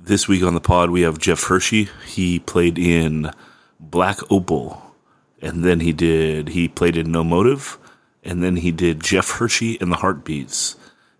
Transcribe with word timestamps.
This 0.00 0.28
week 0.28 0.44
on 0.44 0.54
the 0.54 0.60
pod, 0.60 0.90
we 0.90 1.02
have 1.02 1.18
Jeff 1.18 1.42
Hershey. 1.42 1.88
He 2.06 2.38
played 2.38 2.78
in 2.78 3.32
Black 3.80 4.18
Opal, 4.30 4.94
and 5.42 5.64
then 5.64 5.80
he 5.80 5.92
did 5.92 6.50
he 6.50 6.68
played 6.68 6.96
in 6.96 7.10
No 7.10 7.24
Motive, 7.24 7.76
and 8.22 8.42
then 8.42 8.56
he 8.56 8.70
did 8.70 9.00
Jeff 9.00 9.28
Hershey 9.32 9.76
and 9.80 9.90
the 9.90 9.96
Heartbeats, 9.96 10.76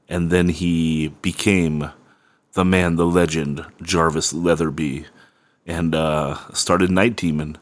and 0.08 0.30
then 0.30 0.48
he 0.48 1.08
became 1.22 1.90
the 2.52 2.64
man, 2.64 2.94
the 2.94 3.04
legend, 3.04 3.66
Jarvis 3.82 4.32
Leatherby, 4.32 5.06
and 5.66 5.94
uh, 5.94 6.36
started 6.54 6.90
Night 6.90 7.16
Demon, 7.16 7.58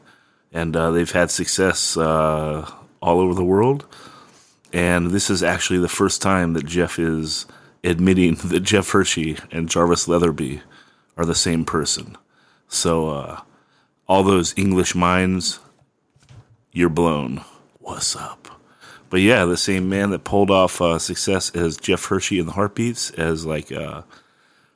and 0.53 0.77
uh, 0.77 0.91
they've 0.91 1.11
had 1.11 1.31
success 1.31 1.97
uh, 1.97 2.69
all 3.01 3.19
over 3.19 3.33
the 3.33 3.43
world. 3.43 3.85
And 4.71 5.09
this 5.09 5.31
is 5.31 5.41
actually 5.41 5.79
the 5.79 5.89
first 5.89 6.21
time 6.21 6.53
that 6.53 6.67
Jeff 6.67 6.99
is 6.99 7.47
admitting 7.83 8.35
that 8.45 8.61
Jeff 8.61 8.91
Hershey 8.91 9.37
and 9.51 9.67
Jarvis 9.67 10.07
Leatherby 10.07 10.61
are 11.17 11.25
the 11.25 11.35
same 11.35 11.65
person. 11.65 12.17
So, 12.67 13.09
uh, 13.09 13.41
all 14.07 14.23
those 14.23 14.53
English 14.57 14.95
minds, 14.95 15.59
you're 16.71 16.89
blown. 16.89 17.43
What's 17.79 18.15
up? 18.15 18.47
But 19.09 19.21
yeah, 19.21 19.45
the 19.45 19.57
same 19.57 19.89
man 19.89 20.09
that 20.11 20.23
pulled 20.23 20.51
off 20.51 20.81
uh, 20.81 20.99
success 20.99 21.49
as 21.55 21.77
Jeff 21.77 22.05
Hershey 22.05 22.39
in 22.39 22.45
the 22.45 22.51
Heartbeats, 22.53 23.11
as 23.11 23.45
like 23.45 23.71
uh, 23.71 24.03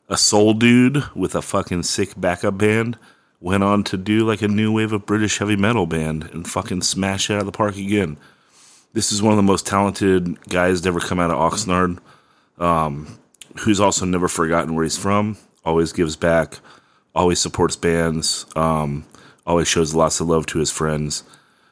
a 0.09 0.17
soul 0.17 0.53
dude 0.53 1.03
with 1.15 1.35
a 1.35 1.41
fucking 1.41 1.83
sick 1.83 2.13
backup 2.17 2.57
band, 2.57 2.97
went 3.41 3.63
on 3.63 3.83
to 3.85 3.97
do 3.97 4.25
like 4.25 4.41
a 4.41 4.47
new 4.47 4.71
wave 4.71 4.93
of 4.93 5.05
British 5.05 5.39
heavy 5.39 5.55
metal 5.55 5.85
band 5.85 6.29
and 6.31 6.49
fucking 6.49 6.81
smash 6.81 7.29
it 7.29 7.33
out 7.33 7.39
of 7.41 7.45
the 7.45 7.51
park 7.51 7.75
again. 7.75 8.17
This 8.93 9.11
is 9.11 9.21
one 9.21 9.31
of 9.31 9.37
the 9.37 9.43
most 9.43 9.65
talented 9.65 10.41
guys 10.47 10.81
to 10.81 10.89
ever 10.89 10.99
come 10.99 11.19
out 11.19 11.31
of 11.31 11.37
Oxnard, 11.37 11.97
um, 12.57 13.19
who's 13.61 13.79
also 13.79 14.05
never 14.05 14.27
forgotten 14.27 14.75
where 14.75 14.83
he's 14.83 14.97
from, 14.97 15.37
always 15.63 15.93
gives 15.93 16.15
back, 16.15 16.59
always 17.13 17.39
supports 17.39 17.75
bands, 17.75 18.45
um, 18.55 19.05
always 19.45 19.67
shows 19.67 19.93
lots 19.93 20.19
of 20.19 20.27
love 20.27 20.45
to 20.47 20.59
his 20.59 20.71
friends. 20.71 21.23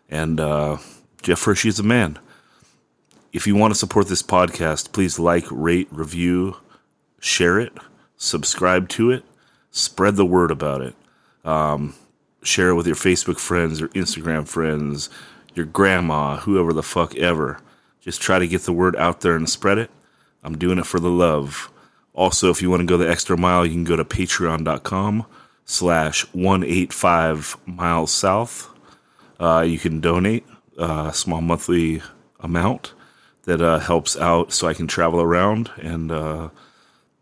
And 0.10 0.40
uh, 0.40 0.78
Jeff 1.22 1.44
Hershey 1.44 1.70
is 1.70 1.80
a 1.80 1.84
man. 1.84 2.18
If 3.32 3.46
you 3.46 3.56
want 3.56 3.74
to 3.74 3.80
support 3.80 4.08
this 4.08 4.24
podcast, 4.24 4.92
please 4.92 5.20
like, 5.20 5.46
rate, 5.52 5.88
review, 5.92 6.58
share 7.20 7.60
it, 7.60 7.74
subscribe 8.18 8.90
to 8.90 9.12
it, 9.12 9.24
spread 9.72 10.16
the 10.16 10.26
word 10.26 10.50
about 10.52 10.82
it. 10.82 10.96
Um, 11.46 11.94
share 12.42 12.70
it 12.70 12.76
with 12.76 12.88
your 12.88 12.96
Facebook 12.96 13.40
friends 13.40 13.82
or 13.82 13.90
Instagram 13.90 14.48
friends, 14.48 15.10
your 15.54 15.66
grandma, 15.66 16.38
whoever 16.38 16.74
the 16.74 16.84
fuck 16.84 17.16
ever. 17.16 17.60
Just 18.02 18.22
try 18.22 18.40
to 18.40 18.48
get 18.48 18.64
the 18.64 18.74
word 18.74 18.96
out 18.96 19.22
there 19.22 19.36
and 19.36 19.50
spread 19.50 19.78
it. 19.78 19.92
I'm 20.44 20.58
doing 20.58 20.80
it 20.80 20.86
for 20.86 21.00
the 21.00 21.10
love. 21.10 21.70
Also, 22.20 22.50
if 22.50 22.62
you 22.62 22.70
want 22.70 22.82
to 22.82 22.86
go 22.86 22.98
the 22.98 23.10
extra 23.10 23.38
mile, 23.38 23.66
you 23.66 23.72
can 23.72 23.86
go 23.86 23.96
to 23.96 24.04
patreon.com 24.04 25.26
slash 25.64 26.24
185 26.34 27.56
miles 27.66 28.12
south. 28.12 28.70
Uh, 29.40 29.62
you 29.66 29.80
can 29.80 30.02
donate 30.02 30.46
a 30.78 31.14
small 31.14 31.40
monthly 31.40 32.02
amount 32.42 32.94
that 33.44 33.62
uh, 33.62 33.80
helps 33.80 34.18
out 34.18 34.52
so 34.52 34.68
I 34.68 34.74
can 34.74 34.86
travel 34.86 35.22
around. 35.22 35.72
And 35.78 36.12
uh, 36.12 36.50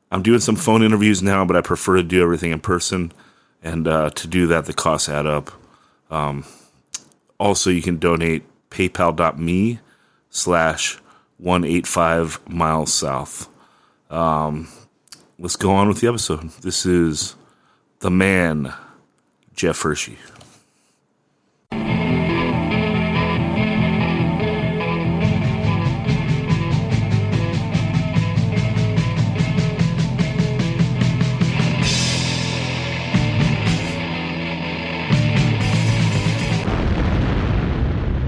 I'm 0.09 0.23
doing 0.23 0.39
some 0.39 0.55
phone 0.55 0.81
interviews 0.81 1.21
now, 1.21 1.45
but 1.45 1.55
I 1.55 1.61
prefer 1.61 1.97
to 1.97 2.03
do 2.03 2.23
everything 2.23 2.49
in 2.49 2.59
person. 2.59 3.11
And 3.61 3.87
uh, 3.87 4.09
to 4.09 4.27
do 4.27 4.47
that, 4.47 4.65
the 4.65 4.73
costs 4.73 5.09
add 5.09 5.27
up. 5.27 5.51
Um, 6.09 6.43
also, 7.39 7.69
you 7.69 7.83
can 7.83 7.99
donate 7.99 8.45
paypal.me 8.71 9.79
slash 10.31 10.97
185 11.37 12.49
miles 12.49 12.91
south. 12.91 13.47
Um, 14.09 14.69
let's 15.39 15.55
go 15.55 15.71
on 15.71 15.87
with 15.87 15.99
the 16.01 16.07
episode. 16.07 16.49
This 16.61 16.85
is 16.85 17.35
the 17.99 18.09
man, 18.09 18.73
Jeff 19.53 19.81
Hershey. 19.81 20.17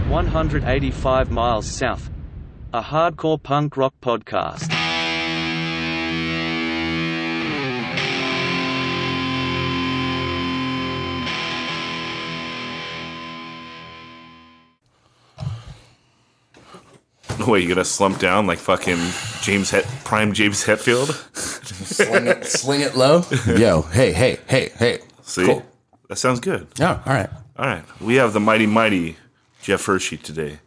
One 0.09 0.27
hundred 0.27 0.63
eighty-five 0.65 1.31
miles 1.31 1.65
south. 1.65 2.09
A 2.71 2.81
hardcore 2.81 3.41
punk 3.41 3.77
rock 3.77 3.93
podcast. 4.01 4.78
Wait, 17.47 17.63
you 17.63 17.69
gonna 17.69 17.85
slump 17.85 18.19
down 18.19 18.47
like 18.47 18.59
fucking 18.59 18.97
James 19.41 19.69
Het- 19.71 19.85
Prime 20.03 20.33
James 20.33 20.63
Hetfield? 20.63 21.07
sling 21.35 22.27
it, 22.27 22.45
sling 22.45 22.81
it 22.81 22.95
low. 22.95 23.23
Yo, 23.47 23.81
hey, 23.83 24.11
hey, 24.11 24.39
hey, 24.47 24.69
hey. 24.77 24.99
See, 25.23 25.45
Cool. 25.45 25.65
that 26.09 26.17
sounds 26.17 26.39
good. 26.39 26.67
Yeah, 26.77 27.01
all 27.05 27.13
right. 27.13 27.29
All 27.57 27.65
right, 27.65 27.83
we 28.01 28.15
have 28.15 28.33
the 28.33 28.39
mighty 28.39 28.65
mighty 28.67 29.17
Jeff 29.61 29.85
Hershey 29.85 30.17
today, 30.17 30.59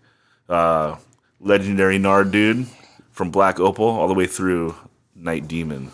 uh, 0.48 0.96
legendary 1.40 1.98
Nard 1.98 2.30
dude 2.30 2.66
from 3.10 3.30
Black 3.30 3.58
Opal 3.60 3.86
all 3.86 4.08
the 4.08 4.14
way 4.14 4.26
through 4.26 4.74
Night 5.14 5.48
Demon. 5.48 5.90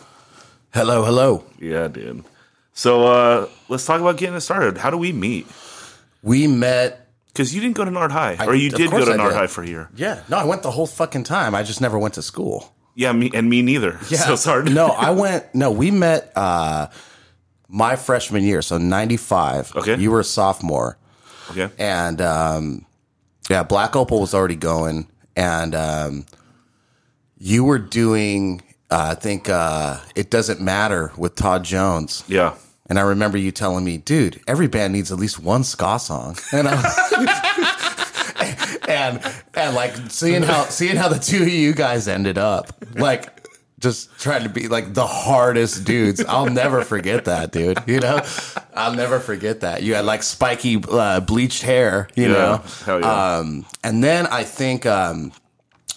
Hello, 0.75 1.05
hello. 1.05 1.45
Yeah, 1.59 1.89
dude. 1.89 2.25
So 2.73 3.07
uh, 3.07 3.49
let's 3.69 3.85
talk 3.87 4.01
about 4.01 4.17
getting 4.19 4.35
it 4.37 4.41
started. 4.41 4.79
How 4.79 4.91
do 4.91 4.97
we 4.99 5.13
meet? 5.13 5.47
We 6.23 6.47
met. 6.47 7.08
Because 7.29 7.55
you 7.55 7.61
didn't 7.61 7.77
go 7.77 7.85
to 7.85 7.91
Nard 7.91 8.11
High, 8.11 8.37
I- 8.39 8.47
or 8.47 8.55
you 8.55 8.71
did 8.71 8.91
go 8.91 9.05
to 9.05 9.13
I 9.13 9.17
Nard 9.17 9.31
did. 9.33 9.39
High 9.39 9.47
for 9.47 9.63
a 9.63 9.67
year. 9.67 9.89
Yeah, 9.95 10.23
no, 10.29 10.39
I 10.39 10.45
went 10.45 10.63
the 10.63 10.71
whole 10.73 10.87
fucking 10.87 11.25
time. 11.25 11.55
I 11.55 11.63
just 11.63 11.81
never 11.81 11.99
went 11.99 12.15
to 12.15 12.23
school. 12.23 12.75
Yeah, 12.95 13.13
me 13.13 13.31
and 13.33 13.49
me 13.49 13.63
neither. 13.63 13.99
Yeah, 14.11 14.19
So 14.19 14.33
it's 14.33 14.45
hard. 14.45 14.73
no, 14.75 14.89
I 14.89 15.11
went. 15.11 15.55
No, 15.55 15.71
we 15.71 15.91
met 15.91 16.33
uh 16.35 16.89
my 17.69 17.95
freshman 17.97 18.43
year, 18.43 18.61
so 18.63 18.77
ninety 18.79 19.17
five. 19.17 19.73
Okay. 19.77 19.97
you 19.97 20.11
were 20.11 20.21
a 20.21 20.25
sophomore, 20.25 20.99
Okay. 21.51 21.69
and 21.79 22.21
um, 22.21 22.87
yeah, 23.49 23.63
Black 23.63 23.95
Opal 23.95 24.21
was 24.21 24.35
already 24.35 24.57
going, 24.57 25.07
and 25.37 25.75
um, 25.75 26.27
you 27.39 27.63
were 27.65 27.79
doing. 27.79 28.63
Uh, 28.91 29.09
I 29.13 29.15
think 29.21 29.49
uh, 29.51 29.99
it 30.17 30.31
doesn't 30.31 30.61
matter 30.63 31.13
with 31.17 31.35
Todd 31.37 31.63
Jones. 31.63 32.25
Yeah. 32.27 32.55
And 32.89 32.99
I 32.99 33.03
remember 33.03 33.37
you 33.37 33.53
telling 33.53 33.85
me, 33.85 33.99
dude, 33.99 34.41
every 34.47 34.67
band 34.67 34.93
needs 34.95 35.13
at 35.13 35.19
least 35.19 35.39
one 35.39 35.63
ska 35.65 35.99
song. 35.99 36.37
And 36.53 36.67
I, 36.69 38.05
and 38.89 39.21
and 39.55 39.75
like 39.75 39.95
seeing 40.11 40.43
how 40.43 40.65
seeing 40.65 40.97
how 40.97 41.09
the 41.09 41.19
two 41.19 41.43
of 41.43 41.49
you 41.49 41.73
guys 41.75 42.09
ended 42.09 42.39
up, 42.39 42.73
like 42.95 43.47
just 43.81 44.19
trying 44.19 44.43
to 44.45 44.49
be 44.49 44.69
like 44.69 44.95
the 44.95 45.07
hardest 45.07 45.85
dudes. 45.85 46.25
I'll 46.25 46.47
never 46.51 46.83
forget 46.83 47.27
that, 47.27 47.53
dude. 47.53 47.79
You 47.87 48.01
know, 48.01 48.21
I'll 48.75 48.95
never 48.95 49.21
forget 49.21 49.61
that. 49.61 49.83
You 49.83 49.95
had 49.95 50.05
like 50.05 50.23
spiky 50.23 50.83
uh, 50.91 51.21
bleached 51.21 51.63
hair, 51.63 52.09
you 52.15 52.25
Yeah. 52.25 52.33
know. 52.33 52.63
Hell 52.87 53.01
yeah. 53.01 53.37
Um, 53.39 53.67
and 53.85 54.03
then 54.03 54.27
I 54.29 54.45
think 54.45 54.87
um, 54.87 55.33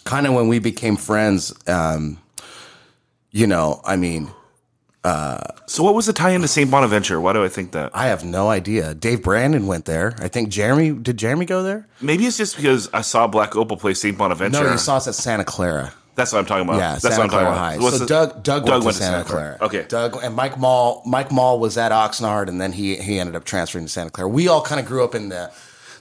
kind 0.03 0.28
of 0.28 0.34
when 0.34 0.47
we 0.47 0.59
became 0.59 0.96
friends, 0.97 1.53
um, 1.68 2.19
you 3.31 3.47
know, 3.47 3.81
I 3.85 3.96
mean. 3.96 4.29
Uh, 5.03 5.39
so 5.66 5.81
what 5.84 5.95
was 5.95 6.06
the 6.06 6.13
tie 6.13 6.29
into 6.31 6.47
St. 6.47 6.69
Bonaventure? 6.69 7.19
Why 7.19 7.34
do 7.34 7.44
I 7.44 7.50
think 7.50 7.72
that? 7.72 7.89
I 7.95 8.07
have 8.07 8.23
no 8.23 8.50
idea. 8.50 8.94
Dave 8.94 9.23
Brandon 9.23 9.66
went 9.66 9.85
there. 9.85 10.13
I 10.19 10.28
think 10.28 10.50
Jeremy 10.50 10.91
did. 10.91 11.17
Jeremy 11.17 11.45
go 11.45 11.63
there? 11.63 11.88
Maybe 12.01 12.25
it's 12.25 12.38
just 12.38 12.56
because 12.56 12.88
I 12.94 13.01
saw 13.01 13.25
Black 13.28 13.56
Opal 13.56 13.78
play 13.78 13.95
St. 13.95 14.16
Bonaventure. 14.17 14.63
No, 14.63 14.72
you 14.72 14.78
saw 14.78 14.97
us 14.97 15.07
at 15.07 15.16
Santa 15.16 15.44
Clara. 15.44 15.91
That's 16.13 16.34
what 16.34 16.40
I'm 16.40 16.45
talking 16.45 16.67
about. 16.67 16.78
Yeah, 16.78 16.91
That's 16.91 17.03
Santa 17.03 17.17
what 17.17 17.23
I'm 17.23 17.29
talking 17.29 17.45
Clara 17.45 17.51
about. 17.51 17.57
High. 17.57 17.78
What's 17.79 17.97
so 17.97 18.06
the- 18.06 18.06
Doug, 18.06 18.44
Doug, 18.44 18.67
went, 18.67 18.84
to 18.84 18.94
Santa, 18.94 19.23
Clara. 19.23 19.57
Okay. 19.61 19.85
Doug 19.88 20.17
and 20.22 20.35
Mike 20.35 20.59
Mall. 20.59 21.02
Mike 21.05 21.31
Mall 21.31 21.58
was 21.59 21.78
at 21.78 21.91
Oxnard, 21.91 22.47
and 22.47 22.61
then 22.61 22.72
he 22.73 22.97
he 22.97 23.17
ended 23.20 23.35
up 23.35 23.43
transferring 23.43 23.85
to 23.85 23.90
Santa 23.91 24.11
Clara. 24.11 24.29
We 24.29 24.47
all 24.47 24.61
kind 24.61 24.79
of 24.79 24.85
grew 24.85 25.03
up 25.03 25.16
in 25.16 25.29
the 25.29 25.52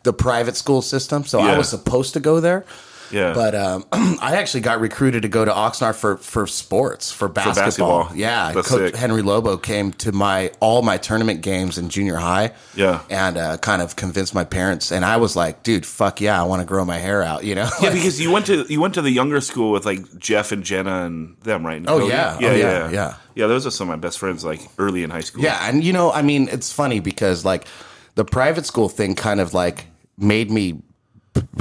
the 0.02 0.12
private 0.12 0.56
school 0.56 0.82
system, 0.82 1.25
so 1.25 1.40
I 1.40 1.56
was 1.56 1.69
supposed 1.69 2.12
to 2.14 2.20
go 2.20 2.40
there. 2.40 2.64
Yeah. 3.12 3.32
But 3.34 3.54
um, 3.54 3.84
I 3.92 4.36
actually 4.36 4.60
got 4.60 4.80
recruited 4.80 5.22
to 5.22 5.28
go 5.28 5.44
to 5.44 5.50
Oxnard 5.50 5.96
for, 5.96 6.16
for 6.16 6.46
sports 6.46 7.10
for 7.10 7.28
basketball. 7.28 8.04
basketball. 8.04 8.16
Yeah, 8.16 8.52
That's 8.52 8.68
Coach 8.68 8.90
sick. 8.92 8.96
Henry 8.96 9.22
Lobo 9.22 9.56
came 9.56 9.92
to 9.94 10.12
my 10.12 10.52
all 10.60 10.82
my 10.82 10.96
tournament 10.96 11.42
games 11.42 11.78
in 11.78 11.88
junior 11.88 12.16
high. 12.16 12.52
Yeah. 12.74 13.02
and 13.10 13.36
uh, 13.36 13.56
kind 13.58 13.82
of 13.82 13.96
convinced 13.96 14.34
my 14.34 14.44
parents, 14.44 14.92
and 14.92 15.04
I 15.04 15.16
was 15.16 15.34
like, 15.36 15.62
"Dude, 15.62 15.84
fuck 15.84 16.20
yeah, 16.20 16.40
I 16.40 16.44
want 16.44 16.60
to 16.60 16.66
grow 16.66 16.84
my 16.84 16.98
hair 16.98 17.22
out." 17.22 17.44
You 17.44 17.54
know? 17.56 17.68
yeah, 17.80 17.88
Like- 17.88 17.94
because 17.94 18.20
you 18.20 18.30
went 18.30 18.46
to 18.46 18.64
you 18.68 18.80
went 18.80 18.94
to 18.94 19.02
the 19.02 19.10
younger 19.10 19.40
school 19.40 19.72
with 19.72 19.84
like 19.84 20.18
Jeff 20.18 20.52
and 20.52 20.62
Jenna 20.64 21.04
and 21.04 21.36
them, 21.42 21.66
right? 21.66 21.82
Oh, 21.88 22.06
yeah. 22.08 22.38
yeah, 22.40 22.48
Oh, 22.48 22.54
yeah, 22.54 22.56
yeah, 22.56 22.90
yeah. 22.90 23.14
Yeah, 23.34 23.46
those 23.46 23.66
are 23.66 23.70
some 23.70 23.88
of 23.88 23.96
my 23.96 24.00
best 24.00 24.18
friends, 24.18 24.44
like 24.44 24.60
early 24.78 25.02
in 25.02 25.10
high 25.10 25.20
school. 25.20 25.42
Yeah, 25.42 25.58
and 25.68 25.82
you 25.84 25.92
know, 25.92 26.10
I 26.12 26.22
mean, 26.22 26.48
it's 26.48 26.72
funny 26.72 27.00
because 27.00 27.44
like 27.44 27.66
the 28.14 28.24
private 28.24 28.66
school 28.66 28.88
thing 28.88 29.14
kind 29.14 29.40
of 29.40 29.54
like 29.54 29.86
made 30.18 30.50
me 30.50 30.82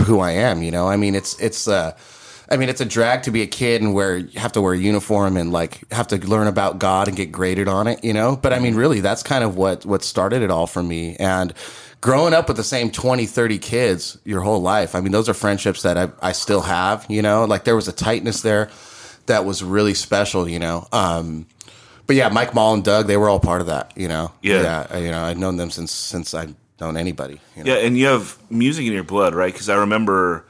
who 0.06 0.20
I 0.20 0.32
am. 0.32 0.64
You 0.64 0.72
know, 0.72 0.88
I 0.88 0.98
mean, 0.98 1.16
it's 1.16 1.40
it's 1.40 1.68
uh, 1.68 1.96
I 2.52 2.58
mean, 2.58 2.70
it's 2.70 2.82
a 2.82 2.86
drag 2.86 3.24
to 3.24 3.32
be 3.32 3.42
a 3.42 3.48
kid 3.48 3.82
and 3.82 3.94
wear 3.94 4.28
have 4.36 4.52
to 4.54 4.62
wear 4.62 4.74
a 4.74 4.78
uniform 4.78 5.38
and 5.38 5.52
like 5.52 5.92
have 5.92 6.08
to 6.08 6.18
learn 6.18 6.48
about 6.48 6.80
God 6.80 7.08
and 7.08 7.16
get 7.16 7.32
graded 7.32 7.68
on 7.68 7.88
it, 7.88 8.04
you 8.04 8.14
know. 8.14 8.36
But 8.36 8.54
I 8.54 8.60
mean, 8.60 8.76
really, 8.76 9.02
that's 9.02 9.24
kind 9.24 9.44
of 9.44 9.56
what 9.56 9.86
what 9.86 10.04
started 10.04 10.42
it 10.42 10.50
all 10.50 10.68
for 10.68 10.82
me. 10.82 11.16
And 11.18 11.54
growing 12.02 12.34
up 12.34 12.48
with 12.48 12.58
the 12.58 12.64
same 12.64 12.90
20, 12.92 13.26
30 13.26 13.60
kids 13.60 14.18
your 14.24 14.42
whole 14.42 14.62
life, 14.62 14.96
I 14.96 15.02
mean, 15.02 15.12
those 15.12 15.30
are 15.30 15.34
friendships 15.34 15.84
that 15.84 15.98
I 15.98 16.10
I 16.22 16.32
still 16.32 16.62
have, 16.62 17.06
you 17.08 17.22
know. 17.22 17.46
Like 17.46 17.66
there 17.66 17.76
was 17.76 17.88
a 17.88 17.94
tightness 17.94 18.42
there 18.42 18.70
that 19.28 19.46
was 19.46 19.64
really 19.64 19.94
special, 19.94 20.50
you 20.50 20.60
know. 20.60 20.88
Um, 20.92 21.46
but 22.08 22.16
yeah, 22.16 22.30
Mike 22.30 22.56
Mall 22.56 22.74
and 22.74 22.84
Doug, 22.84 23.06
they 23.06 23.18
were 23.18 23.30
all 23.30 23.40
part 23.40 23.62
of 23.62 23.68
that, 23.68 23.94
you 23.96 24.08
know. 24.08 24.32
Yeah. 24.42 24.88
yeah. 24.90 24.98
You 24.98 25.12
know, 25.12 25.22
I've 25.22 25.38
known 25.38 25.58
them 25.58 25.70
since 25.70 25.92
since 25.92 26.34
I've 26.34 26.56
known 26.82 26.98
anybody. 26.98 27.40
You 27.56 27.64
know? 27.64 27.74
Yeah, 27.74 27.80
and 27.86 27.98
you 27.98 28.08
have 28.08 28.38
music 28.50 28.86
in 28.86 28.94
your 28.94 29.04
blood, 29.04 29.34
right? 29.36 29.52
Because 29.54 29.70
I 29.70 29.76
remember, 29.76 30.46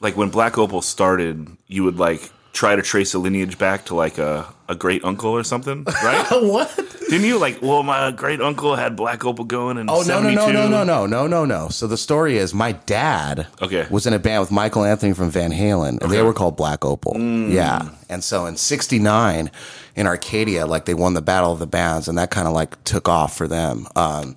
like 0.00 0.16
when 0.16 0.30
Black 0.30 0.58
Opal 0.58 0.82
started, 0.82 1.48
you 1.68 1.84
would 1.84 1.98
like 1.98 2.30
try 2.52 2.76
to 2.76 2.82
trace 2.82 3.14
a 3.14 3.18
lineage 3.18 3.56
back 3.56 3.86
to 3.86 3.94
like 3.94 4.18
a, 4.18 4.46
a 4.68 4.74
great 4.74 5.02
uncle 5.04 5.30
or 5.30 5.42
something, 5.44 5.84
right? 6.04 6.26
what? 6.42 6.74
Didn't 7.08 7.26
you? 7.26 7.38
Like, 7.38 7.60
well, 7.62 7.82
my 7.82 8.10
great 8.10 8.40
uncle 8.40 8.74
had 8.76 8.96
Black 8.96 9.24
Opal 9.24 9.44
going 9.44 9.76
and 9.78 9.90
Oh 9.90 10.02
no 10.02 10.20
no 10.22 10.30
no 10.30 10.50
no 10.50 10.68
no 10.68 10.84
no 10.84 11.06
no 11.06 11.26
no 11.26 11.44
no! 11.44 11.68
So 11.68 11.86
the 11.86 11.96
story 11.98 12.38
is 12.38 12.54
my 12.54 12.72
dad 12.72 13.46
Okay. 13.60 13.86
was 13.90 14.06
in 14.06 14.12
a 14.14 14.18
band 14.18 14.40
with 14.40 14.50
Michael 14.50 14.84
Anthony 14.84 15.12
from 15.12 15.28
Van 15.30 15.50
Halen, 15.52 16.00
and 16.02 16.10
they 16.10 16.22
were 16.22 16.32
called 16.32 16.56
Black 16.56 16.84
Opal. 16.84 17.18
Yeah, 17.18 17.90
and 18.08 18.24
so 18.24 18.46
in 18.46 18.56
'69 18.56 19.50
in 19.94 20.06
Arcadia, 20.06 20.66
like 20.66 20.86
they 20.86 20.94
won 20.94 21.12
the 21.14 21.20
Battle 21.22 21.52
of 21.52 21.58
the 21.58 21.66
Bands, 21.66 22.08
and 22.08 22.16
that 22.16 22.30
kind 22.30 22.48
of 22.48 22.54
like 22.54 22.82
took 22.84 23.08
off 23.10 23.36
for 23.36 23.46
them. 23.46 23.86
Um, 23.94 24.36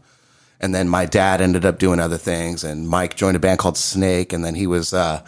and 0.59 0.73
then 0.73 0.89
my 0.89 1.05
dad 1.05 1.41
ended 1.41 1.65
up 1.65 1.79
doing 1.79 1.99
other 1.99 2.17
things, 2.17 2.63
and 2.63 2.87
Mike 2.87 3.15
joined 3.15 3.35
a 3.35 3.39
band 3.39 3.59
called 3.59 3.77
Snake, 3.77 4.33
and 4.33 4.43
then 4.43 4.55
he 4.55 4.67
was. 4.67 4.93
Uh, 4.93 5.23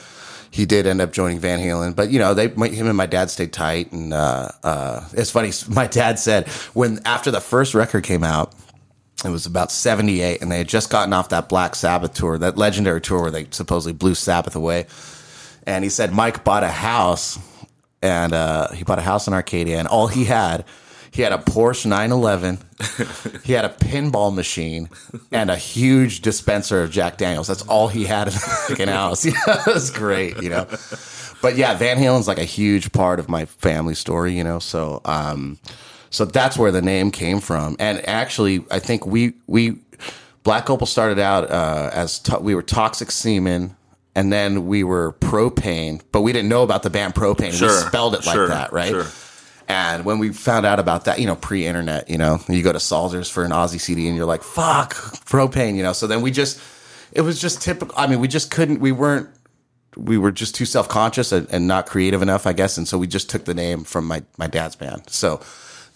he 0.50 0.66
did 0.66 0.88
end 0.88 1.02
up 1.02 1.12
joining 1.12 1.40
Van 1.40 1.60
Halen, 1.60 1.96
but 1.96 2.10
you 2.10 2.20
know, 2.20 2.34
they, 2.34 2.48
him 2.48 2.88
and 2.88 2.96
my 2.98 3.06
dad 3.06 3.30
stayed 3.30 3.52
tight, 3.52 3.92
and 3.92 4.14
uh, 4.14 4.50
uh, 4.64 5.08
it's 5.14 5.30
funny. 5.30 5.52
My 5.70 5.88
dad 5.88 6.20
said 6.20 6.48
when 6.74 7.00
after 7.06 7.32
the 7.32 7.42
first 7.42 7.76
record 7.76 8.04
came 8.06 8.24
out, 8.24 8.54
it 9.26 9.30
was 9.30 9.46
about 9.46 9.72
78 9.72 10.42
and 10.42 10.52
they 10.52 10.60
had 10.60 10.68
just 10.68 10.90
gotten 10.90 11.12
off 11.12 11.30
that 11.30 11.50
black 11.50 11.76
sabbath 11.76 12.14
tour 12.14 12.38
that 12.38 12.58
legendary 12.58 13.02
tour 13.02 13.22
where 13.22 13.32
they 13.32 13.48
supposedly 13.50 13.94
blew 13.94 14.14
sabbath 14.14 14.56
away 14.56 14.86
and 15.66 15.84
he 15.84 15.90
said 15.90 16.14
mike 16.14 16.44
bought 16.44 16.64
a 16.64 16.70
house 16.70 17.40
and 18.02 18.32
uh, 18.32 18.70
he 18.72 18.84
bought 18.84 19.00
a 19.00 19.04
house 19.04 19.28
in 19.28 19.34
arcadia 19.34 19.80
and 19.80 19.88
all 19.88 20.08
he 20.08 20.26
had 20.26 20.64
he 21.18 21.24
had 21.24 21.34
a 21.34 21.38
porsche 21.38 21.86
911 21.86 22.60
he 23.44 23.54
had 23.54 23.66
a 23.66 23.70
pinball 23.70 24.34
machine 24.34 24.88
and 25.32 25.50
a 25.50 25.58
huge 25.58 26.22
dispenser 26.22 26.84
of 26.84 26.92
jack 26.92 27.18
daniels 27.18 27.48
that's 27.48 27.64
all 27.64 27.88
he 27.88 28.06
had 28.06 28.28
in 28.28 28.34
the 28.34 28.40
fucking 28.40 28.88
house 28.88 29.26
yeah, 29.26 29.34
it 29.48 29.74
was 29.74 29.90
great 29.90 30.42
you 30.42 30.50
know 30.50 30.66
but 31.42 31.56
yeah 31.58 31.76
van 31.76 31.98
halen's 31.98 32.28
like 32.28 32.38
a 32.38 32.46
huge 32.46 32.92
part 32.92 33.20
of 33.20 33.28
my 33.28 33.46
family 33.46 33.96
story 33.96 34.38
you 34.38 34.44
know 34.44 34.60
so 34.60 35.02
um 35.06 35.58
so 36.10 36.26
that's 36.26 36.58
where 36.58 36.72
the 36.72 36.82
name 36.82 37.12
came 37.12 37.40
from. 37.40 37.76
And 37.80 38.08
actually, 38.08 38.66
I 38.72 38.80
think 38.80 39.06
we 39.06 39.34
we 39.48 39.80
Black 40.44 40.70
Opal 40.70 40.88
started 40.88 41.20
out 41.20 41.50
uh, 41.52 41.90
as 41.94 42.20
to- 42.20 42.40
we 42.40 42.56
were 42.56 42.62
Toxic 42.64 43.12
Semen, 43.12 43.76
and 44.16 44.32
then 44.32 44.68
we 44.68 44.84
were 44.84 45.14
Propane, 45.20 46.02
but 46.12 46.22
we 46.22 46.32
didn't 46.32 46.50
know 46.50 46.64
about 46.64 46.84
the 46.84 46.90
band 46.90 47.14
Propane. 47.14 47.52
Sure, 47.52 47.68
We 47.68 47.88
spelled 47.88 48.16
it 48.16 48.24
sure, 48.24 48.48
like 48.48 48.58
that, 48.58 48.74
right? 48.74 48.90
sure. 48.90 49.06
And 49.68 50.06
when 50.06 50.20
we 50.20 50.30
found 50.32 50.66
out 50.66 50.80
about 50.80 51.06
that, 51.06 51.20
you 51.20 51.26
know, 51.26 51.36
pre-internet, 51.36 52.10
you 52.10 52.18
know, 52.18 52.40
you 52.48 52.64
go 52.64 52.72
to 52.72 52.80
Salzers 52.80 53.30
for 53.30 53.44
an 53.44 53.52
Aussie 53.52 53.82
CD, 53.82 54.08
and 54.08 54.16
you're 54.16 54.26
like, 54.26 54.44
"Fuck, 54.44 54.94
Propane," 55.26 55.76
you 55.76 55.84
know. 55.84 55.94
So 55.94 56.08
then 56.08 56.22
we 56.22 56.32
just, 56.32 56.60
it 57.12 57.22
was 57.22 57.42
just 57.42 57.62
typical. 57.62 57.94
I 57.98 58.08
mean, 58.08 58.20
we 58.20 58.28
just 58.30 58.50
couldn't. 58.50 58.80
We 58.80 58.92
weren't 58.94 59.30
we 59.98 60.18
were 60.18 60.32
just 60.32 60.56
too 60.56 60.66
self 60.66 60.88
conscious 60.88 61.32
and, 61.32 61.48
and 61.52 61.68
not 61.68 61.88
creative 61.88 62.22
enough, 62.22 62.48
I 62.48 62.54
guess, 62.54 62.78
and 62.78 62.88
so 62.88 62.98
we 62.98 63.08
just 63.08 63.30
took 63.30 63.46
the 63.46 63.54
name 63.54 63.84
from 63.84 64.06
my 64.06 64.24
my 64.38 64.48
dad's 64.48 64.76
band. 64.76 65.10
So 65.10 65.42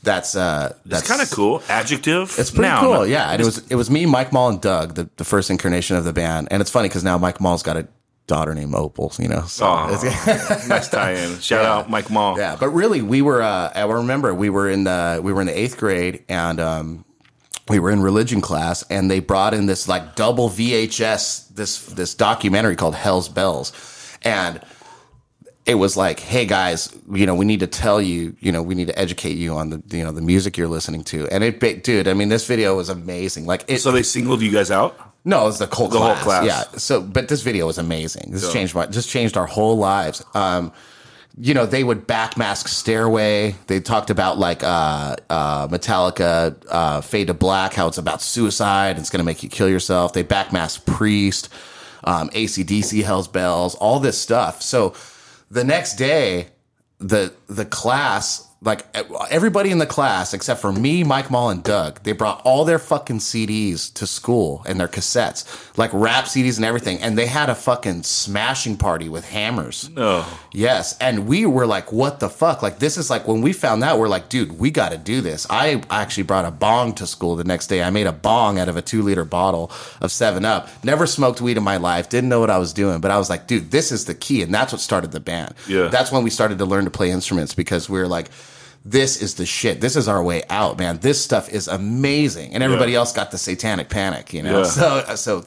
that's 0.03 0.35
uh 0.35 0.73
that's 0.85 1.07
kind 1.07 1.21
of 1.21 1.29
cool. 1.31 1.61
Adjective. 1.69 2.35
It's 2.37 2.49
pretty 2.49 2.63
Noun. 2.67 2.83
cool, 2.83 3.07
yeah. 3.07 3.31
And 3.31 3.41
it 3.41 3.45
was 3.45 3.65
it 3.69 3.75
was 3.75 3.89
me, 3.89 4.05
Mike 4.05 4.33
Mall, 4.33 4.49
and 4.49 4.61
Doug, 4.61 4.95
the, 4.95 5.09
the 5.17 5.23
first 5.23 5.49
incarnation 5.49 5.95
of 5.95 6.03
the 6.03 6.13
band. 6.13 6.47
And 6.51 6.61
it's 6.61 6.71
funny 6.71 6.89
because 6.89 7.03
now 7.03 7.17
Mike 7.17 7.39
Mall's 7.39 7.63
got 7.63 7.77
a 7.77 7.87
daughter 8.31 8.55
named 8.55 8.73
Opal, 8.73 9.11
you 9.19 9.27
know. 9.27 9.41
So 9.41 9.65
Aw. 9.65 9.93
it's- 9.93 10.67
nice 10.69 10.87
tie-in. 10.87 11.39
Shout 11.49 11.65
out 11.65 11.89
Mike 11.89 12.09
Mall. 12.09 12.37
yeah, 12.37 12.55
but 12.57 12.69
really, 12.69 13.01
we 13.01 13.21
were. 13.21 13.41
Uh, 13.41 13.71
I 13.75 13.83
remember 13.83 14.33
we 14.33 14.49
were 14.49 14.69
in 14.69 14.85
the 14.85 15.19
we 15.21 15.33
were 15.33 15.41
in 15.41 15.47
the 15.47 15.57
eighth 15.59 15.77
grade, 15.77 16.23
and 16.29 16.59
um, 16.59 17.05
we 17.67 17.77
were 17.79 17.91
in 17.91 18.01
religion 18.01 18.39
class, 18.39 18.83
and 18.89 19.11
they 19.11 19.19
brought 19.19 19.53
in 19.53 19.65
this 19.65 19.87
like 19.87 20.15
double 20.15 20.49
VHS 20.49 21.53
this 21.55 21.85
this 21.87 22.15
documentary 22.15 22.75
called 22.77 22.95
Hell's 22.95 23.27
Bells, 23.27 23.73
and 24.23 24.61
it 25.65 25.75
was 25.75 25.95
like, 25.97 26.19
hey 26.19 26.45
guys, 26.45 26.89
you 27.13 27.25
know, 27.25 27.35
we 27.35 27.45
need 27.45 27.59
to 27.59 27.67
tell 27.67 28.01
you, 28.01 28.35
you 28.39 28.51
know, 28.51 28.63
we 28.63 28.73
need 28.75 28.87
to 28.87 28.97
educate 28.97 29.37
you 29.37 29.53
on 29.53 29.69
the 29.69 29.83
you 29.95 30.03
know 30.05 30.11
the 30.11 30.21
music 30.21 30.57
you're 30.57 30.67
listening 30.69 31.03
to, 31.03 31.27
and 31.27 31.43
it, 31.43 31.83
dude, 31.83 32.07
I 32.07 32.13
mean, 32.13 32.29
this 32.29 32.47
video 32.47 32.77
was 32.77 32.87
amazing. 32.89 33.45
Like, 33.45 33.65
it, 33.67 33.79
So 33.79 33.91
they 33.91 34.03
singled 34.03 34.41
you 34.41 34.51
guys 34.51 34.71
out. 34.71 34.95
No, 35.23 35.41
it 35.41 35.45
was 35.45 35.59
the 35.59 35.67
whole 35.67 35.87
The 35.87 35.99
whole 35.99 36.15
class. 36.15 36.23
class. 36.43 36.45
Yeah. 36.73 36.77
So, 36.79 37.01
but 37.01 37.27
this 37.27 37.41
video 37.41 37.67
was 37.67 37.77
amazing. 37.77 38.31
This 38.31 38.51
changed 38.51 38.73
my, 38.75 38.85
just 38.87 39.09
changed 39.09 39.37
our 39.37 39.45
whole 39.45 39.77
lives. 39.77 40.23
Um, 40.33 40.71
you 41.37 41.53
know, 41.53 41.65
they 41.65 41.83
would 41.83 42.07
backmask 42.07 42.67
Stairway. 42.67 43.55
They 43.67 43.79
talked 43.79 44.09
about 44.09 44.37
like 44.37 44.63
uh, 44.63 45.15
uh, 45.29 45.67
Metallica, 45.69 46.61
uh, 46.69 47.01
Fade 47.01 47.27
to 47.27 47.33
Black, 47.33 47.73
how 47.73 47.87
it's 47.87 47.97
about 47.97 48.21
suicide. 48.21 48.97
It's 48.97 49.09
going 49.09 49.19
to 49.19 49.25
make 49.25 49.41
you 49.41 49.47
kill 49.49 49.69
yourself. 49.69 50.11
They 50.11 50.23
backmask 50.25 50.85
Priest, 50.85 51.47
um, 52.03 52.29
ACDC, 52.31 53.03
Hell's 53.03 53.29
Bells, 53.29 53.75
all 53.75 53.99
this 53.99 54.19
stuff. 54.19 54.61
So 54.61 54.93
the 55.49 55.63
next 55.63 55.95
day, 55.95 56.47
the 56.99 57.33
the 57.47 57.65
class 57.65 58.47
like 58.63 58.85
everybody 59.31 59.71
in 59.71 59.79
the 59.79 59.85
class 59.85 60.33
except 60.33 60.61
for 60.61 60.71
me 60.71 61.03
mike 61.03 61.31
mall 61.31 61.49
and 61.49 61.63
doug 61.63 62.01
they 62.03 62.11
brought 62.11 62.39
all 62.45 62.63
their 62.63 62.77
fucking 62.77 63.17
cds 63.17 63.91
to 63.91 64.05
school 64.05 64.63
and 64.67 64.79
their 64.79 64.87
cassettes 64.87 65.71
like 65.77 65.91
rap 65.93 66.25
cds 66.25 66.57
and 66.57 66.65
everything. 66.65 66.99
And 67.01 67.17
they 67.17 67.27
had 67.27 67.49
a 67.49 67.55
fucking 67.55 68.03
smashing 68.03 68.77
party 68.77 69.09
with 69.09 69.27
hammers. 69.27 69.89
No. 69.89 70.25
yes. 70.51 70.97
And 70.99 71.27
we 71.27 71.45
were 71.45 71.65
like 71.65 71.91
what 71.91 72.19
the 72.19 72.29
fuck? 72.29 72.61
Like 72.61 72.79
this 72.79 72.97
is 72.97 73.09
like 73.09 73.27
when 73.27 73.41
we 73.41 73.53
found 73.53 73.83
out 73.83 73.99
we're 73.99 74.07
like 74.07 74.29
dude 74.29 74.59
we 74.59 74.71
got 74.71 74.91
to 74.91 74.97
do 74.97 75.21
this. 75.21 75.47
I 75.49 75.81
actually 75.89 76.23
brought 76.23 76.45
a 76.45 76.51
bong 76.51 76.93
to 76.95 77.07
school 77.07 77.35
the 77.35 77.43
next 77.43 77.67
day. 77.67 77.83
I 77.83 77.89
made 77.89 78.07
a 78.07 78.11
bong 78.11 78.59
out 78.59 78.69
of 78.69 78.77
a 78.77 78.81
two 78.81 79.01
liter 79.01 79.25
bottle 79.25 79.71
of 80.01 80.11
7 80.11 80.45
up. 80.45 80.69
Never 80.83 81.05
smoked 81.07 81.41
weed 81.41 81.57
in 81.57 81.63
my 81.63 81.77
life. 81.77 82.09
Didn't 82.09 82.29
know 82.29 82.39
what 82.39 82.49
i 82.49 82.57
was 82.57 82.73
doing. 82.73 83.01
But 83.01 83.11
i 83.11 83.17
was 83.17 83.29
like 83.29 83.47
dude 83.47 83.71
this 83.71 83.91
is 83.91 84.05
the 84.05 84.15
key. 84.15 84.41
And 84.41 84.53
that's 84.53 84.71
what 84.71 84.81
started 84.81 85.11
the 85.11 85.19
band. 85.19 85.55
Yeah. 85.67 85.87
that's 85.87 86.11
when 86.11 86.23
we 86.23 86.29
started 86.29 86.57
to 86.59 86.65
learn 86.65 86.85
to 86.85 86.91
play 86.91 87.11
instruments 87.11 87.55
because 87.55 87.89
we 87.89 87.99
were 87.99 88.07
like 88.07 88.29
this 88.83 89.21
is 89.21 89.35
the 89.35 89.45
shit. 89.45 89.79
This 89.81 89.95
is 89.95 90.07
our 90.07 90.23
way 90.23 90.43
out, 90.49 90.77
man. 90.79 90.97
This 90.99 91.23
stuff 91.23 91.49
is 91.49 91.67
amazing, 91.67 92.53
and 92.53 92.63
everybody 92.63 92.93
Yeah. 92.93 92.99
else 92.99 93.13
got 93.13 93.31
the 93.31 93.37
satanic 93.37 93.89
panic, 93.89 94.33
you 94.33 94.41
know. 94.43 94.59
Yeah. 94.59 94.65
So, 94.71 94.87
uh, 94.87 95.15
so, 95.15 95.45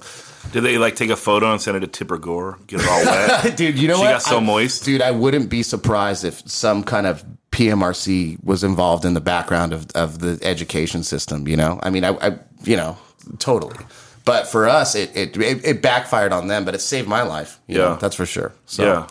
Did 0.53 0.61
they 0.63 0.79
like 0.79 0.95
take 0.95 1.11
a 1.11 1.17
photo 1.17 1.51
and 1.53 1.61
send 1.61 1.77
it 1.77 1.81
to 1.81 1.87
Tipper 1.87 2.19
Gore? 2.19 2.59
Get 2.67 2.81
it 2.81 2.87
all 2.89 3.05
wet. 3.05 3.57
dude, 3.57 3.79
you 3.79 3.89
know 3.89 3.97
She 3.97 4.03
what? 4.03 4.11
got 4.13 4.23
so 4.23 4.37
I- 4.37 4.41
moist. 4.41 4.85
dude. 4.85 5.03
I 5.03 5.11
wouldn't 5.11 5.49
be 5.51 5.63
surprised 5.63 6.25
if 6.25 6.43
some 6.49 6.85
kind 6.85 7.07
of 7.07 7.25
PMRC 7.51 8.39
was 8.45 8.63
involved 8.63 9.05
in 9.05 9.15
the 9.15 9.21
background 9.21 9.73
of 9.73 9.87
of 9.95 10.19
the 10.19 10.39
education 10.43 11.03
system. 11.03 11.49
You 11.49 11.57
know, 11.57 11.81
I 11.83 11.91
mean, 11.91 12.05
I, 12.05 12.11
I 12.21 12.39
you 12.65 12.77
know, 12.77 12.97
totally. 13.39 13.77
But 14.25 14.47
for 14.47 14.69
us, 14.69 14.95
it, 14.95 15.11
it 15.17 15.37
it 15.37 15.65
it 15.65 15.83
backfired 15.83 16.33
on 16.33 16.47
them, 16.49 16.65
but 16.65 16.75
it 16.75 16.81
saved 16.81 17.09
my 17.09 17.23
life. 17.23 17.59
you 17.67 17.79
Yeah. 17.79 17.85
know, 17.91 17.97
that's 17.97 18.17
for 18.17 18.27
sure. 18.27 18.53
So, 18.67 18.83
Yeah. 18.85 19.07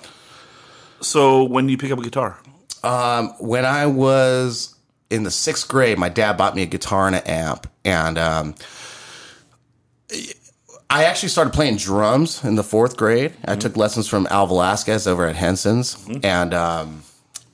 So 1.01 1.43
when 1.43 1.65
do 1.65 1.71
you 1.71 1.77
pick 1.77 1.91
up 1.91 1.99
a 1.99 2.03
guitar? 2.03 2.37
When 3.39 3.65
I 3.65 3.85
was 3.87 4.75
in 5.09 5.23
the 5.23 5.31
sixth 5.31 5.67
grade, 5.67 5.97
my 5.97 6.09
dad 6.09 6.37
bought 6.37 6.55
me 6.55 6.63
a 6.63 6.67
guitar 6.67 7.07
and 7.07 7.15
an 7.15 7.23
amp, 7.25 7.67
and 7.85 8.17
um, 8.17 8.55
I 10.89 11.05
actually 11.05 11.29
started 11.29 11.53
playing 11.53 11.77
drums 11.77 12.43
in 12.43 12.55
the 12.55 12.63
fourth 12.63 12.97
grade. 12.97 13.33
I 13.45 13.55
took 13.55 13.75
lessons 13.75 14.07
from 14.07 14.27
Al 14.29 14.45
Velasquez 14.47 15.07
over 15.07 15.25
at 15.25 15.35
Henson's, 15.35 15.97
and 16.23 16.53
um, 16.53 17.03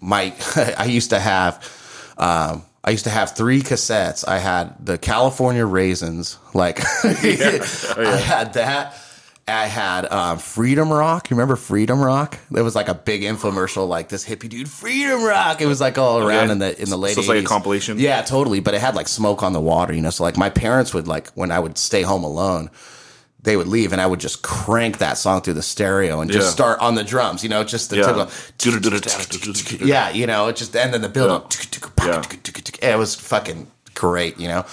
my 0.02 0.34
I 0.78 0.86
used 0.86 1.12
to 1.12 1.20
have. 1.20 2.14
Um, 2.18 2.64
I 2.84 2.92
used 2.92 3.04
to 3.04 3.10
have 3.10 3.36
three 3.36 3.62
cassettes. 3.62 4.28
I 4.28 4.40
had 4.40 4.86
the 4.86 4.98
California 4.98 5.66
Raisins, 5.66 6.38
like 6.54 6.80
I 7.04 8.18
had 8.18 8.54
that. 8.54 8.96
I 9.50 9.66
had 9.66 10.12
um, 10.12 10.38
Freedom 10.40 10.92
Rock. 10.92 11.30
You 11.30 11.36
remember 11.36 11.56
Freedom 11.56 12.00
Rock? 12.02 12.38
There 12.52 12.64
was 12.64 12.76
like 12.76 12.88
a 12.90 12.94
big 12.96 13.22
infomercial, 13.24 13.88
like 13.88 14.10
this 14.10 14.26
hippie 14.26 14.50
dude, 14.50 14.70
Freedom 14.70 15.24
Rock. 15.24 15.62
It 15.62 15.66
was 15.66 15.80
like 15.82 15.98
all 15.98 16.20
around 16.20 16.46
Okay. 16.46 16.52
in 16.54 16.60
the 16.60 16.82
in 16.82 16.90
the 16.90 16.98
late. 16.98 17.14
So 17.16 17.20
it's 17.22 17.30
like 17.30 17.44
a 17.44 17.48
compilation? 17.48 18.00
Yeah, 18.00 18.22
totally. 18.22 18.60
But 18.60 18.74
it 18.74 18.82
had 18.82 18.96
like 18.96 19.08
smoke 19.08 19.44
on 19.44 19.54
the 19.54 19.62
water, 19.62 19.94
you 19.94 20.02
know. 20.02 20.10
So 20.10 20.24
like 20.24 20.38
my 20.38 20.50
parents 20.50 20.94
would 20.94 21.08
like 21.08 21.30
when 21.34 21.52
I 21.52 21.60
would 21.60 21.78
stay 21.78 22.02
home 22.02 22.24
alone, 22.24 22.70
they 23.42 23.56
would 23.56 23.68
leave 23.68 23.94
and 23.94 24.02
I 24.02 24.06
would 24.08 24.20
just 24.20 24.42
crank 24.44 24.98
that 24.98 25.18
song 25.18 25.42
through 25.42 25.54
the 25.54 25.62
stereo 25.62 26.20
and 26.22 26.30
just 26.30 26.48
Yeah. 26.48 26.52
start 26.52 26.80
on 26.80 26.96
the 26.96 27.04
drums, 27.04 27.42
you 27.44 27.50
know, 27.50 27.64
just 27.64 27.90
the 27.90 27.98
Yeah. 27.98 28.26
typical 28.58 29.86
yeah, 29.88 30.10
you 30.10 30.28
know, 30.28 30.48
it 30.50 30.56
just 30.58 30.76
and 30.76 30.94
then 30.94 31.02
the 31.02 31.10
build 31.10 31.32
up. 31.32 31.52
Yeah. 32.06 32.22
It 32.82 32.98
was 32.98 33.16
fucking 33.16 33.68
great, 33.96 34.40
you 34.40 34.48
know. 34.48 34.66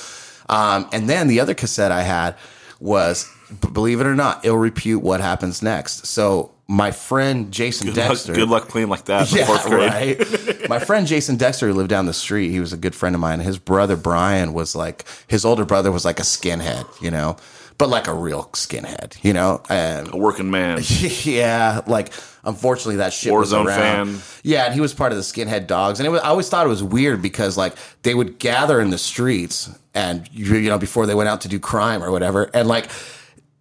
Um, 0.48 0.88
and 0.92 1.08
then 1.08 1.28
the 1.28 1.40
other 1.40 1.54
cassette 1.54 1.92
I 1.92 2.02
had 2.02 2.34
was 2.80 3.28
b- 3.48 3.68
believe 3.72 4.00
it 4.00 4.06
or 4.06 4.14
not, 4.14 4.44
ill 4.44 4.56
repute 4.56 5.02
what 5.02 5.20
happens 5.20 5.62
next. 5.62 6.06
So 6.06 6.52
my 6.68 6.90
friend 6.90 7.52
Jason 7.52 7.86
Good 7.88 7.96
luck, 7.96 8.08
Dexter. 8.08 8.34
good 8.34 8.48
luck 8.48 8.68
playing 8.68 8.88
like 8.88 9.04
that 9.04 9.30
in 9.32 9.38
the 9.38 9.44
fourth 9.46 9.66
grade. 9.66 9.90
right. 10.18 10.68
My 10.68 10.80
friend 10.80 11.06
Jason 11.06 11.36
Dexter, 11.36 11.68
who 11.68 11.74
lived 11.74 11.90
down 11.90 12.06
the 12.06 12.12
street, 12.12 12.50
he 12.50 12.58
was 12.58 12.72
a 12.72 12.76
good 12.76 12.94
friend 12.94 13.14
of 13.14 13.20
mine. 13.20 13.38
His 13.38 13.56
brother 13.58 13.94
Brian 13.96 14.52
was 14.52 14.74
like 14.74 15.04
his 15.28 15.44
older 15.44 15.64
brother 15.64 15.92
was 15.92 16.04
like 16.04 16.18
a 16.18 16.24
skinhead, 16.24 16.84
you 17.00 17.08
know, 17.12 17.36
but 17.78 17.88
like 17.88 18.08
a 18.08 18.14
real 18.14 18.44
skinhead, 18.52 19.22
you 19.22 19.32
know. 19.32 19.62
And 19.68 20.12
A 20.12 20.16
working 20.16 20.50
man. 20.50 20.80
yeah, 21.22 21.82
like 21.86 22.12
unfortunately 22.42 22.96
that 22.96 23.12
shit 23.12 23.32
was 23.32 23.52
Warzone 23.52 23.66
around. 23.66 24.16
fan. 24.16 24.22
Yeah, 24.42 24.64
and 24.64 24.74
he 24.74 24.80
was 24.80 24.92
part 24.92 25.12
of 25.12 25.18
the 25.18 25.22
skinhead 25.24 25.68
dogs, 25.68 26.00
and 26.00 26.06
it 26.06 26.10
was, 26.10 26.20
I 26.22 26.28
always 26.30 26.48
thought 26.48 26.66
it 26.66 26.70
was 26.70 26.82
weird 26.82 27.22
because 27.22 27.56
like 27.56 27.74
they 28.02 28.14
would 28.16 28.40
gather 28.40 28.80
in 28.80 28.90
the 28.90 28.98
streets, 28.98 29.70
and 29.94 30.28
you 30.32 30.62
know 30.68 30.78
before 30.78 31.06
they 31.06 31.14
went 31.14 31.28
out 31.28 31.42
to 31.42 31.48
do 31.48 31.60
crime 31.60 32.02
or 32.02 32.10
whatever, 32.10 32.50
and 32.52 32.66
like 32.66 32.88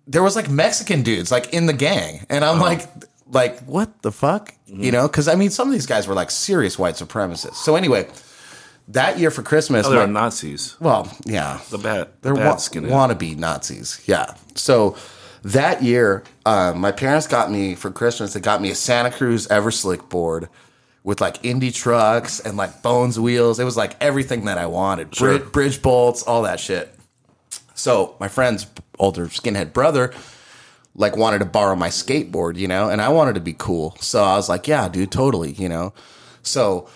there 0.07 0.23
was 0.23 0.35
like 0.35 0.49
Mexican 0.49 1.01
dudes 1.03 1.31
like 1.31 1.53
in 1.53 1.65
the 1.65 1.73
gang, 1.73 2.25
and 2.29 2.43
Oh. 2.43 2.51
I'm 2.53 2.59
like. 2.59 2.87
Like 3.27 3.59
what 3.61 4.03
the 4.03 4.11
fuck, 4.11 4.53
Mm-hmm. 4.69 4.83
you 4.83 4.91
know? 4.91 5.07
Because 5.07 5.27
I 5.27 5.33
mean, 5.33 5.49
some 5.49 5.67
of 5.67 5.73
these 5.73 5.87
guys 5.87 6.07
were 6.07 6.13
like 6.13 6.29
serious 6.29 6.77
white 6.77 6.93
supremacists. 6.93 7.55
So 7.55 7.75
anyway, 7.75 8.07
that 8.89 9.17
year 9.17 9.31
for 9.31 9.41
Christmas, 9.41 9.87
Oh, 9.87 9.89
they 9.89 9.97
are 9.97 10.05
Nazis. 10.05 10.75
well, 10.79 11.11
yeah, 11.25 11.59
The 11.71 11.79
bad, 11.79 12.09
they're 12.21 12.35
bad 12.35 12.45
wa- 12.45 12.55
wannabe 12.57 13.35
Nazis. 13.35 13.99
Yeah. 14.05 14.35
So 14.53 14.95
that 15.41 15.81
year, 15.81 16.23
uh, 16.45 16.73
my 16.75 16.91
parents 16.91 17.25
got 17.25 17.49
me 17.51 17.73
for 17.73 17.89
Christmas. 17.89 18.33
They 18.33 18.41
got 18.41 18.61
me 18.61 18.69
a 18.69 18.75
Santa 18.75 19.09
Cruz 19.09 19.47
Everslick 19.47 20.07
board 20.09 20.47
with 21.03 21.19
like 21.19 21.41
indie 21.41 21.73
trucks 21.73 22.39
and 22.39 22.55
like 22.57 22.83
Bones 22.83 23.19
wheels. 23.19 23.59
It 23.59 23.63
was 23.63 23.75
like 23.75 23.95
everything 24.01 24.45
that 24.45 24.59
I 24.59 24.67
wanted. 24.67 25.15
Sure. 25.15 25.39
Bridge, 25.39 25.51
bridge 25.51 25.81
bolts, 25.81 26.21
all 26.21 26.43
that 26.43 26.59
shit. 26.59 26.94
So 27.75 28.15
my 28.19 28.27
friend's 28.27 28.65
older 28.97 29.27
skinhead 29.27 29.73
brother 29.73 30.13
like 30.95 31.17
wanted 31.17 31.39
to 31.39 31.45
borrow 31.45 31.75
my 31.75 31.89
skateboard, 31.89 32.55
you 32.55 32.67
know, 32.67 32.89
and 32.89 33.01
I 33.01 33.09
wanted 33.09 33.35
to 33.35 33.41
be 33.41 33.53
cool. 33.53 33.95
So 33.99 34.23
I 34.23 34.35
was 34.35 34.47
like, 34.47 34.67
yeah, 34.67 34.87
dude, 34.87 35.11
totally, 35.11 35.51
you 35.51 35.67
know. 35.67 35.93
So 36.41 36.87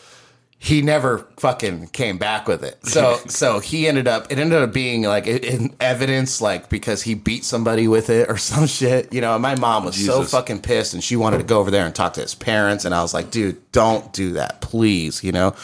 he 0.62 0.82
never 0.82 1.20
fucking 1.38 1.88
came 1.88 2.18
back 2.18 2.48
with 2.48 2.64
it. 2.64 2.86
So 2.86 3.16
so 3.28 3.60
he 3.60 3.88
ended 3.88 4.08
up 4.08 4.32
it 4.32 4.40
ended 4.40 4.62
up 4.62 4.74
being 4.74 5.04
like 5.04 5.28
in- 5.28 5.76
evidence 5.80 6.42
like 6.42 6.70
because 6.70 7.02
he 7.02 7.14
beat 7.14 7.44
somebody 7.44 7.88
with 7.88 8.10
it 8.10 8.30
or 8.30 8.38
some 8.52 8.68
shit. 8.68 9.14
You 9.14 9.22
know, 9.22 9.34
and 9.34 9.42
my 9.42 9.56
mom 9.56 9.86
was 9.86 10.04
so 10.04 10.24
fucking 10.24 10.62
pissed 10.62 10.94
and 10.94 11.04
she 11.04 11.16
wanted 11.16 11.40
to 11.40 11.44
go 11.44 11.60
over 11.60 11.72
there 11.72 11.86
and 11.86 11.94
talk 11.94 12.14
to 12.14 12.22
his 12.22 12.36
parents 12.36 12.86
and 12.86 12.96
I 12.96 13.02
was 13.02 13.14
like, 13.14 13.32
dude, 13.32 13.72
don't 13.72 14.12
do 14.14 14.34
that, 14.34 14.62
please, 14.62 15.24
you 15.24 15.32
know? 15.32 15.56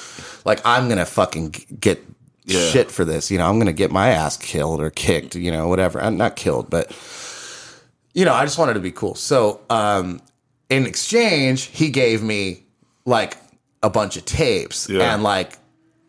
Like 0.43 0.61
I'm 0.65 0.85
going 0.85 0.99
to 0.99 1.05
fucking 1.05 1.55
get 1.79 2.01
Yeah. 2.45 2.69
shit 2.69 2.91
for 2.91 3.03
this, 3.05 3.31
you 3.31 3.37
know. 3.37 3.47
I'm 3.47 3.55
going 3.55 3.65
to 3.67 3.73
get 3.73 3.91
my 3.91 4.09
ass 4.09 4.37
killed 4.37 4.79
or 4.81 4.89
kicked, 4.91 5.35
you 5.35 5.51
know, 5.51 5.67
whatever. 5.67 5.99
I'm 6.01 6.15
not 6.17 6.35
killed, 6.35 6.69
but 6.69 6.91
you 8.13 8.23
know, 8.23 8.33
I 8.33 8.45
just 8.45 8.57
wanted 8.57 8.75
to 8.75 8.79
be 8.79 8.91
cool. 8.91 9.15
So, 9.15 9.61
um, 9.69 10.21
in 10.69 10.85
exchange, 10.85 11.63
he 11.65 11.89
gave 11.89 12.23
me 12.23 12.63
like 13.05 13.37
a 13.83 13.89
bunch 13.89 14.15
of 14.17 14.25
tapes 14.25 14.89
Yeah. 14.89 15.13
and 15.13 15.21
like, 15.23 15.57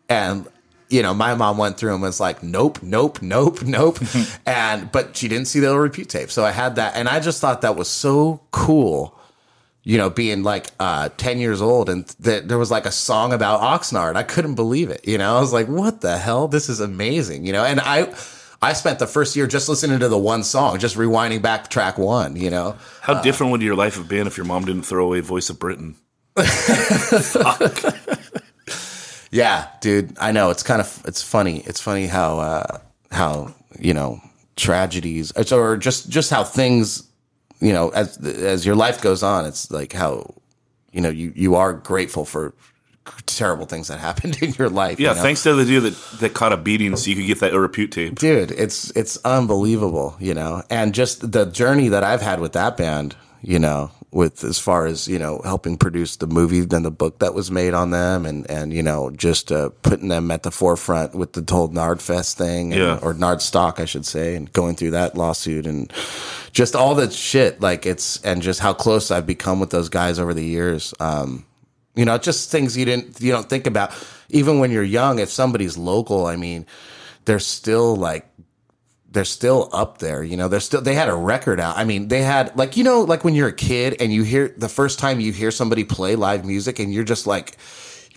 and 0.09 0.47
you 0.89 1.01
know, 1.01 1.13
my 1.13 1.35
mom 1.35 1.57
went 1.57 1.77
through 1.77 1.93
and 1.93 2.01
was 2.01 2.19
like, 2.19 2.41
nope, 2.43 2.81
nope, 2.81 3.21
nope, 3.21 3.61
nope. 3.63 3.99
and, 4.45 4.89
but 4.91 5.17
she 5.17 5.27
didn't 5.27 5.47
see 5.47 5.59
the 5.59 5.77
Repute 5.77 6.07
tape. 6.07 6.31
So 6.31 6.45
I 6.45 6.51
had 6.51 6.75
that. 6.77 6.95
And 6.95 7.09
I 7.09 7.19
just 7.19 7.41
thought 7.41 7.61
that 7.61 7.75
was 7.75 7.89
so 7.89 8.39
cool, 8.51 9.16
you 9.87 9.97
know, 9.97 10.09
being 10.09 10.43
like 10.43 10.67
uh, 10.81 11.07
10 11.15 11.39
years 11.39 11.61
old 11.61 11.87
and 11.87 12.05
that 12.19 12.49
there 12.49 12.57
was 12.57 12.69
like 12.69 12.85
a 12.85 12.91
song 12.91 13.31
about 13.31 13.61
Oxnard. 13.61 14.17
I 14.17 14.23
couldn't 14.23 14.55
believe 14.55 14.89
it. 14.89 15.07
You 15.07 15.17
know, 15.17 15.37
I 15.37 15.39
was 15.39 15.53
like, 15.53 15.67
what 15.69 16.01
the 16.01 16.17
hell? 16.17 16.49
This 16.49 16.67
is 16.67 16.81
amazing. 16.81 17.45
You 17.45 17.53
know, 17.53 17.63
and 17.63 17.79
I, 17.79 18.13
I 18.61 18.73
spent 18.73 18.99
the 18.99 19.07
first 19.07 19.37
year 19.37 19.47
just 19.47 19.69
listening 19.69 19.99
to 19.99 20.09
the 20.09 20.17
one 20.17 20.43
song, 20.43 20.77
just 20.79 20.97
rewinding 20.97 21.41
back 21.41 21.69
track 21.69 21.97
one, 21.97 22.35
you 22.35 22.49
know? 22.49 22.75
How 22.99 23.21
different 23.21 23.53
would 23.53 23.61
your 23.61 23.77
life 23.77 23.95
have 23.95 24.09
been 24.09 24.27
if 24.27 24.35
your 24.35 24.45
mom 24.45 24.65
didn't 24.65 24.81
throw 24.81 25.05
away 25.05 25.21
Voice 25.21 25.49
of 25.49 25.57
Britain? 25.57 25.95
Yeah, 29.31 29.67
dude, 29.81 30.17
I 30.19 30.31
know 30.31 30.49
it's 30.49 30.63
kind 30.63 30.81
of 30.81 31.01
it's 31.05 31.21
funny. 31.21 31.59
It's 31.65 31.81
funny 31.81 32.07
how 32.07 32.39
uh, 32.39 32.79
how 33.11 33.53
you 33.77 33.93
know 33.93 34.21
tragedies 34.55 35.31
or 35.51 35.77
just 35.77 36.09
just 36.09 36.29
how 36.29 36.43
things 36.43 37.06
you 37.59 37.73
know 37.73 37.89
as 37.89 38.17
as 38.17 38.65
your 38.65 38.75
life 38.75 39.01
goes 39.01 39.23
on. 39.23 39.45
It's 39.45 39.71
like 39.71 39.93
how 39.93 40.33
you 40.91 41.01
know 41.01 41.09
you 41.09 41.33
you 41.35 41.55
are 41.55 41.73
grateful 41.73 42.25
for 42.25 42.53
terrible 43.25 43.65
things 43.65 43.87
that 43.87 43.99
happened 44.07 44.41
in 44.41 44.53
your 44.53 44.69
life. 44.69 44.99
Yeah, 44.99 45.09
you 45.09 45.15
know? 45.15 45.21
thanks 45.21 45.43
to 45.43 45.53
the 45.53 45.65
dude 45.65 45.83
that, 45.83 46.19
that 46.19 46.33
caught 46.33 46.53
a 46.53 46.57
beating 46.57 46.95
so 46.95 47.09
you 47.09 47.15
could 47.15 47.27
get 47.27 47.39
that 47.39 47.53
ill 47.53 47.59
repute 47.59 47.91
tape. 47.91 48.15
dude 48.19 48.51
it's 48.51 48.89
it's 48.91 49.17
unbelievable 49.23 50.15
you 50.19 50.33
know 50.33 50.63
and 50.69 50.93
just 50.93 51.31
the 51.31 51.45
journey 51.45 51.89
that 51.89 52.03
i've 52.03 52.21
had 52.21 52.39
with 52.39 52.53
that 52.53 52.75
band 52.77 53.15
you 53.41 53.59
know 53.59 53.91
with 54.11 54.43
as 54.43 54.57
far 54.57 54.85
as 54.85 55.07
you 55.07 55.19
know 55.19 55.41
helping 55.43 55.77
produce 55.77 56.15
the 56.15 56.27
movie 56.27 56.61
than 56.61 56.83
the 56.83 56.91
book 56.91 57.19
that 57.19 57.33
was 57.33 57.51
made 57.51 57.73
on 57.73 57.91
them 57.91 58.25
and 58.25 58.49
and 58.49 58.73
you 58.73 58.81
know 58.81 59.09
just 59.11 59.51
uh, 59.51 59.69
putting 59.81 60.07
them 60.07 60.31
at 60.31 60.43
the 60.43 60.51
forefront 60.51 61.13
with 61.13 61.33
the 61.33 61.43
whole 61.53 61.67
nardfest 61.69 62.35
thing 62.35 62.71
and, 62.71 62.81
Yeah. 62.81 62.99
or 63.01 63.13
nard 63.13 63.41
stock 63.41 63.79
i 63.81 63.85
should 63.85 64.05
say 64.05 64.35
and 64.35 64.51
going 64.53 64.75
through 64.75 64.91
that 64.91 65.17
lawsuit 65.17 65.65
and 65.67 65.91
just 66.53 66.73
all 66.75 66.95
that 66.95 67.11
shit 67.11 67.59
like 67.59 67.85
it's 67.85 68.21
and 68.23 68.41
just 68.41 68.61
how 68.61 68.73
close 68.73 69.11
i've 69.11 69.27
become 69.27 69.59
with 69.59 69.71
those 69.71 69.89
guys 69.89 70.19
over 70.19 70.33
the 70.33 70.45
years 70.45 70.93
um 71.01 71.45
you 71.95 72.05
know, 72.05 72.15
just 72.19 72.51
things 72.51 72.77
you 72.77 72.85
didn't 72.85 73.19
you 73.19 73.31
don't 73.31 73.49
think 73.49 73.65
about. 73.65 73.91
Even 74.29 74.59
when 74.59 74.69
you're 74.69 74.83
young, 74.83 75.17
if 75.17 75.29
somebody's 75.31 75.79
local, 75.79 76.27
I 76.27 76.35
mean, 76.35 76.67
they're 77.25 77.39
still 77.39 77.95
like 77.95 78.27
they're 79.17 79.25
still 79.25 79.69
up 79.73 79.97
there. 79.97 80.23
You 80.23 80.37
know, 80.37 80.47
they're 80.47 80.59
still 80.61 80.81
they 80.81 80.93
had 80.93 81.09
a 81.09 81.15
record 81.15 81.59
out. 81.59 81.77
I 81.77 81.83
mean, 81.83 82.07
they 82.07 82.21
had 82.21 82.55
like 82.55 82.77
you 82.77 82.83
know, 82.83 83.01
like 83.01 83.23
when 83.23 83.35
you're 83.35 83.49
a 83.49 83.53
kid 83.53 83.97
and 83.99 84.13
you 84.13 84.23
hear 84.23 84.53
the 84.57 84.69
first 84.69 84.99
time 84.99 85.19
you 85.19 85.33
hear 85.33 85.51
somebody 85.51 85.83
play 85.83 86.15
live 86.15 86.45
music 86.45 86.79
and 86.79 86.93
you're 86.93 87.03
just 87.03 87.27
like 87.27 87.57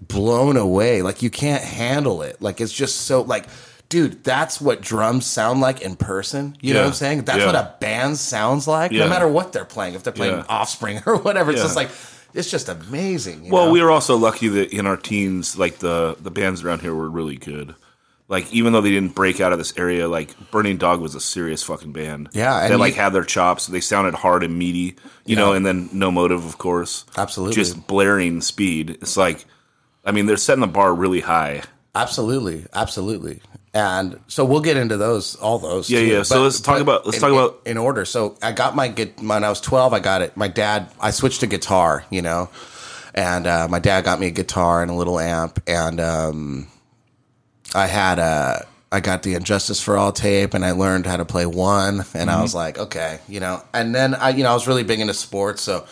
blown 0.03 0.57
away. 0.57 1.03
Like 1.03 1.23
you 1.23 1.31
can't 1.31 1.63
handle 1.63 2.23
it. 2.23 2.41
Like 2.41 2.61
it's 2.61 2.73
just 2.73 3.03
so 3.03 3.23
like 3.23 3.47
dude, 3.89 4.23
that's 4.23 4.61
what 4.61 4.81
drums 4.81 5.27
sound 5.27 5.61
like 5.61 5.81
in 5.81 5.97
person. 5.97 6.57
You 6.61 6.75
know 6.75 6.83
what 6.83 6.87
I'm 6.89 6.93
saying? 6.93 7.23
That's 7.23 7.41
Yeah. 7.41 7.47
what 7.47 7.57
a 7.57 7.75
band 7.81 8.19
sounds 8.19 8.69
like, 8.69 8.93
Yeah. 8.93 9.01
no 9.05 9.09
matter 9.09 9.27
what 9.27 9.53
they're 9.53 9.65
playing. 9.65 9.95
If 9.95 10.05
they're 10.05 10.13
playing 10.13 10.37
Yeah. 10.37 10.45
Offspring 10.49 11.01
or 11.07 11.17
whatever, 11.17 11.51
it's 11.51 11.59
Yeah. 11.59 11.65
just 11.65 11.77
like 11.77 11.91
it's 12.33 12.49
just 12.49 12.69
amazing. 12.69 13.47
you 13.47 13.53
Well, 13.53 13.67
know? 13.67 13.73
we 13.73 13.83
were 13.83 13.91
also 13.91 14.17
lucky 14.17 14.47
that 14.47 14.71
in 14.73 14.87
our 14.87 14.97
teens, 14.97 15.59
like 15.59 15.79
the 15.79 16.17
the 16.21 16.31
bands 16.31 16.63
around 16.63 16.81
here 16.83 16.95
were 16.95 17.11
really 17.11 17.37
good. 17.37 17.75
Like 18.31 18.51
even 18.53 18.73
though 18.73 18.81
they 18.81 18.91
didn't 18.91 19.15
break 19.17 19.41
out 19.41 19.53
of 19.53 19.59
this 19.59 19.77
area, 19.77 20.07
like 20.09 20.35
Burning 20.53 20.77
Dog 20.79 21.01
was 21.01 21.15
a 21.17 21.21
serious 21.21 21.63
fucking 21.65 21.93
band. 21.93 22.29
Yeah, 22.33 22.63
and 22.63 22.73
they 22.73 22.77
like 22.77 22.95
you- 22.95 23.01
had 23.03 23.13
their 23.13 23.25
chops. 23.25 23.67
They 23.67 23.81
sounded 23.81 24.15
hard 24.15 24.43
and 24.45 24.57
meaty, 24.57 24.97
you 25.27 25.35
know. 25.37 25.53
And 25.53 25.67
then 25.67 25.89
No 25.93 26.11
Motive, 26.13 26.47
of 26.47 26.57
course, 26.57 27.05
Absolutely. 27.19 27.57
just 27.57 27.87
blaring 27.89 28.41
speed. 28.41 28.91
It's 29.03 29.17
like, 29.17 29.45
I 30.05 30.13
mean, 30.13 30.27
they're 30.27 30.37
setting 30.37 30.61
the 30.63 30.69
bar 30.69 30.95
really 30.95 31.21
high. 31.21 31.63
Absolutely, 31.95 32.67
absolutely. 32.73 33.43
And 33.75 34.19
so 34.29 34.45
we'll 34.45 34.61
get 34.61 34.77
into 34.77 34.97
those, 34.97 35.35
all 35.37 35.59
those. 35.59 35.91
Yeah, 35.91 35.99
too. 36.01 36.07
yeah. 36.07 36.23
So 36.23 36.43
let's 36.43 36.61
talk 36.61 36.81
about- 36.81 37.05
let's 37.07 37.17
in, 37.19 37.21
talk 37.21 37.33
about- 37.33 37.61
in, 37.65 37.73
in 37.73 37.79
order. 37.79 38.05
So 38.05 38.37
I 38.43 38.53
got 38.53 38.75
my 38.77 38.87
gui- 38.89 39.13
when 39.21 39.43
I 39.45 39.49
was 39.49 39.61
twelve. 39.61 39.93
I 39.93 39.99
got 39.99 40.23
it. 40.23 40.37
My 40.37 40.47
dad. 40.49 40.89
I 41.01 41.11
switched 41.11 41.41
to 41.41 41.49
guitar. 41.49 42.05
You 42.11 42.23
know, 42.23 42.49
and 43.13 43.47
uh, 43.49 43.67
my 43.69 43.81
dad 43.81 44.05
got 44.05 44.21
me 44.21 44.29
a 44.29 44.31
guitar 44.31 44.83
and 44.83 44.91
a 44.91 44.95
little 44.95 45.19
amp, 45.19 45.61
and 45.67 46.01
um, 46.01 46.69
I 47.75 47.87
had 47.87 48.19
a. 48.19 48.67
I 48.93 48.99
got 48.99 49.23
the 49.23 49.35
And 49.35 49.47
Justice 49.47 49.81
for 49.81 49.97
All 49.97 50.11
tape, 50.11 50.53
and 50.53 50.65
I 50.65 50.73
learned 50.73 51.07
how 51.07 51.17
to 51.17 51.25
play 51.25 51.47
one, 51.47 52.05
and 52.13 52.29
I 52.29 52.43
was 52.43 52.57
like, 52.57 52.77
okay, 52.77 53.21
you 53.29 53.39
know. 53.39 53.63
And 53.73 53.95
then 53.95 54.17
I, 54.17 54.31
you 54.31 54.43
know, 54.43 54.51
I 54.51 54.55
was 54.55 54.67
really 54.67 54.83
big 54.83 54.99
into 54.99 55.15
sports, 55.15 55.63
so 55.63 55.87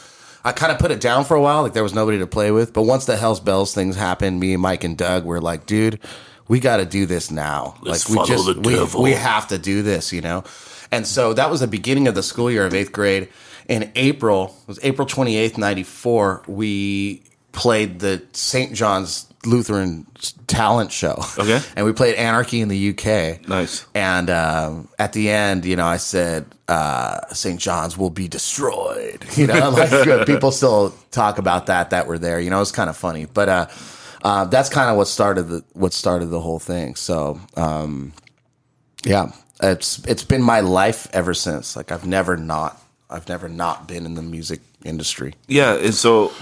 I 0.44 0.50
kind 0.50 0.73
of 0.73 0.80
put 0.80 0.90
it 0.90 1.00
down 1.00 1.25
for 1.25 1.37
a 1.37 1.40
while. 1.40 1.62
Like 1.62 1.75
there 1.75 1.85
was 1.85 1.94
nobody 1.94 2.18
to 2.18 2.26
play 2.26 2.50
with. 2.50 2.73
But 2.73 2.82
once 2.82 3.04
the 3.04 3.16
Hell's 3.16 3.38
Bells 3.38 3.73
things 3.73 3.94
happened, 3.94 4.40
me, 4.40 4.56
Mike, 4.56 4.82
and 4.82 4.97
Doug 4.97 5.25
were 5.25 5.40
like, 5.40 5.66
dude, 5.66 6.00
we 6.49 6.58
got 6.58 6.78
to 6.78 6.87
do 6.87 7.06
this 7.06 7.30
now. 7.30 7.76
Let's 7.82 8.11
like 8.11 8.28
we 8.28 8.35
just 8.35 8.56
we, 8.97 9.02
we 9.02 9.12
have 9.12 9.47
to 9.49 9.58
do 9.58 9.82
this, 9.82 10.12
you 10.12 10.20
know. 10.20 10.42
And 10.90 11.06
so 11.06 11.35
that 11.35 11.50
was 11.50 11.61
the 11.61 11.66
beginning 11.66 12.08
of 12.08 12.14
the 12.14 12.23
school 12.23 12.50
year 12.50 12.66
of 12.66 12.75
eighth 12.75 12.92
grade. 12.92 13.28
In 13.68 13.92
April, 13.94 14.56
it 14.62 14.68
was 14.68 14.80
April 14.82 15.06
twenty 15.06 15.37
eighth, 15.37 15.58
ninety 15.58 15.82
four. 15.82 16.42
We 16.49 17.23
played 17.52 18.00
the 18.00 18.23
St. 18.32 18.75
John's 18.75 19.27
Lutheran 19.45 20.07
talent 20.47 20.90
show. 20.90 21.23
Okay. 21.38 21.61
and 21.76 21.87
we 21.87 21.92
played 21.92 22.16
Anarchy 22.16 22.61
in 22.61 22.68
the 22.68 22.90
UK. 22.90 23.49
Nice. 23.49 23.87
And 23.95 24.30
um, 24.30 24.88
at 24.99 25.12
the 25.12 25.30
end, 25.30 25.64
you 25.64 25.76
know, 25.76 25.87
I 25.87 25.97
said, 25.99 26.47
uh, 26.66 27.26
St. 27.28 27.61
John's 27.61 27.97
will 27.97 28.11
be 28.11 28.28
destroyed. 28.28 29.25
You 29.37 29.47
know, 29.47 29.71
like 29.71 30.26
people 30.26 30.50
still 30.50 30.92
talk 31.12 31.38
about 31.38 31.66
that 31.66 31.90
that 31.90 32.09
were 32.09 32.18
there. 32.18 32.40
You 32.40 32.50
know, 32.50 32.61
it's 32.61 32.73
kind 32.73 32.90
of 32.90 32.97
funny, 32.97 33.26
but 33.26 33.49
uh, 33.49 33.66
uh, 34.25 34.45
that's 34.47 34.68
kind 34.68 34.90
of 34.90 34.97
what 34.97 35.07
started 35.07 35.45
the 35.45 35.64
what 35.75 35.92
started 35.92 36.26
the 36.26 36.40
whole 36.40 36.59
thing. 36.59 36.97
So, 36.97 37.38
um, 37.57 38.12
yeah, 39.04 39.30
it's 39.62 40.04
it's 40.07 40.25
been 40.25 40.42
my 40.42 40.59
life 40.59 41.07
ever 41.12 41.35
since. 41.35 41.76
Like 41.76 41.92
I've 41.92 42.04
never 42.04 42.37
not 42.37 42.83
I've 43.09 43.28
never 43.28 43.49
not 43.49 43.87
been 43.87 44.04
in 44.07 44.14
the 44.14 44.23
music 44.23 44.61
industry. 44.85 45.35
Yeah, 45.47 45.76
and 45.76 45.95
so 45.95 46.33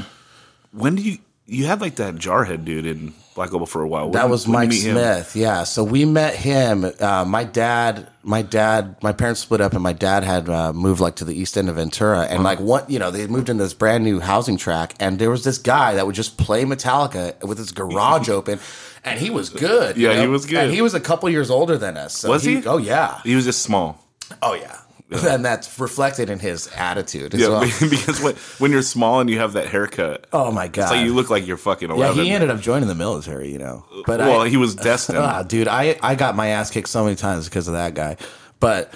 when 0.73 0.95
do 0.95 1.03
you 1.03 1.19
you 1.47 1.67
had 1.67 1.81
like 1.81 1.97
that 1.97 2.17
jarhead 2.17 2.65
dude 2.65 2.87
in 2.87 3.15
Black 3.35 3.53
Opal 3.55 3.67
for 3.67 3.83
a 3.83 3.89
while. 3.89 4.11
That 4.11 4.23
When- 4.25 4.31
was 4.31 4.47
Mike? 4.49 4.73
Smith. 4.73 5.37
Yeah. 5.37 5.65
So 5.65 5.85
we 5.85 6.05
met 6.05 6.35
him. 6.35 6.91
Uh, 7.01 7.25
my 7.27 7.45
dad, 7.45 8.09
my 8.23 8.43
dad, 8.43 8.97
my 9.03 9.13
parents 9.13 9.41
split 9.41 9.61
up, 9.61 9.75
and 9.75 9.83
my 9.83 9.93
dad 9.93 10.25
had 10.25 10.49
uh, 10.49 10.73
moved 10.73 11.01
like 11.01 11.17
to 11.17 11.25
the 11.25 11.39
east 11.39 11.57
end 11.57 11.69
of 11.69 11.77
Ventura, 11.77 12.21
Uh-huh. 12.21 12.29
and 12.35 12.43
like 12.43 12.59
what 12.61 12.89
you 12.91 12.99
know, 12.99 13.11
they 13.11 13.27
moved 13.27 13.49
into 13.49 13.63
this 13.63 13.75
brand 13.75 14.05
new 14.05 14.21
housing 14.21 14.57
track, 14.57 14.95
and 15.01 15.19
there 15.19 15.31
was 15.31 15.45
this 15.45 15.59
guy 15.59 15.95
that 15.95 16.07
would 16.07 16.15
just 16.17 16.37
play 16.39 16.65
Metallica 16.65 17.41
with 17.45 17.59
his 17.59 17.71
garage 17.73 18.29
open, 18.39 18.59
and 19.05 19.21
he 19.21 19.31
was 19.31 19.51
good. 19.51 19.97
you 19.97 20.09
Yeah, 20.09 20.21
he 20.23 20.27
was 20.27 20.47
good. 20.47 20.65
And 20.65 20.73
he 20.73 20.81
was 20.83 20.95
a 20.95 21.01
couple 21.01 21.29
years 21.29 21.51
older 21.51 21.77
than 21.79 21.97
us. 21.97 22.17
So 22.19 22.31
Was 22.31 22.43
he? 22.43 22.65
Oh 22.67 22.79
yeah. 22.79 23.21
He 23.23 23.37
was 23.37 23.45
just 23.45 23.63
small. 23.63 24.03
Oh 24.43 24.55
yeah. 24.55 24.79
And 25.27 25.45
that's 25.45 25.79
reflected 25.79 26.31
in 26.31 26.39
his 26.41 26.67
attitude 26.77 27.35
as 27.35 27.41
Yeah, 27.41 27.49
well. 27.49 27.61
because 27.91 28.21
when, 28.21 28.35
when 28.59 28.73
you're 28.73 28.83
small 28.83 29.21
and 29.21 29.31
you 29.31 29.39
have 29.39 29.53
that 29.53 29.69
haircut, 29.69 30.27
Oh 30.33 30.51
my 30.51 30.67
god. 30.69 30.91
like 30.91 31.05
you 31.07 31.15
look 31.15 31.31
like 31.31 31.47
you're 31.47 31.57
fucking 31.57 31.91
11. 31.91 32.17
yeah, 32.19 32.23
he 32.25 32.31
ended 32.31 32.51
up 32.51 32.61
joining 32.61 32.89
the 32.89 32.95
military, 32.97 33.51
you 33.53 33.59
know. 33.59 33.85
But 34.07 34.19
well, 34.21 34.41
I, 34.43 34.49
he 34.49 34.57
was 34.57 34.75
destined. 34.75 35.19
Ah, 35.23 35.43
dude, 35.45 35.69
I 35.69 35.97
I 36.03 36.15
got 36.17 36.35
my 36.35 36.49
ass 36.49 36.71
kicked 36.71 36.89
so 36.89 37.05
many 37.05 37.15
times 37.17 37.49
because 37.49 37.69
of 37.69 37.75
that 37.75 37.95
guy. 37.95 38.17
But 38.59 38.93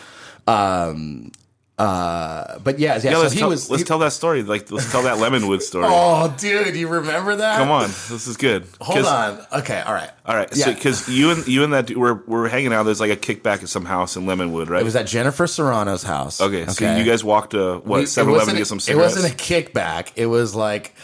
um 0.48 1.30
uh 1.80 2.58
but 2.58 2.78
yeah, 2.78 2.96
yeah, 2.96 3.02
yeah, 3.02 3.12
so 3.12 3.20
let's, 3.22 3.32
he 3.32 3.40
tell, 3.40 3.48
was 3.48 3.70
let's 3.70 3.82
he- 3.82 3.86
tell 3.86 3.98
that 4.00 4.12
story. 4.12 4.42
Like, 4.42 4.70
let's 4.70 4.90
tell 4.92 5.02
that 5.04 5.16
Lemonwood 5.18 5.62
story. 5.62 5.86
Oh, 5.90 6.34
dude, 6.38 6.76
you 6.76 6.88
remember 6.88 7.36
that? 7.36 7.56
Come 7.58 7.70
on, 7.70 7.88
this 7.88 8.26
is 8.26 8.36
good. 8.36 8.66
Hold 8.80 9.06
on. 9.06 9.44
Okay, 9.60 9.80
all 9.80 9.94
right. 9.94 10.10
All 10.26 10.34
right, 10.36 10.48
Yeah. 10.54 10.66
so 10.66 10.74
because 10.74 11.08
you 11.08 11.30
and 11.30 11.46
you 11.48 11.64
and 11.64 11.72
that 11.72 11.86
dude, 11.86 11.96
we're 11.96 12.20
we're 12.26 12.48
hanging 12.48 12.72
out. 12.72 12.82
There's 12.84 13.00
like 13.00 13.10
a 13.10 13.16
kickback 13.16 13.62
at 13.62 13.68
some 13.68 13.84
house 13.86 14.16
in 14.16 14.24
Lemonwood, 14.24 14.68
right? 14.68 14.82
It 14.82 14.84
was 14.84 14.96
at 14.96 15.06
Jennifer 15.06 15.46
Serrano's 15.46 16.02
house. 16.02 16.40
okay, 16.40 16.66
so 16.66 16.96
you 16.96 17.04
guys 17.04 17.24
walked 17.24 17.52
to 17.52 17.78
what 17.78 18.08
7 18.08 18.32
Eleven 18.32 18.54
to 18.54 18.60
get 18.60 18.66
some 18.66 18.78
It 18.86 18.96
wasn't 18.96 19.32
a 19.32 19.36
kickback. 19.36 20.12
It 20.16 20.26
was 20.26 20.54
like 20.54 20.94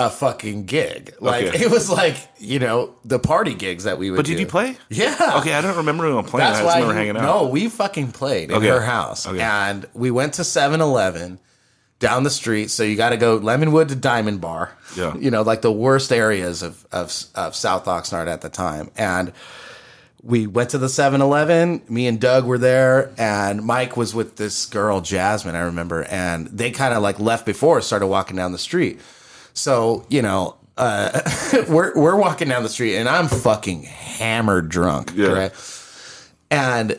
a 0.00 0.08
fucking 0.10 0.64
gig. 0.64 1.14
Like 1.20 1.44
Okay. 1.46 1.64
it 1.64 1.70
was 1.70 1.90
like, 1.90 2.16
you 2.38 2.58
know, 2.58 2.94
the 3.04 3.18
party 3.18 3.54
gigs 3.54 3.84
that 3.84 3.98
we 3.98 4.10
would 4.10 4.16
but 4.16 4.26
did 4.26 4.36
do. 4.36 4.40
you 4.40 4.46
play? 4.46 4.76
Yeah. 4.88 5.34
Okay, 5.36 5.52
I 5.52 5.60
don't 5.60 5.76
remember 5.76 6.06
him 6.06 6.24
playing. 6.24 6.46
That's 6.48 6.58
I 6.58 6.62
just 6.62 6.64
why 6.64 6.80
remember 6.80 6.94
hanging 6.94 7.16
out. 7.18 7.22
No, 7.22 7.48
we 7.48 7.68
fucking 7.68 8.12
played 8.12 8.50
in 8.50 8.62
her 8.62 8.80
house. 8.80 9.26
Okay. 9.26 9.40
And 9.40 9.86
we 9.92 10.10
went 10.10 10.34
to 10.34 10.42
7-Eleven 10.42 11.38
down 11.98 12.22
the 12.22 12.30
street. 12.30 12.70
So 12.70 12.82
you 12.82 12.96
got 12.96 13.10
to 13.10 13.18
go 13.18 13.38
Lemonwood 13.38 13.88
to 13.88 13.94
Diamond 13.94 14.40
Bar. 14.40 14.74
Yeah. 14.96 15.14
You 15.16 15.30
know, 15.30 15.42
like 15.42 15.60
the 15.60 15.70
worst 15.70 16.12
areas 16.12 16.62
of, 16.62 16.86
of, 16.90 17.12
of 17.34 17.54
South 17.54 17.84
Oxnard 17.84 18.26
at 18.26 18.40
the 18.40 18.48
time. 18.48 18.90
And 18.96 19.34
we 20.22 20.46
went 20.46 20.70
to 20.70 20.78
the 20.78 20.86
7-Eleven. 20.86 21.82
Me 21.90 22.06
and 22.06 22.18
Doug 22.18 22.46
were 22.46 22.58
there. 22.58 23.12
And 23.18 23.62
Mike 23.64 23.98
was 23.98 24.14
with 24.14 24.36
this 24.36 24.64
girl, 24.64 25.02
Jasmine, 25.02 25.54
I 25.54 25.60
remember. 25.60 26.04
And 26.04 26.46
they 26.46 26.70
kind 26.70 26.94
of 26.94 27.02
like 27.02 27.20
left 27.20 27.44
before, 27.44 27.82
started 27.82 28.06
walking 28.06 28.36
down 28.36 28.52
the 28.52 28.58
street. 28.58 28.98
So, 29.60 30.06
you 30.08 30.22
know, 30.22 30.56
uh, 30.76 31.20
we're, 31.68 31.94
we're 31.94 32.16
walking 32.16 32.48
down 32.48 32.62
the 32.62 32.68
street 32.68 32.96
and 32.96 33.08
I'm 33.08 33.28
fucking 33.28 33.82
hammered 33.82 34.70
drunk. 34.70 35.12
Yeah. 35.14 35.28
Right? 35.28 35.52
And 36.50 36.98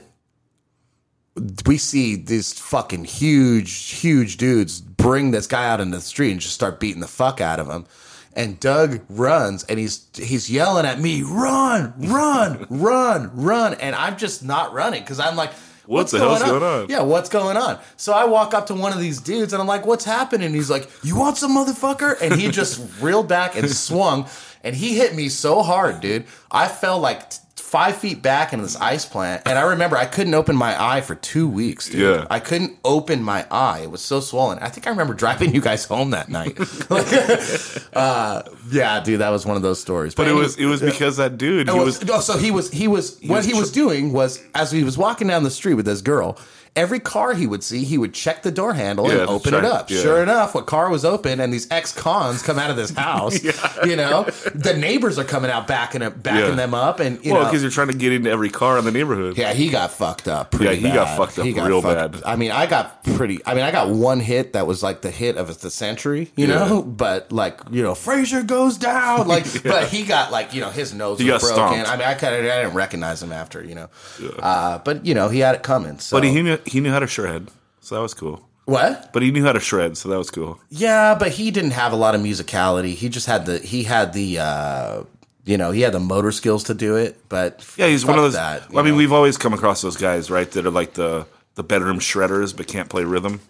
we 1.65 1.77
see 1.77 2.15
these 2.15 2.53
fucking 2.53 3.05
huge, 3.05 3.89
huge 3.93 4.37
dudes 4.37 4.79
bring 4.79 5.31
this 5.31 5.47
guy 5.47 5.67
out 5.67 5.81
into 5.81 5.97
the 5.97 6.03
street 6.03 6.31
and 6.31 6.39
just 6.39 6.53
start 6.53 6.79
beating 6.79 7.01
the 7.01 7.07
fuck 7.07 7.41
out 7.41 7.59
of 7.59 7.67
him. 7.67 7.85
And 8.33 8.59
Doug 8.59 9.01
runs 9.09 9.65
and 9.65 9.77
he's 9.77 10.07
he's 10.15 10.49
yelling 10.49 10.85
at 10.85 11.01
me, 11.01 11.21
run, 11.21 11.93
run, 11.97 12.65
run, 12.69 13.31
run. 13.33 13.73
And 13.73 13.93
I'm 13.93 14.17
just 14.17 14.43
not 14.43 14.71
running 14.71 15.01
because 15.01 15.19
I'm 15.19 15.35
like, 15.35 15.51
What 15.91 16.07
the 16.07 16.19
hell's 16.19 16.41
going 16.41 16.63
on? 16.63 16.89
Yeah, 16.89 17.01
what's 17.01 17.27
going 17.27 17.57
on? 17.57 17.77
So 17.97 18.13
I 18.13 18.23
walk 18.23 18.53
up 18.53 18.67
to 18.67 18.73
one 18.73 18.93
of 18.93 18.99
these 18.99 19.19
dudes 19.19 19.51
and 19.51 19.61
I'm 19.61 19.67
like, 19.67 19.85
what's 19.85 20.05
happening? 20.05 20.53
He's 20.53 20.69
like, 20.69 20.89
you 21.03 21.17
want 21.17 21.35
some 21.35 21.53
motherfucker? 21.53 22.15
And 22.21 22.39
he 22.39 22.49
just 22.49 22.81
reeled 23.01 23.27
back 23.27 23.57
and 23.57 23.69
swung 23.69 24.25
and 24.63 24.73
he 24.73 24.95
hit 24.95 25.13
me 25.13 25.27
so 25.27 25.61
hard, 25.61 25.99
dude. 25.99 26.27
I 26.49 26.69
fell 26.69 26.97
like 26.99 27.23
five 27.71 27.95
feet 27.95 28.21
back 28.21 28.51
in 28.51 28.61
this 28.61 28.75
ice 28.75 29.05
plant. 29.05 29.43
And 29.45 29.57
I 29.57 29.61
remember 29.61 29.95
I 29.95 30.05
couldn't 30.05 30.33
open 30.33 30.57
my 30.57 30.75
eye 30.77 30.99
for 30.99 31.15
two 31.15 31.47
weeks, 31.47 31.87
dude. 31.87 32.01
Yeah. 32.01 32.27
I 32.29 32.41
couldn't 32.41 32.77
open 32.83 33.23
my 33.23 33.47
eye. 33.49 33.79
It 33.83 33.91
was 33.91 34.01
so 34.01 34.19
swollen. 34.19 34.59
I 34.59 34.67
think 34.67 34.87
I 34.87 34.89
remember 34.89 35.13
driving 35.13 35.55
you 35.55 35.61
guys 35.61 35.85
home 35.85 36.09
that 36.09 36.27
night. 36.27 36.59
uh, 37.93 38.43
yeah, 38.69 38.99
dude, 38.99 39.21
that 39.21 39.29
was 39.29 39.45
one 39.45 39.55
of 39.55 39.61
those 39.61 39.79
stories. 39.79 40.13
but 40.13 40.27
it 40.27 40.33
was 40.33 40.57
it 40.57 40.65
was 40.65 40.81
because 40.81 41.15
that 41.15 41.37
dude. 41.37 41.69
He 41.69 41.79
was, 41.79 41.99
was 41.99 42.05
no, 42.05 42.19
so 42.19 42.37
he 42.37 42.51
was 42.51 42.69
he 42.71 42.89
was 42.89 43.17
what 43.21 43.37
was 43.37 43.45
he 43.45 43.53
was 43.53 43.71
doing 43.71 44.11
was 44.11 44.43
as 44.53 44.69
he 44.69 44.83
was 44.83 44.97
walking 44.97 45.29
down 45.29 45.43
the 45.43 45.49
street 45.49 45.75
with 45.75 45.85
this 45.85 46.01
girl. 46.01 46.37
Every 46.73 46.99
car 47.01 47.33
he 47.33 47.47
would 47.47 47.63
see, 47.63 47.83
he 47.83 47.97
would 47.97 48.13
check 48.13 48.43
the 48.43 48.51
door 48.51 48.73
handle 48.73 49.07
Yeah, 49.09 49.19
and 49.21 49.29
open 49.29 49.53
it 49.53 49.65
up. 49.65 49.89
yeah. 49.91 50.01
Sure 50.01 50.23
enough, 50.23 50.55
what 50.55 50.67
car 50.67 50.89
was 50.89 51.03
open, 51.03 51.41
and 51.41 51.51
these 51.53 51.69
ex-cons 51.69 52.41
come 52.41 52.57
out 52.57 52.69
of 52.69 52.77
this 52.77 52.91
house. 52.91 53.39
You 53.85 53.95
know, 53.95 54.23
the 54.53 54.73
neighbors 54.77 55.17
are 55.17 55.23
coming 55.23 55.49
out 55.49 55.67
backing 55.67 56.01
up, 56.03 56.21
backing 56.21 56.51
Yeah. 56.51 56.55
them 56.55 56.73
up, 56.75 56.99
and 56.99 57.23
you 57.25 57.33
well 57.33 57.41
know, 57.43 57.49
because 57.49 57.61
you're 57.63 57.71
trying 57.71 57.87
to 57.87 57.97
get 57.97 58.13
into 58.13 58.29
every 58.29 58.49
car 58.49 58.77
in 58.77 58.85
the 58.85 58.91
neighborhood. 58.91 59.37
yeah, 59.37 59.53
he 59.53 59.69
got 59.69 59.91
fucked 59.91 60.27
up. 60.27 60.51
Pretty 60.51 60.65
Yeah, 60.65 60.89
he 60.89 60.93
got 60.95 61.17
fucked 61.17 61.39
up 61.39 61.55
got 61.55 61.67
real 61.67 61.81
bad. 61.81 62.21
I 62.25 62.35
mean, 62.35 62.51
I 62.51 62.67
got 62.67 63.03
pretty. 63.03 63.39
I 63.45 63.53
mean, 63.55 63.63
I 63.63 63.71
got 63.71 63.89
one 63.89 64.19
hit 64.19 64.53
that 64.53 64.67
was 64.67 64.83
like 64.83 65.01
the 65.01 65.09
hit 65.09 65.35
of 65.37 65.59
the 65.61 65.71
century, 65.71 66.31
you 66.37 66.45
Yeah. 66.47 66.55
know. 66.67 66.81
But 67.01 67.31
like, 67.31 67.59
you 67.71 67.81
know, 67.81 67.95
Frazier 67.95 68.43
goes 68.43 68.77
down. 68.77 69.27
Like, 69.27 69.45
but 69.63 69.87
he 69.89 70.03
got 70.03 70.31
like, 70.31 70.53
you 70.53 70.61
know, 70.61 70.69
his 70.69 70.93
nose 70.93 71.19
He 71.19 71.29
was 71.31 71.41
broken. 71.41 71.55
stomped. 71.83 71.89
I 71.89 71.97
mean, 71.97 72.07
I 72.07 72.13
kind 72.13 72.35
of 72.35 72.41
I 72.41 72.61
didn't 72.61 72.75
recognize 72.75 73.21
him 73.23 73.31
after, 73.31 73.63
you 73.63 73.73
know. 73.75 73.89
Uh, 74.39 74.77
but 74.79 75.05
you 75.05 75.15
know, 75.15 75.27
he 75.29 75.39
had 75.39 75.55
it 75.55 75.63
coming. 75.63 75.97
So 75.99 76.15
But 76.17 76.23
he 76.23 76.59
he 76.67 76.79
knew 76.79 76.91
how 76.91 76.99
to 76.99 77.07
shred, 77.07 77.49
so 77.79 77.95
that 77.95 78.01
was 78.01 78.13
cool. 78.13 78.47
what? 78.65 79.11
But 79.13 79.21
he 79.23 79.31
knew 79.31 79.43
how 79.43 79.53
to 79.53 79.59
shred, 79.59 79.97
so 79.97 80.09
that 80.09 80.17
was 80.17 80.29
cool. 80.31 80.59
Yeah, 80.69 81.15
but 81.15 81.31
he 81.31 81.51
didn't 81.51 81.71
have 81.71 81.93
a 81.93 81.95
lot 81.95 82.15
of 82.15 82.21
musicality. 82.21 82.93
He 82.95 83.09
just 83.09 83.27
had 83.27 83.45
the 83.45 83.59
he 83.59 83.83
had 83.83 84.13
the. 84.13 84.39
uh 84.39 85.03
you 85.43 85.57
know, 85.57 85.71
he 85.71 85.81
had 85.81 85.91
the 85.91 85.99
motor 85.99 86.31
skills 86.31 86.65
to 86.65 86.75
do 86.75 86.97
it, 86.97 87.17
but 87.27 87.65
Yeah, 87.75 87.87
he's 87.87 88.05
one 88.05 88.15
of 88.15 88.23
those. 88.23 88.33
That, 88.33 88.61
I 88.77 88.83
mean, 88.83 88.95
we've 88.95 89.11
always 89.11 89.37
come 89.39 89.53
across 89.55 89.81
those 89.81 89.97
guys, 89.97 90.29
right? 90.29 90.49
That 90.51 90.67
are 90.67 90.71
like 90.71 90.93
the 90.93 91.25
the 91.55 91.63
bedroom 91.63 91.97
shredders, 91.99 92.55
but 92.55 92.67
can't 92.67 92.89
play 92.89 93.03
rhythm. 93.05 93.41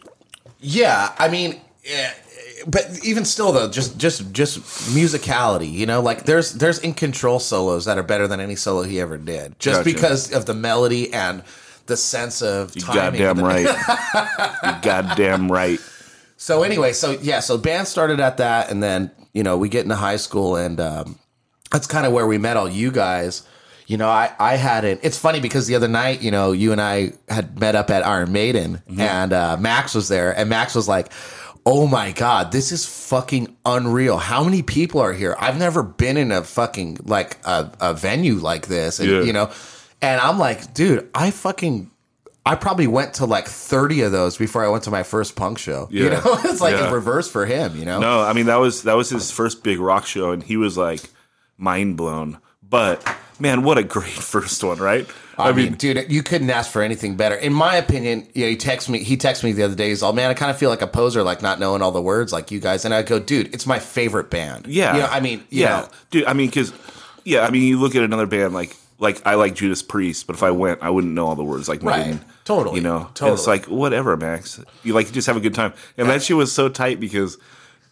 Yeah, 0.61 1.13
I 1.19 1.27
mean, 1.27 1.59
eh, 1.85 2.11
but 2.65 2.87
even 3.03 3.25
still 3.25 3.51
though, 3.51 3.69
just 3.69 3.97
just 3.97 4.31
just 4.31 4.59
musicality, 4.95 5.69
you 5.69 5.85
know, 5.85 6.01
like 6.01 6.23
there's 6.23 6.53
there's 6.53 6.79
in 6.79 6.93
control 6.93 7.39
solos 7.39 7.83
that 7.85 7.97
are 7.97 8.03
better 8.03 8.25
than 8.27 8.39
any 8.39 8.55
solo 8.55 8.83
he 8.83 9.01
ever 9.01 9.17
did, 9.17 9.59
just 9.59 9.79
Gotcha. 9.83 9.93
because 9.93 10.31
of 10.31 10.45
the 10.45 10.53
melody 10.53 11.13
and 11.13 11.43
the 11.91 11.97
sense 11.97 12.41
of 12.41 12.73
You 12.75 12.81
timing. 12.81 13.19
goddamn 13.21 13.43
right. 13.45 13.67
you 14.63 14.71
goddamn 14.81 15.51
right. 15.51 15.79
So 16.37 16.63
anyway, 16.63 16.93
so 16.93 17.11
yeah, 17.21 17.39
so 17.41 17.57
band 17.57 17.87
started 17.87 18.19
at 18.19 18.37
that, 18.37 18.71
and 18.71 18.81
then 18.81 19.11
you 19.33 19.43
know 19.43 19.57
we 19.57 19.69
get 19.69 19.83
into 19.83 19.95
high 19.95 20.15
school, 20.17 20.55
and 20.55 20.79
um, 20.79 21.19
that's 21.71 21.85
kind 21.87 22.05
of 22.07 22.13
where 22.13 22.25
we 22.25 22.37
met 22.37 22.57
all 22.57 22.69
you 22.69 22.91
guys. 22.91 23.43
You 23.87 23.97
know, 23.97 24.09
I 24.09 24.31
I 24.39 24.55
had 24.55 24.85
it. 24.85 24.99
It's 25.03 25.17
funny 25.17 25.39
because 25.41 25.67
the 25.67 25.75
other 25.75 25.87
night, 25.89 26.21
you 26.21 26.31
know, 26.31 26.51
you 26.53 26.71
and 26.71 26.79
I 26.81 27.13
had 27.29 27.59
met 27.59 27.75
up 27.75 27.89
at 27.91 28.05
Iron 28.07 28.31
Maiden, 28.31 28.81
and 28.97 29.33
uh, 29.33 29.57
Max 29.59 29.93
was 29.93 30.07
there, 30.07 30.31
and 30.37 30.49
Max 30.49 30.73
was 30.75 30.87
like. 30.87 31.11
Oh 31.63 31.85
my 31.85 32.11
god, 32.11 32.51
this 32.51 32.71
is 32.71 32.87
fucking 32.87 33.55
unreal. 33.67 34.17
How 34.17 34.43
many 34.43 34.63
people 34.63 34.99
are 34.99 35.13
here? 35.13 35.35
I've 35.39 35.59
never 35.59 35.83
been 35.83 36.17
in 36.17 36.31
a 36.31 36.41
fucking 36.43 37.01
like 37.05 37.37
a, 37.45 37.71
a 37.79 37.93
venue 37.93 38.37
like 38.39 38.65
this. 38.65 38.99
And 38.99 39.07
Yeah. 39.07 39.21
you 39.21 39.31
know, 39.31 39.51
and 40.01 40.19
I'm 40.21 40.37
like, 40.39 40.73
dude, 40.73 41.09
I 41.13 41.31
fucking 41.31 41.89
I 42.45 42.55
probably 42.55 42.87
went 42.87 43.13
to 43.15 43.25
like 43.25 43.45
30 43.47 44.01
of 44.01 44.11
those 44.11 44.35
before 44.35 44.65
I 44.65 44.69
went 44.69 44.83
to 44.85 44.91
my 44.91 45.03
first 45.03 45.35
punk 45.35 45.59
show. 45.59 45.87
You 45.91 46.09
know, 46.09 46.21
it's 46.25 46.59
like 46.61 46.73
Yeah. 46.73 46.89
a 46.89 46.93
reverse 46.93 47.29
for 47.29 47.45
him, 47.45 47.75
you 47.77 47.85
know? 47.85 47.99
No, 47.99 48.21
I 48.21 48.33
mean 48.33 48.47
that 48.47 48.55
was 48.59 48.83
that 48.83 48.95
was 48.95 49.09
his 49.09 49.29
first 49.31 49.63
big 49.63 49.79
rock 49.79 50.05
show, 50.05 50.31
and 50.31 50.41
he 50.41 50.57
was 50.57 50.77
like 50.77 51.01
mind 51.57 51.97
blown. 51.97 52.39
But 52.67 53.05
man, 53.39 53.63
what 53.63 53.77
a 53.77 53.83
great 53.83 54.11
first 54.33 54.63
one, 54.63 54.77
right? 54.79 55.07
I, 55.37 55.53
mean, 55.53 55.73
dude, 55.73 56.11
you 56.11 56.21
couldn't 56.21 56.51
ask 56.51 56.69
for 56.71 56.83
anything 56.83 57.15
better. 57.17 57.33
In 57.33 57.51
my 57.51 57.75
opinion, 57.75 58.27
you 58.35 58.43
know, 58.43 58.49
he 58.51 58.57
texted 58.57 58.89
me, 58.89 59.03
he 59.03 59.17
texted 59.17 59.43
me 59.43 59.53
the 59.53 59.63
other 59.63 59.73
day, 59.73 59.89
he's 59.89 60.03
all, 60.03 60.13
man, 60.13 60.29
I 60.29 60.35
kind 60.35 60.51
of 60.51 60.57
feel 60.57 60.69
like 60.69 60.83
a 60.83 60.87
poser, 60.87 61.23
like 61.23 61.41
not 61.41 61.59
knowing 61.59 61.81
all 61.81 61.91
the 61.91 62.01
words 62.01 62.31
like 62.31 62.51
you 62.51 62.59
guys. 62.59 62.85
And 62.85 62.93
I 62.93 63.01
go, 63.01 63.17
dude, 63.17 63.51
it's 63.51 63.65
my 63.65 63.79
favorite 63.79 64.29
band. 64.29 64.67
yeah, 64.67 64.93
You 64.93 64.99
know, 65.01 65.07
I 65.07 65.19
mean, 65.19 65.39
you 65.49 65.61
yeah, 65.63 65.79
know, 65.81 65.87
dude. 66.11 66.25
I 66.25 66.33
mean, 66.33 66.47
because 66.49 66.71
yeah, 67.25 67.41
I 67.41 67.49
mean, 67.49 67.63
you 67.63 67.79
look 67.79 67.95
at 67.95 68.03
another 68.03 68.27
band 68.27 68.53
like 68.53 68.75
like 69.01 69.21
I 69.27 69.35
like 69.35 69.55
Judas 69.55 69.81
Priest, 69.83 70.27
but 70.27 70.35
if 70.37 70.43
I 70.43 70.51
went, 70.51 70.81
I 70.81 70.89
wouldn't 70.89 71.13
know 71.13 71.27
all 71.27 71.35
the 71.35 71.43
words 71.43 71.67
like 71.67 71.83
Right. 71.83 72.05
Maiden. 72.05 72.25
Totally. 72.45 72.77
You 72.77 72.81
know, 72.83 73.09
And 73.21 73.33
it's 73.33 73.47
like 73.47 73.65
whatever, 73.65 74.15
Max. 74.15 74.59
You 74.83 74.93
like 74.93 75.11
just 75.11 75.27
have 75.27 75.35
a 75.35 75.41
good 75.41 75.53
time, 75.55 75.73
and 75.97 76.07
that 76.09 76.23
shit 76.23 76.37
was 76.37 76.51
so 76.53 76.69
tight 76.69 76.99
because, 76.99 77.37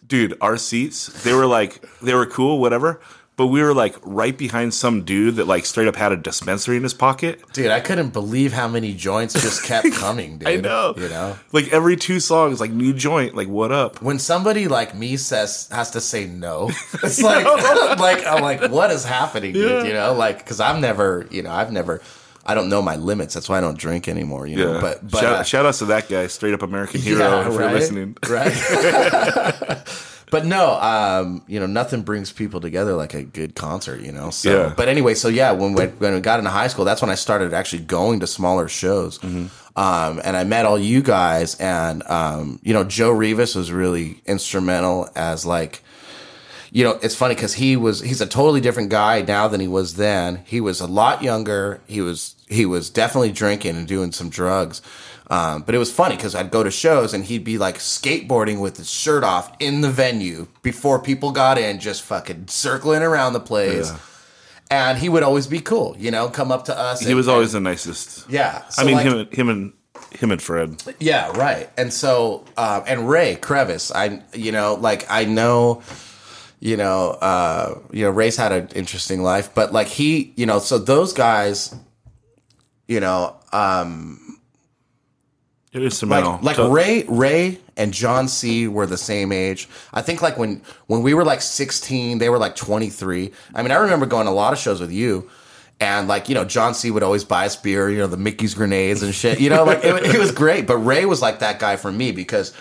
dude, 0.06 0.38
our 0.40 0.56
seats 0.56 1.22
they 1.24 1.34
were 1.34 1.46
like 1.46 1.84
they 2.00 2.14
were 2.14 2.26
cool, 2.26 2.58
whatever. 2.60 3.00
But 3.40 3.46
we 3.46 3.62
were 3.62 3.72
like 3.72 3.96
right 4.02 4.36
behind 4.36 4.74
some 4.74 5.02
dude 5.02 5.36
that 5.36 5.46
like 5.46 5.64
straight 5.64 5.88
up 5.88 5.96
had 5.96 6.12
a 6.12 6.16
dispensary 6.18 6.76
in 6.76 6.82
his 6.82 6.92
pocket. 6.92 7.40
dude, 7.54 7.70
I 7.70 7.80
couldn't 7.80 8.10
believe 8.10 8.52
how 8.52 8.68
many 8.68 8.92
joints 8.92 9.32
just 9.32 9.64
kept 9.64 9.90
coming, 9.94 10.36
dude. 10.36 10.46
I 10.46 10.56
know. 10.56 10.92
You 10.94 11.08
know? 11.08 11.38
Like 11.50 11.72
every 11.72 11.96
two 11.96 12.20
songs, 12.20 12.60
like 12.60 12.70
new 12.70 12.92
joint, 12.92 13.34
like 13.34 13.48
what 13.48 13.72
up? 13.72 14.02
When 14.02 14.18
somebody 14.18 14.68
like 14.68 14.94
me 14.94 15.16
says 15.16 15.70
has 15.72 15.90
to 15.92 16.02
say 16.02 16.26
no, 16.26 16.68
it's 17.02 17.22
like 17.22 17.46
like 17.98 18.26
I'm 18.26 18.42
like, 18.42 18.70
what 18.70 18.90
is 18.90 19.06
happening, 19.06 19.54
dude? 19.54 19.86
You 19.86 19.94
know, 19.94 20.12
like 20.12 20.40
because 20.40 20.60
I've 20.60 20.78
never, 20.78 21.26
you 21.30 21.42
know, 21.42 21.50
I've 21.50 21.72
never, 21.72 22.02
I 22.44 22.52
don't 22.54 22.68
know 22.68 22.82
my 22.82 22.96
limits. 22.96 23.32
That's 23.32 23.48
why 23.48 23.56
I 23.56 23.62
don't 23.62 23.78
drink 23.78 24.06
anymore. 24.06 24.48
You 24.48 24.56
know, 24.56 24.74
Yeah. 24.74 24.80
but 24.82 25.10
but 25.10 25.18
shout, 25.18 25.32
uh, 25.32 25.42
shout 25.44 25.64
outs 25.64 25.78
to 25.78 25.86
that 25.86 26.10
guy, 26.10 26.26
straight 26.26 26.52
up 26.52 26.60
American 26.60 27.00
hero, 27.00 27.20
yeah, 27.20 27.48
if 27.48 27.54
you're 27.54 27.70
listening. 27.72 28.18
right? 28.28 29.82
But 30.30 30.46
no, 30.46 30.74
um, 30.80 31.42
you 31.46 31.58
know, 31.60 31.66
nothing 31.66 32.02
brings 32.02 32.32
people 32.32 32.60
together 32.60 32.94
like 32.94 33.14
a 33.14 33.22
good 33.22 33.54
concert, 33.54 34.00
you 34.00 34.12
know. 34.12 34.30
So, 34.30 34.50
Yeah. 34.50 34.74
but 34.76 34.88
anyway, 34.88 35.14
so 35.14 35.28
yeah, 35.28 35.52
when 35.52 35.72
we, 35.74 35.86
when 35.86 36.14
we 36.14 36.20
got 36.20 36.38
into 36.38 36.50
high 36.50 36.68
school, 36.68 36.84
that's 36.84 37.02
when 37.02 37.10
I 37.10 37.14
started 37.16 37.52
actually 37.52 37.82
going 37.82 38.20
to 38.20 38.26
smaller 38.26 38.68
shows. 38.68 39.18
Mm-hmm. 39.18 39.46
Um, 39.78 40.20
and 40.24 40.36
I 40.36 40.44
met 40.44 40.66
all 40.66 40.78
you 40.78 41.02
guys, 41.02 41.54
and 41.56 42.02
um, 42.08 42.58
you 42.62 42.72
know, 42.74 42.84
Joe 42.84 43.10
Rivas 43.10 43.54
was 43.54 43.72
really 43.72 44.20
instrumental 44.26 45.08
as 45.14 45.46
like 45.46 45.82
you 46.72 46.84
know, 46.84 46.98
it's 47.02 47.16
funny 47.16 47.34
because 47.34 47.54
he 47.54 47.76
was 47.76 48.00
he's 48.00 48.20
a 48.20 48.26
totally 48.26 48.60
different 48.60 48.90
guy 48.90 49.22
now 49.22 49.48
than 49.48 49.60
he 49.60 49.66
was 49.68 49.94
then. 49.94 50.42
He 50.44 50.60
was 50.60 50.80
a 50.80 50.86
lot 50.86 51.22
younger. 51.22 51.80
He 51.86 52.00
was 52.00 52.36
he 52.48 52.64
was 52.64 52.90
definitely 52.90 53.32
drinking 53.32 53.76
and 53.76 53.88
doing 53.88 54.12
some 54.12 54.30
drugs. 54.30 54.80
Um, 55.30 55.62
but 55.62 55.74
it 55.76 55.78
was 55.78 55.92
funny 55.92 56.16
because 56.16 56.34
I'd 56.34 56.50
go 56.50 56.64
to 56.64 56.70
shows 56.72 57.14
and 57.14 57.24
he'd 57.24 57.44
be 57.44 57.56
like 57.56 57.78
skateboarding 57.78 58.60
with 58.60 58.76
his 58.78 58.90
shirt 58.90 59.22
off 59.22 59.52
in 59.60 59.80
the 59.80 59.88
venue 59.90 60.48
before 60.62 60.98
people 61.00 61.30
got 61.30 61.56
in, 61.56 61.78
just 61.78 62.02
fucking 62.02 62.48
circling 62.48 63.02
around 63.02 63.32
the 63.34 63.40
place. 63.40 63.90
Yeah. 63.90 63.98
And 64.72 64.98
he 64.98 65.08
would 65.08 65.22
always 65.22 65.46
be 65.46 65.60
cool, 65.60 65.94
you 65.98 66.10
know, 66.10 66.28
come 66.28 66.50
up 66.50 66.64
to 66.64 66.76
us. 66.76 67.00
He 67.00 67.06
and- 67.06 67.16
was 67.16 67.28
always 67.28 67.54
and- 67.54 67.64
the 67.64 67.70
nicest. 67.70 68.28
yeah. 68.28 68.62
I 68.76 68.84
mean, 68.84 68.94
like- 68.96 69.06
him, 69.06 69.18
and 69.18 69.32
him 69.32 69.48
and 69.48 69.72
him 70.18 70.30
and 70.32 70.42
Fred. 70.42 70.82
yeah, 70.98 71.30
right. 71.38 71.70
And 71.76 71.92
so, 71.92 72.44
um, 72.56 72.82
and 72.88 73.08
Ray 73.08 73.36
Crevice, 73.36 73.92
I, 73.92 74.22
you 74.34 74.50
know, 74.50 74.74
like 74.74 75.06
I 75.08 75.24
know, 75.26 75.82
you 76.58 76.76
know, 76.76 77.10
uh, 77.10 77.78
you 77.92 78.04
know, 78.04 78.10
Ray's 78.10 78.36
had 78.36 78.50
an 78.50 78.68
interesting 78.74 79.22
life, 79.22 79.50
but 79.54 79.72
like 79.72 79.86
he, 79.86 80.32
you 80.36 80.46
know, 80.46 80.58
so 80.58 80.78
those 80.78 81.12
guys, 81.12 81.72
you 82.88 82.98
know, 83.00 83.36
um, 83.52 84.29
Instrumental. 85.72 86.32
like 86.32 86.42
like 86.42 86.56
So- 86.56 86.70
Ray 86.70 87.04
Ray 87.08 87.58
and 87.76 87.92
John 87.94 88.26
C 88.28 88.66
were 88.66 88.86
the 88.86 88.96
same 88.98 89.30
age. 89.32 89.68
I 89.92 90.02
think 90.02 90.20
like 90.22 90.36
when 90.36 90.62
when 90.86 91.02
we 91.02 91.14
were 91.14 91.24
like 91.24 91.40
16, 91.42 92.18
they 92.18 92.28
were 92.28 92.38
like 92.38 92.56
23. 92.56 93.30
I 93.54 93.62
mean, 93.62 93.70
I 93.70 93.76
remember 93.76 94.06
going 94.06 94.26
to 94.26 94.32
a 94.32 94.34
lot 94.34 94.52
of 94.52 94.58
shows 94.58 94.80
with 94.80 94.90
you. 94.92 95.30
And 95.80 96.08
like 96.08 96.28
you 96.28 96.34
know, 96.34 96.44
John 96.44 96.74
C 96.74 96.90
would 96.90 97.02
always 97.02 97.24
buy 97.24 97.46
us 97.46 97.56
beer, 97.56 97.88
you 97.88 97.98
know, 97.98 98.06
the 98.08 98.16
Mickey's 98.16 98.52
grenades 98.54 99.02
and 99.02 99.14
shit. 99.14 99.40
You 99.40 99.48
know, 99.50 99.64
like 99.64 99.84
it, 99.84 100.14
it 100.14 100.18
was 100.18 100.32
great. 100.32 100.66
But 100.66 100.78
Ray 100.78 101.04
was 101.06 101.22
like 101.22 101.38
that 101.38 101.58
guy 101.58 101.76
for 101.76 101.90
me 101.92 102.10
because, 102.12 102.52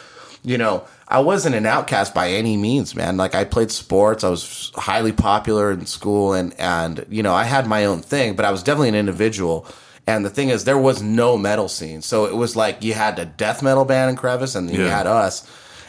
you 0.43 0.57
know, 0.57 0.85
I 1.07 1.19
wasn't 1.19 1.55
an 1.55 1.65
outcast 1.65 2.13
by 2.13 2.29
any 2.29 2.55
means, 2.55 2.95
man. 2.95 3.17
Like 3.17 3.33
I 3.35 3.43
played 3.43 3.71
sports, 3.71 4.23
I 4.23 4.29
was 4.29 4.71
highly 4.75 5.11
popular 5.11 5.71
in 5.71 5.85
school, 5.87 6.33
and 6.33 6.53
and 6.59 7.05
you 7.09 7.23
know, 7.23 7.33
I 7.33 7.43
had 7.43 7.65
my 7.67 7.85
own 7.85 8.01
thing, 8.01 8.35
but 8.35 8.45
I 8.45 8.51
was 8.51 8.61
definitely 8.63 8.89
an 8.89 8.95
individual. 8.95 9.65
And 10.09 10.25
the 10.25 10.29
thing 10.29 10.49
is, 10.49 10.63
there 10.63 10.77
was 10.77 11.03
no 11.03 11.37
metal 11.37 11.67
scene, 11.67 12.01
so 12.01 12.25
it 12.25 12.35
was 12.35 12.55
like 12.55 12.83
you 12.83 12.93
had 12.95 13.19
a 13.19 13.25
death 13.25 13.61
metal 13.61 13.85
band 13.85 14.09
in 14.09 14.15
Crevice, 14.15 14.55
and 14.55 14.67
then 14.67 14.75
you 14.75 14.85
had 14.85 15.05
us, 15.05 15.47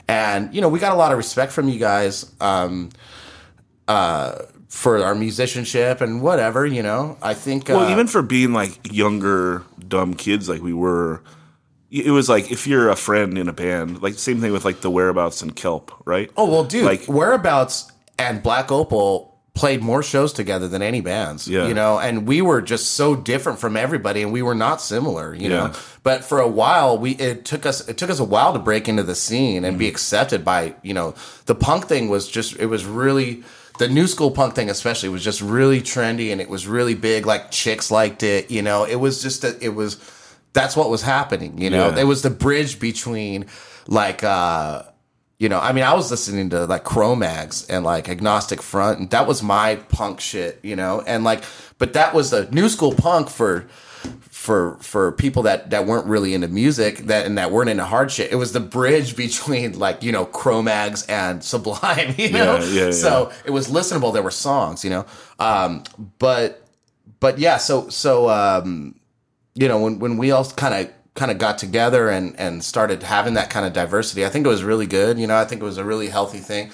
and 0.09 0.55
you 0.55 0.61
know, 0.61 0.69
we 0.69 0.79
got 0.79 0.93
a 0.93 0.97
lot 0.97 1.11
of 1.11 1.17
respect 1.17 1.53
from 1.53 1.69
you 1.69 1.79
guys. 1.79 2.31
Um, 2.41 2.91
uh, 3.89 4.43
for 4.69 5.03
our 5.03 5.15
musicianship 5.17 6.01
and 6.01 6.23
whatever, 6.23 6.65
you 6.65 6.83
know, 6.83 7.17
I 7.23 7.35
think. 7.35 7.69
Well, 7.69 7.81
uh, 7.81 7.91
even 7.91 8.07
for 8.07 8.23
being 8.23 8.53
like 8.53 8.93
younger, 8.93 9.65
dumb 9.89 10.15
kids 10.15 10.49
like 10.49 10.63
we 10.63 10.73
were, 10.73 11.23
it 11.91 12.11
was 12.13 12.29
like 12.29 12.53
if 12.53 12.67
you're 12.67 12.89
a 12.89 12.97
friend 12.97 13.37
in 13.37 13.49
a 13.49 13.53
band, 13.53 14.01
like 14.03 14.15
same 14.15 14.41
thing 14.41 14.53
with 14.53 14.65
like 14.65 14.81
the 14.83 14.91
whereabouts 14.91 15.43
and 15.43 15.57
Kelp, 15.57 15.91
right? 16.05 16.31
Oh 16.37 16.49
well, 16.49 16.65
dude, 16.65 16.85
Like- 16.85 17.07
whereabouts 17.07 17.91
and 18.19 18.43
Black 18.43 18.71
Opal 18.71 19.30
played 19.61 19.83
more 19.83 20.03
shows 20.03 20.33
together 20.33 20.69
than 20.69 20.81
any 20.83 21.01
bands. 21.03 21.47
Yeah. 21.47 21.69
You 21.69 21.75
know, 21.75 21.99
and 21.99 22.27
we 22.27 22.41
were 22.41 22.63
just 22.63 22.93
so 22.93 23.15
different 23.15 23.59
from 23.59 23.77
everybody 23.77 24.23
and 24.23 24.33
we 24.33 24.43
were 24.43 24.55
not 24.55 24.81
similar, 24.81 25.35
you 25.35 25.49
know. 25.51 25.73
But 26.03 26.25
for 26.25 26.39
a 26.41 26.49
while 26.49 26.97
we 26.99 27.11
it 27.29 27.45
took 27.45 27.67
us 27.67 27.87
it 27.89 27.97
took 27.99 28.11
us 28.11 28.21
a 28.21 28.25
while 28.35 28.53
to 28.55 28.59
break 28.59 28.89
into 28.89 29.03
the 29.03 29.15
scene 29.15 29.65
and 29.67 29.79
be 29.79 29.85
Mm-hmm. 29.85 29.95
accepted 29.95 30.45
by, 30.45 30.75
you 30.83 30.95
know, 30.95 31.15
the 31.45 31.55
punk 31.55 31.85
thing 31.93 32.09
was 32.09 32.25
just 32.37 32.57
it 32.59 32.67
was 32.75 32.85
really 32.87 33.43
the 33.79 33.89
new 33.89 34.07
school 34.07 34.31
punk 34.31 34.55
thing 34.55 34.71
especially 34.71 35.09
was 35.11 35.25
just 35.25 35.41
really 35.43 35.81
trendy 35.81 36.33
and 36.33 36.41
it 36.41 36.49
was 36.49 36.67
really 36.67 36.95
big 36.95 37.27
like 37.27 37.51
chicks 37.51 37.91
liked 37.91 38.23
it, 38.23 38.51
you 38.51 38.63
know. 38.63 38.85
It 38.85 38.97
was 38.97 39.23
just 39.23 39.45
a, 39.45 39.51
it 39.65 39.75
was 39.75 39.99
that's 40.53 40.75
what 40.77 40.89
was 40.91 41.03
happening, 41.03 41.61
you 41.61 41.71
know. 41.71 41.89
Yeah. 41.91 42.01
It 42.03 42.07
was 42.13 42.21
the 42.23 42.31
bridge 42.47 42.81
between 42.81 43.45
like 43.87 44.25
uh 44.25 44.83
you 45.41 45.49
know, 45.49 45.59
I 45.59 45.73
mean, 45.73 45.85
I 45.85 45.95
was 45.95 46.11
listening 46.11 46.51
to 46.51 46.67
like 46.67 46.85
Cro-Mags 46.85 47.67
and 47.67 47.83
like 47.83 48.11
Agnostic 48.11 48.61
Front, 48.61 48.99
and 48.99 49.11
that 49.11 49.27
was 49.27 49.43
my 49.43 49.77
punk 49.77 50.21
shit, 50.21 50.61
you 50.63 50.77
know, 50.77 51.03
and 51.07 51.25
like, 51.25 51.45
but 51.79 51.95
that 51.95 52.13
was 52.13 52.31
the 52.31 52.47
new 52.53 52.69
school 52.69 52.93
punk 52.93 53.31
for 53.31 53.67
for 54.31 54.77
for 54.83 55.13
people 55.13 55.45
that 55.45 55.71
that 55.71 55.87
weren't 55.87 56.07
really 56.07 56.35
into 56.35 56.47
music 56.49 56.99
that 57.07 57.25
and 57.25 57.39
that 57.39 57.51
weren't 57.51 57.71
into 57.71 57.87
hard 57.87 58.13
shit. 58.13 58.31
It 58.31 58.37
was 58.37 58.53
the 58.53 58.61
bridge 58.61 59.17
between 59.25 59.79
like 59.79 60.03
you 60.03 60.13
know 60.13 60.27
Cro-Mags 60.27 61.07
and 61.07 61.43
Sublime, 61.53 62.15
you 62.19 62.33
know. 62.33 62.59
Yeah, 62.59 62.85
yeah, 62.85 62.91
so 62.91 63.33
it 63.47 63.51
was 63.51 63.69
listenable. 63.69 64.13
There 64.13 64.23
were 64.23 64.31
songs, 64.31 64.85
you 64.85 64.91
know, 64.91 65.07
um, 65.39 65.85
but 66.19 66.63
but 67.19 67.39
yeah, 67.39 67.57
so 67.57 67.89
so 67.89 68.29
um, 68.29 68.95
you 69.55 69.69
know 69.69 69.81
when 69.81 70.01
when 70.01 70.19
we 70.19 70.33
all 70.33 70.45
kind 70.45 70.75
of 70.75 70.93
kind 71.15 71.31
of 71.31 71.39
got 71.39 71.59
together 71.59 72.09
and 72.09 72.39
and 72.39 72.65
started 72.65 73.03
having 73.03 73.35
that 73.35 73.51
kind 73.51 73.67
of 73.67 73.73
diversity, 73.73 74.25
I 74.25 74.29
think 74.29 74.47
it 74.47 74.49
was 74.49 74.65
really 74.65 74.87
good. 74.87 75.19
You 75.19 75.27
know, 75.27 75.37
I 75.37 75.45
think 75.45 75.61
it 75.63 75.65
was 75.65 75.79
a 75.79 75.85
really 75.85 76.09
healthy 76.09 76.39
thing. 76.39 76.71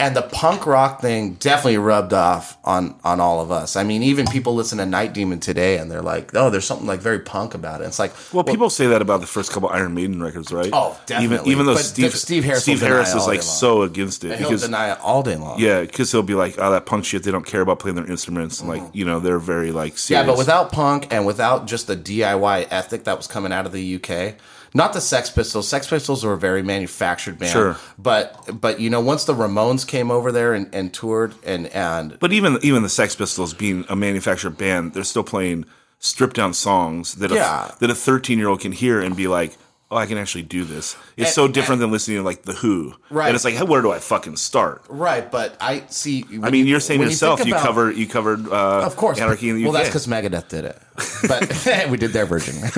And 0.00 0.16
the 0.16 0.22
punk 0.22 0.64
rock 0.66 1.02
thing 1.02 1.34
definitely 1.34 1.76
rubbed 1.76 2.14
off 2.14 2.56
on 2.64 2.94
on 3.04 3.20
all 3.20 3.40
of 3.40 3.50
us. 3.52 3.76
I 3.76 3.84
mean, 3.84 4.02
even 4.02 4.26
people 4.26 4.54
listen 4.54 4.78
to 4.78 4.86
Night 4.86 5.12
Demon 5.12 5.40
today, 5.40 5.76
and 5.76 5.90
they're 5.90 6.00
like, 6.00 6.34
"Oh, 6.34 6.48
there's 6.48 6.64
something 6.64 6.86
like 6.86 7.00
very 7.00 7.20
punk 7.20 7.54
about 7.54 7.82
it." 7.82 7.84
It's 7.84 7.98
like, 7.98 8.12
Well, 8.32 8.42
people 8.42 8.70
say 8.70 8.86
that 8.86 9.02
about 9.02 9.20
the 9.20 9.26
first 9.26 9.52
couple 9.52 9.68
Iron 9.68 9.94
Maiden 9.94 10.22
records, 10.22 10.50
right? 10.52 10.70
Oh, 10.72 10.98
definitely. 11.04 11.36
Even, 11.36 11.52
even 11.52 11.66
though 11.66 11.74
But 11.74 11.84
Steve 11.84 12.14
Steve 12.16 12.44
Harris 12.44 12.62
Steve 12.62 12.80
Harris 12.80 13.14
is 13.14 13.26
like 13.26 13.42
so 13.42 13.82
against 13.82 14.24
it 14.24 14.38
because 14.38 14.48
he'll 14.48 14.68
deny 14.70 14.92
it 14.92 14.98
all 15.02 15.22
day 15.22 15.36
long. 15.36 15.60
yeah, 15.60 15.82
because 15.82 16.10
he'll 16.10 16.22
be 16.22 16.34
like, 16.34 16.54
oh, 16.58 16.70
that 16.70 16.86
punk 16.86 17.04
shit. 17.04 17.22
They 17.22 17.30
don't 17.30 17.46
care 17.46 17.60
about 17.60 17.78
playing 17.78 17.96
their 17.96 18.10
instruments, 18.10 18.60
and 18.60 18.70
like 18.70 18.82
you 18.94 19.04
know, 19.04 19.20
they're 19.20 19.38
very 19.38 19.70
like 19.70 19.90
Mm-hmm. 19.94 20.12
Yeah, 20.14 20.24
but 20.24 20.38
without 20.38 20.72
punk 20.72 21.08
and 21.10 21.26
without 21.26 21.66
just 21.66 21.86
the 21.86 21.96
DIY 21.96 22.68
ethic 22.70 23.04
that 23.04 23.16
was 23.16 23.26
coming 23.26 23.52
out 23.52 23.66
of 23.66 23.72
the 23.72 23.96
UK, 23.96 24.36
not 24.74 24.92
the 24.92 25.00
Sex 25.00 25.30
Pistols. 25.30 25.68
Sex 25.68 25.88
Pistols 25.88 26.24
were 26.24 26.32
a 26.34 26.38
very 26.38 26.62
manufactured 26.62 27.38
band. 27.38 27.52
Sure. 27.52 27.76
But 27.98 28.60
but 28.60 28.80
you 28.80 28.90
know, 28.90 29.00
once 29.00 29.24
the 29.24 29.34
Ramones 29.34 29.86
came 29.86 30.10
over 30.10 30.30
there 30.32 30.54
and, 30.54 30.72
and 30.74 30.92
toured 30.94 31.34
and 31.44 31.66
and 31.68 32.18
But 32.20 32.32
even 32.32 32.58
even 32.62 32.82
the 32.82 32.88
Sex 32.88 33.14
Pistols 33.16 33.54
being 33.54 33.84
a 33.88 33.96
manufactured 33.96 34.56
band, 34.58 34.94
they're 34.94 35.04
still 35.04 35.24
playing 35.24 35.64
stripped 35.98 36.36
down 36.36 36.54
songs 36.54 37.14
that 37.16 37.30
Yeah. 37.30 37.68
a, 37.74 37.78
that 37.80 37.90
a 37.90 37.94
13 37.94 38.38
year 38.38 38.48
old 38.48 38.60
can 38.60 38.72
hear 38.72 39.00
and 39.00 39.14
be 39.16 39.26
like, 39.26 39.56
"Oh, 39.90 39.96
I 39.96 40.06
can 40.06 40.16
actually 40.16 40.44
do 40.44 40.64
this." 40.64 40.96
It's 41.16 41.28
And- 41.30 41.34
so 41.34 41.46
different 41.48 41.80
than 41.80 41.90
listening 41.90 42.16
to 42.18 42.22
like 42.22 42.42
the 42.44 42.54
Who, 42.54 42.94
Right. 43.10 43.26
And 43.26 43.34
it's 43.34 43.44
like, 43.44 43.54
hey, 43.54 43.64
where 43.64 43.82
do 43.82 43.90
I 43.92 43.98
fucking 43.98 44.36
start? 44.36 44.82
right, 44.88 45.30
but 45.30 45.56
I 45.60 45.82
see. 45.88 46.24
I 46.42 46.48
mean, 46.50 46.66
you're 46.66 46.80
saying 46.80 47.02
yourself, 47.02 47.44
you 47.44 47.52
cover. 47.52 47.66
covered 47.66 47.96
you 47.98 48.06
covered 48.06 48.48
uh, 48.48 48.86
Of 48.86 48.96
course, 48.96 49.18
Anarchy 49.20 49.50
in 49.50 49.56
the 49.56 49.62
UK. 49.62 49.64
Well, 49.66 49.72
that's 49.74 49.88
because 49.90 50.06
Megadeth 50.06 50.48
did 50.48 50.64
it, 50.64 50.80
but 51.28 51.88
we 51.90 51.96
did 51.96 52.12
their 52.12 52.26
version. 52.26 52.56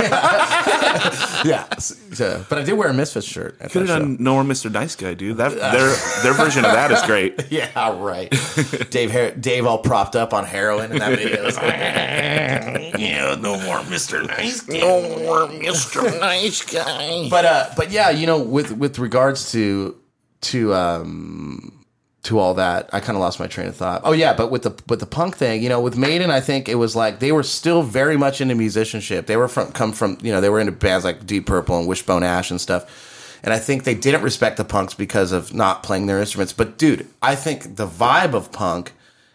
yeah, 1.45 1.67
so, 1.79 2.45
but 2.49 2.59
I 2.59 2.63
did 2.63 2.75
wear 2.75 2.89
a 2.89 2.95
Misfits 2.95 3.27
shirt. 3.27 3.57
At 3.61 3.71
could 3.71 3.83
that 3.83 3.89
have 3.89 3.99
show. 4.01 4.05
done 4.05 4.17
No 4.21 4.35
More 4.35 4.43
Mr. 4.45 4.71
Nice 4.71 4.97
Guy, 4.97 5.15
dude. 5.15 5.37
That 5.39 5.53
their 5.55 5.95
their 6.23 6.33
version 6.35 6.65
of 6.65 6.73
that 6.73 6.91
is 6.91 7.03
great. 7.03 7.41
Yeah, 7.53 7.69
right. 8.01 8.31
Dave, 8.91 9.11
Har- 9.13 9.33
Dave, 9.33 9.67
all 9.67 9.79
propped 9.79 10.17
up 10.17 10.33
on 10.33 10.45
heroin 10.45 10.91
in 10.93 10.99
that 10.99 11.19
video. 11.19 11.45
It's 11.47 11.57
like, 11.57 13.01
yeah, 13.01 13.35
no 13.39 13.61
more 13.61 13.79
Mr. 13.81 14.27
Nice 14.27 14.61
Guy. 14.63 14.79
No 14.79 15.03
more 15.19 15.49
Mr. 15.49 16.19
Nice 16.21 16.63
Guy. 16.65 17.29
But 17.29 17.45
uh, 17.45 17.69
but 17.77 17.91
yeah, 17.91 18.11
you 18.11 18.27
know, 18.27 18.41
with 18.41 18.73
with 18.73 18.99
regards 18.99 19.53
to 19.53 19.97
to 20.43 20.73
um 20.75 21.82
to 22.25 22.39
all 22.39 22.55
that, 22.55 22.89
I 22.93 23.01
kind 23.01 23.17
of 23.17 23.21
lost 23.21 23.41
my 23.41 23.49
train 23.49 23.67
of 23.67 23.77
thought. 23.77 24.03
Oh 24.05 24.13
yeah, 24.13 24.33
but 24.33 24.51
with 24.51 24.63
the 24.63 24.81
with 24.89 25.01
the 25.01 25.07
punk 25.07 25.37
thing, 25.37 25.63
you 25.63 25.69
know, 25.69 25.81
with 25.81 25.97
Maiden, 25.97 26.31
I 26.31 26.41
think 26.41 26.69
it 26.69 26.77
was 26.77 26.95
like 26.95 27.19
they 27.19 27.33
were 27.33 27.43
still 27.43 27.83
very 27.83 28.17
much 28.17 28.41
into 28.41 28.55
musicianship. 28.55 29.27
They 29.27 29.37
were 29.37 29.49
from 29.49 29.73
come 29.73 29.93
from 29.93 30.19
you 30.23 30.31
know 30.33 30.41
they 30.41 30.49
were 30.49 30.61
into 30.61 30.73
bands 30.73 31.05
like 31.05 31.27
Deep 31.27 31.47
Purple 31.47 31.79
and 31.79 31.89
Wishbone 31.89 32.23
Ash 32.23 32.51
and 32.51 32.61
stuff. 32.61 33.09
And 33.45 33.53
I 33.53 33.59
think 33.59 33.83
they 33.83 33.97
didn't 33.97 34.23
respect 34.23 34.57
the 34.57 34.65
punks 34.65 34.95
because 34.95 35.33
of 35.33 35.53
not 35.53 35.83
playing 35.83 36.07
their 36.07 36.21
instruments. 36.21 36.53
But 36.53 36.79
dude, 36.79 37.09
I 37.21 37.35
think 37.35 37.75
the 37.75 37.89
vibe 37.89 38.35
of 38.35 38.53
punk 38.53 38.93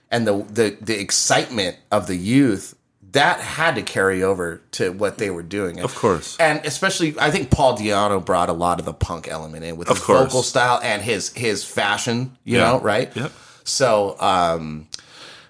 and 0.09 0.25
the 0.25 0.43
the 0.43 0.77
the 0.79 0.97
excitement 0.97 1.75
of 1.91 2.07
the 2.07 2.15
youth 2.15 2.73
that 3.13 3.39
had 3.39 3.75
to 3.75 3.81
carry 3.81 4.21
over 4.23 4.61
to 4.71 4.91
what 4.91 5.17
they 5.17 5.29
were 5.29 5.43
doing. 5.43 5.79
Of 5.79 5.95
course. 5.95 6.35
And 6.39 6.65
especially, 6.65 7.15
I 7.19 7.31
think 7.31 7.49
Paul 7.51 7.77
Di'Anno 7.77 8.23
brought 8.23 8.49
a 8.49 8.53
lot 8.53 8.79
of 8.79 8.85
the 8.85 8.93
punk 8.93 9.27
element 9.29 9.63
in 9.63 9.77
with 9.77 9.89
Of 9.89 9.97
his 9.97 10.05
course. 10.05 10.19
vocal 10.25 10.43
style 10.43 10.79
and 10.83 11.01
his 11.01 11.31
his 11.33 11.63
fashion. 11.63 12.37
You 12.43 12.57
Yeah. 12.57 12.71
know, 12.71 12.79
right? 12.81 13.15
Yep. 13.15 13.31
So, 13.63 14.15
um, 14.19 14.87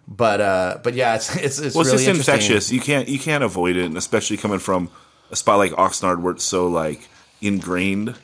but 0.08 0.39
uh, 0.41 0.78
but 0.84 0.93
yeah, 0.93 1.15
it's 1.15 1.36
it's, 1.36 1.60
it's 1.60 1.76
Well, 1.76 1.82
it's 1.84 1.91
really 1.93 2.06
just 2.06 2.20
infectious. 2.20 2.72
You 2.72 2.80
can't 2.80 3.08
you 3.08 3.20
can't 3.20 3.43
avoid 3.43 3.76
it, 3.76 3.86
and 3.86 3.98
especially 3.98 4.38
coming 4.38 4.60
from 4.60 4.89
a 5.32 5.36
spot 5.36 5.58
like 5.58 5.72
Oxnard 5.74 6.22
where 6.22 6.34
it's 6.34 6.43
so 6.46 6.67
like 6.67 7.08
ingrained. 7.41 8.15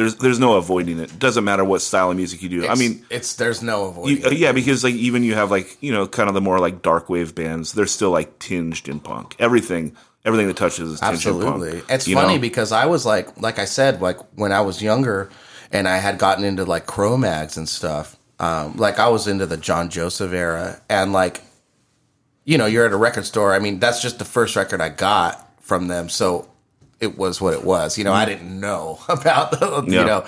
There's 0.00 0.16
there's 0.16 0.38
no 0.38 0.54
avoiding 0.54 0.98
it. 0.98 1.18
Doesn't 1.18 1.44
matter 1.44 1.62
what 1.62 1.82
style 1.82 2.10
of 2.10 2.16
music 2.16 2.40
you 2.40 2.48
do. 2.48 2.66
I 2.66 2.74
mean, 2.74 3.04
it's 3.10 3.34
there's 3.34 3.62
no 3.62 3.84
avoiding. 3.84 4.32
you, 4.32 4.38
yeah, 4.38 4.52
because 4.52 4.82
like 4.82 4.94
even 4.94 5.24
you 5.24 5.34
have 5.34 5.50
like 5.50 5.76
you 5.82 5.92
know 5.92 6.06
kind 6.06 6.30
of 6.30 6.34
the 6.34 6.40
more 6.40 6.58
like 6.58 6.80
dark 6.80 7.10
wave 7.10 7.34
bands. 7.34 7.74
They're 7.74 7.84
still 7.84 8.10
like 8.10 8.38
tinged 8.38 8.88
in 8.88 9.00
punk. 9.00 9.36
Everything 9.38 9.94
everything 10.24 10.46
that 10.46 10.56
touches 10.56 10.90
is 10.90 11.00
tinged 11.00 11.10
in 11.10 11.14
Absolutely. 11.16 11.70
punk. 11.72 11.84
It's 11.90 12.10
funny 12.10 12.36
know? 12.36 12.40
because 12.40 12.72
I 12.72 12.86
was 12.86 13.04
like, 13.04 13.38
like 13.42 13.58
I 13.58 13.66
said, 13.66 14.00
like 14.00 14.16
when 14.36 14.52
I 14.52 14.62
was 14.62 14.80
younger 14.80 15.28
and 15.70 15.86
I 15.86 15.98
had 15.98 16.18
gotten 16.18 16.44
into 16.44 16.64
like 16.64 16.86
Cro-Mags 16.86 17.58
and 17.58 17.68
stuff. 17.68 18.16
Um, 18.38 18.78
like 18.78 18.98
I 18.98 19.08
was 19.10 19.28
into 19.28 19.44
the 19.44 19.58
John 19.58 19.90
Joseph 19.90 20.32
era, 20.32 20.80
and 20.88 21.12
like, 21.12 21.42
you 22.46 22.56
know, 22.56 22.64
you're 22.64 22.86
at 22.86 22.92
a 22.92 22.96
record 22.96 23.26
store. 23.26 23.52
I 23.52 23.58
mean, 23.58 23.80
that's 23.80 24.00
just 24.00 24.18
the 24.18 24.24
first 24.24 24.56
record 24.56 24.80
I 24.80 24.88
got 24.88 25.62
from 25.62 25.88
them, 25.88 26.08
so 26.08 26.49
it 27.00 27.18
was 27.18 27.40
what 27.40 27.54
it 27.54 27.64
was. 27.64 27.98
You 27.98 28.04
know, 28.04 28.12
I 28.12 28.24
mm-hmm. 28.24 28.30
didn't 28.30 28.60
know 28.60 29.00
about 29.08 29.52
the, 29.52 29.82
you 29.86 29.94
Yeah. 29.94 30.04
know, 30.04 30.26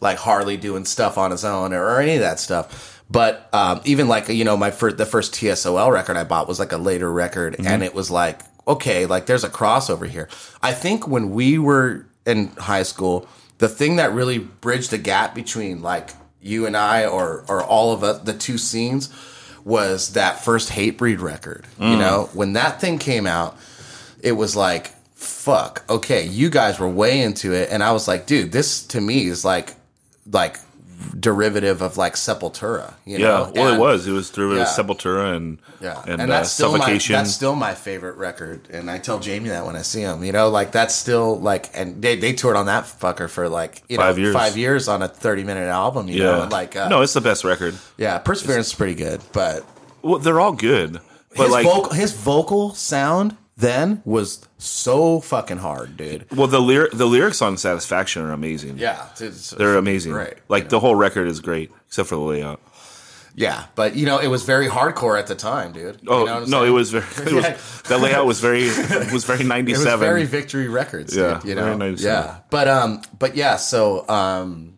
like 0.00 0.18
Harley 0.18 0.56
doing 0.56 0.84
stuff 0.84 1.18
on 1.18 1.30
his 1.30 1.44
own 1.44 1.72
or, 1.72 1.84
or 1.84 2.00
any 2.00 2.14
of 2.14 2.20
that 2.20 2.40
stuff. 2.40 3.02
But 3.10 3.48
um, 3.52 3.80
even 3.84 4.08
like 4.08 4.28
you 4.28 4.44
know, 4.44 4.56
my 4.56 4.70
first 4.70 4.96
the 4.96 5.06
first 5.06 5.34
TSOL 5.34 5.92
record 5.92 6.16
I 6.16 6.24
bought 6.24 6.48
was 6.48 6.58
like 6.58 6.72
a 6.72 6.78
later 6.78 7.12
record, 7.12 7.54
mm-hmm. 7.54 7.66
and 7.66 7.82
it 7.82 7.94
was 7.94 8.10
like 8.10 8.40
okay, 8.66 9.06
like 9.06 9.26
there's 9.26 9.44
a 9.44 9.48
crossover 9.48 10.08
here. 10.08 10.28
I 10.62 10.72
think 10.72 11.06
when 11.06 11.30
we 11.30 11.58
were 11.58 12.06
in 12.24 12.48
high 12.56 12.84
school, 12.84 13.26
the 13.58 13.68
thing 13.68 13.96
that 13.96 14.12
really 14.12 14.38
bridged 14.38 14.90
the 14.90 14.98
gap 14.98 15.34
between 15.34 15.82
like 15.82 16.10
you 16.40 16.66
and 16.66 16.76
I 16.76 17.06
or 17.06 17.44
or 17.48 17.62
all 17.62 17.92
of 17.92 18.02
us, 18.02 18.20
the 18.20 18.32
two 18.32 18.56
scenes, 18.56 19.10
was 19.64 20.14
that 20.14 20.42
first 20.42 20.70
Hatebreed 20.70 21.20
record. 21.20 21.66
You 21.78 21.96
mm. 21.96 21.98
know, 21.98 22.30
when 22.32 22.54
that 22.54 22.80
thing 22.80 22.98
came 22.98 23.26
out, 23.26 23.58
it 24.20 24.32
was 24.32 24.56
like 24.56 24.92
fuck 25.22 25.84
okay 25.88 26.26
you 26.26 26.50
guys 26.50 26.78
were 26.80 26.88
way 26.88 27.20
into 27.20 27.52
it 27.52 27.68
and 27.70 27.82
i 27.82 27.92
was 27.92 28.08
like 28.08 28.26
dude 28.26 28.50
this 28.52 28.84
to 28.86 29.00
me 29.00 29.26
is 29.26 29.44
like 29.44 29.74
like 30.30 30.56
derivative 31.18 31.82
of 31.82 31.96
like 31.96 32.14
sepultura 32.14 32.94
you 33.04 33.18
Yeah, 33.18 33.26
know 33.28 33.52
well, 33.54 33.74
it 33.74 33.78
was. 33.78 34.06
It 34.06 34.12
was 34.12 34.30
through 34.30 34.56
Yeah. 34.56 34.64
Sepultura 34.64 35.34
and 35.36 35.58
yeah 35.80 36.00
and, 36.02 36.20
and, 36.20 36.22
uh, 36.22 36.26
that's 36.26 36.52
still 36.52 36.72
my 36.72 36.78
suffocation. 36.78 37.12
that's 37.14 37.32
still 37.32 37.56
my 37.56 37.74
favorite 37.74 38.16
record 38.16 38.68
and 38.70 38.88
i 38.90 38.98
tell 38.98 39.18
jamie 39.18 39.48
that 39.48 39.66
when 39.66 39.74
i 39.74 39.82
see 39.82 40.00
him 40.00 40.22
you 40.22 40.30
know 40.32 40.48
like 40.48 40.70
that's 40.70 40.94
still 40.94 41.38
like 41.40 41.70
and 41.74 42.00
they, 42.00 42.14
they 42.16 42.32
toured 42.32 42.54
on 42.56 42.66
that 42.66 42.84
fucker 42.84 43.28
for 43.28 43.48
like 43.48 43.82
you 43.88 43.96
Five 43.96 44.16
know 44.16 44.22
years. 44.22 44.34
five 44.34 44.56
years 44.56 44.86
on 44.88 45.02
a 45.02 45.08
30 45.08 45.42
minute 45.44 45.68
album 45.68 46.06
you 46.08 46.22
yeah, 46.22 46.24
know 46.38 46.48
like 46.50 46.76
uh, 46.76 46.88
no, 46.88 47.02
it's 47.02 47.14
the 47.14 47.20
best 47.20 47.42
record. 47.44 47.76
yeah 47.98 48.18
perseverance 48.18 48.68
is 48.68 48.74
pretty 48.74 48.94
good 48.94 49.20
but 49.32 49.64
Well, 50.02 50.18
they're 50.20 50.40
all 50.40 50.52
good, 50.52 51.00
but 51.36 51.44
his 51.44 51.50
like, 51.52 51.64
vocal 51.66 51.92
his 51.92 52.12
vocal 52.12 52.74
sound 52.74 53.36
then 53.56 54.00
was 54.04 54.46
so 54.58 55.20
fucking 55.20 55.58
hard 55.58 55.96
dude 55.96 56.26
well, 56.34 56.46
the 56.46 56.60
lyric 56.60 56.92
the 56.92 57.06
lyrics 57.06 57.42
on 57.42 57.56
Satisfaction 57.56 58.22
are 58.22 58.32
amazing. 58.32 58.78
yeah 58.78 59.06
it's- 59.14 59.50
they're 59.50 59.76
amazing. 59.76 60.12
Great, 60.12 60.34
Like 60.48 60.68
the 60.70 60.80
whole 60.80 60.94
record 60.96 61.28
is 61.28 61.40
great, 61.40 61.70
except 61.86 62.08
for 62.08 62.16
the 62.16 62.22
layout. 62.22 62.60
Yeah, 63.34 63.64
but 63.76 63.96
you 63.96 64.04
know, 64.04 64.18
it 64.18 64.26
was 64.26 64.42
very 64.42 64.68
hardcore 64.68 65.18
at 65.18 65.26
the 65.26 65.34
time, 65.34 65.72
dude. 65.72 65.98
You 66.02 66.08
Oh 66.10 66.24
know 66.26 66.34
what 66.34 66.42
I'm 66.44 66.50
no, 66.50 66.60
saying? 66.60 66.66
it 66.68 66.70
was 66.80 66.90
very. 66.90 67.04
It 67.30 67.32
was, 67.32 67.44
Yeah. 67.44 67.56
that 67.88 68.00
layout 68.00 68.26
was 68.26 68.40
very 68.40 68.64
was 69.10 69.24
very 69.24 69.42
ninety 69.44 69.72
It 69.72 69.76
was 69.76 69.84
seven. 69.84 70.00
very 70.06 70.24
Victory 70.26 70.68
Records. 70.68 71.16
Yeah, 71.16 71.34
dude, 71.40 71.44
you 71.50 71.54
very 71.54 71.70
know, 71.70 71.76
97. 71.78 72.12
yeah. 72.26 72.38
But 72.50 72.68
um, 72.68 73.00
but 73.18 73.34
yeah, 73.34 73.56
so 73.56 74.06
um, 74.08 74.76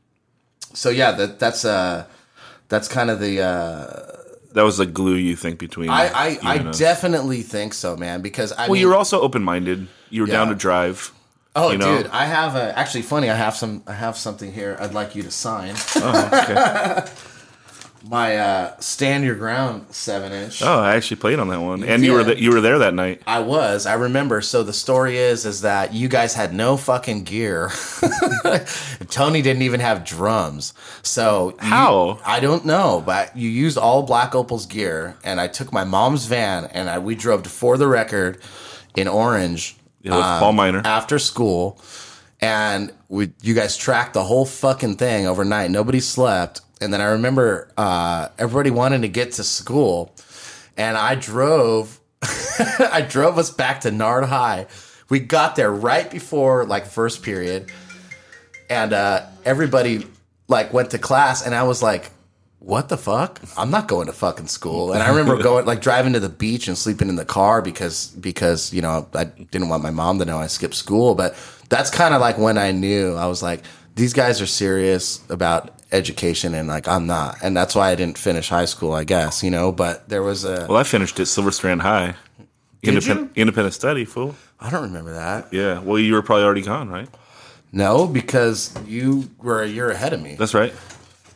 so 0.73 0.91
yeah, 0.91 1.11
that 1.13 1.41
that's 1.41 1.65
uh, 1.65 2.07
that's 2.69 2.87
kind 2.87 3.11
of 3.11 3.19
the 3.19 3.41
uh, 3.43 4.14
that 4.55 4.63
was 4.63 4.79
the 4.79 4.87
glue 4.87 5.15
you 5.17 5.37
think 5.37 5.59
between. 5.59 5.91
I 5.91 6.09
I, 6.09 6.39
I 6.43 6.59
definitely 6.73 7.43
think 7.43 7.75
so, 7.75 7.97
man. 7.97 8.23
Because 8.23 8.51
I 8.53 8.63
Well, 8.67 8.73
mean, 8.73 8.81
you're 8.81 8.97
also 8.97 9.21
open 9.21 9.43
minded. 9.45 9.87
You 10.11 10.23
were 10.23 10.27
down 10.29 10.49
to 10.49 10.55
drive. 10.55 11.13
oh, 11.55 11.71
you 11.71 11.79
know? 11.79 11.99
dude, 12.03 12.11
I 12.11 12.25
have 12.25 12.57
a 12.57 12.77
actually 12.79 13.03
funny. 13.03 13.29
I 13.31 13.37
have 13.37 13.55
some. 13.57 13.83
I 13.87 13.93
have 13.93 14.17
something 14.17 14.53
here. 14.53 14.77
I'd 14.81 14.95
like 14.95 15.15
you 15.15 15.23
to 15.23 15.31
sign 15.31 15.75
Oh, 15.97 16.31
okay. 16.33 17.11
my 18.09 18.37
uh, 18.37 18.77
Stand 18.81 19.25
Your 19.25 19.35
Ground 19.35 19.87
seven 19.91 20.31
inch. 20.33 20.63
oh, 20.63 20.79
I 20.81 20.95
actually 20.97 21.17
played 21.17 21.39
on 21.39 21.49
that 21.49 21.61
one, 21.61 21.83
and 21.85 22.05
you 22.05 22.13
were 22.13 22.25
th- 22.25 22.39
you 22.39 22.51
were 22.53 22.61
there 22.61 22.79
that 22.81 22.93
night. 22.95 23.23
I 23.27 23.41
was. 23.41 23.87
I 23.87 23.95
remember. 23.95 24.41
So 24.43 24.63
the 24.63 24.73
story 24.73 25.17
is, 25.17 25.47
is 25.47 25.63
that 25.63 25.95
you 25.95 26.09
guys 26.09 26.35
had 26.35 26.53
no 26.55 26.77
fucking 26.77 27.25
gear. 27.25 27.71
Tony 29.09 29.43
didn't 29.43 29.63
even 29.63 29.81
have 29.81 30.05
drums. 30.05 30.75
So 31.03 31.51
you- 31.51 31.57
How? 31.69 32.19
I 32.25 32.41
don't 32.41 32.65
know, 32.65 33.03
but 33.05 33.37
you 33.37 33.49
used 33.49 33.79
all 33.79 34.03
Black 34.03 34.35
Opal's 34.35 34.67
gear, 34.67 35.17
and 35.25 35.41
I 35.41 35.49
took 35.49 35.73
my 35.73 35.85
mom's 35.85 36.27
van, 36.27 36.67
and 36.67 36.89
I, 36.91 36.99
we 36.99 37.15
drove 37.15 37.43
to 37.45 37.49
For 37.51 37.77
the 37.79 37.87
Record 37.87 38.41
in 38.97 39.09
Orange. 39.09 39.77
Yeah, 40.03 40.17
with 40.17 40.25
um, 40.27 40.39
Paul 40.41 40.53
Miner. 40.53 40.83
after 40.85 41.19
school, 41.19 41.81
and 42.41 42.93
we 43.09 43.33
you 43.41 43.55
guys 43.55 43.75
tracked 43.79 44.13
the 44.13 44.25
whole 44.25 44.45
fucking 44.45 44.97
thing 44.97 45.27
overnight. 45.27 45.71
Nobody 45.71 45.99
slept, 46.01 46.61
and 46.81 46.93
then 46.93 47.01
I 47.01 47.07
remember 47.07 47.69
uh, 47.77 48.29
everybody 48.39 48.71
wanted 48.71 49.03
to 49.03 49.09
get 49.09 49.33
to 49.33 49.45
school, 49.45 50.15
and 50.77 50.97
I 50.97 51.15
drove. 51.15 52.01
I 52.23 53.05
drove 53.07 53.37
us 53.37 53.51
back 53.51 53.83
to 53.83 53.91
Nard 53.91 54.25
High. 54.25 54.67
We 55.11 55.21
got 55.21 55.57
there 55.57 55.71
right 55.71 56.11
before 56.11 56.65
like 56.65 56.87
first 56.87 57.23
period, 57.23 57.71
and 58.71 58.93
uh, 58.93 59.27
everybody 59.45 60.07
like 60.49 60.73
went 60.73 60.91
to 60.91 60.99
class, 60.99 61.45
and 61.45 61.55
I 61.55 61.65
was 61.65 61.83
like, 61.83 62.11
"What 62.59 62.89
the 62.89 62.97
fuck? 62.97 63.41
I'm 63.57 63.71
not 63.71 63.89
going 63.89 64.07
to 64.07 64.13
fucking 64.13 64.47
school." 64.47 64.93
And 64.93 65.03
I 65.03 65.09
remember 65.11 65.37
going 65.43 65.67
like 65.67 65.81
driving 65.81 66.15
to 66.15 66.21
the 66.21 66.29
beach 66.29 66.67
and 66.69 66.77
sleeping 66.79 67.09
in 67.09 67.17
the 67.17 67.25
car 67.25 67.61
because 67.61 68.09
because 68.09 68.73
you 68.73 68.83
know 68.83 69.07
I 69.15 69.25
didn't 69.25 69.69
want 69.69 69.83
my 69.83 69.91
mom 69.91 70.19
to 70.21 70.25
know 70.25 70.39
I 70.39 70.47
skipped 70.47 70.75
school. 70.75 71.15
But 71.15 71.37
that's 71.69 71.91
kind 71.91 72.15
of 72.15 72.21
like 72.21 72.39
when 72.39 72.59
I 72.59 72.73
knew 72.73 73.15
I 73.15 73.27
was 73.27 73.43
like, 73.43 73.63
these 73.95 74.13
guys 74.13 74.41
are 74.41 74.47
serious 74.47 75.21
about 75.29 75.71
education, 75.95 76.55
and 76.55 76.69
like 76.69 76.87
I'm 76.89 77.07
not, 77.07 77.37
and 77.43 77.57
that's 77.57 77.75
why 77.75 77.91
I 77.91 77.95
didn't 77.95 78.19
finish 78.19 78.49
high 78.49 78.65
school, 78.67 78.93
I 78.93 79.05
guess, 79.05 79.43
you 79.43 79.51
know. 79.51 79.73
But 79.73 80.09
there 80.09 80.23
was 80.23 80.45
a 80.45 80.67
Well, 80.69 80.77
I 80.77 80.83
finished 80.83 81.19
at 81.21 81.29
Silver 81.29 81.51
Strand 81.53 81.83
High. 81.83 82.15
Did 82.83 82.95
Independent, 82.95 83.33
independent 83.37 83.75
study, 83.75 84.05
fool. 84.05 84.35
I 84.61 84.69
don't 84.71 84.83
remember 84.83 85.15
that. 85.15 85.53
Yeah. 85.53 85.79
Well, 85.81 85.99
you 85.99 86.13
were 86.13 86.23
probably 86.23 86.45
already 86.45 86.63
gone, 86.63 86.91
right? 86.91 87.09
No, 87.73 88.07
because 88.07 88.75
you 88.87 89.31
were 89.43 89.63
a 89.63 89.67
year 89.69 89.91
ahead 89.91 90.13
of 90.13 90.21
me. 90.21 90.35
That's 90.35 90.53
right. 90.55 90.73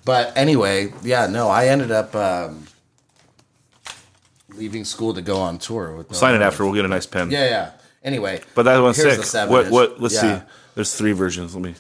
But 0.05 0.37
anyway, 0.37 0.93
yeah, 1.03 1.27
no, 1.27 1.49
I 1.49 1.67
ended 1.69 1.91
up 1.91 2.15
um, 2.15 2.67
leaving 4.51 4.85
school 4.85 5.15
to 5.15 5.23
go 5.23 5.39
on 5.39 5.59
tour 5.59 5.97
with. 5.97 6.15
Sign 6.15 6.35
it 6.35 6.43
after. 6.43 6.65
We'll 6.65 6.75
get 6.75 6.85
a 6.85 6.89
nice 6.89 7.07
pen. 7.07 7.31
Yeah, 7.31 7.45
yeah. 7.47 7.71
Anyway, 8.05 8.41
But 8.55 8.63
that 8.65 8.79
one's 8.79 8.97
here's 8.97 9.13
sick. 9.15 9.21
the 9.23 9.27
seven 9.27 9.53
What? 9.53 9.65
inch. 9.67 9.73
What? 9.73 10.01
Let's 10.01 10.15
Yeah. 10.15 10.41
see. 10.41 10.45
There's 10.77 10.95
three 10.95 11.13
versions. 11.13 11.55
Let 11.55 11.65
me. 11.65 11.75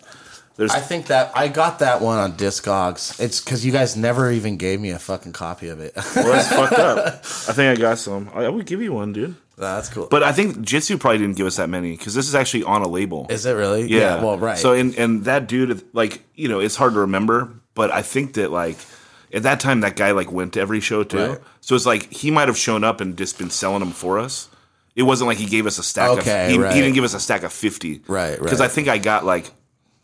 There's. 0.58 0.72
I 0.72 0.80
think 0.80 1.06
that 1.06 1.30
I 1.36 1.46
got 1.46 1.78
that 1.78 2.00
one 2.00 2.18
on 2.18 2.32
Discogs. 2.32 3.20
It's 3.20 3.40
because 3.40 3.64
you 3.64 3.70
guys 3.70 3.96
never 3.96 4.28
even 4.32 4.56
gave 4.56 4.80
me 4.80 4.90
a 4.90 4.98
fucking 4.98 5.32
copy 5.32 5.68
of 5.68 5.80
it. 5.80 5.92
well, 5.94 6.32
that's 6.32 6.48
fucked 6.52 6.72
up. 6.72 6.98
I 6.98 7.52
think 7.52 7.78
I 7.78 7.80
got 7.80 7.98
some. 7.98 8.28
I, 8.34 8.46
I 8.46 8.48
would 8.48 8.66
give 8.66 8.82
you 8.82 8.92
one, 8.92 9.12
dude. 9.12 9.36
That's 9.56 9.88
cool. 9.88 10.08
But 10.10 10.24
I 10.24 10.32
think 10.32 10.60
Jitsu 10.60 10.98
probably 10.98 11.18
didn't 11.18 11.36
give 11.36 11.46
us 11.46 11.56
that 11.58 11.68
many 11.68 11.96
because 11.96 12.12
this 12.12 12.26
is 12.26 12.34
actually 12.34 12.64
on 12.64 12.82
a 12.82 12.88
label. 12.88 13.28
is 13.30 13.46
it 13.46 13.52
really? 13.52 13.86
Yeah. 13.86 14.20
Well, 14.20 14.36
right. 14.36 14.58
So 14.58 14.72
and 14.72 14.98
and 14.98 15.24
that 15.26 15.46
dude, 15.46 15.84
like 15.92 16.24
you 16.34 16.48
know, 16.48 16.58
it's 16.58 16.74
hard 16.74 16.94
to 16.94 17.00
remember, 17.00 17.54
but 17.74 17.92
I 17.92 18.02
think 18.02 18.34
that 18.34 18.50
like 18.50 18.78
at 19.32 19.44
that 19.44 19.60
time 19.60 19.82
that 19.82 19.94
guy 19.94 20.10
like 20.10 20.32
went 20.32 20.54
to 20.54 20.60
every 20.60 20.80
show 20.80 21.04
too. 21.04 21.18
Right. 21.18 21.38
So 21.60 21.76
it's 21.76 21.86
like 21.86 22.12
he 22.12 22.32
might 22.32 22.48
have 22.48 22.58
shown 22.58 22.82
up 22.82 23.00
and 23.00 23.16
just 23.16 23.38
been 23.38 23.50
selling 23.50 23.78
them 23.78 23.92
for 23.92 24.18
us. 24.18 24.48
It 24.96 25.02
wasn't 25.04 25.28
like 25.28 25.38
he 25.38 25.46
gave 25.46 25.66
us 25.66 25.78
a 25.78 25.84
stack. 25.84 26.18
Okay, 26.18 26.46
of, 26.46 26.50
he, 26.50 26.58
right. 26.58 26.74
he 26.74 26.80
didn't 26.80 26.96
give 26.96 27.04
us 27.04 27.14
a 27.14 27.20
stack 27.20 27.44
of 27.44 27.52
fifty. 27.52 28.02
Right, 28.08 28.30
right. 28.30 28.42
Because 28.42 28.60
I 28.60 28.66
think 28.66 28.88
I 28.88 28.98
got 28.98 29.24
like 29.24 29.52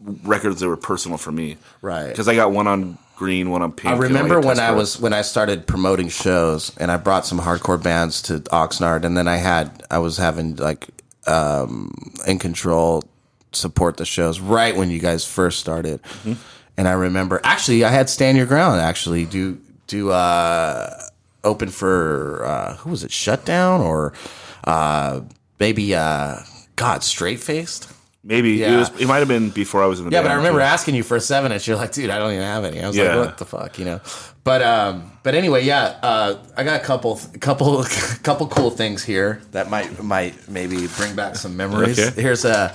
records 0.01 0.61
that 0.61 0.69
were 0.69 0.77
personal 0.77 1.19
for 1.19 1.33
me. 1.33 1.57
Right. 1.83 2.09
Because 2.09 2.29
I 2.29 2.35
got 2.35 2.51
one 2.53 2.67
on 2.67 2.99
green, 3.17 3.51
one 3.51 3.63
on 3.63 3.73
pink. 3.73 3.93
I 3.93 3.97
like, 3.97 4.03
remember 4.09 4.41
when 4.41 4.59
I 4.59 4.73
was 4.73 5.01
when 5.01 5.13
I 5.13 5.23
started 5.23 5.67
promoting 5.67 6.09
shows, 6.09 6.77
and 6.79 6.91
I 6.91 6.97
brought 6.97 7.27
some 7.27 7.39
hardcore 7.41 7.83
bands 7.83 8.23
to 8.23 8.41
Oxnard, 8.41 9.05
and 9.05 9.17
then 9.17 9.29
I 9.29 9.37
had 9.37 9.85
I 9.91 9.99
was 9.99 10.17
having 10.17 10.57
like 10.57 10.89
um, 11.27 11.93
in 12.27 12.39
control 12.39 13.05
support 13.53 13.97
the 13.99 14.05
shows 14.05 14.41
right 14.41 14.77
when 14.77 14.91
you 14.91 14.99
guys 14.99 15.25
first 15.25 15.61
started, 15.61 16.03
Mm-hmm. 16.03 16.33
and 16.77 16.89
I 16.89 16.93
remember 16.93 17.41
actually 17.45 17.85
I 17.85 17.91
had 17.91 18.11
Stand 18.11 18.37
Your 18.37 18.47
Ground 18.47 18.81
actually 18.81 19.25
do 19.27 19.61
do 19.87 20.11
uh, 20.11 20.91
open 21.45 21.69
for 21.69 22.45
uh, 22.45 22.75
who 22.79 22.91
was 22.91 23.05
it 23.05 23.13
Shutdown 23.13 23.81
or 23.81 24.13
uh, 24.65 25.21
maybe 25.61 25.95
uh, 25.95 26.39
God 26.75 27.05
Straight 27.05 27.39
Faced. 27.39 27.93
Maybe 28.25 28.53
Yeah. 28.53 28.75
it 28.75 28.77
was. 28.79 29.01
It 29.01 29.07
might 29.07 29.19
have 29.19 29.29
been 29.29 29.51
before 29.51 29.83
I 29.83 29.87
was 29.87 30.01
in 30.01 30.07
the 30.07 30.11
Yeah, 30.13 30.23
but 30.23 30.31
I 30.31 30.35
remember 30.35 30.59
too. 30.61 30.65
asking 30.65 30.95
you 30.95 31.03
for 31.03 31.17
a 31.17 31.21
seven 31.21 31.53
inch. 31.53 31.69
You're 31.69 31.77
like, 31.77 31.93
dude, 31.93 32.11
I 32.11 32.19
don't 32.19 32.33
even 32.33 32.43
have 32.45 32.65
any. 32.65 32.83
I 32.83 32.87
was 32.89 32.97
Yeah. 32.97 33.15
like, 33.15 33.27
what 33.27 33.39
the 33.39 33.45
fuck, 33.45 33.79
you 33.79 33.85
know? 33.85 34.01
But 34.43 34.63
um, 34.63 35.13
but 35.23 35.35
anyway, 35.35 35.65
yeah, 35.65 35.97
uh, 36.03 36.37
I 36.57 36.65
got 36.65 36.81
a 36.81 36.85
couple, 36.85 37.21
couple, 37.41 37.85
couple 38.23 38.47
cool 38.49 38.71
things 38.71 39.03
here 39.05 39.41
that 39.53 39.71
might 39.71 40.03
might 40.03 40.49
maybe 40.49 40.87
bring 40.97 41.15
back 41.15 41.37
some 41.37 41.57
memories. 41.57 41.99
Okay. 41.99 42.21
Here's 42.21 42.45
a. 42.45 42.75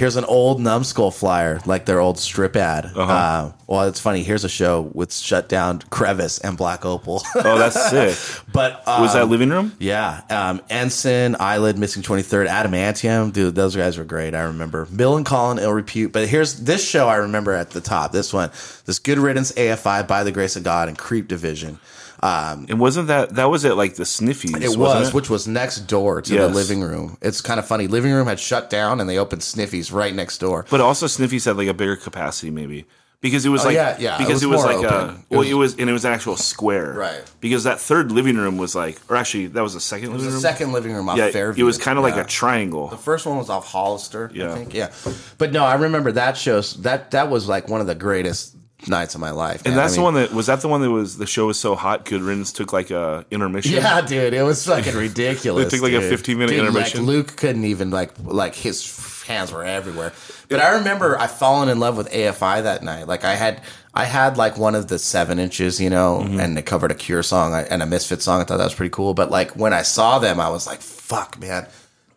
Here's 0.00 0.16
an 0.16 0.24
old 0.24 0.62
numbskull 0.62 1.10
flyer, 1.10 1.60
like 1.66 1.84
their 1.84 2.00
old 2.00 2.18
strip 2.18 2.56
ad. 2.56 2.86
Uh-huh. 2.86 3.02
uh 3.12 3.52
well, 3.66 3.86
it's 3.86 4.00
funny. 4.00 4.22
Here's 4.22 4.44
a 4.44 4.48
show 4.48 4.90
with 4.94 5.12
shut 5.12 5.46
down 5.46 5.80
Crevice 5.90 6.38
and 6.38 6.56
Black 6.56 6.86
Opal. 6.86 7.22
Oh, 7.34 7.58
that's 7.58 7.90
sick. 7.90 8.44
but 8.52 8.82
um, 8.88 9.02
Was 9.02 9.12
that 9.12 9.28
living 9.28 9.50
room? 9.50 9.76
yeah, 9.78 10.22
um, 10.30 10.62
Ensign, 10.70 11.36
Eyelid, 11.38 11.76
Missing 11.76 12.02
Twenty 12.02 12.22
Third, 12.22 12.48
Adamantium, 12.48 13.30
dude, 13.34 13.54
those 13.54 13.76
guys 13.76 13.98
were 13.98 14.04
great. 14.04 14.34
I 14.34 14.44
remember 14.44 14.86
Bill 14.86 15.18
and 15.18 15.26
Colin, 15.26 15.58
ill 15.58 15.74
repute. 15.74 16.12
But 16.12 16.28
here's 16.28 16.54
this 16.60 16.82
show 16.82 17.06
I 17.06 17.16
remember 17.16 17.52
at 17.52 17.68
the 17.68 17.82
top. 17.82 18.10
This 18.10 18.32
one, 18.32 18.48
this 18.86 18.98
Good 19.00 19.18
Riddance 19.18 19.52
AFI 19.52 20.08
by 20.08 20.24
the 20.24 20.32
Grace 20.32 20.56
of 20.56 20.62
God 20.64 20.88
and 20.88 20.96
Creep 20.96 21.28
Division. 21.28 21.78
Um, 22.22 22.66
And 22.68 22.78
wasn't 22.78 23.08
that 23.08 23.34
that 23.36 23.48
was 23.50 23.64
it? 23.64 23.74
Like 23.76 23.94
the 23.94 24.04
Sniffies. 24.04 24.60
it 24.62 24.76
wasn't 24.76 25.08
it? 25.08 25.14
which 25.14 25.30
was 25.30 25.48
next 25.48 25.80
door 25.86 26.20
to 26.22 26.34
Yes. 26.34 26.48
the 26.50 26.54
living 26.54 26.82
room. 26.82 27.16
It's 27.22 27.40
kind 27.40 27.58
of 27.58 27.66
funny. 27.66 27.86
Living 27.86 28.12
room 28.12 28.26
had 28.26 28.38
shut 28.38 28.68
down, 28.68 29.00
and 29.00 29.08
they 29.08 29.18
opened 29.18 29.42
Sniffies 29.42 29.92
right 29.92 30.14
next 30.14 30.38
door. 30.38 30.66
But 30.70 30.80
also 30.80 31.06
Sniffies 31.06 31.46
had 31.46 31.56
like 31.56 31.68
a 31.68 31.74
bigger 31.74 31.96
capacity, 31.96 32.50
maybe. 32.50 32.84
because 33.22 33.44
it 33.44 33.50
was 33.50 33.60
Oh, 33.62 33.66
like 33.66 33.74
yeah, 33.74 33.96
yeah, 33.98 34.14
it 34.14 34.18
because 34.18 34.34
was 34.36 34.42
it 34.44 34.46
was, 34.46 34.64
like 34.64 34.76
open. 34.78 34.88
a 34.88 35.12
It 35.12 35.18
well 35.28 35.40
was- 35.40 35.48
it 35.50 35.54
was 35.54 35.76
and 35.76 35.90
it 35.90 35.92
was 35.92 36.04
an 36.06 36.12
actual 36.14 36.36
square 36.38 36.94
Right. 36.96 37.20
because 37.40 37.64
that 37.64 37.78
third 37.78 38.10
living 38.12 38.38
room 38.38 38.56
was 38.56 38.74
like 38.74 38.98
or 39.10 39.16
actually 39.16 39.48
that 39.48 39.62
was 39.62 39.74
the 39.74 39.80
second 39.80 40.06
It 40.08 40.12
living 40.12 40.24
was 40.26 40.34
room 40.36 40.42
the 40.42 40.48
second 40.48 40.72
living 40.72 40.94
room 40.94 41.06
off 41.10 41.18
yeah 41.18 41.30
Fairview. 41.30 41.62
it 41.62 41.66
was 41.66 41.76
kind 41.76 41.98
of 41.98 42.02
like 42.02 42.16
a 42.16 42.24
triangle 42.24 42.88
The 42.88 42.96
first 42.96 43.26
one 43.26 43.36
was 43.36 43.50
off 43.50 43.66
Hollister, 43.66 44.30
Yeah. 44.32 44.50
I 44.50 44.54
think. 44.54 44.72
Yeah. 44.72 44.88
But 45.36 45.52
no, 45.52 45.64
I 45.66 45.74
remember 45.74 46.12
that 46.12 46.38
show. 46.38 46.62
That 46.80 47.10
that 47.10 47.28
was 47.28 47.46
like 47.46 47.68
one 47.68 47.82
of 47.82 47.86
the 47.86 47.94
greatest 47.94 48.56
nights 48.88 49.14
of 49.14 49.20
my 49.20 49.30
life. 49.30 49.62
and 49.66 49.76
that's 49.76 49.94
I 49.94 49.96
the 49.96 50.02
one 50.02 50.14
that 50.14 50.32
was 50.32 50.46
that 50.46 50.60
the 50.60 50.68
one 50.68 50.80
that 50.82 50.90
was 50.90 51.18
the 51.18 51.26
show 51.26 51.46
was 51.46 51.58
so 51.60 51.74
hot 51.74 52.04
Good 52.04 52.22
Riddance 52.22 52.52
took 52.52 52.72
like 52.72 52.90
a 52.90 53.24
intermission 53.30 53.72
Yeah, 53.72 54.00
dude, 54.00 54.32
it 54.34 54.42
was 54.42 54.64
fucking 54.66 54.94
ridiculous. 55.08 55.64
They 55.70 55.76
took, 55.78 55.82
like, 55.84 55.92
a 55.92 56.00
15 56.00 56.38
minute 56.38 56.52
Dude, 56.52 56.60
intermission. 56.60 57.00
Like 57.00 57.06
Luke 57.08 57.36
couldn't 57.36 57.64
even 57.64 57.90
like 57.90 58.12
like 58.24 58.54
his 58.54 59.24
hands 59.26 59.52
were 59.52 59.64
everywhere. 59.64 60.12
But 60.48 60.60
I 60.60 60.76
remember 60.78 61.18
I 61.18 61.26
fallen 61.26 61.68
in 61.68 61.78
love 61.78 61.96
with 61.96 62.10
AFI 62.10 62.62
that 62.64 62.82
night. 62.82 63.06
Like 63.06 63.24
I 63.24 63.34
had 63.34 63.62
I 63.92 64.04
had 64.04 64.36
like 64.36 64.56
one 64.56 64.74
of 64.74 64.88
the 64.88 64.98
seven 64.98 65.38
inches, 65.38 65.80
you 65.80 65.90
know, 65.90 66.20
Mm-hmm. 66.24 66.40
and 66.40 66.56
they 66.56 66.62
covered 66.62 66.90
a 66.90 66.94
Cure 66.94 67.22
song 67.22 67.52
and 67.54 67.82
a 67.82 67.86
Misfit 67.86 68.22
song. 68.22 68.40
I 68.40 68.44
thought 68.44 68.58
that 68.58 68.64
was 68.64 68.74
pretty 68.74 68.90
cool. 68.90 69.14
But 69.14 69.30
like 69.30 69.52
when 69.56 69.72
I 69.72 69.82
saw 69.82 70.18
them, 70.18 70.40
I 70.40 70.48
was 70.48 70.66
like, 70.66 70.80
"Fuck, 70.80 71.38
man." 71.40 71.66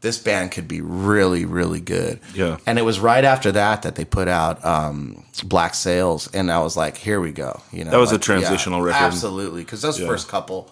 This 0.04 0.20
band 0.20 0.52
could 0.52 0.68
be 0.68 0.82
really, 0.82 1.46
really 1.46 1.80
good. 1.80 2.20
Yeah. 2.36 2.58
And 2.68 2.78
it 2.78 2.82
was 2.84 3.00
right 3.00 3.24
after 3.24 3.54
that 3.54 3.84
that 3.84 3.96
they 3.96 4.04
put 4.04 4.28
out 4.28 4.64
um, 4.66 5.24
Black 5.46 5.74
Sails, 5.74 6.30
and 6.34 6.52
I 6.52 6.60
was 6.60 6.76
like, 6.76 6.98
"Here 6.98 7.20
we 7.22 7.32
go." 7.32 7.62
You 7.72 7.86
know, 7.86 7.92
That 7.92 8.00
was 8.00 8.12
a 8.12 8.20
transitional 8.20 8.80
yeah, 8.82 8.88
record. 8.88 9.06
Absolutely, 9.06 9.62
because 9.64 9.82
those 9.82 9.98
first 9.98 10.28
couple, 10.28 10.70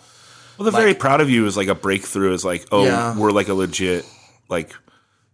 well 0.57 0.69
they're 0.69 0.79
very 0.79 0.93
proud 0.93 1.21
of 1.21 1.29
you 1.29 1.47
as 1.47 1.55
like 1.55 1.69
a 1.69 1.75
breakthrough 1.75 2.33
as 2.33 2.43
like 2.43 2.65
oh 2.73 2.83
Yeah. 2.83 3.17
we're 3.17 3.31
like 3.31 3.47
a 3.47 3.53
legit 3.53 4.05
like 4.49 4.75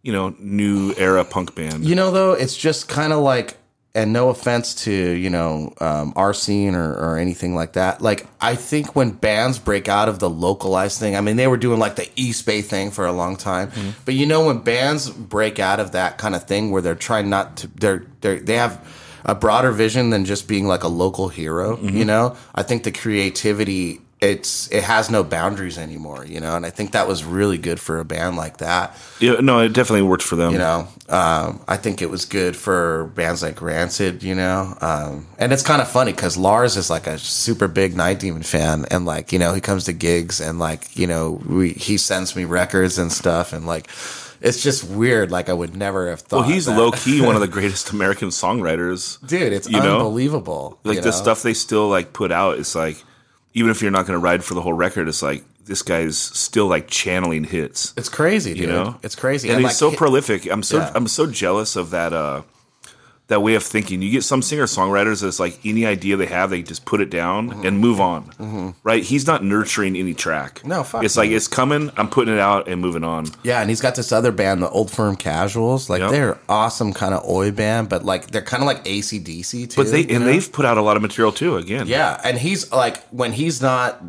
you 0.04 0.14
know 0.14 0.36
new 0.40 0.94
era 0.96 1.26
punk 1.26 1.56
band 1.56 1.84
You 1.84 1.96
know, 1.96 2.12
though, 2.12 2.34
it's 2.34 2.56
just 2.56 2.88
kind 2.88 3.12
of 3.12 3.20
like, 3.20 3.58
and 3.98 4.14
no 4.14 4.30
offense 4.30 4.76
to 4.86 4.92
you 4.92 5.30
know 5.30 5.74
um, 5.82 6.14
our 6.16 6.32
scene 6.34 6.76
or, 6.76 6.94
or 6.94 7.18
anything 7.18 7.56
like 7.56 7.74
that. 7.74 8.00
Like, 8.00 8.28
I 8.40 8.56
think 8.56 8.96
when 8.96 9.10
bands 9.10 9.58
break 9.58 9.90
out 9.90 10.08
of 10.08 10.20
the 10.20 10.30
localized 10.30 11.00
thing, 11.00 11.16
I 11.16 11.22
mean, 11.22 11.36
they 11.36 11.48
were 11.48 11.58
doing 11.58 11.80
like 11.80 11.96
the 11.96 12.08
East 12.16 12.46
Bay 12.46 12.62
thing 12.62 12.92
for 12.92 13.08
a 13.08 13.12
long 13.12 13.36
time, 13.36 13.72
but 14.06 14.14
you 14.14 14.28
know, 14.28 14.46
when 14.46 14.60
bands 14.60 15.10
break 15.10 15.60
out 15.60 15.80
of 15.80 15.94
that 15.94 16.20
kind 16.20 16.36
of 16.36 16.44
thing 16.44 16.70
where 16.72 16.82
they're 16.84 16.96
trying 16.96 17.30
not 17.30 17.58
to, 17.58 17.68
they're 17.68 18.06
they 18.22 18.38
they 18.40 18.56
have 18.56 18.80
a 19.26 19.34
broader 19.34 19.72
vision 19.72 20.12
than 20.12 20.26
just 20.26 20.48
being 20.48 20.68
like 20.68 20.84
a 20.84 20.88
local 20.88 21.28
hero. 21.28 21.78
You 21.82 22.06
know, 22.06 22.38
I 22.54 22.64
think 22.64 22.84
the 22.84 22.92
creativity. 22.92 24.00
It's 24.19 24.71
it 24.71 24.84
has 24.84 25.12
no 25.12 25.23
boundaries 25.23 25.77
anymore, 25.77 26.25
you 26.25 26.39
know, 26.39 26.56
and 26.56 26.65
I 26.65 26.71
think 26.71 26.93
that 26.93 27.08
was 27.08 27.23
really 27.23 27.60
good 27.60 27.80
for 27.80 27.99
a 27.99 28.06
band 28.06 28.36
like 28.36 28.58
that. 28.58 28.97
yeah 29.19 29.34
no 29.41 29.60
it 29.60 29.73
definitely 29.73 30.01
worked 30.01 30.23
for 30.23 30.36
them 30.36 30.53
You 30.53 30.58
know, 30.58 30.88
um, 31.08 31.62
I 31.67 31.77
think 31.77 32.01
it 32.01 32.10
was 32.10 32.25
good 32.25 32.56
for 32.56 33.12
bands 33.15 33.43
like 33.43 33.62
Rancid. 33.62 34.23
You 34.23 34.34
know, 34.34 34.75
um, 34.82 35.27
and 35.38 35.53
it's 35.53 35.62
kind 35.62 35.84
of 35.84 35.88
funny 35.88 36.13
because 36.13 36.36
Lars 36.36 36.77
is 36.77 36.89
like 36.89 37.06
a 37.06 37.19
super 37.19 37.67
big 37.67 37.95
Night 37.95 38.19
Demon 38.19 38.41
fan, 38.41 38.86
and 38.89 39.06
like 39.06 39.32
you 39.32 39.38
know 39.38 39.53
he 39.53 39.62
comes 39.62 39.86
to 39.86 39.93
gigs 39.93 40.41
and 40.41 40.58
like 40.58 40.97
you 40.97 41.06
know 41.06 41.39
we 41.45 41.73
he 41.73 41.97
sends 41.97 42.36
me 42.36 42.43
records 42.45 42.97
and 42.97 43.12
stuff, 43.12 43.53
and 43.53 43.67
like 43.67 43.88
it's 44.41 44.62
just 44.63 44.84
weird. 44.84 45.32
Like 45.32 45.49
I 45.49 45.53
would 45.53 45.75
never 45.75 46.10
have 46.10 46.21
thought. 46.21 46.41
well 46.41 46.49
he's 46.49 46.65
that. 46.65 46.77
low 46.77 46.91
key 46.91 47.21
one 47.25 47.36
of 47.36 47.41
the 47.41 47.47
greatest 47.47 47.91
American 47.91 48.30
songwriters 48.30 49.25
dude. 49.27 49.53
It's 49.53 49.69
you 49.69 49.80
know? 49.80 49.97
unbelievable. 49.97 50.80
like 50.84 50.97
you 50.97 51.01
the 51.01 51.12
stuff 51.12 51.43
they 51.43 51.53
still 51.53 51.88
like 51.88 52.13
put 52.13 52.32
out 52.32 52.58
is 52.58 52.75
like 52.75 53.03
even 53.58 53.72
if 53.72 53.82
you're 53.82 53.91
not 53.91 54.06
going 54.06 54.13
to 54.20 54.24
ride 54.30 54.43
for 54.43 54.54
the 54.54 54.62
whole 54.62 54.74
record 54.74 55.08
it's 55.08 55.22
like 55.24 55.43
this 55.65 55.82
guy's 55.82 56.17
still 56.17 56.67
like 56.67 56.88
channeling 56.88 57.43
hits 57.43 57.93
It's 57.98 58.08
crazy, 58.10 58.54
dude. 58.54 58.62
you 58.62 58.67
know 58.67 58.98
it's 59.04 59.15
crazy, 59.15 59.50
and, 59.50 59.58
he's 59.60 59.65
like, 59.65 59.74
so 59.76 59.91
prolific 59.91 60.46
i'm 60.54 60.63
so 60.63 60.78
Yeah. 60.78 60.91
i'm 60.96 61.08
so 61.08 61.26
jealous 61.26 61.76
of 61.76 61.89
that 61.89 62.13
uh 62.13 62.41
that 63.28 63.42
way 63.42 63.56
of 63.56 63.63
thinking 63.63 64.02
you 64.02 64.10
get 64.10 64.24
some 64.24 64.42
singer 64.42 64.63
songwriters 64.63 65.22
that's 65.22 65.40
like 65.40 65.60
any 65.66 65.86
idea 65.86 66.16
they 66.16 66.26
have 66.26 66.50
they 66.50 66.62
just 66.62 66.86
put 66.86 67.02
it 67.02 67.10
down 67.10 67.50
Mm-hmm. 67.50 67.66
and 67.66 67.80
move 67.80 68.00
on 68.00 68.74
right 68.84 69.04
he's 69.04 69.28
not 69.28 69.44
nurturing 69.44 69.96
any 69.98 70.13
track 70.13 70.62
No, 70.66 70.84
fuck 70.84 71.04
it's 71.04 71.18
like 71.18 71.30
it's 71.32 71.48
coming 71.48 71.92
i'm 71.98 72.10
putting 72.10 72.34
it 72.34 72.40
out 72.40 72.68
and 72.70 72.80
moving 72.82 73.04
on 73.04 73.26
Yeah, 73.44 73.60
and 73.62 73.70
he's 73.70 73.82
got 73.82 73.96
this 73.96 74.12
other 74.12 74.32
band, 74.32 74.62
the 74.63 74.70
Old 74.70 74.90
Firm 74.92 75.16
Casuals. 75.18 75.90
Like 75.90 76.00
Yep. 76.02 76.12
they're 76.12 76.38
awesome, 76.48 76.94
kind 76.94 77.13
of 77.13 77.28
oi 77.28 77.52
band, 77.52 77.90
but 77.90 78.06
like 78.06 78.28
they're 78.32 78.42
kind 78.42 78.63
of 78.63 78.68
like 78.68 78.84
ACDC 78.86 79.72
too. 79.72 79.76
but 79.84 79.92
they 79.92 80.02
and 80.02 80.10
know? 80.22 80.26
they've 80.26 80.52
put 80.52 80.66
out 80.66 80.78
a 80.78 80.82
lot 80.82 80.96
of 80.96 81.02
material 81.02 81.32
too 81.34 81.58
again 81.58 81.88
Yeah, 81.88 82.20
and 82.24 82.38
he's 82.38 82.72
like 82.72 83.06
when 83.10 83.34
he's 83.34 83.62
not. 83.62 84.02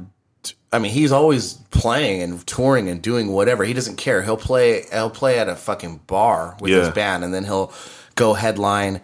I 0.70 0.78
mean, 0.78 0.92
he's 0.92 1.12
always 1.12 1.54
playing 1.70 2.20
and 2.22 2.46
touring 2.46 2.90
and 2.90 3.00
doing 3.00 3.32
whatever. 3.32 3.64
He 3.64 3.72
doesn't 3.72 3.96
care. 3.96 4.22
He'll 4.22 4.36
play. 4.36 4.84
He'll 4.92 5.08
play 5.08 5.38
at 5.38 5.48
a 5.48 5.56
fucking 5.56 6.00
bar 6.06 6.56
with 6.60 6.70
his 6.70 6.90
band, 6.90 7.24
and 7.24 7.32
then 7.32 7.44
he'll 7.44 7.72
go 8.18 8.34
headline. 8.34 9.00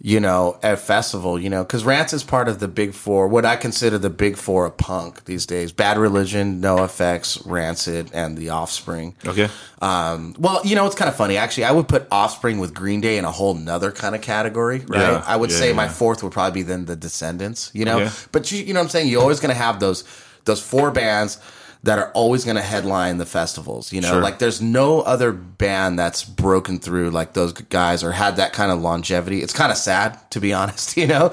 You 0.00 0.20
know, 0.20 0.60
at 0.62 0.74
a 0.74 0.76
festival. 0.76 1.40
You 1.40 1.50
know, 1.50 1.64
because 1.64 1.82
Rance 1.82 2.12
is 2.12 2.22
part 2.22 2.46
of 2.46 2.60
the 2.60 2.68
big 2.68 2.94
four. 2.94 3.26
What 3.26 3.44
I 3.44 3.56
consider 3.56 3.98
the 3.98 4.10
big 4.10 4.36
four 4.36 4.64
of 4.64 4.76
punk 4.76 5.24
these 5.24 5.44
days: 5.44 5.72
Bad 5.72 5.98
Religion, 5.98 6.62
NOFX, 6.62 7.42
Rancid, 7.44 8.12
and 8.14 8.38
The 8.38 8.50
Offspring. 8.50 9.16
okay 9.26 9.48
Um, 9.80 10.36
well, 10.38 10.60
you 10.64 10.76
know, 10.76 10.86
it's 10.86 10.94
kind 10.94 11.08
of 11.08 11.16
funny. 11.16 11.36
Actually, 11.36 11.64
I 11.64 11.72
would 11.72 11.88
put 11.88 12.06
Offspring 12.12 12.60
with 12.60 12.74
Green 12.74 13.00
Day 13.00 13.18
in 13.18 13.24
a 13.24 13.30
whole 13.32 13.54
nother 13.54 13.90
kind 13.90 14.14
of 14.14 14.22
category, 14.22 14.78
right? 14.86 15.00
Yeah, 15.00 15.24
I 15.26 15.36
would 15.36 15.50
yeah, 15.50 15.56
say 15.56 15.72
my 15.72 15.88
fourth 15.88 16.22
would 16.22 16.32
probably 16.32 16.60
be 16.60 16.62
then 16.62 16.84
the 16.84 16.94
Descendents, 16.94 17.72
you 17.74 17.84
know? 17.84 18.08
But 18.30 18.52
you, 18.52 18.62
you 18.62 18.74
know 18.74 18.80
what 18.80 18.84
I'm 18.84 18.90
saying? 18.90 19.08
You're 19.08 19.22
always 19.22 19.40
going 19.40 19.54
to 19.54 19.60
have 19.60 19.80
those, 19.80 20.04
those 20.44 20.60
four 20.60 20.92
bands 20.92 21.38
that 21.84 21.98
are 21.98 22.10
always 22.12 22.44
going 22.44 22.56
to 22.56 22.62
headline 22.62 23.18
the 23.18 23.26
festivals, 23.26 23.92
you 23.92 24.00
know? 24.00 24.08
Sure. 24.08 24.20
Like 24.20 24.38
there's 24.38 24.60
no 24.60 25.00
other 25.00 25.32
band 25.32 25.98
that's 25.98 26.24
broken 26.24 26.78
through 26.78 27.10
like 27.10 27.34
those 27.34 27.52
guys 27.52 28.02
or 28.02 28.12
had 28.12 28.36
that 28.36 28.52
kind 28.52 28.72
of 28.72 28.80
longevity. 28.80 29.42
It's 29.42 29.52
kind 29.52 29.70
of 29.70 29.78
sad, 29.78 30.18
to 30.32 30.40
be 30.40 30.52
honest, 30.54 30.96
you 30.96 31.06
know? 31.06 31.32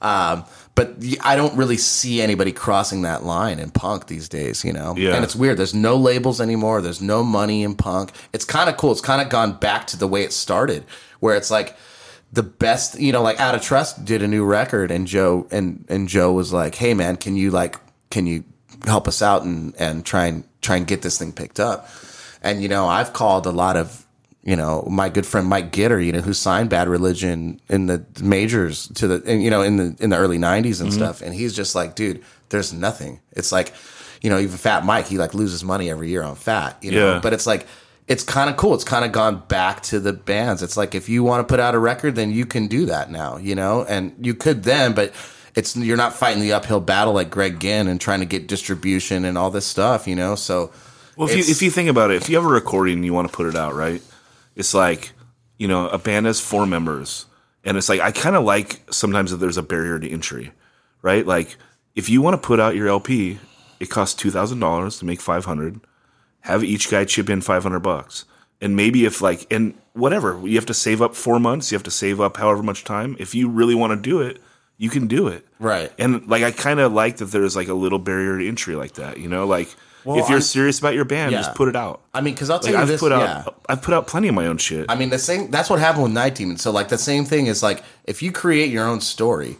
Um, 0.00 0.44
but 0.76 0.96
I 1.22 1.36
don't 1.36 1.56
really 1.56 1.76
see 1.76 2.22
anybody 2.22 2.52
crossing 2.52 3.02
that 3.02 3.24
line 3.24 3.58
in 3.58 3.70
punk 3.70 4.06
these 4.06 4.28
days, 4.28 4.64
you 4.64 4.72
know? 4.72 4.94
Yeah. 4.96 5.14
And 5.14 5.24
it's 5.24 5.36
weird. 5.36 5.58
There's 5.58 5.74
no 5.74 5.96
labels 5.96 6.40
anymore. 6.40 6.80
There's 6.80 7.02
no 7.02 7.22
money 7.22 7.64
in 7.64 7.74
punk. 7.74 8.12
It's 8.32 8.44
kind 8.44 8.70
of 8.70 8.76
cool. 8.76 8.92
It's 8.92 9.00
kind 9.00 9.20
of 9.20 9.28
gone 9.28 9.58
back 9.58 9.86
to 9.88 9.98
the 9.98 10.06
way 10.06 10.22
it 10.22 10.32
started, 10.32 10.84
where 11.18 11.36
it's 11.36 11.50
like 11.50 11.76
the 12.32 12.44
best, 12.44 12.98
you 12.98 13.12
know, 13.12 13.22
like 13.22 13.40
Out 13.40 13.54
of 13.54 13.62
Trust 13.62 14.04
did 14.04 14.22
a 14.22 14.28
new 14.28 14.44
record, 14.44 14.90
and 14.90 15.06
Joe 15.06 15.48
and 15.50 15.84
and 15.88 16.08
Joe 16.08 16.32
was 16.32 16.52
like, 16.52 16.76
"Hey, 16.76 16.94
man, 16.94 17.16
can 17.16 17.36
you 17.36 17.50
like, 17.50 17.76
can 18.10 18.26
you 18.26 18.44
help 18.86 19.08
us 19.08 19.22
out 19.22 19.42
and 19.42 19.74
and 19.78 20.04
try 20.04 20.26
and 20.26 20.44
try 20.62 20.76
and 20.76 20.86
get 20.86 21.02
this 21.02 21.18
thing 21.18 21.32
picked 21.32 21.60
up?" 21.60 21.88
And 22.42 22.62
you 22.62 22.68
know, 22.68 22.86
I've 22.86 23.12
called 23.12 23.46
a 23.46 23.50
lot 23.52 23.76
of 23.76 24.06
you 24.42 24.56
know 24.56 24.86
my 24.90 25.08
good 25.08 25.26
friend 25.26 25.46
Mike 25.46 25.72
Gitter, 25.72 26.04
you 26.04 26.12
know, 26.12 26.20
who 26.20 26.32
signed 26.32 26.70
Bad 26.70 26.88
Religion 26.88 27.60
in 27.68 27.86
the 27.86 28.04
majors 28.22 28.88
to 28.94 29.06
the 29.06 29.22
and, 29.26 29.42
you 29.42 29.50
know 29.50 29.62
in 29.62 29.76
the 29.76 29.96
in 30.00 30.10
the 30.10 30.16
early 30.16 30.38
'90s 30.38 30.80
and 30.80 30.90
mm-hmm. 30.90 30.90
stuff, 30.90 31.22
and 31.22 31.34
he's 31.34 31.54
just 31.54 31.74
like, 31.74 31.94
dude, 31.94 32.22
there's 32.48 32.72
nothing. 32.72 33.20
It's 33.32 33.52
like, 33.52 33.72
you 34.22 34.30
know, 34.30 34.38
even 34.38 34.56
Fat 34.56 34.84
Mike, 34.84 35.06
he 35.06 35.18
like 35.18 35.34
loses 35.34 35.62
money 35.62 35.90
every 35.90 36.08
year 36.08 36.22
on 36.22 36.36
Fat, 36.36 36.76
you 36.82 36.92
know, 36.92 37.14
Yeah. 37.14 37.20
but 37.20 37.32
it's 37.32 37.46
like. 37.46 37.66
It's 38.08 38.24
kind 38.24 38.50
of 38.50 38.56
cool. 38.56 38.74
It's 38.74 38.82
kind 38.82 39.04
of 39.04 39.12
gone 39.12 39.44
back 39.46 39.84
to 39.84 40.00
the 40.00 40.12
bands. 40.12 40.64
It's 40.64 40.76
like 40.76 40.96
if 40.96 41.08
you 41.08 41.22
want 41.22 41.46
to 41.46 41.52
put 41.52 41.60
out 41.60 41.76
a 41.76 41.78
record, 41.78 42.16
then 42.16 42.32
you 42.32 42.44
can 42.44 42.66
do 42.66 42.86
that 42.86 43.08
now, 43.08 43.36
you 43.36 43.54
know, 43.54 43.84
and 43.84 44.12
you 44.20 44.34
could 44.34 44.64
then, 44.64 44.94
but 44.94 45.12
it's 45.54 45.76
you're 45.76 45.96
not 45.96 46.14
fighting 46.14 46.42
the 46.42 46.52
uphill 46.52 46.80
battle 46.80 47.12
like 47.12 47.30
Greg 47.30 47.60
Ginn 47.60 47.88
and 47.88 48.00
trying 48.00 48.20
to 48.20 48.26
get 48.26 48.46
distribution 48.46 49.24
and 49.24 49.36
all 49.36 49.50
this 49.50 49.66
stuff, 49.66 50.06
you 50.06 50.14
know. 50.14 50.34
So, 50.34 50.72
Well, 51.16 51.28
if 51.28 51.36
you, 51.36 51.44
if 51.50 51.62
you 51.62 51.70
think 51.70 51.88
about 51.88 52.10
it, 52.10 52.16
if 52.16 52.28
you 52.28 52.36
have 52.36 52.44
a 52.44 52.48
recording 52.48 52.94
and 52.96 53.04
you 53.04 53.12
want 53.12 53.28
to 53.28 53.34
put 53.34 53.46
it 53.46 53.56
out, 53.56 53.74
right? 53.74 54.02
It's 54.56 54.74
like, 54.74 55.12
you 55.58 55.68
know, 55.68 55.88
a 55.88 55.98
band 55.98 56.26
has 56.26 56.40
four 56.40 56.66
members. 56.66 57.26
And 57.64 57.76
it's 57.76 57.88
like, 57.88 58.00
I 58.00 58.10
kind 58.10 58.36
of 58.36 58.44
like 58.44 58.80
sometimes 58.90 59.30
that 59.30 59.36
there's 59.36 59.58
a 59.58 59.62
barrier 59.62 59.98
to 59.98 60.08
entry, 60.08 60.52
right? 61.02 61.26
Like, 61.26 61.56
if 61.94 62.08
you 62.08 62.22
want 62.22 62.40
to 62.40 62.46
put 62.46 62.60
out 62.60 62.76
your 62.76 62.88
LP, 62.88 63.38
it 63.78 63.90
costs 63.90 64.20
$2,000 64.22 64.98
to 64.98 65.04
make 65.04 65.20
500 65.20 65.80
Have 66.40 66.64
each 66.64 66.90
guy 66.90 67.04
chip 67.04 67.28
in 67.28 67.40
500 67.40 67.80
bucks. 67.80 68.24
And 68.62 68.76
maybe 68.76 69.04
if, 69.04 69.20
like, 69.20 69.46
and 69.50 69.74
whatever, 69.92 70.40
you 70.44 70.54
have 70.56 70.66
to 70.66 70.74
save 70.74 71.02
up 71.02 71.14
four 71.14 71.38
months, 71.38 71.70
you 71.70 71.76
have 71.76 71.82
to 71.84 71.90
save 71.90 72.20
up 72.20 72.36
however 72.36 72.62
much 72.62 72.84
time. 72.84 73.16
If 73.18 73.34
you 73.34 73.48
really 73.48 73.74
want 73.74 73.90
to 73.90 73.96
do 73.96 74.20
it, 74.20 74.40
you 74.80 74.88
can 74.90 75.06
do 75.06 75.28
it. 75.28 75.46
Right. 75.58 75.92
And 75.98 76.26
like 76.26 76.42
I 76.42 76.50
kind 76.52 76.80
of 76.80 76.92
like 76.92 77.18
that 77.18 77.26
there's 77.26 77.54
like 77.54 77.68
a 77.68 77.74
little 77.74 77.98
barrier 77.98 78.38
to 78.38 78.48
entry 78.48 78.74
like 78.76 78.94
that, 78.94 79.18
you 79.18 79.28
know, 79.28 79.46
like 79.46 79.68
Well, 80.04 80.18
if 80.18 80.28
you're 80.30 80.38
I'm- 80.38 80.42
serious 80.42 80.78
about 80.78 80.94
your 80.94 81.04
band, 81.04 81.32
Yeah. 81.32 81.42
just 81.42 81.54
put 81.54 81.68
it 81.68 81.76
out. 81.76 82.00
I 82.14 82.22
mean, 82.22 82.32
because 82.32 82.48
I'll 82.48 82.58
tell 82.60 82.72
Like 82.72 82.78
you 82.78 82.82
I've 82.82 82.88
this, 82.88 83.00
put 83.00 83.12
out 83.12 83.20
yeah. 83.46 83.52
I've 83.68 83.82
put 83.82 83.92
out 83.92 84.06
plenty 84.06 84.28
of 84.28 84.34
my 84.34 84.46
own 84.46 84.56
shit. 84.56 84.86
I 84.88 84.94
mean, 84.94 85.10
the 85.10 85.18
same. 85.18 85.50
That's 85.50 85.68
what 85.68 85.78
happened 85.80 86.04
with 86.04 86.12
Night 86.12 86.34
Demon. 86.34 86.56
So, 86.56 86.70
like, 86.70 86.88
the 86.88 86.96
same 86.96 87.26
thing 87.26 87.46
is 87.46 87.62
like 87.62 87.82
if 88.04 88.22
you 88.22 88.32
create 88.32 88.70
your 88.70 88.86
own 88.86 89.02
story 89.02 89.58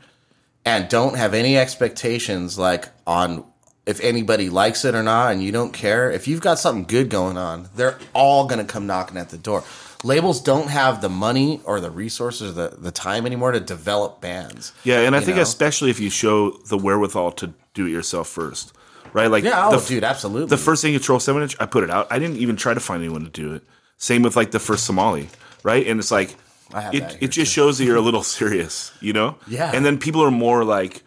and 0.65 0.89
don't 0.89 1.17
have 1.19 1.35
any 1.35 1.59
expectations, 1.59 2.59
like 2.59 2.89
on 3.07 3.45
if 3.87 4.01
anybody 4.01 4.49
likes 4.51 4.85
it 4.85 4.95
or 4.95 5.03
not, 5.03 5.33
and 5.33 5.43
you 5.43 5.51
don't 5.53 5.73
care, 5.73 6.11
if 6.11 6.29
you've 6.29 6.41
got 6.41 6.59
something 6.59 6.85
good 6.85 7.09
going 7.11 7.37
on, 7.37 7.69
they're 7.75 7.99
all 8.15 8.47
going 8.47 8.65
to 8.65 8.71
come 8.73 8.87
knocking 8.87 9.17
at 9.19 9.31
the 9.31 9.39
door. 9.39 9.65
Labels 10.03 10.41
don't 10.41 10.69
have 10.69 11.01
the 11.01 11.09
money 11.09 11.61
or 11.65 11.81
the 11.81 11.91
resources, 11.91 12.51
or 12.51 12.53
the 12.53 12.77
the 12.77 12.91
time 12.91 13.27
anymore 13.27 13.53
to 13.53 13.61
develop 13.61 14.21
bands. 14.21 14.73
yeah, 14.85 15.01
and 15.01 15.15
I 15.15 15.21
think 15.21 15.37
know? 15.37 15.43
especially 15.43 15.91
if 15.91 16.01
you 16.01 16.11
show 16.11 16.51
the 16.51 16.79
wherewithal 16.79 17.33
to 17.33 17.53
do 17.75 17.87
it 17.87 17.91
yourself 17.91 18.29
first. 18.29 18.73
Right? 19.13 19.27
Like 19.27 19.45
Yeah, 19.45 19.69
oh, 19.69 19.79
the, 19.79 19.87
dude, 19.87 20.05
absolutely. 20.05 20.49
The 20.49 20.57
first 20.57 20.83
thing 20.83 20.93
Control 20.95 21.19
7 21.19 21.43
inch, 21.43 21.57
I 21.59 21.67
put 21.67 21.83
it 21.83 21.91
out. 21.91 22.07
I 22.11 22.21
didn't 22.21 22.37
even 22.37 22.55
try 22.55 22.75
to 22.75 22.81
find 22.81 23.03
anyone 23.03 23.25
to 23.25 23.31
do 23.31 23.55
it. 23.55 23.63
Same 23.97 24.23
with 24.23 24.37
like 24.37 24.53
the 24.53 24.61
first 24.61 24.87
Somali, 24.87 25.29
right? 25.65 25.85
And 25.87 25.99
it's 25.99 26.13
like 26.13 26.37
I 26.73 26.81
have 26.83 26.93
that 26.93 27.15
it 27.15 27.23
it 27.25 27.29
just 27.29 27.53
shows 27.53 27.79
that 27.79 27.85
you're 27.85 27.97
a 27.97 28.01
little 28.01 28.23
serious, 28.39 28.93
you 29.01 29.13
know? 29.13 29.37
Yeah. 29.49 29.73
And 29.75 29.85
then 29.85 29.99
people 29.99 30.23
are 30.23 30.31
more 30.31 30.65
like 30.65 31.03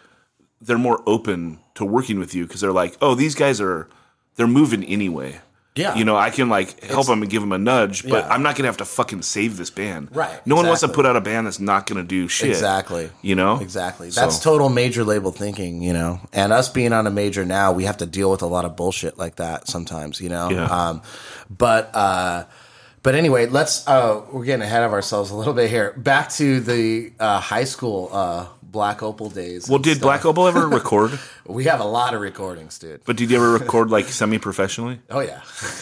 they're 0.62 0.78
more 0.78 1.02
open 1.06 1.60
to 1.76 1.86
working 1.86 2.20
with 2.20 2.36
you 2.36 2.46
because 2.46 2.62
they're 2.62 2.72
like, 2.72 2.98
oh, 3.02 3.16
these 3.16 3.36
guys 3.36 3.60
are 3.60 3.88
they're 4.36 4.48
moving 4.48 4.84
anyway. 4.84 5.40
Yeah. 5.76 5.96
You 5.96 6.06
know, 6.06 6.16
I 6.16 6.30
can 6.30 6.50
like 6.50 6.84
help 6.84 7.08
them 7.08 7.24
and 7.24 7.32
give 7.32 7.42
them 7.42 7.52
a 7.52 7.58
nudge, 7.58 8.04
but 8.04 8.26
Yeah. 8.26 8.28
I'm 8.30 8.44
not 8.44 8.56
gonna 8.56 8.68
have 8.68 8.78
to 8.78 8.86
fucking 8.86 9.24
save 9.24 9.58
this 9.58 9.72
band. 9.72 10.10
Right, 10.16 10.46
No 10.46 10.56
one 10.56 10.68
wants 10.68 10.82
to 10.82 10.88
put 10.88 11.06
out 11.08 11.16
a 11.16 11.22
band 11.22 11.48
that's 11.48 11.60
not 11.60 11.88
gonna 11.88 12.04
do 12.04 12.28
shit. 12.28 12.50
Exactly. 12.50 13.10
You 13.24 13.34
know. 13.36 13.60
Exactly. 13.60 14.12
So- 14.12 14.22
That's 14.22 14.40
total 14.40 14.70
major 14.70 15.04
label 15.04 15.32
thinking, 15.32 15.82
you 15.82 15.94
know. 15.94 16.20
And 16.32 16.54
us 16.54 16.70
being 16.70 16.94
on 16.94 17.08
a 17.08 17.12
major 17.12 17.44
now, 17.44 17.72
we 17.72 17.86
have 17.86 17.98
to 17.98 18.06
deal 18.06 18.30
with 18.30 18.44
a 18.44 18.48
lot 18.48 18.66
of 18.66 18.76
bullshit 18.76 19.18
like 19.18 19.38
that 19.38 19.68
sometimes, 19.68 20.22
you 20.22 20.30
know. 20.30 20.50
Yeah. 20.52 20.66
Um, 20.66 21.02
but 21.50 21.90
uh, 21.96 22.44
but 23.02 23.16
anyway, 23.16 23.48
let's. 23.48 23.86
Uh, 23.88 24.22
we're 24.32 24.46
getting 24.46 24.62
ahead 24.64 24.84
of 24.84 24.94
ourselves 24.94 25.32
a 25.32 25.36
little 25.36 25.54
bit 25.54 25.70
here. 25.70 25.94
Back 25.98 26.30
to 26.34 26.60
the 26.60 27.12
uh, 27.20 27.40
high 27.40 27.66
school 27.66 28.10
uh, 28.14 28.46
Black 28.74 29.02
Opal 29.02 29.30
days. 29.30 29.70
Well, 29.70 29.80
did 29.80 29.98
stuff. 29.98 30.02
Black 30.04 30.26
Opal 30.26 30.48
ever 30.50 30.68
record? 30.68 31.18
We 31.46 31.66
have 31.66 31.80
a 31.80 31.86
lot 31.86 32.14
of 32.14 32.22
recordings, 32.22 32.78
dude. 32.80 33.02
But 33.06 33.16
did 33.18 33.30
you 33.30 33.38
ever 33.38 33.52
record 33.54 33.90
like 33.90 34.06
semi-professionally? 34.08 35.00
Oh 35.10 35.20
yeah, 35.22 35.42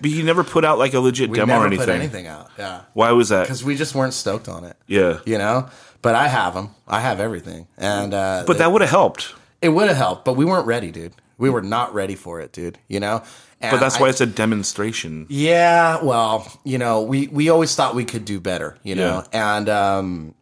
But 0.00 0.10
you 0.10 0.22
never 0.22 0.44
put 0.44 0.64
out 0.64 0.78
like 0.78 0.94
a 0.94 1.00
legit 1.00 1.28
we 1.30 1.36
demo 1.38 1.58
or 1.58 1.66
anything. 1.66 1.86
put 1.86 1.94
anything 1.94 2.26
out. 2.26 2.50
Yeah, 2.58 2.82
Why 2.94 3.12
was 3.12 3.28
that? 3.30 3.42
because 3.42 3.64
we 3.64 3.76
just 3.76 3.94
weren't 3.94 4.14
stoked 4.14 4.48
on 4.48 4.64
it. 4.64 4.76
Yeah. 4.86 5.18
You 5.26 5.36
know. 5.38 5.68
But 6.02 6.14
I 6.14 6.28
have 6.28 6.54
them. 6.54 6.70
I 6.88 7.00
have 7.00 7.20
everything, 7.20 7.66
and 7.76 8.14
uh, 8.14 8.44
But 8.46 8.56
that 8.58 8.72
would 8.72 8.80
have 8.80 8.90
helped. 8.90 9.34
It 9.60 9.68
would 9.70 9.88
have 9.88 9.96
helped, 9.98 10.24
but 10.24 10.34
we 10.34 10.46
weren't 10.46 10.66
ready, 10.66 10.90
dude. 10.90 11.12
We 11.36 11.50
were 11.50 11.60
not 11.62 11.92
ready 11.94 12.14
for 12.14 12.40
it, 12.40 12.52
dude. 12.52 12.78
You 12.88 13.00
know. 13.00 13.22
And 13.62 13.70
But 13.72 13.80
that's 13.80 13.96
I- 13.96 14.00
why 14.00 14.08
it's 14.08 14.22
a 14.22 14.26
demonstration. 14.26 15.26
Yeah, 15.28 16.02
well, 16.02 16.46
you 16.64 16.78
know, 16.78 17.02
we 17.02 17.26
we 17.28 17.50
always 17.50 17.74
thought 17.74 17.94
we 17.94 18.04
could 18.06 18.24
do 18.24 18.40
better, 18.40 18.78
you 18.82 18.94
know, 18.94 19.24
and 19.32 19.68
um, 19.68 20.34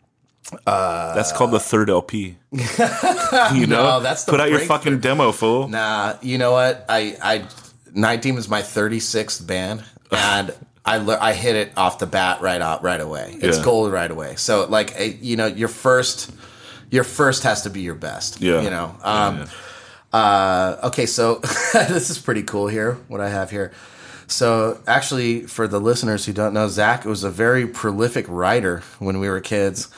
That's 0.64 1.32
called 1.32 1.51
the 1.51 1.61
third 1.61 1.90
LP. 1.90 2.36
you 2.53 3.66
know, 3.66 4.01
that's 4.01 4.24
the 4.24 4.30
put 4.32 4.40
out 4.40 4.51
your 4.51 4.61
fucking 4.61 5.01
demo, 5.01 5.32
fool. 5.32 5.68
nah, 5.68 6.14
you 6.22 6.38
know 6.38 6.53
what? 6.53 6.84
I 6.88 7.16
I 7.22 7.44
Night 7.94 8.22
Demon 8.22 8.38
is 8.38 8.49
my 8.49 8.62
thirty 8.62 9.01
sixth 9.01 9.46
band, 9.46 9.84
and 10.12 10.55
I 10.84 10.99
le- 10.99 11.18
I 11.20 11.32
hit 11.34 11.57
it 11.57 11.72
off 11.76 11.99
the 11.99 12.07
bat 12.07 12.40
right 12.40 12.61
out 12.61 12.82
right 12.82 13.01
away. 13.01 13.36
It's 13.40 13.59
Yeah. 13.59 13.64
gold 13.64 13.92
right 13.92 14.11
away. 14.11 14.36
So 14.36 14.66
like, 14.66 14.92
eh, 14.99 15.12
you 15.20 15.36
know, 15.36 15.46
your 15.46 15.68
first 15.68 16.30
your 16.90 17.05
first 17.05 17.42
has 17.42 17.62
to 17.62 17.70
be 17.70 17.80
your 17.80 17.94
best. 17.94 18.40
Yeah. 18.40 18.62
you 18.62 18.70
know. 18.70 18.94
Um, 19.03 19.44
Uh, 20.11 20.78
okay, 20.84 21.05
so 21.05 21.34
this 21.74 22.09
is 22.09 22.18
pretty 22.18 22.42
cool 22.42 22.66
here. 22.66 22.94
What 23.09 23.20
I 23.20 23.28
have 23.28 23.51
here. 23.51 23.72
So 24.26 24.78
actually, 24.86 25.42
for 25.42 25.68
the 25.68 25.78
listeners 25.80 26.24
who 26.24 26.32
don't 26.32 26.55
know, 26.55 26.66
Zach 26.68 27.05
was 27.05 27.24
a 27.24 27.30
very 27.30 27.66
prolific 27.66 28.24
writer 28.26 28.82
when 28.99 29.20
we 29.20 29.28
were 29.28 29.40
kids, 29.40 29.88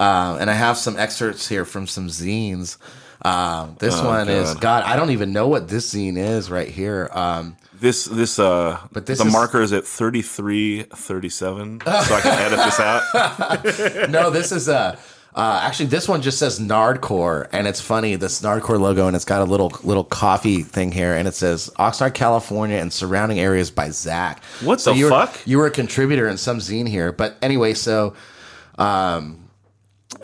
uh, 0.00 0.38
and 0.40 0.50
I 0.50 0.54
have 0.54 0.76
some 0.78 0.96
excerpts 0.98 1.46
here 1.48 1.64
from 1.64 1.86
some 1.86 2.08
zines. 2.08 2.76
Um, 3.22 3.76
this 3.78 4.00
one 4.00 4.28
is 4.30 4.50
Oh, 4.50 4.54
God. 4.54 4.60
God. 4.62 4.82
I 4.84 4.96
don't 4.96 5.10
even 5.10 5.32
know 5.32 5.46
what 5.46 5.68
this 5.68 5.92
zine 5.94 6.16
is 6.16 6.50
right 6.50 6.68
here. 6.68 7.08
Um, 7.12 7.56
This 7.78 8.04
this 8.06 8.38
uh 8.38 8.78
But 8.92 9.06
this 9.06 9.18
the 9.20 9.26
is- 9.26 9.32
marker 9.32 9.62
is 9.62 9.72
at 9.72 9.86
thirty 9.86 10.22
three 10.22 10.82
thirty 10.84 11.28
seven, 11.30 11.80
so 11.84 11.90
I 12.14 12.20
can 12.20 12.38
edit 12.38 12.58
this 12.58 12.80
out. 12.80 14.10
no, 14.10 14.30
this 14.30 14.52
is 14.52 14.68
a. 14.68 14.98
Uh, 15.32 15.60
actually, 15.62 15.86
this 15.86 16.08
one 16.08 16.20
just 16.22 16.38
says 16.40 16.58
Nardcore, 16.58 17.46
and 17.52 17.66
it's 17.68 17.80
funny. 17.80 18.16
This 18.16 18.42
Nardcore 18.42 18.80
logo, 18.80 19.06
and 19.06 19.14
it's 19.14 19.24
got 19.24 19.40
a 19.40 19.44
little 19.44 19.70
little 19.84 20.02
coffee 20.04 20.62
thing 20.62 20.90
here, 20.92 21.14
and 21.14 21.28
it 21.28 21.34
says 21.34 21.70
Oxnard, 21.78 22.14
California, 22.14 22.78
and 22.78 22.92
surrounding 22.92 23.38
areas 23.38 23.70
by 23.70 23.90
Zach. 23.90 24.42
What 24.64 24.80
the 24.80 24.92
you 24.92 25.04
were, 25.04 25.10
fuck? 25.10 25.40
You 25.46 25.58
were 25.58 25.66
a 25.66 25.70
contributor 25.70 26.26
in 26.28 26.36
some 26.36 26.58
zine 26.58 26.88
here, 26.88 27.12
but 27.12 27.36
anyway, 27.42 27.74
so 27.74 28.14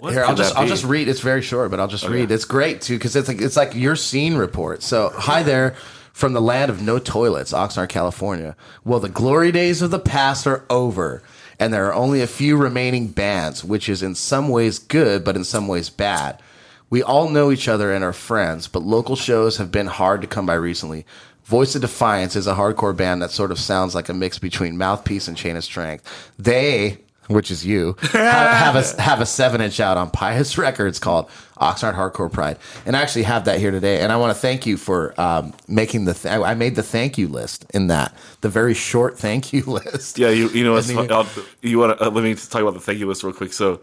What 0.00 0.12
here 0.12 0.24
I'll 0.24 0.34
just 0.34 0.56
I'll 0.56 0.66
just 0.66 0.84
read. 0.84 1.08
It's 1.08 1.20
very 1.20 1.42
short, 1.42 1.70
but 1.70 1.80
I'll 1.80 1.88
just 1.88 2.08
read. 2.08 2.30
It's 2.30 2.44
great 2.44 2.80
too 2.80 2.96
because 2.98 3.14
it's 3.16 3.28
like 3.28 3.40
it's 3.40 3.56
like 3.56 3.74
your 3.74 3.96
scene 3.96 4.36
report. 4.36 4.82
So 4.82 5.10
hi 5.14 5.42
there. 5.42 5.74
From 6.12 6.32
the 6.32 6.40
land 6.40 6.70
of 6.70 6.80
no 6.80 6.98
toilets, 6.98 7.52
Oxnard, 7.52 7.90
California. 7.90 8.56
Well, 8.84 9.00
the 9.00 9.10
glory 9.10 9.52
days 9.52 9.82
of 9.82 9.90
the 9.90 9.98
past 9.98 10.46
are 10.46 10.64
over, 10.70 11.22
and 11.60 11.74
there 11.74 11.84
are 11.88 11.94
only 11.94 12.22
a 12.22 12.26
few 12.26 12.56
remaining 12.56 13.08
bands, 13.08 13.62
which 13.62 13.86
is 13.86 14.02
in 14.02 14.14
some 14.14 14.48
ways 14.48 14.78
good, 14.78 15.24
but 15.24 15.36
in 15.36 15.44
some 15.44 15.68
ways 15.68 15.90
bad. 15.90 16.40
We 16.88 17.02
all 17.02 17.28
know 17.28 17.50
each 17.50 17.68
other 17.68 17.92
and 17.92 18.02
are 18.02 18.14
friends, 18.14 18.66
but 18.66 18.82
local 18.82 19.14
shows 19.14 19.58
have 19.58 19.70
been 19.70 19.88
hard 19.88 20.22
to 20.22 20.26
come 20.26 20.46
by 20.46 20.54
recently. 20.54 21.04
Voice 21.44 21.74
of 21.74 21.82
Defiance 21.82 22.34
is 22.34 22.46
a 22.46 22.54
hardcore 22.54 22.96
band 22.96 23.20
that 23.20 23.30
sort 23.30 23.50
of 23.50 23.58
sounds 23.58 23.94
like 23.94 24.08
a 24.08 24.14
mix 24.14 24.38
between 24.38 24.78
Mouthpiece 24.78 25.28
and 25.28 25.36
Chain 25.36 25.56
of 25.56 25.64
Strength. 25.64 26.32
They, 26.38 26.98
which 27.28 27.50
is 27.50 27.64
you, 27.64 27.96
have, 28.00 28.74
have 28.74 28.76
a 28.76 29.02
have 29.02 29.20
a 29.20 29.26
seven 29.26 29.60
inch 29.60 29.80
out 29.80 29.96
on 29.96 30.10
Pious 30.10 30.56
Records 30.58 30.98
called 30.98 31.28
Oxnard 31.56 31.94
Hardcore 31.94 32.32
Pride, 32.32 32.58
and 32.84 32.96
I 32.96 33.02
actually 33.02 33.24
have 33.24 33.44
that 33.46 33.58
here 33.58 33.70
today. 33.70 34.00
And 34.00 34.12
I 34.12 34.16
want 34.16 34.34
to 34.34 34.40
thank 34.40 34.66
you 34.66 34.76
for 34.76 35.18
um, 35.20 35.52
making 35.68 36.04
the. 36.04 36.14
Th- 36.14 36.34
I 36.34 36.54
made 36.54 36.74
the 36.74 36.82
thank 36.82 37.18
you 37.18 37.28
list 37.28 37.66
in 37.74 37.88
that 37.88 38.14
the 38.40 38.48
very 38.48 38.74
short 38.74 39.18
thank 39.26 39.52
you 39.52 39.62
list. 39.64 40.18
Yeah, 40.18 40.30
you 40.30 40.48
you 40.50 40.64
know 40.64 40.72
what's 40.72 40.90
fun, 40.90 41.10
I'll, 41.10 41.26
you 41.62 41.78
want 41.78 41.98
to 41.98 42.06
uh, 42.06 42.10
let 42.10 42.24
me 42.24 42.34
talk 42.34 42.62
about 42.62 42.74
the 42.74 42.80
thank 42.80 42.98
you 42.98 43.06
list 43.06 43.22
real 43.22 43.32
quick. 43.32 43.52
So 43.52 43.80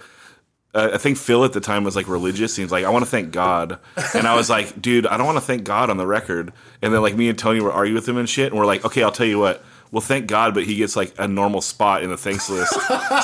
uh, 0.74 0.92
I 0.94 0.98
think 0.98 1.18
Phil 1.18 1.46
at 1.46 1.54
the 1.54 1.60
time 1.60 1.84
was 1.84 1.96
like 1.96 2.08
religious. 2.08 2.56
He 2.56 2.64
was 2.64 2.72
like, 2.72 2.86
I 2.86 2.90
want 2.90 3.06
to 3.06 3.12
thank 3.12 3.32
God. 3.32 3.80
And 4.16 4.28
I 4.28 4.36
was 4.36 4.50
like, 4.50 4.82
dude, 4.82 5.06
I 5.06 5.18
don't 5.18 5.26
want 5.26 5.38
to 5.38 5.44
thank 5.44 5.64
God 5.64 5.90
on 5.90 5.98
the 5.98 6.08
record. 6.08 6.52
And 6.82 6.94
then 6.94 7.02
like 7.02 7.16
me 7.16 7.30
and 7.30 7.38
Tony 7.38 7.62
were 7.62 7.72
arguing 7.72 7.96
with 7.96 8.10
him 8.10 8.18
and 8.18 8.28
shit. 8.28 8.52
And 8.52 8.60
we're 8.60 8.66
like, 8.66 8.84
okay, 8.84 9.04
I'll 9.04 9.12
tell 9.12 9.28
you 9.28 9.40
what. 9.40 9.64
Well, 9.94 10.02
thank 10.02 10.26
God, 10.26 10.56
but 10.56 10.64
he 10.64 10.76
gets 10.76 10.96
like 10.96 11.14
a 11.20 11.28
normal 11.28 11.62
spot 11.62 12.02
in 12.02 12.10
the 12.10 12.18
thanks 12.18 12.50
list. 12.50 12.74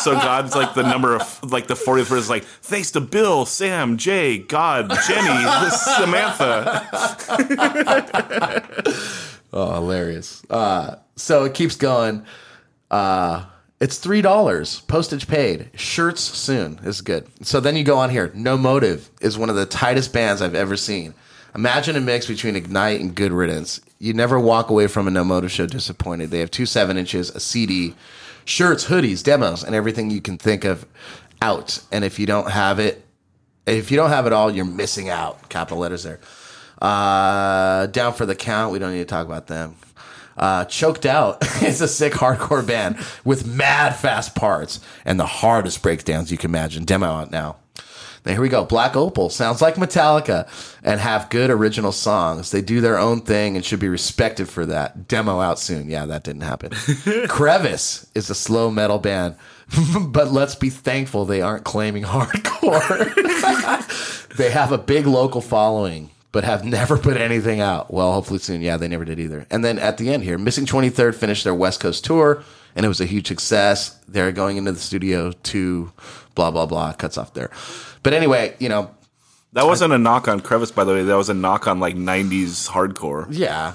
so 0.03 0.13
God's 0.13 0.55
like 0.55 0.75
the 0.75 0.83
number 0.83 1.15
of 1.15 1.51
like 1.51 1.65
the 1.65 1.73
40th 1.73 2.09
person 2.09 2.17
is 2.19 2.29
like, 2.29 2.43
thanks 2.43 2.91
to 2.91 3.01
Bill, 3.01 3.47
Sam, 3.47 3.97
Jay, 3.97 4.37
God, 4.37 4.91
Jenny, 5.07 5.69
Samantha. 5.71 6.85
Oh, 9.51 9.73
hilarious. 9.73 10.43
Uh, 10.47 10.97
so 11.15 11.43
it 11.43 11.55
keeps 11.55 11.75
going. 11.75 12.23
Uh, 12.91 13.45
it's 13.79 13.97
three 13.97 14.21
dollars, 14.21 14.81
postage 14.81 15.27
paid. 15.27 15.71
Shirts 15.73 16.21
soon. 16.21 16.79
Is 16.83 17.01
good. 17.01 17.25
So 17.41 17.59
then 17.59 17.75
you 17.75 17.83
go 17.83 17.97
on 17.97 18.11
here. 18.11 18.31
No 18.35 18.59
Motive 18.59 19.09
is 19.21 19.39
one 19.39 19.49
of 19.49 19.55
the 19.55 19.65
tightest 19.65 20.13
bands 20.13 20.43
I've 20.43 20.53
ever 20.53 20.77
seen. 20.77 21.15
Imagine 21.55 21.95
a 21.95 22.01
mix 22.01 22.27
between 22.27 22.55
Ignite 22.55 22.99
and 22.99 23.15
Good 23.15 23.31
Riddance. 23.31 23.81
You 23.97 24.13
never 24.13 24.39
walk 24.39 24.69
away 24.69 24.87
from 24.87 25.07
a 25.07 25.11
No 25.11 25.23
Motive 25.23 25.51
show 25.51 25.65
disappointed. 25.65 26.29
They 26.29 26.39
have 26.39 26.51
two 26.51 26.65
seven 26.65 26.97
inches, 26.97 27.29
a 27.31 27.39
CD, 27.39 27.95
shirts, 28.45 28.85
hoodies, 28.85 29.23
demos, 29.23 29.63
and 29.63 29.75
everything 29.75 30.09
you 30.09 30.21
can 30.21 30.37
think 30.37 30.63
of 30.63 30.85
out. 31.41 31.83
And 31.91 32.03
if 32.03 32.19
you 32.19 32.25
don't 32.25 32.51
have 32.51 32.79
it, 32.79 33.03
if 33.65 33.91
you 33.91 33.97
don't 33.97 34.09
have 34.09 34.25
it 34.25 34.33
all, 34.33 34.51
you're 34.51 34.65
missing 34.65 35.09
out. 35.09 35.49
Capital 35.49 35.79
letters 35.79 36.03
there. 36.03 36.19
Uh, 36.81 37.87
down 37.87 38.13
for 38.13 38.25
the 38.25 38.35
count. 38.35 38.71
We 38.71 38.79
don't 38.79 38.91
need 38.91 38.99
to 38.99 39.05
talk 39.05 39.25
about 39.25 39.47
them. 39.47 39.75
Uh, 40.37 40.63
Choked 40.65 41.05
Out 41.05 41.43
is 41.61 41.81
a 41.81 41.87
sick 41.87 42.13
hardcore 42.13 42.65
band 42.65 42.97
with 43.25 43.45
mad 43.45 43.95
fast 43.97 44.35
parts 44.35 44.79
and 45.03 45.19
the 45.19 45.25
hardest 45.25 45.83
breakdowns 45.83 46.31
you 46.31 46.37
can 46.37 46.49
imagine. 46.49 46.85
Demo 46.85 47.07
out 47.07 47.31
now. 47.31 47.57
Now 48.25 48.33
here 48.33 48.41
we 48.41 48.49
go. 48.49 48.65
Black 48.65 48.95
Opal 48.95 49.29
sounds 49.29 49.61
like 49.61 49.75
Metallica 49.75 50.47
and 50.83 50.99
have 50.99 51.29
good 51.29 51.49
original 51.49 51.91
songs. 51.91 52.51
They 52.51 52.61
do 52.61 52.81
their 52.81 52.97
own 52.97 53.21
thing 53.21 53.55
and 53.55 53.63
should 53.65 53.79
be 53.79 53.89
respected 53.89 54.49
for 54.49 54.65
that. 54.65 55.07
Demo 55.07 55.39
out 55.39 55.59
soon. 55.59 55.89
Yeah, 55.89 56.05
that 56.05 56.23
didn't 56.23 56.41
happen. 56.41 56.71
Crevice 57.27 58.05
is 58.15 58.29
a 58.29 58.35
slow 58.35 58.69
metal 58.69 58.99
band, 58.99 59.35
but 60.07 60.31
let's 60.31 60.55
be 60.55 60.69
thankful 60.69 61.25
they 61.25 61.41
aren't 61.41 61.63
claiming 61.63 62.03
hardcore. 62.05 63.07
they 64.35 64.51
have 64.51 64.71
a 64.71 64.77
big 64.77 65.07
local 65.07 65.41
following, 65.41 66.09
but 66.31 66.43
have 66.43 66.65
never 66.65 66.97
put 66.97 67.17
anything 67.17 67.61
out. 67.61 67.91
Well, 67.93 68.13
hopefully 68.13 68.39
soon. 68.39 68.61
Yeah, 68.61 68.77
they 68.77 68.87
never 68.87 69.05
did 69.05 69.19
either. 69.19 69.45
And 69.49 69.63
then 69.63 69.79
at 69.79 69.97
the 69.97 70.11
end 70.11 70.23
here, 70.23 70.37
Missing 70.37 70.65
23rd 70.65 71.15
finished 71.15 71.43
their 71.43 71.55
West 71.55 71.79
Coast 71.79 72.03
tour, 72.05 72.43
and 72.75 72.85
it 72.85 72.89
was 72.89 73.01
a 73.01 73.05
huge 73.05 73.27
success. 73.27 73.97
They're 74.07 74.31
going 74.31 74.57
into 74.57 74.71
the 74.71 74.79
studio 74.79 75.31
to 75.31 75.91
blah, 76.35 76.51
blah, 76.51 76.65
blah, 76.65 76.93
cuts 76.93 77.17
off 77.17 77.33
there. 77.33 77.49
But 78.03 78.13
anyway, 78.13 78.55
you 78.59 78.69
know, 78.69 78.91
That 79.53 79.65
wasn't 79.65 79.93
a 79.93 79.97
knock 79.97 80.27
on 80.27 80.39
Crevice, 80.41 80.71
by 80.71 80.83
the 80.83 80.93
way. 80.93 81.03
That 81.03 81.17
was 81.17 81.29
a 81.29 81.33
knock 81.33 81.67
on 81.67 81.79
like 81.79 81.95
'90s 81.95 82.69
hardcore. 82.69 83.27
yeah. 83.29 83.73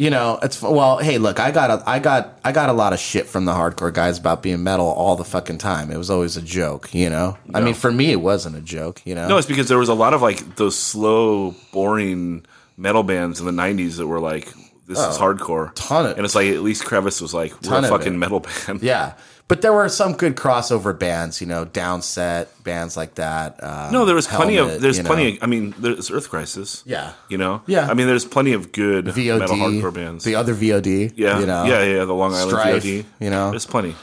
You 0.00 0.10
know, 0.10 0.38
it's 0.44 0.62
well. 0.62 0.98
Hey, 0.98 1.18
look, 1.18 1.40
I 1.40 1.50
got 1.50 1.70
a, 1.70 1.82
I 1.84 1.98
got, 1.98 2.38
I 2.44 2.52
got 2.52 2.68
a 2.68 2.72
lot 2.72 2.92
of 2.92 3.00
shit 3.00 3.26
from 3.26 3.46
the 3.46 3.52
hardcore 3.52 3.92
guys 3.92 4.16
about 4.16 4.44
being 4.44 4.62
metal 4.62 4.86
all 4.86 5.16
the 5.16 5.24
fucking 5.24 5.58
time. 5.58 5.90
It 5.90 5.96
was 5.96 6.08
always 6.08 6.36
a 6.36 6.40
joke, 6.42 6.94
you 6.94 7.10
know. 7.10 7.36
I 7.52 7.60
mean, 7.60 7.74
for 7.74 7.90
me, 7.90 8.12
it 8.12 8.20
wasn't 8.20 8.54
a 8.54 8.60
joke, 8.60 9.02
you 9.04 9.16
know. 9.16 9.26
No, 9.26 9.36
it's 9.38 9.48
because 9.48 9.66
there 9.66 9.76
was 9.78 9.88
a 9.88 9.94
lot 9.94 10.14
of 10.14 10.22
like 10.22 10.54
those 10.54 10.78
slow, 10.78 11.56
boring 11.72 12.46
metal 12.76 13.02
bands 13.02 13.40
in 13.40 13.46
the 13.46 13.50
'90s 13.52 13.96
that 13.96 14.06
were 14.06 14.20
like, 14.20 14.44
"This 14.86 15.00
is 15.00 15.16
oh, 15.18 15.20
hardcore." 15.20 15.70
Oh, 15.70 15.72
ton 15.74 16.06
of- 16.06 16.16
and 16.16 16.24
it's 16.24 16.36
like 16.36 16.46
at 16.46 16.60
least 16.62 16.84
Crevice 16.84 17.20
was 17.20 17.34
like, 17.34 17.60
"We're 17.62 17.80
a 17.80 17.88
fucking 17.88 18.14
it. 18.14 18.18
metal 18.18 18.38
band." 18.68 18.84
Yeah, 18.84 19.14
but 19.48 19.62
there 19.62 19.72
were 19.72 19.88
some 19.88 20.12
good 20.12 20.36
crossover 20.36 20.96
bands, 20.96 21.40
you 21.40 21.46
know, 21.46 21.64
Downset 21.64 22.48
bands 22.62 22.96
like 22.96 23.14
that. 23.14 23.62
Um, 23.64 23.92
No, 23.92 24.04
there 24.04 24.14
was 24.14 24.26
plenty 24.26 24.58
of. 24.58 24.80
There's 24.80 24.98
you 24.98 25.02
know. 25.02 25.08
plenty. 25.08 25.36
Of, 25.36 25.42
I 25.42 25.46
mean, 25.46 25.74
there's 25.78 26.10
Earth 26.10 26.28
Crisis. 26.28 26.82
Yeah. 26.86 27.14
you 27.30 27.38
know. 27.38 27.62
Yeah. 27.66 27.88
I 27.88 27.94
mean, 27.94 28.06
there's 28.06 28.26
plenty 28.26 28.52
of 28.52 28.72
good 28.72 29.06
VOD, 29.06 29.38
metal 29.40 29.56
hardcore 29.56 29.94
bands. 29.94 30.24
the 30.24 30.34
other 30.34 30.54
VOD. 30.54 31.14
yeah, 31.16 31.40
you 31.40 31.46
know, 31.46 31.64
yeah, 31.64 31.82
yeah. 31.82 32.04
The 32.04 32.14
Long 32.14 32.34
Island 32.34 32.50
Strife, 32.50 32.84
VOD. 32.84 33.04
you 33.20 33.30
know. 33.30 33.50
there's 33.50 33.66
plenty. 33.66 33.94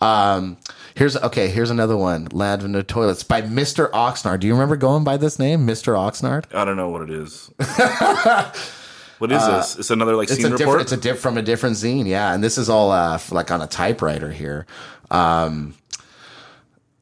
Um, 0.00 0.56
here's 0.94 1.16
okay. 1.16 1.48
Here's 1.48 1.70
another 1.70 1.96
one. 1.96 2.28
No 2.32 2.82
Toilets 2.82 3.22
by 3.22 3.42
Mr. 3.42 3.90
Oxnard. 3.90 4.40
Do 4.40 4.46
you 4.46 4.54
remember 4.54 4.76
going 4.76 5.04
by 5.04 5.16
this 5.16 5.38
name, 5.38 5.66
Mr. 5.66 5.94
Oxnard? 5.94 6.44
I 6.54 6.64
don't 6.64 6.76
know 6.76 6.88
what 6.88 7.02
it 7.02 7.10
is. 7.10 7.50
what 9.18 9.30
is 9.32 9.42
this? 9.46 9.76
It's 9.78 9.90
another 9.90 10.16
like 10.16 10.28
Uh, 10.30 10.32
It's 10.34 10.42
scene 10.42 10.52
a 10.52 10.56
report. 10.56 10.80
It's 10.80 10.92
a 10.92 10.96
diff 10.96 11.18
from 11.20 11.38
a 11.38 11.42
different 11.42 11.76
zine. 11.76 12.06
Yeah, 12.06 12.34
and 12.34 12.42
this 12.42 12.58
is 12.58 12.68
all 12.68 12.90
uh, 12.90 13.18
like 13.30 13.50
on 13.50 13.60
a 13.62 13.66
typewriter 13.66 14.30
here. 14.30 14.66
Um, 15.10 15.74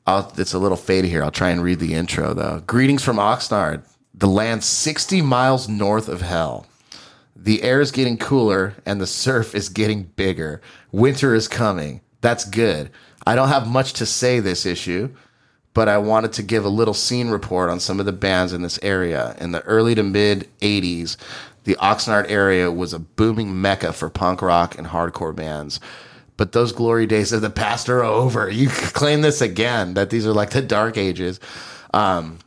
I'll, 0.06 0.32
it's 0.36 0.52
a 0.52 0.58
little 0.58 0.76
faded 0.76 1.10
here. 1.10 1.22
I'll 1.22 1.30
try 1.30 1.50
and 1.50 1.62
read 1.62 1.78
the 1.78 1.94
intro 1.94 2.34
though. 2.34 2.62
Greetings 2.66 3.04
from 3.04 3.16
Oxnard, 3.18 3.82
the 4.14 4.26
land 4.26 4.64
60 4.64 5.22
miles 5.22 5.68
north 5.68 6.08
of 6.08 6.22
hell. 6.22 6.66
The 7.36 7.62
air 7.62 7.80
is 7.80 7.90
getting 7.90 8.18
cooler 8.18 8.74
and 8.86 9.00
the 9.00 9.06
surf 9.06 9.54
is 9.54 9.68
getting 9.68 10.04
bigger. 10.04 10.60
Winter 10.90 11.34
is 11.34 11.48
coming. 11.48 12.00
That's 12.20 12.44
good. 12.44 12.90
I 13.26 13.34
don't 13.34 13.48
have 13.48 13.68
much 13.68 13.94
to 13.94 14.06
say 14.06 14.40
this 14.40 14.66
issue, 14.66 15.10
but 15.74 15.88
I 15.88 15.98
wanted 15.98 16.32
to 16.34 16.42
give 16.42 16.64
a 16.64 16.68
little 16.68 16.94
scene 16.94 17.30
report 17.30 17.70
on 17.70 17.80
some 17.80 17.98
of 18.00 18.06
the 18.06 18.12
bands 18.12 18.52
in 18.52 18.62
this 18.62 18.78
area. 18.82 19.36
In 19.40 19.52
the 19.52 19.62
early 19.62 19.94
to 19.94 20.02
mid 20.02 20.48
80s, 20.60 21.16
the 21.64 21.76
Oxnard 21.76 22.30
area 22.30 22.70
was 22.70 22.92
a 22.92 22.98
booming 22.98 23.60
mecca 23.60 23.92
for 23.92 24.10
punk 24.10 24.42
rock 24.42 24.76
and 24.76 24.88
hardcore 24.88 25.34
bands. 25.34 25.80
But 26.36 26.52
those 26.52 26.72
glory 26.72 27.06
days 27.06 27.32
of 27.32 27.42
the 27.42 27.50
past 27.50 27.88
are 27.88 28.02
over. 28.02 28.48
You 28.50 28.68
claim 28.68 29.20
this 29.20 29.40
again 29.40 29.94
that 29.94 30.10
these 30.10 30.26
are 30.26 30.32
like 30.32 30.50
the 30.50 30.62
dark 30.62 30.96
ages. 30.96 31.38
Um, 31.94 32.38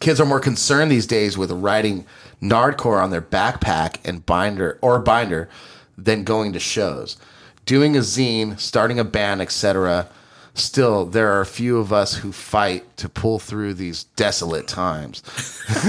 kids 0.00 0.20
are 0.20 0.26
more 0.26 0.40
concerned 0.40 0.90
these 0.90 1.06
days 1.06 1.38
with 1.38 1.50
writing 1.50 2.04
nardcore 2.42 3.02
on 3.02 3.10
their 3.10 3.22
backpack 3.22 3.96
and 4.04 4.24
binder 4.24 4.78
or 4.80 4.98
binder 4.98 5.48
than 5.96 6.24
going 6.24 6.52
to 6.52 6.60
shows 6.60 7.16
doing 7.66 7.96
a 7.96 8.00
zine 8.00 8.58
starting 8.58 8.98
a 8.98 9.04
band 9.04 9.40
etc 9.40 10.08
still 10.58 11.04
there 11.04 11.32
are 11.32 11.40
a 11.40 11.46
few 11.46 11.78
of 11.78 11.92
us 11.92 12.14
who 12.14 12.32
fight 12.32 12.96
to 12.96 13.08
pull 13.08 13.38
through 13.38 13.74
these 13.74 14.04
desolate 14.16 14.66
times 14.66 15.22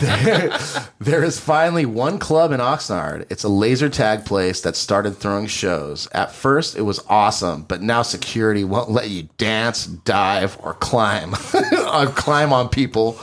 there, 0.00 0.58
there 0.98 1.22
is 1.22 1.38
finally 1.38 1.84
one 1.84 2.18
club 2.18 2.50
in 2.50 2.60
Oxnard. 2.60 3.26
It's 3.30 3.44
a 3.44 3.48
laser 3.48 3.90
tag 3.90 4.24
place 4.24 4.62
that 4.62 4.74
started 4.74 5.16
throwing 5.16 5.46
shows. 5.46 6.08
At 6.12 6.32
first, 6.32 6.76
it 6.76 6.82
was 6.82 7.04
awesome, 7.08 7.62
but 7.64 7.82
now 7.82 8.02
security 8.02 8.64
won't 8.64 8.90
let 8.90 9.10
you 9.10 9.28
dance, 9.36 9.84
dive, 9.86 10.56
or 10.62 10.74
climb, 10.74 11.34
or 11.92 12.06
climb 12.06 12.52
on 12.52 12.68
people. 12.70 13.14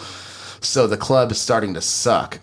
So 0.61 0.85
the 0.85 0.97
club 0.97 1.31
is 1.31 1.39
starting 1.39 1.73
to 1.73 1.81
suck. 1.81 2.39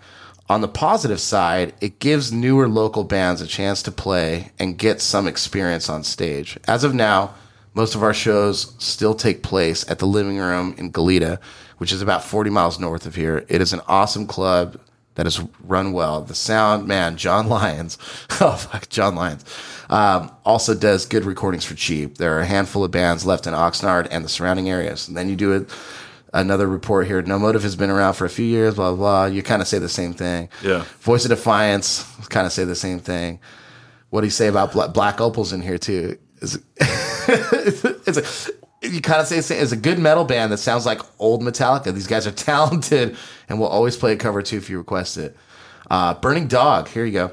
On 0.49 0.61
the 0.61 0.67
positive 0.67 1.19
side, 1.19 1.73
it 1.81 1.99
gives 1.99 2.31
newer 2.31 2.67
local 2.67 3.03
bands 3.03 3.41
a 3.41 3.47
chance 3.47 3.81
to 3.83 3.91
play 3.91 4.51
and 4.59 4.77
get 4.77 5.01
some 5.01 5.27
experience 5.27 5.89
on 5.89 6.03
stage. 6.03 6.59
As 6.67 6.83
of 6.83 6.93
now, 6.93 7.33
most 7.75 7.93
of 7.93 8.01
our 8.01 8.13
shows 8.13 8.73
still 8.79 9.13
take 9.13 9.43
place 9.43 9.87
at 9.89 9.99
the 9.99 10.07
living 10.07 10.37
room 10.37 10.73
in 10.77 10.91
Goleta, 10.91 11.39
which 11.77 11.91
is 11.91 12.01
about 12.01 12.23
40 12.23 12.49
miles 12.49 12.79
north 12.79 13.05
of 13.05 13.15
here. 13.15 13.45
It 13.47 13.61
is 13.61 13.73
an 13.73 13.81
awesome 13.87 14.25
club 14.25 14.79
that 15.15 15.27
is 15.27 15.41
run 15.63 15.91
well. 15.93 16.21
The 16.21 16.35
sound 16.35 16.87
man, 16.87 17.17
John 17.17 17.47
Lyons, 17.47 17.97
oh 18.41 18.55
fuck, 18.55 18.89
John 18.89 19.15
Lyons, 19.15 19.43
um, 19.89 20.31
also 20.45 20.73
does 20.73 21.05
good 21.05 21.25
recordings 21.25 21.65
for 21.65 21.75
cheap. 21.75 22.17
There 22.17 22.35
are 22.37 22.41
a 22.41 22.45
handful 22.45 22.83
of 22.83 22.91
bands 22.91 23.25
left 23.25 23.45
in 23.45 23.53
Oxnard 23.53 24.07
and 24.09 24.23
the 24.23 24.29
surrounding 24.29 24.69
areas. 24.69 25.07
And 25.07 25.15
then 25.15 25.29
you 25.29 25.35
do 25.35 25.51
it. 25.53 25.69
Another 26.33 26.67
report 26.67 27.07
here. 27.07 27.21
No 27.21 27.39
Motive 27.39 27.63
has 27.63 27.77
been 27.77 27.89
around 27.89 28.15
for 28.15 28.25
a 28.25 28.29
few 28.29 28.43
years. 28.45 28.75
Blah 28.75 28.89
blah. 28.91 28.97
blah. 28.97 29.25
You 29.27 29.41
kind 29.41 29.61
of 29.61 29.69
say 29.69 29.79
the 29.79 29.87
same 29.87 30.13
thing. 30.13 30.49
Yeah. 30.61 30.83
Voice 30.99 31.23
of 31.23 31.29
Defiance 31.29 32.03
kind 32.27 32.45
of 32.45 32.51
say 32.51 32.65
the 32.65 32.75
same 32.75 32.99
thing. 32.99 33.39
What 34.09 34.19
do 34.21 34.27
you 34.27 34.31
say 34.31 34.47
about 34.47 34.73
Bla- 34.73 34.89
Black 34.89 35.21
Opals 35.21 35.53
in 35.53 35.61
here 35.61 35.77
too? 35.77 36.17
Is 36.41 36.59
it's 38.07 38.17
a 38.17 38.51
you 38.81 39.01
kind 39.01 39.19
of 39.21 39.27
say 39.27 39.37
it's 39.57 39.71
a 39.71 39.75
good 39.77 39.97
metal 39.99 40.25
band 40.25 40.51
that 40.51 40.57
sounds 40.57 40.85
like 40.85 41.01
old 41.19 41.41
Metallica. 41.41 41.93
These 41.93 42.07
guys 42.07 42.27
are 42.27 42.31
talented 42.49 43.15
and 43.49 43.59
will 43.59 43.67
always 43.67 43.97
play 43.97 44.13
a 44.13 44.17
cover 44.17 44.41
too 44.41 44.57
if 44.57 44.69
you 44.69 44.77
request 44.77 45.17
it. 45.17 45.35
Uh, 45.89 46.13
Burning 46.15 46.47
Dog, 46.47 46.87
here 46.89 47.05
you 47.05 47.11
go. 47.13 47.31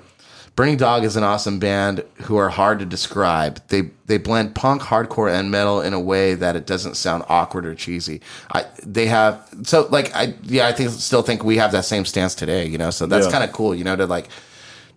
Burning 0.54 0.76
Dog 0.76 1.02
is 1.04 1.16
an 1.16 1.22
awesome 1.24 1.58
band 1.58 2.04
who 2.24 2.36
are 2.36 2.50
hard 2.50 2.78
to 2.80 2.84
describe. 2.84 3.60
They 3.68 3.90
they 4.06 4.18
blend 4.18 4.54
punk, 4.54 4.82
hardcore, 4.82 5.32
and 5.32 5.50
metal 5.50 5.80
in 5.80 5.94
a 5.94 6.00
way 6.00 6.34
that 6.34 6.56
it 6.56 6.66
doesn't 6.66 6.96
sound 6.96 7.24
awkward 7.28 7.64
or 7.64 7.74
cheesy. 7.74 8.20
I 8.52 8.66
they 8.84 9.06
have 9.06 9.46
so 9.62 9.88
like 9.90 10.14
I 10.14 10.34
yeah 10.42 10.66
I 10.68 10.72
think 10.72 10.90
still 10.90 11.22
think 11.22 11.42
we 11.42 11.56
have 11.56 11.72
that 11.72 11.86
same 11.86 12.04
stance 12.04 12.34
today. 12.34 12.66
You 12.66 12.76
know, 12.76 12.90
so 12.90 13.06
that's 13.06 13.26
Yeah. 13.26 13.32
kind 13.32 13.44
of 13.44 13.52
cool. 13.52 13.74
You 13.74 13.84
know, 13.84 13.96
to 13.96 14.04
like 14.06 14.28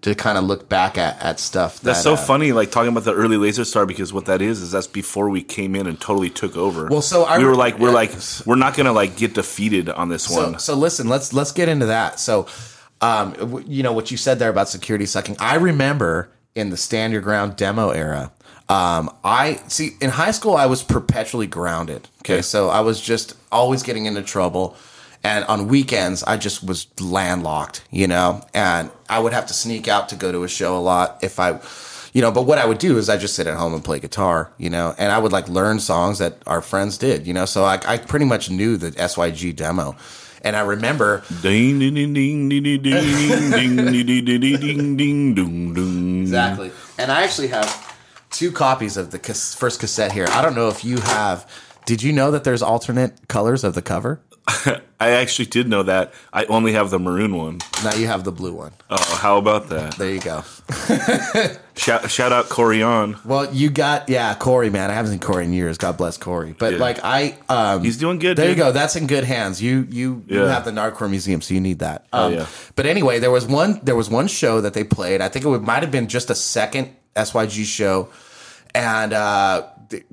to 0.05 0.13
kind 0.13 0.37
of 0.37 0.43
look 0.43 0.69
back 0.69 0.99
at 0.99 1.19
at 1.19 1.39
stuff. 1.39 1.79
That's 1.81 2.03
so 2.03 2.13
uh, 2.13 2.15
funny, 2.17 2.51
like 2.51 2.69
talking 2.69 2.89
about 2.91 3.05
the 3.05 3.13
early 3.15 3.37
Laser 3.37 3.65
Star, 3.65 3.87
because 3.87 4.13
what 4.13 4.25
that 4.25 4.39
is 4.39 4.61
is 4.61 4.69
that's 4.71 4.85
before 4.85 5.31
we 5.31 5.41
came 5.41 5.75
in 5.75 5.87
and 5.87 5.99
totally 5.99 6.29
took 6.29 6.55
over. 6.55 6.85
Well, 6.87 7.01
so 7.01 7.23
I 7.23 7.39
we 7.39 7.45
were 7.45 7.55
like, 7.55 7.79
we're 7.79 7.87
yeah. 7.87 7.95
like, 7.95 8.11
we're 8.45 8.55
not 8.55 8.75
gonna 8.77 8.93
like 8.93 9.17
get 9.17 9.33
defeated 9.33 9.89
on 9.89 10.09
this 10.09 10.25
So, 10.25 10.51
one. 10.51 10.59
so 10.59 10.75
listen, 10.75 11.07
let's 11.09 11.33
let's 11.33 11.51
get 11.51 11.69
into 11.69 11.87
that. 11.87 12.19
So, 12.19 12.45
um, 13.01 13.33
w- 13.33 13.65
you 13.67 13.81
know 13.81 13.93
what 13.93 14.11
you 14.11 14.17
said 14.17 14.37
there 14.37 14.51
about 14.51 14.69
security 14.69 15.07
sucking. 15.07 15.37
I 15.39 15.55
remember 15.55 16.29
in 16.53 16.69
the 16.69 16.77
stand 16.77 17.11
your 17.11 17.23
ground 17.23 17.55
demo 17.55 17.89
era. 17.89 18.31
Um, 18.69 19.09
I 19.23 19.59
see 19.69 19.91
in 20.01 20.11
high 20.11 20.31
school 20.31 20.55
I 20.55 20.67
was 20.67 20.83
perpetually 20.83 21.47
grounded. 21.47 22.07
Okay, 22.21 22.35
Okay. 22.35 22.41
so 22.43 22.69
I 22.69 22.81
was 22.81 23.01
just 23.01 23.33
always 23.51 23.81
getting 23.81 24.05
into 24.05 24.21
trouble. 24.21 24.75
And 25.25 25.43
on 25.45 25.67
weekends, 25.69 26.21
I 26.21 26.37
just 26.37 26.63
was 26.63 26.85
landlocked, 27.01 27.83
you 27.89 28.05
know, 28.05 28.45
and 28.53 28.91
I 29.09 29.17
would 29.17 29.33
have 29.33 29.47
to 29.47 29.55
sneak 29.55 29.87
out 29.87 30.09
to 30.09 30.15
go 30.15 30.31
to 30.31 30.43
a 30.43 30.47
show 30.47 30.77
a 30.77 30.79
lot 30.79 31.17
if 31.23 31.39
I, 31.39 31.59
you 32.13 32.21
know, 32.21 32.31
but 32.31 32.43
what 32.43 32.59
I 32.59 32.65
would 32.67 32.77
do 32.77 32.99
is 32.99 33.09
I 33.09 33.17
just 33.17 33.33
sit 33.35 33.47
at 33.47 33.57
home 33.57 33.73
and 33.73 33.83
play 33.83 33.99
guitar, 33.99 34.51
you 34.59 34.69
know, 34.69 34.93
and 34.99 35.11
I 35.11 35.17
would 35.17 35.31
like 35.31 35.49
learn 35.49 35.79
songs 35.79 36.19
that 36.19 36.37
our 36.45 36.61
friends 36.61 36.99
did, 36.99 37.25
you 37.25 37.33
know, 37.33 37.45
so 37.45 37.63
I, 37.63 37.79
I 37.87 37.97
pretty 37.97 38.25
much 38.25 38.51
knew 38.51 38.77
the 38.77 38.91
SYG 38.91 39.55
demo. 39.55 39.95
And 40.43 40.55
I 40.55 40.61
remember 40.61 41.23
Ding 41.41 41.79
ding 41.79 41.95
ding 41.95 42.13
ding 42.13 42.49
ding 42.49 42.83
ding 42.83 42.83
ding 42.83 44.05
ding 44.05 44.25
ding 44.55 44.95
ding 44.95 45.73
ding. 45.73 46.21
Exactly. 46.21 46.71
And 46.99 47.11
I 47.11 47.23
actually 47.23 47.47
have 47.47 47.97
two 48.29 48.51
copies 48.51 48.95
of 48.95 49.09
the 49.09 49.17
first 49.17 49.79
cassette 49.79 50.11
here. 50.11 50.27
I 50.29 50.43
don't 50.43 50.53
know 50.53 50.67
if 50.67 50.85
you 50.85 50.99
have. 50.99 51.51
Did 51.87 52.03
you 52.03 52.13
know 52.13 52.29
that 52.29 52.43
there's 52.43 52.61
alternate 52.61 53.27
colors 53.27 53.63
of 53.63 53.73
the 53.73 53.81
cover? 53.81 54.21
I 54.99 55.09
actually 55.11 55.45
did 55.47 55.67
know 55.67 55.83
that. 55.83 56.13
I 56.31 56.45
only 56.45 56.73
have 56.73 56.89
the 56.89 56.99
maroon 56.99 57.35
one. 57.35 57.59
Now 57.83 57.93
you 57.95 58.07
have 58.07 58.23
the 58.23 58.31
blue 58.31 58.53
one. 58.53 58.71
Oh, 58.89 59.17
how 59.21 59.37
about 59.37 59.69
that? 59.69 59.95
There 59.97 60.09
you 60.11 60.21
go. 60.21 60.43
Shout, 61.77 62.09
shout 62.09 62.31
out 62.31 62.49
on. 62.57 63.17
Well, 63.25 63.53
you 63.53 63.69
got 63.69 64.07
yeah, 64.07 64.33
Corey, 64.35 64.69
man. 64.69 64.89
I 64.89 64.93
haven't 64.93 65.11
seen 65.11 65.19
Corey 65.19 65.43
in 65.43 65.51
years. 65.51 65.77
God 65.77 65.97
bless 65.97 66.17
Corey. 66.17 66.55
But 66.57 66.73
Yeah. 66.73 66.79
like 66.79 66.99
I, 67.03 67.37
um, 67.49 67.83
He's 67.83 67.97
doing 67.97 68.17
good. 68.17 68.37
There 68.37 68.49
you 68.49 68.55
go. 68.55 68.71
That's 68.71 68.95
in 68.95 69.07
good 69.07 69.25
hands. 69.25 69.61
You 69.61 69.85
you 69.89 70.23
you 70.27 70.41
Yeah. 70.43 70.53
have 70.53 70.63
the 70.63 70.71
Nardcore 70.71 71.09
Museum, 71.09 71.41
so 71.41 71.53
you 71.53 71.59
need 71.59 71.79
that. 71.79 72.05
Um, 72.13 72.33
yeah. 72.33 72.45
But 72.75 72.85
anyway, 72.85 73.19
there 73.19 73.29
was 73.31 73.45
one 73.45 73.81
there 73.83 73.95
was 73.95 74.09
one 74.09 74.27
show 74.27 74.61
that 74.61 74.73
they 74.73 74.85
played. 74.85 75.19
I 75.21 75.27
think 75.27 75.43
it 75.43 75.49
would, 75.49 75.63
might 75.63 75.83
have 75.83 75.91
been 75.91 76.07
just 76.07 76.29
a 76.29 76.35
second 76.35 76.89
SYG 77.15 77.65
show, 77.65 78.07
and 78.73 79.11
uh, 79.11 79.63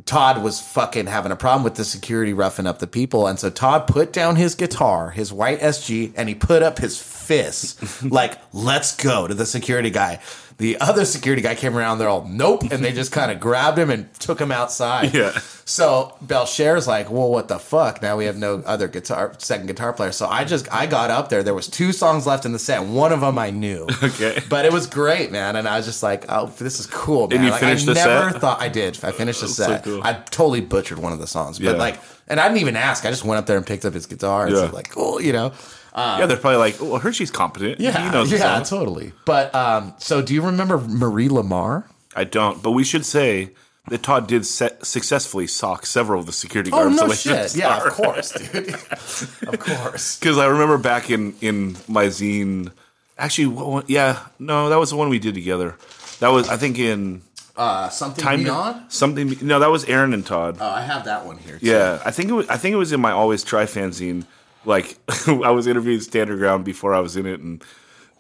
Todd 0.05 0.43
was 0.43 0.61
fucking 0.61 1.07
having 1.07 1.33
a 1.33 1.37
problem 1.37 1.65
with 1.65 1.75
the 1.75 1.85
security 1.85 2.33
roughing 2.33 2.67
up 2.67 2.79
the 2.79 2.87
people, 2.87 3.27
and 3.27 3.39
so 3.39 3.51
Todd 3.51 3.87
put 3.87 4.13
down 4.13 4.37
his 4.37 4.55
guitar, 4.55 5.11
his 5.11 5.33
white 5.33 5.61
SG, 5.61 6.13
and 6.17 6.29
he 6.29 6.35
put 6.35 6.63
up 6.63 6.79
his 6.79 7.01
fists, 7.01 8.03
like 8.11 8.39
"Let's 8.53 8.97
go" 8.97 9.27
to 9.27 9.35
the 9.35 9.47
security 9.47 9.91
guy. 9.91 10.21
The 10.59 10.79
other 10.81 11.05
security 11.05 11.43
guy 11.43 11.55
came 11.55 11.77
around. 11.77 11.99
They're 11.99 12.09
all 12.09 12.27
nope, 12.29 12.63
and 12.71 12.85
they 12.85 12.93
just 12.93 13.11
kind 13.19 13.31
of 13.33 13.41
grabbed 13.41 13.79
him 13.79 13.91
and 13.91 14.13
took 14.15 14.41
him 14.41 14.53
outside. 14.53 15.13
Yeah. 15.15 15.33
So 15.65 16.17
Belcher's 16.23 16.87
like, 16.87 17.11
well, 17.11 17.31
what 17.31 17.49
the 17.49 17.59
fuck? 17.59 18.03
Now 18.03 18.17
we 18.17 18.25
have 18.27 18.37
no 18.37 18.63
other 18.67 18.89
guitar, 18.89 19.33
second 19.39 19.67
guitar 19.67 19.93
player. 19.93 20.13
So 20.13 20.27
I 20.27 20.45
just, 20.45 20.73
I 20.73 20.87
got 20.87 21.11
up 21.11 21.29
there. 21.29 21.43
There 21.43 21.55
was 21.55 21.69
two 21.69 21.93
songs 21.93 22.27
left 22.27 22.45
in 22.45 22.53
the 22.53 22.59
set. 22.59 22.85
One 22.85 23.13
of 23.13 23.21
them 23.21 23.39
I 23.39 23.51
knew. 23.51 23.87
Okay. 24.03 24.41
But 24.49 24.65
it 24.67 24.73
was 24.73 24.87
great, 24.87 25.31
man. 25.33 25.57
And 25.57 25.67
I 25.67 25.77
was 25.77 25.87
just 25.87 26.03
like, 26.03 26.25
oh, 26.29 26.47
this 26.59 26.81
is 26.81 26.87
cool, 26.87 27.29
man. 27.29 27.37
And 27.39 27.45
you 27.47 27.51
like, 27.53 27.61
finished 27.61 27.89
I 27.89 27.95
the 27.95 28.05
never 28.05 28.31
set? 28.33 28.41
thought 28.41 28.61
I 28.61 28.69
did. 28.69 28.99
I 29.05 29.13
finished 29.13 29.41
the 29.41 29.49
so 29.49 29.65
set. 29.65 29.85
cool. 29.85 30.03
I 30.03 30.15
totally 30.15 30.61
butchered 30.61 30.99
one 30.99 31.13
of 31.13 31.19
the 31.19 31.27
songs, 31.27 31.59
but 31.59 31.65
Yeah. 31.65 31.73
like, 31.73 31.99
and 32.29 32.39
I 32.41 32.49
didn't 32.49 32.61
even 32.61 32.77
ask. 32.77 33.07
I 33.07 33.11
just 33.11 33.25
went 33.25 33.39
up 33.39 33.47
there 33.47 33.57
and 33.57 33.67
picked 33.67 33.85
up 33.85 33.95
his 33.95 34.07
guitar. 34.07 34.47
And 34.47 34.55
Yeah. 34.57 34.63
like, 34.71 34.91
cool, 34.91 35.21
you 35.23 35.33
know. 35.33 35.53
Yeah, 35.97 36.27
they're 36.27 36.37
probably 36.37 36.59
like, 36.59 36.81
well, 36.81 36.99
Hershey's 36.99 37.31
competent. 37.31 37.81
Yeah, 37.81 38.05
he 38.07 38.11
knows 38.11 38.33
yeah, 38.33 38.61
totally. 38.63 39.13
But 39.25 39.55
um, 39.55 39.95
so 39.99 40.23
do 40.23 40.35
you 40.35 40.43
remember 40.43 40.79
Marie 40.79 41.29
Lamar? 41.29 41.89
I 42.15 42.25
don't, 42.25 42.63
but 42.63 42.73
we 42.73 42.85
should 42.85 43.05
say 43.07 43.51
that 43.89 44.03
Todd 44.03 44.27
did 44.29 44.47
se- 44.47 44.77
successfully 44.83 45.47
sock 45.47 45.87
several 45.87 46.21
of 46.21 46.27
the 46.27 46.33
security 46.33 46.71
Oh 46.73 46.89
guards. 46.89 46.97
no 47.27 47.35
shit! 47.35 47.57
Yeah, 47.57 47.85
of 47.85 47.93
course, 47.93 48.33
dude. 48.33 48.69
of 49.49 49.59
course. 49.59 50.19
Because 50.19 50.39
I 50.39 50.47
remember 50.47 50.79
back 50.79 51.11
in 51.11 51.35
in 51.41 51.77
my 51.89 52.07
zine, 52.07 52.71
actually, 53.19 53.47
one, 53.49 53.85
yeah, 53.89 54.21
no, 54.39 54.69
that 54.69 54.79
was 54.79 54.91
the 54.91 54.97
one 54.97 55.09
we 55.09 55.19
did 55.19 55.35
together. 55.35 55.77
That 56.21 56.29
was, 56.29 56.49
I 56.49 56.57
think, 56.57 56.79
in 56.79 57.23
Uh, 57.57 57.89
something 57.89 58.23
time 58.23 58.45
beyond. 58.45 58.93
something. 58.93 59.37
No, 59.43 59.59
that 59.59 59.71
was 59.71 59.85
Aaron 59.87 60.15
and 60.15 60.25
Todd. 60.25 60.59
Oh, 60.61 60.67
I 60.69 60.83
have 60.83 61.05
that 61.07 61.27
one 61.27 61.39
here. 61.39 61.59
Too. 61.59 61.67
Yeah, 61.67 62.01
I 62.05 62.11
think 62.13 62.29
it 62.31 62.35
was. 62.35 62.49
I 62.49 62.57
think 62.59 62.75
it 62.75 62.77
was 62.79 62.93
in 62.93 63.01
my 63.01 63.11
always 63.11 63.43
try 63.43 63.65
fanzine. 63.65 64.25
Like 64.65 64.97
I 65.27 65.51
was 65.51 65.67
interviewing 65.67 66.01
Stand 66.01 66.29
Your 66.29 66.39
Ground 66.39 66.65
before 66.65 66.95
I 66.95 67.01
was 67.01 67.17
in 67.17 67.27
it, 67.27 67.41
and 67.41 67.63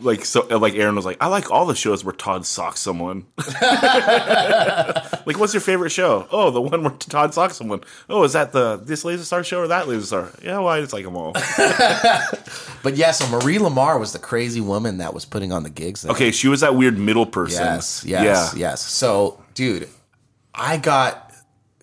like 0.00 0.24
so, 0.24 0.46
like 0.58 0.74
Aaron 0.74 0.96
was 0.96 1.04
like, 1.04 1.18
"I 1.20 1.26
like 1.26 1.50
all 1.50 1.66
the 1.66 1.74
shows 1.74 2.04
where 2.04 2.12
Todd 2.14 2.44
socks 2.44 2.80
someone." 2.80 3.26
like, 3.62 5.38
what's 5.38 5.54
your 5.54 5.60
favorite 5.60 5.90
show? 5.90 6.26
Oh, 6.30 6.50
the 6.50 6.60
one 6.60 6.82
where 6.82 6.92
Todd 6.92 7.34
socks 7.34 7.56
someone. 7.56 7.82
Oh, 8.08 8.24
is 8.24 8.32
that 8.32 8.52
the 8.52 8.76
this 8.76 9.04
Laser 9.04 9.24
Star 9.24 9.44
show 9.44 9.60
or 9.60 9.68
that 9.68 9.88
Laser 9.88 10.06
Star? 10.06 10.30
Yeah, 10.42 10.58
well, 10.58 10.68
I 10.68 10.80
just 10.80 10.92
like 10.92 11.04
them 11.04 11.16
all. 11.16 11.34
But 12.82 12.96
yeah, 12.96 13.12
so 13.12 13.28
Marie 13.28 13.60
Lamar 13.60 13.96
was 13.98 14.12
the 14.12 14.18
crazy 14.18 14.60
woman 14.60 14.98
that 14.98 15.14
was 15.14 15.24
putting 15.24 15.52
on 15.52 15.62
the 15.62 15.70
gigs. 15.70 16.02
There. 16.02 16.10
Okay, 16.10 16.32
she 16.32 16.48
was 16.48 16.62
that 16.62 16.74
weird 16.74 16.98
middle 16.98 17.26
person. 17.26 17.64
Yes, 17.64 18.04
yes, 18.04 18.54
yeah. 18.56 18.70
yes. 18.70 18.82
So, 18.82 19.40
dude, 19.54 19.88
I 20.52 20.78
got 20.78 21.32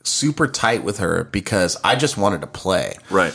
super 0.03 0.47
tight 0.47 0.84
with 0.84 0.97
her 0.97 1.24
because 1.24 1.78
I 1.84 1.95
just 1.95 2.18
wanted 2.18 2.41
to 2.41 2.47
play. 2.47 2.97
Right. 3.10 3.34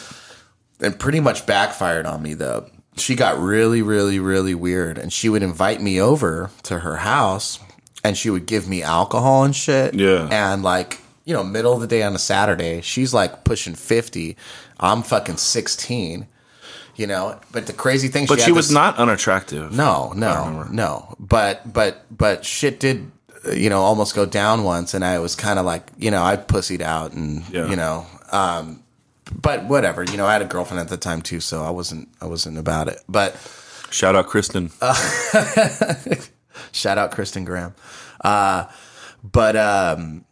And 0.85 0.99
pretty 0.99 1.21
much 1.21 1.47
backfired 1.47 2.07
on 2.07 2.23
me 2.23 2.35
though. 2.35 2.69
She 2.97 3.17
got 3.17 3.41
really, 3.41 3.83
really, 3.83 4.21
really 4.21 4.55
weird, 4.55 4.99
and 4.99 5.13
she 5.13 5.29
would 5.29 5.43
invite 5.43 5.81
me 5.83 6.01
over 6.01 6.51
to 6.65 6.79
her 6.79 6.99
house, 6.99 7.59
and 8.05 8.17
she 8.17 8.31
would 8.31 8.47
give 8.47 8.69
me 8.69 8.83
alcohol 8.85 9.43
and 9.43 9.55
shit. 9.57 9.95
Yeah. 9.95 10.29
and 10.31 10.63
like 10.63 11.01
you 11.25 11.33
know, 11.35 11.43
middle 11.43 11.73
of 11.73 11.81
the 11.81 11.87
day 11.87 12.03
on 12.03 12.15
a 12.15 12.19
Saturday, 12.19 12.83
she's 12.83 13.13
like 13.15 13.43
pushing 13.45 13.75
fifty. 13.75 14.37
I'm 14.79 15.03
fucking 15.03 15.39
sixteen. 15.39 16.29
You 16.97 17.09
know, 17.09 17.41
but 17.51 17.67
the 17.67 17.73
crazy 17.73 18.07
thing, 18.07 18.27
But 18.29 18.39
had 18.39 18.45
she 18.45 18.53
was 18.53 18.69
this- 18.69 18.75
not 18.75 18.99
unattractive. 18.99 19.73
no, 19.73 20.13
no, 20.15 20.63
no. 20.71 21.17
But 21.19 21.73
but 21.73 22.05
but 22.17 22.45
shit 22.45 22.79
did 22.79 23.11
you 23.53 23.69
know 23.69 23.81
almost 23.81 24.15
go 24.15 24.25
down 24.25 24.63
once, 24.63 24.95
and 24.95 25.05
I 25.05 25.19
was 25.19 25.35
kind 25.35 25.59
of 25.59 25.67
like 25.67 25.91
you 25.99 26.13
know 26.13 26.23
I 26.23 26.37
pussied 26.37 26.83
out, 26.83 27.13
and 27.13 27.43
Yeah. 27.51 27.67
you 27.69 27.75
know, 27.75 28.07
um, 28.31 28.84
but 29.33 29.65
whatever. 29.65 30.05
You 30.05 30.17
know, 30.17 30.27
I 30.27 30.33
had 30.33 30.43
a 30.43 30.47
girlfriend 30.47 30.81
at 30.81 30.89
the 30.89 30.97
time 30.97 31.23
too, 31.23 31.41
so 31.41 31.63
I 31.63 31.71
wasn't 31.71 32.09
I 32.21 32.27
wasn't 32.27 32.59
about 32.59 32.89
it. 32.89 32.99
But 33.09 33.37
Shout 33.95 34.17
out 34.17 34.27
Kristen. 34.27 34.71
shout 36.73 36.99
out 36.99 37.13
Kristen 37.13 37.45
Graham. 37.45 37.77
Uh, 38.21 38.65
but 39.23 39.55
um, 39.55 40.25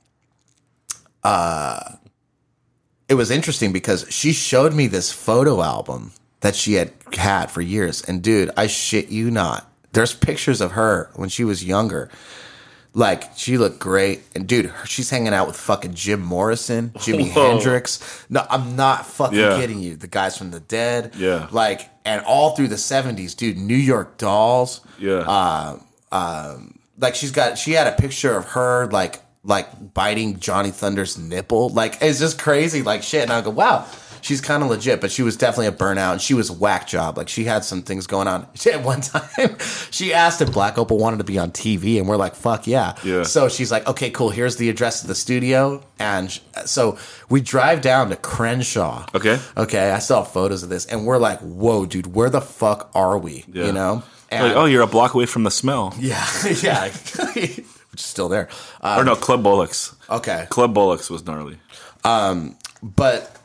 uh, 1.22 1.92
it 3.08 3.14
was 3.14 3.30
interesting 3.30 3.72
because 3.72 4.04
she 4.10 4.32
showed 4.32 4.74
me 4.74 4.88
this 4.88 5.12
photo 5.12 5.62
album 5.62 6.10
that 6.40 6.56
she 6.56 6.72
had 6.72 6.92
had 7.12 7.52
for 7.52 7.60
years, 7.60 8.02
and 8.02 8.20
dude, 8.20 8.50
I 8.56 8.66
shit 8.66 9.10
you 9.10 9.30
not. 9.30 9.70
There's 9.92 10.12
pictures 10.12 10.60
of 10.60 10.72
her 10.72 11.12
when 11.14 11.28
she 11.28 11.44
was 11.44 11.64
younger. 11.64 12.10
Like 12.94 13.36
she 13.38 13.56
looked 13.56 13.78
great, 13.78 14.20
and 14.34 14.46
dude, 14.46 14.66
her- 14.66 14.86
she's 14.86 15.08
hanging 15.08 15.32
out 15.32 15.46
with 15.46 15.56
fucking 15.56 15.94
Jim 15.94 16.20
Morrison, 16.20 16.90
Jimi 16.96 17.32
Whoa. 17.32 17.52
Hendrix. 17.52 17.98
No, 18.28 18.44
I'm 18.50 18.76
not 18.76 19.06
fucking 19.06 19.38
Yeah. 19.38 19.56
kidding 19.58 19.80
you. 19.80 19.96
The 19.96 20.08
guys 20.08 20.36
from 20.36 20.50
the 20.50 20.60
Dead, 20.60 21.14
Yeah. 21.16 21.46
like, 21.52 21.88
and 22.04 22.22
all 22.26 22.54
through 22.54 22.68
the 22.68 22.76
'70s, 22.76 23.34
dude. 23.34 23.56
New 23.56 23.74
York 23.76 24.18
Dolls, 24.18 24.82
yeah. 24.98 25.20
Uh, 25.26 25.78
um, 26.12 26.78
like 26.98 27.14
she's 27.14 27.30
got 27.30 27.56
she 27.56 27.72
had 27.72 27.86
a 27.86 27.92
picture 27.92 28.36
of 28.36 28.44
her 28.50 28.86
like 28.92 29.22
like 29.42 29.94
biting 29.94 30.38
Johnny 30.38 30.70
Thunders' 30.70 31.16
nipple. 31.18 31.70
Like 31.70 31.96
it's 32.02 32.18
just 32.20 32.38
crazy 32.38 32.82
like 32.82 33.02
shit. 33.02 33.22
And 33.22 33.32
I 33.32 33.40
go, 33.40 33.50
wow, 33.50 33.86
she's 34.22 34.40
kind 34.40 34.62
of 34.62 34.70
legit, 34.70 35.00
but 35.00 35.10
she 35.10 35.22
was 35.22 35.36
definitely 35.36 35.66
a 35.66 35.72
burnout. 35.72 36.12
And 36.12 36.20
she 36.22 36.32
was 36.32 36.50
whack 36.50 36.86
job. 36.86 37.18
Like 37.18 37.28
she 37.28 37.44
had 37.44 37.64
some 37.64 37.82
things 37.82 38.06
going 38.06 38.26
on. 38.28 38.46
She, 38.54 38.70
at 38.72 38.82
one 38.82 39.02
time, 39.02 39.58
she 39.90 40.14
asked 40.14 40.40
if 40.40 40.50
Black 40.52 40.78
Opal 40.78 40.96
wanted 40.98 41.18
to 41.18 41.24
be 41.24 41.38
on 41.38 41.50
TV, 41.50 41.98
and 41.98 42.08
we're 42.08 42.16
like, 42.16 42.34
fuck 42.34 42.66
yeah. 42.66 42.94
Yeah. 43.04 43.24
So 43.24 43.48
she's 43.48 43.70
like, 43.70 43.86
okay, 43.86 44.10
cool. 44.10 44.30
Here's 44.30 44.56
the 44.56 44.70
address 44.70 45.02
of 45.02 45.08
the 45.08 45.14
studio, 45.14 45.82
and 45.98 46.30
sh- 46.30 46.40
so 46.64 46.96
we 47.28 47.40
drive 47.42 47.82
down 47.82 48.08
to 48.10 48.16
Crenshaw. 48.16 49.06
Okay. 49.14 49.38
Okay. 49.56 49.90
I 49.90 49.98
saw 49.98 50.22
photos 50.22 50.62
of 50.62 50.68
this, 50.70 50.86
and 50.86 51.04
we're 51.04 51.18
like, 51.18 51.40
whoa, 51.40 51.84
dude, 51.86 52.14
where 52.14 52.30
the 52.30 52.40
fuck 52.40 52.90
are 52.94 53.18
we? 53.18 53.44
Yeah. 53.52 53.66
You 53.66 53.72
know. 53.72 54.02
like, 54.30 54.56
oh, 54.56 54.64
you're 54.64 54.82
a 54.82 54.86
block 54.86 55.14
away 55.14 55.26
from 55.26 55.42
the 55.44 55.50
smell. 55.50 55.94
yeah, 55.98 56.24
yeah, 56.62 56.88
which 56.88 57.58
is 58.00 58.00
still 58.00 58.28
there. 58.28 58.48
Uh, 58.80 58.96
or 58.98 59.04
no, 59.04 59.14
Club 59.16 59.42
Bullocks. 59.42 59.94
okay, 60.08 60.46
Club 60.48 60.72
Bullocks 60.72 61.10
was 61.10 61.26
gnarly. 61.26 61.58
Um, 62.04 62.56
but 62.82 63.36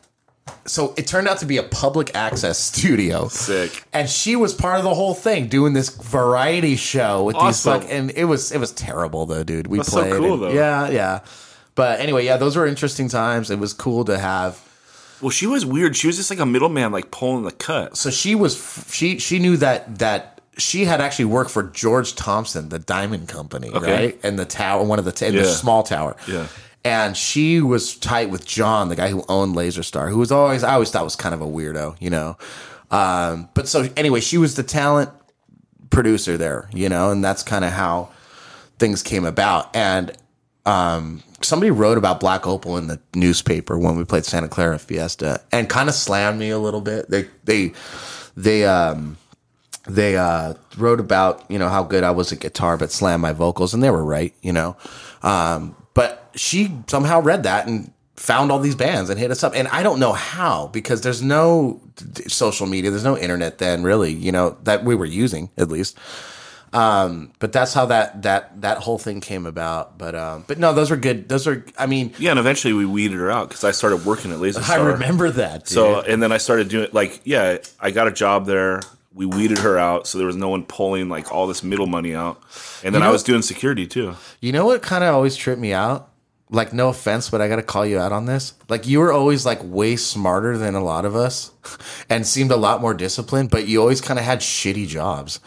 so 0.65 0.93
it 0.97 1.07
turned 1.07 1.27
out 1.27 1.39
to 1.39 1.45
be 1.45 1.57
a 1.57 1.63
public 1.63 2.15
access 2.15 2.57
studio. 2.71 3.27
Sick. 3.27 3.83
And 3.93 4.09
she 4.09 4.35
was 4.35 4.53
part 4.53 4.77
of 4.77 4.83
the 4.83 4.93
whole 4.93 5.13
thing, 5.13 5.47
doing 5.47 5.73
this 5.73 5.89
variety 5.89 6.75
show 6.75 7.23
with 7.23 7.35
Awesome. 7.35 7.47
these 7.79 7.83
fuck, 7.83 7.91
and 7.93 8.11
it 8.11 8.25
was 8.25 8.51
it 8.51 8.59
was 8.59 8.71
terrible 8.71 9.25
though, 9.25 9.43
dude. 9.43 9.67
We 9.67 9.77
That's 9.79 9.91
so 9.91 10.01
played, 10.01 10.13
cool, 10.13 10.33
and- 10.33 10.41
though. 10.43 10.49
Yeah, 10.49 10.89
yeah. 10.89 11.19
But 11.75 11.99
anyway, 11.99 12.25
yeah, 12.25 12.37
those 12.37 12.55
were 12.55 12.65
interesting 12.65 13.07
times. 13.07 13.51
It 13.51 13.59
was 13.59 13.73
cool 13.73 14.03
to 14.05 14.17
have. 14.17 14.59
Well, 15.21 15.29
she 15.31 15.47
was 15.47 15.65
weird. 15.65 15.95
She 15.95 16.07
was 16.07 16.17
just 16.17 16.29
like 16.29 16.39
a 16.39 16.45
middleman, 16.45 16.91
like 16.91 17.11
pulling 17.11 17.43
the 17.43 17.51
cut. 17.51 17.97
So 17.97 18.09
she 18.09 18.35
was 18.35 18.85
she 18.91 19.19
she 19.19 19.39
knew 19.39 19.57
that 19.57 19.99
that 19.99 20.41
she 20.57 20.85
had 20.85 21.01
actually 21.01 21.25
worked 21.25 21.51
for 21.51 21.63
George 21.63 22.15
Thompson, 22.15 22.69
the 22.69 22.79
diamond 22.79 23.27
company, 23.27 23.69
Okay. 23.69 23.91
right? 23.91 24.19
And 24.23 24.39
the 24.39 24.45
tower, 24.45 24.83
one 24.83 24.97
of 24.97 25.05
the 25.05 25.11
t- 25.11 25.27
in 25.27 25.35
the 25.35 25.45
small 25.45 25.83
tower. 25.83 26.15
Yeah. 26.27 26.47
And 26.87 27.17
she 27.17 27.59
was 27.59 27.97
tight 27.97 28.29
with 28.29 28.45
John, 28.45 28.87
the 28.87 28.95
guy 28.95 29.09
who 29.09 29.25
owned 29.27 29.57
Laser 29.57 29.83
Star, 29.83 30.07
who 30.07 30.19
was 30.19 30.31
always 30.31 30.63
I 30.63 30.75
always 30.75 30.89
thought 30.89 31.03
was 31.03 31.17
kind 31.17 31.35
of 31.35 31.41
a 31.41 31.45
weirdo, 31.45 31.97
you 31.99 32.09
know. 32.09 32.37
Um, 32.89 33.49
but 33.53 33.67
so 33.67 33.89
anyway, 33.97 34.21
she 34.21 34.37
was 34.37 34.55
the 34.55 34.63
talent 34.63 35.09
producer 35.89 36.37
there, 36.37 36.69
you 36.71 36.87
know, 36.87 37.11
and 37.11 37.21
that's 37.21 37.43
kind 37.43 37.65
of 37.65 37.71
how 37.71 38.09
things 38.79 39.03
came 39.03 39.25
about. 39.25 39.75
And 39.75 40.13
um, 40.65 41.23
somebody 41.41 41.71
wrote 41.71 41.97
about 41.97 42.21
Black 42.21 42.47
Opal 42.47 42.77
in 42.77 42.87
the 42.87 43.01
newspaper 43.13 43.77
when 43.77 43.97
we 43.97 44.05
played 44.05 44.23
Santa 44.23 44.47
Clara 44.47 44.79
Fiesta, 44.79 45.41
and 45.51 45.67
kind 45.67 45.89
of 45.89 45.95
slammed 45.95 46.39
me 46.39 46.51
a 46.51 46.59
little 46.59 46.79
bit. 46.81 47.09
They 47.09 47.27
they 47.43 47.73
they 48.37 48.63
um 48.63 49.17
they 49.89 50.15
uh 50.15 50.53
wrote 50.77 51.01
about 51.01 51.43
you 51.49 51.59
know 51.59 51.67
how 51.67 51.83
good 51.83 52.05
I 52.05 52.11
was 52.11 52.31
at 52.31 52.39
guitar, 52.39 52.77
but 52.77 52.93
slammed 52.93 53.21
my 53.21 53.33
vocals, 53.33 53.73
and 53.73 53.83
they 53.83 53.91
were 53.91 54.05
right, 54.05 54.33
you 54.41 54.53
know. 54.53 54.77
Um, 55.21 55.75
she 56.37 56.71
somehow 56.87 57.19
read 57.21 57.43
that 57.43 57.67
and 57.67 57.91
found 58.15 58.51
all 58.51 58.59
these 58.59 58.75
bands 58.75 59.09
and 59.09 59.19
hit 59.19 59.29
us 59.31 59.43
up, 59.43 59.53
and 59.55 59.67
I 59.67 59.83
don't 59.83 59.99
know 59.99 60.13
how 60.13 60.67
because 60.67 61.01
there's 61.01 61.21
no 61.21 61.81
social 62.27 62.65
media, 62.65 62.89
there's 62.89 63.03
no 63.03 63.17
internet 63.17 63.57
then, 63.59 63.83
really, 63.83 64.11
you 64.11 64.31
know, 64.31 64.57
that 64.63 64.83
we 64.83 64.95
were 64.95 65.05
using 65.05 65.49
at 65.57 65.69
least 65.69 65.97
Um, 66.73 67.31
but 67.39 67.53
that's 67.53 67.73
how 67.73 67.85
that 67.87 68.23
that 68.23 68.61
that 68.61 68.79
whole 68.79 68.97
thing 68.97 69.21
came 69.21 69.45
about. 69.45 69.97
But 69.97 70.15
um, 70.15 70.43
but 70.47 70.59
no, 70.59 70.73
those 70.73 70.91
were 70.91 70.97
good. 70.97 71.29
Those 71.29 71.47
are. 71.47 71.63
I 71.77 71.85
mean, 71.85 72.13
Yeah, 72.19 72.31
and 72.31 72.39
eventually 72.39 72.73
we 72.73 72.85
weeded 72.85 73.17
her 73.17 73.31
out 73.31 73.47
because 73.47 73.63
I 73.63 73.71
started 73.71 74.05
working 74.05 74.31
at 74.31 74.39
Laser 74.39 74.61
I 74.67 74.75
remember 74.75 75.31
that. 75.31 75.61
Dude. 75.61 75.69
So, 75.69 76.01
and 76.01 76.21
then 76.21 76.31
I 76.33 76.37
started 76.37 76.67
doing 76.67 76.89
like, 76.91 77.21
yeah, 77.23 77.59
I 77.79 77.91
got 77.91 78.07
a 78.07 78.11
job 78.11 78.45
there. 78.47 78.81
We 79.13 79.25
weeded 79.25 79.59
her 79.59 79.77
out, 79.79 80.07
so 80.07 80.17
there 80.17 80.27
was 80.27 80.35
no 80.35 80.49
one 80.49 80.63
pulling 80.65 81.07
like 81.07 81.31
all 81.31 81.47
this 81.47 81.63
middle 81.63 81.87
money 81.87 82.13
out. 82.13 82.39
And 82.83 82.93
then 82.93 83.01
You 83.01 83.07
I 83.07 83.11
was 83.11 83.23
doing 83.23 83.41
security 83.41 83.87
too. 83.87 84.15
You 84.41 84.51
know 84.51 84.65
what 84.65 84.81
kind 84.81 85.03
of 85.03 85.15
always 85.15 85.35
tripped 85.37 85.61
me 85.61 85.73
out? 85.73 86.09
Like, 86.49 86.71
no 86.71 86.87
offense, 86.89 87.29
but 87.29 87.41
I 87.41 87.49
got 87.49 87.57
to 87.57 87.63
call 87.63 87.85
you 87.85 87.99
out 87.99 88.11
on 88.13 88.25
this. 88.25 88.53
Like, 88.69 88.87
you 88.87 88.99
were 88.99 89.11
always 89.11 89.45
like 89.45 89.59
way 89.63 89.97
smarter 89.97 90.57
than 90.57 90.75
a 90.75 90.83
lot 90.83 91.03
of 91.03 91.15
us 91.15 91.51
and 92.09 92.25
seemed 92.25 92.51
a 92.51 92.55
lot 92.55 92.79
more 92.81 92.93
disciplined, 92.93 93.49
but 93.49 93.67
you 93.67 93.81
always 93.81 93.99
kind 93.99 94.17
of 94.17 94.23
had 94.25 94.39
shitty 94.39 94.87
jobs. 94.87 95.39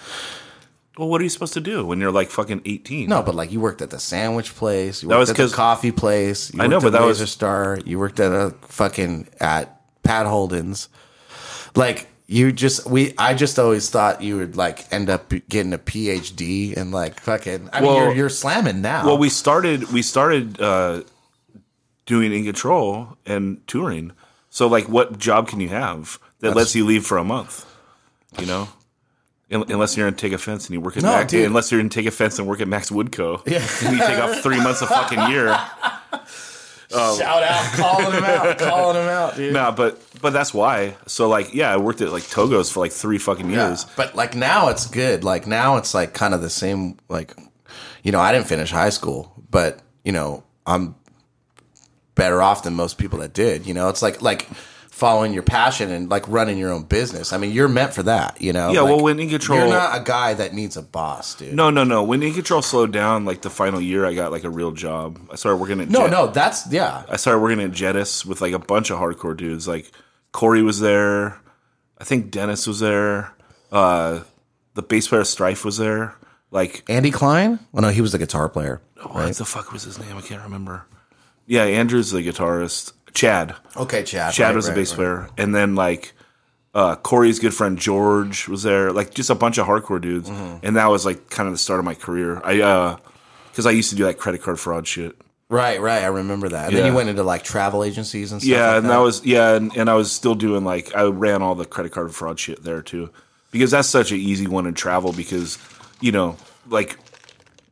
Well, 0.98 1.08
what 1.08 1.22
are 1.22 1.24
you 1.24 1.30
supposed 1.30 1.54
to 1.54 1.60
do 1.60 1.86
when 1.86 1.98
you're 2.00 2.10
like 2.12 2.28
fucking 2.28 2.60
18? 2.66 3.08
No, 3.08 3.22
but 3.22 3.34
like 3.34 3.50
you 3.50 3.60
worked 3.60 3.80
at 3.80 3.88
the 3.88 3.98
sandwich 3.98 4.54
place, 4.54 5.02
you 5.02 5.08
That 5.08 5.14
worked 5.14 5.20
was 5.20 5.30
at 5.30 5.48
the 5.48 5.56
coffee 5.56 5.92
place. 5.92 6.52
You 6.52 6.60
I 6.62 6.66
know, 6.66 6.78
but 6.80 6.88
at 6.88 6.92
that 6.92 7.04
was- 7.06 7.22
a 7.22 7.26
Star. 7.26 7.78
You 7.86 7.98
worked 7.98 8.20
at 8.20 8.32
a 8.32 8.54
fucking 8.66 9.28
at 9.40 9.80
Pat 10.02 10.26
Holden's. 10.26 10.90
Like 11.74 12.08
you 12.30 12.52
just 12.52 12.86
we, 12.88 13.12
I 13.18 13.34
just 13.34 13.58
always 13.58 13.90
thought 13.90 14.22
you 14.22 14.36
would 14.36 14.54
like 14.56 14.90
end 14.92 15.10
up 15.10 15.32
getting 15.48 15.72
a 15.72 15.78
PhD 15.78 16.76
and 16.76 16.92
like 16.92 17.18
fucking. 17.18 17.68
I 17.72 17.80
mean, 17.80 17.88
Well- 17.90 18.04
you're, 18.04 18.14
you're 18.14 18.28
slamming 18.28 18.80
now. 18.80 19.04
Well, 19.04 19.18
we 19.18 19.28
started 19.28 19.92
we 19.92 20.00
started 20.00 20.60
uh, 20.60 21.02
doing 22.06 22.32
in 22.32 22.44
control 22.44 23.18
and 23.26 23.66
touring. 23.66 24.12
So, 24.48 24.68
like, 24.68 24.88
what 24.88 25.18
job 25.18 25.48
can 25.48 25.58
you 25.58 25.70
have 25.70 26.20
that 26.38 26.54
lets 26.54 26.76
you 26.76 26.86
leave 26.86 27.04
for 27.04 27.18
a 27.18 27.24
month? 27.24 27.66
You 28.38 28.46
know, 28.46 28.68
unless 29.50 29.96
you're 29.96 30.06
in 30.06 30.14
Take 30.14 30.32
Offense 30.32 30.66
and 30.66 30.74
you 30.74 30.80
work 30.80 30.96
at 30.96 31.02
No, 31.02 31.10
Max, 31.10 31.32
dude. 31.32 31.46
unless 31.46 31.72
you're 31.72 31.80
in 31.80 31.88
Take 31.88 32.06
Offense 32.06 32.38
and 32.38 32.46
work 32.46 32.60
at 32.60 32.68
Max 32.68 32.90
Woodco, 32.90 33.44
yeah. 33.44 33.66
and 33.88 33.96
you 33.96 34.06
take 34.06 34.18
off 34.18 34.40
three 34.40 34.62
months 34.62 34.82
a 34.82 34.86
fucking 34.86 35.30
year. 35.30 35.58
Oh. 36.92 37.16
shout 37.18 37.42
out, 37.42 37.64
calling 37.74 38.12
him 38.12 38.24
out, 38.24 38.58
calling 38.58 38.96
him 38.96 39.08
out, 39.08 39.36
dude. 39.36 39.52
Nah, 39.52 39.70
but 39.70 40.00
but 40.20 40.32
that's 40.32 40.52
why. 40.52 40.96
So, 41.06 41.28
like, 41.28 41.54
yeah, 41.54 41.72
I 41.72 41.76
worked 41.76 42.00
at 42.00 42.10
like 42.12 42.24
Togo's 42.24 42.70
for 42.70 42.80
like 42.80 42.92
three 42.92 43.18
fucking 43.18 43.48
Yeah, 43.50 43.68
years. 43.68 43.86
but 43.96 44.14
like 44.16 44.34
now 44.34 44.68
it's 44.68 44.86
good. 44.86 45.22
Like 45.24 45.46
now 45.46 45.76
it's 45.76 45.94
like 45.94 46.14
kind 46.14 46.34
of 46.34 46.42
the 46.42 46.50
same. 46.50 46.98
Like, 47.08 47.34
you 48.02 48.10
know, 48.12 48.20
I 48.20 48.32
didn't 48.32 48.46
finish 48.48 48.70
high 48.70 48.90
school, 48.90 49.32
but 49.50 49.80
you 50.04 50.12
know, 50.12 50.42
I'm 50.66 50.94
better 52.16 52.42
off 52.42 52.64
than 52.64 52.74
most 52.74 52.98
people 52.98 53.20
that 53.20 53.32
did. 53.32 53.66
You 53.66 53.74
know, 53.74 53.88
it's 53.88 54.02
like 54.02 54.20
like 54.20 54.48
following 55.00 55.32
your 55.32 55.42
passion 55.42 55.90
and 55.90 56.10
like 56.10 56.28
running 56.28 56.58
your 56.58 56.70
own 56.70 56.82
business. 56.84 57.32
I 57.32 57.38
mean, 57.38 57.52
you're 57.52 57.68
meant 57.68 57.94
for 57.94 58.02
that. 58.02 58.40
You 58.40 58.52
know. 58.52 58.70
Yeah, 58.70 58.82
Like, 58.82 58.90
well, 58.94 59.02
when 59.02 59.18
In 59.18 59.30
Control, 59.30 59.58
you're 59.58 59.68
not 59.68 59.98
a 59.98 60.04
guy 60.04 60.34
that 60.34 60.52
needs 60.52 60.76
a 60.76 60.82
boss, 60.82 61.34
dude. 61.34 61.54
no, 61.54 61.70
no, 61.70 61.82
no. 61.84 62.04
When 62.04 62.22
In 62.22 62.34
Control 62.34 62.60
slowed 62.62 62.92
down, 62.92 63.24
like 63.24 63.40
the 63.40 63.50
final 63.50 63.80
year, 63.80 64.04
I 64.04 64.14
got 64.14 64.30
like 64.30 64.44
a 64.44 64.50
real 64.50 64.72
job. 64.72 65.18
I 65.32 65.36
started 65.36 65.56
working 65.56 65.80
at 65.80 65.88
no, 65.88 66.00
Jet- 66.02 66.10
no. 66.10 66.26
That's 66.28 66.70
yeah. 66.70 67.04
I 67.08 67.16
started 67.16 67.40
working 67.40 67.60
at 67.62 67.70
Jettis 67.72 68.24
with 68.26 68.40
like 68.42 68.52
a 68.52 68.58
bunch 68.58 68.90
of 68.90 68.98
hardcore 69.00 69.36
dudes. 69.36 69.66
Like 69.66 69.90
Corey 70.32 70.62
was 70.62 70.78
there. 70.80 71.40
I 71.98 72.04
think 72.04 72.30
Dennis 72.30 72.66
was 72.66 72.80
there. 72.80 73.32
Uh, 73.72 74.20
the 74.74 74.82
bass 74.82 75.08
player 75.08 75.24
Strife 75.24 75.64
was 75.64 75.78
there. 75.78 76.14
Like, 76.52 76.82
Andy 76.88 77.10
Kline? 77.10 77.58
Oh 77.72 77.80
no, 77.80 77.88
he 77.88 78.00
was 78.00 78.12
the 78.12 78.18
guitar 78.18 78.48
player. 78.48 78.80
what 79.02 79.34
the 79.36 79.44
fuck 79.44 79.72
was 79.72 79.84
his 79.84 79.98
name? 79.98 80.16
I 80.16 80.20
can't 80.20 80.42
remember. 80.42 80.84
Yeah, 81.46 81.64
Andrew's 81.64 82.10
the 82.10 82.20
guitarist. 82.20 82.92
Chad. 83.14 83.54
Okay, 83.76 84.02
Chad. 84.02 84.32
Chad 84.32 84.48
right, 84.48 84.56
was 84.56 84.66
the 84.66 84.72
right, 84.72 84.76
bass 84.76 84.90
right. 84.92 84.96
player, 84.96 85.28
and 85.38 85.54
then 85.54 85.74
like 85.74 86.12
uh, 86.74 86.96
Corey's 86.96 87.38
good 87.38 87.54
friend 87.54 87.78
George 87.78 88.48
was 88.48 88.62
there. 88.62 88.92
Like 88.92 89.12
just 89.14 89.30
a 89.30 89.34
bunch 89.34 89.58
of 89.58 89.66
hardcore 89.66 90.00
dudes, 90.00 90.28
Mm-hmm. 90.28 90.64
and 90.66 90.76
that 90.76 90.86
was 90.86 91.04
like 91.04 91.28
kind 91.30 91.46
of 91.48 91.54
the 91.54 91.58
start 91.58 91.78
of 91.80 91.84
my 91.84 91.94
career. 91.94 92.40
I 92.44 92.60
uh, 92.60 92.96
because 93.50 93.66
I 93.66 93.72
used 93.72 93.90
to 93.90 93.96
do 93.96 94.04
like 94.06 94.18
credit 94.18 94.42
card 94.42 94.58
fraud 94.60 94.86
shit. 94.86 95.16
Right, 95.48 95.80
right. 95.80 96.04
I 96.04 96.06
remember 96.06 96.48
that. 96.50 96.68
And 96.68 96.76
then 96.76 96.84
Yeah. 96.84 96.90
you 96.90 96.96
went 96.96 97.08
into 97.08 97.24
like 97.24 97.42
travel 97.42 97.82
agencies 97.82 98.30
and 98.30 98.40
stuff. 98.40 98.48
Yeah, 98.48 98.68
like 98.68 98.76
and 98.78 98.90
that. 98.90 98.98
was 98.98 99.24
yeah, 99.26 99.54
and, 99.56 99.76
and 99.76 99.90
I 99.90 99.94
was 99.94 100.12
still 100.12 100.36
doing 100.36 100.62
like 100.64 100.94
I 100.94 101.02
ran 101.02 101.42
all 101.42 101.56
the 101.56 101.64
credit 101.64 101.90
card 101.90 102.14
fraud 102.14 102.38
shit 102.38 102.62
there 102.62 102.82
too, 102.82 103.10
because 103.50 103.72
that's 103.72 103.88
such 103.88 104.12
an 104.12 104.18
easy 104.18 104.46
one 104.46 104.66
in 104.66 104.74
travel 104.74 105.12
because 105.12 105.58
you 106.00 106.12
know 106.12 106.36
like 106.68 106.96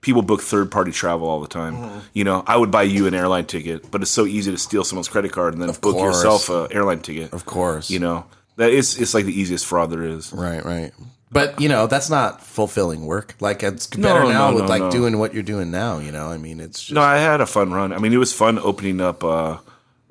people 0.00 0.22
book 0.22 0.40
third 0.40 0.70
party 0.70 0.92
travel 0.92 1.28
all 1.28 1.40
the 1.40 1.48
time. 1.48 1.76
Mm-hmm. 1.76 1.98
You 2.12 2.24
know, 2.24 2.44
I 2.46 2.56
would 2.56 2.70
buy 2.70 2.82
you 2.82 3.06
an 3.06 3.14
airline 3.14 3.46
ticket, 3.46 3.90
but 3.90 4.02
it's 4.02 4.10
so 4.10 4.26
easy 4.26 4.50
to 4.50 4.58
steal 4.58 4.84
someone's 4.84 5.08
credit 5.08 5.32
card 5.32 5.54
and 5.54 5.62
then 5.62 5.68
book 5.68 5.96
course. 5.96 6.16
yourself 6.16 6.48
an 6.48 6.68
airline 6.72 7.00
ticket. 7.00 7.32
Of 7.32 7.44
course. 7.46 7.90
You 7.90 7.98
know 7.98 8.24
that 8.58 8.70
is 8.70 8.98
it's 8.98 9.14
like 9.14 9.24
the 9.24 9.40
easiest 9.40 9.64
fraud 9.66 9.90
there 9.90 10.02
is. 10.02 10.32
Right, 10.32 10.64
right. 10.64 10.92
But 11.30 11.60
you 11.60 11.68
know, 11.68 11.86
that's 11.86 12.10
not 12.10 12.42
fulfilling 12.42 13.06
work. 13.06 13.34
Like 13.40 13.62
it's 13.62 13.86
better 13.86 14.24
no, 14.24 14.30
now 14.30 14.50
no, 14.50 14.56
with 14.56 14.68
like 14.68 14.82
no. 14.82 14.90
doing 14.90 15.18
what 15.18 15.32
you're 15.32 15.42
doing 15.42 15.70
now. 15.70 15.98
You 15.98 16.12
know, 16.12 16.26
I 16.28 16.38
mean, 16.38 16.60
it's 16.60 16.80
just 16.80 16.92
No, 16.92 17.00
I 17.00 17.18
had 17.18 17.40
a 17.40 17.46
fun 17.46 17.72
run. 17.72 17.92
I 17.92 17.98
mean, 17.98 18.12
it 18.12 18.18
was 18.18 18.32
fun 18.32 18.58
opening 18.58 19.00
up 19.00 19.24
uh, 19.24 19.58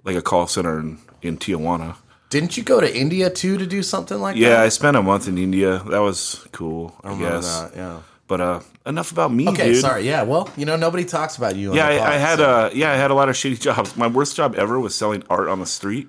like 0.04 0.16
a 0.16 0.22
call 0.22 0.48
center 0.48 0.80
in, 0.80 0.98
in 1.22 1.38
Tijuana. 1.38 1.98
Didn't 2.30 2.58
you 2.58 2.64
go 2.64 2.82
to 2.82 2.98
India 2.98 3.30
too 3.30 3.58
to 3.58 3.66
do 3.66 3.84
something 3.84 4.20
like 4.20 4.36
Yeah, 4.38 4.50
that? 4.50 4.56
Yeah, 4.56 4.62
I 4.64 4.70
spent 4.70 4.98
a 4.98 5.02
month 5.02 5.28
in 5.28 5.38
India. 5.38 5.80
That 5.90 6.00
was 6.00 6.46
cool, 6.52 6.96
I, 7.04 7.10
remember 7.10 7.36
guess. 7.38 7.62
that, 7.62 7.76
yeah. 7.76 8.00
But 8.28 8.42
uh, 8.42 8.60
enough 8.86 9.12
about 9.14 9.32
me, 9.32 9.48
Okay, 9.50 9.72
dude. 9.72 9.82
sorry. 9.82 10.06
Yeah, 10.06 10.24
well, 10.24 10.50
you 10.58 10.66
know, 10.66 10.76
nobody 10.76 11.06
talks 11.06 11.38
about 11.38 11.56
you. 11.56 11.70
On 11.72 11.76
Yeah, 11.78 11.94
the 11.94 12.00
pod, 12.00 12.08
I, 12.10 12.14
I 12.16 12.18
had 12.18 12.40
so- 12.40 12.50
uh, 12.50 12.70
yeah, 12.74 12.92
I 12.92 12.96
had 12.96 13.10
a 13.10 13.14
lot 13.14 13.30
of 13.30 13.36
shitty 13.36 13.60
jobs. 13.68 13.96
My 13.96 14.08
worst 14.08 14.36
job 14.36 14.56
ever 14.56 14.80
was 14.80 14.94
selling 14.94 15.24
art 15.30 15.48
on 15.48 15.60
the 15.60 15.66
street 15.66 16.08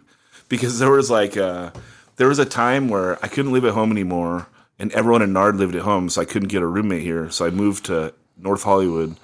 because 0.48 0.78
there 0.80 0.90
was 0.90 1.10
like 1.10 1.36
uh, 1.36 1.70
there 2.16 2.26
was 2.28 2.38
a 2.40 2.44
time 2.44 2.88
where 2.88 3.22
I 3.24 3.28
couldn't 3.28 3.52
live 3.52 3.64
at 3.64 3.72
home 3.74 3.92
anymore, 3.92 4.48
and 4.80 4.90
everyone 4.92 5.22
in 5.22 5.32
Nard 5.32 5.56
lived 5.56 5.76
at 5.76 5.82
home, 5.82 6.08
so 6.08 6.20
I 6.20 6.24
couldn't 6.24 6.48
get 6.48 6.60
a 6.62 6.66
roommate 6.66 7.02
here. 7.02 7.30
So 7.30 7.46
I 7.46 7.50
moved 7.50 7.84
to 7.86 8.12
North 8.36 8.64
Hollywood. 8.64 9.16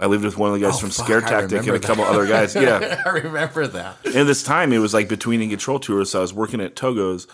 I 0.00 0.06
lived 0.06 0.24
with 0.24 0.38
one 0.38 0.48
of 0.54 0.58
the 0.58 0.64
guys 0.64 0.76
Oh, 0.76 0.78
from 0.78 0.90
fuck, 0.90 1.04
Scare 1.06 1.24
I 1.26 1.28
Tactic 1.28 1.66
and 1.66 1.70
a 1.76 1.80
couple 1.80 2.04
other 2.04 2.24
guys. 2.24 2.54
Yeah, 2.54 3.02
I 3.04 3.08
remember 3.10 3.66
that. 3.66 3.96
and 4.06 4.28
this 4.28 4.42
time 4.44 4.72
it 4.72 4.78
was 4.78 4.94
like 4.94 5.08
between 5.08 5.42
and 5.42 5.50
control 5.50 5.80
tours. 5.80 6.12
So 6.12 6.20
I 6.20 6.22
was 6.22 6.32
working 6.32 6.60
at 6.62 6.76
Togo's, 6.76 7.26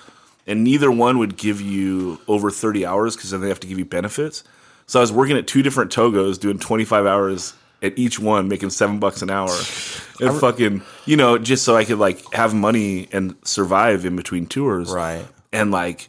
and 0.46 0.64
neither 0.64 0.90
one 0.90 1.18
would 1.18 1.36
give 1.36 1.60
you 1.60 2.18
over 2.26 2.50
thirty 2.50 2.84
hours 2.84 3.14
because 3.14 3.30
then 3.30 3.42
they 3.42 3.48
have 3.48 3.60
to 3.60 3.68
give 3.68 3.78
you 3.78 3.84
benefits. 3.84 4.42
So 4.86 5.00
I 5.00 5.02
was 5.02 5.12
working 5.12 5.36
at 5.36 5.46
two 5.46 5.62
different 5.62 5.90
Togos, 5.90 6.38
doing 6.38 6.58
twenty 6.58 6.84
five 6.84 7.06
hours 7.06 7.54
at 7.82 7.98
each 7.98 8.18
one, 8.18 8.48
making 8.48 8.70
seven 8.70 8.98
bucks 8.98 9.22
an 9.22 9.30
hour, 9.30 9.50
and 10.20 10.40
fucking 10.40 10.82
you 11.06 11.16
know 11.16 11.38
just 11.38 11.64
so 11.64 11.76
I 11.76 11.84
could 11.84 11.98
like 11.98 12.32
have 12.32 12.54
money 12.54 13.08
and 13.12 13.36
survive 13.44 14.04
in 14.04 14.16
between 14.16 14.46
tours. 14.46 14.90
Right. 14.90 15.24
And 15.52 15.70
like, 15.70 16.08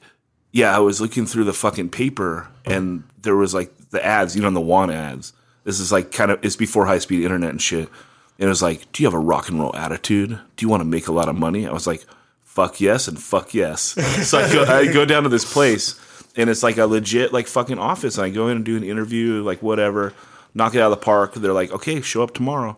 yeah, 0.52 0.76
I 0.76 0.80
was 0.80 1.00
looking 1.00 1.26
through 1.26 1.44
the 1.44 1.54
fucking 1.54 1.90
paper, 1.90 2.48
and 2.66 3.04
there 3.22 3.36
was 3.36 3.54
like 3.54 3.72
the 3.90 4.04
ads, 4.04 4.36
you 4.36 4.42
know, 4.42 4.50
the 4.52 4.62
want 4.62 4.92
ads. 4.92 5.34
This 5.64 5.80
is 5.80 5.92
like 5.92 6.12
kind 6.12 6.32
of 6.32 6.44
it's 6.44 6.56
before 6.56 6.86
high 6.86 7.00
speed 7.00 7.24
internet 7.24 7.50
and 7.50 7.62
shit. 7.62 7.90
And 8.38 8.48
it 8.48 8.50
was 8.50 8.62
like, 8.62 8.92
do 8.92 9.02
you 9.02 9.08
have 9.08 9.14
a 9.14 9.20
rock 9.20 9.50
and 9.50 9.60
roll 9.60 9.76
attitude? 9.76 10.30
Do 10.30 10.66
you 10.66 10.70
want 10.70 10.82
to 10.82 10.86
make 10.86 11.08
a 11.08 11.12
lot 11.12 11.30
of 11.30 11.36
money? 11.36 11.66
I 11.68 11.72
was 11.72 11.88
like, 11.88 12.06
fuck 12.44 12.80
yes 12.82 13.08
and 13.08 13.22
fuck 13.22 13.54
yes. 13.54 13.82
so 14.30 14.40
I 14.40 14.54
go, 14.54 14.64
I 14.64 14.92
go 14.92 15.06
down 15.06 15.24
to 15.24 15.30
this 15.30 15.52
place, 15.52 16.00
and 16.36 16.50
it's 16.50 16.64
like 16.64 16.78
a 16.78 16.86
legit 16.86 17.34
like 17.34 17.48
fucking 17.48 17.80
office. 17.80 18.18
And 18.18 18.26
I 18.26 18.30
go 18.30 18.48
in 18.48 18.58
and 18.58 18.66
do 18.66 18.78
an 18.78 18.84
interview, 18.84 19.44
like 19.44 19.62
whatever, 19.62 20.14
knock 20.54 20.76
it 20.76 20.82
out 20.82 20.92
of 20.92 21.00
the 21.00 21.06
park. 21.06 21.34
They're 21.34 21.54
like, 21.54 21.72
okay, 21.72 22.02
show 22.02 22.24
up 22.24 22.34
tomorrow. 22.34 22.78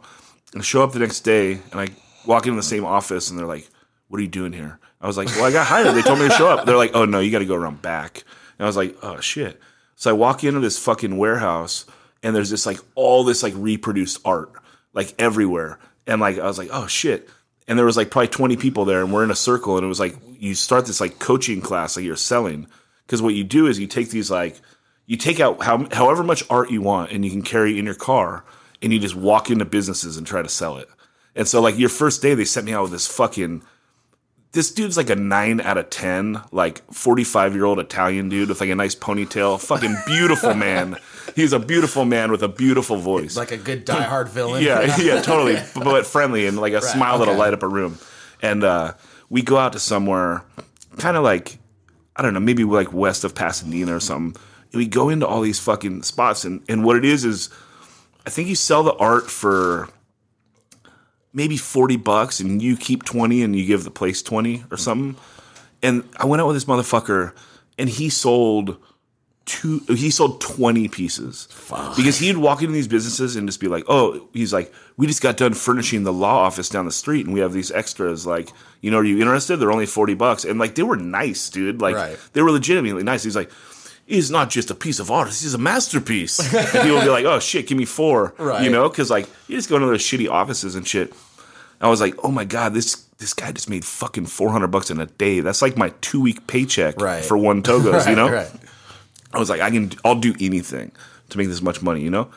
And 0.53 0.61
I 0.61 0.63
show 0.63 0.83
up 0.83 0.93
the 0.93 0.99
next 0.99 1.21
day, 1.21 1.53
and 1.71 1.81
I 1.81 1.87
walk 2.25 2.45
into 2.45 2.55
the 2.55 2.63
same 2.63 2.85
office, 2.85 3.29
and 3.29 3.37
they're 3.37 3.45
like, 3.45 3.69
what 4.07 4.19
are 4.19 4.21
you 4.21 4.29
doing 4.29 4.53
here? 4.53 4.79
I 5.01 5.07
was 5.07 5.17
like, 5.17 5.27
well, 5.27 5.45
I 5.45 5.51
got 5.51 5.67
hired. 5.67 5.95
They 5.95 6.01
told 6.01 6.19
me 6.19 6.27
to 6.27 6.33
show 6.33 6.47
up. 6.47 6.65
They're 6.65 6.77
like, 6.77 6.91
oh 6.93 7.05
no, 7.05 7.19
you 7.19 7.31
got 7.31 7.39
to 7.39 7.45
go 7.45 7.55
around 7.55 7.81
back. 7.81 8.23
And 8.57 8.65
I 8.65 8.67
was 8.67 8.77
like, 8.77 8.97
oh 9.03 9.19
shit. 9.19 9.59
So 9.95 10.09
I 10.09 10.13
walk 10.13 10.43
into 10.43 10.59
this 10.59 10.79
fucking 10.79 11.17
warehouse, 11.17 11.85
and 12.23 12.35
there's 12.35 12.49
this 12.49 12.65
like 12.65 12.79
all 12.95 13.23
this 13.23 13.43
like 13.43 13.53
reproduced 13.55 14.19
art 14.25 14.51
like 14.93 15.13
everywhere, 15.19 15.79
and 16.07 16.19
like 16.21 16.39
I 16.39 16.45
was 16.45 16.57
like, 16.57 16.69
oh 16.71 16.87
shit. 16.87 17.29
And 17.67 17.77
there 17.77 17.85
was 17.85 17.97
like 17.97 18.09
probably 18.09 18.29
20 18.29 18.57
people 18.57 18.85
there, 18.85 19.01
and 19.01 19.13
we're 19.13 19.23
in 19.23 19.31
a 19.31 19.35
circle, 19.35 19.75
and 19.77 19.85
it 19.85 19.89
was 19.89 19.99
like 19.99 20.15
you 20.39 20.55
start 20.55 20.85
this 20.85 21.01
like 21.01 21.19
coaching 21.19 21.61
class, 21.61 21.95
like 21.95 22.05
you're 22.05 22.15
selling, 22.15 22.67
because 23.07 23.21
what 23.21 23.33
you 23.33 23.45
do 23.45 23.67
is 23.67 23.79
you 23.79 23.87
take 23.87 24.09
these 24.09 24.29
like 24.29 24.59
you 25.05 25.15
take 25.15 25.39
out 25.39 25.63
how, 25.63 25.87
however 25.93 26.21
much 26.21 26.43
art 26.49 26.69
you 26.69 26.81
want, 26.81 27.11
and 27.11 27.23
you 27.23 27.31
can 27.31 27.41
carry 27.41 27.79
in 27.79 27.85
your 27.85 27.95
car, 27.95 28.43
and 28.81 28.91
you 28.91 28.99
just 28.99 29.15
walk 29.15 29.49
into 29.49 29.63
businesses 29.63 30.17
and 30.17 30.27
try 30.27 30.41
to 30.41 30.49
sell 30.49 30.77
it. 30.77 30.89
And 31.33 31.47
so 31.47 31.61
like 31.61 31.77
your 31.79 31.89
first 31.89 32.21
day, 32.21 32.33
they 32.33 32.45
sent 32.45 32.65
me 32.65 32.73
out 32.73 32.83
with 32.83 32.91
this 32.91 33.07
fucking 33.07 33.63
this 34.51 34.71
dude's 34.71 34.97
like 34.97 35.09
a 35.09 35.15
nine 35.15 35.61
out 35.61 35.77
of 35.77 35.89
ten, 35.89 36.41
like 36.51 36.83
forty 36.93 37.23
five 37.23 37.55
year 37.55 37.63
old 37.63 37.79
Italian 37.79 38.27
dude 38.27 38.49
with 38.49 38.59
like 38.59 38.69
a 38.69 38.75
nice 38.75 38.95
ponytail, 38.95 39.59
fucking 39.61 39.95
beautiful 40.05 40.53
man. 40.55 40.97
He's 41.35 41.53
a 41.53 41.59
beautiful 41.59 42.03
man 42.03 42.31
with 42.31 42.43
a 42.43 42.47
beautiful 42.47 42.97
voice. 42.97 43.37
Like 43.37 43.51
a 43.51 43.57
good 43.57 43.85
diehard 43.85 44.29
villain. 44.29 44.63
yeah, 44.63 44.97
yeah, 44.99 45.21
totally, 45.21 45.57
but 45.75 46.05
friendly 46.05 46.47
and 46.47 46.57
like 46.57 46.73
a 46.73 46.81
smile 46.81 47.19
that'll 47.19 47.35
light 47.35 47.53
up 47.53 47.63
a 47.63 47.67
room. 47.67 47.97
And 48.41 48.63
uh, 48.63 48.93
we 49.29 49.41
go 49.41 49.57
out 49.57 49.73
to 49.73 49.79
somewhere, 49.79 50.43
kind 50.97 51.15
of 51.15 51.23
like 51.23 51.59
I 52.17 52.23
don't 52.23 52.33
know, 52.33 52.39
maybe 52.39 52.63
like 52.63 52.91
west 52.91 53.23
of 53.23 53.35
Pasadena 53.35 53.95
or 53.95 53.99
something. 53.99 54.41
And 54.71 54.79
we 54.79 54.87
go 54.87 55.09
into 55.09 55.25
all 55.27 55.41
these 55.41 55.59
fucking 55.59 56.03
spots, 56.03 56.43
and 56.43 56.63
and 56.67 56.83
what 56.83 56.97
it 56.97 57.05
is 57.05 57.23
is, 57.23 57.49
I 58.25 58.29
think 58.29 58.49
you 58.49 58.55
sell 58.55 58.83
the 58.83 58.95
art 58.95 59.29
for 59.29 59.89
maybe 61.33 61.55
40 61.55 61.97
bucks 61.97 62.39
and 62.39 62.61
you 62.61 62.75
keep 62.75 63.03
20 63.03 63.43
and 63.43 63.55
you 63.55 63.63
give 63.63 63.83
the 63.83 63.91
place 63.91 64.23
20 64.23 64.63
or 64.71 64.77
something. 64.77 65.21
And 65.83 66.03
I 66.17 66.25
went 66.25 66.41
out 66.41 66.47
with 66.47 66.55
this 66.55 66.65
motherfucker 66.65 67.33
and 67.77 67.87
he 67.87 68.09
sold 68.09 68.77
two 69.47 69.79
he 69.87 70.11
sold 70.11 70.39
20 70.41 70.87
pieces. 70.89 71.47
Because 71.95 72.19
he'd 72.19 72.37
walk 72.37 72.61
into 72.61 72.73
these 72.73 72.87
businesses 72.87 73.35
and 73.35 73.47
just 73.47 73.59
be 73.59 73.67
like, 73.67 73.85
"Oh, 73.87 74.27
he's 74.33 74.53
like, 74.53 74.71
we 74.97 75.07
just 75.07 75.21
got 75.23 75.37
done 75.37 75.53
furnishing 75.55 76.03
the 76.03 76.13
law 76.13 76.37
office 76.43 76.69
down 76.69 76.85
the 76.85 76.91
street 76.91 77.25
and 77.25 77.33
we 77.33 77.39
have 77.39 77.53
these 77.53 77.71
extras 77.71 78.27
like, 78.27 78.51
you 78.81 78.91
know, 78.91 78.97
are 78.97 79.03
you 79.03 79.19
interested? 79.19 79.57
They're 79.57 79.71
only 79.71 79.85
40 79.87 80.13
bucks." 80.13 80.45
And 80.45 80.59
like 80.59 80.75
they 80.75 80.83
were 80.83 80.97
nice, 80.97 81.49
dude. 81.49 81.81
Like 81.81 81.95
Right. 81.95 82.17
they 82.33 82.41
were 82.43 82.51
legitimately 82.51 83.01
nice. 83.03 83.23
He's 83.23 83.35
like, 83.35 83.49
He's 84.05 84.31
not 84.31 84.49
just 84.49 84.71
a 84.71 84.75
piece 84.75 84.99
of 84.99 85.11
art; 85.11 85.27
he's 85.27 85.53
a 85.53 85.57
masterpiece. 85.57 86.39
and 86.39 86.65
people 86.69 86.93
would 86.95 87.03
be 87.03 87.09
like, 87.09 87.25
"Oh 87.25 87.39
shit, 87.39 87.67
give 87.67 87.77
me 87.77 87.83
four. 87.83 88.33
Right. 88.37 88.63
You 88.63 88.69
know, 88.69 88.87
because 88.87 89.09
like 89.09 89.27
you 89.49 89.57
just 89.57 89.67
go 89.67 89.75
into 89.75 89.87
those 89.87 90.01
shitty 90.01 90.29
offices 90.31 90.75
and 90.75 90.87
shit. 90.87 91.13
I 91.81 91.89
was 91.89 91.99
like, 91.99 92.15
oh 92.23 92.31
my 92.31 92.45
god, 92.45 92.73
this 92.73 92.95
this 93.17 93.33
guy 93.33 93.51
just 93.51 93.69
made 93.69 93.83
fucking 93.83 94.27
four 94.27 94.49
hundred 94.51 94.67
bucks 94.67 94.89
in 94.91 95.01
a 95.01 95.07
day. 95.07 95.41
That's 95.41 95.61
like 95.61 95.75
my 95.75 95.89
two 95.99 96.21
week 96.21 96.47
paycheck 96.47 97.01
Right. 97.01 97.21
for 97.25 97.37
one 97.37 97.61
Togo's. 97.61 98.07
You 98.07 98.15
know, 98.21 98.29
right. 98.29 98.49
I 99.33 99.39
was 99.39 99.49
like, 99.49 99.61
I 99.61 99.69
can, 99.71 99.91
I'll 100.05 100.19
do 100.19 100.33
anything 100.39 100.91
to 101.29 101.37
make 101.37 101.47
this 101.47 101.61
much 101.61 101.81
money. 101.81 102.01
You 102.01 102.09
know. 102.09 102.29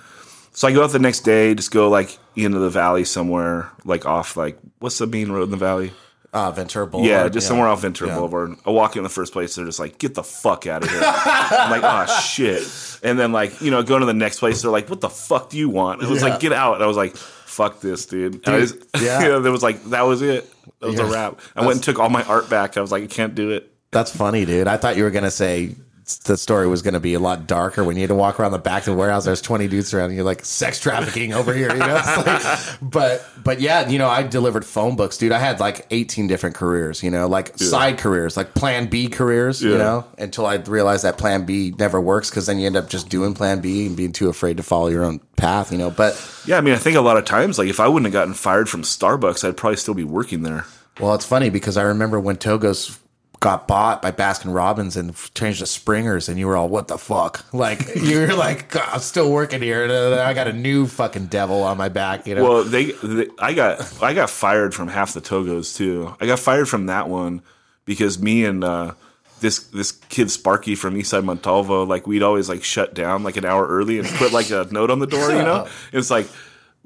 So 0.53 0.67
I 0.67 0.73
go 0.73 0.83
out 0.83 0.91
the 0.91 0.99
next 0.99 1.21
day, 1.21 1.55
just 1.55 1.71
go 1.71 1.89
like 1.89 2.19
into 2.37 2.59
the 2.59 2.71
valley 2.71 3.05
somewhere, 3.05 3.71
like 3.85 4.05
off 4.07 4.37
like 4.37 4.59
what's 4.81 4.99
the 4.99 5.07
main 5.07 5.31
road 5.31 5.45
in 5.45 5.51
the 5.51 5.57
valley? 5.57 5.93
Uh, 6.33 6.51
Ventura 6.53 6.87
Boulevard. 6.87 7.11
Yeah, 7.11 7.29
just 7.29 7.49
somewhere 7.49 7.67
off 7.67 7.83
Ventura 7.83 8.11
Yeah. 8.11 8.17
Boulevard. 8.17 8.55
I 8.65 8.71
walk 8.71 8.95
in 8.97 9.03
the 9.03 9.09
first 9.09 9.33
place, 9.33 9.57
they're 9.57 9.65
just 9.65 9.81
like, 9.81 9.99
"Get 9.99 10.15
the 10.15 10.23
fuck 10.23 10.65
out 10.69 10.85
of 10.85 10.91
here!" 10.91 11.01
I'm 11.05 11.71
like, 11.73 11.83
"Oh 11.85 12.21
shit!" 12.25 12.63
And 13.03 13.19
then 13.19 13.33
like, 13.33 13.61
you 13.61 13.71
know, 13.73 13.83
going 13.83 14.01
to 14.01 14.07
the 14.07 14.15
next 14.15 14.39
place, 14.39 14.63
they're 14.63 14.71
like, 14.71 14.89
"What 14.89 15.01
the 15.01 15.09
fuck 15.11 15.51
do 15.51 15.59
you 15.59 15.69
want?" 15.69 16.03
It 16.03 16.09
was 16.09 16.23
Yeah. 16.23 16.29
like, 16.29 16.41
"Get 16.41 16.53
out!" 16.53 16.75
And 16.75 16.85
I 16.85 16.87
was 16.87 16.97
like, 16.97 17.17
"Fuck 17.17 17.81
this, 17.81 18.07
dude!" 18.07 18.47
I 18.49 18.59
Dude, 18.61 18.69
just, 18.69 18.77
yeah. 19.03 19.23
you 19.23 19.29
know, 19.29 19.41
there 19.41 19.51
was 19.51 19.63
like, 19.65 19.83
that 19.87 20.03
was 20.03 20.23
it. 20.23 20.49
That 20.81 20.87
was 20.91 21.01
a 21.01 21.05
wrap. 21.07 21.41
I 21.57 21.63
went 21.63 21.73
and 21.77 21.83
took 21.83 21.99
all 21.99 22.11
my 22.11 22.23
art 22.23 22.49
back. 22.49 22.77
I 22.77 22.81
was 22.81 22.93
like, 22.93 23.03
I 23.03 23.07
can't 23.09 23.35
do 23.35 23.51
it. 23.51 23.73
That's 23.91 24.15
funny, 24.15 24.45
dude. 24.45 24.69
I 24.69 24.77
thought 24.77 24.97
you 24.97 25.03
were 25.03 25.11
gonna 25.11 25.33
say 25.33 25.75
the 26.19 26.37
story 26.37 26.67
was 26.69 26.83
gonna 26.83 27.01
be 27.01 27.15
a 27.15 27.19
lot 27.21 27.47
darker 27.47 27.83
when 27.85 27.97
you 27.97 28.03
had 28.03 28.09
to 28.09 28.15
walk 28.15 28.39
around 28.39 28.53
the 28.53 28.59
back 28.59 28.83
of 28.83 28.87
the 28.87 28.95
warehouse. 28.95 29.25
There's 29.25 29.41
20 29.43 29.69
dudes 29.69 29.93
around, 29.95 30.07
and 30.07 30.15
you're 30.17 30.25
like 30.25 30.45
sex 30.45 30.79
trafficking 30.81 31.33
over 31.35 31.53
here, 31.55 31.71
you 31.73 31.79
know. 31.79 32.01
Like- 32.27 32.59
but 32.83 33.25
but 33.43 33.61
yeah, 33.61 33.89
you 33.89 33.99
know, 33.99 34.09
I 34.09 34.23
delivered 34.23 34.65
phone 34.65 34.97
books, 34.97 35.17
dude. 35.17 35.33
I 35.33 35.39
had 35.39 35.61
like 35.61 35.87
18 35.91 36.27
different 36.27 36.57
careers, 36.57 37.03
you 37.03 37.11
know, 37.11 37.27
like 37.29 37.57
side 37.59 37.99
careers, 37.99 38.37
like 38.37 38.55
Plan 38.55 38.87
B 38.87 39.09
careers, 39.09 39.63
you 39.63 39.77
know. 39.79 40.05
Until 40.19 40.47
I 40.47 40.57
realized 40.57 41.05
that 41.05 41.19
Plan 41.19 41.45
B 41.45 41.75
never 41.79 42.01
works 42.01 42.31
because 42.31 42.47
then 42.47 42.59
you 42.59 42.67
end 42.67 42.77
up 42.77 42.89
just 42.89 43.09
doing 43.09 43.35
Plan 43.35 43.61
B 43.61 43.87
and 43.87 43.97
being 43.97 44.13
too 44.13 44.29
afraid 44.29 44.57
to 44.59 44.63
follow 44.63 44.89
your 44.89 45.05
own 45.05 45.21
path, 45.37 45.73
you 45.73 45.79
know. 45.79 45.91
But 45.91 46.15
Yeah, 46.47 46.59
I 46.59 46.61
mean, 46.61 46.75
I 46.75 46.79
think 46.79 46.97
a 46.97 47.01
lot 47.01 47.17
of 47.17 47.25
times, 47.25 47.59
like, 47.59 47.69
if 47.69 47.81
I 47.81 47.89
wouldn't 47.89 48.07
have 48.07 48.13
gotten 48.13 48.35
fired 48.35 48.69
from 48.69 48.83
Starbucks, 48.83 49.47
I'd 49.47 49.57
probably 49.57 49.77
still 49.77 49.95
be 49.95 50.05
working 50.05 50.43
there. 50.43 50.65
Well, 51.01 51.15
it's 51.15 51.25
funny 51.25 51.49
because 51.51 51.77
I 51.79 51.83
remember 51.83 52.21
when 52.21 52.37
Togo's 52.37 52.99
got 53.41 53.67
bought 53.67 54.03
by 54.03 54.13
Baskin 54.13 54.55
Robbins 54.55 54.97
and 54.97 55.17
changed 55.35 55.61
to 55.61 55.67
Springers, 55.67 56.29
and 56.29 56.39
you 56.39 56.47
were 56.47 56.57
all, 56.57 56.69
"What 56.69 56.89
the 56.89 56.99
fuck?" 56.99 57.45
Like 57.53 57.95
you 57.97 58.21
were 58.21 58.35
like, 58.35 58.77
"I'm 58.77 59.01
still 59.01 59.33
working 59.33 59.63
here, 59.63 59.85
and 59.85 60.15
I 60.21 60.35
got 60.35 60.47
a 60.47 60.53
new 60.53 60.87
fucking 60.87 61.27
devil 61.27 61.63
on 61.63 61.77
my 61.77 61.89
back." 61.89 62.27
You 62.27 62.37
know? 62.37 62.45
Well, 62.45 62.65
they, 62.65 62.93
they, 62.93 63.27
I 63.39 63.55
got, 63.55 64.03
I 64.03 64.15
got 64.15 64.31
fired 64.31 64.75
from 64.75 64.89
half 64.89 65.15
the 65.15 65.21
Togos 65.21 65.77
too. 65.77 66.15
I 66.21 66.27
got 66.27 66.39
fired 66.39 66.69
from 66.69 66.87
that 66.87 67.09
one 67.09 67.43
because 67.85 68.19
me 68.21 68.45
and 68.45 68.63
uh, 68.63 68.93
this 69.41 69.65
this 69.65 69.93
kid 69.93 70.31
Sparky 70.31 70.75
from 70.75 70.95
Eastside 70.95 71.25
Montalvo, 71.25 71.85
like 71.85 72.07
we'd 72.07 72.23
always 72.23 72.49
like 72.49 72.63
shut 72.63 72.95
down 72.95 73.23
like 73.23 73.37
an 73.37 73.45
hour 73.45 73.67
early 73.67 73.99
and 73.99 74.09
put 74.09 74.33
like 74.33 74.51
a 74.51 74.69
note 74.71 74.91
on 74.91 74.99
the 74.99 75.07
door, 75.07 75.31
you 75.31 75.43
know. 75.43 75.67
It's 75.93 76.11
like 76.11 76.29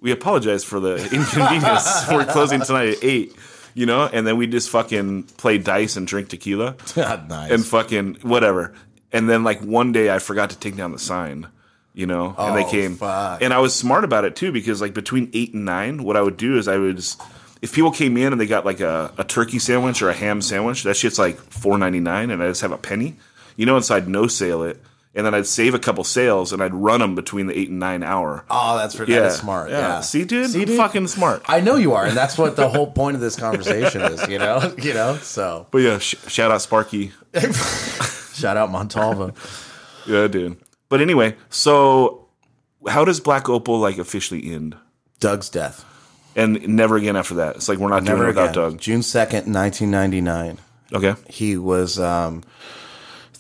we 0.00 0.12
apologize 0.12 0.64
for 0.64 0.80
the 0.80 0.96
inconvenience. 0.96 2.08
We're 2.08 2.26
closing 2.26 2.60
tonight 2.60 2.88
at 2.90 3.04
eight, 3.04 3.34
you 3.74 3.86
know, 3.86 4.08
and 4.12 4.26
then 4.26 4.36
we 4.36 4.46
just 4.46 4.70
fucking 4.70 5.24
play 5.24 5.58
dice 5.58 5.96
and 5.96 6.06
drink 6.06 6.28
tequila 6.28 6.76
nice. 6.96 7.50
and 7.50 7.64
fucking 7.66 8.18
whatever. 8.22 8.72
And 9.12 9.28
then 9.28 9.44
like 9.44 9.60
one 9.60 9.92
day 9.92 10.10
I 10.10 10.18
forgot 10.18 10.50
to 10.50 10.58
take 10.58 10.76
down 10.76 10.92
the 10.92 10.98
sign, 10.98 11.46
you 11.92 12.06
know, 12.06 12.34
and 12.38 12.56
they 12.56 12.64
Oh, 12.64 12.70
came. 12.70 12.96
fuck. 12.96 13.42
And 13.42 13.52
I 13.52 13.58
was 13.58 13.74
smart 13.74 14.04
about 14.04 14.24
it 14.24 14.34
too 14.36 14.50
because 14.52 14.80
like 14.80 14.94
between 14.94 15.30
eight 15.34 15.54
and 15.54 15.64
nine, 15.64 16.02
what 16.02 16.16
I 16.16 16.22
would 16.22 16.36
do 16.36 16.56
is 16.58 16.66
I 16.68 16.76
would. 16.78 16.96
Just, 16.96 17.20
if 17.62 17.72
people 17.72 17.90
came 17.92 18.16
in 18.16 18.32
and 18.32 18.40
they 18.40 18.46
got 18.46 18.64
like 18.66 18.80
a, 18.80 19.12
a 19.16 19.24
turkey 19.24 19.58
sandwich 19.58 20.02
or 20.02 20.10
a 20.10 20.14
ham 20.14 20.42
sandwich, 20.42 20.82
that 20.82 20.96
shit's 20.96 21.18
like 21.18 21.36
four 21.38 21.78
ninety 21.78 22.00
nine, 22.00 22.30
and 22.30 22.42
I 22.42 22.48
just 22.48 22.60
have 22.62 22.72
a 22.72 22.76
penny, 22.78 23.16
you 23.56 23.64
know, 23.66 23.76
and 23.76 23.84
so 23.84 23.94
I'd 23.94 24.08
no 24.08 24.26
sale 24.26 24.64
it, 24.64 24.82
and 25.14 25.24
then 25.24 25.34
I'd 25.34 25.46
save 25.46 25.74
a 25.74 25.78
couple 25.78 26.02
sales 26.04 26.52
and 26.52 26.62
I'd 26.62 26.74
run 26.74 27.00
them 27.00 27.14
between 27.14 27.46
the 27.46 27.56
eight 27.58 27.68
and 27.70 27.78
nine 27.78 28.02
hour. 28.02 28.44
oh, 28.50 28.76
that's 28.76 28.94
that 28.94 29.08
yeah, 29.08 29.26
is 29.26 29.36
smart. 29.36 29.70
Yeah. 29.70 30.00
See, 30.00 30.24
dude, 30.24 30.50
See, 30.50 30.64
dude? 30.64 30.76
fucking 30.76 31.06
smart. 31.06 31.42
I 31.46 31.60
know 31.60 31.76
you 31.76 31.92
are, 31.94 32.04
and 32.04 32.16
that's 32.16 32.36
what 32.36 32.56
the 32.56 32.68
whole 32.68 32.90
point 32.90 33.14
of 33.14 33.20
this 33.20 33.36
conversation 33.36 34.02
is. 34.02 34.26
You 34.28 34.38
know, 34.38 34.74
you 34.78 34.94
know. 34.94 35.16
So 35.18 35.66
but 35.70 35.78
yeah, 35.78 35.98
sh- 35.98 36.16
shout 36.28 36.50
out 36.50 36.62
Sparky. 36.62 37.12
shout 38.34 38.56
out 38.56 38.70
Montalvo. 38.70 39.32
Yeah, 40.06 40.28
dude. 40.28 40.56
But 40.88 41.00
anyway, 41.00 41.36
so 41.48 42.28
how 42.86 43.04
does 43.04 43.20
Black 43.20 43.48
Opal 43.48 43.78
like 43.78 43.98
officially 43.98 44.52
end? 44.52 44.76
Doug's 45.20 45.48
death. 45.48 45.84
And 46.36 46.66
never 46.68 46.96
again 46.96 47.14
after 47.16 47.34
that. 47.34 47.56
It's 47.56 47.68
like 47.68 47.78
we're 47.78 47.88
not 47.88 48.04
doing 48.04 48.20
it 48.22 48.26
without 48.26 48.50
again. 48.50 48.54
Doug. 48.54 48.78
June 48.80 49.02
second, 49.02 49.46
nineteen 49.46 49.90
ninety 49.90 50.20
nine. 50.20 50.58
Okay. 50.92 51.14
He 51.28 51.56
was 51.56 51.98
um, 51.98 52.42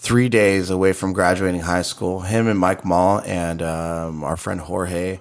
three 0.04 0.28
days 0.28 0.68
away 0.68 0.92
from 0.92 1.12
graduating 1.14 1.62
high 1.62 1.82
school. 1.82 2.20
Him 2.20 2.46
and 2.46 2.58
Mike 2.58 2.84
Mall 2.84 3.20
and 3.24 3.62
um, 3.62 4.22
our 4.22 4.36
friend 4.36 4.60
Jorge 4.60 5.18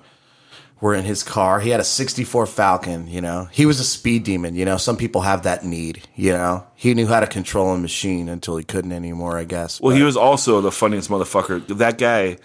were 0.81 0.93
in 0.93 1.05
his 1.05 1.23
car. 1.23 1.61
He 1.61 1.69
had 1.69 1.79
a 1.79 1.83
64 1.85 2.45
Falcon, 2.45 3.07
you 3.07 3.21
know. 3.21 3.47
He 3.51 3.65
was 3.65 3.79
a 3.79 3.85
speed 3.85 4.25
demon, 4.25 4.55
you 4.55 4.65
know. 4.65 4.75
Some 4.75 4.97
people 4.97 5.21
have 5.21 5.43
that 5.43 5.63
need, 5.63 6.05
you 6.15 6.33
know. 6.33 6.67
He 6.75 6.93
knew 6.93 7.07
how 7.07 7.21
to 7.21 7.27
control 7.27 7.69
a 7.73 7.77
machine 7.77 8.27
until 8.27 8.57
he 8.57 8.65
couldn't 8.65 8.91
anymore, 8.91 9.37
I 9.37 9.45
guess. 9.45 9.79
Well, 9.79 9.91
But- 9.91 9.97
he 9.99 10.03
was 10.03 10.17
also 10.17 10.59
the 10.59 10.71
funniest 10.71 11.09
motherfucker. 11.09 11.65
That 11.77 11.97
guy, 11.97 12.37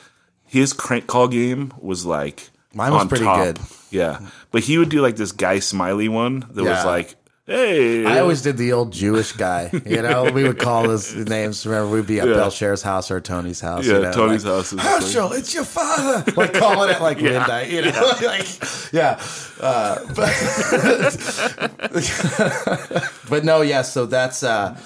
his 0.47 0.73
crank 0.73 1.09
call 1.09 1.27
game 1.27 1.73
was 1.81 2.07
like 2.07 2.51
Mine 2.73 2.93
was 2.93 3.07
pretty 3.07 3.25
top. 3.25 3.45
good. 3.45 3.59
Yeah, 3.91 4.21
but 4.53 4.63
he 4.63 4.79
would 4.79 4.91
do 4.91 5.01
like 5.01 5.17
this 5.17 5.33
guy 5.33 5.59
smiley 5.59 6.09
one 6.09 6.41
that 6.53 6.63
was 6.63 6.85
like, 6.85 7.15
"Hey." 7.49 8.05
I 8.07 8.21
always 8.21 8.43
did 8.43 8.57
the 8.57 8.73
old 8.73 8.93
Jewish 8.93 9.33
guy, 9.33 9.71
you 9.85 10.03
know. 10.03 10.31
we 10.31 10.45
would 10.45 10.59
call 10.59 10.89
his 10.89 11.15
names. 11.17 11.67
Remember, 11.67 11.91
we'd 11.97 12.07
be 12.07 12.21
at 12.21 12.29
Yeah. 12.29 12.35
Belshazzar's 12.35 12.83
house 12.83 13.11
or 13.11 13.21
Tony's 13.21 13.61
house. 13.61 13.85
Yeah, 13.87 13.95
you 13.95 14.03
know, 14.03 14.13
Tony's 14.13 14.45
like, 14.45 14.55
house 14.55 14.73
is 14.73 14.81
Herschel, 14.81 15.33
it's 15.33 15.53
your 15.55 15.65
father. 15.65 16.25
Like 16.37 16.53
calling 16.55 16.91
it 16.91 17.01
like 17.01 17.21
midnight, 17.23 17.71
you 17.71 17.83
know. 17.83 18.13
like, 18.23 18.47
yeah, 18.93 19.21
uh, 19.61 19.99
but 20.15 20.33
but 23.29 23.45
no, 23.45 23.63
yeah. 23.63 23.83
So 23.83 24.07
that's 24.07 24.43
uh, 24.43 24.79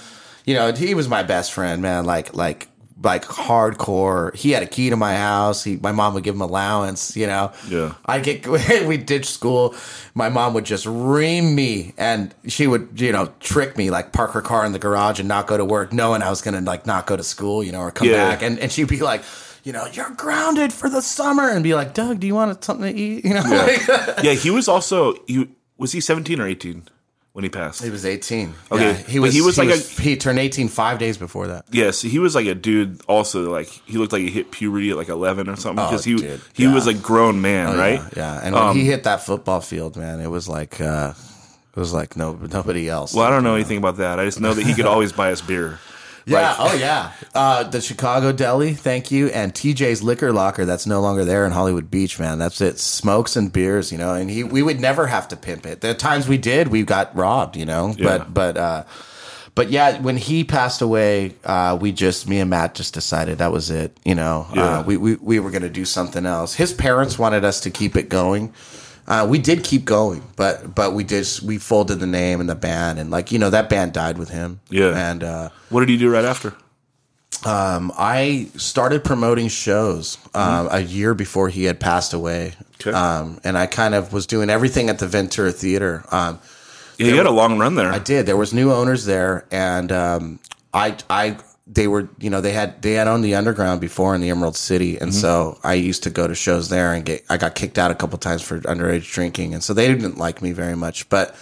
you 0.47 0.55
know, 0.55 0.73
he 0.73 0.95
was 0.95 1.09
my 1.09 1.23
best 1.23 1.53
friend, 1.53 1.83
man. 1.83 2.05
Like 2.05 2.35
like 2.35 2.69
like 3.03 3.25
hardcore. 3.25 4.35
He 4.35 4.51
had 4.53 4.63
a 4.63 4.67
key 4.67 4.91
to 4.91 4.97
my 4.97 5.15
house. 5.17 5.65
He, 5.65 5.77
my 5.77 5.93
mom 5.93 6.15
would 6.15 6.25
give 6.25 6.35
him 6.35 6.41
allowance. 6.41 7.17
You 7.17 7.27
know. 7.27 7.53
Yeah. 7.69 7.95
I 8.07 8.21
get 8.21 8.47
we 8.87 8.97
ditched 8.97 9.31
school. 9.31 9.75
My 10.15 10.29
mom 10.29 10.55
would 10.55 10.65
just 10.65 10.87
ream 10.87 11.55
me, 11.55 11.95
and 11.99 12.35
she 12.49 12.67
would 12.67 13.01
you 13.01 13.13
know 13.13 13.33
trick 13.41 13.77
me 13.77 13.91
like 13.91 14.13
park 14.13 14.33
her 14.33 14.43
car 14.43 14.65
in 14.67 14.73
the 14.73 14.79
garage 14.79 15.19
and 15.19 15.29
not 15.29 15.47
go 15.47 15.57
to 15.57 15.65
work, 15.65 15.93
knowing 15.93 16.23
I 16.23 16.31
was 16.31 16.43
gonna 16.43 16.61
like 16.61 16.87
not 16.87 17.07
go 17.07 17.17
to 17.17 17.23
school, 17.25 17.63
you 17.63 17.73
know, 17.73 17.81
or 17.81 17.91
come 17.91 18.09
Yeah. 18.09 18.31
back, 18.31 18.43
and 18.43 18.59
and 18.59 18.71
she'd 18.71 18.89
be 18.89 19.01
like. 19.01 19.23
You 19.65 19.73
know, 19.73 19.87
you're 19.93 20.11
grounded 20.11 20.73
for 20.73 20.91
the 20.91 21.01
summer, 21.01 21.49
and 21.49 21.63
be 21.63 21.73
like, 21.77 21.95
Doug, 21.95 22.19
do 22.19 22.27
you 22.27 22.35
want 22.35 22.65
something 22.65 22.93
to 22.93 23.01
eat? 23.01 23.25
You 23.29 23.35
know, 23.35 23.43
like, 23.43 23.87
yeah, 24.25 24.33
he 24.33 24.51
was 24.51 24.67
also. 24.67 25.15
He 25.29 25.47
was 25.79 25.93
he 25.93 26.01
seventeen 26.01 26.41
or 26.41 26.49
eighteen 26.49 26.83
when 27.33 27.45
he 27.45 27.49
passed. 27.49 27.83
he 27.83 27.89
was 27.91 28.05
18. 28.05 28.55
Okay, 28.71 28.85
Yeah, 28.85 28.93
he 28.95 29.19
but 29.19 29.23
was. 29.23 29.35
he 29.35 29.41
was 29.41 29.57
like 29.59 29.71
a- 29.71 29.77
he 30.03 30.17
turned 30.17 30.39
18 30.39 30.69
five 30.69 30.99
days 30.99 31.17
before 31.17 31.47
that. 31.49 31.65
Yes, 31.73 32.01
he 32.03 32.19
was 32.19 32.35
like 32.35 32.47
a 32.47 32.55
dude. 32.55 33.01
Also, 33.09 33.51
like 33.51 33.69
he 33.69 33.97
looked 33.99 34.13
like 34.13 34.23
he 34.23 34.31
hit 34.31 34.51
puberty 34.51 34.91
at 34.91 34.97
like 34.97 35.09
eleven 35.09 35.49
or 35.49 35.57
something 35.57 35.85
because 35.85 36.05
he 36.05 36.15
Oh, 36.15 36.19
dude, 36.19 36.41
he 36.53 36.65
yeah. 36.65 36.75
was 36.75 36.87
a 36.87 36.95
grown 36.95 37.41
man, 37.41 37.77
right? 37.79 38.01
Yeah, 38.01 38.35
yeah. 38.35 38.41
and 38.43 38.55
when 38.55 38.63
Um, 38.65 38.77
he 38.77 38.85
hit 38.85 39.05
that 39.05 39.25
football 39.25 39.61
field, 39.61 39.97
man, 39.97 40.21
it 40.21 40.29
was 40.29 40.49
like 40.49 40.81
uh, 40.81 41.15
it 41.75 41.81
was 41.81 41.95
like 41.95 42.17
no 42.17 42.35
nobody 42.53 42.89
else. 42.89 43.15
Well, 43.15 43.25
I 43.27 43.31
don't 43.31 43.45
know 43.45 43.55
anything 43.55 43.79
about 43.79 43.97
that. 43.97 44.19
I 44.21 44.25
just 44.27 44.41
know 44.41 44.53
that 44.53 44.67
he 44.67 44.75
could 44.75 44.87
always 44.95 45.13
buy 45.13 45.33
us 45.33 45.41
beer. 45.41 45.79
Yeah. 46.27 46.55
Like- 46.57 46.73
oh, 46.73 46.77
yeah. 46.77 47.13
Uh, 47.35 47.65
the 47.65 47.81
Chicago 47.81 48.33
Deli, 48.33 48.75
thank 48.75 49.11
you, 49.11 49.29
and 49.29 49.53
TJ's 49.53 50.03
Liquor 50.03 50.33
Locker. 50.33 50.65
That's 50.65 50.87
no 50.87 51.01
longer 51.01 51.25
there 51.25 51.45
in 51.47 51.53
Hollywood 51.53 51.91
Beach, 51.91 52.19
man. 52.19 52.39
That's 52.39 52.61
it. 52.61 52.79
Smokes 52.79 53.37
and 53.37 53.53
beers, 53.53 53.91
you 53.93 53.99
know. 53.99 54.15
And 54.15 54.31
he, 54.31 54.45
we 54.45 54.63
would 54.63 54.81
never 54.81 55.07
have 55.07 55.29
to 55.29 55.37
pimp 55.37 55.67
it. 55.67 55.81
The 55.81 55.95
times 55.95 56.29
we 56.29 56.39
did, 56.39 56.69
we 56.69 56.83
got 56.85 57.15
robbed, 57.17 57.57
you 57.57 57.65
know. 57.67 57.95
Yeah. 57.99 58.19
But, 58.19 58.35
but, 58.35 58.57
uh, 58.57 58.85
but 59.55 59.71
yeah, 59.71 60.01
when 60.01 60.17
he 60.17 60.45
passed 60.45 60.81
away, 60.81 61.35
uh, 61.45 61.77
we 61.81 61.93
just 61.93 62.27
me 62.29 62.41
and 62.41 62.49
Matt 62.49 62.75
just 62.75 62.95
decided 62.95 63.39
that 63.39 63.53
was 63.53 63.71
it. 63.71 63.95
You 64.05 64.15
know, 64.15 64.47
Yeah. 64.55 64.79
uh, 64.79 64.83
we, 64.85 64.97
we 64.97 65.17
we 65.17 65.41
were 65.41 65.51
going 65.51 65.63
to 65.63 65.69
do 65.69 65.85
something 65.85 66.25
else. 66.25 66.55
His 66.55 66.73
parents 66.73 67.19
wanted 67.19 67.45
us 67.45 67.61
to 67.61 67.71
keep 67.71 67.95
it 67.97 68.09
going. 68.09 68.55
Uh, 69.07 69.27
we 69.29 69.39
did 69.39 69.65
keep 69.65 69.85
going, 69.85 70.23
but 70.37 70.75
but 70.75 70.93
we 70.95 71.05
just 71.05 71.43
we 71.43 71.59
folded 71.59 71.99
the 72.01 72.07
name 72.07 72.41
and 72.41 72.49
the 72.49 72.55
band, 72.55 72.99
and 72.99 73.11
like 73.11 73.33
you 73.33 73.39
know 73.39 73.51
that 73.51 73.69
band 73.69 73.93
died 73.93 74.19
with 74.19 74.31
him. 74.31 74.61
Yeah. 74.71 75.11
and. 75.11 75.23
uh 75.25 75.49
What 75.71 75.81
did 75.81 75.89
he 75.89 75.97
do 75.97 76.11
right 76.11 76.25
after? 76.25 76.55
I 77.45 78.49
started 78.57 79.03
promoting 79.05 79.49
shows 79.49 80.19
um, 80.35 80.69
a 80.71 80.81
year 80.81 81.15
before 81.15 81.49
he 81.49 81.65
had 81.65 81.81
passed 81.81 82.15
away. 82.15 82.55
Okay. 82.81 82.93
Um, 82.93 83.41
and 83.45 83.57
I 83.59 83.67
kind 83.67 83.95
of 83.95 84.13
was 84.13 84.27
doing 84.27 84.51
everything 84.51 84.89
at 84.89 84.99
the 84.99 85.07
Ventura 85.07 85.53
Theater. 85.53 86.05
Um, 86.11 86.39
Yeah, 86.99 87.09
you 87.09 87.17
had 87.17 87.27
a 87.27 87.31
long 87.31 87.59
run 87.59 87.75
there. 87.75 87.91
I 87.91 87.99
did. 87.99 88.27
There 88.27 88.37
was 88.37 88.53
new 88.53 88.71
owners 88.73 89.05
there, 89.07 89.45
and 89.51 89.91
um, 89.91 90.39
I, 90.73 90.97
I, 91.11 91.37
they 91.73 91.89
were, 91.89 92.09
you 92.19 92.29
know, 92.29 92.41
they 92.41 92.53
had 92.53 92.83
they 92.83 92.93
had 92.93 93.09
owned 93.09 93.25
the 93.25 93.35
Underground 93.35 93.81
before 93.81 94.15
in 94.15 94.21
the 94.21 94.31
Emerald 94.31 94.57
City, 94.57 94.99
and 94.99 95.15
so 95.15 95.59
I 95.65 95.75
used 95.75 96.03
to 96.03 96.11
go 96.11 96.27
to 96.27 96.35
shows 96.35 96.69
there 96.69 96.93
and 96.93 97.05
get. 97.05 97.25
I 97.31 97.39
got 97.39 97.55
kicked 97.55 97.79
out 97.79 97.91
a 97.91 97.95
couple 97.95 98.19
times 98.19 98.43
for 98.43 98.61
underage 98.61 99.11
drinking, 99.11 99.55
and 99.55 99.63
so 99.63 99.73
they 99.73 99.89
didn't 99.89 100.19
like 100.19 100.43
me 100.43 100.53
very 100.53 100.77
much, 100.77 101.09
but. 101.09 101.35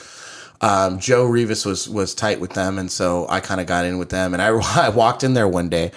Um, 0.63 0.99
Joe 1.01 1.25
Rivas 1.25 1.65
was 1.65 1.89
was 1.89 2.15
tight 2.15 2.39
with 2.39 2.53
them, 2.53 2.79
and 2.79 2.93
so 2.93 3.27
I 3.31 3.41
kind 3.41 3.63
of 3.63 3.67
got 3.67 3.87
in 3.87 3.97
with 3.97 4.11
them. 4.11 4.35
And 4.35 4.43
I, 4.43 4.49
I 4.77 4.91
walked 4.91 5.25
in 5.25 5.33
there 5.33 5.49
one 5.49 5.71
day, 5.71 5.91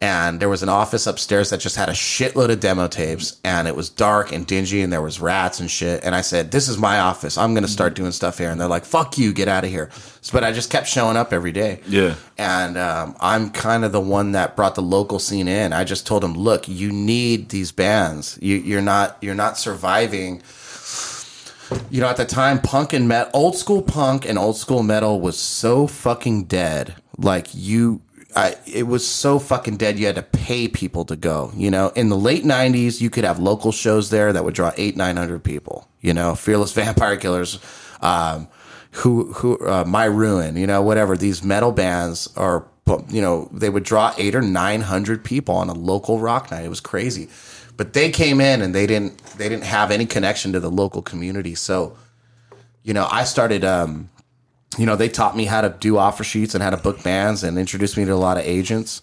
and 0.00 0.38
there 0.38 0.48
was 0.48 0.62
an 0.62 0.68
office 0.68 1.08
upstairs 1.08 1.50
that 1.50 1.58
just 1.58 1.74
had 1.74 1.88
a 1.88 1.92
shitload 1.92 2.50
of 2.50 2.60
demo 2.60 2.86
tapes, 2.86 3.40
and 3.42 3.66
it 3.66 3.74
was 3.74 3.90
dark 3.90 4.30
and 4.30 4.46
dingy, 4.46 4.80
and 4.82 4.92
there 4.92 5.02
was 5.02 5.20
rats 5.20 5.58
and 5.58 5.68
shit. 5.68 6.04
And 6.04 6.14
I 6.14 6.20
said, 6.20 6.52
"This 6.52 6.68
is 6.68 6.78
my 6.78 7.00
office. 7.00 7.36
I'm 7.36 7.52
gonna 7.52 7.66
start 7.66 7.94
doing 7.94 8.12
stuff 8.12 8.38
here." 8.38 8.50
And 8.50 8.60
they're 8.60 8.68
like, 8.68 8.84
"Fuck 8.84 9.18
you, 9.18 9.32
get 9.32 9.48
out 9.48 9.64
of 9.64 9.70
here." 9.70 9.90
So, 10.20 10.32
but 10.32 10.44
I 10.44 10.52
just 10.52 10.70
kept 10.70 10.86
showing 10.86 11.16
up 11.16 11.32
every 11.32 11.50
day. 11.50 11.80
Yeah. 11.88 12.14
And 12.36 12.78
um, 12.78 13.16
I'm 13.20 13.50
kind 13.50 13.84
of 13.84 13.90
the 13.90 14.00
one 14.00 14.32
that 14.32 14.54
brought 14.54 14.76
the 14.76 14.82
local 14.82 15.18
scene 15.18 15.48
in. 15.48 15.72
I 15.72 15.82
just 15.82 16.06
told 16.06 16.22
them, 16.22 16.34
"Look, 16.34 16.68
you 16.68 16.92
need 16.92 17.48
these 17.48 17.72
bands. 17.72 18.38
You, 18.40 18.56
you're 18.56 18.82
not 18.82 19.18
you're 19.20 19.34
not 19.34 19.58
surviving." 19.58 20.42
you 21.90 22.00
know, 22.00 22.08
at 22.08 22.16
the 22.16 22.24
time, 22.24 22.60
punk 22.60 22.92
and 22.92 23.08
metal, 23.08 23.30
old 23.34 23.56
school 23.56 23.82
punk 23.82 24.26
and 24.26 24.38
old 24.38 24.56
school 24.56 24.82
metal 24.82 25.20
was 25.20 25.38
so 25.38 25.86
fucking 25.86 26.44
dead. 26.44 26.94
Like 27.18 27.48
you, 27.52 28.00
I, 28.38 28.54
it 28.66 28.86
was 28.86 29.04
so 29.04 29.40
fucking 29.40 29.78
dead. 29.78 29.98
You 29.98 30.06
had 30.06 30.14
to 30.14 30.22
pay 30.22 30.68
people 30.68 31.04
to 31.06 31.16
go. 31.16 31.50
You 31.56 31.72
know, 31.72 31.88
in 31.96 32.08
the 32.08 32.16
late 32.16 32.44
'90s, 32.44 33.00
you 33.00 33.10
could 33.10 33.24
have 33.24 33.40
local 33.40 33.72
shows 33.72 34.10
there 34.10 34.32
that 34.32 34.44
would 34.44 34.54
draw 34.54 34.72
eight, 34.76 34.96
nine 34.96 35.16
hundred 35.16 35.42
people. 35.42 35.88
You 36.00 36.14
know, 36.14 36.36
Fearless 36.36 36.72
Vampire 36.80 37.16
Killers, 37.16 37.58
um, 38.00 38.46
who, 38.92 39.32
who, 39.32 39.58
uh, 39.66 39.84
My 39.86 40.04
Ruin. 40.04 40.56
You 40.56 40.68
know, 40.68 40.82
whatever. 40.82 41.16
These 41.16 41.42
metal 41.42 41.72
bands 41.72 42.28
are, 42.36 42.64
you 43.08 43.20
know, 43.20 43.48
they 43.52 43.70
would 43.70 43.82
draw 43.82 44.14
eight 44.18 44.36
or 44.36 44.42
nine 44.42 44.82
hundred 44.82 45.24
people 45.24 45.56
on 45.56 45.68
a 45.68 45.74
local 45.74 46.20
rock 46.20 46.52
night. 46.52 46.64
It 46.64 46.68
was 46.68 46.80
crazy 46.80 47.28
but 47.76 47.92
they 47.92 48.10
came 48.10 48.40
in 48.40 48.60
and 48.60 48.74
they 48.74 48.86
didn't 48.86 49.16
they 49.38 49.48
didn't 49.48 49.62
have 49.62 49.92
any 49.92 50.04
connection 50.04 50.52
to 50.52 50.58
the 50.58 50.68
local 50.68 51.00
community 51.00 51.54
so 51.54 51.96
you 52.82 52.92
know 52.92 53.06
i 53.10 53.22
started 53.22 53.64
um 53.64 54.10
you 54.78 54.86
know 54.86 54.96
they 54.96 55.08
taught 55.08 55.36
me 55.36 55.44
how 55.44 55.60
to 55.60 55.70
do 55.80 55.98
offer 55.98 56.24
sheets 56.24 56.54
and 56.54 56.62
how 56.62 56.70
to 56.70 56.76
book 56.76 57.02
bands 57.02 57.42
and 57.44 57.58
introduced 57.58 57.96
me 57.96 58.04
to 58.04 58.12
a 58.12 58.14
lot 58.14 58.38
of 58.38 58.44
agents 58.44 59.02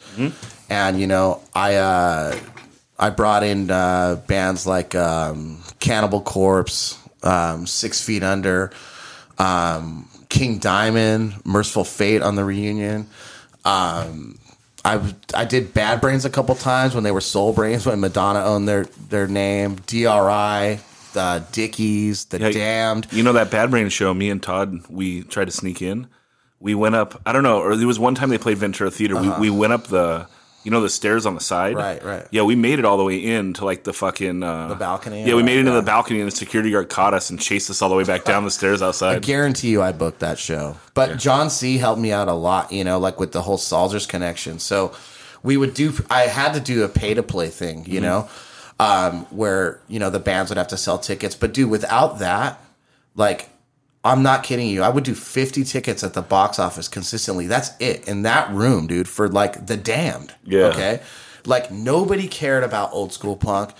and 0.70 1.00
you 1.00 1.06
know 1.08 1.42
i 1.54 1.76
uh 1.76 2.36
i 2.98 3.10
brought 3.10 3.44
in 3.44 3.70
uh 3.70 4.16
bands 4.28 4.66
like 4.66 4.96
um 4.96 5.60
cannibal 5.80 6.22
corpse 6.22 6.98
um 7.24 7.68
six 7.68 8.02
feet 8.02 8.24
under 8.24 8.72
um 9.38 10.08
king 10.30 10.58
diamond 10.58 11.34
Mercyful 11.46 11.84
Fate 11.84 12.22
on 12.22 12.36
the 12.36 12.44
reunion 12.44 13.08
um 13.66 14.40
I 14.86 15.02
I 15.34 15.46
did 15.46 15.74
Bad 15.74 16.00
Brains 16.00 16.26
a 16.26 16.30
couple 16.30 16.54
times 16.54 16.94
when 16.94 17.04
they 17.04 17.12
were 17.12 17.20
Soul 17.22 17.54
Brains 17.54 17.88
when 17.88 18.00
Madonna 18.00 18.44
owned 18.46 18.68
their 18.68 18.86
their 19.10 19.26
name. 19.26 19.78
DRI, 19.88 20.80
the 21.16 21.44
Dickies, 21.52 22.26
the 22.26 22.40
Yeah, 22.40 22.52
Damned. 22.52 23.08
You 23.12 23.24
know 23.24 23.34
that 23.34 23.50
Bad 23.50 23.72
Brain 23.72 23.90
show? 23.90 24.14
Me 24.14 24.30
and 24.30 24.42
Todd, 24.42 24.88
we 24.88 25.24
tried 25.24 25.46
to 25.46 25.52
sneak 25.52 25.82
in. 25.82 26.08
we 26.60 26.76
went 26.76 26.94
up. 26.96 27.20
I 27.26 27.34
don't 27.34 27.44
know, 27.44 27.60
or 27.60 27.76
there 27.76 27.88
was 27.88 27.98
one 28.00 28.14
time 28.16 28.30
they 28.30 28.38
played 28.38 28.58
Ventura 28.60 28.92
Theater. 28.92 29.20
We, 29.20 29.30
we 29.40 29.50
went 29.50 29.74
up 29.74 29.88
the, 29.88 30.28
you 30.64 30.72
know, 30.72 30.82
the 30.82 30.90
stairs 30.90 31.26
on 31.26 31.36
the 31.36 31.42
side. 31.42 31.76
Uh-huh. 31.76 31.84
Right, 31.86 32.04
right. 32.04 32.28
Yeah, 32.32 32.44
we 32.44 32.56
made 32.56 32.80
it 32.80 32.86
all 32.86 32.98
the 32.98 33.04
way 33.04 33.18
in 33.18 33.54
to 33.54 33.66
like 33.66 33.84
the 33.84 33.94
fucking 33.94 34.42
uh, 34.42 34.70
The 34.70 34.76
balcony 34.76 35.24
Yeah, 35.26 35.36
we 35.36 35.44
made 35.44 35.58
it 35.58 35.62
into 35.62 35.72
the 35.74 35.82
balcony, 35.82 36.22
and 36.22 36.32
the 36.32 36.36
security 36.36 36.72
guard 36.72 36.90
caught 36.90 37.14
us 37.14 37.30
and 37.30 37.40
chased 37.40 37.70
us 37.70 37.82
all 37.82 37.90
the 37.90 37.96
way 37.96 38.04
back 38.04 38.24
down 38.24 38.44
the 38.46 38.52
stairs 38.52 38.82
outside 38.88 39.18
I 39.18 39.20
guarantee 39.20 39.70
you 39.70 39.82
I 39.82 39.92
booked 39.92 40.20
that 40.20 40.40
show. 40.40 40.78
But 40.94 41.18
John 41.18 41.50
C 41.50 41.78
helped 41.78 42.00
me 42.02 42.12
out 42.12 42.28
a 42.28 42.34
lot, 42.34 42.72
you 42.72 42.84
know, 42.84 43.00
like 43.00 43.20
with 43.20 43.32
the 43.32 43.42
whole 43.42 43.58
Salzers 43.58 44.08
connection. 44.08 44.60
So 44.60 44.94
we 45.44 45.58
would 45.58 45.74
do 45.76 45.94
I 46.10 46.22
had 46.22 46.54
to 46.56 46.60
do 46.60 46.84
a 46.84 46.90
pay 46.90 47.14
to 47.14 47.22
play 47.24 47.50
thing, 47.50 47.86
you 47.86 48.02
know, 48.02 48.28
um, 48.80 49.26
where, 49.30 49.80
you 49.88 50.00
know, 50.00 50.10
the 50.10 50.20
bands 50.20 50.50
would 50.52 50.58
have 50.58 50.68
to 50.70 50.78
sell 50.78 50.98
tickets. 50.98 51.36
But 51.36 51.54
dude, 51.54 51.70
without 51.70 52.20
that, 52.20 52.60
like 53.16 53.50
I'm 54.04 54.22
not 54.22 54.44
kidding 54.44 54.68
you. 54.68 54.84
I 54.84 54.90
would 54.90 55.04
do 55.04 55.16
50 55.16 55.64
tickets 55.64 56.04
at 56.04 56.14
the 56.14 56.22
box 56.22 56.60
office 56.60 56.88
consistently. 56.88 57.48
That's 57.48 57.72
it 57.80 58.08
in 58.08 58.22
that 58.24 58.52
room, 58.52 58.86
dude, 58.88 59.08
for 59.10 59.28
like 59.28 59.66
the 59.66 59.78
damned. 59.78 60.34
Yeah. 60.44 60.66
Okay. 60.66 61.02
Like 61.46 61.72
nobody 61.72 62.28
cared 62.28 62.64
about 62.64 62.92
old 62.94 63.14
school 63.14 63.36
punk. 63.36 63.72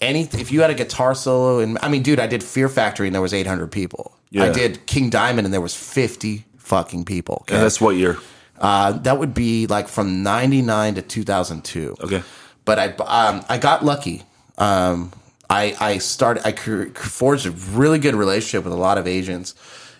Any 0.00 0.22
if 0.32 0.50
you 0.52 0.60
had 0.62 0.70
a 0.70 0.74
guitar 0.74 1.14
solo 1.14 1.60
and 1.60 1.78
I 1.82 1.88
mean, 1.88 2.02
dude, 2.02 2.18
I 2.20 2.26
did 2.26 2.42
Fear 2.42 2.68
Factory 2.68 3.06
and 3.08 3.14
there 3.14 3.22
was 3.22 3.32
800 3.34 3.70
people. 3.72 4.16
Yeah. 4.30 4.44
I 4.44 4.52
did 4.52 4.86
King 4.86 5.10
Diamond 5.10 5.46
and 5.46 5.54
there 5.54 5.60
was 5.60 5.74
50 5.76 6.44
fucking 6.58 7.04
people. 7.04 7.38
Okay. 7.42 7.54
and 7.54 7.62
that's 7.64 7.80
what 7.80 7.96
year? 7.96 8.18
Uh, 8.58 8.92
that 8.92 9.18
would 9.18 9.34
be 9.34 9.66
like 9.66 9.88
from 9.88 10.22
99 10.22 10.94
to 10.96 11.02
2002 11.02 11.96
Okay. 12.02 12.22
but 12.64 12.78
I 12.78 12.86
um, 13.04 13.44
I 13.48 13.58
got 13.58 13.84
lucky. 13.84 14.22
Um, 14.58 15.12
I 15.50 15.76
I 15.80 15.98
started 15.98 16.46
I 16.46 16.52
forged 16.52 17.46
a 17.46 17.50
really 17.50 17.98
good 17.98 18.14
relationship 18.14 18.64
with 18.64 18.72
a 18.72 18.76
lot 18.76 18.98
of 18.98 19.06
agents, 19.06 19.54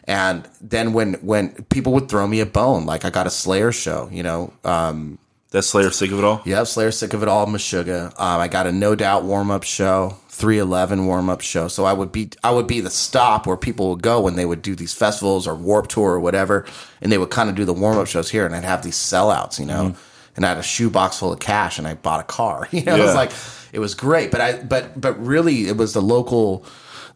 and 0.05 0.49
then 0.61 0.93
when 0.93 1.15
when 1.15 1.51
people 1.65 1.93
would 1.95 2.09
throw 2.09 2.27
me 2.27 2.41
a 2.41 2.47
bone, 2.47 2.87
like 2.87 3.05
I 3.05 3.11
got 3.11 3.27
a 3.27 3.31
Slayer 3.31 3.73
show, 3.73 4.09
you 4.13 4.23
know, 4.23 4.53
um, 4.65 5.19
That's 5.51 5.67
Slayer 5.67 5.91
Sick 5.91 6.11
of 6.11 6.19
It 6.19 6.25
All? 6.25 6.41
yeah, 6.47 6.63
Slayer 6.65 6.91
sick 6.91 7.13
of 7.13 7.23
it 7.23 7.29
all, 7.29 7.47
Meshuggah. 7.47 8.19
Um, 8.19 8.41
I 8.41 8.49
got 8.49 8.67
a 8.67 8.73
No 8.73 8.95
Doubt 8.95 9.25
warm 9.25 9.51
up 9.51 9.63
show, 9.65 10.17
311 10.29 11.05
warm 11.07 11.29
up 11.29 11.43
show. 11.43 11.69
So 11.69 11.85
I 11.85 11.93
would 11.93 12.13
be 12.13 12.31
I 12.43 12.51
would 12.51 12.67
be 12.67 12.81
the 12.81 12.91
stop 12.91 13.47
where 13.47 13.57
people 13.59 13.91
would 13.91 14.03
go 14.03 14.21
when 14.23 14.37
they 14.37 14.47
would 14.47 14.63
do 14.63 14.75
these 14.75 14.95
festivals 14.95 15.47
or 15.47 15.55
Warped 15.55 15.91
Tour 15.91 16.13
or 16.13 16.21
whatever, 16.21 16.65
and 17.03 17.13
they 17.13 17.19
would 17.19 17.31
kind 17.31 17.51
of 17.51 17.57
do 17.57 17.65
the 17.67 17.75
warm 17.75 17.99
up 17.99 18.07
shows 18.07 18.31
here, 18.31 18.47
and 18.47 18.55
I'd 18.55 18.65
have 18.65 18.83
these 18.83 18.97
sellouts, 18.97 19.59
you 19.59 19.67
know. 19.67 19.95
And 20.35 20.47
I 20.47 20.49
had 20.49 20.57
a 20.57 20.63
shoebox 20.63 21.19
full 21.19 21.31
of 21.31 21.41
cash, 21.41 21.77
and 21.79 21.87
I 21.87 21.93
bought 21.93 22.21
a 22.21 22.25
car. 22.25 22.67
You 22.73 22.83
know, 22.85 22.97
it 22.97 23.01
was 23.01 23.15
like 23.15 23.33
it 23.73 23.79
was 23.79 23.95
great, 23.95 24.31
but 24.31 24.41
I 24.41 24.63
but 24.63 25.01
but 25.01 25.19
really 25.25 25.69
it 25.69 25.77
was 25.77 25.95
the 25.95 26.03
local 26.03 26.65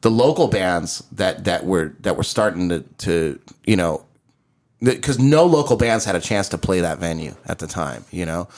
the 0.01 0.11
local 0.11 0.49
bands 0.49 1.03
that 1.13 1.45
that 1.45 1.65
were 1.65 1.95
that 2.01 2.17
were 2.17 2.25
starting 2.25 2.69
to 2.71 2.81
to 2.99 3.39
you 3.67 3.77
know 3.77 4.05
because 4.81 5.19
no 5.19 5.45
local 5.45 5.77
bands 5.77 6.05
had 6.05 6.17
a 6.17 6.21
chance 6.21 6.49
to 6.51 6.59
play 6.59 6.81
that 6.81 6.99
venue 6.99 7.35
at 7.47 7.59
the 7.59 7.67
time, 7.67 8.05
you 8.11 8.27
know. 8.27 8.49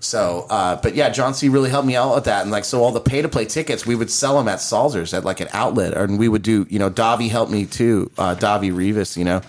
So, 0.00 0.46
uh, 0.48 0.80
but 0.80 0.94
yeah, 0.94 1.08
John 1.08 1.34
C. 1.34 1.48
really 1.48 1.70
helped 1.70 1.86
me 1.86 1.96
out 1.96 2.14
with 2.14 2.24
that, 2.24 2.42
and 2.42 2.50
like, 2.50 2.64
so 2.64 2.82
all 2.82 2.92
the 2.92 3.00
pay 3.00 3.22
to 3.22 3.28
play 3.28 3.44
tickets, 3.44 3.84
we 3.84 3.96
would 3.96 4.10
sell 4.10 4.38
them 4.38 4.46
at 4.48 4.58
Salzers 4.58 5.16
at 5.16 5.24
like 5.24 5.40
an 5.40 5.48
outlet, 5.52 5.94
and 5.94 6.18
we 6.18 6.28
would 6.28 6.42
do, 6.42 6.66
you 6.70 6.78
know, 6.78 6.90
Davi 6.90 7.28
helped 7.28 7.50
me 7.50 7.66
too, 7.66 8.10
uh, 8.16 8.34
Davi 8.36 8.74
Rivas, 8.74 9.16
you 9.16 9.24
know, 9.24 9.40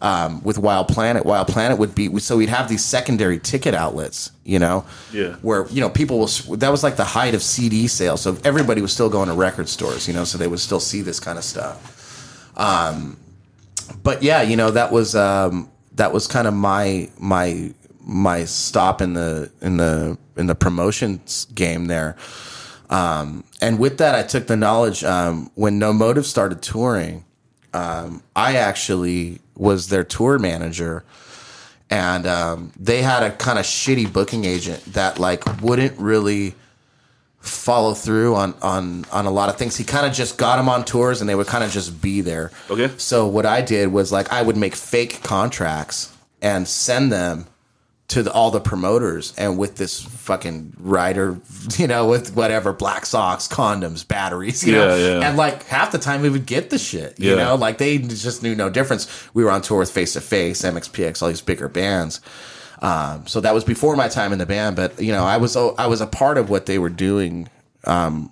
um, 0.00 0.42
with 0.42 0.58
Wild 0.58 0.88
Planet. 0.88 1.24
Wild 1.24 1.48
Planet 1.48 1.78
would 1.78 1.94
be, 1.94 2.18
so 2.18 2.36
we'd 2.36 2.48
have 2.48 2.68
these 2.68 2.84
secondary 2.84 3.38
ticket 3.38 3.74
outlets, 3.74 4.30
you 4.44 4.58
know, 4.58 4.84
Yeah. 5.12 5.34
where 5.42 5.66
you 5.68 5.80
know 5.80 5.88
people 5.90 6.18
was 6.18 6.44
that 6.58 6.70
was 6.70 6.82
like 6.82 6.96
the 6.96 7.04
height 7.04 7.34
of 7.34 7.42
CD 7.42 7.86
sales, 7.88 8.20
so 8.20 8.36
everybody 8.44 8.80
was 8.82 8.92
still 8.92 9.08
going 9.08 9.28
to 9.28 9.34
record 9.34 9.68
stores, 9.68 10.06
you 10.08 10.14
know, 10.14 10.24
so 10.24 10.36
they 10.38 10.46
would 10.48 10.60
still 10.60 10.80
see 10.80 11.02
this 11.02 11.20
kind 11.20 11.38
of 11.38 11.44
stuff 11.44 11.90
but 14.02 14.22
yeah, 14.22 14.42
you 14.42 14.56
know 14.56 14.70
that 14.70 14.92
was 14.92 15.14
um, 15.14 15.70
that 15.96 16.12
was 16.12 16.26
kind 16.26 16.46
of 16.46 16.54
my 16.54 17.10
my 17.18 17.72
my 18.00 18.44
stop 18.44 19.00
in 19.00 19.14
the 19.14 19.50
in 19.60 19.76
the 19.76 20.16
in 20.36 20.46
the 20.46 20.54
promotions 20.54 21.46
game 21.54 21.86
there. 21.86 22.16
Um, 22.90 23.44
and 23.60 23.78
with 23.78 23.98
that, 23.98 24.14
I 24.14 24.22
took 24.22 24.46
the 24.46 24.56
knowledge 24.56 25.02
um, 25.04 25.50
when 25.54 25.78
No 25.78 25.92
Motive 25.92 26.26
started 26.26 26.62
touring. 26.62 27.24
Um, 27.72 28.22
I 28.36 28.56
actually 28.56 29.40
was 29.56 29.88
their 29.88 30.04
tour 30.04 30.38
manager, 30.38 31.04
and 31.90 32.26
um, 32.26 32.72
they 32.78 33.02
had 33.02 33.22
a 33.22 33.30
kind 33.30 33.58
of 33.58 33.64
shitty 33.64 34.12
booking 34.12 34.44
agent 34.44 34.84
that 34.94 35.18
like 35.18 35.44
wouldn't 35.62 35.98
really 35.98 36.54
follow 37.40 37.92
through 37.92 38.34
on 38.34 38.54
on 38.62 39.04
on 39.12 39.26
a 39.26 39.30
lot 39.30 39.48
of 39.48 39.56
things. 39.56 39.76
He 39.76 39.84
kind 39.84 40.06
of 40.06 40.12
just 40.12 40.38
got 40.38 40.56
them 40.56 40.68
on 40.68 40.84
tours, 40.84 41.20
and 41.20 41.28
they 41.28 41.34
would 41.34 41.46
kind 41.46 41.62
of 41.62 41.70
just 41.70 42.00
be 42.00 42.20
there. 42.20 42.50
Okay. 42.70 42.90
So 42.96 43.26
what 43.26 43.46
I 43.46 43.60
did 43.60 43.92
was 43.92 44.10
like 44.10 44.32
I 44.32 44.42
would 44.42 44.56
make 44.56 44.74
fake 44.74 45.22
contracts 45.22 46.12
and 46.42 46.66
send 46.66 47.12
them 47.12 47.46
to 48.08 48.22
the, 48.22 48.30
all 48.30 48.50
the 48.50 48.60
promoters, 48.60 49.32
and 49.38 49.56
with 49.56 49.76
this 49.76 50.02
fucking 50.02 50.74
rider, 50.78 51.40
you 51.78 51.86
know, 51.86 52.06
with 52.06 52.36
whatever 52.36 52.72
black 52.72 53.06
socks, 53.06 53.48
condoms, 53.48 54.06
batteries, 54.06 54.62
you 54.62 54.72
know, 54.72 54.94
Yeah, 54.94 55.18
yeah. 55.20 55.28
and 55.28 55.36
like 55.38 55.64
half 55.64 55.90
the 55.90 55.98
time 55.98 56.20
we 56.20 56.28
would 56.28 56.44
get 56.46 56.68
the 56.70 56.78
shit, 56.78 57.18
you 57.18 57.30
Yeah. 57.30 57.36
know, 57.36 57.54
like 57.54 57.78
they 57.78 57.96
just 57.98 58.42
knew 58.42 58.54
no 58.54 58.68
difference. 58.68 59.08
We 59.32 59.42
were 59.42 59.50
on 59.50 59.62
tour 59.62 59.78
with 59.78 59.90
Face 59.90 60.12
to 60.12 60.20
Face, 60.20 60.62
MXPX, 60.62 61.22
all 61.22 61.28
these 61.28 61.40
bigger 61.40 61.68
bands. 61.68 62.20
Um, 62.82 63.26
so 63.26 63.40
that 63.40 63.54
was 63.54 63.64
before 63.64 63.96
my 63.96 64.08
time 64.08 64.32
in 64.32 64.38
the 64.38 64.44
band, 64.46 64.76
but 64.76 65.00
you 65.00 65.12
know, 65.12 65.24
I 65.24 65.38
was 65.38 65.56
I 65.56 65.86
was 65.86 66.02
a 66.02 66.06
part 66.06 66.36
of 66.36 66.50
what 66.50 66.66
they 66.66 66.78
were 66.78 66.90
doing 66.90 67.48
um, 67.84 68.30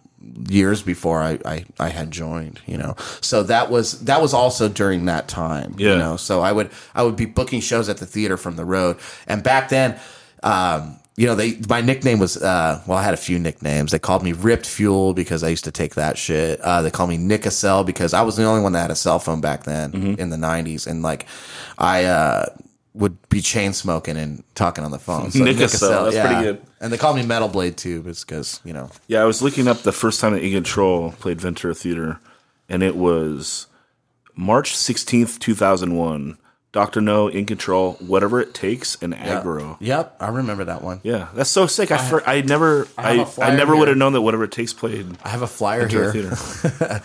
years 0.49 0.83
before 0.83 1.23
I, 1.23 1.39
I 1.45 1.64
I 1.79 1.89
had 1.89 2.11
joined. 2.11 2.61
You 2.66 2.79
know, 2.79 2.95
so 3.20 3.43
that 3.45 3.70
was 3.70 4.01
that 4.05 4.20
was 4.20 4.35
also 4.35 4.68
during 4.68 5.07
that 5.07 5.29
time. 5.29 5.75
Yeah. 5.79 5.93
You 5.93 5.99
know, 5.99 6.16
so 6.16 6.41
I 6.41 6.53
would 6.53 6.70
I 6.95 7.03
would 7.03 7.16
be 7.16 7.27
booking 7.27 7.61
shows 7.61 7.89
at 7.89 7.99
the 7.99 8.07
theater 8.07 8.37
from 8.37 8.57
the 8.57 8.64
road, 8.64 8.99
and 9.27 9.43
back 9.43 9.68
then. 9.68 9.99
Um, 10.43 10.99
you 11.14 11.27
know, 11.27 11.35
they 11.35 11.59
my 11.68 11.83
nickname 11.83 12.18
was 12.18 12.39
uh, 12.39 12.83
well, 12.87 12.97
I 12.97 13.03
had 13.03 13.12
a 13.12 13.18
few 13.18 13.39
nicknames. 13.39 13.93
They 13.93 13.99
called 13.99 14.23
me 14.23 14.33
Ripped 14.33 14.66
Fuel 14.66 15.12
because 15.12 15.43
I 15.45 15.51
used 15.51 15.64
to 15.64 15.70
take 15.70 15.95
that 15.97 16.16
shit. 16.16 16.59
Uh, 16.62 16.81
they 16.81 16.91
called 16.91 17.11
me 17.11 17.18
Nicocell 17.18 17.85
because 17.85 18.14
I 18.14 18.23
was 18.23 18.37
the 18.37 18.45
only 18.45 18.62
one 18.62 18.73
that 18.73 18.81
had 18.81 18.91
a 18.91 18.97
cell 18.97 19.18
phone 19.18 19.43
back 19.43 19.64
then 19.64 19.93
in 20.18 20.31
the 20.31 20.39
'90s, 20.39 20.87
and 20.87 21.03
like 21.03 21.27
I 21.77 22.05
uh, 22.05 22.47
would 22.95 23.16
be 23.28 23.40
chain 23.40 23.72
smoking 23.72 24.16
and 24.16 24.45
talking 24.55 24.84
on 24.84 24.90
the 24.90 24.99
phone. 24.99 25.30
So 25.30 25.40
Nicocell, 25.40 26.11
that's 26.12 26.26
pretty 26.26 26.43
good. 26.43 26.62
And 26.80 26.93
they 26.93 26.99
call 26.99 27.14
me 27.14 27.24
Metal 27.24 27.49
Blade 27.49 27.76
too, 27.76 28.03
because 28.03 28.61
you 28.64 28.72
know 28.72 28.90
Yeah, 29.07 29.22
I 29.22 29.24
was 29.24 29.43
looking 29.43 29.68
up 29.68 29.78
the 29.78 29.93
first 29.93 30.20
time 30.20 30.32
that 30.32 30.43
In 30.43 30.53
Control 30.53 31.12
played 31.12 31.40
Ventura 31.40 31.74
Theater, 31.74 32.20
and 32.68 32.82
it 32.82 32.97
was 32.97 33.66
March 34.34 34.74
16th, 34.74 35.38
2001. 35.38 36.38
Dr. 36.72 37.03
No, 37.03 37.28
In 37.28 37.45
Control, 37.45 37.93
Whatever 38.01 38.40
It 38.40 38.55
Takes, 38.55 38.97
and 39.03 39.12
Aggro. 39.12 39.76
Yep, 39.78 40.16
I 40.18 40.30
remember 40.30 40.64
that 40.64 40.80
one. 40.80 41.01
Yeah, 41.03 41.28
that's 41.34 41.51
so 41.51 41.66
sick. 41.66 41.90
I, 41.90 41.99
for, 41.99 42.26
I 42.26 42.40
never, 42.40 42.88
I 42.97 43.20
I, 43.20 43.49
I, 43.49 43.55
never 43.55 43.76
would 43.76 43.88
have 43.88 43.99
known 43.99 44.14
that 44.14 44.22
Whatever 44.22 44.45
It 44.45 44.53
Takes 44.53 44.72
played 44.72 45.18
I 45.22 45.28
have 45.28 45.43
a 45.43 45.47
flyer 45.47 45.86
here. 45.86 46.03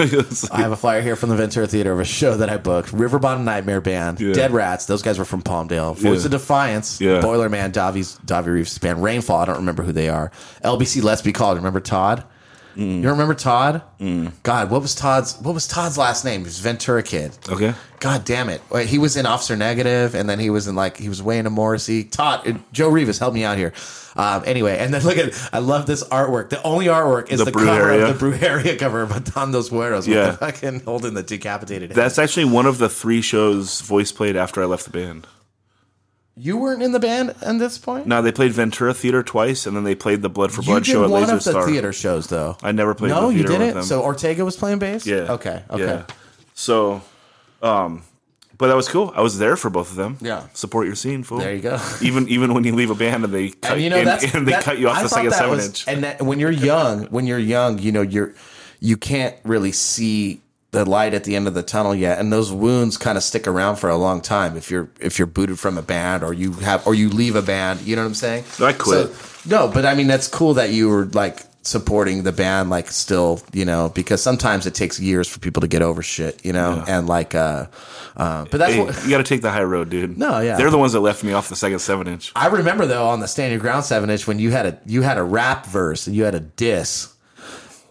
I 0.52 0.62
have 0.62 0.72
a 0.72 0.76
flyer 0.76 1.02
here 1.02 1.16
from 1.16 1.28
the 1.28 1.36
Ventura 1.36 1.66
Theater 1.66 1.92
of 1.92 2.00
a 2.00 2.04
show 2.04 2.36
that 2.36 2.48
I 2.48 2.56
booked. 2.56 2.90
Riverbond 2.92 3.44
Nightmare 3.44 3.80
Band, 3.80 4.20
Yeah. 4.20 4.32
Dead 4.32 4.50
Rats. 4.52 4.86
Those 4.86 5.02
guys 5.02 5.18
were 5.18 5.24
from 5.24 5.42
Palmdale. 5.42 5.94
Voice 5.96 6.20
Yeah. 6.20 6.24
of 6.26 6.30
Defiance, 6.30 7.00
Yeah. 7.00 7.20
Boiler 7.20 7.48
Man, 7.48 7.72
Davi's 7.72 8.18
Davi 8.24 8.46
Rivas 8.46 8.78
band, 8.78 9.02
Rainfall. 9.02 9.38
I 9.40 9.44
don't 9.44 9.56
remember 9.58 9.82
who 9.82 9.92
they 9.92 10.08
are. 10.08 10.30
LBC 10.64 11.02
Let's 11.02 11.22
Be 11.22 11.32
Called. 11.32 11.56
Remember 11.58 11.80
Todd? 11.80 12.24
You 12.80 13.10
remember 13.10 13.34
Todd? 13.34 13.82
God, 14.42 14.70
what 14.70 14.80
was 14.82 14.94
Todd's? 14.94 15.36
What 15.40 15.54
was 15.54 15.68
Todd's 15.68 15.98
last 15.98 16.24
name? 16.24 16.40
He 16.40 16.44
was 16.44 16.58
Ventura 16.60 17.02
Kid. 17.02 17.36
okay. 17.48 17.74
God 18.00 18.24
damn 18.24 18.48
it! 18.48 18.62
Wait, 18.70 18.88
He 18.88 18.96
was 18.96 19.18
in 19.18 19.26
Officer 19.26 19.54
Negative, 19.56 20.14
and 20.14 20.26
then 20.30 20.38
he 20.38 20.48
was 20.48 20.66
in 20.66 20.74
like 20.74 20.96
he 20.96 21.10
was 21.10 21.22
way 21.22 21.36
into 21.36 21.50
Morrissey. 21.50 22.04
Todd, 22.04 22.48
uh, 22.48 22.54
Joe 22.72 22.88
Rivas, 22.88 23.18
help 23.18 23.34
me 23.34 23.44
out 23.44 23.58
here. 23.58 23.74
Um, 24.16 24.42
anyway, 24.46 24.78
and 24.78 24.94
then 24.94 25.02
look 25.04 25.18
at 25.18 25.34
I 25.52 25.58
love 25.58 25.84
this 25.86 26.02
artwork. 26.04 26.48
The 26.48 26.62
only 26.62 26.86
artwork 26.86 27.30
is 27.30 27.38
The 27.40 27.44
the, 27.46 27.52
cover 27.52 27.66
Brujeria? 27.66 28.08
of 28.10 28.18
the 28.18 28.26
Brujeria 28.26 28.78
cover 28.78 29.02
of 29.02 29.34
Don 29.34 29.52
Dos 29.52 29.70
Yeah. 29.70 29.76
with 29.78 30.06
the 30.06 30.32
fucking 30.38 30.80
holding 30.80 31.12
the 31.12 31.22
decapitated. 31.22 31.90
head. 31.90 31.96
That's 31.96 32.18
actually 32.18 32.46
one 32.46 32.64
of 32.64 32.78
the 32.78 32.88
three 32.88 33.20
shows 33.20 33.82
voice 33.82 34.10
played 34.12 34.34
after 34.36 34.62
I 34.62 34.64
left 34.64 34.84
the 34.84 34.90
band. 34.90 35.26
You 36.36 36.56
weren't 36.56 36.82
in 36.82 36.92
the 36.92 37.00
band 37.00 37.34
at 37.42 37.58
this 37.58 37.76
point. 37.78 38.06
No, 38.06 38.22
they 38.22 38.32
played 38.32 38.52
Ventura 38.52 38.94
Theater 38.94 39.22
twice, 39.22 39.66
and 39.66 39.76
then 39.76 39.84
they 39.84 39.94
played 39.94 40.22
the 40.22 40.28
Blood 40.30 40.52
for 40.52 40.62
you 40.62 40.66
Blood 40.68 40.84
did 40.84 40.90
show 40.92 41.04
at 41.04 41.10
one 41.10 41.22
Laser 41.22 41.34
of 41.36 41.44
the 41.44 41.50
Star. 41.50 41.66
theater 41.66 41.92
shows 41.92 42.28
though. 42.28 42.56
I 42.62 42.72
never 42.72 42.94
played 42.94 43.10
no, 43.10 43.28
the 43.28 43.34
you 43.34 43.38
theater 43.38 43.52
with 43.52 43.60
didn't. 43.60 43.74
them. 43.74 43.84
So 43.84 44.02
Ortega 44.02 44.44
was 44.44 44.56
playing 44.56 44.78
bass. 44.78 45.06
Yeah. 45.06 45.32
Okay. 45.32 45.62
Okay. 45.70 45.82
Yeah. 45.84 46.06
So, 46.54 47.02
um, 47.62 48.02
but 48.58 48.68
that 48.68 48.76
was 48.76 48.88
cool. 48.88 49.12
I 49.16 49.22
was 49.22 49.38
there 49.38 49.56
for 49.56 49.70
both 49.70 49.90
of 49.90 49.96
them. 49.96 50.18
Yeah. 50.20 50.46
Support 50.54 50.86
your 50.86 50.94
scene, 50.94 51.22
fool. 51.24 51.38
There 51.38 51.54
you 51.54 51.62
go. 51.62 51.78
Even 52.02 52.28
even 52.28 52.52
when 52.54 52.64
you 52.64 52.74
leave 52.74 52.90
a 52.90 52.94
band 52.94 53.24
and 53.24 53.32
they 53.32 53.50
cut 53.50 53.72
and 53.72 53.80
you 53.82 53.90
know 53.90 53.96
and, 53.96 54.06
that's 54.06 54.34
and 54.34 54.46
they 54.46 54.52
that- 54.52 54.64
cut 54.64 54.78
you 54.78 54.88
off 54.88 54.98
I 54.98 55.02
the 55.02 55.08
thought 55.08 55.14
second 55.16 55.30
that 55.30 55.36
seven 55.38 55.56
was- 55.56 55.66
inch. 55.66 55.88
And 55.88 56.04
that, 56.04 56.22
when 56.22 56.38
you're 56.38 56.50
young, 56.50 57.04
when 57.06 57.26
you're 57.26 57.38
young, 57.38 57.78
you 57.78 57.90
know 57.92 58.02
you're 58.02 58.34
you 58.78 58.96
can't 58.96 59.34
really 59.44 59.72
see 59.72 60.40
the 60.72 60.84
light 60.88 61.14
at 61.14 61.24
the 61.24 61.34
end 61.34 61.48
of 61.48 61.54
the 61.54 61.62
tunnel 61.62 61.94
yet, 61.94 62.18
and 62.18 62.32
those 62.32 62.52
wounds 62.52 62.96
kind 62.96 63.18
of 63.18 63.24
stick 63.24 63.48
around 63.48 63.76
for 63.76 63.90
a 63.90 63.96
long 63.96 64.20
time 64.20 64.56
if 64.56 64.70
you're 64.70 64.88
if 65.00 65.18
you're 65.18 65.26
booted 65.26 65.58
from 65.58 65.76
a 65.76 65.82
band 65.82 66.22
or 66.22 66.32
you 66.32 66.52
have 66.52 66.86
or 66.86 66.94
you 66.94 67.08
leave 67.08 67.34
a 67.36 67.42
band. 67.42 67.80
You 67.82 67.96
know 67.96 68.02
what 68.02 68.08
I'm 68.08 68.14
saying? 68.14 68.44
I 68.60 68.72
quit. 68.72 69.12
So, 69.12 69.48
no, 69.48 69.68
but 69.68 69.84
I 69.84 69.94
mean 69.94 70.06
that's 70.06 70.28
cool 70.28 70.54
that 70.54 70.70
you 70.70 70.88
were 70.88 71.06
like 71.06 71.40
supporting 71.62 72.22
the 72.22 72.32
band 72.32 72.70
like 72.70 72.88
still 72.88 73.38
you 73.52 73.66
know 73.66 73.90
because 73.94 74.22
sometimes 74.22 74.66
it 74.66 74.74
takes 74.74 74.98
years 74.98 75.28
for 75.28 75.40
people 75.40 75.60
to 75.60 75.68
get 75.68 75.82
over 75.82 76.02
shit 76.02 76.42
you 76.42 76.54
know 76.54 76.82
and 76.88 77.06
like 77.06 77.34
uh, 77.34 77.66
uh 78.16 78.46
but 78.50 78.56
that's 78.56 78.72
Hey, 78.72 78.82
what 78.82 79.04
you 79.04 79.10
got 79.10 79.18
to 79.18 79.24
take 79.24 79.42
the 79.42 79.50
high 79.50 79.62
road, 79.62 79.90
dude. 79.90 80.16
No, 80.16 80.40
yeah. 80.40 80.56
They're 80.56 80.70
the 80.70 80.78
ones 80.78 80.94
that 80.94 81.00
left 81.00 81.22
me 81.22 81.34
off 81.34 81.50
the 81.50 81.56
second 81.56 81.80
seven 81.80 82.06
inch. 82.06 82.32
I 82.34 82.46
remember 82.46 82.86
though 82.86 83.08
on 83.08 83.20
the 83.20 83.28
Stand 83.28 83.52
Your 83.52 83.60
Ground 83.60 83.84
seven 83.84 84.08
inch 84.08 84.26
when 84.26 84.38
you 84.38 84.50
had 84.52 84.66
a 84.66 84.78
you 84.86 85.02
had 85.02 85.18
a 85.18 85.22
rap 85.22 85.66
verse 85.66 86.06
and 86.06 86.16
you 86.16 86.24
had 86.24 86.34
a 86.34 86.40
diss 86.40 87.14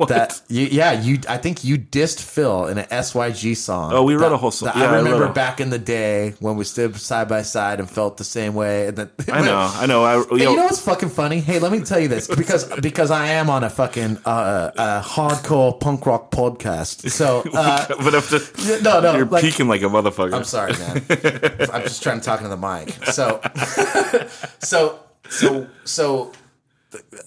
that 0.07 0.41
you, 0.47 0.65
yeah 0.71 0.93
you 0.93 1.19
I 1.27 1.37
think 1.37 1.63
you 1.63 1.77
dissed 1.77 2.21
Phil 2.21 2.67
in 2.67 2.77
an 2.77 2.85
SYG 2.85 3.55
song. 3.57 3.91
Oh, 3.93 4.03
we 4.03 4.13
wrote 4.13 4.29
That- 4.29 4.33
a 4.35 4.37
whole 4.37 4.51
song. 4.51 4.71
Yeah, 4.75 4.83
I 4.89 4.93
I 4.93 4.97
remember 4.97 5.25
a- 5.25 5.33
back 5.33 5.59
in 5.59 5.69
the 5.69 5.77
day 5.79 6.35
when 6.39 6.55
we 6.55 6.63
stood 6.63 6.95
side 6.95 7.27
by 7.27 7.41
side 7.41 7.79
and 7.79 7.89
felt 7.89 8.17
the 8.17 8.23
same 8.23 8.53
way. 8.55 8.87
And 8.87 8.97
then, 8.97 9.09
I 9.31 9.41
know, 9.41 9.57
I 9.73 9.85
know. 9.85 10.03
I, 10.05 10.13
Hey, 10.37 10.43
yo, 10.43 10.51
you 10.51 10.55
know 10.57 10.63
what's 10.63 10.79
fucking 10.79 11.09
funny? 11.09 11.39
Hey, 11.41 11.59
let 11.59 11.71
me 11.71 11.81
tell 11.81 11.99
you 11.99 12.07
this 12.07 12.27
because 12.27 12.63
because 12.81 13.11
I 13.11 13.27
am 13.27 13.49
on 13.49 13.63
a 13.63 13.69
fucking 13.69 14.19
uh, 14.25 14.29
uh, 14.29 15.01
hardcore 15.03 15.77
punk 15.79 16.05
rock 16.05 16.31
podcast. 16.31 17.09
So 17.11 17.43
uh, 17.53 17.85
but 18.03 18.13
if 18.13 18.29
the, 18.29 18.79
no, 18.83 19.01
no, 19.01 19.15
you're 19.17 19.25
like- 19.25 19.43
peeking 19.43 19.67
like 19.67 19.81
a 19.81 19.85
motherfucker. 19.85 20.33
I'm 20.33 20.43
sorry, 20.45 20.73
man. 20.73 21.03
I'm 21.73 21.83
just 21.83 22.01
trying 22.01 22.19
to 22.19 22.25
talk 22.25 22.39
into 22.41 22.49
the 22.49 22.57
mic. 22.57 22.91
So, 23.11 23.41
so, 24.59 24.99
so, 25.29 25.67
so, 25.83 26.31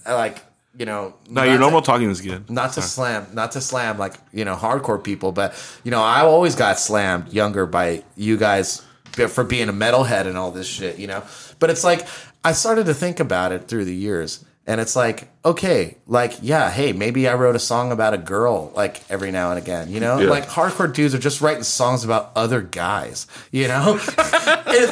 like 0.06 0.38
you 0.78 0.86
know, 0.86 1.14
No, 1.28 1.42
your 1.42 1.54
to- 1.54 1.58
normal 1.60 1.82
talking 1.82 2.10
is 2.10 2.20
good. 2.20 2.48
not 2.50 2.72
to 2.74 2.82
slam, 2.82 3.26
not 3.32 3.52
to 3.52 3.60
slam 3.60 3.98
like 3.98 4.14
you 4.32 4.44
know 4.44 4.56
hardcore 4.56 5.02
people, 5.02 5.32
but 5.32 5.54
you 5.84 5.90
know 5.90 6.02
I 6.02 6.20
always 6.22 6.54
got 6.54 6.78
slammed 6.78 7.32
younger 7.32 7.66
by 7.66 8.04
you 8.16 8.36
guys 8.36 8.82
for 9.28 9.44
being 9.44 9.68
a 9.68 9.72
metalhead 9.72 10.26
and 10.26 10.38
all 10.38 10.50
this 10.50 10.66
shit, 10.66 10.98
you 10.98 11.06
know. 11.06 11.22
But 11.58 11.70
it's 11.70 11.84
like 11.84 12.06
I 12.44 12.52
started 12.52 12.86
to 12.86 12.94
think 12.94 13.20
about 13.20 13.52
it 13.52 13.68
through 13.68 13.84
the 13.84 13.94
years, 13.94 14.44
and 14.66 14.80
it's 14.80 14.96
like 14.96 15.28
okay, 15.44 15.98
like 16.06 16.38
yeah, 16.40 16.70
hey, 16.70 16.92
maybe 16.92 17.28
I 17.28 17.34
wrote 17.34 17.54
a 17.54 17.58
song 17.60 17.92
about 17.92 18.14
a 18.14 18.18
girl 18.18 18.72
like 18.74 19.02
every 19.10 19.30
now 19.30 19.50
and 19.50 19.58
again, 19.58 19.90
you 19.90 20.00
know. 20.00 20.18
Yeah. 20.20 20.30
Like 20.30 20.46
hardcore 20.48 20.92
dudes 20.92 21.14
are 21.14 21.18
just 21.18 21.42
writing 21.42 21.64
songs 21.64 22.02
about 22.04 22.32
other 22.34 22.62
guys, 22.62 23.26
you 23.50 23.68
know. 23.68 23.98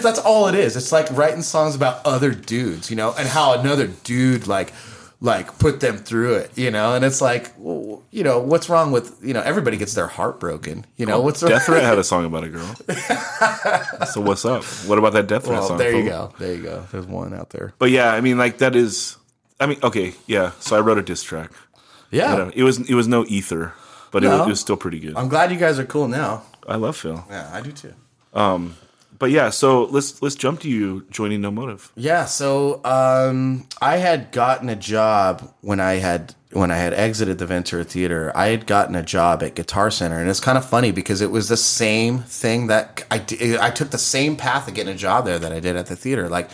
That's 0.03 0.19
all 0.19 0.47
it 0.49 0.55
is. 0.55 0.77
It's 0.77 0.93
like 0.93 1.11
writing 1.13 1.43
songs 1.43 1.75
about 1.75 2.05
other 2.05 2.33
dudes, 2.33 2.91
you 2.91 2.97
know, 2.97 3.15
and 3.19 3.27
how 3.27 3.59
another 3.59 3.87
dude 3.87 4.47
like 4.47 4.73
like 5.23 5.59
put 5.59 5.81
them 5.81 5.99
through 5.99 6.35
it, 6.37 6.57
you 6.57 6.71
know, 6.71 6.95
and 6.95 7.05
it's 7.05 7.21
like, 7.21 7.53
well, 7.59 8.03
you 8.11 8.25
know, 8.25 8.39
what's 8.39 8.69
wrong 8.71 8.91
with, 8.91 9.19
you 9.23 9.35
know, 9.35 9.43
everybody 9.43 9.77
gets 9.77 9.93
their 9.95 10.07
heart 10.07 10.41
broken, 10.41 10.87
you 10.97 11.05
know, 11.05 11.17
oh, 11.19 11.21
what's 11.21 11.41
Death 11.41 11.67
Threat 11.67 11.83
had 11.83 11.99
a 11.99 12.05
song 12.13 12.25
about 12.25 12.45
a 12.45 12.49
girl. 12.49 12.75
so 14.07 14.21
what's 14.21 14.45
up? 14.45 14.65
What 14.87 14.99
about 14.99 15.13
that 15.13 15.27
Death 15.27 15.45
Threat 15.45 15.59
Well, 15.61 15.69
song? 15.69 15.79
there 15.79 15.95
you 15.95 16.05
go, 16.09 16.33
there 16.39 16.55
you 16.55 16.63
go. 16.63 16.87
There's 16.91 17.07
one 17.07 17.35
out 17.35 17.51
there. 17.51 17.75
But 17.79 17.91
yeah, 17.91 18.13
I 18.15 18.21
mean, 18.21 18.39
like 18.39 18.59
that 18.59 18.75
is. 18.75 19.17
I 19.59 19.67
mean, 19.67 19.79
okay, 19.83 20.15
yeah. 20.27 20.53
So 20.61 20.77
I 20.77 20.81
wrote 20.81 20.97
a 20.97 21.03
diss 21.03 21.23
track. 21.23 21.51
Yeah, 22.11 22.33
You 22.33 22.39
know, 22.39 22.53
it 22.55 22.63
was 22.63 22.79
it 22.89 22.95
was 22.95 23.07
no 23.07 23.25
ether, 23.29 23.75
but 24.11 24.25
it, 24.25 24.29
was, 24.29 24.41
it 24.41 24.49
was 24.49 24.61
still 24.61 24.77
pretty 24.77 24.99
good. 24.99 25.17
I'm 25.17 25.29
glad 25.29 25.53
you 25.53 25.59
guys 25.59 25.79
are 25.79 25.85
cool 25.85 26.09
now. 26.09 26.43
I 26.67 26.77
love 26.77 26.97
Phil. 26.97 27.23
Yeah, 27.29 27.51
I 27.53 27.61
do 27.61 27.73
too. 27.73 27.93
Um, 28.33 28.77
But 29.21 29.31
yeah, 29.31 29.51
so 29.51 29.85
let's 29.85 30.23
let's 30.23 30.35
jump 30.35 30.61
to 30.61 30.69
you 30.69 31.07
joining 31.11 31.43
No 31.43 31.51
Motive. 31.51 31.93
Yeah, 31.95 32.25
so 32.25 32.81
um, 32.87 33.69
I 33.83 33.99
had 33.99 34.33
gotten 34.33 34.71
a 34.71 34.75
job 34.75 35.53
when 35.61 35.79
I 35.79 35.97
had 35.97 36.35
when 36.53 36.71
I 36.71 36.77
had 36.77 36.95
exited 36.95 37.37
the 37.37 37.45
Ventura 37.45 37.85
Theater. 37.85 38.33
I 38.35 38.47
had 38.47 38.67
gotten 38.67 38.97
a 38.97 39.03
job 39.03 39.43
at 39.43 39.55
Guitar 39.55 39.91
Center, 39.91 40.19
and 40.19 40.31
it's 40.31 40.41
kind 40.41 40.57
of 40.57 40.65
funny 40.65 40.91
because 40.91 41.21
it 41.21 41.31
was 41.31 41.51
the 41.51 41.59
same 41.59 42.21
thing 42.21 42.69
that 42.69 43.05
I. 43.11 43.17
I 43.61 43.71
took 43.71 43.91
the 43.91 43.99
same 43.99 44.37
path 44.37 44.67
of 44.67 44.73
getting 44.73 44.95
a 44.95 44.97
job 44.97 45.27
there 45.27 45.39
that 45.39 45.53
I 45.53 45.61
did 45.61 45.77
at 45.77 45.87
the 45.87 45.97
theater. 45.97 46.31
Like 46.31 46.49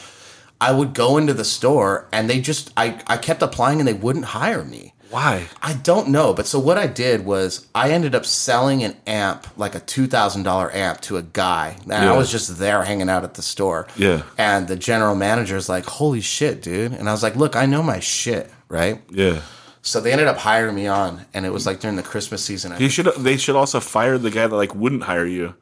I 0.61 0.73
would 0.73 0.93
go 0.93 1.19
into 1.19 1.35
the 1.35 1.45
store, 1.45 2.09
and 2.13 2.29
they 2.29 2.41
just 2.41 2.73
I 2.77 3.01
I 3.07 3.17
kept 3.17 3.43
applying, 3.43 3.79
and 3.79 3.87
they 3.87 3.95
wouldn't 3.95 4.25
hire 4.25 4.65
me. 4.65 4.93
Why? 5.11 5.49
I 5.63 5.75
don't 5.75 6.09
know, 6.09 6.35
but 6.35 6.47
so 6.47 6.59
what 6.59 6.79
I 6.79 6.87
did 6.87 7.25
was 7.25 7.67
I 7.75 7.91
ended 7.91 8.15
up 8.15 8.25
selling 8.27 8.83
an 8.83 8.97
amp, 9.07 9.47
like 9.57 9.75
a 9.75 9.81
two 9.81 10.07
thousand 10.07 10.43
dollar 10.43 10.71
amp, 10.75 11.01
to 11.03 11.17
a 11.17 11.23
guy, 11.23 11.77
and 11.83 11.93
Yeah. 11.93 12.13
I 12.13 12.17
was 12.17 12.31
just 12.31 12.59
there 12.59 12.83
hanging 12.83 13.09
out 13.09 13.23
at 13.25 13.35
the 13.35 13.43
store. 13.43 13.87
Yeah. 13.97 14.23
and 14.39 14.67
the 14.69 14.77
general 14.77 15.15
manager's 15.15 15.69
like, 15.69 15.85
"Holy 15.87 16.21
shit, 16.21 16.63
dude!" 16.63 16.93
And 16.93 17.09
I 17.09 17.13
was 17.13 17.23
like, 17.23 17.37
"Look, 17.37 17.55
I 17.57 17.67
know 17.67 17.83
my 17.83 18.01
shit, 18.01 18.51
right?" 18.69 19.01
Yeah. 19.11 19.41
So 19.83 20.01
they 20.01 20.11
ended 20.11 20.27
up 20.27 20.39
hiring 20.39 20.75
me 20.75 20.89
on, 20.89 21.27
and 21.33 21.47
it 21.47 21.53
was 21.53 21.65
like 21.67 21.79
during 21.79 21.97
the 21.97 22.03
Christmas 22.03 22.43
season. 22.45 22.73
I 22.73 22.79
You 22.79 22.89
should 22.89 23.07
they 23.19 23.37
should 23.37 23.55
also 23.55 23.79
fire 23.81 24.19
the 24.19 24.31
guy 24.33 24.47
that 24.49 24.57
like 24.57 24.75
wouldn't 24.75 25.05
hire 25.05 25.27
you. 25.27 25.55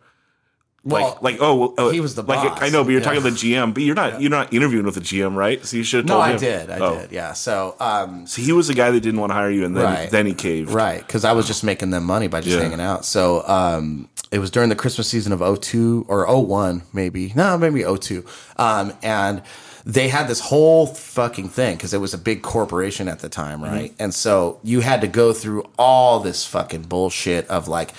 Well, 0.85 1.19
like 1.23 1.23
like 1.23 1.37
oh 1.41 1.55
well, 1.57 1.75
uh, 1.79 1.91
he 1.91 2.01
was 2.01 2.15
the 2.15 2.23
like 2.23 2.43
boss. 2.43 2.63
I 2.63 2.69
know, 2.69 2.85
but 2.85 2.91
you're 2.91 3.01
Yeah. 3.01 3.07
talking 3.07 3.23
to 3.23 3.31
the 3.31 3.37
GM, 3.37 3.73
but 3.75 3.83
you're 3.83 3.95
not 3.95 4.21
you're 4.21 4.31
not 4.31 4.53
interviewing 4.53 4.85
with 4.85 4.95
the 4.97 5.01
GM, 5.01 5.35
right? 5.35 5.65
So 5.65 5.77
you 5.77 5.83
should 5.85 5.99
have 5.99 6.07
no, 6.07 6.15
told 6.15 6.25
I 6.25 6.37
did, 6.37 6.71
I 6.71 6.79
Oh. 6.79 6.99
did, 7.01 7.13
yeah. 7.13 7.33
So, 7.33 7.75
um, 7.81 8.27
So 8.27 8.43
he 8.43 8.53
was 8.53 8.69
the 8.69 8.75
guy 8.75 8.91
that 8.91 9.01
didn't 9.01 9.21
want 9.21 9.31
to 9.31 9.35
hire 9.35 9.51
you, 9.51 9.65
and 9.65 9.77
then 9.77 9.85
Right. 9.85 10.11
then 10.11 10.27
he 10.27 10.35
caved. 10.35 10.71
Right, 10.71 10.99
because 11.07 11.25
I 11.25 11.33
was 11.33 11.47
just 11.47 11.65
making 11.65 11.91
them 11.91 12.05
money 12.05 12.27
by 12.29 12.41
just 12.41 12.57
Yeah. 12.57 12.63
hanging 12.63 12.81
out. 12.81 13.05
So 13.05 13.47
um, 13.49 14.09
it 14.31 14.39
was 14.41 14.51
during 14.51 14.69
the 14.69 14.77
Christmas 14.77 15.09
season 15.09 15.33
of 15.33 15.41
02 15.41 16.05
or 16.09 16.27
01, 16.27 16.83
maybe. 16.93 17.33
No, 17.35 17.57
maybe 17.57 17.83
02. 17.85 18.25
Um, 18.57 18.93
and 19.03 19.43
they 19.87 20.09
had 20.09 20.29
this 20.29 20.41
whole 20.41 20.87
fucking 20.87 21.49
thing 21.51 21.77
because 21.77 21.93
it 21.95 22.01
was 22.01 22.15
a 22.15 22.19
big 22.19 22.41
corporation 22.43 23.07
at 23.07 23.21
the 23.21 23.29
time, 23.29 23.63
right? 23.63 23.93
And 23.99 24.15
so 24.15 24.59
you 24.63 24.81
had 24.81 25.01
to 25.03 25.07
go 25.07 25.33
through 25.35 25.67
all 25.79 26.21
this 26.21 26.45
fucking 26.47 26.83
bullshit 26.85 27.47
of 27.49 27.69
like, 27.69 27.91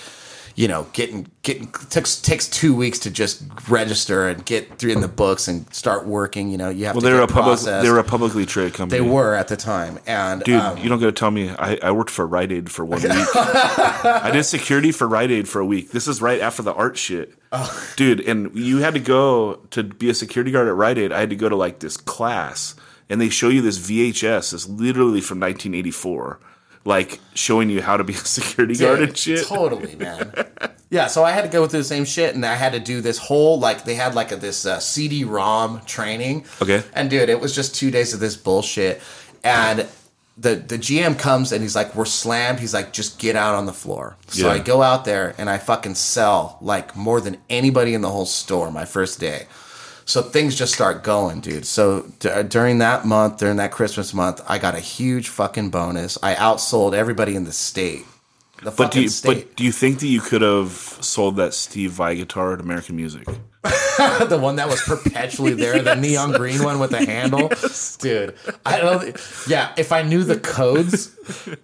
you 0.56 0.68
know, 0.68 0.86
getting 0.94 1.26
getting 1.42 1.70
takes 1.90 2.16
takes 2.20 2.48
two 2.48 2.74
weeks 2.74 2.98
to 3.00 3.10
just 3.10 3.42
register 3.68 4.26
and 4.26 4.44
get 4.46 4.78
through 4.78 4.92
in 4.92 5.02
the 5.02 5.08
books 5.08 5.48
and 5.48 5.72
start 5.72 6.06
working. 6.06 6.50
You 6.50 6.56
know, 6.56 6.70
you 6.70 6.86
have 6.86 6.94
Well, 6.94 7.02
to 7.02 7.06
they 7.06 7.12
were 7.12 7.20
a 7.20 7.26
public 7.26 7.60
they 7.60 7.90
were 7.90 7.98
a 7.98 8.04
publicly 8.04 8.46
traded 8.46 8.72
company. 8.72 9.02
They 9.02 9.06
were 9.08 9.34
at 9.34 9.48
the 9.48 9.56
time, 9.56 9.98
and 10.06 10.42
Dude, 10.42 10.58
um, 10.58 10.78
you 10.78 10.88
don't 10.88 10.98
got 10.98 11.06
to 11.06 11.12
tell 11.12 11.30
me. 11.30 11.50
I, 11.50 11.78
I 11.82 11.90
worked 11.92 12.08
for 12.08 12.26
Rite 12.26 12.52
Aid 12.52 12.70
for 12.70 12.86
one 12.86 13.02
week. 13.02 13.12
I 13.12 14.30
did 14.32 14.44
security 14.44 14.92
for 14.92 15.06
Rite 15.06 15.30
Aid 15.30 15.46
for 15.46 15.60
a 15.60 15.66
week. 15.66 15.90
This 15.90 16.08
is 16.08 16.22
right 16.22 16.40
after 16.40 16.62
the 16.62 16.72
art 16.72 16.96
shit. 16.96 17.34
Oh. 17.52 17.92
Dude, 17.96 18.20
and 18.20 18.56
you 18.56 18.78
had 18.78 18.94
to 18.94 19.00
go 19.00 19.56
to 19.72 19.82
be 19.82 20.08
a 20.08 20.14
security 20.14 20.50
guard 20.52 20.68
at 20.68 20.74
Rite 20.74 20.96
Aid. 20.96 21.12
I 21.12 21.20
had 21.20 21.30
to 21.30 21.36
go 21.36 21.50
to 21.50 21.56
like 21.56 21.80
this 21.80 21.98
class, 21.98 22.74
and 23.10 23.20
they 23.20 23.28
show 23.28 23.50
you 23.50 23.60
this 23.60 23.78
VHS. 23.78 24.54
It's 24.54 24.66
literally 24.66 25.20
from 25.20 25.38
1984, 25.38 26.40
like 26.86 27.20
showing 27.34 27.68
you 27.68 27.82
how 27.82 27.96
to 27.98 28.04
be 28.04 28.14
a 28.14 28.16
security 28.16 28.74
guard 28.76 29.02
and 29.02 29.16
shit. 29.16 29.46
Totally, 29.46 29.94
man. 29.98 30.32
yeah, 30.88 31.08
so 31.08 31.24
I 31.24 31.32
had 31.32 31.42
to 31.42 31.48
go 31.48 31.66
through 31.66 31.80
the 31.80 31.84
same 31.84 32.04
shit, 32.06 32.34
and 32.34 32.46
I 32.46 32.54
had 32.54 32.72
to 32.72 32.80
do 32.80 33.00
this 33.02 33.18
whole 33.18 33.58
like 33.58 33.84
they 33.84 33.94
had 33.96 34.14
like 34.14 34.32
a, 34.32 34.36
this 34.36 34.64
uh, 34.64 34.78
CD-ROM 34.78 35.82
training. 35.84 36.46
Okay. 36.62 36.82
and 36.94 37.10
dude, 37.10 37.28
it 37.28 37.40
was 37.40 37.54
just 37.54 37.74
two 37.74 37.90
days 37.90 38.14
of 38.14 38.20
this 38.20 38.36
bullshit, 38.36 39.02
and. 39.44 39.86
The, 40.38 40.56
the 40.56 40.76
GM 40.76 41.18
comes 41.18 41.50
and 41.50 41.62
he's 41.62 41.74
like, 41.74 41.94
We're 41.94 42.04
slammed. 42.04 42.60
He's 42.60 42.74
like, 42.74 42.92
Just 42.92 43.18
get 43.18 43.36
out 43.36 43.54
on 43.54 43.64
the 43.64 43.72
floor. 43.72 44.18
So 44.26 44.48
Yeah. 44.48 44.52
I 44.52 44.58
go 44.58 44.82
out 44.82 45.06
there 45.06 45.34
and 45.38 45.48
I 45.48 45.56
fucking 45.56 45.94
sell 45.94 46.58
like 46.60 46.94
more 46.94 47.22
than 47.22 47.38
anybody 47.48 47.94
in 47.94 48.02
the 48.02 48.10
whole 48.10 48.26
store 48.26 48.70
my 48.70 48.84
first 48.84 49.18
day. 49.18 49.46
So 50.06 50.22
things 50.22 50.54
just 50.54 50.72
start 50.72 51.02
going, 51.02 51.40
dude. 51.40 51.66
So 51.66 52.06
d- 52.20 52.28
uh, 52.28 52.42
during 52.42 52.78
that 52.78 53.04
month, 53.04 53.38
during 53.38 53.56
that 53.56 53.72
Christmas 53.72 54.14
month, 54.14 54.40
I 54.48 54.58
got 54.58 54.76
a 54.76 54.80
huge 54.80 55.28
fucking 55.28 55.70
bonus. 55.70 56.16
I 56.22 56.34
outsold 56.36 56.94
everybody 56.94 57.34
in 57.34 57.42
the 57.44 57.52
state. 57.52 58.04
The 58.62 58.70
But 58.70 58.92
do 58.92 59.02
you, 59.02 59.08
state. 59.08 59.48
but 59.48 59.56
do 59.56 59.64
you 59.64 59.72
think 59.72 59.98
that 60.00 60.06
you 60.06 60.20
could 60.20 60.42
have 60.42 60.70
sold 60.70 61.36
that 61.36 61.54
Steve 61.54 61.90
Vai 61.90 62.14
guitar 62.14 62.54
at 62.54 62.60
American 62.60 62.94
Music? 62.96 63.26
the 64.28 64.38
one 64.38 64.56
that 64.56 64.68
was 64.68 64.82
perpetually 64.82 65.54
there, 65.54 65.82
the 65.82 65.94
neon 65.94 66.32
green 66.32 66.62
one 66.62 66.78
with 66.78 66.90
the 66.90 67.04
handle, 67.04 67.48
dude. 67.98 68.34
I 68.64 68.78
don't. 68.78 69.16
Yeah, 69.48 69.72
if 69.76 69.92
I 69.92 70.02
knew 70.02 70.24
the 70.24 70.38
codes, 70.38 71.16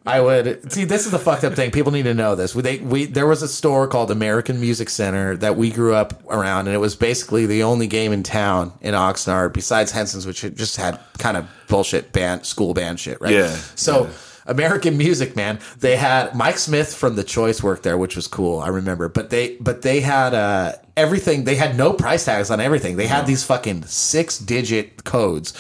I 0.07 0.21
would. 0.21 0.73
See, 0.73 0.85
this 0.85 1.05
is 1.05 1.13
the 1.13 1.19
fucked 1.19 1.45
up 1.45 1.55
thing. 1.55 1.71
People 1.71 1.93
need 1.93 2.05
to 2.05 2.15
know 2.15 2.35
this. 2.35 2.55
We, 2.55 2.63
they, 2.63 2.79
we 2.79 3.05
there 3.07 3.27
was 3.27 3.43
a 3.43 3.49
store 3.49 3.87
called 3.89 4.11
American 4.11 4.61
Music 4.61 4.89
Center 4.89 5.37
that 5.39 5.57
we 5.57 5.71
grew 5.71 5.95
up 5.95 6.23
around, 6.29 6.67
and 6.67 6.75
it 6.75 6.81
was 6.81 6.97
basically 6.97 7.47
the 7.47 7.63
only 7.63 7.87
game 7.87 8.13
in 8.13 8.23
town 8.23 8.73
in 8.81 8.95
Oxnard 8.95 9.53
besides 9.53 9.93
Henson's, 9.93 10.27
which 10.27 10.41
just 10.41 10.77
had 10.77 10.99
kind 11.19 11.37
of 11.37 11.47
bullshit 11.69 12.13
band 12.13 12.45
school 12.47 12.75
band 12.75 13.01
shit, 13.01 13.21
right? 13.21 13.33
Yeah, 13.33 13.55
So. 13.75 14.11
American 14.47 14.99
music, 14.99 15.37
man. 15.37 15.59
They 15.79 15.97
had 15.97 16.35
Mike 16.35 16.59
Smith 16.59 16.95
from 16.95 17.17
The 17.17 17.25
Choice 17.25 17.63
work 17.63 17.83
there, 17.83 17.97
which 17.99 18.17
was 18.17 18.27
cool. 18.27 18.61
I 18.61 18.69
remember, 18.69 19.09
but 19.09 19.31
they 19.31 19.57
but 19.57 19.83
they 19.83 20.01
had 20.01 20.35
uh, 20.35 20.73
everything. 20.97 21.45
They 21.45 21.57
had 21.57 21.77
no 21.77 21.93
price 21.93 22.25
tags 22.25 22.51
on 22.51 22.61
everything. 22.61 22.97
They 22.97 23.07
had 23.07 23.27
these 23.27 23.45
fucking 23.45 23.85
six 23.85 24.39
digit 24.39 25.05
codes. 25.05 25.53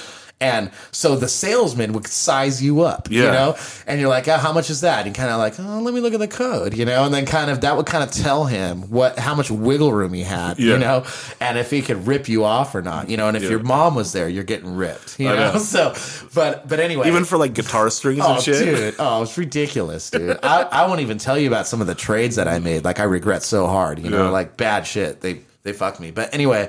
And 0.43 0.73
so 0.91 1.15
the 1.15 1.29
salesman 1.29 1.93
would 1.93 2.09
size 2.09 2.61
you 2.61 2.81
up, 2.83 3.09
you 3.09 3.23
know, 3.23 3.57
and 3.87 4.01
you're 4.01 4.09
like, 4.09 4.27
oh, 4.27 4.39
how 4.39 4.53
much 4.53 4.71
is 4.71 4.81
that? 4.81 5.07
And 5.07 5.15
kind 5.15 5.31
of 5.31 5.39
like, 5.39 5.55
oh, 5.61 5.81
let 5.81 5.95
me 5.95 6.01
look 6.01 6.15
at 6.15 6.19
the 6.21 6.27
code, 6.27 6.75
you 6.75 6.85
know, 6.85 7.05
and 7.05 7.15
then 7.15 7.27
kind 7.27 7.49
of 7.49 7.61
that 7.61 7.77
would 7.77 7.87
kind 7.87 8.03
of 8.03 8.11
tell 8.11 8.47
him 8.47 8.83
what 8.91 9.19
how 9.21 9.37
much 9.37 9.51
wiggle 9.53 9.93
room 9.93 10.13
he 10.13 10.23
had, 10.25 10.59
Yeah. 10.59 10.73
you 10.73 10.79
know, 10.79 11.05
and 11.41 11.57
if 11.59 11.71
he 11.71 11.81
could 11.81 12.09
rip 12.09 12.29
you 12.29 12.45
off 12.45 12.75
or 12.75 12.83
not, 12.83 13.09
you 13.09 13.17
know, 13.17 13.29
and 13.29 13.37
if 13.37 13.45
your 13.45 13.61
mom 13.61 13.95
was 13.95 14.13
there, 14.13 14.29
you're 14.29 14.43
getting 14.43 14.75
ripped, 14.75 15.21
you 15.21 15.29
know. 15.29 15.53
know. 15.53 15.59
So, 15.73 15.95
but 16.35 16.67
but 16.69 16.81
anyway, 16.81 17.07
Even 17.07 17.25
for 17.25 17.39
like 17.39 17.55
guitar 17.55 17.89
strings 17.89 18.21
Oh, 18.25 18.35
and 18.35 18.43
shit? 18.43 18.65
dude. 18.65 18.95
Oh, 18.99 19.23
it's 19.23 19.39
ridiculous, 19.39 20.11
dude. 20.11 20.39
I, 20.43 20.63
I 20.65 20.87
won't 20.89 21.01
even 21.01 21.19
tell 21.19 21.39
you 21.39 21.47
about 21.47 21.67
some 21.69 21.81
of 21.81 21.87
the 21.87 21.95
trades 21.95 22.35
that 22.37 22.49
I 22.49 22.59
made. 22.59 22.85
Like 22.85 22.99
I 22.99 23.05
regret 23.05 23.43
so 23.45 23.69
hard, 23.69 24.01
you 24.01 24.11
know, 24.11 24.31
like 24.33 24.57
bad 24.57 24.87
shit. 24.89 25.21
They 25.21 25.43
they 25.63 25.73
fucked 25.73 26.01
me. 26.01 26.11
But 26.11 26.35
anyway, 26.35 26.69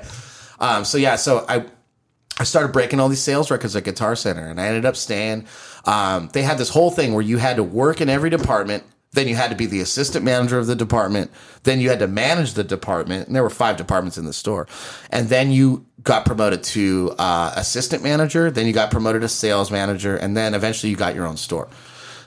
um, 0.60 0.84
so 0.84 0.96
yeah, 0.96 1.16
so 1.16 1.44
I 1.48 1.64
I 2.38 2.44
started 2.44 2.72
breaking 2.72 2.98
all 2.98 3.08
these 3.08 3.22
sales 3.22 3.50
records 3.50 3.76
at 3.76 3.84
Guitar 3.84 4.16
Center, 4.16 4.46
and 4.46 4.60
I 4.60 4.66
ended 4.66 4.84
up 4.84 4.96
staying. 4.96 5.46
Um, 5.84 6.30
they 6.32 6.42
had 6.42 6.58
this 6.58 6.68
whole 6.68 6.90
thing 6.90 7.14
where 7.14 7.22
you 7.22 7.38
had 7.38 7.56
to 7.56 7.62
work 7.62 8.00
in 8.00 8.08
every 8.08 8.30
department. 8.30 8.82
Then 9.12 9.28
you 9.28 9.36
had 9.36 9.50
to 9.50 9.56
be 9.56 9.66
the 9.66 9.80
assistant 9.80 10.24
manager 10.24 10.58
of 10.58 10.66
the 10.66 10.74
department. 10.74 11.30
Then 11.62 11.80
you 11.80 11.88
had 11.88 12.00
to 12.00 12.08
manage 12.08 12.54
the 12.54 12.64
department, 12.64 13.28
and 13.28 13.36
there 13.36 13.44
were 13.44 13.50
five 13.50 13.76
departments 13.76 14.18
in 14.18 14.24
the 14.24 14.32
store. 14.32 14.66
And 15.10 15.28
then 15.28 15.52
you 15.52 15.86
got 16.02 16.26
promoted 16.26 16.64
to 16.64 17.14
uh, 17.18 17.52
assistant 17.54 18.02
manager. 18.02 18.50
Then 18.50 18.66
you 18.66 18.72
got 18.72 18.90
promoted 18.90 19.22
to 19.22 19.28
sales 19.28 19.70
manager, 19.70 20.16
and 20.16 20.36
then 20.36 20.54
eventually 20.54 20.90
you 20.90 20.96
got 20.96 21.14
your 21.14 21.26
own 21.26 21.36
store. 21.36 21.68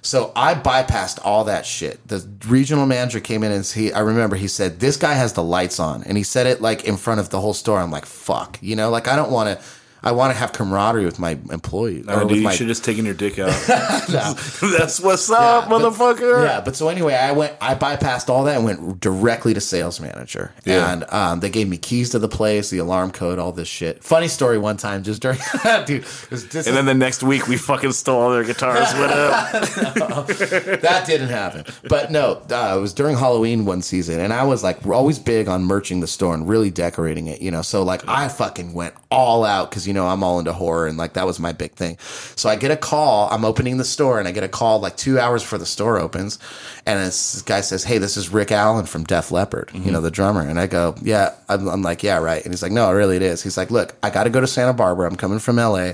So 0.02 0.32
I 0.38 0.54
bypassed 0.54 1.20
all 1.26 1.44
that 1.46 1.66
shit. 1.66 2.08
The 2.08 2.26
regional 2.48 2.86
manager 2.86 3.20
came 3.20 3.44
in 3.44 3.52
and 3.52 3.66
he, 3.66 3.92
I 3.92 4.00
remember 4.00 4.38
he 4.38 4.48
said, 4.48 4.80
"This 4.80 4.96
guy 4.96 5.14
has 5.14 5.34
the 5.34 5.44
lights 5.44 5.82
on," 5.82 6.04
and 6.04 6.16
he 6.16 6.24
said 6.24 6.48
it 6.48 6.62
like 6.62 6.86
in 6.86 6.96
front 6.96 7.20
of 7.20 7.30
the 7.30 7.42
whole 7.42 7.54
store. 7.54 7.80
I'm 7.80 7.92
like, 7.92 8.06
"Fuck," 8.06 8.58
you 8.62 8.78
know, 8.78 8.90
like 8.90 9.10
I 9.10 9.18
don't 9.18 9.32
want 9.32 9.60
to. 9.60 9.66
I 10.04 10.12
want 10.12 10.32
to 10.34 10.38
have 10.38 10.54
camaraderie 10.54 11.06
with 11.06 11.20
my 11.20 11.32
employees. 11.52 12.08
Or 12.08 12.26
dude, 12.26 12.38
you 12.38 12.44
my- 12.44 12.52
should 12.52 12.68
have 12.68 12.78
just 12.78 12.86
taken 12.86 13.04
your 13.06 13.14
dick 13.14 13.40
out. 13.40 13.48
That's 13.68 15.00
what's 15.00 15.30
up, 15.30 15.64
Yeah, 15.64 15.70
but- 15.70 15.82
motherfucker. 15.82 16.46
Yeah, 16.46 16.62
but 16.62 16.76
so 16.76 16.90
anyway, 16.90 17.16
I 17.16 17.32
went, 17.32 17.56
I 17.62 17.76
bypassed 17.76 18.30
all 18.30 18.44
that 18.46 18.56
and 18.56 18.66
went 18.66 19.00
directly 19.00 19.54
to 19.54 19.62
sales 19.62 20.00
manager. 20.00 20.52
Yeah. 20.66 20.92
And 20.94 21.04
um, 21.12 21.40
they 21.40 21.50
gave 21.50 21.68
me 21.68 21.78
keys 21.78 22.12
to 22.12 22.20
the 22.20 22.30
place, 22.30 22.70
the 22.70 22.78
alarm 22.78 23.12
code, 23.12 23.40
all 23.40 23.52
this 23.52 23.68
shit. 23.68 24.04
Funny 24.04 24.28
story 24.28 24.58
one 24.58 24.78
time, 24.78 25.04
just 25.04 25.22
during, 25.22 25.40
dude, 25.86 26.04
this 26.30 26.68
And 26.68 26.76
then 26.78 26.86
the 26.86 26.94
next 26.94 27.24
week, 27.24 27.48
we 27.48 27.58
fucking 27.58 27.92
stole 27.94 28.22
all 28.22 28.32
their 28.32 28.44
guitars. 28.44 28.94
What 28.94 29.12
up? 29.12 30.28
that 30.28 31.04
didn't 31.06 31.30
happen. 31.30 31.66
But 31.90 32.12
no, 32.12 32.42
uh, 32.52 32.76
it 32.78 32.82
was 32.82 32.94
during 32.94 33.16
Halloween 33.18 33.66
one 33.66 33.82
season, 33.82 34.20
and 34.20 34.34
I 34.34 34.44
was 34.44 34.64
like 34.64 34.84
we're 34.86 34.96
always 34.96 35.20
big 35.20 35.48
on 35.48 35.64
merching 35.64 36.00
the 36.00 36.08
store 36.08 36.34
and 36.34 36.48
really 36.48 36.70
decorating 36.70 37.28
it, 37.28 37.42
you 37.42 37.52
know. 37.52 37.62
So 37.62 37.84
like 37.84 38.08
I 38.08 38.28
fucking 38.28 38.74
went 38.74 38.94
all 39.12 39.44
out 39.44 39.70
because 39.70 39.87
you 39.88 39.94
know 39.94 40.06
I'm 40.08 40.24
all 40.24 40.38
into 40.40 40.54
horror 40.54 40.86
and 40.88 40.98
like 40.98 41.14
that 41.14 41.26
was 41.26 41.40
my 41.40 41.54
big 41.54 41.72
thing. 41.72 41.98
So 42.36 42.50
I 42.50 42.56
get 42.58 42.70
a 42.70 42.78
call. 42.78 43.30
I'm 43.32 43.46
opening 43.46 43.78
the 43.78 43.86
store, 43.86 44.20
and 44.20 44.28
I 44.28 44.32
get 44.32 44.44
a 44.44 44.50
call 44.50 44.80
like 44.80 44.98
two 44.98 45.18
hours 45.20 45.42
before 45.42 45.58
the 45.60 45.66
store 45.66 45.98
opens, 45.98 46.38
and 46.86 47.00
this 47.00 47.42
guy 47.44 47.62
says, 47.62 47.84
"Hey, 47.84 47.98
this 47.98 48.18
is 48.18 48.30
Rick 48.30 48.52
Allen 48.52 48.86
from 48.86 49.04
Def 49.06 49.32
Leppard, 49.32 49.72
you 49.74 49.92
know 49.92 50.02
the 50.02 50.12
drummer." 50.12 50.42
And 50.42 50.60
I 50.60 50.68
go, 50.68 50.94
"Yeah." 51.02 51.34
I'm, 51.50 51.68
I'm 51.68 51.82
like, 51.82 52.04
"Yeah, 52.04 52.18
right." 52.18 52.44
And 52.44 52.54
he's 52.54 52.62
like, 52.62 52.72
"No, 52.72 52.92
really, 52.92 53.16
it 53.16 53.22
is." 53.22 53.42
He's 53.42 53.58
like, 53.58 53.72
"Look, 53.72 53.96
I 54.04 54.10
got 54.10 54.26
to 54.26 54.30
go 54.30 54.42
to 54.42 54.48
Santa 54.48 54.74
Barbara. 54.74 55.08
I'm 55.08 55.16
coming 55.16 55.40
from 55.40 55.56
LA." 55.56 55.94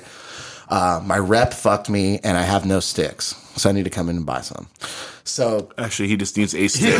Uh, 0.70 1.00
my 1.06 1.18
rep 1.20 1.54
fucked 1.54 1.90
me 1.90 2.20
and 2.24 2.36
I 2.38 2.42
have 2.44 2.66
no 2.66 2.80
sticks. 2.80 3.36
So 3.58 3.70
I 3.70 3.74
need 3.74 3.84
to 3.84 3.92
come 3.92 4.10
in 4.10 4.16
and 4.18 4.26
buy 4.26 4.42
some. 4.42 4.68
So 5.24 5.70
Actually, 5.78 6.08
he 6.08 6.18
just 6.18 6.36
needs 6.36 6.56
a 6.56 6.68
stick. 6.70 7.00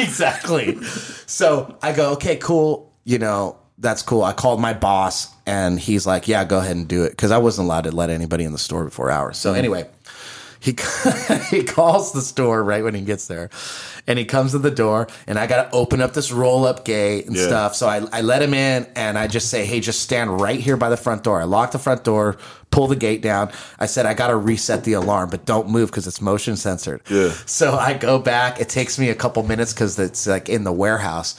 exactly. 0.00 0.82
So 1.26 1.76
I 1.82 1.92
go, 1.92 2.12
okay, 2.14 2.36
cool. 2.36 2.90
You 3.04 3.18
know, 3.18 3.56
that's 3.84 4.02
cool. 4.02 4.24
I 4.24 4.32
called 4.32 4.60
my 4.60 4.72
boss 4.72 5.28
and 5.46 5.78
he's 5.78 6.06
like, 6.06 6.26
yeah, 6.26 6.44
go 6.44 6.58
ahead 6.58 6.74
and 6.74 6.88
do 6.88 7.04
it. 7.04 7.16
Cause 7.16 7.30
I 7.30 7.38
wasn't 7.38 7.66
allowed 7.66 7.84
to 7.84 7.92
let 7.92 8.10
anybody 8.10 8.44
in 8.44 8.52
the 8.52 8.58
store 8.58 8.84
before 8.84 9.10
hours. 9.10 9.36
So 9.38 9.50
mm-hmm. 9.50 9.58
anyway, 9.58 9.86
he, 10.58 10.70
he 11.50 11.62
calls 11.64 12.12
the 12.12 12.22
store 12.22 12.64
right 12.64 12.82
when 12.82 12.94
he 12.94 13.02
gets 13.02 13.26
there 13.28 13.50
and 14.06 14.18
he 14.18 14.24
comes 14.24 14.52
to 14.52 14.58
the 14.58 14.70
door 14.70 15.06
and 15.26 15.38
I 15.38 15.46
got 15.46 15.70
to 15.70 15.76
open 15.76 16.00
up 16.00 16.14
this 16.14 16.32
roll 16.32 16.64
up 16.64 16.84
gate 16.86 17.26
and 17.26 17.36
Yeah. 17.36 17.46
stuff. 17.46 17.74
So 17.76 17.86
I, 17.86 18.06
I 18.12 18.22
let 18.22 18.40
him 18.42 18.54
in 18.54 18.86
and 18.96 19.18
I 19.18 19.26
just 19.26 19.50
say, 19.50 19.66
hey, 19.66 19.80
just 19.80 20.00
stand 20.00 20.40
right 20.40 20.58
here 20.58 20.76
by 20.78 20.88
the 20.88 20.96
front 20.96 21.22
door. 21.22 21.40
I 21.40 21.44
lock 21.44 21.72
the 21.72 21.78
front 21.78 22.02
door, 22.04 22.38
pull 22.70 22.86
the 22.86 22.96
gate 22.96 23.20
down. 23.20 23.52
I 23.78 23.84
said, 23.86 24.06
I 24.06 24.14
got 24.14 24.28
to 24.28 24.36
reset 24.36 24.84
the 24.84 24.94
alarm, 24.94 25.28
but 25.28 25.44
don't 25.44 25.68
move 25.68 25.90
because 25.90 26.06
it's 26.06 26.22
motion 26.22 26.56
censored. 26.56 27.02
Yeah. 27.10 27.32
So 27.44 27.74
I 27.74 27.92
go 27.92 28.18
back. 28.18 28.60
It 28.60 28.70
takes 28.70 28.98
me 28.98 29.10
a 29.10 29.14
couple 29.14 29.42
minutes 29.42 29.74
because 29.74 29.98
it's 29.98 30.26
like 30.26 30.48
in 30.48 30.64
the 30.64 30.72
warehouse. 30.72 31.34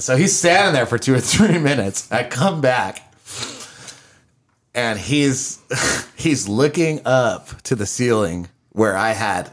So 0.00 0.16
he's 0.16 0.36
standing 0.36 0.72
there 0.74 0.86
for 0.86 0.98
two 0.98 1.14
or 1.14 1.20
three 1.20 1.58
minutes. 1.70 2.10
I 2.12 2.24
come 2.24 2.60
back 2.60 3.00
and 4.74 4.98
he's 4.98 5.60
he's 6.16 6.48
looking 6.48 7.00
up 7.04 7.62
to 7.62 7.74
the 7.74 7.86
ceiling 7.86 8.48
where 8.70 8.96
I 8.96 9.12
had 9.12 9.50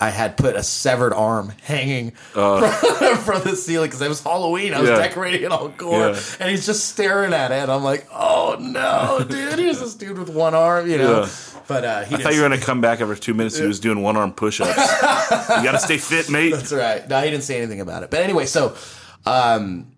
I 0.00 0.10
had 0.10 0.36
put 0.36 0.56
a 0.56 0.64
severed 0.64 1.12
arm 1.12 1.52
hanging 1.62 2.10
from, 2.10 2.62
from 3.18 3.42
the 3.44 3.54
ceiling 3.54 3.86
because 3.88 4.02
it 4.02 4.08
was 4.08 4.20
Halloween. 4.20 4.74
I 4.74 4.80
was 4.80 4.90
Uh. 4.90 4.94
Yeah. 4.94 4.98
decorating 4.98 5.42
it 5.44 5.52
all 5.52 5.68
gore, 5.68 6.08
Yeah. 6.10 6.20
and 6.40 6.50
he's 6.50 6.66
just 6.66 6.88
staring 6.88 7.32
at 7.32 7.52
it. 7.52 7.60
And 7.62 7.70
I'm 7.70 7.84
like, 7.84 8.08
oh 8.12 8.56
no, 8.58 9.24
dude! 9.24 9.60
Here's 9.60 9.78
this 9.78 9.94
dude 9.94 10.18
with 10.18 10.28
one 10.28 10.54
arm, 10.54 10.90
you 10.90 10.98
know. 10.98 11.20
Yeah. 11.20 11.28
But 11.68 11.84
uh, 11.84 12.02
he 12.02 12.16
I 12.16 12.18
thought 12.18 12.34
you 12.34 12.42
were 12.42 12.48
gonna 12.48 12.60
come 12.60 12.80
back 12.80 13.00
after 13.00 13.14
two 13.14 13.32
minutes. 13.32 13.56
He 13.56 13.64
was 13.64 13.78
doing 13.78 14.02
one 14.02 14.16
arm 14.16 14.32
push 14.32 14.60
ups. 14.60 14.76
you 14.76 15.62
gotta 15.62 15.78
stay 15.78 15.98
fit, 15.98 16.28
mate. 16.28 16.50
That's 16.50 16.72
right. 16.72 17.08
No, 17.08 17.20
he 17.20 17.30
didn't 17.30 17.44
say 17.44 17.58
anything 17.58 17.80
about 17.80 18.02
it. 18.02 18.10
But 18.10 18.22
anyway, 18.22 18.46
so 18.46 18.74
um 19.26 19.88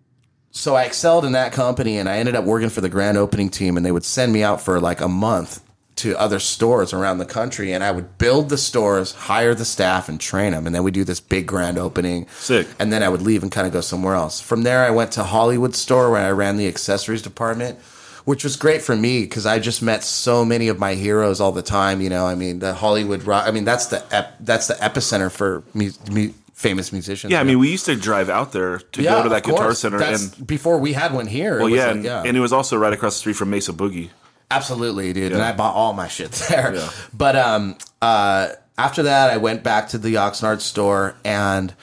so 0.51 0.75
I 0.75 0.83
excelled 0.83 1.25
in 1.25 1.33
that 1.33 1.51
company 1.51 1.97
and 1.97 2.07
I 2.07 2.17
ended 2.17 2.33
up 2.35 2.45
working 2.45 2.69
for 2.69 2.79
the 2.79 2.87
grand 2.87 3.17
opening 3.17 3.49
team 3.49 3.75
and 3.75 3.85
they 3.85 3.91
would 3.91 4.05
send 4.05 4.31
me 4.31 4.41
out 4.41 4.61
for 4.61 4.79
like 4.79 5.01
a 5.01 5.09
month 5.09 5.61
to 5.97 6.17
other 6.17 6.39
stores 6.39 6.93
around 6.93 7.17
the 7.17 7.25
country 7.25 7.73
and 7.73 7.83
I 7.83 7.91
would 7.91 8.17
build 8.17 8.47
the 8.49 8.57
stores, 8.57 9.13
hire 9.13 9.53
the 9.53 9.65
staff 9.65 10.07
and 10.07 10.19
train 10.19 10.53
them 10.53 10.65
and 10.65 10.73
then 10.73 10.83
we 10.83 10.91
do 10.91 11.03
this 11.03 11.19
big 11.19 11.45
grand 11.45 11.77
opening. 11.77 12.27
Sick. 12.29 12.67
And 12.79 12.91
then 12.91 13.03
I 13.03 13.09
would 13.09 13.21
leave 13.21 13.43
and 13.43 13.51
kind 13.51 13.67
of 13.67 13.73
go 13.73 13.81
somewhere 13.81 14.15
else. 14.15 14.39
From 14.39 14.63
there 14.63 14.85
I 14.85 14.91
went 14.91 15.11
to 15.13 15.23
Hollywood 15.23 15.75
store 15.75 16.09
where 16.09 16.25
I 16.25 16.31
ran 16.31 16.55
the 16.55 16.67
accessories 16.67 17.21
department. 17.21 17.77
Which 18.23 18.43
was 18.43 18.55
great 18.55 18.81
for 18.81 18.95
me 18.95 19.21
because 19.21 19.45
I 19.45 19.59
just 19.59 19.83
met 19.83 20.03
so 20.03 20.43
many 20.43 20.67
of 20.67 20.79
my 20.79 20.95
heroes 20.95 21.39
all 21.39 21.51
the 21.51 21.61
time. 21.61 22.01
You 22.01 22.09
know, 22.09 22.25
I 22.25 22.33
mean, 22.33 22.57
the 22.57 22.73
Hollywood 22.73 23.21
rock. 23.21 23.47
I 23.47 23.51
mean, 23.51 23.65
that's 23.65 23.85
the 23.85 24.03
ep, 24.11 24.37
that's 24.39 24.65
the 24.65 24.73
epicenter 24.73 25.31
for 25.31 25.61
mu- 25.75 25.91
mu- 26.09 26.33
famous 26.55 26.91
musicians. 26.91 27.31
Yeah, 27.31 27.41
I 27.41 27.43
mean, 27.43 27.59
we 27.59 27.69
used 27.69 27.85
to 27.85 27.95
drive 27.95 28.29
out 28.29 28.51
there 28.51 28.79
to 28.79 29.03
go 29.03 29.21
to 29.23 29.29
that 29.29 29.43
guitar 29.43 29.65
course. 29.65 29.79
center, 29.79 29.99
That's 29.99 30.37
and 30.37 30.47
before 30.47 30.79
we 30.79 30.93
had 30.93 31.13
one 31.13 31.27
here. 31.27 31.59
well, 31.59 31.69
yeah, 31.69 31.87
like, 31.87 31.95
and, 31.97 32.05
and 32.07 32.37
it 32.37 32.39
was 32.39 32.51
also 32.53 32.77
right 32.77 32.93
across 32.93 33.13
the 33.15 33.19
street 33.19 33.35
from 33.35 33.49
Mesa 33.51 33.73
Boogie. 33.73 34.09
absolutely, 34.49 35.13
dude. 35.13 35.31
And 35.33 35.41
I 35.41 35.51
bought 35.51 35.75
all 35.75 35.93
my 35.93 36.07
shit 36.07 36.31
there. 36.49 36.73
Yeah. 36.75 36.89
But 37.13 37.35
um, 37.35 37.77
uh, 38.01 38.49
after 38.77 39.03
that, 39.03 39.29
I 39.31 39.37
went 39.37 39.63
back 39.63 39.89
to 39.89 39.97
the 39.97 40.15
Oxnard 40.15 40.61
store, 40.61 41.15
and 41.25 41.73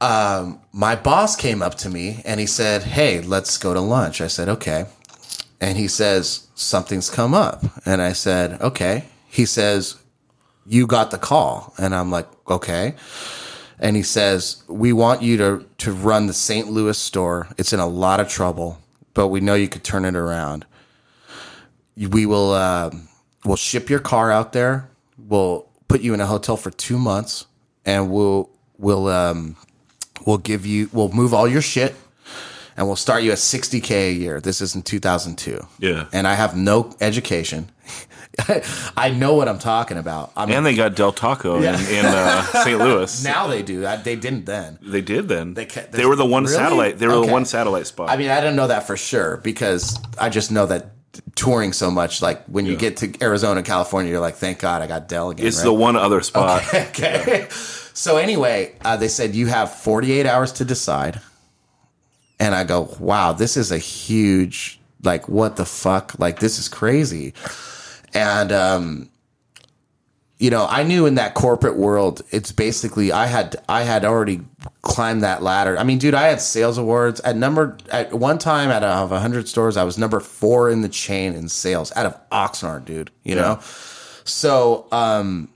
um, 0.00 0.60
my 0.72 0.94
boss 0.96 1.36
came 1.36 1.60
up 1.62 1.74
to 1.76 1.88
me 1.90 2.22
and 2.24 2.40
he 2.40 2.46
said, 2.46 2.82
"Hey, 2.84 3.20
let's 3.20 3.58
go 3.58 3.74
to 3.74 3.80
lunch." 3.80 4.20
I 4.20 4.28
said, 4.28 4.48
"Okay," 4.48 4.86
and 5.60 5.76
he 5.76 5.88
says, 5.88 6.46
"Something's 6.54 7.10
come 7.10 7.34
up," 7.34 7.64
and 7.84 8.00
I 8.00 8.12
said, 8.12 8.60
"Okay." 8.62 9.04
He 9.28 9.44
says, 9.44 9.96
"You 10.66 10.86
got 10.86 11.10
the 11.10 11.18
call," 11.18 11.74
and 11.78 11.94
I'm 11.94 12.10
like, 12.10 12.28
"Okay." 12.48 12.94
And 13.80 13.96
he 13.96 14.02
says, 14.02 14.62
"We 14.68 14.92
want 14.92 15.22
you 15.22 15.36
to 15.38 15.66
to 15.78 15.92
run 15.92 16.26
the 16.26 16.34
St. 16.34 16.68
Louis 16.68 16.96
store. 16.96 17.48
It's 17.58 17.72
in 17.72 17.80
a 17.80 17.86
lot 17.86 18.20
of 18.20 18.28
trouble, 18.28 18.78
but 19.14 19.28
we 19.28 19.40
know 19.40 19.54
you 19.54 19.68
could 19.68 19.82
turn 19.82 20.04
it 20.04 20.14
around. 20.14 20.66
We 21.96 22.26
will 22.26 22.52
uh, 22.52 22.90
we'll 23.44 23.56
ship 23.56 23.90
your 23.90 23.98
car 23.98 24.30
out 24.30 24.52
there. 24.52 24.88
We'll 25.18 25.66
put 25.88 26.02
you 26.02 26.14
in 26.14 26.20
a 26.20 26.26
hotel 26.26 26.56
for 26.56 26.70
two 26.70 26.98
months, 26.98 27.46
and 27.84 28.10
we'll 28.10 28.50
we'll 28.78 29.08
um, 29.08 29.56
we'll 30.26 30.38
give 30.38 30.66
you 30.66 30.90
we'll 30.92 31.10
move 31.10 31.34
all 31.34 31.48
your 31.48 31.62
shit." 31.62 31.96
And 32.76 32.86
we'll 32.86 32.96
start 32.96 33.22
you 33.22 33.30
at 33.30 33.36
60K 33.36 33.90
a 33.90 34.12
year. 34.12 34.40
This 34.40 34.62
is 34.62 34.74
in 34.74 34.80
2002. 34.80 35.66
Yeah. 35.80 36.06
And 36.14 36.26
I 36.26 36.32
have 36.32 36.56
no 36.56 36.94
education. 36.98 37.68
I 38.96 39.10
know 39.10 39.34
what 39.34 39.48
I'm 39.48 39.58
talking 39.58 39.96
about. 39.96 40.32
I'm 40.36 40.50
And 40.50 40.64
they 40.64 40.74
got 40.74 40.94
Del 40.94 41.12
Taco 41.12 41.60
Yeah. 41.60 41.78
in, 41.78 41.94
in 41.96 42.06
uh, 42.06 42.42
St. 42.64 42.78
Louis. 42.78 43.24
now 43.34 43.46
they 43.46 43.62
do. 43.62 43.86
I, 43.86 43.96
they 43.96 44.16
didn't 44.16 44.46
then. 44.46 44.78
they 44.82 45.00
did 45.00 45.28
then. 45.28 45.54
They 45.54 45.64
They, 45.64 46.06
were 46.06 46.16
the 46.16 46.26
one 46.26 46.44
Really? 46.44 46.54
satellite. 46.56 46.98
They 46.98 47.06
were 47.06 47.14
Okay. 47.14 47.26
the 47.26 47.32
one 47.32 47.44
satellite 47.44 47.86
spot. 47.86 48.10
I 48.10 48.16
mean, 48.16 48.30
I 48.30 48.40
didn't 48.40 48.56
know 48.56 48.68
that 48.68 48.86
for 48.86 48.96
sure 48.96 49.38
because 49.38 49.98
I 50.18 50.28
just 50.28 50.50
know 50.50 50.66
that 50.66 50.92
touring 51.34 51.72
so 51.72 51.90
much, 51.90 52.22
like 52.22 52.44
when 52.46 52.66
you 52.66 52.76
get 52.76 52.98
to 52.98 53.12
Arizona, 53.22 53.62
California, 53.62 54.10
you're 54.12 54.20
like, 54.20 54.36
thank 54.36 54.58
God 54.60 54.80
I 54.82 54.86
got 54.86 55.08
Del 55.08 55.30
again. 55.30 55.46
it's 55.46 55.58
right? 55.58 55.64
the 55.64 55.72
one 55.72 55.96
other 55.96 56.20
spot. 56.20 56.62
okay. 56.74 57.48
So 57.50 58.16
anyway, 58.16 58.74
uh, 58.84 58.96
they 58.96 59.08
said 59.08 59.34
you 59.34 59.46
have 59.48 59.72
48 59.74 60.24
hours 60.24 60.52
to 60.52 60.64
decide, 60.64 61.20
and 62.38 62.54
I 62.54 62.64
go, 62.64 62.94
wow, 63.00 63.32
this 63.32 63.56
is 63.56 63.72
a 63.72 63.78
huge, 63.78 64.80
like, 65.02 65.28
what 65.28 65.56
the 65.56 65.66
fuck? 65.66 66.18
Like, 66.18 66.38
this 66.38 66.58
is 66.58 66.68
crazy, 66.68 67.34
and 68.14 68.52
um, 68.52 69.10
you 70.40 70.48
know, 70.48 70.66
I 70.66 70.84
knew 70.84 71.04
in 71.04 71.16
that 71.16 71.34
corporate 71.34 71.76
world, 71.76 72.22
it's 72.30 72.50
basically 72.50 73.12
I 73.12 73.26
had 73.26 73.56
I 73.68 73.82
had 73.82 74.06
already 74.06 74.40
climbed 74.80 75.22
that 75.22 75.42
ladder. 75.42 75.76
I 75.76 75.84
mean, 75.84 75.98
dude, 75.98 76.14
I 76.14 76.28
had 76.28 76.40
sales 76.40 76.78
awards 76.78 77.20
at 77.20 77.36
number 77.36 77.76
at 77.92 78.14
one 78.14 78.38
time 78.38 78.70
out 78.70 78.82
of 78.82 79.10
hundred 79.10 79.48
stores, 79.48 79.76
I 79.76 79.84
was 79.84 79.98
number 79.98 80.18
four 80.18 80.70
in 80.70 80.80
the 80.80 80.88
chain 80.88 81.34
in 81.34 81.50
sales 81.50 81.92
out 81.94 82.06
of 82.06 82.18
Oxnard, 82.30 82.86
dude. 82.86 83.10
You 83.22 83.34
know, 83.34 83.60
so 84.24 84.86
um, 84.90 85.50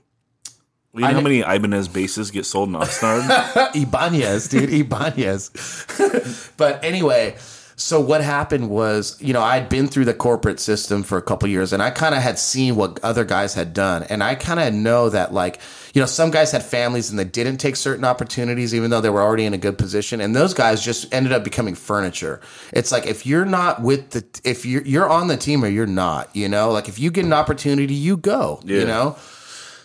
You 0.93 1.01
know 1.01 1.07
how 1.07 1.21
many 1.21 1.39
Ibanez 1.41 1.87
basses 1.87 2.29
get 2.29 2.45
sold 2.45 2.69
in 2.69 2.75
Oxnard? 2.75 3.75
Ibanez, 3.75 4.47
dude, 4.49 4.71
Ibanez. 4.71 6.51
but 6.57 6.83
anyway, 6.83 7.35
so 7.77 7.99
what 7.99 8.21
happened 8.21 8.69
was, 8.69 9.21
you 9.21 9.33
know, 9.33 9.41
I'd 9.41 9.67
been 9.67 9.87
through 9.87 10.05
the 10.05 10.13
corporate 10.13 10.61
system 10.61 11.03
for 11.03 11.17
a 11.17 11.21
couple 11.21 11.49
years 11.49 11.73
and 11.73 11.83
I 11.83 11.89
kind 11.89 12.15
of 12.15 12.21
had 12.21 12.39
seen 12.39 12.77
what 12.77 12.99
other 13.03 13.25
guys 13.25 13.53
had 13.53 13.73
done. 13.73 14.03
And 14.03 14.23
I 14.23 14.35
kind 14.35 14.61
of 14.61 14.73
know 14.73 15.09
that 15.09 15.33
like, 15.33 15.59
you 15.93 15.99
know, 16.01 16.05
some 16.05 16.31
guys 16.31 16.51
had 16.53 16.63
families 16.63 17.09
and 17.09 17.19
they 17.19 17.25
didn't 17.25 17.57
take 17.57 17.75
certain 17.75 18.05
opportunities 18.05 18.73
even 18.73 18.91
though 18.91 19.01
they 19.01 19.09
were 19.09 19.21
already 19.21 19.43
in 19.45 19.53
a 19.53 19.57
good 19.57 19.77
position. 19.77 20.21
And 20.21 20.33
those 20.33 20.53
guys 20.53 20.83
just 20.83 21.13
ended 21.13 21.33
up 21.33 21.43
becoming 21.43 21.75
furniture. 21.75 22.39
It's 22.71 22.93
like 22.93 23.07
if 23.07 23.25
you're 23.25 23.45
not 23.45 23.81
with 23.81 24.11
the 24.11 24.23
if 24.45 24.65
you're 24.65 24.83
you're 24.83 25.09
on 25.09 25.27
the 25.27 25.37
team 25.37 25.63
or 25.63 25.67
you're 25.67 25.85
not, 25.85 26.33
you 26.33 26.47
know, 26.47 26.71
like 26.71 26.87
if 26.87 26.97
you 26.97 27.11
get 27.11 27.25
an 27.25 27.33
opportunity, 27.33 27.93
you 27.93 28.15
go, 28.15 28.61
Yeah. 28.63 28.79
you 28.79 28.85
know? 28.85 29.17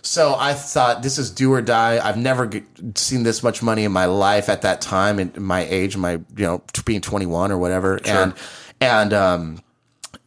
So 0.03 0.35
I 0.39 0.55
thought 0.55 1.03
this 1.03 1.19
is 1.19 1.31
do 1.31 1.53
or 1.53 1.63
die. 1.63 2.01
I've 2.03 2.17
never 2.17 2.47
g- 2.47 2.63
seen 2.95 3.23
this 3.23 3.43
much 3.43 3.63
money 3.63 3.85
in 3.85 3.93
my 3.93 4.07
life 4.07 4.49
at 4.49 4.63
that 4.63 4.81
time, 4.81 5.19
in 5.19 5.33
my 5.37 5.61
age, 5.65 5.97
my 5.97 6.13
you 6.13 6.47
know 6.47 6.63
being 6.85 7.01
twenty 7.01 7.27
one 7.27 7.53
or 7.53 7.59
whatever, 7.59 8.01
and 8.05 8.35
and 8.81 9.13
um 9.13 9.63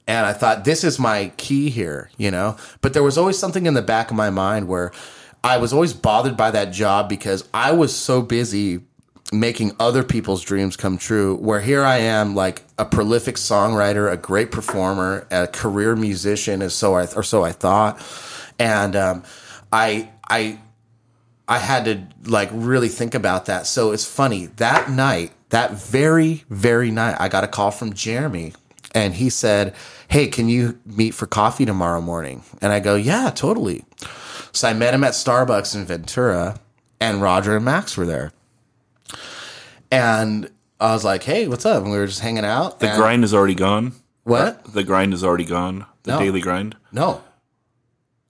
and 0.07 0.25
I 0.25 0.33
thought 0.33 0.65
this 0.65 0.83
is 0.83 0.99
my 0.99 1.31
key 1.37 1.69
here, 1.69 2.09
you 2.17 2.29
know. 2.29 2.57
But 2.81 2.93
there 2.93 3.03
was 3.03 3.17
always 3.17 3.37
something 3.37 3.65
in 3.65 3.73
the 3.73 3.81
back 3.81 4.11
of 4.11 4.17
my 4.17 4.29
mind 4.29 4.67
where 4.67 4.91
I 5.43 5.57
was 5.57 5.73
always 5.73 5.93
bothered 5.93 6.37
by 6.37 6.51
that 6.51 6.71
job 6.71 7.09
because 7.09 7.47
I 7.53 7.71
was 7.71 7.95
so 7.95 8.21
busy 8.21 8.81
making 9.31 9.75
other 9.79 10.03
people's 10.03 10.41
dreams 10.43 10.77
come 10.77 10.97
true. 10.97 11.35
Where 11.35 11.61
here 11.61 11.83
I 11.83 11.97
am, 11.97 12.35
like 12.35 12.63
a 12.77 12.85
prolific 12.85 13.35
songwriter, 13.35 14.11
a 14.11 14.17
great 14.17 14.51
performer, 14.51 15.25
a 15.31 15.47
career 15.47 15.95
musician, 15.95 16.61
as 16.61 16.73
so 16.73 16.95
I 16.95 17.07
or 17.15 17.23
so 17.23 17.43
I 17.43 17.51
thought, 17.51 17.99
and 18.59 18.95
um, 18.95 19.23
I 19.73 20.09
I 20.29 20.59
I 21.47 21.57
had 21.57 21.85
to 21.85 22.29
like 22.29 22.49
really 22.53 22.87
think 22.89 23.15
about 23.15 23.47
that. 23.47 23.65
So 23.67 23.91
it's 23.91 24.05
funny 24.05 24.45
that 24.57 24.89
night, 24.91 25.31
that 25.49 25.71
very 25.71 26.45
very 26.49 26.91
night, 26.91 27.17
I 27.19 27.27
got 27.27 27.43
a 27.43 27.47
call 27.47 27.71
from 27.71 27.93
Jeremy, 27.93 28.53
and 28.93 29.15
he 29.15 29.29
said, 29.29 29.73
"Hey, 30.07 30.27
can 30.27 30.47
you 30.47 30.79
meet 30.85 31.15
for 31.15 31.25
coffee 31.25 31.65
tomorrow 31.65 32.01
morning?" 32.01 32.43
And 32.61 32.71
I 32.71 32.79
go, 32.79 32.95
"Yeah, 32.95 33.31
totally." 33.31 33.83
So 34.51 34.67
I 34.69 34.73
met 34.73 34.93
him 34.93 35.03
at 35.03 35.13
Starbucks 35.13 35.73
in 35.75 35.85
Ventura, 35.85 36.59
and 37.01 37.21
Roger 37.21 37.55
and 37.55 37.65
Max 37.65 37.97
were 37.97 38.05
there, 38.05 38.31
and 39.91 40.49
I 40.79 40.93
was 40.93 41.03
like, 41.03 41.23
"Hey, 41.23 41.47
what's 41.47 41.65
up?" 41.65 41.81
And 41.81 41.91
we 41.91 41.97
were 41.97 42.07
just 42.07 42.19
hanging 42.21 42.45
out. 42.45 42.79
The 42.79 42.93
grind 42.95 43.23
is 43.23 43.33
already 43.33 43.55
gone. 43.55 43.93
What? 44.23 44.73
The 44.73 44.83
grind 44.83 45.13
is 45.13 45.23
already 45.23 45.45
gone. 45.45 45.85
The 46.03 46.11
No. 46.11 46.19
daily 46.19 46.41
grind. 46.41 46.75
No. 46.91 47.21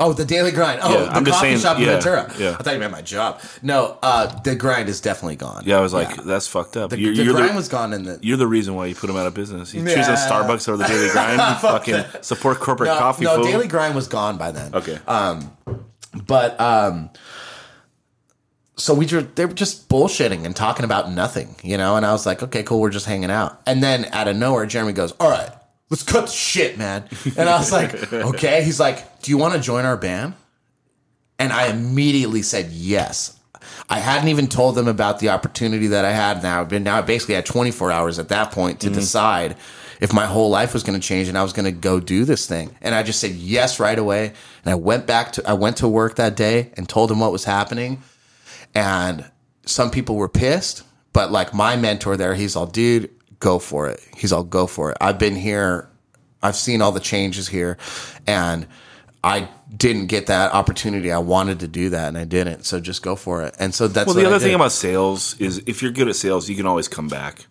Oh, 0.05 0.11
the 0.11 0.25
daily 0.25 0.51
grind. 0.51 0.81
Oh, 0.84 0.91
Yeah, 0.91 1.05
the 1.05 1.11
I'm 1.15 1.23
just 1.25 1.38
coffee 1.38 1.47
saying- 1.51 1.59
shop 1.59 1.77
in 1.77 1.84
yeah, 1.84 1.89
Ventura. 1.99 2.34
yeah. 2.38 2.57
I 2.59 2.63
thought 2.63 2.73
you 2.73 2.80
meant 2.80 2.91
my 2.91 3.01
job. 3.01 3.39
No, 3.61 3.97
uh, 4.03 4.27
the 4.41 4.53
grind 4.55 4.89
is 4.89 4.99
definitely 4.99 5.38
gone. 5.38 5.63
Yeah, 5.65 5.77
I 5.77 5.81
was 5.81 5.93
like, 5.93 6.23
that's 6.23 6.45
fucked 6.47 6.75
up. 6.75 6.89
The, 6.89 6.99
you're, 6.99 7.15
the 7.15 7.23
you're 7.23 7.34
grind 7.34 7.51
the, 7.51 7.55
was 7.55 7.69
gone 7.69 7.93
in 7.93 8.03
the. 8.03 8.19
you're 8.21 8.35
the 8.38 8.45
reason 8.47 8.75
why 8.75 8.88
you 8.88 8.95
put 8.95 9.09
him 9.09 9.15
out 9.15 9.27
of 9.27 9.34
business. 9.34 9.73
You 9.73 9.81
Yeah. 9.81 9.95
choosing 9.95 10.15
Starbucks 10.15 10.67
over 10.67 10.77
the 10.77 10.84
daily 10.85 11.09
grind. 11.11 11.39
You 11.39 11.55
fucking 11.69 12.03
support 12.21 12.59
corporate 12.59 12.89
No, 12.89 12.97
coffee. 12.99 13.23
no 13.23 13.35
fool. 13.35 13.45
daily 13.45 13.67
grind 13.69 13.95
was 13.95 14.07
gone 14.09 14.38
by 14.38 14.51
then. 14.51 14.75
Okay. 14.75 14.99
But 16.27 16.59
um, 16.61 17.09
so 18.75 18.93
we 18.93 19.05
were 19.07 19.21
they 19.21 19.45
were 19.45 19.53
just 19.53 19.88
bullshitting 19.89 20.45
and 20.45 20.55
talking 20.55 20.85
about 20.85 21.11
nothing, 21.11 21.55
you 21.63 21.77
know. 21.77 21.95
And 21.95 22.05
I 22.05 22.11
was 22.11 22.25
like, 22.25 22.43
okay, 22.43 22.63
cool, 22.63 22.80
we're 22.81 22.89
just 22.89 23.05
hanging 23.05 23.31
out. 23.31 23.61
And 23.65 23.81
then 23.81 24.05
out 24.11 24.27
of 24.27 24.35
nowhere, 24.35 24.65
Jeremy 24.65 24.93
goes, 24.93 25.11
all 25.19 25.30
right, 25.30 25.49
let's 25.93 26.01
cut 26.01 26.25
the 26.25 26.31
shit, 26.31 26.75
man. 26.75 27.07
And 27.37 27.47
I 27.47 27.59
was 27.59 27.71
like, 27.71 28.11
okay. 28.13 28.63
He's 28.63 28.79
like, 28.79 29.21
do 29.21 29.29
you 29.29 29.37
want 29.37 29.53
to 29.53 29.59
join 29.59 29.85
our 29.85 29.95
band? 29.95 30.33
And 31.37 31.53
I 31.53 31.67
immediately 31.67 32.41
said 32.41 32.71
yes. 32.71 33.39
I 33.87 33.99
hadn't 33.99 34.29
even 34.29 34.47
told 34.47 34.73
them 34.73 34.87
about 34.87 35.19
the 35.19 35.29
opportunity 35.29 35.85
that 35.87 36.03
I 36.03 36.11
had 36.11 36.41
now. 36.41 36.63
Been 36.63 36.81
now 36.81 36.97
I 36.97 37.01
basically 37.01 37.35
had 37.35 37.45
24 37.45 37.91
hours 37.91 38.17
at 38.17 38.29
that 38.29 38.51
point 38.51 38.79
to 38.81 38.87
mm-hmm. 38.87 38.95
decide 38.95 39.55
if 40.01 40.11
my 40.11 40.25
whole 40.25 40.49
life 40.49 40.73
was 40.73 40.81
going 40.81 40.99
to 40.99 41.07
change 41.07 41.27
and 41.27 41.37
I 41.37 41.43
was 41.43 41.53
going 41.53 41.65
to 41.65 41.71
go 41.71 41.99
do 41.99 42.25
this 42.25 42.47
thing. 42.47 42.75
And 42.81 42.95
I 42.95 43.03
just 43.03 43.19
said 43.19 43.31
yes 43.31 43.79
right 43.79 43.97
away. 43.97 44.33
And 44.65 44.71
I 44.71 44.75
went 44.75 45.05
back 45.05 45.33
to 45.33 45.47
I 45.47 45.53
went 45.53 45.77
to 45.77 45.87
work 45.87 46.15
that 46.15 46.35
day 46.35 46.71
and 46.75 46.89
told 46.89 47.11
them 47.11 47.19
what 47.19 47.31
was 47.31 47.43
happening. 47.43 48.01
And 48.73 49.29
some 49.67 49.91
people 49.91 50.15
were 50.15 50.27
pissed, 50.27 50.81
but 51.13 51.31
like 51.31 51.53
my 51.53 51.75
mentor 51.75 52.17
there, 52.17 52.33
he's 52.33 52.55
all, 52.55 52.65
dude, 52.65 53.11
go 53.43 53.59
for 53.59 53.89
it. 53.89 53.99
He's 54.15 54.31
all, 54.31 54.45
go 54.45 54.67
for 54.67 54.91
it. 54.91 54.97
I've 55.01 55.19
been 55.19 55.35
here. 55.35 55.89
I've 56.41 56.55
seen 56.55 56.81
all 56.81 56.93
the 56.93 57.01
changes 57.01 57.47
here 57.49 57.77
and 58.25 58.65
I 59.21 59.49
didn't 59.75 60.07
get 60.07 60.27
that 60.27 60.53
opportunity. 60.53 61.11
I 61.11 61.17
wanted 61.17 61.59
to 61.59 61.67
do 61.67 61.89
that 61.89 62.07
and 62.07 62.17
I 62.17 62.23
didn't. 62.23 62.63
So 62.63 62.79
just 62.79 63.01
go 63.01 63.17
for 63.17 63.43
it. 63.43 63.53
And 63.59 63.75
so 63.75 63.89
that's 63.89 64.07
Well, 64.07 64.15
the 64.15 64.25
other 64.25 64.39
thing 64.39 64.53
about 64.53 64.71
sales 64.71 65.37
is 65.39 65.61
if 65.65 65.81
you're 65.81 65.91
good 65.91 66.07
at 66.07 66.15
sales, 66.15 66.49
you 66.49 66.55
can 66.55 66.65
always 66.65 66.87
come 66.87 67.09
back 67.09 67.45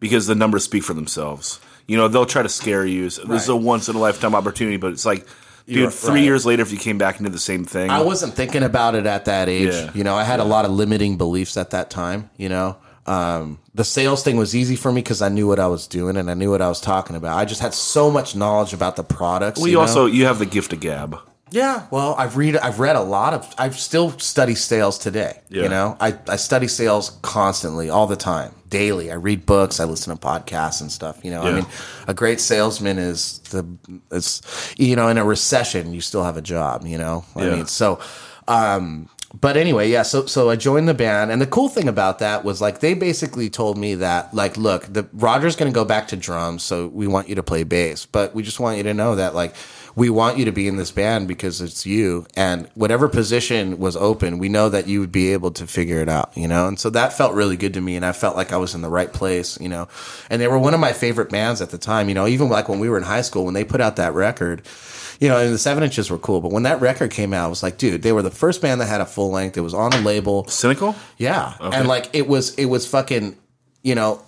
because 0.00 0.26
the 0.26 0.34
numbers 0.34 0.64
speak 0.64 0.82
for 0.82 0.94
themselves. 0.94 1.60
You 1.86 1.96
know, 1.96 2.08
they'll 2.08 2.26
try 2.26 2.42
to 2.42 2.48
scare 2.48 2.84
you. 2.84 3.08
So 3.10 3.24
This 3.24 3.44
is 3.44 3.48
a 3.48 3.56
once 3.56 3.88
in 3.88 3.94
a 3.94 4.00
lifetime 4.00 4.34
opportunity, 4.34 4.78
but 4.78 4.92
it's 4.92 5.06
like, 5.06 5.26
dude, 5.66 5.76
You're 5.76 5.90
three 5.92 6.14
right. 6.14 6.24
years 6.24 6.44
later, 6.44 6.62
if 6.62 6.72
you 6.72 6.78
came 6.78 6.98
back 6.98 7.18
and 7.18 7.26
did 7.26 7.32
the 7.32 7.38
same 7.38 7.64
thing, 7.64 7.90
I 7.90 8.02
wasn't 8.02 8.34
thinking 8.34 8.64
about 8.64 8.96
it 8.96 9.06
at 9.06 9.26
that 9.26 9.48
age. 9.48 9.72
Yeah. 9.72 9.92
You 9.94 10.02
know, 10.02 10.16
I 10.16 10.24
had 10.24 10.40
a 10.40 10.44
lot 10.44 10.64
of 10.64 10.72
limiting 10.72 11.18
beliefs 11.18 11.56
at 11.56 11.70
that 11.70 11.90
time. 11.90 12.30
You 12.36 12.48
know, 12.48 12.76
um, 13.06 13.58
the 13.74 13.84
sales 13.84 14.22
thing 14.22 14.36
was 14.36 14.54
easy 14.56 14.76
for 14.76 14.90
me 14.92 15.00
because 15.00 15.22
I 15.22 15.28
knew 15.28 15.46
what 15.46 15.58
I 15.60 15.66
was 15.68 15.86
doing 15.86 16.16
and 16.16 16.30
I 16.30 16.34
knew 16.34 16.50
what 16.50 16.60
I 16.62 16.68
was 16.68 16.80
talking 16.80 17.14
about. 17.16 17.36
I 17.38 17.44
just 17.44 17.60
had 17.60 17.72
so 17.74 18.10
much 18.10 18.34
knowledge 18.34 18.72
about 18.72 18.96
the 18.96 19.04
products. 19.04 19.58
well, 19.60 19.68
you 19.68 19.72
you 19.72 19.76
know? 19.78 19.82
also 19.82 20.06
you 20.06 20.24
have 20.26 20.38
the 20.38 20.46
gift 20.46 20.72
of 20.72 20.80
gab. 20.80 21.18
Yeah, 21.52 21.86
well, 21.92 22.16
I've 22.18 22.36
read 22.36 22.56
I've 22.56 22.80
read 22.80 22.96
a 22.96 23.00
lot 23.02 23.32
of 23.32 23.54
I've 23.56 23.78
still 23.78 24.10
study 24.18 24.56
sales 24.56 24.98
today. 24.98 25.38
Yeah. 25.48 25.62
You 25.62 25.68
know, 25.68 25.96
I, 26.00 26.18
I 26.28 26.34
study 26.34 26.66
sales 26.66 27.10
constantly, 27.22 27.88
all 27.88 28.08
the 28.08 28.16
time, 28.16 28.52
daily. 28.68 29.12
I 29.12 29.14
read 29.14 29.46
books, 29.46 29.78
I 29.78 29.84
listen 29.84 30.12
to 30.12 30.20
podcasts 30.20 30.80
and 30.80 30.90
stuff. 30.90 31.20
You 31.24 31.30
know, 31.30 31.42
I 31.42 31.52
mean, 31.52 31.66
a 32.08 32.14
great 32.14 32.40
salesman 32.40 32.98
is 32.98 33.38
the 33.50 33.64
it's 34.10 34.42
you 34.76 34.96
know 34.96 35.06
in 35.06 35.18
a 35.18 35.24
recession 35.24 35.94
you 35.94 36.00
still 36.00 36.24
have 36.24 36.36
a 36.36 36.42
job. 36.42 36.84
You 36.84 36.98
know, 36.98 37.24
I 37.36 37.44
Yeah. 37.44 37.54
mean, 37.54 37.66
so. 37.66 38.00
um 38.48 39.08
but 39.40 39.56
anyway, 39.56 39.90
yeah, 39.90 40.02
so 40.02 40.26
so 40.26 40.48
I 40.48 40.56
joined 40.56 40.88
the 40.88 40.94
band, 40.94 41.30
and 41.30 41.42
the 41.42 41.46
cool 41.46 41.68
thing 41.68 41.88
about 41.88 42.20
that 42.20 42.44
was 42.44 42.60
like 42.60 42.80
they 42.80 42.94
basically 42.94 43.50
told 43.50 43.76
me 43.76 43.96
that 43.96 44.32
like, 44.32 44.56
look, 44.56 44.84
the 44.92 45.06
Roger's 45.12 45.56
going 45.56 45.70
to 45.70 45.74
go 45.74 45.84
back 45.84 46.08
to 46.08 46.16
drums, 46.16 46.62
so 46.62 46.86
we 46.88 47.06
want 47.06 47.28
you 47.28 47.34
to 47.34 47.42
play 47.42 47.64
bass, 47.64 48.06
but 48.06 48.34
we 48.34 48.42
just 48.42 48.60
want 48.60 48.78
you 48.78 48.82
to 48.84 48.94
know 48.94 49.16
that 49.16 49.34
like 49.34 49.54
we 49.94 50.10
want 50.10 50.38
you 50.38 50.44
to 50.44 50.52
be 50.52 50.68
in 50.68 50.76
this 50.76 50.90
band 50.90 51.28
because 51.28 51.60
it's 51.60 51.84
you, 51.84 52.26
and 52.36 52.68
whatever 52.74 53.08
position 53.08 53.78
was 53.78 53.96
open, 53.96 54.38
we 54.38 54.48
know 54.48 54.68
that 54.68 54.86
you 54.86 55.00
would 55.00 55.12
be 55.12 55.32
able 55.32 55.50
to 55.50 55.66
figure 55.66 56.00
it 56.00 56.08
out, 56.08 56.30
you 56.34 56.48
know, 56.48 56.68
and 56.68 56.78
so 56.78 56.88
that 56.90 57.12
felt 57.12 57.34
really 57.34 57.56
good 57.56 57.74
to 57.74 57.80
me, 57.80 57.96
and 57.96 58.06
I 58.06 58.12
felt 58.12 58.36
like 58.36 58.52
I 58.52 58.56
was 58.56 58.74
in 58.74 58.80
the 58.80 58.88
right 58.88 59.12
place, 59.12 59.60
you 59.60 59.68
know, 59.68 59.88
and 60.30 60.40
they 60.40 60.48
were 60.48 60.58
one 60.58 60.74
of 60.74 60.80
my 60.80 60.92
favorite 60.92 61.30
bands 61.30 61.60
at 61.60 61.70
the 61.70 61.78
time, 61.78 62.08
you 62.08 62.14
know, 62.14 62.26
even 62.26 62.48
like 62.48 62.68
when 62.68 62.78
we 62.78 62.88
were 62.88 62.96
in 62.96 63.04
high 63.04 63.22
school 63.22 63.44
when 63.44 63.54
they 63.54 63.64
put 63.64 63.80
out 63.80 63.96
that 63.96 64.14
record 64.14 64.66
you 65.20 65.28
know, 65.28 65.38
and 65.38 65.52
the 65.52 65.58
seven 65.58 65.82
inches 65.82 66.10
were 66.10 66.18
cool. 66.18 66.40
But 66.40 66.52
when 66.52 66.64
that 66.64 66.80
record 66.80 67.10
came 67.10 67.32
out, 67.32 67.46
I 67.46 67.48
was 67.48 67.62
like, 67.62 67.78
dude, 67.78 68.02
they 68.02 68.12
were 68.12 68.22
the 68.22 68.30
first 68.30 68.60
band 68.60 68.80
that 68.80 68.86
had 68.86 69.00
a 69.00 69.06
full 69.06 69.30
length. 69.30 69.56
It 69.56 69.62
was 69.62 69.74
on 69.74 69.92
a 69.92 70.00
label. 70.00 70.46
Cynical? 70.48 70.94
Yeah. 71.18 71.54
And 71.60 71.88
like 71.88 72.10
it 72.12 72.28
was 72.28 72.54
it 72.56 72.66
was 72.66 72.86
fucking, 72.86 73.36
you 73.82 73.94
know, 73.94 74.22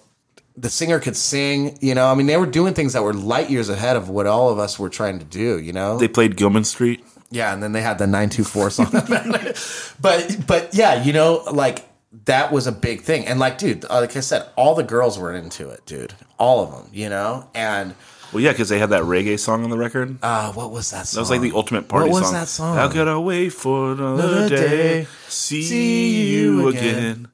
the 0.56 0.70
singer 0.70 0.98
could 0.98 1.16
sing, 1.16 1.78
you 1.80 1.94
know. 1.94 2.06
I 2.06 2.14
mean, 2.14 2.26
they 2.26 2.36
were 2.36 2.46
doing 2.46 2.74
things 2.74 2.92
that 2.94 3.02
were 3.02 3.14
light 3.14 3.50
years 3.50 3.68
ahead 3.68 3.96
of 3.96 4.08
what 4.08 4.26
all 4.26 4.50
of 4.50 4.58
us 4.58 4.78
were 4.78 4.88
trying 4.88 5.18
to 5.18 5.24
do, 5.24 5.58
you 5.58 5.72
know. 5.72 5.98
They 5.98 6.08
played 6.08 6.36
Gilman 6.36 6.64
Street. 6.64 7.04
yeah, 7.30 7.52
and 7.52 7.62
then 7.62 7.72
they 7.72 7.82
had 7.82 7.98
the 7.98 8.06
924 8.06 8.70
song. 8.70 8.90
but 10.00 10.36
but 10.46 10.74
yeah, 10.74 11.02
you 11.02 11.12
know, 11.12 11.44
like 11.52 11.84
that 12.24 12.50
was 12.50 12.66
a 12.66 12.72
big 12.72 13.02
thing. 13.02 13.26
And 13.26 13.38
like 13.38 13.58
dude, 13.58 13.84
like 13.88 14.16
I 14.16 14.20
said, 14.20 14.48
all 14.56 14.74
the 14.74 14.82
girls 14.82 15.18
were 15.18 15.34
into 15.34 15.68
it, 15.68 15.84
dude. 15.86 16.14
All 16.38 16.64
of 16.64 16.70
them, 16.72 16.90
you 16.92 17.08
know? 17.08 17.48
And 17.54 17.94
Well, 18.32 18.42
yeah, 18.42 18.52
because 18.52 18.68
they 18.68 18.78
had 18.78 18.90
that 18.90 19.02
reggae 19.04 19.38
song 19.38 19.64
on 19.64 19.70
the 19.70 19.78
record. 19.78 20.18
uh 20.22 20.52
what 20.52 20.70
was 20.70 20.90
that 20.90 21.06
song? 21.06 21.16
That 21.16 21.20
was 21.22 21.30
like 21.30 21.40
the 21.40 21.52
ultimate 21.56 21.88
party 21.88 22.06
song. 22.06 22.12
What 22.12 22.20
was 22.20 22.28
song. 22.28 22.34
that 22.34 22.48
song? 22.48 22.76
How 22.76 22.88
could 22.88 23.08
I 23.08 23.16
wait 23.18 23.50
for 23.50 23.92
another 23.92 24.22
Another 24.22 24.48
day? 24.48 24.68
day, 24.68 25.06
See, 25.28 25.62
see 25.62 26.32
you 26.34 26.60
you 26.60 26.68
again. 26.68 27.28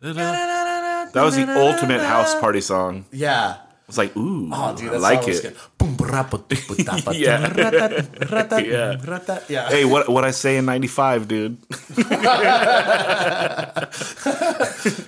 That 0.00 1.22
was 1.24 1.36
the 1.36 1.48
ultimate 1.48 2.02
house 2.02 2.34
party 2.40 2.60
song. 2.60 3.06
Yeah. 3.10 3.56
It's 3.88 3.98
like, 3.98 4.16
ooh, 4.16 4.48
Oh, 4.52 4.74
dude, 4.74 4.94
I 4.94 4.96
like 4.96 5.28
it. 5.28 5.54
Boom, 5.76 5.94
brapa, 5.96 6.38
dupa, 6.48 6.74
dapa, 6.84 7.12
Yeah. 7.16 7.52
rata, 7.52 8.06
rata, 8.32 8.66
Yeah. 8.66 8.96
rata. 9.06 9.42
Yeah. 9.48 9.68
Hey, 9.68 9.84
what 9.84 10.08
what 10.08 10.24
I 10.24 10.30
say 10.32 10.56
in 10.56 10.64
'95, 10.64 11.28
dude? 11.28 11.58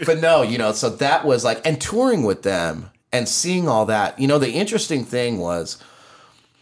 But 0.07 0.19
no, 0.21 0.43
you 0.43 0.59
know, 0.59 0.73
so 0.73 0.91
that 0.91 1.25
was 1.25 1.45
like, 1.45 1.61
and 1.67 1.81
touring 1.81 2.23
with 2.25 2.43
them 2.43 2.91
and 3.17 3.29
seeing 3.29 3.69
all 3.69 3.87
that, 3.87 4.19
you 4.19 4.27
know, 4.27 4.39
the 4.39 4.51
interesting 4.53 5.05
thing 5.05 5.39
was, 5.39 5.79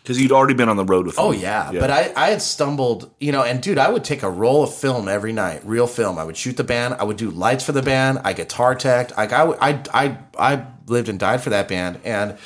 Because 0.02 0.20
you'd 0.20 0.32
already 0.32 0.55
been 0.55 0.68
on 0.68 0.76
the 0.76 0.85
road 0.85 1.06
with 1.06 1.16
them. 1.16 1.24
oh 1.26 1.32
yeah, 1.32 1.70
but 1.72 1.90
I, 1.90 2.12
I 2.16 2.31
had 2.31 2.43
stumbled, 2.43 3.10
you 3.20 3.32
know, 3.32 3.43
and 3.43 3.62
dude, 3.62 3.78
I 3.78 3.90
would 3.90 4.05
take 4.05 4.22
a 4.22 4.31
roll 4.31 4.62
of 4.62 4.74
film 4.74 5.09
every 5.09 5.32
night, 5.32 5.60
real 5.64 5.86
film. 5.86 6.18
I 6.18 6.24
would 6.24 6.36
shoot 6.36 6.56
the 6.56 6.64
band. 6.64 6.94
I 6.94 7.05
would 7.05 7.16
do 7.16 7.31
lights 7.31 7.64
for 7.64 7.72
the 7.72 7.82
band. 7.82 8.20
I 8.24 8.32
guitar 8.32 8.74
tech. 8.74 9.16
Like 9.16 9.32
I, 9.32 9.44
I, 9.60 9.82
I, 9.93 10.18
I 10.39 10.66
lived 10.86 11.09
and 11.09 11.18
died 11.18 11.40
for 11.43 11.51
that 11.51 11.68
band. 11.68 12.01
And, 12.05 12.36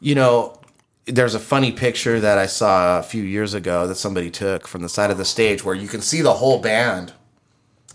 you 0.00 0.14
know, 0.14 0.58
there's 1.06 1.34
a 1.34 1.40
funny 1.40 1.72
picture 1.72 2.18
that 2.20 2.38
I 2.38 2.46
saw 2.46 2.98
a 2.98 3.02
few 3.02 3.22
years 3.22 3.54
ago 3.54 3.86
that 3.86 3.96
somebody 3.96 4.30
took 4.30 4.66
from 4.66 4.82
the 4.82 4.88
side 4.88 5.10
of 5.10 5.18
the 5.18 5.24
stage 5.24 5.64
where 5.64 5.74
you 5.74 5.88
can 5.88 6.00
see 6.00 6.20
the 6.20 6.34
whole 6.34 6.60
band 6.60 7.12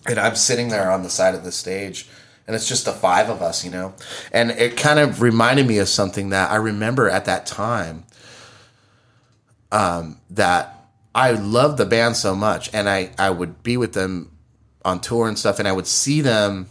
and 0.08 0.18
I'm 0.18 0.36
sitting 0.36 0.70
there 0.70 0.90
on 0.92 1.04
the 1.04 1.10
side 1.10 1.36
of 1.36 1.44
the 1.44 1.52
stage 1.52 2.08
and 2.52 2.58
it's 2.58 2.68
just 2.68 2.84
the 2.84 2.92
five 2.92 3.30
of 3.30 3.42
us, 3.42 3.64
you 3.64 3.72
know. 3.72 3.94
And 4.34 4.52
it 4.52 4.76
kind 4.76 5.00
of 5.00 5.22
reminded 5.22 5.66
me 5.66 5.78
of 5.78 5.88
something 5.88 6.32
that 6.32 6.52
I 6.52 6.58
remember 6.58 7.10
at 7.10 7.24
that 7.24 7.46
time. 7.46 8.04
Um, 9.72 10.20
that 10.32 10.90
I 11.16 11.32
loved 11.32 11.78
the 11.78 11.86
band 11.86 12.18
so 12.18 12.36
much, 12.36 12.70
and 12.74 12.90
I 12.90 13.12
I 13.18 13.30
would 13.30 13.64
be 13.64 13.78
with 13.78 13.94
them 13.94 14.32
on 14.84 15.00
tour 15.00 15.30
and 15.30 15.40
stuff, 15.40 15.60
and 15.60 15.68
I 15.68 15.72
would 15.72 15.88
see 15.88 16.20
them, 16.20 16.68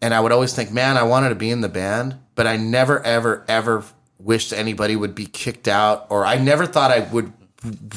and 0.00 0.14
I 0.14 0.20
would 0.20 0.32
always 0.32 0.54
think, 0.54 0.72
man, 0.72 0.96
I 0.96 1.02
wanted 1.02 1.28
to 1.28 1.34
be 1.34 1.50
in 1.50 1.60
the 1.60 1.68
band, 1.68 2.16
but 2.34 2.46
I 2.46 2.56
never 2.56 3.04
ever 3.04 3.44
ever 3.46 3.84
wished 4.18 4.54
anybody 4.54 4.96
would 4.96 5.14
be 5.14 5.26
kicked 5.26 5.68
out, 5.68 6.06
or 6.08 6.24
I 6.24 6.38
never 6.38 6.64
thought 6.64 6.90
I 6.90 7.00
would 7.00 7.34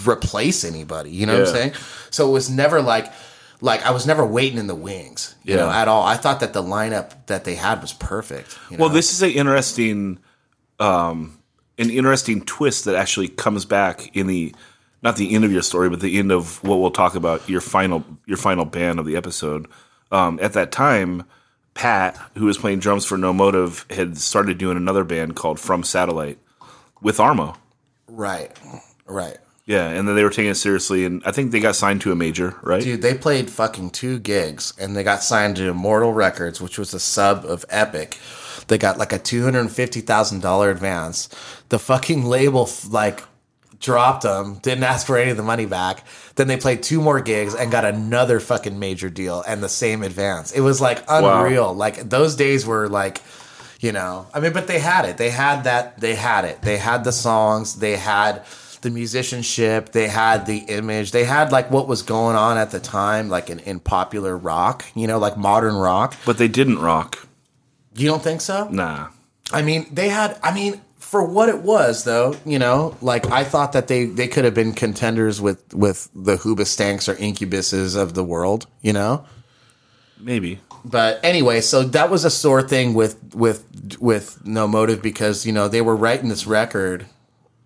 replace 0.05 0.65
anybody. 0.65 1.11
You 1.11 1.27
know 1.27 1.39
what 1.39 1.47
I'm 1.47 1.53
saying? 1.53 1.73
So 2.09 2.27
it 2.27 2.33
was 2.33 2.49
never 2.49 2.81
like 2.81 3.09
like 3.61 3.85
I 3.85 3.91
was 3.91 4.05
never 4.05 4.25
waiting 4.25 4.57
in 4.59 4.67
the 4.67 4.75
wings, 4.75 5.35
you 5.43 5.55
know, 5.55 5.69
at 5.69 5.87
all. 5.87 6.03
I 6.03 6.15
thought 6.15 6.39
that 6.41 6.53
the 6.53 6.61
lineup 6.63 7.25
that 7.27 7.43
they 7.43 7.55
had 7.55 7.81
was 7.81 7.93
perfect. 7.93 8.57
you 8.69 8.77
Well, 8.77 8.89
know? 8.89 8.95
this 8.95 9.11
is 9.13 9.21
an 9.21 9.31
interesting, 9.31 10.19
um, 10.79 11.39
an 11.77 11.89
interesting 11.89 12.41
twist 12.41 12.85
that 12.85 12.95
actually 12.95 13.27
comes 13.29 13.65
back 13.65 14.15
in 14.15 14.27
the, 14.27 14.53
not 15.01 15.15
the 15.15 15.33
end 15.33 15.43
of 15.45 15.51
your 15.51 15.61
story, 15.61 15.89
but 15.89 16.01
the 16.01 16.17
end 16.19 16.31
of 16.31 16.63
what 16.63 16.77
we'll 16.77 16.91
talk 16.91 17.15
about 17.15 17.47
your 17.49 17.61
final 17.61 18.03
your 18.25 18.37
final 18.37 18.65
band 18.65 18.99
of 18.99 19.05
the 19.05 19.15
episode. 19.15 19.67
Um, 20.11 20.39
at 20.41 20.53
that 20.53 20.71
time, 20.71 21.23
Pat, 21.73 22.17
who 22.35 22.45
was 22.45 22.57
playing 22.57 22.79
drums 22.79 23.05
for 23.05 23.17
No 23.17 23.33
Motive, 23.33 23.85
had 23.89 24.17
started 24.17 24.57
doing 24.57 24.77
another 24.77 25.03
band 25.03 25.35
called 25.35 25.59
From 25.59 25.83
Satellite 25.83 26.39
with 27.01 27.17
Armo. 27.17 27.55
right, 28.07 28.51
right. 29.05 29.37
Yeah, 29.67 29.89
and 29.89 30.07
then 30.07 30.15
they 30.15 30.23
were 30.23 30.29
taking 30.29 30.49
it 30.49 30.55
seriously, 30.55 31.03
and 31.03 31.21
I 31.25 31.31
think 31.33 31.51
they 31.51 31.59
got 31.59 31.75
signed 31.75 31.99
to 32.01 32.13
a 32.13 32.15
major, 32.15 32.55
right? 32.63 32.81
Dude, 32.81 33.01
they 33.01 33.13
played 33.13 33.49
fucking 33.49 33.89
two 33.89 34.17
gigs 34.17 34.73
and 34.79 34.95
they 34.95 35.03
got 35.03 35.21
signed 35.21 35.57
to 35.57 35.67
Immortal 35.67 36.13
Records, 36.13 36.61
which 36.61 36.79
was 36.79 36.93
a 36.93 36.99
sub 37.01 37.43
of 37.43 37.65
Epic. 37.69 38.17
They 38.67 38.77
got 38.77 38.97
like 38.97 39.11
a 39.11 39.19
two 39.19 39.43
hundred 39.43 39.59
and 39.61 39.71
fifty 39.71 39.99
thousand 39.99 40.41
dollar 40.41 40.69
advance. 40.69 41.27
The 41.67 41.79
fucking 41.79 42.23
label 42.25 42.69
like 42.89 43.23
dropped 43.81 44.23
them, 44.23 44.59
didn't 44.59 44.85
ask 44.85 45.05
for 45.05 45.17
any 45.17 45.31
of 45.31 45.37
the 45.37 45.43
money 45.43 45.65
back. 45.65 46.05
Then 46.35 46.47
they 46.47 46.57
played 46.57 46.81
two 46.81 47.01
more 47.01 47.19
gigs 47.19 47.53
and 47.53 47.69
got 47.69 47.83
another 47.85 48.39
fucking 48.39 48.79
major 48.79 49.09
deal 49.09 49.43
and 49.45 49.61
the 49.61 49.69
same 49.69 50.01
advance. 50.01 50.51
It 50.53 50.61
was 50.61 50.79
like 50.79 51.03
unreal. 51.09 51.73
Like 51.73 52.09
those 52.09 52.35
days 52.37 52.65
were 52.65 52.87
like, 52.87 53.21
you 53.81 53.91
know, 53.91 54.27
I 54.33 54.39
mean, 54.39 54.53
but 54.53 54.67
they 54.67 54.79
had 54.79 55.05
it. 55.05 55.17
They 55.17 55.29
had 55.29 55.65
that. 55.65 55.99
They 55.99 56.15
had 56.15 56.45
it. 56.45 56.61
They 56.61 56.77
had 56.77 57.03
the 57.03 57.11
songs. 57.11 57.75
They 57.75 57.97
had 57.97 58.45
the 58.81 58.89
musicianship. 58.89 59.91
They 59.91 60.07
had 60.07 60.45
the 60.45 60.57
image. 60.57 61.11
They 61.11 61.23
had 61.23 61.51
like 61.51 61.71
what 61.71 61.87
was 61.87 62.01
going 62.01 62.35
on 62.35 62.57
at 62.57 62.71
the 62.71 62.79
time, 62.79 63.29
like 63.29 63.49
in, 63.49 63.59
in 63.59 63.79
popular 63.79 64.37
rock, 64.37 64.85
you 64.95 65.07
know, 65.07 65.19
like 65.19 65.37
modern 65.37 65.75
rock. 65.75 66.15
But 66.25 66.37
they 66.37 66.47
didn't 66.47 66.79
rock. 66.79 67.27
You 67.95 68.07
don't 68.07 68.23
think 68.23 68.41
so? 68.41 68.67
Nah. 68.69 69.09
I 69.51 69.61
mean, 69.61 69.87
they 69.91 70.09
had. 70.09 70.37
I 70.43 70.53
mean, 70.53 70.81
for 70.97 71.23
what 71.23 71.49
it 71.49 71.59
was, 71.59 72.03
though, 72.03 72.35
you 72.45 72.59
know, 72.59 72.97
like 73.01 73.27
I 73.31 73.43
thought 73.43 73.73
that 73.73 73.87
they 73.87 74.05
they 74.05 74.27
could 74.27 74.45
have 74.45 74.53
been 74.53 74.73
contenders 74.73 75.39
with 75.39 75.73
with 75.73 76.09
the 76.13 76.35
Hoobastanks 76.35 77.07
or 77.07 77.15
Incubuses 77.15 77.95
of 77.99 78.13
the 78.13 78.23
world, 78.23 78.67
you 78.81 78.93
know. 78.93 79.25
Maybe. 80.19 80.59
But 80.83 81.19
anyway, 81.23 81.61
so 81.61 81.83
that 81.83 82.09
was 82.09 82.25
a 82.25 82.29
sore 82.29 82.61
thing 82.61 82.93
with 82.93 83.33
with 83.33 83.97
with 83.99 84.45
No 84.45 84.67
Motive 84.67 85.01
because 85.01 85.45
you 85.45 85.51
know 85.51 85.67
they 85.67 85.81
were 85.81 85.95
writing 85.95 86.29
this 86.29 86.45
record, 86.45 87.05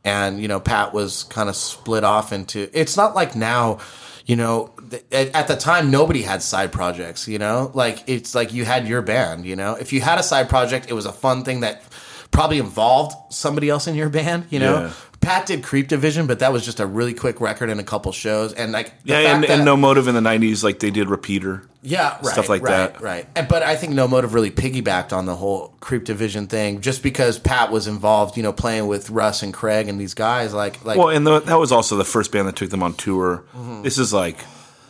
and 0.03 0.41
you 0.41 0.47
know 0.47 0.59
Pat 0.59 0.93
was 0.93 1.23
kind 1.23 1.49
of 1.49 1.55
split 1.55 2.03
off 2.03 2.33
into. 2.33 2.69
It's 2.73 2.97
not 2.97 3.15
like 3.15 3.35
now, 3.35 3.79
you 4.25 4.35
know, 4.35 4.71
th- 4.89 5.03
at, 5.11 5.47
the 5.47 5.55
time 5.55 5.91
nobody 5.91 6.21
had 6.21 6.41
side 6.41 6.71
projects. 6.71 7.27
You 7.27 7.39
know, 7.39 7.71
like 7.73 8.03
it's 8.07 8.33
like 8.35 8.53
you 8.53 8.65
had 8.65 8.87
your 8.87 9.01
band. 9.01 9.45
You 9.45 9.55
know, 9.55 9.75
if 9.75 9.93
you 9.93 10.01
had 10.01 10.19
a 10.19 10.23
side 10.23 10.49
project, 10.49 10.87
it 10.89 10.93
was 10.93 11.05
a 11.05 11.13
fun 11.13 11.43
thing 11.43 11.61
that 11.61 11.83
probably 12.31 12.59
involved 12.59 13.15
somebody 13.33 13.69
else 13.69 13.87
in 13.87 13.95
your 13.95 14.09
band. 14.09 14.47
You 14.49 14.59
know. 14.59 14.73
Yeah. 14.73 14.93
Pat 15.22 15.45
did 15.45 15.64
Creep 15.64 15.88
Division, 15.88 16.27
but 16.27 16.39
that 16.39 16.52
was 16.52 16.65
just 16.65 16.80
a 16.80 16.85
really 16.85 17.14
quick 17.14 17.39
record 17.39 17.69
and 17.69 17.80
a 17.80 17.84
couple 17.84 18.11
shows, 18.11 18.53
and 18.53 18.72
like 18.72 18.88
the 19.03 19.14
Yeah, 19.14 19.18
and, 19.35 19.43
that- 19.43 19.49
and 19.52 19.65
No 19.65 19.77
Motive 19.77 20.07
in 20.07 20.15
the 20.15 20.22
'90s, 20.22 20.64
like 20.64 20.80
they 20.80 20.89
did 20.91 21.10
Repeater. 21.10 21.64
yeah, 21.84 22.15
right, 22.18 22.26
stuff 22.26 22.49
like 22.49 22.64
right, 22.64 22.91
that. 22.93 23.02
Right. 23.02 23.27
And, 23.35 23.48
but 23.48 23.61
I 23.64 23.76
think 23.76 23.93
No 23.93 24.07
Motive 24.07 24.34
really 24.34 24.49
piggybacked 24.52 25.14
on 25.14 25.26
the 25.27 25.35
whole 25.35 25.76
Creep 25.80 26.03
Division 26.06 26.48
thing, 26.48 26.81
just 26.81 27.03
because 27.03 27.38
Pat 27.39 27.72
was 27.72 27.88
involved, 27.88 28.35
you 28.35 28.43
know, 28.43 28.52
playing 28.52 28.88
with 28.88 29.10
Russ 29.11 29.43
and 29.43 29.53
Craig 29.53 29.88
and 29.88 29.99
these 30.02 30.14
guys. 30.15 30.53
Like, 30.53 30.84
like 30.84 30.98
Well, 30.98 31.10
and 31.10 31.26
the, 31.26 31.39
that 31.41 31.60
was 31.60 31.72
also 31.72 31.98
the 31.98 32.03
first 32.06 32.31
band 32.31 32.48
that 32.48 32.56
took 32.56 32.69
them 32.72 32.81
on 32.84 32.93
tour. 32.95 33.43
This 33.84 33.98
is 33.99 34.11
like, 34.11 34.38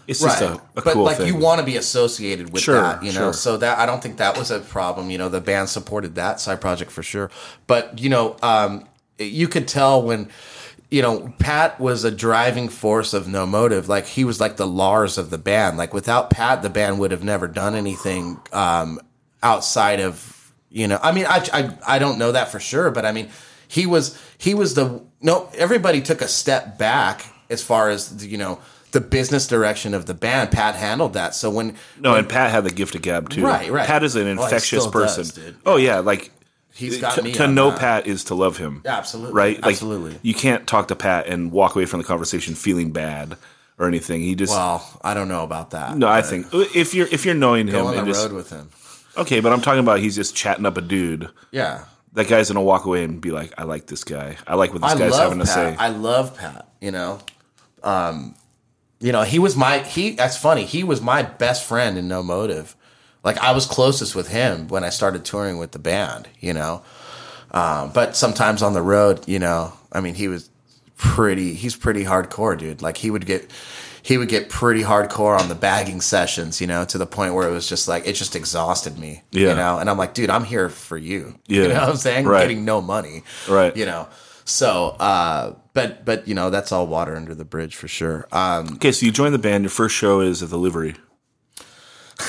it's 0.08 0.20
just 0.22 0.42
Mm-hmm. 0.42 0.54
right. 0.54 0.62
a, 0.76 0.80
a 0.80 0.84
but 0.84 0.94
cool 0.94 1.04
like 1.04 1.18
thing. 1.18 1.28
you 1.28 1.36
want 1.36 1.60
to 1.60 1.66
be 1.66 1.76
associated 1.78 2.52
with 2.52 2.64
Sure, 2.64 2.82
that, 2.82 3.04
you 3.04 3.12
know. 3.14 3.20
sure. 3.20 3.34
So 3.34 3.58
that 3.58 3.78
I 3.80 3.86
don't 3.86 4.02
think 4.02 4.18
that 4.18 4.38
was 4.38 4.50
a 4.50 4.60
problem. 4.60 5.10
You 5.10 5.18
know, 5.18 5.30
the 5.30 5.40
band 5.42 5.70
supported 5.70 6.16
that 6.16 6.40
side 6.40 6.60
project 6.60 6.90
for 6.92 7.04
sure. 7.04 7.30
But 7.68 8.00
you 8.00 8.10
know, 8.10 8.36
um, 8.42 8.88
you 9.24 9.48
could 9.48 9.68
tell 9.68 10.02
when. 10.02 10.30
You 10.94 11.02
know, 11.02 11.34
Pat 11.40 11.80
was 11.80 12.04
a 12.04 12.12
driving 12.12 12.68
force 12.68 13.14
of 13.14 13.26
no 13.26 13.46
motive. 13.46 13.88
Like 13.88 14.08
he 14.08 14.26
was 14.26 14.42
like 14.42 14.58
the 14.58 14.68
Lars 14.68 15.18
of 15.18 15.30
the 15.30 15.38
band. 15.38 15.78
Like 15.78 15.94
without 15.94 16.30
Pat, 16.30 16.64
the 16.64 16.70
band 16.70 17.00
would 17.00 17.12
have 17.12 17.24
never 17.24 17.48
done 17.48 17.76
anything 17.76 18.42
um, 18.52 19.00
outside 19.42 20.02
of 20.02 20.52
you 20.70 20.90
know. 20.90 21.00
I 21.02 21.14
mean, 21.14 21.26
I, 21.28 21.48
I 21.54 21.96
I 21.96 22.00
don't 22.00 22.20
know 22.20 22.34
that 22.34 22.50
for 22.50 22.60
sure, 22.60 22.92
but 22.92 23.06
I 23.06 23.14
mean, 23.14 23.30
he 23.70 23.86
was 23.86 24.22
he 24.38 24.54
was 24.54 24.74
the 24.74 25.02
no. 25.22 25.50
Everybody 25.56 26.02
took 26.02 26.22
a 26.22 26.28
step 26.28 26.78
back 26.78 27.24
as 27.50 27.64
far 27.64 27.90
as 27.90 28.18
the, 28.18 28.28
you 28.28 28.38
know 28.38 28.60
the 28.92 29.02
business 29.02 29.48
direction 29.48 29.94
of 29.94 30.06
the 30.06 30.14
band. 30.14 30.52
Pat 30.52 30.76
handled 30.76 31.14
that. 31.14 31.34
So 31.34 31.50
when 31.50 31.76
no, 32.00 32.16
and 32.16 32.28
Pat 32.28 32.52
had 32.52 32.64
the 32.64 32.72
gift 32.72 32.96
of 32.96 33.02
gab 33.02 33.30
too. 33.30 33.44
Right, 33.44 33.72
right. 33.72 33.88
Pat 33.88 34.04
is 34.04 34.16
an 34.16 34.28
infectious 34.28 34.84
still 34.84 34.92
person. 34.92 35.24
does. 35.24 35.54
Oh 35.66 35.78
yeah, 35.78 36.00
like 36.00 36.32
He's 36.74 37.00
got 37.00 37.16
to, 37.16 37.22
me 37.22 37.34
to 37.34 37.48
know 37.48 37.72
that. 37.72 37.80
Pat 37.80 38.08
is 38.08 38.26
to 38.26 38.36
love 38.36 38.58
him. 38.58 38.82
Yeah, 38.86 38.98
absolutely. 38.98 39.34
Right? 39.34 39.62
Like, 39.62 39.74
Absolutely. 39.74 40.18
You 40.22 40.34
can't 40.34 40.66
talk 40.68 40.88
to 40.88 40.96
Pat 40.96 41.28
and 41.28 41.52
walk 41.52 41.76
away 41.76 41.86
from 41.86 42.00
the 42.00 42.06
conversation 42.06 42.56
feeling 42.56 42.92
bad 42.92 43.38
or 43.78 43.88
anything. 43.88 44.22
He 44.22 44.36
just 44.36 44.54
well, 44.54 45.00
I 45.04 45.14
don't 45.14 45.28
know 45.28 45.44
about 45.44 45.72
that. 45.72 45.98
no. 45.98 46.08
I 46.08 46.22
think 46.22 46.48
if 46.54 46.94
you're 46.94 47.08
if 47.08 47.26
you're 47.26 47.36
knowing 47.36 47.68
go 47.68 47.82
him 47.82 48.00
on 48.00 48.06
the 48.06 48.12
just 48.12 48.24
road 48.24 48.34
with 48.34 48.50
him. 48.50 48.70
okay, 49.18 49.40
but 49.42 49.52
I'm 49.52 49.62
talking 49.62 49.80
about 49.80 50.00
he's 50.00 50.16
just 50.16 50.36
chatting 50.36 50.66
up 50.66 50.78
a 50.78 50.82
dude. 50.82 51.30
Yeah. 51.52 51.86
That 52.14 52.28
guy's 52.28 52.50
gonna 52.50 52.62
walk 52.62 52.86
away 52.86 53.04
and 53.04 53.22
be 53.22 53.32
like, 53.32 53.54
I 53.58 53.64
like 53.64 53.88
this 53.88 54.04
guy. 54.04 54.38
I 54.46 54.56
like 54.56 54.74
what 54.74 54.82
this 54.82 54.92
I 54.92 54.98
guy's 54.98 55.18
having 55.18 55.40
to 55.40 55.46
say. 55.46 55.76
I 55.78 55.90
love 55.90 56.38
Pat. 56.38 56.68
You 56.82 56.92
know, 56.92 57.20
um, 57.84 58.36
you 59.00 59.12
know, 59.12 59.24
he 59.24 59.40
was 59.40 59.56
my 59.56 59.80
he. 59.80 60.12
That's 60.12 60.38
funny. 60.38 60.66
He 60.66 60.84
was 60.84 61.02
my 61.02 61.24
best 61.24 61.66
friend 61.66 61.98
in 61.98 62.08
No 62.08 62.22
Motive. 62.22 62.76
Like 63.24 63.38
I 63.40 63.52
was 63.52 63.66
closest 63.66 64.16
with 64.16 64.30
him 64.30 64.68
when 64.68 64.84
I 64.84 64.90
started 64.90 65.24
touring 65.26 65.58
with 65.58 65.72
the 65.72 65.80
band. 65.80 66.28
You 66.40 66.54
know, 66.54 66.84
um, 67.52 67.92
but 67.94 68.16
sometimes 68.16 68.62
on 68.62 68.74
the 68.74 68.82
road, 68.82 69.28
you 69.28 69.40
know, 69.40 69.74
I 69.92 70.02
mean, 70.02 70.16
he 70.16 70.28
was 70.28 70.50
pretty. 70.98 71.54
He's 71.54 71.76
pretty 71.76 72.04
hardcore, 72.06 72.58
dude. 72.58 72.82
Like 72.82 72.98
he 72.98 73.12
would 73.12 73.26
get. 73.26 73.50
He 74.04 74.18
would 74.18 74.30
get 74.30 74.50
pretty 74.50 74.82
hardcore 74.82 75.40
on 75.40 75.48
the 75.48 75.54
bagging 75.54 76.02
sessions, 76.02 76.60
you 76.60 76.66
know, 76.66 76.84
to 76.86 76.98
the 76.98 77.06
point 77.06 77.36
where 77.36 77.48
it 77.48 77.52
was 77.52 77.70
just 77.70 77.88
like 77.88 78.08
it 78.08 78.14
just 78.14 78.36
exhausted 78.36 78.98
me, 78.98 79.22
Yeah. 79.30 79.50
you 79.50 79.56
know. 79.56 79.78
And 79.78 79.88
I'm 79.92 79.98
like, 80.00 80.16
dude, 80.16 80.32
I'm 80.32 80.44
here 80.44 80.70
for 80.70 80.98
you, 80.98 81.38
Yeah. 81.48 81.62
you 81.62 81.68
know 81.68 81.74
what 81.82 81.90
I'm 81.90 81.96
saying? 81.98 82.26
Right. 82.26 82.42
Getting 82.42 82.66
no 82.66 82.82
money, 82.82 83.22
Right. 83.48 83.78
You 83.78 83.86
know, 83.86 84.08
so, 84.44 84.96
uh, 85.00 85.54
but 85.76 86.04
but 86.04 86.28
you 86.28 86.34
know 86.34 86.50
that's 86.50 86.72
all 86.72 86.88
water 86.88 87.16
under 87.16 87.36
the 87.36 87.46
bridge 87.46 87.76
for 87.76 87.88
sure. 87.88 88.28
Um, 88.32 88.74
okay, 88.74 88.92
so 88.92 89.06
you 89.06 89.12
join 89.12 89.34
the 89.34 89.38
band. 89.38 89.66
Your 89.66 89.70
first 89.70 89.94
show 89.96 90.20
is 90.20 90.42
at 90.42 90.50
the 90.50 90.58
Livery. 90.58 90.96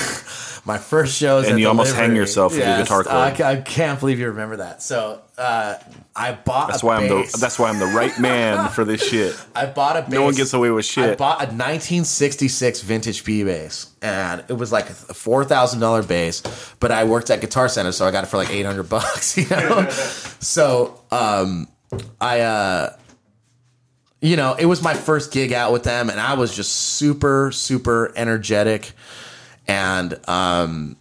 my 0.64 0.78
first 0.78 1.16
shows. 1.16 1.44
And 1.44 1.54
at 1.54 1.60
you 1.60 1.68
almost 1.68 1.94
hang 1.94 2.10
Livery. 2.10 2.18
yourself 2.18 2.52
with 2.52 2.66
your 2.66 2.76
guitar 2.76 3.00
I, 3.08 3.30
cord. 3.30 3.40
I 3.40 3.60
can't 3.60 3.98
believe 3.98 4.18
you 4.18 4.28
remember 4.28 4.58
that. 4.58 4.82
So 4.82 5.20
uh, 5.36 5.74
I 6.14 6.32
bought. 6.32 6.68
That's 6.68 6.82
a 6.82 6.86
why 6.86 6.96
I'm 6.96 7.08
the 7.08 7.36
that's 7.40 7.58
why 7.58 7.68
I'm 7.68 7.78
the 7.78 7.86
right 7.86 8.16
man 8.20 8.68
for 8.72 8.84
this 8.84 9.06
shit. 9.06 9.34
I 9.54 9.66
bought 9.66 9.96
a 9.96 10.02
bass. 10.02 10.10
No 10.10 10.22
one 10.22 10.34
gets 10.34 10.52
away 10.52 10.70
with 10.70 10.84
shit. 10.84 11.10
I 11.10 11.14
bought 11.14 11.38
a 11.38 11.46
1966 11.46 12.82
vintage 12.82 13.24
P 13.24 13.42
bass, 13.44 13.90
and 14.02 14.44
it 14.48 14.54
was 14.54 14.70
like 14.70 14.88
a 14.88 14.94
four 14.94 15.44
thousand 15.44 15.80
dollar 15.80 16.02
bass. 16.02 16.42
But 16.80 16.92
I 16.92 17.04
worked 17.04 17.30
at 17.30 17.40
Guitar 17.40 17.68
Center, 17.68 17.92
so 17.92 18.06
I 18.06 18.10
got 18.10 18.24
it 18.24 18.28
for 18.28 18.36
like 18.36 18.50
eight 18.50 18.66
hundred 18.66 18.84
bucks. 18.88 19.36
You 19.36 19.48
know, 19.48 19.88
so 19.90 21.00
um, 21.10 21.68
I, 22.20 22.40
uh, 22.40 22.96
you 24.20 24.36
know, 24.36 24.54
it 24.54 24.66
was 24.66 24.82
my 24.82 24.94
first 24.94 25.32
gig 25.32 25.52
out 25.52 25.72
with 25.72 25.82
them, 25.82 26.08
and 26.08 26.20
I 26.20 26.34
was 26.34 26.54
just 26.54 26.72
super, 26.72 27.50
super 27.52 28.12
energetic, 28.14 28.92
and 29.66 30.18
um, 30.28 30.96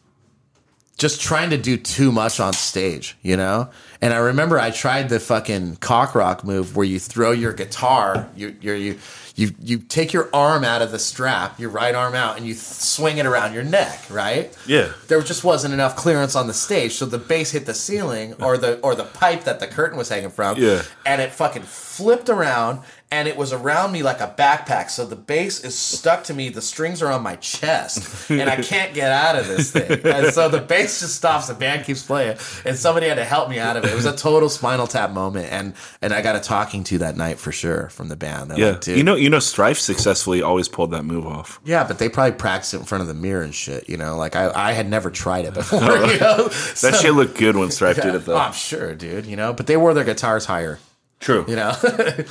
just 0.97 1.19
trying 1.19 1.49
to 1.49 1.57
do 1.57 1.77
too 1.77 2.11
much 2.11 2.39
on 2.39 2.53
stage, 2.53 3.17
you 3.23 3.35
know? 3.35 3.69
And 4.01 4.13
I 4.13 4.17
remember 4.17 4.59
I 4.59 4.69
tried 4.69 5.09
the 5.09 5.19
fucking 5.19 5.77
cock 5.77 6.13
rock 6.13 6.43
move 6.43 6.75
where 6.75 6.85
you 6.85 6.99
throw 6.99 7.31
your 7.31 7.53
guitar, 7.53 8.29
you 8.35 8.55
you 8.61 8.73
you 8.73 8.99
you 9.35 9.51
you 9.59 9.77
take 9.79 10.13
your 10.13 10.29
arm 10.33 10.63
out 10.63 10.81
of 10.81 10.91
the 10.91 10.99
strap, 10.99 11.59
your 11.59 11.69
right 11.69 11.95
arm 11.95 12.13
out, 12.13 12.37
and 12.37 12.45
you 12.45 12.53
th- 12.53 12.63
swing 12.63 13.17
it 13.17 13.25
around 13.25 13.53
your 13.53 13.63
neck, 13.63 14.03
right? 14.09 14.55
Yeah. 14.67 14.93
There 15.07 15.21
just 15.21 15.43
wasn't 15.43 15.73
enough 15.73 15.95
clearance 15.95 16.35
on 16.35 16.47
the 16.47 16.53
stage, 16.53 16.93
so 16.93 17.05
the 17.05 17.17
bass 17.17 17.51
hit 17.51 17.65
the 17.65 17.73
ceiling 17.73 18.33
or 18.41 18.57
the 18.57 18.79
or 18.81 18.93
the 18.93 19.05
pipe 19.05 19.43
that 19.45 19.59
the 19.59 19.67
curtain 19.67 19.97
was 19.97 20.09
hanging 20.09 20.29
from. 20.29 20.57
Yeah. 20.57 20.83
And 21.05 21.21
it 21.21 21.31
fucking 21.31 21.63
flipped 21.63 22.29
around 22.29 22.81
and 23.11 23.27
it 23.27 23.35
was 23.35 23.51
around 23.53 23.91
me 23.91 24.03
like 24.03 24.21
a 24.21 24.33
backpack. 24.37 24.89
So 24.89 25.05
the 25.05 25.15
bass 25.17 25.63
is 25.63 25.77
stuck 25.77 26.23
to 26.25 26.33
me. 26.33 26.49
The 26.49 26.61
strings 26.61 27.01
are 27.01 27.11
on 27.11 27.21
my 27.21 27.35
chest, 27.35 28.29
and 28.29 28.49
I 28.49 28.55
can't 28.61 28.93
get 28.93 29.11
out 29.11 29.35
of 29.37 29.47
this 29.47 29.71
thing. 29.71 29.99
And 30.05 30.33
so 30.33 30.47
the 30.49 30.61
bass 30.61 31.01
just 31.01 31.15
stops. 31.15 31.47
The 31.47 31.53
band 31.53 31.85
keeps 31.85 32.03
playing, 32.03 32.37
and 32.65 32.77
somebody 32.77 33.07
had 33.07 33.15
to 33.15 33.25
help 33.25 33.49
me 33.49 33.59
out 33.59 33.75
of 33.77 33.83
it. 33.83 33.91
It 33.91 33.95
was 33.95 34.05
a 34.05 34.15
total 34.15 34.49
Spinal 34.49 34.87
Tap 34.87 35.11
moment, 35.11 35.51
and 35.51 35.73
and 36.01 36.13
I 36.13 36.21
got 36.21 36.35
a 36.35 36.39
talking 36.39 36.83
to 36.85 36.97
that 36.99 37.17
night 37.17 37.37
for 37.39 37.51
sure 37.51 37.89
from 37.89 38.07
the 38.07 38.15
band. 38.15 38.51
They're 38.51 38.59
Yeah, 38.59 38.71
like, 38.71 38.87
you 38.87 39.03
know, 39.03 39.15
you 39.15 39.29
know, 39.29 39.39
Strife 39.39 39.77
successfully 39.79 40.41
always 40.41 40.67
pulled 40.69 40.91
that 40.91 41.03
move 41.03 41.27
off. 41.27 41.59
Yeah, 41.65 41.83
but 41.83 41.99
they 41.99 42.07
probably 42.09 42.37
practiced 42.37 42.73
it 42.73 42.77
in 42.77 42.83
front 42.85 43.01
of 43.01 43.07
the 43.07 43.13
mirror 43.13 43.41
and 43.43 43.53
shit. 43.53 43.89
You 43.89 43.97
know, 43.97 44.15
like 44.17 44.35
I, 44.35 44.51
I 44.55 44.71
had 44.73 44.89
never 44.89 45.09
tried 45.11 45.45
it 45.45 45.53
before. 45.53 45.79
Oh, 45.91 46.09
you 46.11 46.19
know, 46.19 46.47
That 46.47 46.99
shit 47.01 47.13
looked 47.13 47.37
good 47.37 47.57
when 47.57 47.71
Strife 47.71 47.97
did 47.97 48.05
it 48.05 48.15
Oh, 48.15 48.19
though. 48.19 48.37
I'm 48.37 48.53
sure, 48.53 48.95
dude. 48.95 49.25
You 49.25 49.35
know, 49.35 49.51
but 49.51 49.67
they 49.67 49.75
wore 49.75 49.93
their 49.93 50.03
guitars 50.05 50.45
higher. 50.45 50.79
True. 51.19 51.43
You 51.47 51.55
know. 51.57 51.73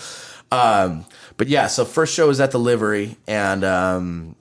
um, 0.51 1.05
but 1.37 1.49
yeah, 1.49 1.67
so 1.67 1.85
first 1.85 2.15
show 2.15 2.27
was 2.29 2.41
at 2.41 2.51
the 2.51 2.59
Livery 2.59 3.17
and 3.27 3.65
um, 3.65 4.37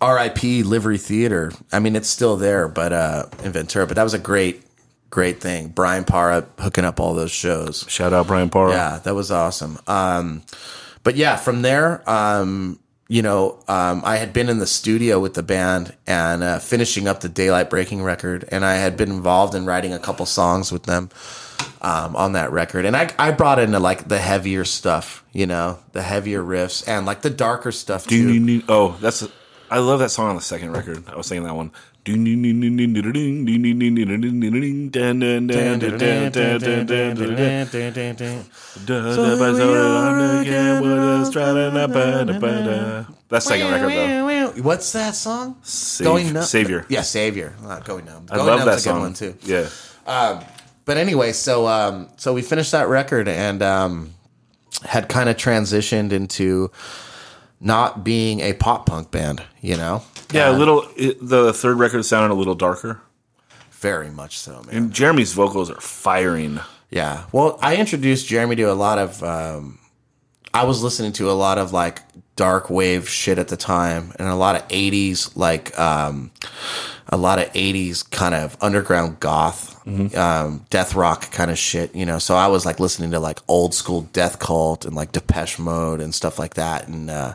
R.I.P. 0.00 0.62
Livery 0.62 0.98
Theater. 0.98 1.52
I 1.72 1.78
mean, 1.78 1.96
it's 1.96 2.08
still 2.08 2.36
there, 2.36 2.68
but 2.68 2.92
uh, 2.92 3.26
in 3.42 3.52
Ventura. 3.52 3.86
But 3.86 3.96
that 3.96 4.02
was 4.02 4.14
a 4.14 4.18
great, 4.18 4.62
great 5.10 5.40
thing. 5.40 5.68
Brian 5.68 6.04
Parra 6.04 6.46
hooking 6.58 6.84
up 6.84 7.00
all 7.00 7.14
those 7.14 7.32
shows. 7.32 7.84
Shout 7.88 8.12
out 8.12 8.26
Brian 8.26 8.50
Parra. 8.50 8.72
Yeah, 8.72 8.98
that 9.04 9.14
was 9.14 9.30
awesome. 9.30 9.78
Um, 9.86 10.42
but 11.02 11.16
yeah, 11.16 11.36
from 11.36 11.62
there, 11.62 12.08
um, 12.08 12.78
you 13.08 13.22
know, 13.22 13.58
um, 13.66 14.02
I 14.04 14.18
had 14.18 14.32
been 14.32 14.48
in 14.48 14.58
the 14.58 14.66
studio 14.66 15.18
with 15.18 15.34
the 15.34 15.42
band 15.42 15.96
and 16.06 16.44
uh, 16.44 16.58
finishing 16.60 17.08
up 17.08 17.20
the 17.20 17.28
Daylight 17.28 17.68
Breaking 17.68 18.02
record, 18.02 18.48
and 18.52 18.64
I 18.64 18.74
had 18.74 18.96
been 18.96 19.10
involved 19.10 19.54
in 19.54 19.66
writing 19.66 19.92
a 19.92 19.98
couple 19.98 20.26
songs 20.26 20.70
with 20.70 20.84
them 20.84 21.10
um, 21.80 22.16
on 22.16 22.32
that 22.32 22.52
record. 22.52 22.84
And 22.84 22.96
I, 22.96 23.10
I 23.18 23.30
brought 23.30 23.58
into 23.58 23.78
like 23.78 24.08
the 24.08 24.18
heavier 24.18 24.64
stuff, 24.64 25.24
you 25.32 25.46
know, 25.46 25.78
the 25.92 26.02
heavier 26.02 26.42
riffs 26.42 26.86
and 26.88 27.06
like 27.06 27.22
the 27.22 27.30
darker 27.30 27.72
stuff 27.72 28.06
Do 28.06 28.20
too. 28.20 28.32
you 28.32 28.40
need? 28.40 28.64
Oh, 28.68 28.96
that's. 29.00 29.22
A, 29.22 29.28
I 29.70 29.78
love 29.78 30.00
that 30.00 30.10
song 30.10 30.30
on 30.30 30.34
the 30.36 30.42
second 30.42 30.72
record. 30.72 31.08
I 31.08 31.16
was 31.16 31.26
singing 31.28 31.44
that 31.44 31.54
one. 31.54 31.70
That 43.28 43.42
second 43.42 43.70
record 43.70 43.92
though. 43.92 44.62
What's 44.62 44.92
that 44.92 45.14
song? 45.14 45.56
Save- 45.62 46.32
Numb? 46.32 46.42
Savior. 46.42 46.86
Yeah, 46.88 47.02
Savior. 47.02 47.54
Not 47.62 47.84
Going 47.84 48.06
Numb. 48.06 48.26
I 48.30 48.38
love 48.38 48.64
that 48.64 48.80
song 48.80 49.00
one 49.00 49.14
too. 49.14 49.36
Yeah. 49.42 49.68
But 50.90 50.96
anyway, 50.96 51.30
so 51.30 51.68
um, 51.68 52.08
so 52.16 52.34
we 52.34 52.42
finished 52.42 52.72
that 52.72 52.88
record 52.88 53.28
and 53.28 53.62
um, 53.62 54.12
had 54.84 55.08
kind 55.08 55.28
of 55.28 55.36
transitioned 55.36 56.10
into 56.10 56.72
not 57.60 58.02
being 58.02 58.40
a 58.40 58.54
pop 58.54 58.86
punk 58.86 59.12
band, 59.12 59.40
you 59.60 59.76
know. 59.76 60.02
Yeah, 60.32 60.50
a 60.50 60.58
little. 60.58 60.84
It, 60.96 61.18
the 61.20 61.52
third 61.52 61.78
record 61.78 62.02
sounded 62.02 62.34
a 62.34 62.36
little 62.36 62.56
darker. 62.56 63.00
very 63.70 64.10
much 64.10 64.36
so, 64.36 64.64
man. 64.64 64.74
And 64.74 64.92
Jeremy's 64.92 65.32
vocals 65.32 65.70
are 65.70 65.80
firing. 65.80 66.58
Yeah. 66.90 67.26
Well, 67.30 67.60
I 67.62 67.76
introduced 67.76 68.26
Jeremy 68.26 68.56
to 68.56 68.64
a 68.64 68.74
lot 68.74 68.98
of. 68.98 69.22
Um, 69.22 69.78
I 70.52 70.64
was 70.64 70.82
listening 70.82 71.12
to 71.12 71.30
a 71.30 71.34
lot 71.34 71.58
of 71.58 71.72
like 71.72 72.00
dark 72.34 72.68
wave 72.68 73.08
shit 73.08 73.38
at 73.38 73.46
the 73.46 73.56
time, 73.56 74.12
and 74.18 74.26
a 74.26 74.34
lot 74.34 74.56
of 74.56 74.66
'80s 74.66 75.36
like 75.36 75.78
um, 75.78 76.32
a 77.08 77.16
lot 77.16 77.38
of 77.38 77.44
'80s 77.52 78.10
kind 78.10 78.34
of 78.34 78.56
underground 78.60 79.20
goth, 79.20 79.79
um, 80.16 80.66
death 80.70 80.94
rock 80.94 81.30
kind 81.32 81.50
of 81.50 81.58
shit. 81.58 81.94
You 81.94 82.06
know, 82.06 82.18
so 82.18 82.34
I 82.34 82.48
was 82.48 82.64
like 82.66 82.80
listening 82.80 83.10
to 83.12 83.20
like 83.20 83.38
old 83.48 83.74
school 83.74 84.02
Death 84.12 84.38
Cult 84.38 84.84
and 84.84 84.94
like 84.94 85.12
Depeche 85.12 85.58
Mode 85.58 86.00
and 86.00 86.14
stuff 86.14 86.38
like 86.38 86.54
that, 86.54 86.88
and. 86.88 87.10
Uh, 87.10 87.34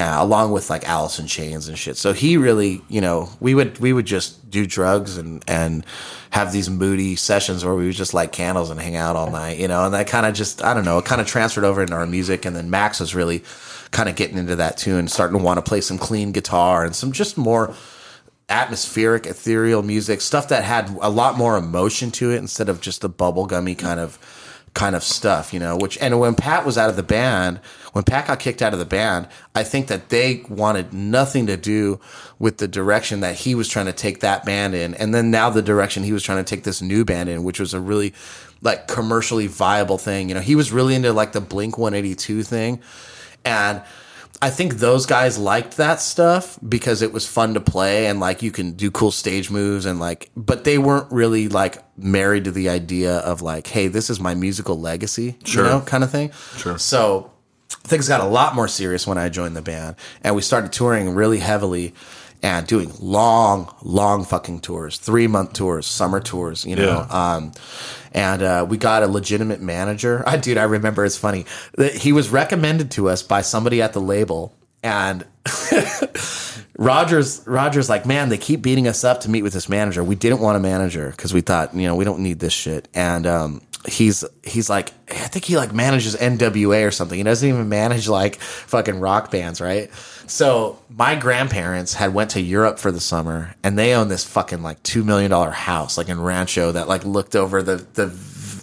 uh, 0.00 0.16
along 0.18 0.50
with 0.50 0.70
like 0.70 0.88
Alice 0.88 1.18
in 1.18 1.26
Chains 1.26 1.68
and 1.68 1.78
shit. 1.78 1.96
So 1.96 2.14
he 2.14 2.38
really, 2.38 2.80
you 2.88 3.02
know, 3.02 3.28
we 3.38 3.54
would 3.54 3.78
we 3.80 3.92
would 3.92 4.06
just 4.06 4.50
do 4.50 4.66
drugs 4.66 5.18
and 5.18 5.44
and 5.46 5.84
have 6.30 6.52
these 6.52 6.70
moody 6.70 7.16
sessions 7.16 7.64
where 7.64 7.74
we 7.74 7.86
would 7.86 7.94
just 7.94 8.14
light 8.14 8.32
candles 8.32 8.70
and 8.70 8.80
hang 8.80 8.96
out 8.96 9.14
all 9.14 9.30
night, 9.42 9.58
you 9.58 9.68
know. 9.68 9.84
And 9.84 9.92
that 9.94 10.06
kind 10.06 10.24
of 10.24 10.34
just 10.34 10.64
I 10.64 10.72
don't 10.72 10.84
know, 10.86 10.98
it 10.98 11.04
kind 11.04 11.20
of 11.20 11.26
transferred 11.26 11.64
over 11.64 11.82
into 11.82 11.94
our 11.94 12.06
music. 12.06 12.46
And 12.46 12.56
then 12.56 12.70
Max 12.70 12.98
was 12.98 13.14
really 13.14 13.44
kind 13.90 14.08
of 14.08 14.16
getting 14.16 14.38
into 14.38 14.56
that 14.56 14.78
too 14.78 14.96
and 14.96 15.10
starting 15.10 15.36
to 15.36 15.44
want 15.44 15.58
to 15.58 15.68
play 15.68 15.80
some 15.80 15.98
clean 15.98 16.32
guitar 16.32 16.84
and 16.84 16.94
some 16.94 17.12
just 17.12 17.36
more 17.36 17.74
atmospheric, 18.50 19.26
ethereal 19.26 19.82
music, 19.82 20.20
stuff 20.20 20.48
that 20.48 20.64
had 20.64 20.90
a 21.00 21.08
lot 21.08 21.38
more 21.38 21.56
emotion 21.56 22.10
to 22.10 22.32
it 22.32 22.38
instead 22.38 22.68
of 22.68 22.80
just 22.80 23.00
the 23.00 23.10
bubblegummy 23.10 23.78
kind 23.78 24.00
of 24.00 24.18
kind 24.74 24.94
of 24.94 25.02
stuff, 25.02 25.52
you 25.52 25.58
know, 25.58 25.76
which 25.76 25.98
and 25.98 26.18
when 26.20 26.34
Pat 26.34 26.64
was 26.64 26.78
out 26.78 26.90
of 26.90 26.96
the 26.96 27.02
band, 27.02 27.58
when 27.92 28.04
Pat 28.04 28.28
got 28.28 28.38
kicked 28.38 28.62
out 28.62 28.72
of 28.72 28.78
the 28.78 28.84
band, 28.84 29.28
I 29.54 29.64
think 29.64 29.88
that 29.88 30.10
they 30.10 30.44
wanted 30.48 30.92
nothing 30.92 31.46
to 31.48 31.56
do 31.56 31.98
with 32.38 32.58
the 32.58 32.68
direction 32.68 33.20
that 33.20 33.34
he 33.34 33.54
was 33.54 33.68
trying 33.68 33.86
to 33.86 33.92
take 33.92 34.20
that 34.20 34.44
band 34.44 34.74
in. 34.74 34.94
And 34.94 35.12
then 35.14 35.30
now 35.30 35.50
the 35.50 35.62
direction 35.62 36.04
he 36.04 36.12
was 36.12 36.22
trying 36.22 36.44
to 36.44 36.48
take 36.48 36.64
this 36.64 36.80
new 36.80 37.04
band 37.04 37.28
in, 37.28 37.42
which 37.42 37.58
was 37.58 37.74
a 37.74 37.80
really 37.80 38.14
like 38.62 38.86
commercially 38.86 39.48
viable 39.48 39.98
thing. 39.98 40.28
You 40.28 40.34
know, 40.36 40.40
he 40.40 40.54
was 40.54 40.70
really 40.70 40.94
into 40.94 41.12
like 41.12 41.32
the 41.32 41.40
Blink 41.40 41.76
182 41.76 42.42
thing. 42.44 42.80
And 43.44 43.82
I 44.42 44.48
think 44.48 44.76
those 44.76 45.04
guys 45.04 45.36
liked 45.38 45.76
that 45.76 46.00
stuff 46.00 46.58
because 46.66 47.02
it 47.02 47.12
was 47.12 47.26
fun 47.26 47.52
to 47.54 47.60
play 47.60 48.06
and 48.06 48.20
like 48.20 48.42
you 48.42 48.50
can 48.50 48.72
do 48.72 48.90
cool 48.90 49.10
stage 49.10 49.50
moves 49.50 49.84
and 49.84 50.00
like, 50.00 50.30
but 50.34 50.64
they 50.64 50.78
weren't 50.78 51.12
really 51.12 51.48
like 51.48 51.76
married 51.98 52.44
to 52.44 52.50
the 52.50 52.70
idea 52.70 53.18
of 53.18 53.42
like, 53.42 53.66
hey, 53.66 53.88
this 53.88 54.08
is 54.08 54.18
my 54.18 54.34
musical 54.34 54.80
legacy, 54.80 55.36
Sure. 55.44 55.64
you 55.64 55.70
know, 55.70 55.80
kind 55.82 56.02
of 56.02 56.10
thing. 56.10 56.30
Sure. 56.56 56.78
So 56.78 57.30
things 57.68 58.08
got 58.08 58.20
a 58.22 58.26
lot 58.26 58.54
more 58.54 58.66
serious 58.66 59.06
when 59.06 59.18
I 59.18 59.28
joined 59.28 59.56
the 59.56 59.62
band 59.62 59.96
and 60.22 60.34
we 60.34 60.40
started 60.40 60.72
touring 60.72 61.10
really 61.14 61.38
heavily 61.38 61.92
and 62.42 62.66
doing 62.66 62.92
long, 63.00 63.72
long 63.82 64.24
fucking 64.24 64.60
tours, 64.60 64.98
three 64.98 65.26
month 65.26 65.52
tours, 65.52 65.86
summer 65.86 66.20
tours, 66.20 66.64
you 66.64 66.76
know. 66.76 67.06
Yeah. 67.08 67.34
Um, 67.34 67.52
and 68.12 68.42
uh, 68.42 68.66
we 68.68 68.76
got 68.76 69.02
a 69.02 69.06
legitimate 69.06 69.60
manager. 69.60 70.24
I, 70.26 70.36
dude, 70.38 70.58
I 70.58 70.64
remember 70.64 71.04
it's 71.04 71.18
funny. 71.18 71.44
He 71.94 72.12
was 72.12 72.30
recommended 72.30 72.90
to 72.92 73.08
us 73.08 73.22
by 73.22 73.42
somebody 73.42 73.82
at 73.82 73.92
the 73.92 74.00
label, 74.00 74.54
and 74.82 75.24
Rogers 76.78 77.42
Rogers 77.46 77.88
like, 77.88 78.06
man, 78.06 78.30
they 78.30 78.38
keep 78.38 78.62
beating 78.62 78.88
us 78.88 79.04
up 79.04 79.20
to 79.22 79.30
meet 79.30 79.42
with 79.42 79.52
this 79.52 79.68
manager. 79.68 80.02
We 80.02 80.14
didn't 80.14 80.40
want 80.40 80.56
a 80.56 80.60
manager 80.60 81.10
because 81.10 81.34
we 81.34 81.42
thought, 81.42 81.74
you 81.74 81.86
know, 81.86 81.94
we 81.94 82.04
don't 82.04 82.20
need 82.20 82.40
this 82.40 82.52
shit. 82.52 82.88
And 82.94 83.26
um, 83.26 83.60
he's 83.86 84.24
he's 84.42 84.70
like, 84.70 84.92
I 85.10 85.26
think 85.28 85.44
he 85.44 85.56
like 85.56 85.72
manages 85.72 86.16
NWA 86.16 86.86
or 86.86 86.90
something. 86.90 87.18
He 87.18 87.22
doesn't 87.22 87.46
even 87.46 87.68
manage 87.68 88.08
like 88.08 88.36
fucking 88.36 89.00
rock 89.00 89.30
bands, 89.30 89.60
right? 89.60 89.90
So 90.30 90.78
my 90.88 91.16
grandparents 91.16 91.92
had 91.92 92.14
went 92.14 92.30
to 92.30 92.40
Europe 92.40 92.78
for 92.78 92.92
the 92.92 93.00
summer, 93.00 93.52
and 93.64 93.76
they 93.76 93.94
own 93.94 94.06
this 94.06 94.24
fucking 94.24 94.62
like 94.62 94.80
two 94.84 95.02
million 95.02 95.32
dollar 95.32 95.50
house, 95.50 95.98
like 95.98 96.08
in 96.08 96.20
Rancho, 96.20 96.70
that 96.70 96.86
like 96.86 97.04
looked 97.04 97.34
over 97.34 97.64
the 97.64 97.78
the 97.94 98.06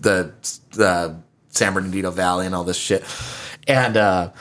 the 0.02 0.34
the 0.72 1.18
San 1.50 1.74
Bernardino 1.74 2.10
Valley 2.10 2.46
and 2.46 2.56
all 2.56 2.64
this 2.64 2.78
shit. 2.78 3.04
And 3.68 3.98
uh, 3.98 4.32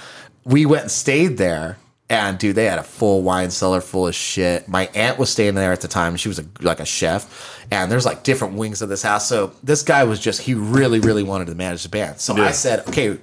we 0.44 0.66
went 0.66 0.82
and 0.82 0.90
stayed 0.90 1.36
there. 1.36 1.78
And 2.08 2.38
dude, 2.38 2.54
they 2.54 2.66
had 2.66 2.78
a 2.78 2.84
full 2.84 3.24
wine 3.24 3.50
cellar 3.50 3.80
full 3.80 4.06
of 4.06 4.14
shit. 4.14 4.68
My 4.68 4.88
aunt 4.94 5.18
was 5.18 5.28
staying 5.28 5.56
there 5.56 5.72
at 5.72 5.80
the 5.80 5.88
time. 5.88 6.14
She 6.14 6.28
was 6.28 6.38
a, 6.38 6.44
like 6.60 6.78
a 6.78 6.84
chef, 6.84 7.66
and 7.72 7.90
there's 7.90 8.06
like 8.06 8.22
different 8.22 8.54
wings 8.54 8.82
of 8.82 8.88
this 8.88 9.02
house. 9.02 9.28
So 9.28 9.52
this 9.64 9.82
guy 9.82 10.04
was 10.04 10.20
just 10.20 10.42
he 10.42 10.54
really, 10.54 11.00
really 11.00 11.24
wanted 11.24 11.48
to 11.48 11.56
manage 11.56 11.82
the 11.82 11.88
band. 11.88 12.20
So 12.20 12.36
I 12.36 12.52
said, 12.52 12.86
okay, 12.86 13.18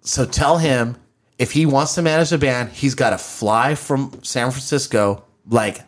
so 0.00 0.24
tell 0.24 0.56
him 0.56 0.96
if 1.38 1.52
he 1.52 1.66
wants 1.66 1.94
to 1.94 2.02
manage 2.02 2.30
the 2.30 2.38
band, 2.38 2.70
he's 2.70 2.94
got 2.94 3.10
to 3.10 3.18
fly 3.18 3.74
from 3.74 4.20
San 4.22 4.50
Francisco 4.50 5.24
like 5.48 5.82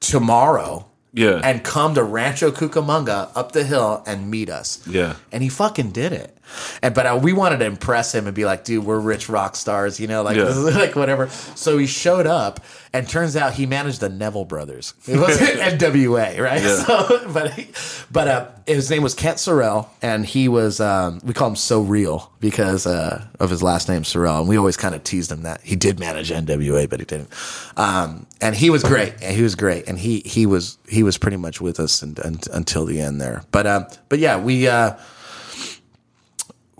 tomorrow 0.00 0.86
Yeah. 1.12 1.40
and 1.42 1.62
come 1.64 1.94
to 1.94 2.02
Rancho 2.02 2.50
Cucamonga 2.50 3.30
up 3.34 3.52
the 3.52 3.64
hill 3.64 4.02
and 4.06 4.30
meet 4.30 4.48
us. 4.48 4.80
Yeah. 4.86 5.16
And 5.32 5.42
he 5.42 5.48
fucking 5.48 5.90
did 5.90 6.12
it. 6.12 6.36
And 6.82 6.94
but 6.94 7.06
uh, 7.06 7.20
we 7.22 7.32
wanted 7.32 7.58
to 7.58 7.66
impress 7.66 8.14
him 8.14 8.26
and 8.26 8.34
be 8.34 8.44
like, 8.44 8.64
dude, 8.64 8.84
we're 8.84 8.98
rich 9.00 9.28
rock 9.28 9.56
stars, 9.56 10.00
you 10.00 10.06
know, 10.06 10.22
like 10.22 10.36
Yeah. 10.36 10.48
like 10.74 10.96
whatever. 10.96 11.28
So 11.28 11.78
he 11.78 11.86
showed 11.86 12.26
up, 12.26 12.60
and 12.92 13.08
turns 13.08 13.36
out 13.36 13.54
he 13.54 13.66
managed 13.66 14.00
the 14.00 14.08
Neville 14.08 14.44
Brothers. 14.44 14.94
It 15.06 15.18
wasn't 15.18 15.50
NWA, 15.80 16.40
right? 16.40 16.62
Yeah. 16.62 16.82
So, 16.82 17.28
but 17.32 17.52
he, 17.52 17.68
but 18.10 18.28
uh, 18.28 18.48
his 18.66 18.90
name 18.90 19.02
was 19.02 19.14
Kent 19.14 19.38
Sorrell, 19.38 19.88
and 20.02 20.26
he 20.26 20.48
was 20.48 20.80
um, 20.80 21.20
we 21.24 21.34
call 21.34 21.48
him 21.48 21.56
So 21.56 21.82
Real 21.82 22.32
because 22.40 22.86
uh, 22.86 23.24
of 23.38 23.50
his 23.50 23.62
last 23.62 23.88
name 23.88 24.02
Sorrell, 24.02 24.40
and 24.40 24.48
we 24.48 24.56
always 24.56 24.76
kind 24.76 24.94
of 24.94 25.04
teased 25.04 25.30
him 25.30 25.42
that 25.42 25.60
he 25.62 25.76
did 25.76 26.00
manage 26.00 26.30
NWA, 26.30 26.88
but 26.88 27.00
he 27.00 27.06
didn't. 27.06 27.30
Um, 27.76 28.26
and 28.40 28.54
he 28.56 28.70
was 28.70 28.82
great, 28.82 29.14
and 29.22 29.36
he 29.36 29.42
was 29.42 29.54
great, 29.54 29.86
and 29.88 29.98
he 29.98 30.20
he 30.20 30.46
was 30.46 30.78
he 30.88 31.02
was 31.02 31.18
pretty 31.18 31.36
much 31.36 31.60
with 31.60 31.78
us 31.78 32.02
and, 32.02 32.18
and, 32.18 32.46
until 32.52 32.84
the 32.86 33.00
end 33.00 33.20
there. 33.20 33.44
But 33.52 33.66
um, 33.66 33.86
but 34.08 34.18
yeah, 34.18 34.38
we. 34.38 34.66
Uh, 34.66 34.96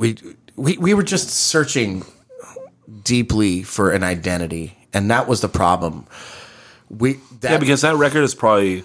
we 0.00 0.16
we 0.56 0.78
we 0.78 0.94
were 0.94 1.02
just 1.02 1.28
searching 1.28 2.04
deeply 3.04 3.62
for 3.62 3.92
an 3.92 4.02
identity, 4.02 4.76
and 4.92 5.10
that 5.10 5.28
was 5.28 5.42
the 5.42 5.48
problem. 5.48 6.06
We 6.88 7.20
that 7.40 7.52
Yeah, 7.52 7.58
because 7.58 7.82
that 7.82 7.96
record 7.96 8.22
is 8.22 8.34
probably 8.34 8.82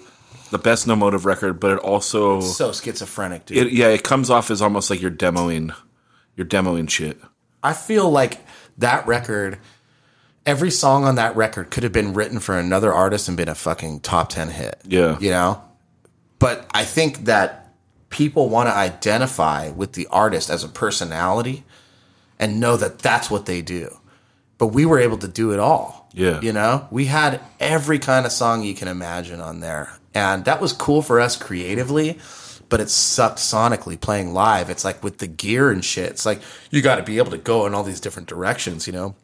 the 0.50 0.58
best 0.58 0.86
no 0.86 0.94
motive 0.94 1.24
record, 1.24 1.58
but 1.58 1.72
it 1.72 1.78
also 1.78 2.40
so 2.42 2.70
schizophrenic, 2.70 3.46
dude. 3.46 3.56
it, 3.56 3.72
yeah, 3.72 3.88
it 3.88 4.04
comes 4.04 4.30
off 4.30 4.50
as 4.50 4.60
almost 4.60 4.90
like 4.90 5.00
you're 5.00 5.10
demoing 5.10 5.74
you're 6.36 6.46
demoing 6.46 6.88
shit. 6.88 7.18
I 7.62 7.72
feel 7.72 8.10
like 8.10 8.44
that 8.76 9.06
record, 9.06 9.58
every 10.44 10.70
song 10.70 11.04
on 11.04 11.14
that 11.14 11.34
record 11.34 11.70
could 11.70 11.82
have 11.82 11.92
been 11.92 12.12
written 12.12 12.40
for 12.40 12.58
another 12.58 12.92
artist 12.92 13.26
and 13.26 13.38
been 13.38 13.48
a 13.48 13.54
fucking 13.54 14.00
top 14.00 14.28
10 14.28 14.50
hit. 14.50 14.82
Yeah. 14.84 15.18
You 15.18 15.30
know? 15.30 15.62
But 16.38 16.66
I 16.72 16.84
think 16.84 17.24
that 17.24 17.65
people 18.10 18.48
want 18.48 18.68
to 18.68 18.74
identify 18.74 19.70
with 19.70 19.92
the 19.92 20.06
artist 20.08 20.50
as 20.50 20.64
a 20.64 20.68
personality 20.68 21.64
and 22.38 22.60
know 22.60 22.76
that 22.76 22.98
that's 22.98 23.30
what 23.30 23.46
they 23.46 23.62
do. 23.62 23.98
But 24.58 24.68
we 24.68 24.86
were 24.86 24.98
able 24.98 25.18
to 25.18 25.28
do 25.28 25.52
it 25.52 25.58
all. 25.58 26.08
Yeah. 26.12 26.40
You 26.40 26.52
know? 26.52 26.88
We 26.90 27.06
had 27.06 27.40
every 27.60 27.98
kind 27.98 28.24
of 28.24 28.32
song 28.32 28.62
you 28.62 28.74
can 28.74 28.88
imagine 28.88 29.40
on 29.40 29.60
there. 29.60 29.92
And 30.14 30.44
that 30.46 30.60
was 30.60 30.72
cool 30.72 31.02
for 31.02 31.20
us 31.20 31.36
creatively 31.36 32.18
but 32.68 32.80
it 32.80 32.90
sucked 32.90 33.38
sonically 33.38 34.00
playing 34.00 34.32
live. 34.32 34.70
It's 34.70 34.84
like 34.84 35.02
with 35.02 35.18
the 35.18 35.26
gear 35.26 35.70
and 35.70 35.84
shit. 35.84 36.10
It's 36.10 36.26
like 36.26 36.40
you 36.70 36.82
got 36.82 36.96
to 36.96 37.02
be 37.02 37.18
able 37.18 37.30
to 37.30 37.38
go 37.38 37.66
in 37.66 37.74
all 37.74 37.82
these 37.82 38.00
different 38.00 38.28
directions, 38.28 38.86
you 38.86 38.92
know. 38.92 39.14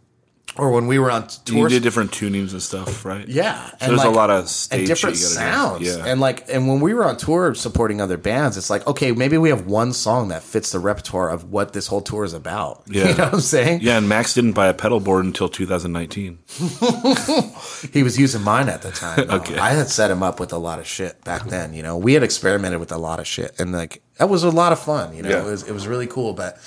Or 0.58 0.70
when 0.70 0.86
we 0.86 0.98
were 0.98 1.10
on 1.10 1.22
You 1.46 1.54
tours, 1.60 1.72
did 1.72 1.82
different 1.82 2.10
tunings 2.10 2.52
and 2.52 2.60
stuff, 2.60 3.06
right? 3.06 3.26
yeah, 3.26 3.70
So 3.80 3.86
there's 3.88 4.02
a 4.04 4.10
lot 4.10 4.28
of 4.28 4.50
stage 4.50 4.80
and 4.80 4.86
different 4.86 5.16
you 5.16 5.22
sounds, 5.22 5.80
Yeah. 5.86 6.04
and 6.04 6.20
like, 6.20 6.44
and 6.52 6.68
when 6.68 6.80
we 6.80 6.92
were 6.92 7.06
on 7.06 7.16
tour 7.16 7.54
supporting 7.54 8.02
other 8.02 8.18
bands, 8.18 8.58
it's 8.58 8.68
like, 8.68 8.86
okay, 8.86 9.12
maybe 9.12 9.38
we 9.38 9.48
have 9.48 9.66
one 9.66 9.94
song 9.94 10.28
that 10.28 10.42
fits 10.42 10.70
the 10.72 10.78
repertoire 10.78 11.30
of 11.30 11.50
what 11.50 11.72
this 11.72 11.86
whole 11.86 12.02
tour 12.02 12.22
is 12.24 12.34
about. 12.34 12.82
Yeah. 12.90 13.08
you 13.08 13.14
know 13.16 13.24
what 13.24 13.32
I'm 13.34 13.40
saying? 13.40 13.80
Yeah, 13.80 13.96
and 13.96 14.10
Max 14.10 14.34
didn't 14.34 14.52
buy 14.52 14.66
a 14.66 14.74
pedal 14.74 15.00
board 15.00 15.24
until 15.24 15.48
2019. 15.48 16.38
He 17.92 18.02
was 18.02 18.18
using 18.18 18.42
mine 18.42 18.68
at 18.68 18.82
the 18.82 18.90
time. 18.90 19.30
Okay. 19.30 19.56
I 19.58 19.70
had 19.70 19.88
set 19.88 20.10
him 20.10 20.22
up 20.22 20.38
with 20.38 20.52
a 20.52 20.58
lot 20.58 20.78
of 20.78 20.86
shit 20.86 21.22
back 21.24 21.46
then. 21.48 21.72
You 21.74 21.82
know, 21.82 21.96
we 21.96 22.12
had 22.14 22.22
experimented 22.22 22.78
with 22.78 22.92
a 22.92 22.98
lot 22.98 23.18
of 23.20 23.26
shit, 23.26 23.58
and 23.58 23.72
like 23.72 24.02
that 24.18 24.28
was 24.28 24.44
a 24.44 24.50
lot 24.50 24.72
of 24.72 24.78
fun. 24.78 25.14
You 25.16 25.22
know, 25.22 25.30
Yeah. 25.30 25.40
it 25.40 25.44
was 25.44 25.62
it 25.64 25.72
was 25.72 25.86
really 25.88 26.06
cool. 26.06 26.32
But 26.32 26.58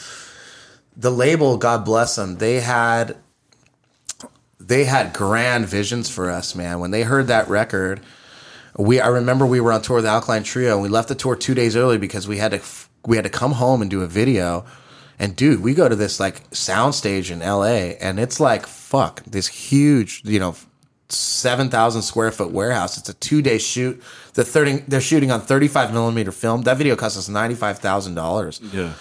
the 0.97 1.11
label, 1.11 1.57
God 1.57 1.85
bless 1.85 2.15
them, 2.15 2.37
they 2.37 2.59
had 2.59 3.15
they 4.65 4.85
had 4.85 5.13
grand 5.13 5.67
visions 5.67 6.09
for 6.09 6.29
us, 6.29 6.55
man. 6.55 6.79
When 6.79 6.91
they 6.91 7.03
heard 7.03 7.27
that 7.27 7.47
record, 7.47 8.01
we 8.77 8.99
I 8.99 9.07
remember 9.07 9.45
we 9.45 9.59
were 9.59 9.71
on 9.71 9.81
tour 9.81 9.97
with 9.97 10.05
the 10.05 10.11
Alkaline 10.11 10.43
Trio, 10.43 10.73
and 10.73 10.81
we 10.81 10.89
left 10.89 11.07
the 11.09 11.15
tour 11.15 11.35
two 11.35 11.53
days 11.53 11.75
early 11.75 11.97
because 11.97 12.27
we 12.27 12.37
had 12.37 12.51
to 12.51 12.61
we 13.05 13.15
had 13.15 13.23
to 13.25 13.29
come 13.31 13.53
home 13.53 13.81
and 13.81 13.89
do 13.91 14.01
a 14.01 14.07
video. 14.07 14.65
And 15.17 15.35
dude, 15.35 15.61
we 15.61 15.73
go 15.73 15.87
to 15.87 15.95
this 15.95 16.19
like 16.19 16.49
soundstage 16.51 17.31
in 17.31 17.39
LA, 17.39 17.95
and 18.05 18.19
it's 18.19 18.39
like 18.39 18.65
fuck 18.67 19.23
this 19.23 19.47
huge, 19.47 20.21
you 20.25 20.39
know, 20.39 20.55
seven 21.09 21.69
thousand 21.69 22.01
square 22.01 22.31
foot 22.31 22.51
warehouse. 22.51 22.97
It's 22.97 23.07
a 23.07 23.13
two 23.13 23.41
day 23.41 23.57
shoot. 23.57 24.01
The 24.33 24.43
thirty 24.43 24.77
they're 24.87 24.99
shooting 24.99 25.31
on 25.31 25.41
thirty 25.41 25.67
five 25.69 25.93
millimeter 25.93 26.31
film. 26.33 26.63
That 26.63 26.77
video 26.77 26.95
cost 26.95 27.17
us 27.17 27.29
ninety 27.29 27.55
five 27.55 27.79
thousand 27.79 28.15
dollars 28.15 28.59
Yeah. 28.73 28.93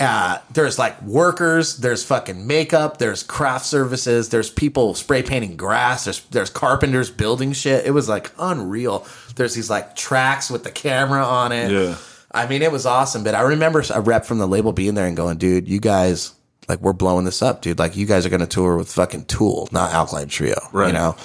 Uh, 0.00 0.38
there's 0.52 0.78
like 0.78 1.00
workers, 1.02 1.78
there's 1.78 2.04
fucking 2.04 2.46
makeup, 2.46 2.98
there's 2.98 3.22
craft 3.22 3.66
services, 3.66 4.28
there's 4.28 4.48
people 4.50 4.94
spray 4.94 5.22
painting 5.22 5.56
grass, 5.56 6.04
there's 6.04 6.20
there's 6.26 6.50
carpenters 6.50 7.10
building 7.10 7.52
shit. 7.52 7.84
It 7.84 7.90
was 7.90 8.08
like 8.08 8.30
unreal. 8.38 9.06
There's 9.34 9.54
these 9.54 9.68
like 9.70 9.96
tracks 9.96 10.50
with 10.50 10.62
the 10.64 10.70
camera 10.70 11.24
on 11.24 11.52
it. 11.52 11.70
Yeah. 11.72 11.96
I 12.30 12.46
mean, 12.46 12.62
it 12.62 12.70
was 12.70 12.86
awesome. 12.86 13.24
But 13.24 13.34
I 13.34 13.40
remember 13.40 13.82
a 13.92 14.00
rep 14.00 14.24
from 14.24 14.38
the 14.38 14.46
label 14.46 14.72
being 14.72 14.94
there 14.94 15.06
and 15.06 15.16
going, 15.16 15.38
"Dude, 15.38 15.66
you 15.66 15.80
guys 15.80 16.32
like 16.68 16.80
we're 16.80 16.92
blowing 16.92 17.24
this 17.24 17.42
up, 17.42 17.62
dude. 17.62 17.78
Like 17.78 17.96
you 17.96 18.06
guys 18.06 18.24
are 18.24 18.28
going 18.28 18.40
to 18.40 18.46
tour 18.46 18.76
with 18.76 18.92
fucking 18.92 19.24
Tool, 19.24 19.68
not 19.72 19.92
Alkaline 19.92 20.28
Trio, 20.28 20.60
Right. 20.72 20.88
You 20.88 20.92
know." 20.92 21.16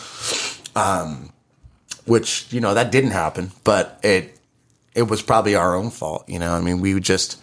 Um, 0.75 1.31
which 2.05 2.51
you 2.51 2.59
know 2.59 2.73
that 2.73 2.91
didn't 2.91 3.11
happen, 3.11 3.51
but 3.63 3.99
it 4.01 4.37
it 4.95 5.03
was 5.03 5.21
probably 5.21 5.55
our 5.55 5.75
own 5.75 5.91
fault. 5.91 6.27
You 6.27 6.39
know, 6.39 6.53
I 6.53 6.61
mean, 6.61 6.81
we 6.81 6.93
would 6.93 7.03
just 7.03 7.39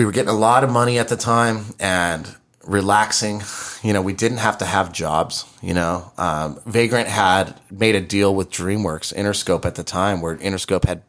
we 0.00 0.06
were 0.06 0.12
getting 0.12 0.30
a 0.30 0.32
lot 0.32 0.64
of 0.64 0.70
money 0.70 0.98
at 0.98 1.08
the 1.08 1.16
time 1.16 1.66
and 1.78 2.34
relaxing. 2.64 3.42
You 3.82 3.94
know, 3.94 4.02
we 4.02 4.12
didn't 4.12 4.38
have 4.38 4.58
to 4.58 4.66
have 4.66 4.92
jobs. 4.92 5.46
You 5.62 5.72
know, 5.72 6.12
um, 6.18 6.60
Vagrant 6.66 7.08
had 7.08 7.58
made 7.70 7.94
a 7.94 8.00
deal 8.02 8.34
with 8.34 8.50
DreamWorks 8.50 9.14
Interscope 9.14 9.64
at 9.64 9.74
the 9.76 9.82
time, 9.82 10.20
where 10.20 10.36
Interscope 10.36 10.84
had 10.84 11.00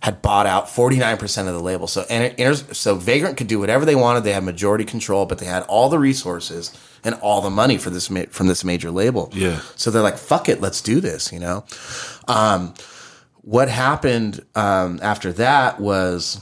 had 0.00 0.20
bought 0.20 0.44
out 0.44 0.68
forty 0.68 0.96
nine 0.96 1.16
percent 1.16 1.46
of 1.46 1.54
the 1.54 1.62
label. 1.62 1.86
So 1.86 2.04
and 2.10 2.56
so 2.76 2.96
Vagrant 2.96 3.36
could 3.36 3.46
do 3.46 3.60
whatever 3.60 3.84
they 3.84 3.94
wanted. 3.94 4.24
They 4.24 4.32
had 4.32 4.42
majority 4.42 4.84
control, 4.84 5.26
but 5.26 5.38
they 5.38 5.46
had 5.46 5.62
all 5.68 5.88
the 5.88 6.00
resources 6.00 6.76
and 7.04 7.14
all 7.20 7.40
the 7.40 7.50
money 7.50 7.78
for 7.78 7.90
this 7.90 8.10
ma- 8.10 8.26
from 8.30 8.48
this 8.48 8.64
major 8.64 8.90
label. 8.90 9.30
Yeah. 9.32 9.60
So 9.76 9.92
they're 9.92 10.02
like, 10.02 10.18
"Fuck 10.18 10.48
it, 10.48 10.60
let's 10.60 10.82
do 10.82 11.00
this." 11.00 11.32
You 11.32 11.38
know. 11.38 11.64
Um, 12.26 12.74
what 13.42 13.68
happened 13.68 14.44
um, 14.56 14.98
after 15.00 15.32
that 15.34 15.78
was 15.78 16.40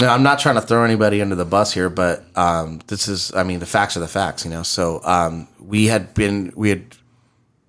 Now, 0.00 0.12
I'm 0.12 0.24
not 0.24 0.40
trying 0.40 0.56
to 0.56 0.60
throw 0.60 0.84
anybody 0.84 1.22
under 1.22 1.36
the 1.36 1.44
bus 1.44 1.72
here, 1.72 1.88
but 1.88 2.24
um, 2.36 2.80
this 2.88 3.06
is, 3.06 3.32
I 3.32 3.44
mean, 3.44 3.60
the 3.60 3.66
facts 3.66 3.96
are 3.96 4.00
the 4.00 4.08
facts, 4.08 4.44
you 4.44 4.50
know. 4.50 4.64
So 4.64 5.00
um, 5.04 5.46
we 5.60 5.86
had 5.86 6.14
been, 6.14 6.52
we 6.56 6.68
had, 6.68 6.96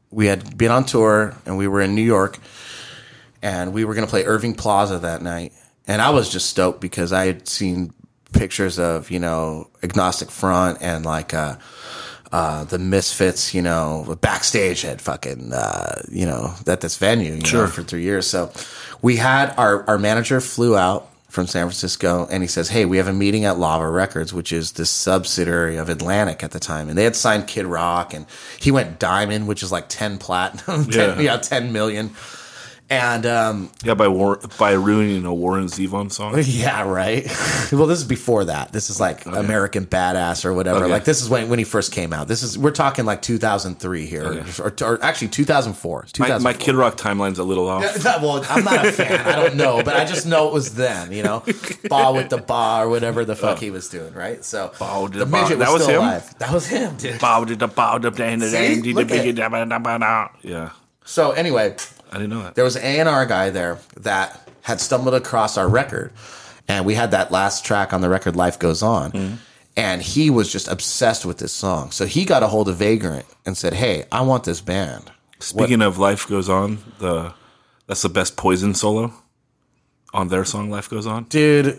we 0.09 0.25
had 0.25 0.57
been 0.57 0.71
on 0.71 0.85
tour, 0.85 1.35
and 1.45 1.55
we 1.55 1.67
were 1.67 1.81
in 1.81 1.93
New 1.93 2.01
York, 2.01 2.39
and 3.43 3.73
we 3.73 3.85
were 3.85 3.93
going 3.93 4.07
to 4.07 4.09
play 4.09 4.23
Irving 4.23 4.55
Plaza 4.55 4.97
that 4.99 5.21
night, 5.21 5.53
and 5.85 6.01
I 6.01 6.09
was 6.09 6.29
just 6.29 6.49
stoked 6.49 6.81
because 6.81 7.13
I 7.13 7.27
had 7.27 7.47
seen 7.47 7.93
pictures 8.33 8.79
of, 8.79 9.11
you 9.11 9.19
know, 9.19 9.69
Agnostic 9.83 10.31
Front 10.31 10.79
and 10.81 11.05
like 11.05 11.33
uh, 11.33 11.57
uh, 12.31 12.63
the 12.63 12.79
Misfits, 12.79 13.53
you 13.53 13.61
know, 13.61 14.17
backstage 14.19 14.83
at 14.83 14.99
fucking, 14.99 15.53
uh, 15.53 16.01
you 16.09 16.25
know, 16.25 16.55
at 16.65 16.81
this 16.81 16.97
venue, 16.97 17.33
you 17.33 17.37
know, 17.37 17.43
for 17.67 17.83
three 17.83 18.01
years. 18.01 18.25
So 18.27 18.51
we 19.05 19.17
had 19.17 19.53
our 19.57 19.87
our 19.87 19.97
manager 19.99 20.41
flew 20.41 20.75
out 20.75 21.07
from 21.29 21.45
San 21.47 21.65
Francisco 21.67 22.27
and 22.31 22.41
he 22.41 22.47
says, 22.47 22.69
Hey, 22.69 22.85
we 22.85 22.97
have 22.97 23.07
a 23.07 23.13
meeting 23.13 23.43
at 23.45 23.59
Lava 23.59 23.87
Records, 23.89 24.33
which 24.33 24.51
is 24.51 24.71
the 24.71 24.85
subsidiary 24.85 25.75
of 25.75 25.89
Atlantic 25.89 26.43
at 26.43 26.51
the 26.51 26.59
time. 26.59 26.87
And 26.89 26.97
they 26.97 27.03
had 27.03 27.15
signed 27.15 27.45
Kid 27.47 27.65
Rock 27.65 28.13
and 28.13 28.25
he 28.59 28.71
went 28.71 28.99
diamond, 28.99 29.47
which 29.47 29.61
is 29.61 29.69
like 29.71 29.85
10 29.89 30.17
platinum, 30.17 30.85
10, 30.89 31.19
Yeah. 31.19 31.21
yeah, 31.21 31.37
10 31.37 31.71
million. 31.73 32.11
And, 32.87 33.25
um, 33.25 33.71
Yeah, 33.83 33.95
by 33.95 34.07
war- 34.07 34.39
by 34.59 34.73
ruining 34.73 35.25
a 35.25 35.33
Warren 35.33 35.65
Zevon 35.65 36.11
song. 36.11 36.35
yeah, 36.45 36.87
right. 36.87 37.25
well, 37.71 37.87
this 37.87 37.97
is 37.97 38.03
before 38.05 38.45
that. 38.45 38.71
This 38.73 38.91
is 38.91 38.99
like 38.99 39.25
American 39.25 39.87
Badass 39.87 40.45
or 40.45 40.53
whatever. 40.53 40.83
Okay. 40.83 40.91
Like 40.91 41.03
this 41.03 41.19
is 41.21 41.27
when 41.27 41.49
when 41.49 41.57
he 41.57 41.65
first 41.65 41.91
came 41.91 42.13
out. 42.13 42.27
This 42.27 42.43
is 42.43 42.59
we're 42.59 42.69
talking 42.69 43.05
like 43.05 43.23
2003 43.23 44.05
here, 44.05 44.23
Okay. 44.25 44.61
or, 44.61 44.73
or 44.83 45.03
actually 45.03 45.29
2004. 45.29 45.97
My, 45.97 46.07
2004. 46.11 46.39
my 46.43 46.53
Kid 46.53 46.75
Rock 46.75 46.95
timeline's 46.97 47.39
a 47.39 47.43
little 47.43 47.67
off. 47.67 47.83
Yeah, 48.05 48.21
well, 48.21 48.45
I'm 48.49 48.63
not 48.63 48.85
a 48.85 48.91
fan. 48.91 49.19
I 49.25 49.35
don't 49.35 49.55
know, 49.55 49.81
but 49.83 49.95
I 49.95 50.05
just 50.05 50.27
know 50.27 50.47
it 50.47 50.53
was 50.53 50.75
then. 50.75 51.11
You 51.11 51.23
know, 51.23 51.39
Bawitdaba, 51.39 52.81
or 52.81 52.89
whatever 52.89 53.25
the 53.25 53.35
fuck 53.35 53.59
he 53.59 53.71
was 53.71 53.89
doing, 53.89 54.13
right? 54.13 54.43
So 54.45 54.67
with 55.01 55.13
the 55.13 55.19
the 55.19 55.25
midget 55.25 55.57
was 55.57 55.67
That 55.67 55.73
was 55.73 55.83
still 55.83 56.01
him? 56.01 56.07
alive. 56.07 56.35
That 56.39 56.51
was 56.53 56.67
him, 56.67 56.95
dude. 56.97 57.19
Bow 57.19 57.45
to 57.45 57.55
the 57.55 57.67
bow 57.67 57.97
to 57.97 58.09
the 58.11 58.25
end 58.25 58.43
of 58.43 58.51
the 58.51 58.57
See? 58.57 58.65
end, 58.65 58.83
to 58.83 58.93
the 58.93 59.05
big- 59.05 59.39
at- 59.39 60.31
Yeah, 60.43 60.69
So 61.03 61.31
anyway, 61.31 61.75
I 62.15 62.17
didn't 62.17 62.29
know 62.29 62.43
that. 62.43 62.55
there 62.55 62.63
was 62.63 62.77
an 62.77 62.83
A&R 62.83 63.25
guy 63.25 63.49
there 63.49 63.77
that 63.97 64.49
had 64.61 64.79
stumbled 64.79 65.13
across 65.13 65.57
our 65.57 65.67
record. 65.67 66.13
And 66.67 66.85
we 66.85 66.95
had 66.95 67.11
that 67.11 67.29
last 67.29 67.65
track 67.65 67.91
on 67.91 67.99
the 67.99 68.07
record, 68.07 68.37
Life 68.37 68.57
Goes 68.57 68.81
On. 68.81 69.11
Mm-hmm. 69.11 69.35
And 69.75 70.01
he 70.01 70.29
was 70.29 70.49
just 70.49 70.69
obsessed 70.69 71.25
with 71.25 71.39
this 71.39 71.51
song. 71.51 71.91
So 71.91 72.05
he 72.05 72.23
got 72.23 72.41
a 72.41 72.47
hold 72.47 72.69
of 72.69 72.77
Vagrant 72.77 73.25
and 73.45 73.57
said, 73.57 73.73
Hey, 73.73 74.05
I 74.13 74.21
want 74.21 74.45
this 74.45 74.61
band. 74.61 75.11
Speaking 75.39 75.81
of 75.81 75.97
Life 75.97 76.25
Goes 76.29 76.47
On, 76.47 76.77
the 76.99 77.33
that's 77.85 78.01
the 78.01 78.09
best 78.09 78.37
Poison 78.37 78.73
solo 78.73 79.13
on 80.13 80.29
their 80.29 80.45
song 80.45 80.71
Life 80.71 80.89
Goes 80.89 81.05
On. 81.05 81.25
Dude, 81.25 81.77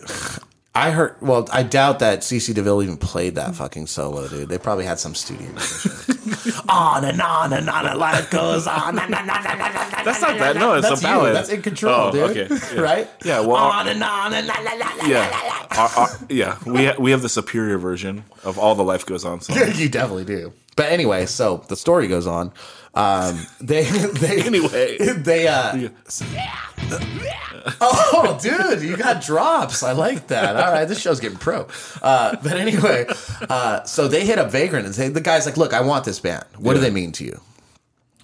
I 0.77 0.90
heard, 0.90 1.16
well, 1.23 1.48
I 1.53 1.62
doubt 1.62 2.01
that 2.01 2.20
CC 2.20 2.55
DeVille 2.55 2.82
even 2.82 2.97
played 2.98 3.35
that 3.36 3.55
fucking 3.55 3.86
solo, 3.86 4.28
dude. 4.28 4.48
They 4.48 4.59
probably 4.59 4.85
had 4.85 4.98
some 4.98 5.15
studio. 5.15 5.48
musician. 5.51 6.62
on 6.69 7.05
and 7.05 7.20
on 7.20 7.53
and 7.53 7.69
on 7.70 7.86
and 7.86 7.98
life 7.98 8.31
goes 8.31 8.66
on. 8.66 8.94
That's 8.97 9.11
not 9.11 10.39
that. 10.39 10.57
No, 10.57 10.74
it's 10.74 10.89
That's 10.89 11.03
a 11.05 11.09
you. 11.09 11.32
That's 11.32 11.48
in 11.48 11.62
control, 11.62 11.94
Oh, 11.94 12.12
dude. 12.12 12.31
okay. 12.31 12.48
Yeah. 12.74 12.81
right? 12.81 13.09
Yeah, 13.24 13.40
well, 13.40 13.57
on 13.57 13.89
and 13.89 14.03
on 14.03 14.35
and 14.35 14.47
la, 14.47 14.55
la, 14.61 14.73
la, 14.74 14.94
la, 14.97 15.07
Yeah, 15.07 15.66
Our- 15.78 15.89
our- 15.98 16.19
yeah. 16.28 16.59
We 16.66 16.86
ha- 16.86 16.97
we 16.98 17.11
have 17.12 17.23
the 17.23 17.28
superior 17.28 17.78
version 17.78 18.24
of 18.44 18.59
all 18.59 18.74
the 18.74 18.85
Life 18.85 19.07
Goes 19.07 19.24
On 19.24 19.40
songs. 19.40 19.78
you 19.81 19.89
definitely 19.89 20.24
do. 20.24 20.53
But 20.77 20.93
anyway, 20.93 21.24
so 21.27 21.65
the 21.69 21.77
story 21.77 22.07
goes 22.07 22.27
on. 22.27 22.53
Um, 22.94 23.47
they 23.61 23.85
they 24.20 24.43
Anyway. 24.43 24.98
they 24.98 25.48
uh. 25.48 25.89
Oh, 27.81 28.39
dude, 28.41 28.83
you 28.83 28.97
got 28.97 29.23
drops. 29.23 29.83
I 29.83 29.93
like 29.93 30.29
that. 30.29 30.57
All 30.57 30.73
right, 30.73 30.85
this 30.87 31.01
show's 31.01 31.21
getting 31.21 31.39
pro. 31.39 31.67
Uh, 32.01 32.37
but 32.43 32.53
anyway, 32.53 33.07
uh, 33.51 33.83
so 33.85 34.09
they 34.09 34.25
hit 34.25 34.39
up 34.39 34.51
Vagrant 34.51 34.87
and 34.87 34.95
say 34.95 35.09
the 35.09 35.21
guy's 35.21 35.47
like, 35.47 35.57
"Look, 35.57 35.73
I 35.75 35.81
want 35.81 36.05
this 36.05 36.21
band. 36.21 36.45
What 36.57 36.75
do 36.75 36.81
they 36.81 36.91
mean 36.91 37.13
to 37.13 37.25
you?" 37.25 37.41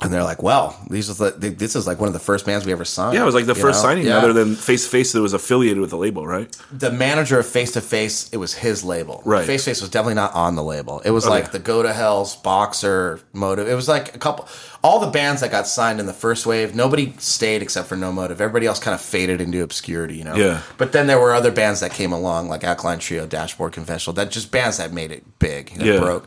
And 0.03 0.13
they're 0.13 0.25
like, 0.25 0.43
well, 0.43 0.77
these 0.91 1.09
is 1.09 1.19
the, 1.19 1.31
this 1.31 1.77
is 1.77 1.87
like 1.87 1.99
one 2.01 2.09
of 2.09 2.13
the 2.13 2.19
first 2.19 2.45
bands 2.45 2.67
we 2.67 2.73
ever 2.73 2.85
signed. 2.85 3.15
Yeah, 3.15 3.23
it 3.23 3.27
was 3.27 3.35
like 3.35 3.47
the 3.47 3.55
first 3.55 3.79
know? 3.83 3.89
signing 3.91 4.07
Yeah. 4.07 4.17
other 4.19 4.33
than 4.33 4.57
Face 4.57 4.85
to 4.85 4.91
Face 4.91 5.13
that 5.13 5.21
was 5.21 5.33
affiliated 5.33 5.79
with 5.81 5.91
the 5.91 5.97
label, 5.97 6.27
right? 6.27 6.55
the 6.73 6.91
manager 6.91 7.39
of 7.39 7.47
Face 7.47 7.73
to 7.73 7.81
Face, 7.81 8.29
it 8.33 8.37
was 8.39 8.55
his 8.55 8.83
label. 8.83 9.23
Right. 9.25 9.47
Face 9.47 9.65
to 9.65 9.71
Face 9.71 9.81
was 9.81 9.91
definitely 9.91 10.15
not 10.15 10.35
on 10.35 10.57
the 10.57 10.63
label. 10.63 11.01
It 11.05 11.11
was 11.11 11.25
Okay. 11.25 11.35
like 11.35 11.53
the 11.53 11.59
Go 11.59 11.83
to 11.83 11.93
Hell's, 11.93 12.37
Boxer, 12.37 13.21
Motive. 13.33 13.69
It 13.69 13.75
was 13.75 13.89
like 13.89 14.15
a 14.15 14.19
couple, 14.19 14.49
all 14.83 14.99
the 14.99 15.07
bands 15.11 15.41
that 15.43 15.51
got 15.51 15.67
signed 15.69 16.01
in 16.01 16.07
the 16.07 16.13
first 16.13 16.47
wave. 16.47 16.75
Nobody 16.75 17.15
stayed 17.19 17.63
except 17.63 17.87
for 17.89 17.97
No 17.97 18.11
Motive. 18.13 18.41
Everybody 18.41 18.67
else 18.67 18.79
kind 18.81 18.95
of 18.95 19.01
faded 19.01 19.41
into 19.41 19.63
obscurity, 19.63 20.17
you 20.17 20.25
know. 20.25 20.35
Yeah. 20.35 20.63
But 20.79 20.93
then 20.93 21.07
there 21.07 21.21
were 21.21 21.33
other 21.33 21.53
bands 21.53 21.81
that 21.81 21.93
came 21.93 22.13
along, 22.13 22.49
like 22.49 22.65
Alkaline 22.65 22.99
Trio, 22.99 23.27
Dashboard 23.27 23.73
Confessional. 23.73 24.15
That 24.15 24.31
just 24.31 24.51
bands 24.51 24.79
that 24.79 24.93
made 24.93 25.13
it 25.13 25.39
big, 25.39 25.73
that 25.77 25.87
Yeah. 25.87 26.01
broke. 26.01 26.27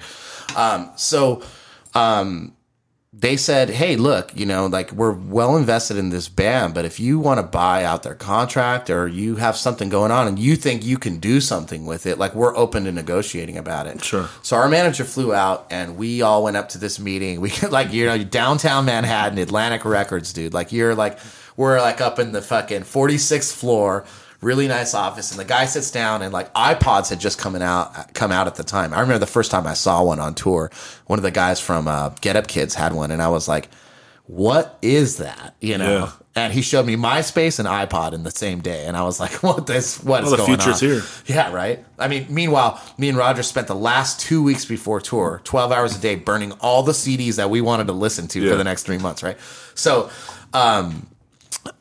Um, 0.56 0.92
so 0.96 1.42
they 3.18 3.38
said, 3.38 3.70
"Hey, 3.70 3.96
look, 3.96 4.36
you 4.36 4.46
know, 4.46 4.68
like 4.68 4.92
we're 4.92 5.14
well 5.14 5.56
invested 5.56 5.96
in 5.96 6.10
this 6.10 6.28
band, 6.28 6.74
but 6.74 6.84
if 6.84 7.00
you 7.00 7.18
want 7.18 7.40
to 7.40 7.44
buy 7.44 7.84
out 7.84 8.04
their 8.04 8.16
contract 8.16 8.90
or 8.90 9.08
you 9.08 9.38
have 9.38 9.56
something 9.56 9.88
going 9.90 10.12
on 10.12 10.28
and 10.28 10.38
you 10.38 10.56
think 10.56 10.84
you 10.84 10.98
can 10.98 11.20
do 11.20 11.40
something 11.40 11.86
with 11.86 12.06
it, 12.06 12.18
like 12.18 12.36
we're 12.36 12.56
open 12.58 12.84
to 12.86 12.92
negotiating 12.92 13.58
about 13.58 13.88
it." 13.88 14.04
Sure. 14.04 14.28
So 14.42 14.58
our 14.58 14.68
manager 14.68 15.06
flew 15.06 15.34
out 15.34 15.68
and 15.72 15.98
we 15.98 16.22
all 16.22 16.44
went 16.44 16.58
up 16.58 16.70
to 16.70 16.78
this 16.78 17.00
meeting. 17.00 17.40
We 17.42 17.50
could 17.50 17.72
like 17.72 17.94
you 17.94 18.06
know 18.06 18.22
downtown 18.24 18.86
Manhattan, 18.86 19.38
Atlantic 19.38 19.86
Records, 19.86 20.34
dude. 20.34 20.54
Like 20.54 20.72
you're 20.72 20.96
like 20.96 21.18
we're 21.56 21.80
like 21.80 22.02
up 22.02 22.20
in 22.20 22.34
the 22.34 22.42
fucking 22.42 22.82
46th 22.82 23.54
floor. 23.54 24.06
Really 24.46 24.68
nice 24.68 24.94
office, 24.94 25.32
and 25.32 25.40
the 25.40 25.44
guy 25.46 25.66
sits 25.66 25.90
down, 25.90 26.22
and 26.22 26.32
like 26.32 26.54
iPods 26.54 27.10
had 27.10 27.20
just 27.20 27.40
coming 27.40 27.64
out, 27.64 28.14
come 28.14 28.32
out 28.32 28.46
at 28.46 28.54
the 28.54 28.64
time. 28.64 28.94
I 28.94 29.00
remember 29.00 29.18
the 29.18 29.26
first 29.26 29.50
time 29.50 29.66
I 29.66 29.74
saw 29.74 30.04
one 30.04 30.20
on 30.20 30.36
tour. 30.36 30.70
One 31.08 31.18
of 31.18 31.24
the 31.24 31.32
guys 31.32 31.60
from 31.60 31.88
uh, 31.88 32.10
Get 32.22 32.36
Up 32.36 32.48
Kids 32.48 32.76
had 32.76 32.94
one, 32.94 33.10
and 33.10 33.24
I 33.24 33.30
was 33.30 33.48
like, 33.48 33.70
"What 34.28 34.78
is 34.84 35.18
that?" 35.18 35.56
You 35.62 35.80
know. 35.80 35.98
Yeah. 36.00 36.12
And 36.38 36.52
he 36.52 36.62
showed 36.62 36.86
me 36.86 36.98
MySpace 36.98 37.60
and 37.60 37.68
iPod 37.68 38.12
in 38.12 38.24
the 38.24 38.30
same 38.30 38.60
day, 38.60 38.86
and 38.86 38.96
I 38.98 39.04
was 39.04 39.20
like, 39.20 39.32
"What 39.42 39.66
this? 39.66 40.04
What 40.04 40.24
is 40.26 40.30
Well, 40.30 40.38
the 40.38 40.46
going 40.46 40.60
future's 40.60 40.84
on?" 40.84 40.90
here. 40.90 41.02
Yeah, 41.38 41.52
right. 41.52 41.84
I 41.98 42.08
mean, 42.08 42.28
meanwhile, 42.30 42.80
me 43.00 43.10
and 43.10 43.18
Roger 43.18 43.42
spent 43.42 43.66
the 43.66 43.74
last 43.76 44.20
two 44.20 44.44
weeks 44.44 44.64
before 44.66 45.00
tour, 45.02 45.42
twelve 45.44 45.72
hours 45.72 45.98
a 45.98 46.00
day, 46.00 46.14
burning 46.18 46.52
all 46.60 46.84
the 46.84 46.92
CDs 46.92 47.38
that 47.38 47.50
we 47.50 47.62
wanted 47.62 47.88
to 47.88 47.94
listen 47.94 48.28
to 48.28 48.42
Yeah. 48.42 48.52
for 48.52 48.58
the 48.58 48.64
next 48.66 48.84
three 48.84 49.00
months. 49.00 49.24
Right. 49.24 49.38
So, 49.74 50.12
um, 50.54 51.08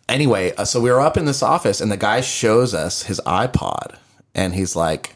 anyway, 0.08 0.54
uh, 0.56 0.64
so 0.64 0.80
we 0.80 0.90
were 0.90 1.00
up 1.00 1.16
in 1.16 1.24
this 1.24 1.42
office, 1.42 1.80
and 1.80 1.90
the 1.90 1.96
guy 1.96 2.20
shows 2.20 2.74
us 2.74 3.02
his 3.04 3.20
iPod, 3.26 3.96
and 4.34 4.54
he's 4.54 4.74
like, 4.76 5.14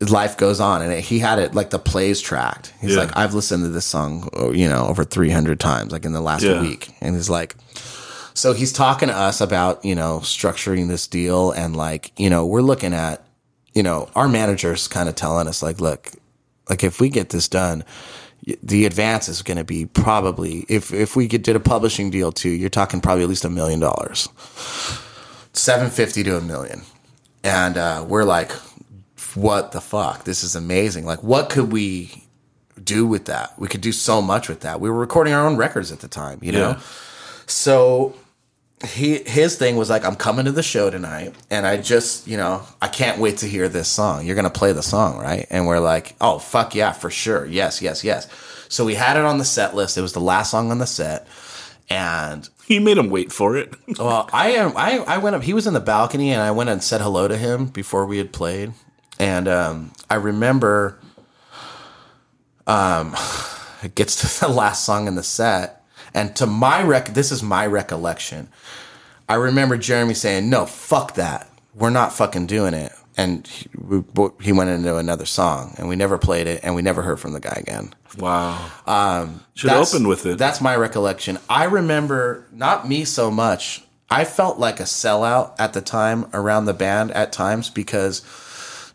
"Life 0.00 0.36
goes 0.36 0.60
on," 0.60 0.82
and 0.82 0.92
he 1.00 1.18
had 1.18 1.38
it 1.38 1.54
like 1.54 1.70
the 1.70 1.78
plays 1.78 2.20
tracked. 2.20 2.72
He's 2.80 2.92
Yeah. 2.94 3.00
like, 3.00 3.16
"I've 3.16 3.34
listened 3.34 3.64
to 3.64 3.68
this 3.68 3.84
song, 3.86 4.28
oh, 4.34 4.52
you 4.52 4.68
know, 4.68 4.86
over 4.86 5.04
three 5.04 5.30
hundred 5.30 5.58
times, 5.60 5.92
like 5.92 6.04
in 6.04 6.12
the 6.12 6.20
last 6.20 6.42
Yeah. 6.44 6.60
week," 6.60 6.94
and 7.00 7.14
he's 7.16 7.30
like. 7.30 7.56
So 8.34 8.52
he's 8.52 8.72
talking 8.72 9.08
to 9.08 9.16
us 9.16 9.40
about, 9.40 9.84
you 9.84 9.96
know, 9.96 10.20
structuring 10.22 10.86
this 10.86 11.08
deal 11.08 11.50
and 11.50 11.74
like, 11.74 12.12
you 12.16 12.30
know, 12.30 12.46
we're 12.46 12.60
looking 12.62 12.94
at, 12.94 13.24
you 13.74 13.82
know, 13.82 14.08
our 14.14 14.28
managers 14.28 14.86
kind 14.86 15.08
of 15.08 15.16
telling 15.16 15.48
us 15.48 15.60
like, 15.60 15.80
look, 15.80 16.12
like 16.70 16.84
if 16.84 17.00
we 17.00 17.08
get 17.08 17.30
this 17.30 17.48
done, 17.48 17.82
the 18.62 18.86
advance 18.86 19.28
is 19.28 19.42
going 19.42 19.56
to 19.56 19.64
be 19.64 19.86
probably 19.86 20.64
if 20.68 20.92
if 20.92 21.16
we 21.16 21.26
get, 21.26 21.42
did 21.42 21.56
a 21.56 21.60
publishing 21.60 22.10
deal 22.10 22.32
too, 22.32 22.50
you're 22.50 22.70
talking 22.70 23.00
probably 23.00 23.22
at 23.22 23.28
least 23.28 23.44
a 23.44 23.50
million 23.50 23.80
dollars, 23.80 24.28
seven 25.52 25.90
fifty 25.90 26.22
to 26.24 26.36
a 26.36 26.40
million, 26.40 26.82
and 27.42 27.76
uh, 27.76 28.04
we're 28.06 28.24
like, 28.24 28.52
what 29.34 29.72
the 29.72 29.80
fuck? 29.80 30.24
This 30.24 30.42
is 30.42 30.56
amazing. 30.56 31.04
Like, 31.04 31.22
what 31.22 31.50
could 31.50 31.72
we 31.72 32.24
do 32.82 33.06
with 33.06 33.26
that? 33.26 33.58
We 33.58 33.68
could 33.68 33.80
do 33.80 33.92
so 33.92 34.22
much 34.22 34.48
with 34.48 34.60
that. 34.60 34.80
We 34.80 34.88
were 34.90 34.98
recording 34.98 35.34
our 35.34 35.46
own 35.46 35.56
records 35.56 35.92
at 35.92 36.00
the 36.00 36.08
time, 36.08 36.38
you 36.42 36.52
know. 36.52 36.70
Yeah. 36.70 36.80
So 37.46 38.14
he 38.86 39.18
his 39.18 39.56
thing 39.56 39.76
was 39.76 39.90
like, 39.90 40.04
I'm 40.04 40.14
coming 40.16 40.44
to 40.44 40.52
the 40.52 40.62
show 40.62 40.88
tonight, 40.90 41.34
and 41.50 41.66
I 41.66 41.78
just, 41.78 42.26
you 42.28 42.36
know, 42.36 42.62
I 42.80 42.88
can't 42.88 43.18
wait 43.18 43.38
to 43.38 43.46
hear 43.46 43.68
this 43.68 43.88
song. 43.88 44.24
You're 44.24 44.36
gonna 44.36 44.50
play 44.50 44.72
the 44.72 44.82
song, 44.82 45.18
right? 45.18 45.46
And 45.50 45.66
we're 45.66 45.80
like, 45.80 46.14
oh 46.20 46.38
fuck 46.38 46.74
yeah, 46.74 46.92
for 46.92 47.10
sure, 47.10 47.44
yes, 47.46 47.82
yes, 47.82 48.04
yes. 48.04 48.28
So 48.68 48.84
we 48.84 48.94
had 48.94 49.16
it 49.16 49.24
on 49.24 49.38
the 49.38 49.44
set 49.44 49.74
list. 49.74 49.98
It 49.98 50.02
was 50.02 50.12
the 50.12 50.20
last 50.20 50.50
song 50.50 50.70
on 50.70 50.78
the 50.78 50.86
set, 50.86 51.26
and 51.90 52.48
He 52.66 52.78
made 52.78 52.98
him 52.98 53.08
wait 53.10 53.32
for 53.32 53.56
it. 53.56 53.74
well, 53.98 54.28
I 54.32 54.50
am. 54.50 54.76
I 54.76 54.98
I 54.98 55.18
went 55.18 55.34
up. 55.36 55.42
He 55.42 55.54
was 55.54 55.66
in 55.66 55.74
the 55.74 55.80
balcony, 55.80 56.32
and 56.32 56.42
I 56.42 56.50
went 56.50 56.70
and 56.70 56.82
said 56.82 57.00
hello 57.00 57.26
to 57.26 57.36
him 57.36 57.66
before 57.66 58.06
we 58.06 58.18
had 58.18 58.32
played. 58.32 58.74
And 59.18 59.48
um, 59.48 59.92
I 60.08 60.16
remember, 60.16 61.00
um, 62.66 63.16
it 63.82 63.94
gets 63.94 64.16
to 64.16 64.40
the 64.46 64.52
last 64.52 64.84
song 64.84 65.08
in 65.08 65.14
the 65.16 65.22
set, 65.22 65.82
and 66.14 66.36
to 66.36 66.46
my 66.46 66.82
rec, 66.82 67.14
this 67.14 67.32
is 67.32 67.42
my 67.42 67.66
recollection. 67.66 68.48
I 69.28 69.34
remember 69.34 69.76
Jeremy 69.76 70.14
saying, 70.14 70.48
"No, 70.48 70.66
fuck 70.66 71.14
that. 71.14 71.50
We're 71.74 71.90
not 71.90 72.12
fucking 72.12 72.46
doing 72.46 72.74
it." 72.74 72.92
And 73.16 73.46
he, 73.46 73.68
we, 73.76 74.02
he 74.40 74.52
went 74.52 74.70
into 74.70 74.96
another 74.96 75.26
song, 75.26 75.74
and 75.76 75.88
we 75.88 75.96
never 75.96 76.18
played 76.18 76.46
it, 76.46 76.60
and 76.62 76.74
we 76.74 76.82
never 76.82 77.02
heard 77.02 77.18
from 77.18 77.32
the 77.32 77.40
guy 77.40 77.56
again. 77.56 77.92
Wow. 78.16 78.70
Um, 78.86 79.40
Should 79.54 79.70
That's- 79.70 79.98
with 79.98 80.24
it. 80.26 80.38
That's 80.38 80.60
my 80.60 80.76
recollection. 80.76 81.38
I 81.48 81.64
remember 81.64 82.46
not 82.52 82.88
me 82.88 83.04
so 83.04 83.30
much. 83.30 83.82
I 84.10 84.24
felt 84.24 84.58
like 84.58 84.80
a 84.80 84.84
sellout 84.84 85.54
at 85.58 85.74
the 85.74 85.82
time 85.82 86.26
around 86.32 86.64
the 86.64 86.72
band 86.74 87.10
at 87.10 87.32
times 87.32 87.68
because 87.68 88.22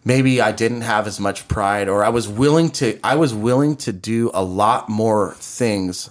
maybe 0.04 0.42
I 0.42 0.52
didn't 0.52 0.82
have 0.82 1.06
as 1.06 1.20
much 1.20 1.48
pride 1.48 1.88
or 1.88 2.04
I 2.04 2.10
was 2.10 2.28
willing 2.28 2.72
to 2.72 3.00
I 3.04 3.16
was 3.16 3.34
willing 3.34 3.76
to 3.78 3.94
do 3.94 4.32
a 4.34 4.44
lot 4.44 4.90
more 4.90 5.36
things 5.36 6.10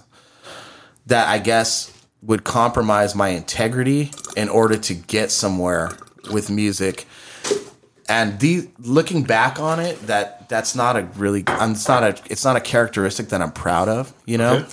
that 1.07 1.27
I 1.27 1.37
guess 1.39 1.92
would 2.25 2.43
compromise 2.43 3.15
my 3.15 3.29
integrity 3.29 4.11
in 4.35 4.49
order 4.49 4.77
to 4.77 4.93
get 4.93 5.31
somewhere 5.31 5.91
with 6.31 6.49
music 6.49 7.05
and 8.09 8.39
the 8.39 8.67
looking 8.79 9.23
back 9.23 9.59
on 9.59 9.79
it 9.79 9.99
that 10.07 10.47
that's 10.49 10.75
not 10.75 10.95
a 10.97 11.01
really 11.17 11.43
it's 11.47 11.87
not 11.87 12.03
a 12.03 12.09
it's 12.29 12.43
not 12.45 12.55
a 12.55 12.61
characteristic 12.61 13.29
that 13.29 13.41
I'm 13.41 13.51
proud 13.51 13.89
of 13.89 14.13
you 14.25 14.37
know 14.37 14.55
Okay. 14.55 14.65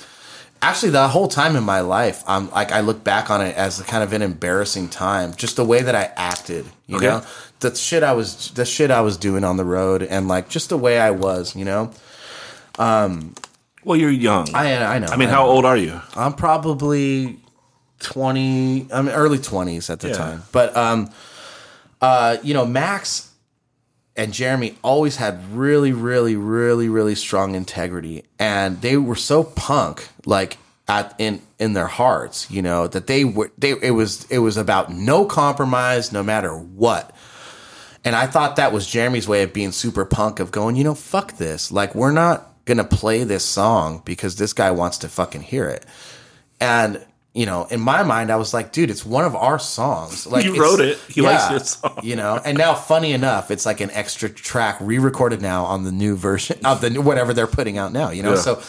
actually 0.62 0.90
the 0.90 1.08
whole 1.08 1.28
time 1.28 1.56
in 1.56 1.64
my 1.64 1.80
life 1.80 2.22
I'm 2.26 2.50
like 2.50 2.70
I 2.72 2.80
look 2.80 3.02
back 3.04 3.30
on 3.30 3.40
it 3.40 3.56
as 3.56 3.80
kind 3.82 4.02
of 4.04 4.12
an 4.12 4.22
embarrassing 4.22 4.88
time 4.88 5.34
just 5.34 5.56
the 5.56 5.64
way 5.64 5.82
that 5.82 5.94
I 5.94 6.10
acted 6.16 6.66
you 6.86 6.96
Okay. 6.96 7.06
know 7.06 7.22
the 7.60 7.74
shit 7.74 8.02
I 8.02 8.12
was 8.12 8.50
the 8.52 8.64
shit 8.64 8.90
I 8.90 9.00
was 9.00 9.16
doing 9.16 9.44
on 9.44 9.56
the 9.56 9.64
road 9.64 10.02
and 10.02 10.28
like 10.28 10.48
just 10.48 10.68
the 10.68 10.78
way 10.78 11.00
I 11.00 11.10
was 11.10 11.54
you 11.56 11.64
know 11.64 11.90
um, 12.78 13.34
well, 13.84 13.98
you're 13.98 14.10
young. 14.10 14.54
I 14.54 14.76
I 14.84 14.98
know 14.98 15.08
I 15.08 15.16
mean, 15.16 15.28
how 15.28 15.44
know. 15.44 15.50
old 15.50 15.64
are 15.64 15.76
you? 15.76 16.00
I'm 16.16 16.32
probably 16.34 17.38
20, 18.00 18.88
I 18.92 19.02
mean, 19.02 19.14
early 19.14 19.38
20s 19.38 19.90
at 19.90 20.00
the 20.00 20.08
Yeah. 20.08 20.16
time. 20.16 20.42
But, 20.52 20.76
um, 20.76 21.10
uh, 22.00 22.38
you 22.42 22.54
know, 22.54 22.64
Max 22.66 23.30
and 24.16 24.32
Jeremy 24.32 24.76
always 24.82 25.16
had 25.16 25.54
really, 25.54 25.92
really, 25.92 26.36
really, 26.36 26.88
really 26.88 27.14
strong 27.14 27.54
integrity. 27.54 28.24
And 28.38 28.80
they 28.80 28.96
were 28.96 29.16
so 29.16 29.44
punk, 29.44 30.08
like, 30.26 30.58
at, 30.88 31.14
in 31.18 31.40
in 31.60 31.74
their 31.74 31.86
hearts, 31.86 32.50
you 32.50 32.62
know, 32.62 32.88
that 32.88 33.06
they 33.06 33.24
were 33.24 33.52
they 33.56 33.70
it 33.80 33.92
was 33.92 34.24
it 34.28 34.38
was 34.40 34.56
about 34.56 34.90
no 34.92 35.24
compromise 35.24 36.10
no 36.10 36.20
matter 36.24 36.52
what. 36.52 37.14
And 38.04 38.16
I 38.16 38.26
thought 38.26 38.56
that 38.56 38.72
was 38.72 38.88
Jeremy's 38.88 39.28
way 39.28 39.44
of 39.44 39.52
being 39.52 39.70
super 39.70 40.04
punk 40.04 40.40
of 40.40 40.50
going, 40.50 40.74
you 40.74 40.82
know, 40.82 40.94
fuck 40.96 41.36
this. 41.36 41.70
Like 41.70 41.94
we're 41.94 42.10
not 42.10 42.49
gonna 42.74 42.84
play 42.88 43.24
this 43.24 43.44
song 43.44 44.02
because 44.04 44.36
this 44.36 44.52
guy 44.52 44.70
wants 44.70 44.98
to 44.98 45.08
fucking 45.08 45.42
hear 45.42 45.68
it. 45.68 45.84
And 46.60 47.04
you 47.32 47.46
know, 47.46 47.64
in 47.70 47.80
my 47.80 48.02
mind, 48.02 48.32
I 48.32 48.36
was 48.36 48.52
like, 48.52 48.72
dude, 48.72 48.90
it's 48.90 49.06
one 49.06 49.24
of 49.24 49.36
our 49.36 49.58
songs. 49.60 50.26
Like 50.26 50.44
You 50.44 50.60
wrote 50.60 50.80
it. 50.80 50.98
He 51.08 51.20
likes 51.20 51.48
your 51.50 51.60
song. 51.60 52.00
You 52.02 52.16
know, 52.16 52.40
and 52.44 52.58
now, 52.58 52.74
funny 52.74 53.12
enough, 53.12 53.50
it's 53.52 53.64
like 53.64 53.80
an 53.80 53.90
extra 53.92 54.28
track 54.28 54.78
re-recorded 54.80 55.40
now 55.40 55.64
on 55.64 55.84
the 55.84 55.92
new 55.92 56.16
version 56.16 56.58
of 56.64 56.80
the 56.80 57.00
whatever 57.00 57.32
they're 57.32 57.46
putting 57.46 57.78
out 57.78 57.92
now. 57.92 58.10
You 58.10 58.24
know, 58.24 58.34
Yeah. 58.34 58.40
so 58.40 58.62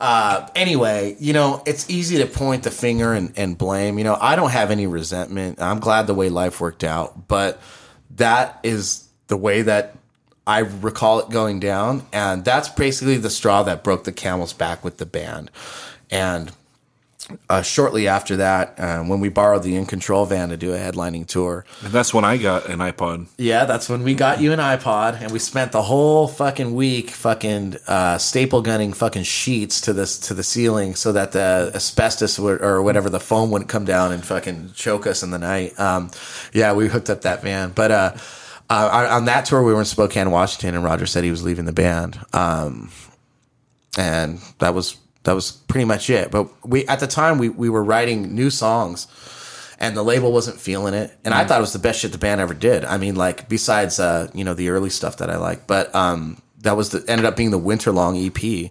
uh, 0.00 0.48
anyway, 0.56 1.14
you 1.20 1.32
know, 1.32 1.62
it's 1.66 1.88
easy 1.90 2.18
to 2.18 2.26
point 2.26 2.62
the 2.64 2.70
finger 2.70 3.12
and, 3.12 3.32
and 3.36 3.56
blame. 3.56 3.98
You 3.98 4.04
know, 4.04 4.16
I 4.20 4.34
don't 4.34 4.50
have 4.50 4.70
any 4.72 4.86
resentment. 4.86 5.60
I'm 5.60 5.78
glad 5.78 6.06
the 6.06 6.14
way 6.14 6.30
life 6.30 6.60
worked 6.60 6.82
out, 6.84 7.28
but 7.28 7.60
that 8.16 8.58
is 8.62 9.06
the 9.28 9.36
way 9.36 9.62
that 9.62 9.94
I 10.50 10.58
recall 10.58 11.20
it 11.20 11.30
going 11.30 11.60
down, 11.60 12.02
and 12.12 12.44
that's 12.44 12.68
basically 12.68 13.18
the 13.18 13.30
straw 13.30 13.62
that 13.62 13.84
broke 13.84 14.02
the 14.04 14.12
camel's 14.12 14.52
back 14.52 14.82
with 14.84 14.96
the 14.98 15.06
band. 15.06 15.50
And 16.10 16.50
uh, 17.48 17.62
shortly 17.62 18.08
after 18.08 18.34
that, 18.38 18.74
uh, 18.80 19.04
when 19.04 19.20
we 19.20 19.28
borrowed 19.28 19.62
the 19.62 19.76
In 19.76 19.86
Control 19.86 20.26
van 20.26 20.48
to 20.48 20.56
do 20.56 20.72
a 20.74 20.76
headlining 20.76 21.26
tour, 21.28 21.64
And 21.84 21.92
that's 21.92 22.12
when 22.12 22.24
I 22.24 22.36
got 22.36 22.68
an 22.68 22.80
iPod. 22.80 23.28
yeah, 23.38 23.64
that's 23.64 23.88
when 23.88 24.02
we 24.02 24.14
got 24.14 24.40
you 24.40 24.52
an 24.52 24.58
iPod, 24.58 25.22
and 25.22 25.30
we 25.30 25.38
spent 25.38 25.70
the 25.70 25.82
whole 25.82 26.26
fucking 26.26 26.74
week 26.74 27.10
fucking 27.10 27.76
uh, 27.86 28.18
staple 28.18 28.62
gunning 28.62 28.92
fucking 28.92 29.22
sheets 29.22 29.80
to 29.82 29.92
this 29.92 30.18
to 30.26 30.34
the 30.34 30.42
ceiling 30.42 30.96
so 30.96 31.12
that 31.12 31.30
the 31.30 31.70
asbestos 31.74 32.40
would, 32.40 32.60
or 32.60 32.82
whatever 32.82 33.08
the 33.08 33.20
foam 33.20 33.52
wouldn't 33.52 33.70
come 33.70 33.84
down 33.84 34.10
and 34.10 34.24
fucking 34.24 34.72
choke 34.74 35.06
us 35.06 35.22
in 35.22 35.30
the 35.30 35.38
night. 35.38 35.78
Um, 35.78 36.10
yeah, 36.52 36.72
we 36.72 36.88
hooked 36.88 37.10
up 37.10 37.20
that 37.22 37.42
van, 37.42 37.70
but 37.70 37.90
uh, 37.92 38.12
uh, 38.70 38.88
on- 38.92 39.06
on 39.06 39.24
that 39.26 39.44
tour 39.44 39.62
we 39.62 39.72
were 39.74 39.80
in 39.80 39.84
Spokane, 39.84 40.30
Washington, 40.30 40.74
and 40.76 40.84
Roger 40.84 41.04
said 41.06 41.24
he 41.24 41.30
was 41.30 41.42
leaving 41.42 41.64
the 41.66 41.72
band, 41.72 42.18
um, 42.32 42.90
and 43.98 44.38
that 44.58 44.72
was 44.74 44.96
That 45.24 45.34
was 45.34 45.52
pretty 45.52 45.84
much 45.84 46.08
it. 46.08 46.30
But 46.30 46.48
we 46.66 46.86
at 46.86 47.00
the 47.00 47.06
time 47.06 47.36
we 47.38 47.50
we 47.50 47.68
were 47.68 47.84
writing 47.84 48.34
new 48.34 48.48
songs 48.48 49.06
and 49.78 49.94
the 49.96 50.02
label 50.02 50.32
wasn't 50.32 50.58
feeling 50.58 50.94
it. 50.94 51.10
And 51.24 51.34
I 51.34 51.44
thought 51.44 51.58
it 51.58 51.60
was 51.60 51.72
the 51.74 51.78
best 51.78 52.00
shit 52.00 52.12
the 52.12 52.18
band 52.18 52.40
ever 52.40 52.54
did. 52.54 52.84
I 52.86 52.96
mean, 52.96 53.16
like 53.16 53.46
besides 53.48 53.98
uh, 54.00 54.28
you 54.34 54.44
know, 54.44 54.54
the 54.54 54.70
early 54.70 54.88
stuff 54.90 55.18
that 55.18 55.28
I 55.30 55.36
like. 55.36 55.66
But 55.66 55.94
um 55.94 56.40
that 56.62 56.74
was 56.76 56.88
the 56.90 57.04
ended 57.08 57.26
up 57.26 57.36
being 57.36 57.50
the 57.50 57.58
winter 57.58 57.92
long 57.92 58.16
EP. 58.16 58.70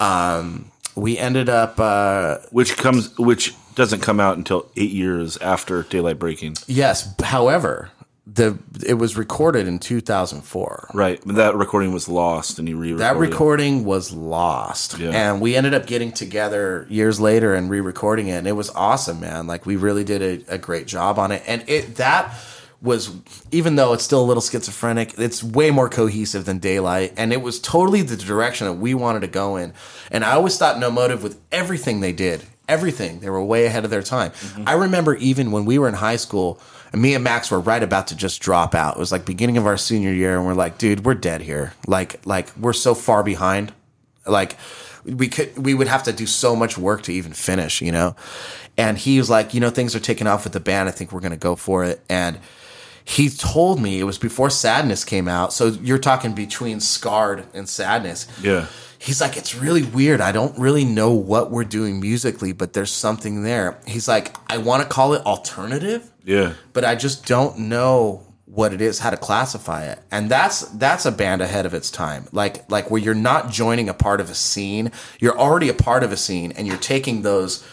Um 0.00 0.70
we 0.96 1.18
ended 1.18 1.48
up 1.48 1.78
uh 1.78 2.38
which 2.50 2.76
comes 2.76 3.16
which 3.18 3.54
doesn't 3.74 4.00
come 4.00 4.18
out 4.20 4.36
until 4.36 4.66
eight 4.76 4.90
years 4.92 5.36
after 5.38 5.82
daylight 5.84 6.18
breaking. 6.18 6.56
yes, 6.68 7.12
however, 7.20 7.90
the 8.26 8.58
it 8.86 8.94
was 8.94 9.16
recorded 9.16 9.68
in 9.68 9.78
2004. 9.78 10.90
Right, 10.94 11.20
but 11.26 11.36
that 11.36 11.54
recording 11.56 11.92
was 11.92 12.08
lost, 12.08 12.58
and 12.58 12.68
you 12.68 12.78
re. 12.78 12.92
That 12.92 13.16
recording 13.16 13.84
was 13.84 14.12
lost. 14.12 14.98
Yeah. 14.98 15.10
And 15.10 15.40
we 15.40 15.56
ended 15.56 15.74
up 15.74 15.86
getting 15.86 16.10
together 16.10 16.86
years 16.88 17.20
later 17.20 17.54
and 17.54 17.68
re-recording 17.68 18.28
it 18.28 18.34
and 18.44 18.46
it 18.46 18.52
was 18.52 18.70
awesome, 18.70 19.20
man. 19.20 19.46
Like 19.46 19.66
we 19.66 19.76
really 19.76 20.04
did 20.04 20.22
a, 20.22 20.54
a 20.54 20.58
great 20.58 20.86
job 20.86 21.18
on 21.18 21.32
it. 21.32 21.42
And 21.46 21.64
it 21.68 21.96
that 21.96 22.34
was 22.80 23.10
even 23.50 23.76
though 23.76 23.92
it's 23.92 24.04
still 24.04 24.22
a 24.22 24.26
little 24.26 24.42
schizophrenic, 24.42 25.18
it's 25.18 25.42
way 25.42 25.70
more 25.70 25.88
cohesive 25.88 26.44
than 26.44 26.58
Daylight 26.58 27.14
and 27.16 27.32
it 27.32 27.40
was 27.42 27.60
totally 27.60 28.02
the 28.02 28.16
direction 28.16 28.66
that 28.66 28.74
we 28.74 28.94
wanted 28.94 29.20
to 29.20 29.28
go 29.28 29.56
in. 29.56 29.72
And 30.10 30.24
I 30.24 30.32
always 30.32 30.58
thought 30.58 30.78
No 30.78 30.90
Motive 30.90 31.22
with 31.22 31.40
everything 31.50 32.00
they 32.00 32.12
did, 32.12 32.42
everything, 32.68 33.20
they 33.20 33.30
were 33.30 33.42
way 33.42 33.66
ahead 33.66 33.84
of 33.84 33.90
their 33.90 34.02
time. 34.02 34.32
Mm-hmm. 34.32 34.68
I 34.68 34.72
remember 34.74 35.14
even 35.16 35.50
when 35.50 35.64
we 35.64 35.78
were 35.78 35.88
in 35.88 35.94
high 35.94 36.16
school 36.16 36.60
and 36.94 37.02
me 37.02 37.12
and 37.16 37.24
Max 37.24 37.50
were 37.50 37.58
right 37.58 37.82
about 37.82 38.06
to 38.06 38.16
just 38.16 38.40
drop 38.40 38.72
out. 38.72 38.94
It 38.94 39.00
was 39.00 39.10
like 39.10 39.26
beginning 39.26 39.58
of 39.58 39.66
our 39.66 39.76
senior 39.76 40.12
year 40.12 40.36
and 40.36 40.46
we're 40.46 40.54
like, 40.54 40.78
dude, 40.78 41.04
we're 41.04 41.14
dead 41.14 41.40
here. 41.40 41.74
Like 41.88 42.24
like 42.24 42.56
we're 42.56 42.72
so 42.72 42.94
far 42.94 43.24
behind 43.24 43.72
like 44.26 44.56
we 45.04 45.26
could 45.26 45.58
we 45.58 45.74
would 45.74 45.88
have 45.88 46.04
to 46.04 46.12
do 46.12 46.24
so 46.24 46.54
much 46.54 46.78
work 46.78 47.02
to 47.02 47.12
even 47.12 47.32
finish 47.32 47.82
you 47.82 47.92
know 47.92 48.16
and 48.78 48.96
he 48.96 49.18
was 49.18 49.28
like 49.28 49.52
you 49.52 49.60
know 49.60 49.70
things 49.70 49.94
are 49.94 50.00
taking 50.00 50.26
off 50.26 50.44
with 50.44 50.52
the 50.52 50.60
band 50.60 50.88
i 50.88 50.92
think 50.92 51.12
we're 51.12 51.20
to 51.30 51.36
go 51.36 51.54
for 51.54 51.84
it 51.84 52.00
and 52.08 52.38
he 53.06 53.28
told 53.28 53.80
me 53.80 54.00
it 54.00 54.04
was 54.04 54.18
before 54.18 54.48
sadness 54.50 55.04
came 55.04 55.28
out 55.28 55.52
so 55.52 55.66
you're 55.82 55.98
talking 55.98 56.32
between 56.34 56.80
scarred 56.80 57.44
and 57.52 57.68
sadness 57.68 58.26
Yeah. 58.40 58.66
he's 58.98 59.20
like 59.20 59.36
it's 59.36 59.54
really 59.54 59.82
weird 59.82 60.20
i 60.22 60.32
don't 60.32 60.58
really 60.58 60.84
know 60.84 61.12
what 61.12 61.50
we're 61.50 61.64
doing 61.64 62.00
musically 62.00 62.52
but 62.52 62.72
there's 62.72 62.90
something 62.92 63.42
there 63.42 63.78
he's 63.86 64.08
like 64.08 64.34
i 64.50 64.56
want 64.56 64.82
to 64.82 64.88
call 64.88 65.12
it 65.14 65.24
alternative 65.26 66.10
Yeah, 66.24 66.54
but 66.72 66.84
I 66.84 66.94
just 66.94 67.26
don't 67.26 67.58
know 67.58 68.22
what 68.46 68.72
it 68.72 68.80
is, 68.80 69.00
how 69.00 69.10
to 69.10 69.16
classify 69.16 69.84
it. 69.84 69.98
And 70.12 70.30
that's 70.30 70.60
that's 70.78 71.04
a 71.06 71.10
band 71.12 71.42
ahead 71.42 71.66
of 71.66 71.74
its 71.74 71.90
time. 71.90 72.26
Like 72.32 72.70
like 72.70 72.88
where 72.90 73.02
you're 73.02 73.14
not 73.32 73.50
joining 73.50 73.88
a 73.88 73.94
part 73.94 74.20
of 74.20 74.30
a 74.30 74.34
scene, 74.34 74.92
you're 75.18 75.36
already 75.38 75.68
a 75.68 75.74
part 75.74 76.02
of 76.04 76.12
a 76.12 76.16
scene 76.16 76.52
and 76.52 76.66
you're 76.66 76.76
taking 76.94 77.22
those 77.22 77.64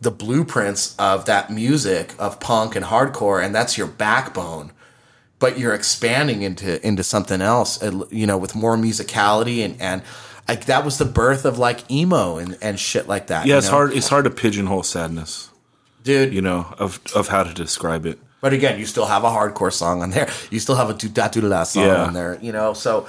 the 0.00 0.10
blueprints 0.10 0.94
of 0.98 1.24
that 1.24 1.50
music 1.50 2.12
of 2.18 2.38
punk 2.38 2.76
and 2.76 2.84
hardcore 2.84 3.42
and 3.44 3.54
that's 3.54 3.78
your 3.78 3.86
backbone. 3.86 4.72
But 5.38 5.58
you're 5.58 5.74
expanding 5.74 6.42
into 6.42 6.84
into 6.86 7.02
something 7.02 7.42
else, 7.42 7.82
uh, 7.82 8.04
you 8.10 8.26
know, 8.26 8.38
with 8.38 8.54
more 8.54 8.76
musicality 8.76 9.64
and 9.64 9.80
and 9.80 10.02
like 10.48 10.64
that 10.66 10.84
was 10.84 10.96
the 10.98 11.04
birth 11.04 11.44
of 11.44 11.58
like 11.58 11.90
emo 11.90 12.38
and, 12.38 12.56
and 12.62 12.78
shit 12.80 13.06
like 13.08 13.26
that. 13.26 13.44
yeah. 13.46 13.54
you 13.54 13.58
It's 13.58 13.66
know? 13.66 13.72
hard. 13.74 13.92
It's 13.92 14.08
hard 14.08 14.24
to 14.24 14.30
pigeonhole 14.30 14.82
sadness. 14.82 15.50
dude. 16.04 16.32
You 16.32 16.40
know 16.40 16.72
of 16.78 17.00
of 17.14 17.28
how 17.28 17.42
to 17.42 17.52
describe 17.52 18.06
it. 18.06 18.18
But 18.40 18.52
again, 18.54 18.78
you 18.78 18.86
still 18.86 19.06
have 19.06 19.24
a 19.24 19.28
hardcore 19.30 19.72
song 19.72 20.02
on 20.02 20.10
there. 20.10 20.28
You 20.50 20.58
still 20.60 20.76
have 20.76 20.88
a 20.88 20.94
do 20.94 21.08
da 21.08 21.28
do 21.28 21.40
da 21.46 21.64
song 21.64 21.84
Yeah. 21.84 22.04
on 22.04 22.14
there. 22.14 22.38
You 22.40 22.52
know, 22.52 22.72
so 22.74 23.06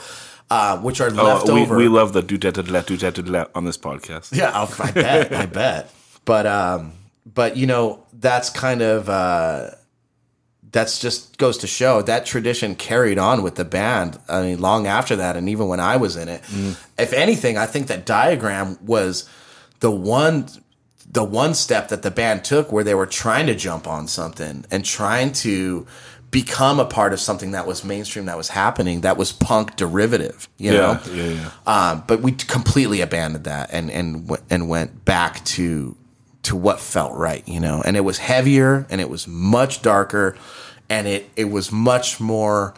uh, 0.49 0.80
which 0.80 0.99
are 0.99 1.10
Oh, 1.12 1.24
left 1.24 1.45
we, 1.48 1.62
over. 1.62 1.78
we 1.78 1.88
love 1.88 2.12
the 2.14 2.22
do 2.24 2.38
da 2.38 2.52
da 2.52 2.62
da 2.62 2.82
do 2.82 2.98
da 2.98 3.10
da 3.12 3.22
da 3.22 3.45
on 3.56 3.64
this 3.66 3.78
podcast. 3.78 4.36
yeah, 4.36 4.52
I'll- 4.54 4.74
I 4.80 4.91
bet, 4.91 5.34
I 5.34 5.45
bet. 5.62 5.94
But 6.26 6.45
um, 6.48 6.91
but 7.26 7.56
you 7.56 7.68
know, 7.68 8.04
that's 8.14 8.49
kind 8.49 8.82
of 8.82 9.08
uh, 9.10 9.70
that's 10.72 10.99
just 10.99 11.38
goes 11.38 11.57
to 11.60 11.68
show 11.68 12.02
that 12.02 12.26
tradition 12.26 12.76
carried 12.76 13.18
on 13.18 13.41
with 13.44 13.56
the 13.56 13.65
band. 13.65 14.19
I 14.27 14.41
mean, 14.41 14.60
long 14.60 14.85
after 14.88 15.15
that, 15.15 15.35
and 15.38 15.48
even 15.49 15.68
when 15.68 15.80
I 15.80 15.98
was 15.98 16.15
in 16.18 16.27
it. 16.27 16.41
If 16.98 17.14
anything, 17.14 17.57
I 17.57 17.65
think 17.65 17.88
that 17.88 18.06
diagram 18.06 18.77
was 18.85 19.30
the 19.80 19.91
one 19.91 20.48
the 21.10 21.23
one 21.23 21.53
step 21.53 21.88
that 21.88 22.02
the 22.02 22.11
band 22.11 22.44
took 22.44 22.69
where 22.72 22.84
they 22.84 22.94
were 22.94 23.06
trying 23.06 23.48
to 23.48 23.56
jump 23.56 23.88
on 23.88 24.07
something 24.10 24.65
and 24.69 24.84
trying 24.84 25.31
to 25.31 25.88
become 26.31 26.81
a 26.81 26.85
part 26.85 27.14
of 27.14 27.19
something 27.22 27.52
that 27.52 27.65
was 27.65 27.85
mainstream 27.85 28.26
that 28.26 28.35
was 28.35 28.49
happening 28.49 28.99
that 29.02 29.15
was 29.15 29.31
punk 29.31 29.77
derivative 29.77 30.49
you 30.57 30.73
Yeah, 30.73 30.77
know 30.80 30.99
yeah, 31.14 31.23
yeah. 31.23 31.52
um, 31.91 32.03
but 32.07 32.22
we 32.22 32.34
completely 32.34 32.99
abandoned 32.99 33.45
that 33.45 33.69
and 33.72 33.89
and 33.89 34.30
and 34.49 34.68
went 34.68 35.06
back 35.06 35.45
to 35.45 35.95
to 36.48 36.56
what 36.56 36.80
felt 36.80 37.14
right 37.14 37.48
you 37.48 37.60
know 37.60 37.82
and 37.86 37.95
it 37.95 38.02
was 38.02 38.18
heavier 38.18 38.86
and 38.90 38.99
it 38.99 39.10
was 39.10 39.28
much 39.28 39.82
darker 39.82 40.36
and 40.90 41.07
it 41.07 41.30
it 41.36 41.45
was 41.45 41.72
much 41.72 42.19
more 42.19 42.74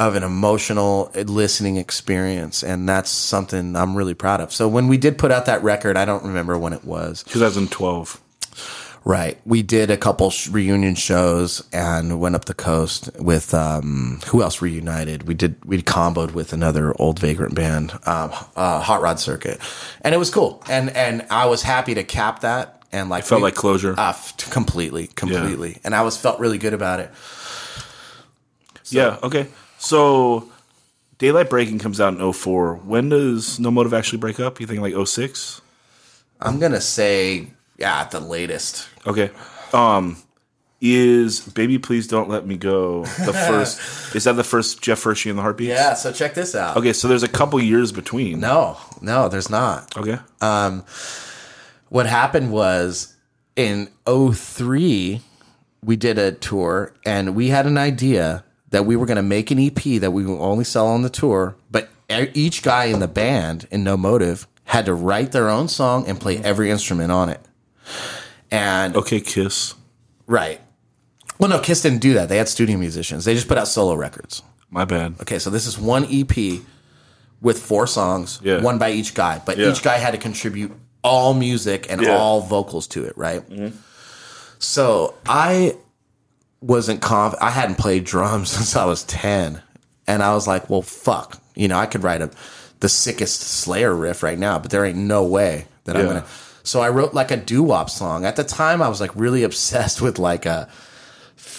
of 0.00 0.14
an 0.14 0.22
emotional 0.22 1.12
listening 1.14 1.76
experience 1.76 2.62
and 2.62 2.88
that's 2.88 3.10
something 3.10 3.76
I'm 3.76 3.94
really 3.94 4.14
proud 4.14 4.40
of. 4.40 4.50
So 4.50 4.66
when 4.66 4.88
we 4.88 4.96
did 4.96 5.18
put 5.18 5.30
out 5.30 5.44
that 5.44 5.62
record, 5.62 5.98
I 5.98 6.06
don't 6.06 6.24
remember 6.24 6.58
when 6.58 6.72
it 6.72 6.84
was. 6.84 7.22
2012. 7.24 8.18
Right. 9.04 9.38
We 9.44 9.62
did 9.62 9.90
a 9.90 9.98
couple 9.98 10.30
sh- 10.30 10.48
reunion 10.48 10.94
shows 10.94 11.62
and 11.70 12.18
went 12.18 12.34
up 12.34 12.46
the 12.46 12.54
coast 12.54 13.10
with 13.18 13.52
um 13.52 14.20
who 14.28 14.42
else 14.42 14.62
reunited? 14.62 15.28
We 15.28 15.34
did 15.34 15.62
we 15.66 15.82
comboed 15.82 16.32
with 16.32 16.54
another 16.54 16.94
old 16.98 17.18
vagrant 17.18 17.54
band, 17.54 17.92
um, 18.06 18.30
uh, 18.56 18.80
Hot 18.80 19.02
Rod 19.02 19.20
Circuit. 19.20 19.58
And 20.00 20.14
it 20.14 20.18
was 20.18 20.30
cool. 20.30 20.62
And 20.68 20.90
and 20.90 21.26
I 21.30 21.44
was 21.46 21.62
happy 21.62 21.94
to 21.94 22.04
cap 22.04 22.40
that 22.40 22.79
and 22.92 23.08
like 23.10 23.24
Felt 23.24 23.40
we- 23.40 23.44
like 23.44 23.54
closure. 23.54 23.94
uh, 23.98 24.10
f- 24.10 24.36
completely, 24.50 25.06
completely. 25.08 25.78
And 25.84 25.94
I 25.94 26.02
was 26.02 26.16
felt 26.16 26.40
really 26.40 26.58
good 26.58 26.74
about 26.74 27.00
it. 27.00 27.10
yeah. 28.90 29.18
Okay. 29.22 29.46
So 29.78 30.48
daylight 31.18 31.48
breaking 31.50 31.78
comes 31.78 32.00
out 32.00 32.14
in 32.14 32.32
04. 32.32 32.76
When 32.76 33.08
does 33.08 33.58
No 33.60 33.70
Motive 33.70 33.94
actually 33.94 34.18
break 34.18 34.40
up? 34.40 34.60
You 34.60 34.66
think 34.66 34.80
like 34.80 34.94
06? 35.06 35.60
I'm 36.40 36.58
going 36.58 36.72
to 36.72 36.80
say 36.80 37.48
yeah, 37.78 38.00
at 38.00 38.10
the 38.10 38.20
latest. 38.20 38.88
Okay. 39.06 39.30
Um, 39.72 40.16
is 40.82 41.40
Baby 41.40 41.78
Please 41.78 42.06
Don't 42.08 42.28
Let 42.28 42.46
Me 42.46 42.56
Go 42.56 43.04
the 43.04 43.32
first? 43.48 44.14
is 44.16 44.24
that 44.24 44.32
the 44.32 44.44
first 44.44 44.80
Jeff 44.82 45.02
Hershey 45.02 45.28
and 45.30 45.38
the 45.38 45.42
Heartbeats? 45.42 45.68
Yeah, 45.68 45.94
so 45.94 46.10
check 46.12 46.34
this 46.34 46.54
out. 46.54 46.76
Okay, 46.78 46.92
so 46.94 47.06
there's 47.08 47.22
a 47.22 47.28
couple 47.28 47.60
years 47.60 47.92
between. 47.92 48.40
No, 48.40 48.78
no, 49.02 49.28
there's 49.28 49.50
not. 49.50 49.94
Okay. 49.96 50.18
What 51.90 52.06
happened 52.06 52.50
was 52.50 53.14
in 53.56 53.88
03 54.06 55.20
we 55.84 55.96
did 55.96 56.18
a 56.18 56.32
tour 56.32 56.92
and 57.04 57.34
we 57.34 57.48
had 57.48 57.66
an 57.66 57.76
idea 57.78 58.44
that 58.70 58.86
we 58.86 58.96
were 58.96 59.06
going 59.06 59.16
to 59.16 59.22
make 59.22 59.50
an 59.50 59.58
ep 59.58 59.82
that 60.00 60.12
we 60.12 60.24
would 60.24 60.38
only 60.40 60.64
sell 60.64 60.86
on 60.86 61.02
the 61.02 61.10
tour 61.10 61.56
but 61.70 61.90
each 62.34 62.62
guy 62.62 62.84
in 62.86 63.00
the 63.00 63.08
band 63.08 63.66
in 63.70 63.84
no 63.84 63.96
motive 63.96 64.46
had 64.64 64.86
to 64.86 64.94
write 64.94 65.32
their 65.32 65.48
own 65.50 65.68
song 65.68 66.06
and 66.08 66.20
play 66.20 66.38
every 66.38 66.70
instrument 66.70 67.12
on 67.12 67.28
it 67.28 67.40
and 68.50 68.96
okay, 68.96 69.20
Kiss. 69.20 69.74
right 70.26 70.60
well 71.38 71.50
no 71.50 71.58
kiss 71.60 71.82
didn't 71.82 72.00
do 72.00 72.14
that 72.14 72.28
they 72.28 72.36
had 72.36 72.48
studio 72.48 72.76
musicians 72.78 73.24
they 73.24 73.34
just 73.34 73.48
put 73.48 73.58
out 73.58 73.68
solo 73.68 73.94
records 73.94 74.42
My 74.70 74.84
bad. 74.84 75.16
Okay, 75.22 75.40
so 75.40 75.50
this 75.50 75.66
is 75.66 75.76
one 75.78 76.06
EP 76.08 76.60
with 77.40 77.58
four 77.58 77.86
songs, 77.88 78.38
Yeah. 78.42 78.60
one 78.62 78.78
by 78.78 78.90
each 78.92 79.14
guy, 79.14 79.42
but 79.44 79.58
Yeah. 79.58 79.70
each 79.70 79.82
guy 79.82 79.96
had 79.98 80.12
to 80.12 80.18
contribute 80.18 80.70
all 81.02 81.34
music 81.34 81.86
and 81.90 82.02
Yeah. 82.02 82.16
all 82.16 82.40
vocals 82.40 82.86
to 82.88 83.04
it, 83.04 83.16
right? 83.16 83.48
Mm-hmm. 83.48 83.76
So 84.58 85.14
I 85.26 85.76
wasn't 86.60 87.00
conf. 87.00 87.34
I 87.40 87.50
hadn't 87.50 87.76
played 87.78 88.04
drums 88.04 88.50
since 88.56 88.76
I 88.76 88.84
was 88.84 89.02
ten, 89.04 89.62
and 90.06 90.22
I 90.22 90.34
was 90.34 90.46
like, 90.46 90.68
"Well, 90.68 90.82
fuck, 90.82 91.40
you 91.54 91.68
know, 91.68 91.78
I 91.78 91.86
could 91.86 92.02
write 92.02 92.22
a 92.22 92.30
the 92.80 92.88
sickest 92.88 93.40
Slayer 93.40 93.94
riff 93.94 94.22
right 94.22 94.38
now, 94.38 94.58
but 94.58 94.70
there 94.70 94.84
ain't 94.84 94.98
no 94.98 95.24
way 95.24 95.66
that 95.84 95.96
I'm 95.96 96.06
gonna." 96.06 96.26
So 96.62 96.80
I 96.80 96.90
wrote 96.90 97.14
like 97.14 97.30
a 97.30 97.36
doo 97.36 97.62
wop 97.62 97.88
song. 97.90 98.24
At 98.26 98.36
the 98.36 98.44
time, 98.44 98.82
I 98.82 98.88
was 98.88 99.00
like 99.00 99.10
really 99.16 99.42
obsessed 99.42 100.02
with 100.06 100.18
like 100.18 100.44
a 100.46 100.68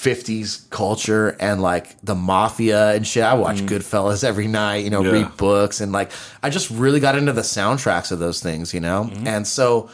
50s 0.02 0.68
culture 0.72 1.36
and 1.40 1.62
like 1.62 1.96
the 2.02 2.16
mafia 2.16 2.94
and 2.96 3.06
shit. 3.06 3.24
I 3.24 3.36
watch 3.36 3.58
Goodfellas 3.62 4.24
every 4.24 4.48
night, 4.48 4.84
you 4.84 4.90
know, 4.90 5.04
Yeah. 5.04 5.12
read 5.12 5.38
books 5.38 5.80
and 5.80 5.92
like 5.92 6.12
I 6.42 6.50
just 6.50 6.72
really 6.72 7.00
got 7.00 7.16
into 7.16 7.34
the 7.34 7.42
soundtracks 7.44 8.12
of 8.12 8.18
those 8.20 8.42
things, 8.42 8.74
you 8.74 8.80
know? 8.80 9.12
And 9.26 9.46
so 9.48 9.90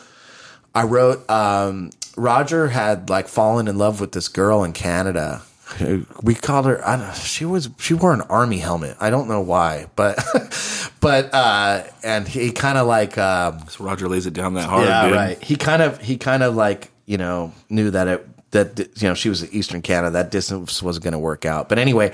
I 0.74 0.84
wrote 0.84 1.30
um 1.30 1.90
Roger 2.16 2.70
had 2.70 3.10
like 3.10 3.28
fallen 3.28 3.68
in 3.68 3.78
love 3.78 4.00
with 4.00 4.14
this 4.14 4.28
girl 4.30 4.64
in 4.64 4.72
Canada. 4.74 5.42
We 6.24 6.34
called 6.36 6.66
her 6.68 6.80
I 6.88 6.96
don't 6.96 7.14
she 7.16 7.44
was 7.44 7.70
she 7.78 7.94
wore 7.94 8.14
an 8.14 8.22
army 8.22 8.60
helmet. 8.60 8.96
I 9.02 9.10
don't 9.10 9.28
know 9.28 9.42
why, 9.42 9.88
but 9.98 10.18
but 11.02 11.34
uh 11.34 11.84
and 12.02 12.26
he 12.28 12.52
kind 12.52 12.78
of 12.78 12.88
like 12.88 13.18
um 13.18 13.60
So 13.68 13.84
Roger 13.84 14.08
lays 14.08 14.26
it 14.26 14.34
down 14.34 14.54
that 14.54 14.70
hard. 14.70 14.86
yeah, 14.88 15.04
dude. 15.08 15.16
right. 15.16 15.44
He 15.44 15.58
kind 15.58 15.82
of 15.82 16.00
he 16.02 16.16
kind 16.18 16.44
of 16.44 16.56
like 16.56 16.92
you 17.06 17.18
know 17.18 17.52
knew 17.70 17.92
that 17.92 18.08
it 18.08 18.26
that 18.52 18.80
you 19.02 19.08
know 19.08 19.14
she 19.14 19.30
was 19.30 19.44
in 19.44 19.50
Eastern 19.54 19.82
Canada. 19.82 20.12
That 20.12 20.32
distance 20.32 20.82
wasn't 20.82 21.04
going 21.04 21.14
to 21.14 21.20
work 21.20 21.46
out. 21.46 21.70
But 21.70 21.80
anyway, 21.80 22.12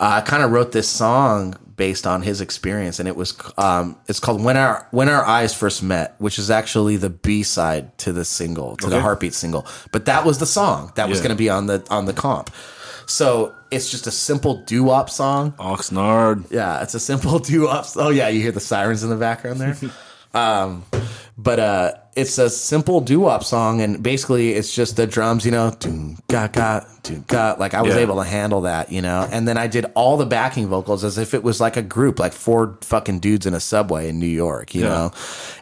uh, 0.00 0.18
I 0.18 0.20
kind 0.20 0.42
of 0.42 0.50
wrote 0.50 0.72
this 0.72 0.88
song 0.88 1.56
based 1.76 2.06
on 2.06 2.22
his 2.22 2.40
experience, 2.40 2.98
and 2.98 3.08
it 3.08 3.16
was 3.16 3.34
um, 3.58 3.96
it's 4.08 4.20
called 4.20 4.42
"When 4.42 4.56
Our 4.56 4.86
When 4.90 5.08
Our 5.08 5.24
Eyes 5.24 5.54
First 5.54 5.82
Met," 5.82 6.14
which 6.18 6.38
is 6.38 6.50
actually 6.50 6.96
the 6.96 7.10
B 7.10 7.42
side 7.42 7.96
to 7.98 8.12
the 8.12 8.24
single, 8.24 8.76
to 8.76 8.88
the 8.88 9.00
Heartbeat 9.00 9.34
single. 9.34 9.66
But 9.90 10.06
that 10.06 10.24
was 10.24 10.38
the 10.38 10.46
song 10.46 10.92
that 10.96 11.08
was 11.08 11.20
going 11.20 11.30
to 11.30 11.36
be 11.36 11.48
on 11.48 11.66
the 11.66 11.84
on 11.90 12.04
the 12.04 12.12
comp. 12.12 12.50
So 13.06 13.54
it's 13.70 13.90
just 13.90 14.06
a 14.06 14.10
simple 14.10 14.56
doo 14.62 14.84
wop 14.84 15.10
song. 15.10 15.52
Oxnard. 15.52 16.50
Yeah, 16.50 16.82
it's 16.82 16.94
a 16.94 17.00
simple 17.00 17.38
doo 17.50 17.64
wop. 17.64 17.86
Oh 17.96 18.10
yeah, 18.10 18.28
you 18.28 18.40
hear 18.40 18.52
the 18.52 18.60
sirens 18.60 19.02
in 19.02 19.10
the 19.10 19.16
background 19.16 19.60
there. 19.60 19.76
um, 20.34 20.84
but 21.38 21.58
uh, 21.58 21.92
it's 22.14 22.36
a 22.38 22.50
simple 22.50 23.00
doo 23.00 23.20
wop 23.20 23.42
song, 23.42 23.80
and 23.80 24.02
basically 24.02 24.52
it's 24.52 24.74
just 24.74 24.96
the 24.96 25.06
drums, 25.06 25.44
you 25.46 25.50
know, 25.50 25.70
doom 25.70 26.18
ga 26.28 26.46
ga 26.48 26.80
doom 27.02 27.24
ga. 27.26 27.56
Like 27.58 27.72
I 27.74 27.80
was 27.82 27.94
Yeah. 27.94 28.00
able 28.02 28.16
to 28.16 28.24
handle 28.24 28.60
that, 28.62 28.92
you 28.92 29.00
know, 29.00 29.26
and 29.32 29.48
then 29.48 29.56
I 29.56 29.66
did 29.66 29.86
all 29.94 30.16
the 30.18 30.26
backing 30.26 30.68
vocals 30.68 31.04
as 31.04 31.16
if 31.16 31.32
it 31.32 31.42
was 31.42 31.58
like 31.60 31.76
a 31.78 31.82
group, 31.82 32.18
like 32.18 32.32
four 32.34 32.76
fucking 32.82 33.20
dudes 33.20 33.46
in 33.46 33.54
a 33.54 33.60
subway 33.60 34.08
in 34.10 34.18
New 34.20 34.26
York, 34.26 34.74
you 34.74 34.82
Yeah. 34.82 34.88
know, 34.88 35.12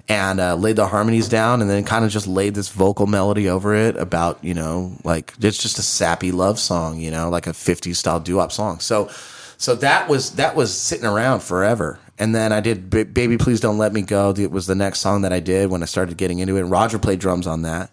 and 0.08 0.40
uh, 0.40 0.56
laid 0.56 0.74
the 0.76 0.88
harmonies 0.88 1.28
down, 1.28 1.62
and 1.62 1.70
then 1.70 1.84
kind 1.84 2.04
of 2.04 2.10
just 2.10 2.26
laid 2.26 2.54
this 2.56 2.68
vocal 2.68 3.06
melody 3.06 3.48
over 3.48 3.74
it 3.74 3.96
about, 3.96 4.42
you 4.42 4.54
know, 4.54 4.92
like 5.04 5.32
it's 5.40 5.58
just 5.58 5.78
a 5.78 5.82
sappy 5.82 6.32
love 6.32 6.58
song, 6.58 6.98
you 6.98 7.12
know, 7.12 7.30
like 7.30 7.46
a 7.46 7.52
'50s 7.52 7.96
style 7.96 8.18
doo 8.20 8.36
wop 8.36 8.50
song. 8.52 8.80
So. 8.80 9.08
So 9.56 9.74
that 9.74 10.08
was 10.08 10.30
that 10.36 10.56
was 10.56 10.72
sitting 10.72 11.04
around 11.04 11.40
forever, 11.40 11.98
and 12.20 12.34
then 12.34 12.52
I 12.52 12.60
did 12.60 12.88
B- 12.90 13.02
"Baby 13.04 13.36
Please 13.38 13.58
Don't 13.60 13.78
Let 13.78 13.92
Me 13.92 14.02
Go." 14.02 14.32
It 14.36 14.50
was 14.52 14.66
the 14.66 14.74
next 14.76 15.00
song 15.00 15.22
that 15.22 15.32
I 15.32 15.40
did 15.40 15.70
when 15.70 15.82
I 15.82 15.86
started 15.86 16.16
getting 16.16 16.38
into 16.38 16.56
it. 16.56 16.60
And 16.60 16.70
Roger 16.70 16.98
played 16.98 17.18
drums 17.18 17.46
on 17.48 17.62
that, 17.62 17.90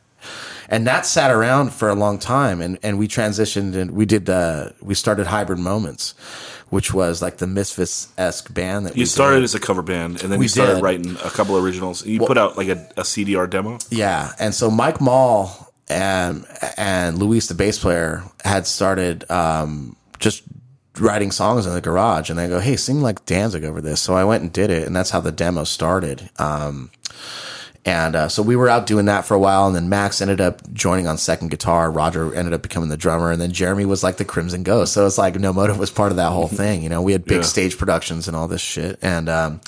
and 0.70 0.86
that 0.86 1.06
sat 1.06 1.32
around 1.32 1.74
for 1.74 1.90
a 1.90 1.96
long 1.96 2.20
time. 2.20 2.62
And 2.62 2.78
and 2.84 3.00
we 3.00 3.08
transitioned 3.08 3.76
and 3.76 3.92
we 3.92 4.06
did 4.06 4.30
uh, 4.30 4.70
we 4.82 4.94
started 4.94 5.28
Hybrid 5.28 5.60
Moments, 5.60 6.14
which 6.70 6.94
was 6.94 7.22
like 7.22 7.38
the 7.38 7.48
Misfits 7.48 8.10
esque 8.18 8.54
band 8.54 8.86
that 8.86 8.94
we 8.94 9.00
You 9.00 9.06
started 9.06 9.38
did. 9.38 9.44
as 9.46 9.56
a 9.56 9.60
cover 9.60 9.82
band, 9.82 10.22
and 10.22 10.32
then 10.32 10.40
We 10.40 10.46
you 10.46 10.50
started 10.50 10.76
did. 10.76 10.84
writing 10.84 11.12
a 11.24 11.30
couple 11.30 11.58
originals. 11.58 12.06
You 12.06 12.20
put 12.20 12.38
out 12.38 12.58
like 12.58 12.68
a, 12.68 12.88
a 12.98 13.04
CDR 13.04 13.50
demo. 13.50 13.78
Yeah, 13.90 14.34
and 14.40 14.54
so 14.54 14.70
Mike 14.70 15.00
Mall 15.02 15.74
and 15.90 16.46
and 16.76 17.18
Luis, 17.18 17.48
the 17.48 17.56
bass 17.56 17.80
player, 17.80 18.24
had 18.44 18.68
started 18.68 19.30
um, 19.32 19.96
just 20.20 20.44
writing 21.00 21.32
songs 21.32 21.66
in 21.66 21.74
the 21.74 21.82
garage, 21.82 22.30
and 22.30 22.38
they 22.40 22.48
go, 22.48 22.60
"Hey, 22.60 22.76
sing 22.76 23.02
like 23.02 23.26
Danzig 23.26 23.64
over 23.64 23.82
this." 23.82 24.02
So 24.02 24.14
I 24.16 24.24
went 24.24 24.44
and 24.44 24.52
did 24.54 24.70
it, 24.70 24.86
and 24.88 24.96
that's 24.96 25.10
how 25.12 25.20
the 25.22 25.32
demo 25.32 25.64
started. 25.64 26.30
Um, 26.40 26.90
and 27.86 28.16
uh, 28.18 28.28
so 28.28 28.44
we 28.44 28.58
were 28.58 28.68
out 28.68 28.86
doing 28.86 29.06
that 29.06 29.24
for 29.26 29.34
a 29.34 29.40
while, 29.40 29.66
and 29.66 29.74
then 29.76 29.88
Max 29.88 30.22
ended 30.22 30.42
up 30.42 30.62
joining 30.74 31.08
on 31.08 31.18
second 31.18 31.52
guitar. 31.52 31.90
Roger 31.90 32.34
ended 32.36 32.54
up 32.54 32.62
becoming 32.62 32.90
the 32.90 32.98
drummer, 32.98 33.32
and 33.32 33.40
then 33.42 33.52
Jeremy 33.54 33.86
was 33.86 34.04
like 34.04 34.18
the 34.18 34.26
Crimson 34.26 34.64
Ghost. 34.64 34.92
So 34.94 35.06
it's 35.06 35.18
like 35.18 35.36
No 35.40 35.54
Motive 35.54 35.80
was 35.80 35.90
part 35.90 36.12
of 36.12 36.18
that 36.18 36.32
whole 36.32 36.50
thing. 36.50 36.84
You 36.84 36.90
know, 36.90 37.02
we 37.02 37.14
had 37.14 37.24
big 37.24 37.38
Yeah. 37.38 37.44
stage 37.44 37.78
productions 37.78 38.28
and 38.28 38.36
all 38.36 38.50
this 38.50 38.60
shit, 38.62 39.00
and 39.02 39.30
um, 39.30 39.62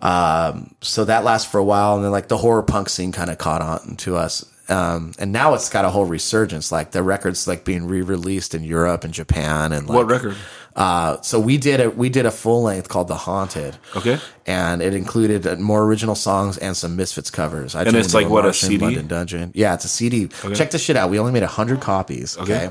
um, 0.00 0.74
so 0.80 1.04
that 1.04 1.24
lasted 1.24 1.50
for 1.50 1.58
a 1.58 1.64
while, 1.64 1.96
and 1.96 2.04
then 2.04 2.12
like 2.12 2.28
the 2.28 2.38
horror 2.38 2.62
punk 2.62 2.88
scene 2.88 3.12
kind 3.12 3.30
of 3.30 3.36
caught 3.38 3.60
on 3.60 3.96
to 3.96 4.16
us. 4.16 4.44
Um, 4.68 5.12
and 5.18 5.30
now 5.32 5.54
it's 5.54 5.68
got 5.68 5.84
a 5.84 5.90
whole 5.90 6.06
resurgence. 6.06 6.72
Like 6.72 6.92
the 6.92 7.02
records 7.02 7.46
like 7.46 7.64
being 7.64 7.86
re-released 7.86 8.54
in 8.54 8.64
Europe 8.64 9.04
and 9.04 9.12
Japan, 9.12 9.72
and 9.72 9.86
like, 9.86 9.96
What 9.96 10.06
record? 10.06 10.36
Uh, 10.74 11.20
so 11.20 11.38
we 11.38 11.56
did 11.56 11.80
a 11.80 11.90
we 11.90 12.08
did 12.08 12.26
a 12.26 12.30
full 12.30 12.62
length 12.62 12.88
called 12.88 13.08
The 13.08 13.14
Haunted. 13.14 13.76
Okay. 13.94 14.18
and 14.46 14.82
it 14.82 14.94
included 14.94 15.46
uh, 15.46 15.56
more 15.56 15.84
original 15.84 16.14
songs 16.14 16.58
and 16.58 16.76
some 16.76 16.96
Misfits 16.96 17.30
covers. 17.30 17.74
I 17.74 17.82
And 17.84 17.96
it's 17.96 18.14
like, 18.14 18.28
what, 18.28 18.44
a 18.46 18.52
CD? 18.52 18.78
London 18.84 19.06
Dungeon. 19.06 19.52
Yeah, 19.54 19.74
it's 19.74 19.84
a 19.84 19.88
CD. 19.88 20.28
Check 20.54 20.70
this 20.70 20.82
shit 20.82 20.96
out. 20.96 21.10
We 21.10 21.18
only 21.18 21.32
made 21.32 21.42
hundred 21.44 21.80
copies. 21.80 22.36
Okay. 22.38 22.70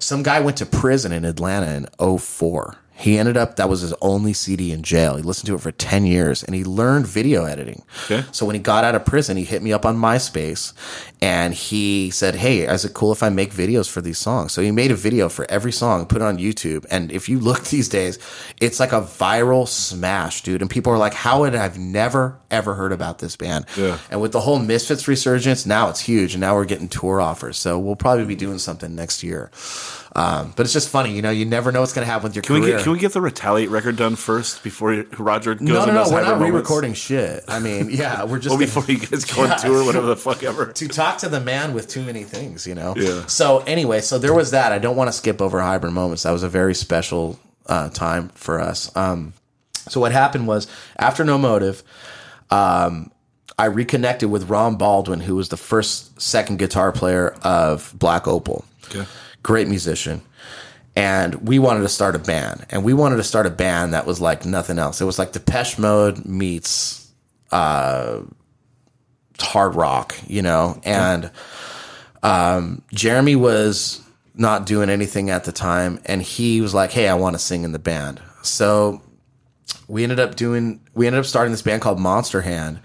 Some 0.00 0.22
guy 0.22 0.40
went 0.40 0.56
to 0.58 0.66
prison 0.66 1.12
in 1.12 1.24
Atlanta 1.24 1.88
in 2.00 2.18
04. 2.18 2.76
He 2.98 3.16
ended 3.16 3.36
up 3.36 3.56
that 3.56 3.68
was 3.68 3.82
his 3.82 3.94
only 4.00 4.32
CD 4.32 4.72
in 4.72 4.82
jail. 4.82 5.14
He 5.14 5.22
listened 5.22 5.46
to 5.46 5.54
it 5.54 5.60
for 5.60 5.70
10 5.70 6.04
years 6.04 6.42
and 6.42 6.52
he 6.52 6.64
learned 6.64 7.06
video 7.06 7.44
editing. 7.44 7.84
Okay. 8.04 8.24
So 8.32 8.44
when 8.44 8.56
he 8.56 8.60
got 8.60 8.82
out 8.82 8.96
of 8.96 9.04
prison, 9.04 9.36
he 9.36 9.44
hit 9.44 9.62
me 9.62 9.72
up 9.72 9.86
on 9.86 9.96
MySpace 9.96 10.72
and 11.20 11.54
he 11.54 12.10
said, 12.10 12.34
Hey, 12.34 12.60
is 12.62 12.84
it 12.84 12.94
cool 12.94 13.12
if 13.12 13.22
I 13.22 13.28
make 13.28 13.52
videos 13.52 13.88
for 13.88 14.00
these 14.00 14.18
songs? 14.18 14.52
So 14.52 14.62
he 14.62 14.72
made 14.72 14.90
a 14.90 14.96
video 14.96 15.28
for 15.28 15.48
every 15.48 15.70
song, 15.70 16.06
put 16.06 16.22
it 16.22 16.24
on 16.24 16.38
YouTube. 16.38 16.86
And 16.90 17.12
if 17.12 17.28
you 17.28 17.38
look 17.38 17.64
these 17.66 17.88
days, 17.88 18.18
it's 18.60 18.80
like 18.80 18.92
a 18.92 19.00
viral 19.00 19.68
smash, 19.68 20.42
dude. 20.42 20.60
And 20.60 20.68
people 20.68 20.92
are 20.92 20.98
like, 20.98 21.14
How 21.14 21.40
would 21.40 21.54
I 21.54 21.62
have 21.62 21.78
never, 21.78 22.40
ever 22.50 22.74
heard 22.74 22.92
about 22.92 23.20
this 23.20 23.36
band? 23.36 23.66
Yeah. 23.76 23.98
And 24.10 24.20
with 24.20 24.32
the 24.32 24.40
whole 24.40 24.58
Misfits 24.58 25.06
resurgence, 25.06 25.66
now 25.66 25.88
it's 25.88 26.00
huge. 26.00 26.34
And 26.34 26.40
now 26.40 26.56
we're 26.56 26.64
getting 26.64 26.88
tour 26.88 27.20
offers. 27.20 27.58
So 27.58 27.78
we'll 27.78 27.96
probably 27.96 28.24
be 28.24 28.34
doing 28.34 28.58
something 28.58 28.94
next 28.94 29.22
year. 29.22 29.52
Um, 30.18 30.52
but 30.56 30.64
it's 30.64 30.72
just 30.72 30.88
funny, 30.88 31.14
you 31.14 31.22
know, 31.22 31.30
you 31.30 31.44
never 31.44 31.70
know 31.70 31.78
what's 31.80 31.92
going 31.92 32.04
to 32.04 32.10
happen 32.10 32.24
with 32.24 32.34
your 32.34 32.42
Can 32.42 32.54
we 32.56 32.60
career. 32.62 32.76
get 32.78 32.82
can 32.84 32.92
we 32.92 32.98
get 32.98 33.12
the 33.12 33.20
Retaliate 33.20 33.70
record 33.70 33.94
done 33.96 34.16
first 34.16 34.64
before 34.64 35.04
Roger 35.16 35.54
goes 35.54 35.68
no, 35.68 35.84
no, 35.84 35.92
no. 35.92 36.10
We're 36.10 36.22
not 36.22 36.38
Moments? 36.38 36.42
re-recording 36.50 36.94
shit. 36.94 37.44
I 37.46 37.60
mean, 37.60 37.88
yeah, 37.90 38.24
we're 38.24 38.38
just 38.40 38.48
Well, 38.50 38.56
gonna- 38.58 38.66
before 38.66 38.84
you 38.92 38.98
guys 38.98 39.24
go 39.24 39.42
on 39.44 39.48
Yeah. 39.50 39.56
tour, 39.56 39.84
whatever 39.84 40.06
the 40.06 40.16
fuck 40.16 40.42
ever. 40.42 40.72
to 40.72 40.88
talk 40.88 41.18
to 41.18 41.28
the 41.28 41.40
man 41.40 41.72
with 41.72 41.88
too 41.88 42.02
many 42.02 42.24
things, 42.24 42.66
you 42.66 42.74
know. 42.74 42.94
Yeah. 42.96 43.26
So 43.26 43.58
anyway, 43.60 44.00
so 44.00 44.18
there 44.18 44.34
was 44.34 44.50
that. 44.50 44.72
I 44.72 44.78
don't 44.78 44.96
want 44.96 45.06
to 45.08 45.12
skip 45.12 45.40
over 45.40 45.60
hybrid 45.60 45.92
moments. 45.92 46.24
That 46.24 46.32
was 46.32 46.42
a 46.42 46.48
very 46.48 46.74
special 46.74 47.38
uh, 47.66 47.90
time 47.90 48.30
for 48.30 48.58
us. 48.60 48.90
Um, 48.96 49.34
so 49.88 50.00
what 50.00 50.10
happened 50.10 50.48
was 50.48 50.66
after 50.98 51.24
No 51.24 51.38
Motive, 51.38 51.82
um, 52.50 53.12
I 53.58 53.66
reconnected 53.66 54.30
with 54.30 54.48
Ron 54.50 54.76
Baldwin, 54.76 55.20
who 55.20 55.36
was 55.36 55.48
the 55.48 55.56
first 55.56 56.20
second 56.20 56.58
guitar 56.58 56.92
player 56.92 57.36
of 57.42 57.92
Black 57.96 58.26
Opal. 58.26 58.64
Okay. 58.86 59.06
Great 59.42 59.68
musician. 59.68 60.22
And 60.96 61.46
we 61.46 61.58
wanted 61.58 61.82
to 61.82 61.88
start 61.88 62.16
a 62.16 62.18
band. 62.18 62.66
And 62.70 62.84
we 62.84 62.92
wanted 62.92 63.16
to 63.16 63.24
start 63.24 63.46
a 63.46 63.50
band 63.50 63.94
that 63.94 64.06
was 64.06 64.20
like 64.20 64.44
nothing 64.44 64.78
else. 64.78 65.00
It 65.00 65.04
was 65.04 65.18
like 65.18 65.32
Depeche 65.32 65.78
Mode 65.78 66.24
meets 66.24 67.10
uh, 67.52 68.22
hard 69.38 69.74
rock, 69.76 70.16
you 70.26 70.42
know? 70.42 70.80
And 70.84 71.30
um, 72.22 72.82
Jeremy 72.92 73.36
was 73.36 74.00
not 74.34 74.66
doing 74.66 74.90
anything 74.90 75.30
at 75.30 75.44
the 75.44 75.52
time. 75.52 76.00
And 76.04 76.20
he 76.20 76.60
was 76.60 76.74
like, 76.74 76.90
hey, 76.90 77.08
I 77.08 77.14
want 77.14 77.34
to 77.34 77.38
sing 77.38 77.62
in 77.62 77.72
the 77.72 77.78
band. 77.78 78.20
So 78.42 79.00
we 79.88 80.02
ended 80.02 80.20
up 80.20 80.36
doing 80.36 80.80
we 80.94 81.06
ended 81.06 81.20
up 81.20 81.26
starting 81.26 81.50
this 81.50 81.62
band 81.62 81.80
called 81.82 81.98
Monster 81.98 82.42
Hand, 82.42 82.80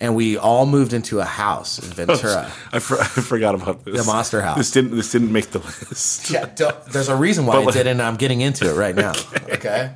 and 0.00 0.14
we 0.14 0.36
all 0.38 0.66
moved 0.66 0.92
into 0.92 1.18
a 1.20 1.24
house 1.24 1.78
in 1.78 1.90
Ventura. 2.06 2.50
I, 2.72 2.78
for, 2.78 2.98
I 3.00 3.04
forgot 3.04 3.54
about 3.56 3.84
this. 3.84 3.96
The 3.98 4.04
Monster 4.04 4.40
House. 4.40 4.56
This 4.56 4.70
didn't 4.70 4.92
this 4.96 5.10
didn't 5.12 5.32
make 5.32 5.50
the 5.50 5.58
list. 5.58 6.30
yeah, 6.30 6.46
don't- 6.54 6.84
there's 6.86 7.08
a 7.08 7.16
reason 7.16 7.44
why 7.44 7.54
But 7.54 7.60
it 7.62 7.64
like- 7.66 7.74
didn't. 7.74 7.90
and 7.92 8.02
I'm 8.02 8.16
getting 8.16 8.40
into 8.40 8.70
it 8.70 8.74
right 8.74 8.94
now. 8.94 9.12
Okay, 9.58 9.92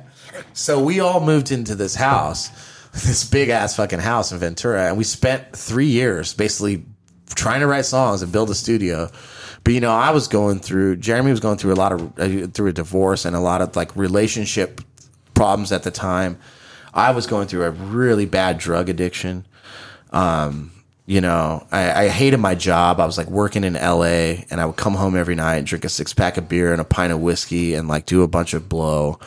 so 0.53 0.83
we 0.83 0.99
all 0.99 1.21
moved 1.21 1.51
into 1.51 1.75
this 1.75 1.95
house, 1.95 2.49
this 2.91 3.23
big 3.23 3.47
ass 3.49 3.75
fucking 3.77 3.99
house 3.99 4.31
in 4.33 4.39
Ventura, 4.39 4.87
and 4.89 4.97
we 4.97 5.03
spent 5.05 5.55
three 5.55 5.85
years 5.87 6.33
basically 6.33 6.83
trying 7.35 7.61
to 7.61 7.67
write 7.67 7.85
songs 7.85 8.21
and 8.21 8.31
build 8.31 8.49
a 8.49 8.55
studio. 8.55 9.09
But 9.63 9.73
you 9.73 9.79
know, 9.79 9.91
I 9.91 10.11
was 10.11 10.27
going 10.27 10.59
through. 10.59 10.97
Jeremy 10.97 11.31
was 11.31 11.39
going 11.39 11.57
through 11.57 11.71
a 11.73 11.75
lot 11.79 11.93
of 11.93 12.19
uh, 12.19 12.47
through 12.47 12.67
a 12.67 12.73
divorce 12.73 13.23
and 13.23 13.33
a 13.35 13.39
lot 13.39 13.61
of 13.61 13.75
like 13.77 13.95
relationship 13.95 14.81
problems 15.43 15.73
at 15.73 15.83
the 15.83 15.91
time. 15.91 16.39
I 16.93 17.11
was 17.11 17.27
going 17.27 17.49
through 17.49 17.65
a 17.65 17.71
really 17.71 18.25
bad 18.25 18.57
drug 18.57 18.87
addiction. 18.87 19.45
Um, 20.11 20.71
you 21.05 21.19
know, 21.19 21.67
I, 21.69 22.05
I 22.05 22.07
hated 22.07 22.37
my 22.37 22.55
job. 22.55 23.01
I 23.01 23.05
was 23.05 23.17
like 23.17 23.27
working 23.27 23.65
in 23.65 23.73
LA 23.73 24.45
and 24.49 24.61
I 24.61 24.65
would 24.65 24.77
come 24.77 24.93
home 24.93 25.17
every 25.17 25.35
night 25.35 25.57
and 25.57 25.67
drink 25.67 25.83
a 25.83 25.89
six 25.89 26.13
pack 26.13 26.37
of 26.37 26.47
beer 26.47 26.71
and 26.71 26.79
a 26.79 26.85
pint 26.85 27.11
of 27.11 27.19
whiskey 27.19 27.73
and 27.73 27.89
like 27.89 28.05
do 28.05 28.23
a 28.23 28.27
bunch 28.27 28.53
of 28.53 28.69
blow 28.69 29.19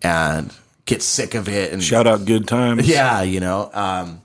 and 0.00 0.50
get 0.86 1.02
sick 1.02 1.34
of 1.34 1.46
it. 1.46 1.74
And 1.74 1.84
Shout 1.84 2.06
out 2.06 2.24
good 2.24 2.48
times. 2.48 2.88
yeah, 2.88 3.20
you 3.20 3.40
know. 3.40 3.68
Um, 3.74 4.22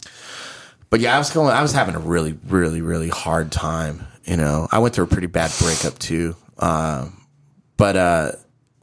but 0.89 1.01
yeah, 1.01 1.13
I 1.13 1.17
was 1.17 1.31
going. 1.31 1.51
I 1.53 1.61
was 1.61 1.73
having 1.73 1.95
a 1.95 1.99
really, 1.99 2.39
really, 2.47 2.81
really 2.81 3.09
hard 3.09 3.51
time. 3.51 4.07
You 4.23 4.37
know, 4.37 4.69
I 4.71 4.79
went 4.79 4.95
through 4.95 5.03
a 5.03 5.07
pretty 5.07 5.27
bad 5.27 5.51
breakup 5.59 5.99
too. 5.99 6.37
Um, 6.59 7.21
but 7.75 7.97
uh, 7.97 8.31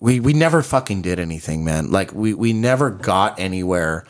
we 0.00 0.20
we 0.20 0.32
never 0.32 0.62
fucking 0.62 1.02
did 1.02 1.18
anything, 1.18 1.64
man. 1.64 1.90
Like 1.90 2.12
we 2.12 2.34
we 2.34 2.52
never 2.52 2.90
got 2.90 3.38
anywhere 3.40 4.04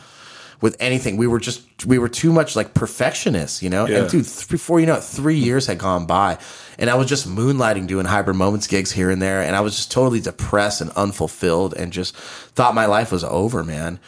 with 0.60 0.76
anything. 0.80 1.16
We 1.16 1.26
were 1.26 1.38
just 1.38 1.86
we 1.86 1.98
were 1.98 2.08
too 2.08 2.32
much 2.32 2.56
like 2.56 2.74
perfectionists, 2.74 3.62
you 3.62 3.70
know. 3.70 3.86
Yeah. 3.86 3.98
And 4.00 4.10
dude, 4.10 4.26
th- 4.26 4.48
before 4.48 4.80
you 4.80 4.86
know 4.86 4.96
it, 4.96 5.04
three 5.04 5.36
years 5.36 5.66
had 5.66 5.78
gone 5.78 6.06
by, 6.06 6.38
and 6.78 6.90
I 6.90 6.94
was 6.94 7.08
just 7.08 7.28
moonlighting, 7.28 7.86
doing 7.86 8.06
hybrid 8.06 8.36
moments 8.36 8.66
gigs 8.66 8.92
here 8.92 9.10
and 9.10 9.20
there, 9.20 9.42
and 9.42 9.54
I 9.54 9.60
was 9.60 9.76
just 9.76 9.92
totally 9.92 10.20
depressed 10.20 10.80
and 10.80 10.90
unfulfilled, 10.92 11.74
and 11.74 11.92
just 11.92 12.16
thought 12.16 12.74
my 12.74 12.86
life 12.86 13.12
was 13.12 13.24
over, 13.24 13.62
man. 13.62 14.00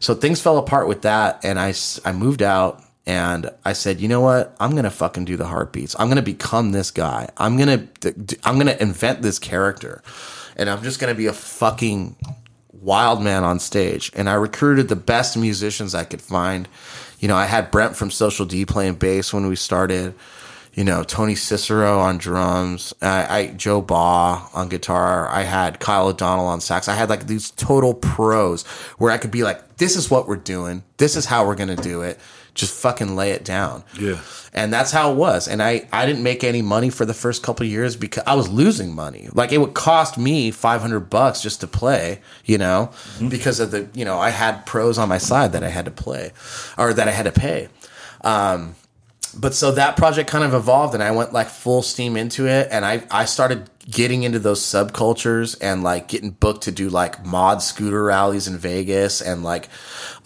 So 0.00 0.14
things 0.14 0.40
fell 0.40 0.58
apart 0.58 0.88
with 0.88 1.02
that, 1.02 1.44
and 1.44 1.58
I 1.58 1.74
I 2.04 2.12
moved 2.12 2.42
out. 2.42 2.82
And 3.06 3.50
I 3.64 3.72
said, 3.72 3.98
you 3.98 4.06
know 4.06 4.20
what? 4.20 4.54
I'm 4.60 4.76
gonna 4.76 4.90
fucking 4.90 5.24
do 5.24 5.36
the 5.36 5.46
heartbeats. 5.46 5.96
I'm 5.98 6.08
gonna 6.08 6.22
become 6.22 6.70
this 6.70 6.90
guy. 6.92 7.28
I'm 7.38 7.56
gonna, 7.56 7.88
I'm 8.44 8.58
gonna 8.58 8.76
invent 8.78 9.22
this 9.22 9.38
character, 9.38 10.02
and 10.60 10.70
I'm 10.70 10.82
just 10.82 11.00
gonna 11.00 11.14
be 11.16 11.26
a 11.26 11.32
fucking 11.32 12.14
wild 12.72 13.22
man 13.22 13.42
on 13.44 13.58
stage. 13.58 14.12
And 14.14 14.28
I 14.30 14.34
recruited 14.34 14.88
the 14.88 14.96
best 14.96 15.36
musicians 15.36 15.94
I 15.94 16.04
could 16.04 16.22
find. 16.22 16.68
You 17.18 17.28
know, 17.28 17.36
I 17.36 17.46
had 17.46 17.70
Brent 17.70 17.96
from 17.96 18.10
Social 18.10 18.46
D 18.46 18.64
playing 18.64 18.94
bass 18.94 19.32
when 19.32 19.46
we 19.48 19.56
started. 19.56 20.14
you 20.74 20.84
know, 20.84 21.02
Tony 21.02 21.34
Cicero 21.34 21.98
on 21.98 22.18
drums, 22.18 22.94
I, 23.02 23.38
I 23.38 23.46
Joe 23.48 23.80
Baugh 23.80 24.48
on 24.54 24.68
guitar. 24.68 25.28
I 25.28 25.42
had 25.42 25.80
Kyle 25.80 26.08
O'Donnell 26.08 26.46
on 26.46 26.60
sax. 26.60 26.88
I 26.88 26.94
had 26.94 27.10
like 27.10 27.26
these 27.26 27.50
total 27.50 27.92
pros 27.94 28.62
where 28.98 29.10
I 29.10 29.18
could 29.18 29.32
be 29.32 29.42
like, 29.42 29.76
this 29.78 29.96
is 29.96 30.10
what 30.10 30.28
we're 30.28 30.36
doing. 30.36 30.84
This 30.98 31.16
is 31.16 31.26
how 31.26 31.46
we're 31.46 31.56
going 31.56 31.74
to 31.74 31.82
do 31.82 32.02
it. 32.02 32.18
Just 32.54 32.74
fucking 32.80 33.16
lay 33.16 33.30
it 33.30 33.44
down. 33.44 33.84
Yeah. 33.98 34.20
And 34.52 34.72
that's 34.72 34.90
how 34.90 35.12
it 35.12 35.16
was. 35.16 35.46
And 35.46 35.62
I, 35.62 35.88
I 35.92 36.06
didn't 36.06 36.22
make 36.22 36.42
any 36.42 36.62
money 36.62 36.90
for 36.90 37.04
the 37.04 37.14
first 37.14 37.42
couple 37.42 37.64
of 37.64 37.70
years 37.70 37.96
because 37.96 38.24
I 38.26 38.34
was 38.34 38.48
losing 38.48 38.94
money. 38.94 39.28
Like 39.32 39.52
it 39.52 39.58
would 39.58 39.74
cost 39.74 40.18
me 40.18 40.50
500 40.50 41.00
bucks 41.08 41.40
just 41.40 41.60
to 41.60 41.66
play, 41.66 42.20
you 42.44 42.58
know, 42.58 42.90
because 43.28 43.60
of 43.60 43.70
the, 43.70 43.88
you 43.94 44.04
know, 44.04 44.18
I 44.18 44.30
had 44.30 44.66
pros 44.66 44.98
on 44.98 45.08
my 45.08 45.18
side 45.18 45.52
that 45.52 45.62
I 45.62 45.68
had 45.68 45.84
to 45.84 45.90
play 45.90 46.32
or 46.76 46.92
that 46.92 47.06
I 47.06 47.12
had 47.12 47.26
to 47.26 47.32
pay. 47.32 47.68
Um, 48.22 48.74
but 49.36 49.54
so 49.54 49.70
that 49.72 49.96
project 49.96 50.28
kind 50.28 50.42
of 50.42 50.54
evolved 50.54 50.94
and 50.94 51.02
I 51.02 51.12
went 51.12 51.32
like 51.32 51.46
full 51.48 51.82
steam 51.82 52.16
into 52.16 52.48
it. 52.48 52.68
And 52.72 52.84
I, 52.84 53.04
I 53.10 53.26
started 53.26 53.70
getting 53.88 54.24
into 54.24 54.40
those 54.40 54.60
subcultures 54.60 55.56
and 55.60 55.84
like 55.84 56.08
getting 56.08 56.30
booked 56.30 56.64
to 56.64 56.72
do 56.72 56.88
like 56.88 57.24
mod 57.24 57.62
scooter 57.62 58.02
rallies 58.02 58.48
in 58.48 58.58
Vegas 58.58 59.20
and 59.20 59.44
like, 59.44 59.68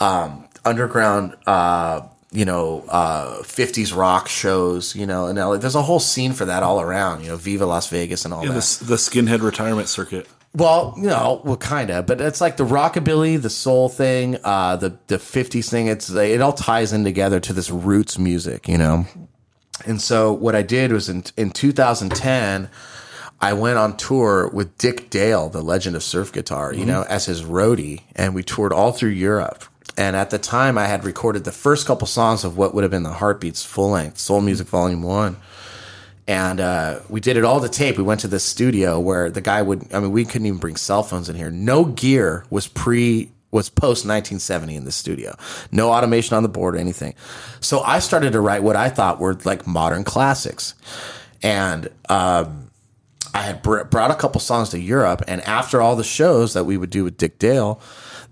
um, 0.00 0.48
underground, 0.64 1.36
uh, 1.46 2.00
you 2.34 2.44
know, 2.44 2.84
uh, 2.88 3.38
50s 3.42 3.96
rock 3.96 4.28
shows, 4.28 4.94
you 4.96 5.06
know, 5.06 5.26
and 5.26 5.38
LA. 5.38 5.56
There's 5.56 5.74
a 5.76 5.82
whole 5.82 6.00
scene 6.00 6.32
for 6.32 6.44
that 6.46 6.62
all 6.64 6.80
around, 6.80 7.22
you 7.22 7.28
know, 7.28 7.36
Viva 7.36 7.64
Las 7.64 7.88
Vegas 7.88 8.24
and 8.24 8.34
all 8.34 8.42
Yeah, 8.44 8.52
that. 8.52 8.78
the, 8.80 8.84
the 8.84 8.96
skinhead 8.96 9.40
retirement 9.40 9.88
circuit. 9.88 10.26
Well, 10.56 10.94
you 10.96 11.06
know, 11.08 11.40
well, 11.44 11.56
kind 11.56 11.90
of, 11.90 12.06
but 12.06 12.20
it's 12.20 12.40
like 12.40 12.56
the 12.56 12.64
rockabilly, 12.64 13.40
the 13.40 13.50
soul 13.50 13.88
thing, 13.88 14.36
uh, 14.44 14.76
the 14.76 14.96
the 15.08 15.16
'50s 15.16 15.68
thing. 15.68 15.88
It's 15.88 16.10
it 16.10 16.40
all 16.40 16.52
ties 16.52 16.92
in 16.92 17.02
together 17.02 17.40
to 17.40 17.52
this 17.52 17.70
roots 17.70 18.18
music, 18.20 18.68
you 18.68 18.78
know. 18.78 19.06
And 19.84 20.00
so 20.00 20.32
what 20.32 20.54
I 20.54 20.62
did 20.62 20.92
was 20.92 21.08
in 21.08 21.24
in 21.36 21.50
2010, 21.50 22.70
I 23.40 23.52
went 23.52 23.78
on 23.78 23.96
tour 23.96 24.48
with 24.48 24.78
Dick 24.78 25.10
Dale, 25.10 25.48
the 25.48 25.60
legend 25.60 25.96
of 25.96 26.04
surf 26.04 26.32
guitar, 26.32 26.72
you 26.72 26.86
know, 26.86 27.02
as 27.08 27.26
his 27.26 27.42
roadie, 27.42 28.02
and 28.14 28.32
we 28.32 28.44
toured 28.44 28.72
all 28.72 28.92
through 28.92 29.10
Europe. 29.10 29.64
And 29.96 30.16
at 30.16 30.30
the 30.30 30.38
time, 30.38 30.76
I 30.76 30.86
had 30.86 31.04
recorded 31.04 31.44
the 31.44 31.52
first 31.52 31.86
couple 31.86 32.06
songs 32.06 32.44
of 32.44 32.56
what 32.56 32.74
would 32.74 32.82
have 32.82 32.90
been 32.90 33.04
the 33.04 33.12
Heartbeats 33.12 33.64
full 33.64 33.90
length 33.90 34.18
Soul 34.18 34.40
Music 34.40 34.66
Volume 34.66 35.02
One 35.02 35.36
and 36.26 36.60
uh, 36.60 37.00
we 37.08 37.20
did 37.20 37.36
it 37.36 37.44
all 37.44 37.60
to 37.60 37.68
tape. 37.68 37.98
We 37.98 38.02
went 38.02 38.20
to 38.20 38.28
this 38.28 38.44
studio 38.44 38.98
where 38.98 39.30
the 39.30 39.40
guy 39.40 39.60
would. 39.60 39.92
I 39.92 40.00
mean, 40.00 40.12
we 40.12 40.24
couldn't 40.24 40.46
even 40.46 40.58
bring 40.58 40.76
cell 40.76 41.02
phones 41.02 41.28
in 41.28 41.36
here. 41.36 41.50
No 41.50 41.84
gear 41.84 42.44
was 42.50 42.66
pre 42.66 43.30
was 43.50 43.68
post 43.68 44.04
1970 44.04 44.74
in 44.74 44.84
the 44.84 44.92
studio. 44.92 45.36
No 45.70 45.92
automation 45.92 46.36
on 46.36 46.42
the 46.42 46.48
board 46.48 46.74
or 46.74 46.78
anything. 46.78 47.14
So 47.60 47.80
I 47.80 48.00
started 48.00 48.32
to 48.32 48.40
write 48.40 48.62
what 48.62 48.74
I 48.74 48.88
thought 48.88 49.20
were 49.20 49.34
like 49.44 49.66
modern 49.66 50.02
classics, 50.02 50.74
and 51.42 51.88
um, 52.08 52.70
I 53.34 53.42
had 53.42 53.62
br- 53.62 53.84
brought 53.84 54.10
a 54.10 54.14
couple 54.14 54.40
songs 54.40 54.70
to 54.70 54.80
Europe. 54.80 55.22
And 55.28 55.42
after 55.42 55.82
all 55.82 55.94
the 55.94 56.04
shows 56.04 56.54
that 56.54 56.64
we 56.64 56.78
would 56.78 56.90
do 56.90 57.04
with 57.04 57.16
Dick 57.16 57.38
Dale. 57.38 57.80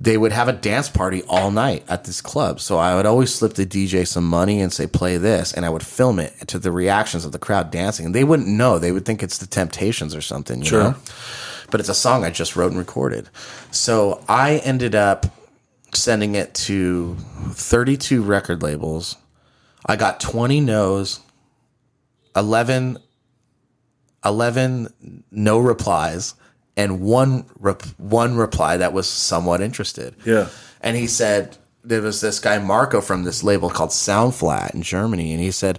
They 0.03 0.19
would 0.19 0.33
have 0.33 0.49
a 0.49 0.53
dance 0.53 0.89
party 0.89 1.23
all 1.29 1.53
night 1.53 1.85
at 1.89 2.03
this 2.05 2.21
club. 2.21 2.59
So 2.59 2.77
I 2.77 2.97
would 2.97 3.07
always 3.07 3.33
slip 3.33 3.55
the 3.55 3.65
DJ 3.65 4.05
some 4.05 4.25
money 4.29 4.61
and 4.61 4.73
say, 4.73 4.89
play 4.89 5.17
this. 5.17 5.53
And 5.53 5.65
I 5.65 5.69
would 5.71 5.87
film 5.87 6.19
it 6.19 6.49
to 6.49 6.59
the 6.59 6.73
reactions 6.73 7.25
of 7.25 7.31
the 7.31 7.39
crowd 7.39 7.71
dancing. 7.71 8.07
And 8.07 8.15
they 8.15 8.25
wouldn't 8.25 8.49
know. 8.49 8.81
They 8.81 8.91
would 8.91 9.05
think 9.07 9.23
it's 9.23 9.39
the 9.39 9.47
Temptations 9.47 10.13
or 10.17 10.21
something, 10.21 10.59
you 10.59 10.65
Sure. 10.67 10.83
know? 10.83 10.97
But 11.71 11.79
it's 11.79 11.89
a 11.89 11.95
song 11.95 12.25
I 12.25 12.31
just 12.31 12.57
wrote 12.57 12.73
and 12.73 12.79
recorded. 12.79 13.29
So 13.71 14.25
I 14.29 14.57
ended 14.65 14.97
up 14.97 15.27
sending 15.95 16.35
it 16.35 16.53
to 16.55 17.17
32 17.51 18.23
record 18.25 18.61
labels. 18.61 19.15
I 19.87 19.95
got 19.95 20.19
20 20.19 20.61
no's, 20.61 21.21
11, 22.35 22.99
11 24.25 25.25
no 25.31 25.59
replies, 25.59 26.35
and 26.77 27.01
one 27.01 27.47
rep- 27.59 27.83
one 27.99 28.37
reply 28.37 28.77
that 28.77 28.93
was 28.93 29.09
somewhat 29.09 29.61
interested. 29.61 30.17
Yeah. 30.25 30.49
And 30.81 30.97
he 30.97 31.07
said, 31.07 31.57
there 31.85 32.03
was 32.03 32.21
this 32.21 32.39
guy, 32.39 32.59
Marco, 32.59 33.01
from 33.01 33.25
this 33.25 33.43
label 33.43 33.69
called 33.71 33.91
Soundflat 33.91 34.75
in 34.75 34.83
Germany. 34.83 35.33
And 35.33 35.41
he 35.41 35.51
said, 35.51 35.79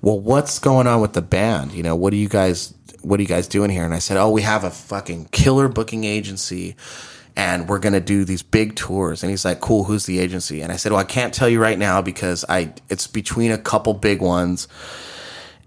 well, 0.00 0.18
what's 0.18 0.58
going 0.58 0.86
on 0.86 1.00
with 1.00 1.12
the 1.12 1.22
band? 1.22 1.72
You 1.72 1.82
know, 1.82 1.96
what 1.96 2.12
are 2.12 2.16
you 2.16 2.28
guys, 2.28 2.74
what 3.02 3.18
are 3.18 3.22
you 3.22 3.28
guys 3.28 3.48
doing 3.48 3.70
here? 3.70 3.84
And 3.84 3.94
I 3.94 3.98
said, 3.98 4.16
oh, 4.16 4.30
we 4.30 4.42
have 4.42 4.64
a 4.64 4.70
fucking 4.70 5.26
killer 5.26 5.68
booking 5.68 6.04
agency 6.04 6.76
and 7.36 7.68
we're 7.68 7.78
going 7.78 7.92
to 7.92 8.00
do 8.00 8.24
these 8.24 8.42
big 8.42 8.76
tours. 8.76 9.22
And 9.22 9.30
he's 9.30 9.44
like, 9.44 9.60
cool, 9.60 9.84
who's 9.84 10.06
the 10.06 10.18
agency? 10.18 10.62
And 10.62 10.72
I 10.72 10.76
said, 10.76 10.92
well, 10.92 11.00
I 11.00 11.04
can't 11.04 11.34
tell 11.34 11.48
you 11.48 11.60
right 11.60 11.78
now 11.78 12.00
because 12.02 12.44
I, 12.48 12.72
it's 12.88 13.06
between 13.06 13.50
a 13.50 13.58
couple 13.58 13.94
big 13.94 14.20
ones 14.20 14.68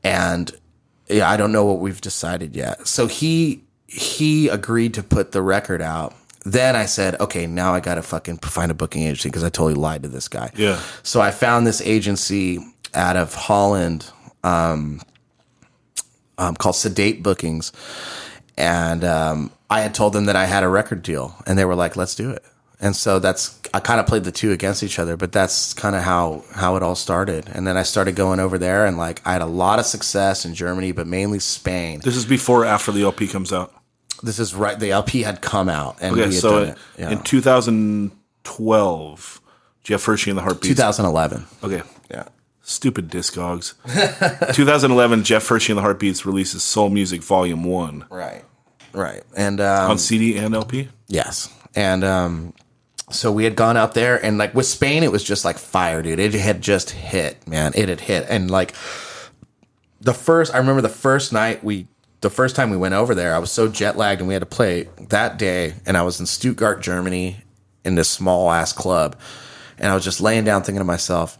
and 0.03 0.51
yeah, 1.07 1.29
I 1.29 1.37
don't 1.37 1.51
know 1.51 1.65
what 1.65 1.79
we've 1.79 2.01
decided 2.01 2.55
yet. 2.55 2.87
So 2.87 3.07
he 3.07 3.63
he 3.93 4.47
agreed 4.47 4.95
to 4.95 5.03
put 5.03 5.31
the 5.31 5.41
record 5.41 5.81
out. 5.81 6.15
Then 6.45 6.75
I 6.75 6.85
said, 6.87 7.19
okay, 7.21 7.47
now 7.47 7.73
I 7.73 7.79
got 7.79 7.95
to 7.95 8.01
fucking 8.01 8.39
find 8.39 8.71
a 8.71 8.73
booking 8.73 9.03
agency 9.03 9.29
because 9.29 9.43
I 9.43 9.49
totally 9.49 9.75
lied 9.75 10.03
to 10.03 10.09
this 10.09 10.27
guy. 10.27 10.51
Yeah. 10.55 10.79
So 11.03 11.21
I 11.21 11.31
found 11.31 11.65
this 11.65 11.79
agency 11.81 12.59
out 12.93 13.15
of 13.15 13.33
Holland 13.33 14.09
um, 14.43 15.01
um, 16.37 16.55
called 16.55 16.75
Sedate 16.75 17.23
Bookings, 17.23 17.71
and 18.57 19.03
um, 19.03 19.51
I 19.69 19.81
had 19.81 19.93
told 19.93 20.13
them 20.13 20.25
that 20.25 20.35
I 20.35 20.45
had 20.45 20.63
a 20.63 20.67
record 20.67 21.01
deal, 21.03 21.35
and 21.45 21.57
they 21.57 21.65
were 21.65 21.75
like, 21.75 21.95
"Let's 21.95 22.15
do 22.15 22.31
it." 22.31 22.43
And 22.81 22.95
so 22.95 23.19
that's 23.19 23.59
I 23.73 23.79
kind 23.79 23.99
of 23.99 24.07
played 24.07 24.25
the 24.25 24.31
two 24.31 24.51
against 24.51 24.83
each 24.83 24.99
other, 24.99 25.15
but 25.15 25.31
that's 25.31 25.73
kind 25.73 25.95
of 25.95 26.03
how 26.03 26.43
how 26.51 26.75
it 26.75 26.83
all 26.83 26.95
started. 26.95 27.49
And 27.53 27.65
then 27.65 27.77
I 27.77 27.83
started 27.83 28.15
going 28.15 28.39
over 28.39 28.57
there, 28.57 28.85
and 28.85 28.97
like 28.97 29.21
I 29.25 29.33
had 29.33 29.41
a 29.41 29.47
lot 29.47 29.79
of 29.79 29.85
success 29.85 30.45
in 30.45 30.53
Germany, 30.53 30.91
but 30.91 31.07
mainly 31.07 31.39
Spain. 31.39 32.01
This 32.03 32.17
is 32.17 32.25
before 32.25 32.63
or 32.63 32.65
after 32.65 32.91
the 32.91 33.03
LP 33.03 33.27
comes 33.27 33.53
out. 33.53 33.73
This 34.23 34.39
is 34.39 34.55
right. 34.55 34.79
The 34.79 34.91
LP 34.91 35.21
had 35.23 35.41
come 35.41 35.67
out, 35.69 35.97
and 36.01 36.13
Okay, 36.13 36.27
we 36.27 36.33
had 36.33 36.41
so 36.41 36.65
done 36.65 36.75
it. 36.97 37.11
In 37.11 37.21
2012, 37.23 39.41
Jeff 39.83 40.05
Hershey 40.05 40.31
and 40.31 40.37
the 40.37 40.41
Heartbeats. 40.43 40.67
2011. 40.75 41.45
Okay. 41.63 41.81
Yeah. 42.09 42.25
Stupid 42.61 43.09
discogs. 43.09 43.73
2011, 44.55 45.23
Jeff 45.23 45.45
Hershey 45.47 45.73
and 45.73 45.77
the 45.77 45.81
Heartbeats 45.81 46.25
releases 46.25 46.63
Soul 46.63 46.89
Music 46.89 47.21
Volume 47.21 47.63
1 47.65 48.05
Right. 48.09 48.43
Right. 48.93 49.23
And 49.35 49.59
um, 49.59 49.91
on 49.91 49.97
CD 49.97 50.37
and 50.37 50.55
LP. 50.55 50.87
Yes. 51.07 51.49
And 51.75 52.03
um 52.05 52.53
so 53.11 53.31
we 53.31 53.43
had 53.43 53.55
gone 53.55 53.75
out 53.75 53.95
there 53.95 54.23
and 54.23 54.37
like 54.37 54.53
with 54.55 54.65
Spain 54.67 55.03
it 55.03 55.11
was 55.11 55.23
just 55.23 55.43
like 55.43 55.57
fire, 55.57 56.01
dude. 56.01 56.19
It 56.19 56.33
had 56.35 56.61
just 56.61 56.91
hit, 56.91 57.45
man. 57.47 57.73
It 57.75 57.89
had 57.89 57.99
hit. 57.99 58.27
And 58.29 58.49
like 58.49 58.73
the 59.99 60.13
first 60.13 60.53
I 60.53 60.59
remember 60.59 60.81
the 60.81 60.87
first 60.89 61.33
night 61.33 61.63
we 61.63 61.87
the 62.23 62.31
first 62.31 62.55
time 62.55 62.71
we 62.71 62.77
went 62.77 62.95
over 62.95 63.13
there, 63.13 63.35
I 63.35 63.37
was 63.37 63.51
so 63.51 63.67
jet 63.67 63.95
lagged 63.95 64.21
and 64.21 64.27
we 64.27 64.33
had 64.33 64.41
to 64.41 64.47
play 64.47 64.89
that 65.09 65.37
day 65.37 65.75
and 65.85 65.95
I 65.95 66.01
was 66.01 66.19
in 66.19 66.25
Stuttgart, 66.25 66.81
Germany 66.81 67.37
in 67.85 67.93
this 67.93 68.09
small 68.09 68.49
ass 68.49 68.73
club. 68.73 69.15
And 69.77 69.91
I 69.91 69.95
was 69.95 70.03
just 70.03 70.21
laying 70.21 70.43
down 70.43 70.63
thinking 70.63 70.79
to 70.79 70.85
myself, 70.85 71.37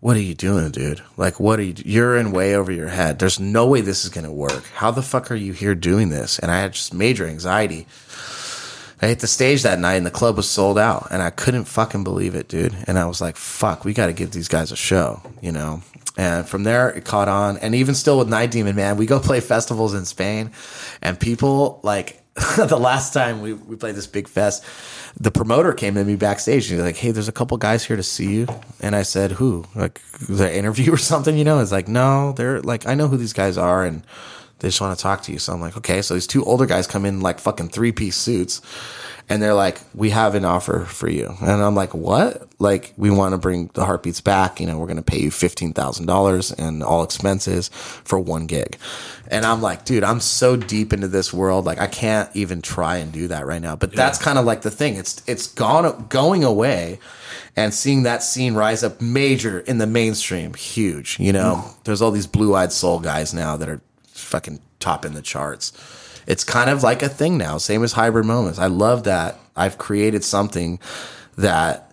what 0.00 0.16
are 0.16 0.20
you 0.20 0.34
doing, 0.34 0.70
dude? 0.70 1.02
Like, 1.18 1.38
what 1.38 1.58
are 1.58 1.62
you? 1.62 1.74
You're 1.76 2.16
in 2.16 2.32
way 2.32 2.54
over 2.54 2.72
your 2.72 2.88
head. 2.88 3.18
There's 3.18 3.38
no 3.38 3.66
way 3.66 3.82
this 3.82 4.04
is 4.04 4.10
gonna 4.10 4.32
work. 4.32 4.64
How 4.74 4.90
the 4.90 5.02
fuck 5.02 5.30
are 5.30 5.34
you 5.36 5.52
here 5.52 5.74
doing 5.74 6.08
this? 6.08 6.38
And 6.38 6.50
I 6.50 6.60
had 6.60 6.72
just 6.72 6.94
major 6.94 7.26
anxiety. 7.26 7.86
I 9.02 9.08
hit 9.08 9.20
the 9.20 9.26
stage 9.26 9.62
that 9.62 9.78
night 9.78 9.94
and 9.94 10.06
the 10.06 10.10
club 10.10 10.36
was 10.36 10.48
sold 10.48 10.78
out, 10.78 11.08
and 11.10 11.22
I 11.22 11.30
couldn't 11.30 11.64
fucking 11.64 12.04
believe 12.04 12.34
it, 12.34 12.48
dude. 12.48 12.76
And 12.86 12.98
I 12.98 13.06
was 13.06 13.20
like, 13.20 13.36
"Fuck, 13.36 13.84
we 13.84 13.94
got 13.94 14.06
to 14.06 14.12
give 14.12 14.30
these 14.30 14.48
guys 14.48 14.72
a 14.72 14.76
show," 14.76 15.22
you 15.40 15.52
know. 15.52 15.82
And 16.16 16.46
from 16.46 16.64
there, 16.64 16.90
it 16.90 17.04
caught 17.04 17.28
on. 17.28 17.56
And 17.58 17.74
even 17.74 17.94
still 17.94 18.18
with 18.18 18.28
Night 18.28 18.50
Demon, 18.50 18.76
man, 18.76 18.96
we 18.96 19.06
go 19.06 19.20
play 19.20 19.40
festivals 19.40 19.94
in 19.94 20.04
Spain, 20.04 20.52
and 21.02 21.18
people 21.18 21.80
like 21.82 22.20
the 22.56 22.78
last 22.78 23.12
time 23.12 23.42
we, 23.42 23.52
we 23.52 23.76
played 23.76 23.94
this 23.94 24.06
big 24.06 24.28
fest, 24.28 24.64
the 25.18 25.30
promoter 25.30 25.72
came 25.72 25.94
to 25.94 26.04
me 26.04 26.16
backstage 26.16 26.70
and 26.70 26.78
he's 26.78 26.86
like, 26.86 26.96
Hey, 26.96 27.10
there's 27.10 27.28
a 27.28 27.32
couple 27.32 27.56
guys 27.56 27.84
here 27.84 27.96
to 27.96 28.02
see 28.02 28.32
you. 28.32 28.46
And 28.80 28.94
I 28.94 29.02
said, 29.02 29.32
Who? 29.32 29.64
Like 29.74 30.00
the 30.28 30.52
interview 30.54 30.92
or 30.94 30.96
something, 30.96 31.36
you 31.36 31.44
know? 31.44 31.58
It's 31.58 31.72
like, 31.72 31.88
No, 31.88 32.32
they're 32.32 32.60
like, 32.60 32.86
I 32.86 32.94
know 32.94 33.08
who 33.08 33.16
these 33.16 33.32
guys 33.32 33.58
are 33.58 33.84
and 33.84 34.04
they 34.60 34.68
just 34.68 34.80
want 34.80 34.96
to 34.96 35.02
talk 35.02 35.22
to 35.22 35.32
you. 35.32 35.38
So 35.38 35.52
I'm 35.52 35.60
like, 35.60 35.76
okay. 35.78 36.02
So 36.02 36.14
these 36.14 36.26
two 36.26 36.44
older 36.44 36.66
guys 36.66 36.86
come 36.86 37.06
in 37.06 37.20
like 37.20 37.38
fucking 37.38 37.70
three 37.70 37.92
piece 37.92 38.16
suits 38.16 38.60
and 39.30 39.40
they're 39.40 39.54
like, 39.54 39.78
we 39.94 40.10
have 40.10 40.34
an 40.34 40.44
offer 40.44 40.80
for 40.80 41.08
you. 41.08 41.32
And 41.40 41.62
I'm 41.62 41.76
like, 41.76 41.94
what? 41.94 42.48
Like, 42.58 42.92
we 42.96 43.10
want 43.10 43.32
to 43.32 43.38
bring 43.38 43.70
the 43.74 43.84
heartbeats 43.84 44.20
back. 44.20 44.58
You 44.58 44.66
know, 44.66 44.76
we're 44.76 44.88
going 44.88 44.96
to 44.96 45.02
pay 45.02 45.20
you 45.20 45.30
$15,000 45.30 46.58
and 46.58 46.82
all 46.82 47.04
expenses 47.04 47.68
for 47.68 48.18
one 48.18 48.46
gig. 48.46 48.76
And 49.28 49.46
I'm 49.46 49.62
like, 49.62 49.84
dude, 49.84 50.02
I'm 50.02 50.18
so 50.18 50.56
deep 50.56 50.92
into 50.92 51.06
this 51.06 51.32
world. 51.32 51.64
Like, 51.64 51.78
I 51.78 51.86
can't 51.86 52.28
even 52.34 52.60
try 52.60 52.96
and 52.96 53.12
do 53.12 53.28
that 53.28 53.46
right 53.46 53.62
now. 53.62 53.76
But 53.76 53.94
that's 53.94 54.18
kind 54.18 54.36
of 54.36 54.44
like 54.44 54.62
the 54.62 54.70
thing. 54.70 54.96
It's, 54.96 55.22
it's 55.28 55.46
gone, 55.46 56.06
going 56.08 56.42
away 56.42 56.98
and 57.54 57.72
seeing 57.72 58.02
that 58.02 58.24
scene 58.24 58.54
rise 58.54 58.82
up 58.82 59.00
major 59.00 59.60
in 59.60 59.78
the 59.78 59.86
mainstream, 59.86 60.54
huge. 60.54 61.20
You 61.20 61.32
know, 61.32 61.62
mm. 61.64 61.84
there's 61.84 62.02
all 62.02 62.10
these 62.10 62.26
blue 62.26 62.56
eyed 62.56 62.72
soul 62.72 62.98
guys 62.98 63.32
now 63.32 63.56
that 63.56 63.68
are 63.68 63.80
fucking 64.08 64.58
topping 64.80 65.14
the 65.14 65.22
charts. 65.22 65.72
It's 66.26 66.44
kind 66.44 66.70
of 66.70 66.82
like 66.82 67.02
a 67.02 67.08
thing 67.08 67.38
now, 67.38 67.58
same 67.58 67.82
as 67.82 67.92
hybrid 67.92 68.26
moments. 68.26 68.58
I 68.58 68.66
love 68.66 69.04
that 69.04 69.38
I've 69.56 69.78
created 69.78 70.24
something 70.24 70.78
that, 71.36 71.92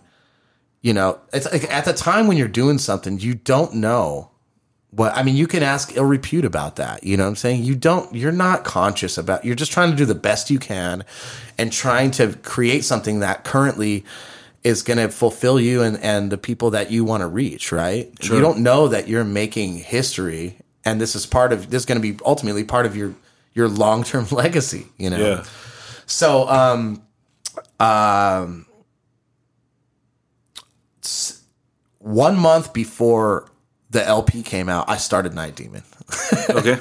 you 0.82 0.92
know, 0.92 1.18
it's 1.32 1.50
like 1.50 1.70
at 1.70 1.84
the 1.84 1.92
time 1.92 2.26
when 2.26 2.36
you're 2.36 2.48
doing 2.48 2.78
something, 2.78 3.18
you 3.18 3.34
don't 3.34 3.74
know 3.74 4.30
what 4.90 5.14
I 5.14 5.22
mean, 5.22 5.36
you 5.36 5.46
can 5.46 5.62
ask 5.62 5.96
ill 5.96 6.04
repute 6.04 6.44
about 6.44 6.76
that. 6.76 7.04
You 7.04 7.16
know 7.16 7.24
what 7.24 7.30
I'm 7.30 7.36
saying? 7.36 7.64
You 7.64 7.74
don't, 7.74 8.14
you're 8.14 8.32
not 8.32 8.64
conscious 8.64 9.18
about, 9.18 9.44
you're 9.44 9.54
just 9.54 9.70
trying 9.72 9.90
to 9.90 9.96
do 9.96 10.06
the 10.06 10.14
best 10.14 10.50
you 10.50 10.58
can 10.58 11.04
and 11.58 11.72
trying 11.72 12.10
to 12.12 12.32
create 12.42 12.84
something 12.84 13.20
that 13.20 13.44
currently 13.44 14.04
is 14.64 14.82
going 14.82 14.98
to 14.98 15.08
fulfill 15.08 15.60
you 15.60 15.82
and, 15.82 15.98
and 15.98 16.32
the 16.32 16.38
people 16.38 16.70
that 16.70 16.90
you 16.90 17.04
want 17.04 17.20
to 17.20 17.26
reach, 17.26 17.70
right? 17.70 18.10
You 18.22 18.40
don't 18.40 18.60
know 18.60 18.88
that 18.88 19.08
you're 19.08 19.24
making 19.24 19.76
history 19.76 20.58
and 20.84 21.00
this 21.00 21.14
is 21.14 21.26
part 21.26 21.52
of, 21.52 21.70
this 21.70 21.82
is 21.82 21.86
going 21.86 22.00
to 22.00 22.12
be 22.12 22.18
ultimately 22.24 22.64
part 22.64 22.86
of 22.86 22.96
your, 22.96 23.14
your 23.58 23.68
long 23.68 24.04
term 24.04 24.26
legacy, 24.30 24.86
you 24.96 25.10
know? 25.10 25.18
Yeah. 25.18 25.44
So, 26.06 26.48
um, 26.48 27.02
um, 27.80 28.64
one 31.98 32.38
month 32.38 32.72
before 32.72 33.50
the 33.90 34.02
LP 34.04 34.42
came 34.42 34.68
out, 34.68 34.88
I 34.88 34.96
started 34.96 35.34
Night 35.34 35.56
Demon. 35.56 35.82
Okay. 36.50 36.78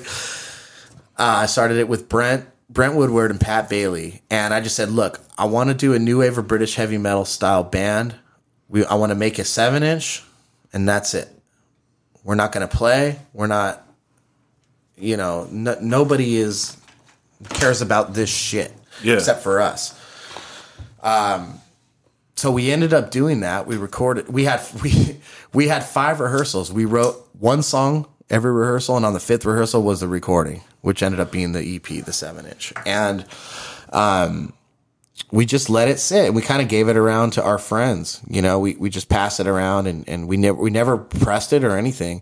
Uh, 1.20 1.41
I 1.44 1.45
started 1.48 1.78
it 1.78 1.90
with 1.90 2.08
Brent, 2.08 2.48
Brent 2.70 2.95
Woodward, 2.95 3.32
and 3.32 3.41
Pat 3.41 3.70
Bailey, 3.70 4.22
and 4.30 4.54
I 4.54 4.62
just 4.62 4.76
said, 4.76 4.90
"Look, 4.90 5.20
I 5.38 5.45
want 5.45 5.70
to 5.70 5.74
do 5.74 5.94
a 5.94 5.99
new 5.99 6.20
wave 6.20 6.38
of 6.38 6.48
British 6.48 6.76
heavy 6.76 6.98
metal 6.98 7.26
style 7.26 7.64
band. 7.64 8.16
We, 8.70 8.86
I 8.86 8.94
want 8.94 9.10
to 9.10 9.16
make 9.16 9.40
a 9.40 9.44
seven 9.44 9.84
inch, 9.84 10.24
and 10.72 10.88
that's 10.88 11.14
it. 11.16 11.28
We're 12.24 12.36
not 12.36 12.52
going 12.52 12.68
to 12.68 12.74
play. 12.74 13.20
We're 13.34 13.48
not, 13.48 13.86
you 14.98 15.18
know, 15.18 15.48
no, 15.52 15.78
nobody 15.82 16.38
is 16.38 16.78
cares 17.49 17.82
about 17.82 18.14
this 18.14 18.30
shit 18.30 18.72
Yeah. 19.03 19.15
except 19.15 19.44
for 19.44 19.60
us." 19.61 19.94
Um, 21.02 21.60
so 22.36 22.52
we 22.52 22.72
ended 22.72 22.94
up 22.94 23.11
doing 23.11 23.41
that. 23.41 23.68
We 23.68 23.78
recorded. 23.78 24.30
We 24.30 24.44
had 24.45 24.61
we 24.84 25.19
we 25.53 25.68
had 25.68 25.84
five 25.86 26.19
rehearsals. 26.19 26.72
We 26.72 26.86
wrote 26.86 27.15
one 27.40 27.61
song 27.64 28.07
every 28.30 28.52
rehearsal, 28.52 28.98
and 28.98 29.06
on 29.06 29.14
the 29.14 29.19
fifth 29.19 29.45
rehearsal 29.45 29.82
was 29.84 29.99
the 30.02 30.07
recording, 30.07 30.61
which 30.82 31.02
ended 31.02 31.19
up 31.19 31.32
being 31.32 31.53
the 31.53 31.76
EP, 31.76 32.03
the 32.06 32.14
seven 32.14 32.45
inch. 32.45 32.74
And 32.86 33.26
um, 33.94 34.53
we 35.32 35.45
just 35.45 35.69
let 35.69 35.88
it 35.88 35.99
sit. 35.99 36.34
We 36.34 36.41
kind 36.41 36.61
of 36.61 36.68
gave 36.68 36.90
it 36.90 36.98
around 36.98 37.32
to 37.34 37.44
our 37.44 37.57
friends. 37.57 38.22
You 38.28 38.41
know, 38.41 38.60
we 38.60 38.76
we 38.76 38.90
just 38.90 39.10
passed 39.10 39.40
it 39.40 39.48
around, 39.48 39.88
and 39.88 40.07
and 40.10 40.28
we 40.28 40.38
never 40.38 40.57
we 40.60 40.69
never 40.69 40.98
pressed 40.98 41.53
it 41.53 41.64
or 41.64 41.78
anything. 41.78 42.22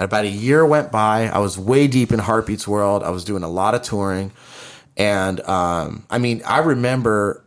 And 0.00 0.06
about 0.06 0.24
a 0.24 0.28
year 0.30 0.64
went 0.64 0.90
by. 0.90 1.26
I 1.26 1.40
was 1.40 1.58
way 1.58 1.86
deep 1.86 2.10
in 2.10 2.18
Heartbeats 2.20 2.66
world. 2.66 3.02
I 3.02 3.10
was 3.10 3.22
doing 3.22 3.42
a 3.42 3.50
lot 3.50 3.74
of 3.74 3.82
touring, 3.82 4.32
and 4.96 5.40
um, 5.42 6.06
I 6.08 6.16
mean, 6.16 6.40
I 6.46 6.60
remember 6.60 7.44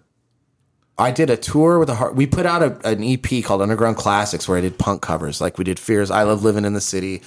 I 0.96 1.10
did 1.10 1.32
a 1.32 1.36
tour 1.36 1.80
with 1.80 1.90
a 1.90 1.96
heart. 1.96 2.16
We 2.16 2.28
put 2.28 2.46
out 2.46 2.62
a, 2.62 2.88
an 2.88 3.04
EP 3.04 3.44
called 3.44 3.64
Underground 3.64 3.98
Classics 3.98 4.48
where 4.48 4.56
I 4.56 4.62
did 4.62 4.78
punk 4.78 5.02
covers. 5.02 5.42
Like 5.42 5.58
we 5.58 5.64
did 5.64 5.80
Fears, 5.80 6.12
I 6.12 6.22
Love 6.22 6.44
Living 6.44 6.64
in 6.64 6.74
the 6.74 6.80
City, 6.82 7.24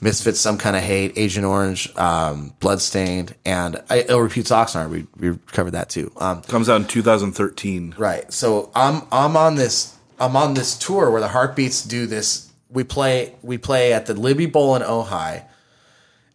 Misfits, 0.00 0.38
Some 0.38 0.58
Kind 0.58 0.76
of 0.76 0.82
Hate, 0.84 1.12
Agent 1.16 1.44
Orange, 1.44 1.92
um, 1.96 2.54
Bloodstained, 2.60 3.34
and 3.44 3.82
I, 3.90 4.02
Ill 4.08 4.20
Repute 4.20 4.46
Oxnard. 4.46 4.90
We, 4.90 5.08
we 5.18 5.38
covered 5.48 5.72
that 5.72 5.88
too. 5.88 6.12
Um, 6.18 6.42
Comes 6.42 6.68
out 6.68 6.80
in 6.80 6.86
2013. 6.86 7.96
right. 7.98 8.32
So 8.32 8.70
I'm 8.76 9.02
I'm 9.10 9.36
on 9.36 9.56
this 9.56 9.96
I'm 10.20 10.36
on 10.36 10.54
this 10.54 10.78
tour 10.78 11.10
where 11.10 11.20
the 11.20 11.26
Heartbeats 11.28 11.82
do 11.82 12.06
this. 12.06 12.47
We 12.70 12.84
play 12.84 13.34
we 13.42 13.58
play 13.58 13.92
at 13.92 14.06
the 14.06 14.14
Libby 14.14 14.46
Bowl 14.46 14.76
in 14.76 14.82
Ojai, 14.82 15.44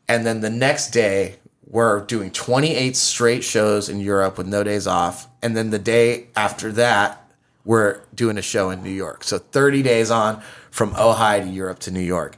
and 0.08 0.26
then 0.26 0.42
the 0.42 0.50
next 0.50 0.90
day 0.92 1.36
we're 1.68 2.02
doing 2.06 2.32
28 2.32 2.96
straight 2.96 3.44
shows 3.44 3.90
in 3.90 4.00
Europe 4.00 4.38
with 4.38 4.48
no 4.48 4.64
days 4.64 4.88
off, 4.88 5.28
and 5.42 5.56
then 5.56 5.70
the 5.70 5.80
day 5.80 6.28
after 6.36 6.72
that 6.74 7.20
we're 7.66 8.02
doing 8.14 8.38
a 8.38 8.42
show 8.42 8.70
in 8.70 8.84
New 8.84 8.92
York. 8.92 9.24
So 9.24 9.38
30 9.38 9.82
days 9.84 10.12
on 10.12 10.42
from 10.70 10.92
Ojai 10.94 11.44
to 11.44 11.50
Europe 11.50 11.80
to 11.80 11.92
New 11.92 12.02
York. 12.02 12.36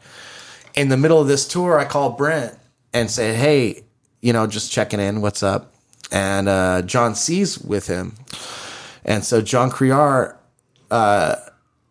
In 0.75 0.89
the 0.89 0.97
middle 0.97 1.19
of 1.19 1.27
this 1.27 1.47
tour, 1.47 1.79
I 1.79 1.85
called 1.85 2.17
Brent 2.17 2.57
and 2.93 3.09
said, 3.09 3.35
"Hey, 3.35 3.83
you 4.21 4.33
know, 4.33 4.45
just 4.47 4.71
checking 4.71 4.99
in. 4.99 5.21
What's 5.21 5.41
up?" 5.41 5.73
And 6.11 6.47
uh, 6.47 6.81
John 6.83 7.15
C's 7.15 7.57
with 7.57 7.87
him, 7.87 8.15
and 9.03 9.23
so 9.23 9.41
John 9.41 9.71
Criar, 9.71 10.37
uh, 10.91 11.35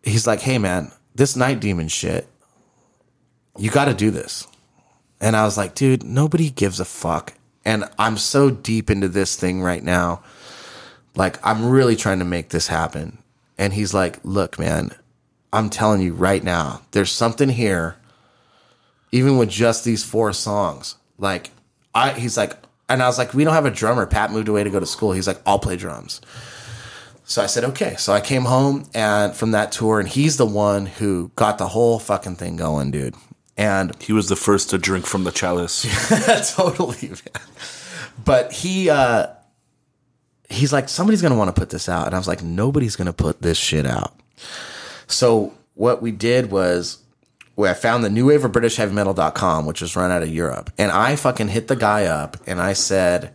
he's 0.03 0.27
like, 0.27 0.41
"Hey, 0.41 0.57
man, 0.57 0.91
this 1.15 1.35
Night 1.35 1.59
Demon 1.59 1.87
shit, 1.87 2.27
you 3.57 3.71
got 3.71 3.85
to 3.85 3.93
do 3.93 4.11
this." 4.11 4.47
And 5.19 5.35
I 5.35 5.43
was 5.45 5.57
like, 5.57 5.75
"Dude, 5.75 6.03
nobody 6.03 6.49
gives 6.49 6.79
a 6.79 6.85
fuck." 6.85 7.33
And 7.63 7.85
I'm 7.97 8.17
so 8.17 8.51
deep 8.51 8.89
into 8.91 9.07
this 9.07 9.35
thing 9.35 9.61
right 9.61 9.83
now. 9.83 10.21
Like, 11.15 11.39
I'm 11.45 11.69
really 11.69 11.95
trying 11.95 12.19
to 12.19 12.25
make 12.25 12.49
this 12.49 12.67
happen. 12.67 13.17
And 13.57 13.73
he's 13.73 13.93
like, 13.93 14.19
"Look, 14.23 14.59
man, 14.59 14.91
I'm 15.51 15.69
telling 15.69 16.01
you 16.01 16.13
right 16.13 16.43
now, 16.43 16.81
there's 16.91 17.11
something 17.11 17.49
here." 17.49 17.97
even 19.15 19.37
with 19.37 19.49
just 19.49 19.85
these 19.85 20.03
four 20.03 20.33
songs. 20.33 20.95
Like 21.17 21.51
I 21.93 22.11
he's 22.11 22.35
like 22.35 22.53
and 22.89 23.01
I 23.01 23.07
was 23.07 23.17
like, 23.17 23.33
we 23.33 23.45
don't 23.45 23.53
have 23.53 23.65
a 23.65 23.71
drummer. 23.71 24.05
Pat 24.05 24.31
moved 24.31 24.49
away 24.49 24.63
to 24.63 24.69
go 24.69 24.79
to 24.79 24.85
school. 24.85 25.13
He's 25.13 25.25
like, 25.25 25.39
I'll 25.45 25.57
play 25.57 25.77
drums. 25.77 26.19
So 27.25 27.41
I 27.41 27.47
said, 27.47 27.63
okay. 27.65 27.95
So 27.97 28.13
I 28.13 28.21
came 28.21 28.43
home 28.43 28.87
and 28.93 29.35
from 29.35 29.51
that 29.51 29.71
tour, 29.71 29.99
and 29.99 30.07
he's 30.07 30.37
the 30.37 30.45
one 30.45 30.85
who 30.85 31.31
got 31.35 31.57
the 31.57 31.67
whole 31.67 31.99
fucking 31.99 32.35
thing 32.35 32.55
going, 32.55 32.91
dude. 32.91 33.15
And 33.57 33.99
He 34.01 34.13
was 34.13 34.29
the 34.29 34.35
first 34.35 34.69
to 34.69 34.77
drink 34.77 35.05
from 35.05 35.23
the 35.23 35.31
chalice. 35.31 35.85
totally, 36.55 37.09
man. 37.09 37.45
But 38.23 38.51
he 38.51 38.89
uh 38.89 39.27
he's 40.49 40.71
like, 40.71 40.87
somebody's 40.89 41.21
gonna 41.21 41.37
want 41.37 41.53
to 41.53 41.59
put 41.59 41.69
this 41.69 41.89
out. 41.89 42.05
And 42.05 42.15
I 42.15 42.17
was 42.17 42.27
like, 42.27 42.43
nobody's 42.43 42.95
gonna 42.95 43.13
put 43.13 43.41
this 43.41 43.57
shit 43.57 43.85
out. 43.85 44.13
So 45.07 45.53
what 45.73 46.01
we 46.01 46.11
did 46.11 46.51
was 46.51 46.99
where 47.55 47.71
I 47.71 47.73
found 47.73 48.03
the 48.03 48.09
new 48.09 48.27
wave 48.27 48.43
of 48.43 48.51
British 48.51 48.75
heavy 48.75 48.93
metal.com, 48.93 49.65
which 49.65 49.81
was 49.81 49.95
run 49.95 50.11
out 50.11 50.21
of 50.21 50.29
Europe. 50.29 50.71
And 50.77 50.91
I 50.91 51.15
fucking 51.15 51.47
hit 51.47 51.67
the 51.67 51.75
guy 51.75 52.05
up 52.05 52.37
and 52.45 52.61
I 52.61 52.73
said, 52.73 53.33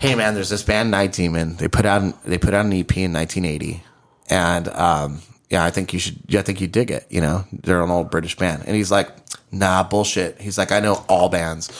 Hey 0.00 0.14
man, 0.14 0.32
there's 0.32 0.48
this 0.48 0.62
band 0.62 0.90
Night 0.90 1.12
Demon. 1.12 1.56
They 1.56 1.68
put 1.68 1.84
out, 1.84 2.24
they 2.24 2.38
put 2.38 2.54
out 2.54 2.64
an 2.64 2.72
EP 2.72 2.96
in 2.96 3.12
1980. 3.12 3.82
And, 4.30 4.68
um, 4.68 5.20
yeah, 5.50 5.62
I 5.62 5.68
think 5.68 5.92
you 5.92 5.98
should, 5.98 6.16
Yeah, 6.26 6.40
I 6.40 6.42
think 6.42 6.62
you 6.62 6.68
dig 6.68 6.90
it. 6.90 7.06
You 7.10 7.20
know, 7.20 7.44
they're 7.52 7.82
an 7.82 7.90
old 7.90 8.10
British 8.10 8.34
band. 8.34 8.62
And 8.66 8.74
he's 8.74 8.90
like, 8.90 9.10
nah, 9.52 9.82
bullshit. 9.82 10.40
He's 10.40 10.56
like, 10.56 10.72
I 10.72 10.80
know 10.80 11.04
all 11.06 11.28
bands. 11.28 11.70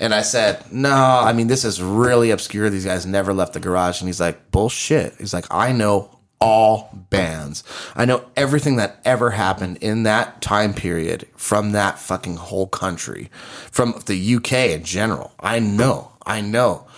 And 0.00 0.12
I 0.12 0.22
said, 0.22 0.72
no, 0.72 0.90
I 0.90 1.32
mean, 1.32 1.46
this 1.46 1.64
is 1.64 1.80
really 1.80 2.32
obscure. 2.32 2.68
These 2.68 2.86
guys 2.86 3.06
never 3.06 3.32
left 3.32 3.52
the 3.52 3.60
garage. 3.60 4.00
And 4.00 4.08
he's 4.08 4.18
like, 4.18 4.50
bullshit. 4.50 5.14
He's 5.20 5.32
like, 5.32 5.46
I 5.48 5.70
know 5.70 6.18
all 6.40 6.90
bands. 7.10 7.62
I 7.94 8.06
know 8.06 8.24
everything 8.36 8.74
that 8.76 9.00
ever 9.04 9.30
happened 9.30 9.76
in 9.76 10.02
that 10.02 10.42
time 10.42 10.74
period 10.74 11.28
from 11.36 11.70
that 11.72 12.00
fucking 12.00 12.38
whole 12.38 12.66
country, 12.66 13.30
from 13.70 13.94
the 14.06 14.34
UK 14.34 14.52
in 14.70 14.82
general. 14.82 15.32
I 15.38 15.60
know, 15.60 16.10
I 16.26 16.40
know. 16.40 16.88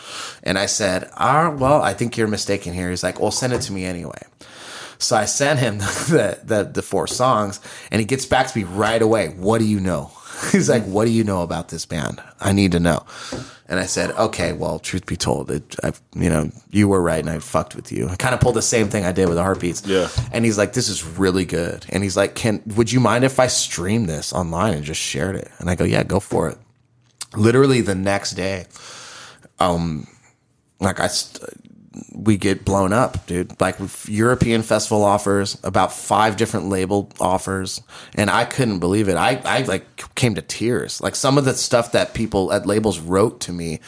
And 0.43 0.59
I 0.59 0.66
said, 0.66 1.10
ah, 1.16 1.51
well, 1.51 1.82
I 1.82 1.94
think 1.94 2.16
you're 2.16 2.28
mistaken 2.28 2.72
here. 2.72 2.90
He's 2.90 3.02
like, 3.02 3.20
well, 3.20 3.31
send 3.31 3.52
it 3.52 3.62
to 3.62 3.72
me 3.72 3.85
anyway. 3.85 4.20
So 4.98 5.16
I 5.16 5.24
sent 5.24 5.59
him 5.59 5.78
the, 5.78 6.39
the, 6.43 6.64
the 6.64 6.82
four 6.82 7.06
songs 7.06 7.60
and 7.90 8.01
he 8.01 8.06
gets 8.06 8.26
back 8.26 8.48
to 8.48 8.59
me 8.59 8.64
right 8.64 9.01
away. 9.01 9.28
What 9.28 9.59
do 9.59 9.64
you 9.64 9.81
know? 9.81 10.10
He's 10.52 10.68
like, 10.68 10.85
what 10.85 11.05
do 11.05 11.10
you 11.10 11.24
know 11.24 11.43
about 11.43 11.68
this 11.68 11.86
band? 11.86 12.22
I 12.40 12.52
need 12.52 12.72
to 12.72 12.81
know. 12.81 13.05
And 13.66 13.81
I 13.81 13.86
said, 13.86 14.10
okay, 14.12 14.52
well, 14.52 14.78
truth 14.78 15.06
be 15.06 15.16
told, 15.16 15.51
it, 15.51 15.76
I, 15.82 15.93
you 16.14 16.28
know, 16.28 16.51
you 16.70 16.86
were 16.86 17.01
right 17.01 17.20
and 17.20 17.31
I 17.31 17.39
fucked 17.39 17.74
with 17.74 17.93
you. 17.93 18.09
I 18.09 18.16
kind 18.16 18.35
of 18.35 18.40
pulled 18.40 18.56
the 18.56 18.62
same 18.62 18.89
thing 18.89 19.05
I 19.05 19.12
did 19.12 19.26
with 19.26 19.36
the 19.36 19.43
heartbeats. 19.43 19.86
Yeah. 19.86 20.09
And 20.32 20.44
he's 20.44 20.59
like, 20.59 20.74
this 20.74 20.89
is 20.89 21.05
really 21.05 21.47
good. 21.47 21.86
And 21.89 22.02
he's 22.02 22.16
like, 22.16 22.35
can, 22.35 22.62
would 22.76 22.93
you 22.93 23.01
mind 23.01 23.24
if 23.24 23.40
I 23.40 23.47
stream 23.47 24.05
this 24.05 24.32
online 24.32 24.74
and 24.74 24.85
just 24.85 25.01
shared 25.01 25.36
it? 25.36 25.51
And 25.59 25.70
I 25.70 25.76
go, 25.76 25.85
yeah, 25.85 26.02
go 26.02 26.20
for 26.20 26.51
it. 26.51 26.59
Literally 27.36 27.81
the 27.81 27.94
next 27.94 28.32
day, 28.32 28.66
um, 29.64 30.06
like 30.80 31.00
I, 31.00 31.08
st- 31.08 31.42
we 32.12 32.36
get 32.36 32.64
blown 32.64 32.92
up, 32.92 33.26
dude. 33.26 33.60
Like 33.60 33.76
European 34.06 34.62
festival 34.62 35.04
offers, 35.04 35.58
about 35.62 35.92
five 35.92 36.36
different 36.36 36.68
label 36.68 37.10
offers, 37.20 37.82
and 38.14 38.30
I 38.30 38.44
couldn't 38.44 38.80
believe 38.80 39.08
it. 39.08 39.16
I, 39.16 39.40
I 39.44 39.62
like 39.62 40.14
came 40.14 40.34
to 40.34 40.42
tears. 40.42 41.00
Like 41.00 41.14
some 41.14 41.38
of 41.38 41.44
the 41.44 41.54
stuff 41.54 41.92
that 41.92 42.14
people 42.14 42.52
at 42.52 42.66
labels 42.66 42.98
wrote 42.98 43.40
to 43.42 43.52
me 43.52 43.80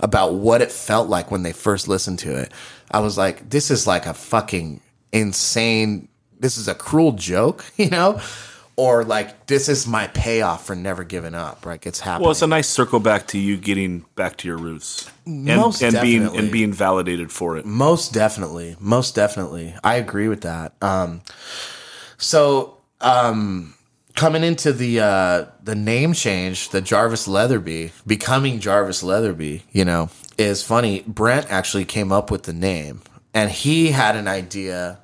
about 0.00 0.34
what 0.34 0.62
it 0.62 0.72
felt 0.72 1.08
like 1.08 1.30
when 1.30 1.42
they 1.42 1.52
first 1.52 1.86
listened 1.86 2.18
to 2.20 2.34
it. 2.34 2.52
I 2.90 3.00
was 3.00 3.18
like, 3.18 3.50
this 3.50 3.70
is 3.70 3.86
like 3.86 4.06
a 4.06 4.14
fucking 4.14 4.80
insane. 5.12 6.08
This 6.38 6.56
is 6.56 6.68
a 6.68 6.74
cruel 6.74 7.12
joke, 7.12 7.64
you 7.76 7.90
know. 7.90 8.20
Or 8.80 9.04
like 9.04 9.46
this 9.46 9.68
is 9.68 9.86
my 9.86 10.06
payoff 10.06 10.64
for 10.64 10.74
never 10.74 11.04
giving 11.04 11.34
up. 11.34 11.66
Like 11.66 11.86
it's 11.86 12.00
happening. 12.00 12.22
Well, 12.22 12.30
it's 12.30 12.40
a 12.40 12.46
nice 12.46 12.66
circle 12.66 12.98
back 12.98 13.26
to 13.28 13.38
you 13.38 13.58
getting 13.58 14.06
back 14.14 14.38
to 14.38 14.48
your 14.48 14.56
roots 14.56 15.10
and, 15.26 15.44
Most 15.44 15.82
and 15.82 16.00
being 16.00 16.34
and 16.34 16.50
being 16.50 16.72
validated 16.72 17.30
for 17.30 17.58
it. 17.58 17.66
Most 17.66 18.14
definitely. 18.14 18.76
Most 18.80 19.14
definitely. 19.14 19.74
I 19.84 19.96
agree 19.96 20.28
with 20.28 20.40
that. 20.42 20.72
Um, 20.80 21.20
so, 22.16 22.78
um, 23.02 23.74
coming 24.16 24.44
into 24.44 24.72
the, 24.72 25.00
uh, 25.00 25.44
the 25.62 25.74
name 25.74 26.14
change, 26.14 26.70
the 26.70 26.80
Jarvis 26.80 27.28
Leatherby, 27.28 27.92
becoming 28.06 28.60
Jarvis 28.60 29.02
Leatherby, 29.02 29.62
you 29.72 29.84
know, 29.84 30.08
is 30.38 30.62
funny. 30.62 31.04
Brent 31.06 31.50
actually 31.50 31.84
came 31.84 32.12
up 32.12 32.30
with 32.30 32.44
the 32.44 32.54
name 32.54 33.02
and 33.34 33.50
he 33.50 33.90
had 33.90 34.16
an 34.16 34.26
idea 34.26 35.00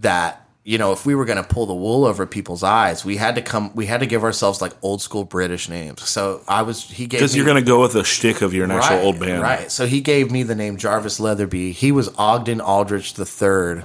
that, 0.00 0.44
you 0.70 0.78
know, 0.78 0.92
if 0.92 1.04
we 1.04 1.16
were 1.16 1.24
going 1.24 1.36
to 1.36 1.42
pull 1.42 1.66
the 1.66 1.74
wool 1.74 2.04
over 2.04 2.24
people's 2.28 2.62
eyes, 2.62 3.04
we 3.04 3.16
had 3.16 3.34
to 3.34 3.42
come. 3.42 3.72
We 3.74 3.86
had 3.86 3.98
to 4.00 4.06
give 4.06 4.22
ourselves 4.22 4.62
like 4.62 4.72
old 4.82 5.02
school 5.02 5.24
British 5.24 5.68
names. 5.68 6.08
So 6.08 6.44
I 6.46 6.62
was. 6.62 6.88
He 6.88 7.08
gave 7.08 7.18
Because 7.18 7.34
you're 7.34 7.44
going 7.44 7.60
to 7.60 7.68
go 7.68 7.82
with 7.82 7.94
the 7.94 8.04
shtick 8.04 8.40
of 8.40 8.54
your 8.54 8.68
natural 8.68 8.98
right, 8.98 9.04
old 9.04 9.18
band. 9.18 9.42
Right. 9.42 9.68
So 9.68 9.84
he 9.88 10.00
gave 10.00 10.30
me 10.30 10.44
the 10.44 10.54
name 10.54 10.76
Jarvis 10.76 11.18
Leatherby. 11.18 11.72
He 11.72 11.90
was 11.90 12.08
Ogden 12.16 12.60
Aldrich 12.60 13.14
the 13.14 13.26
third. 13.26 13.82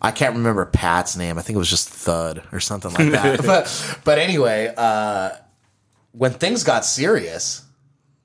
I 0.00 0.12
can't 0.12 0.36
remember 0.36 0.64
Pat's 0.66 1.16
name. 1.16 1.36
I 1.36 1.42
think 1.42 1.56
it 1.56 1.58
was 1.58 1.70
just 1.70 1.88
Thud 1.88 2.44
or 2.52 2.60
something 2.60 2.92
like 2.92 3.10
that. 3.10 3.42
but 3.44 3.98
but 4.04 4.18
anyway, 4.18 4.72
uh, 4.76 5.30
when 6.12 6.30
things 6.30 6.62
got 6.62 6.84
serious, 6.84 7.64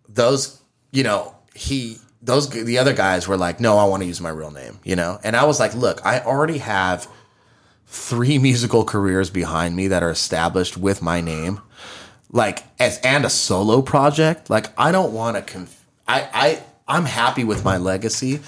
those 0.08 0.62
you 0.92 1.02
know 1.02 1.36
he 1.56 1.98
those 2.22 2.50
the 2.52 2.78
other 2.78 2.94
guys 2.94 3.28
were 3.28 3.38
like, 3.38 3.60
no, 3.60 3.80
I 3.80 3.86
want 3.86 4.04
to 4.04 4.08
use 4.08 4.22
my 4.22 4.30
real 4.30 4.52
name, 4.52 4.80
you 4.84 4.96
know. 4.96 5.20
And 5.24 5.36
I 5.36 5.46
was 5.46 5.60
like, 5.60 5.74
look, 5.74 6.06
I 6.06 6.20
already 6.20 6.60
have 6.60 7.08
three 7.90 8.38
musical 8.50 8.86
careers 8.86 9.30
behind 9.30 9.76
me 9.76 9.88
that 9.90 10.04
are 10.04 10.12
established 10.12 10.78
with 10.78 11.02
my 11.02 11.22
name 11.22 11.60
like 12.32 12.64
as 12.80 13.00
and 13.00 13.26
a 13.26 13.30
solo 13.30 13.82
project 13.82 14.50
like 14.50 14.68
i 14.78 14.92
don't 14.92 15.14
want 15.14 15.36
to 15.36 15.42
conf- 15.42 15.86
i 16.08 16.30
i 16.34 16.64
i'm 16.90 17.06
happy 17.06 17.44
with 17.44 17.64
my 17.64 17.78
legacy. 17.78 18.42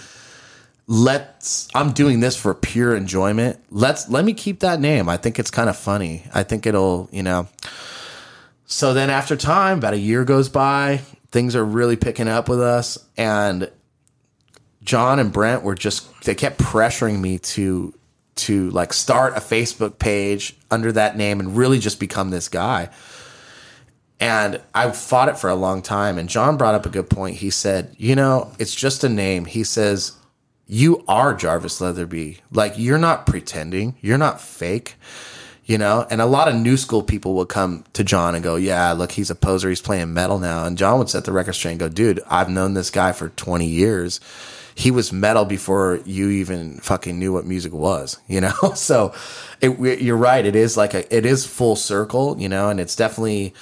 Let's 0.87 1.69
i'm 1.73 1.93
doing 1.93 2.19
this 2.19 2.35
for 2.35 2.53
pure 2.53 2.95
enjoyment. 2.95 3.59
Let's 3.69 4.09
let 4.09 4.25
me 4.25 4.33
keep 4.33 4.59
that 4.59 4.81
name. 4.81 5.07
I 5.07 5.15
think 5.15 5.39
it's 5.39 5.51
kind 5.51 5.69
of 5.69 5.77
funny. 5.77 6.23
I 6.33 6.43
think 6.43 6.65
it'll 6.65 7.07
you 7.11 7.23
know. 7.23 7.47
So 8.65 8.93
then 8.93 9.09
after 9.09 9.37
time 9.37 9.77
about 9.77 9.93
a 9.93 9.99
year 9.99 10.25
goes 10.25 10.49
by 10.49 11.01
things 11.31 11.55
are 11.55 11.63
really 11.63 11.95
picking 11.95 12.27
up 12.27 12.49
with 12.49 12.59
us 12.61 12.97
and 13.15 13.71
john 14.83 15.19
and 15.19 15.31
brent 15.31 15.63
were 15.63 15.75
just 15.75 16.23
they 16.23 16.35
kept 16.35 16.57
pressuring 16.57 17.19
me 17.19 17.37
to 17.37 17.93
to 18.35 18.69
like 18.71 18.93
start 18.93 19.35
a 19.35 19.39
facebook 19.39 19.99
page 19.99 20.55
under 20.69 20.91
that 20.91 21.17
name 21.17 21.39
and 21.39 21.55
really 21.55 21.79
just 21.79 21.99
become 21.99 22.29
this 22.29 22.47
guy 22.47 22.89
and 24.21 24.61
I 24.75 24.91
fought 24.91 25.29
it 25.29 25.39
for 25.39 25.49
a 25.49 25.55
long 25.55 25.81
time. 25.81 26.19
And 26.19 26.29
John 26.29 26.55
brought 26.55 26.75
up 26.75 26.85
a 26.85 26.89
good 26.89 27.09
point. 27.09 27.37
He 27.37 27.49
said, 27.49 27.95
You 27.97 28.15
know, 28.15 28.53
it's 28.59 28.75
just 28.75 29.03
a 29.03 29.09
name. 29.09 29.45
He 29.45 29.63
says, 29.63 30.13
You 30.67 31.03
are 31.07 31.33
Jarvis 31.33 31.81
Leatherby. 31.81 32.37
Like, 32.51 32.75
you're 32.77 32.99
not 32.99 33.25
pretending, 33.25 33.95
you're 33.99 34.19
not 34.19 34.39
fake, 34.39 34.93
you 35.65 35.79
know? 35.79 36.05
And 36.11 36.21
a 36.21 36.27
lot 36.27 36.47
of 36.47 36.55
new 36.55 36.77
school 36.77 37.01
people 37.01 37.33
would 37.33 37.49
come 37.49 37.83
to 37.93 38.03
John 38.03 38.35
and 38.35 38.43
go, 38.43 38.57
Yeah, 38.57 38.91
look, 38.91 39.13
he's 39.13 39.31
a 39.31 39.35
poser. 39.35 39.69
He's 39.69 39.81
playing 39.81 40.13
metal 40.13 40.37
now. 40.37 40.65
And 40.65 40.77
John 40.77 40.99
would 40.99 41.09
set 41.09 41.25
the 41.25 41.31
record 41.31 41.53
straight 41.53 41.71
and 41.71 41.79
go, 41.79 41.89
Dude, 41.89 42.21
I've 42.29 42.49
known 42.49 42.75
this 42.75 42.91
guy 42.91 43.13
for 43.13 43.29
20 43.29 43.65
years. 43.65 44.19
He 44.75 44.91
was 44.91 45.11
metal 45.11 45.45
before 45.45 45.99
you 46.05 46.29
even 46.29 46.77
fucking 46.79 47.17
knew 47.17 47.33
what 47.33 47.45
music 47.45 47.73
was, 47.73 48.17
you 48.27 48.41
know? 48.41 48.53
So 48.75 49.13
it, 49.61 50.01
you're 50.01 50.17
right. 50.17 50.45
It 50.45 50.55
is 50.55 50.75
like 50.75 50.93
a, 50.93 51.15
it 51.15 51.25
is 51.25 51.45
full 51.45 51.75
circle, 51.75 52.35
you 52.39 52.49
know, 52.49 52.69
and 52.69 52.79
it's 52.79 52.95
definitely, 52.95 53.53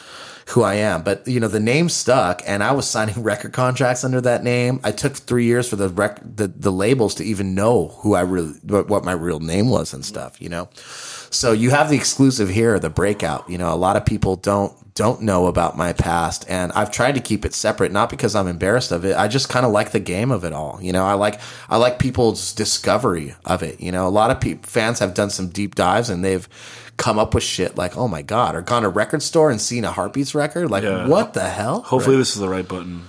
who 0.49 0.63
I 0.63 0.75
am. 0.75 1.03
But 1.03 1.27
you 1.27 1.39
know, 1.39 1.47
the 1.47 1.59
name 1.59 1.89
stuck, 1.89 2.41
and 2.45 2.63
I 2.63 2.71
was 2.71 2.87
signing 2.89 3.23
record 3.23 3.53
contracts 3.53 4.03
under 4.03 4.21
that 4.21 4.43
name. 4.43 4.79
I 4.83 4.91
took 4.91 5.15
three 5.15 5.45
years 5.45 5.69
for 5.69 5.75
the 5.75 5.89
rec- 5.89 6.21
the, 6.23 6.47
the 6.47 6.71
labels 6.71 7.15
to 7.15 7.23
even 7.23 7.55
know 7.55 7.89
who 7.99 8.15
I 8.15 8.21
really 8.21 8.53
what 8.63 8.87
what 8.87 9.03
my 9.03 9.13
real 9.13 9.39
name 9.39 9.69
was 9.69 9.93
and 9.93 10.03
stuff. 10.03 10.41
You 10.41 10.49
know, 10.49 10.69
so 10.75 11.51
you 11.51 11.69
have 11.69 11.89
the 11.89 11.95
exclusive 11.95 12.49
here, 12.49 12.79
the 12.79 12.89
breakout. 12.89 13.49
You 13.49 13.57
know, 13.57 13.73
a 13.73 13.77
lot 13.77 13.95
of 13.95 14.05
people 14.05 14.35
don't 14.35 14.73
don't 14.99 15.21
know 15.21 15.47
about 15.47 15.77
my 15.77 15.93
past, 15.93 16.43
and 16.49 16.73
I've 16.73 16.91
tried 16.91 17.15
to 17.15 17.21
keep 17.21 17.45
it 17.45 17.53
separate, 17.53 17.93
not 17.93 18.09
because 18.09 18.35
I'm 18.35 18.49
embarrassed 18.49 18.91
of 18.91 19.05
it. 19.05 19.15
I 19.15 19.29
just 19.29 19.47
kind 19.47 19.65
of 19.65 19.71
like 19.71 19.91
the 19.91 19.99
game 20.01 20.29
of 20.29 20.43
it 20.43 20.51
all. 20.51 20.77
You 20.81 20.91
know, 20.91 21.05
I 21.05 21.13
like 21.13 21.39
I 21.69 21.77
like 21.77 21.99
people's 21.99 22.51
discovery 22.51 23.33
of 23.45 23.63
it. 23.63 23.79
You 23.79 23.93
know, 23.93 24.05
a 24.05 24.09
lot 24.11 24.29
of 24.29 24.41
pe- 24.41 24.59
fans 24.61 24.99
have 24.99 25.13
done 25.13 25.29
some 25.29 25.47
deep 25.47 25.75
dives, 25.75 26.09
and 26.09 26.21
they've 26.21 26.49
come 26.97 27.17
up 27.17 27.33
with 27.33 27.43
shit 27.45 27.77
like, 27.77 27.95
oh 27.97 28.09
my 28.09 28.21
god, 28.21 28.55
or 28.55 28.61
gone 28.61 28.81
to 28.81 28.89
a 28.89 28.91
record 28.91 29.23
store 29.23 29.49
and 29.49 29.61
seen 29.61 29.85
a 29.85 29.91
Heartbeats 29.91 30.35
record. 30.35 30.69
Like, 30.69 30.83
Yeah. 30.83 31.07
what 31.07 31.33
the 31.33 31.47
hell? 31.47 31.81
Hopefully, 31.83 32.17
this 32.17 32.35
is 32.35 32.41
the 32.41 32.49
right 32.49 32.67
button. 32.67 33.03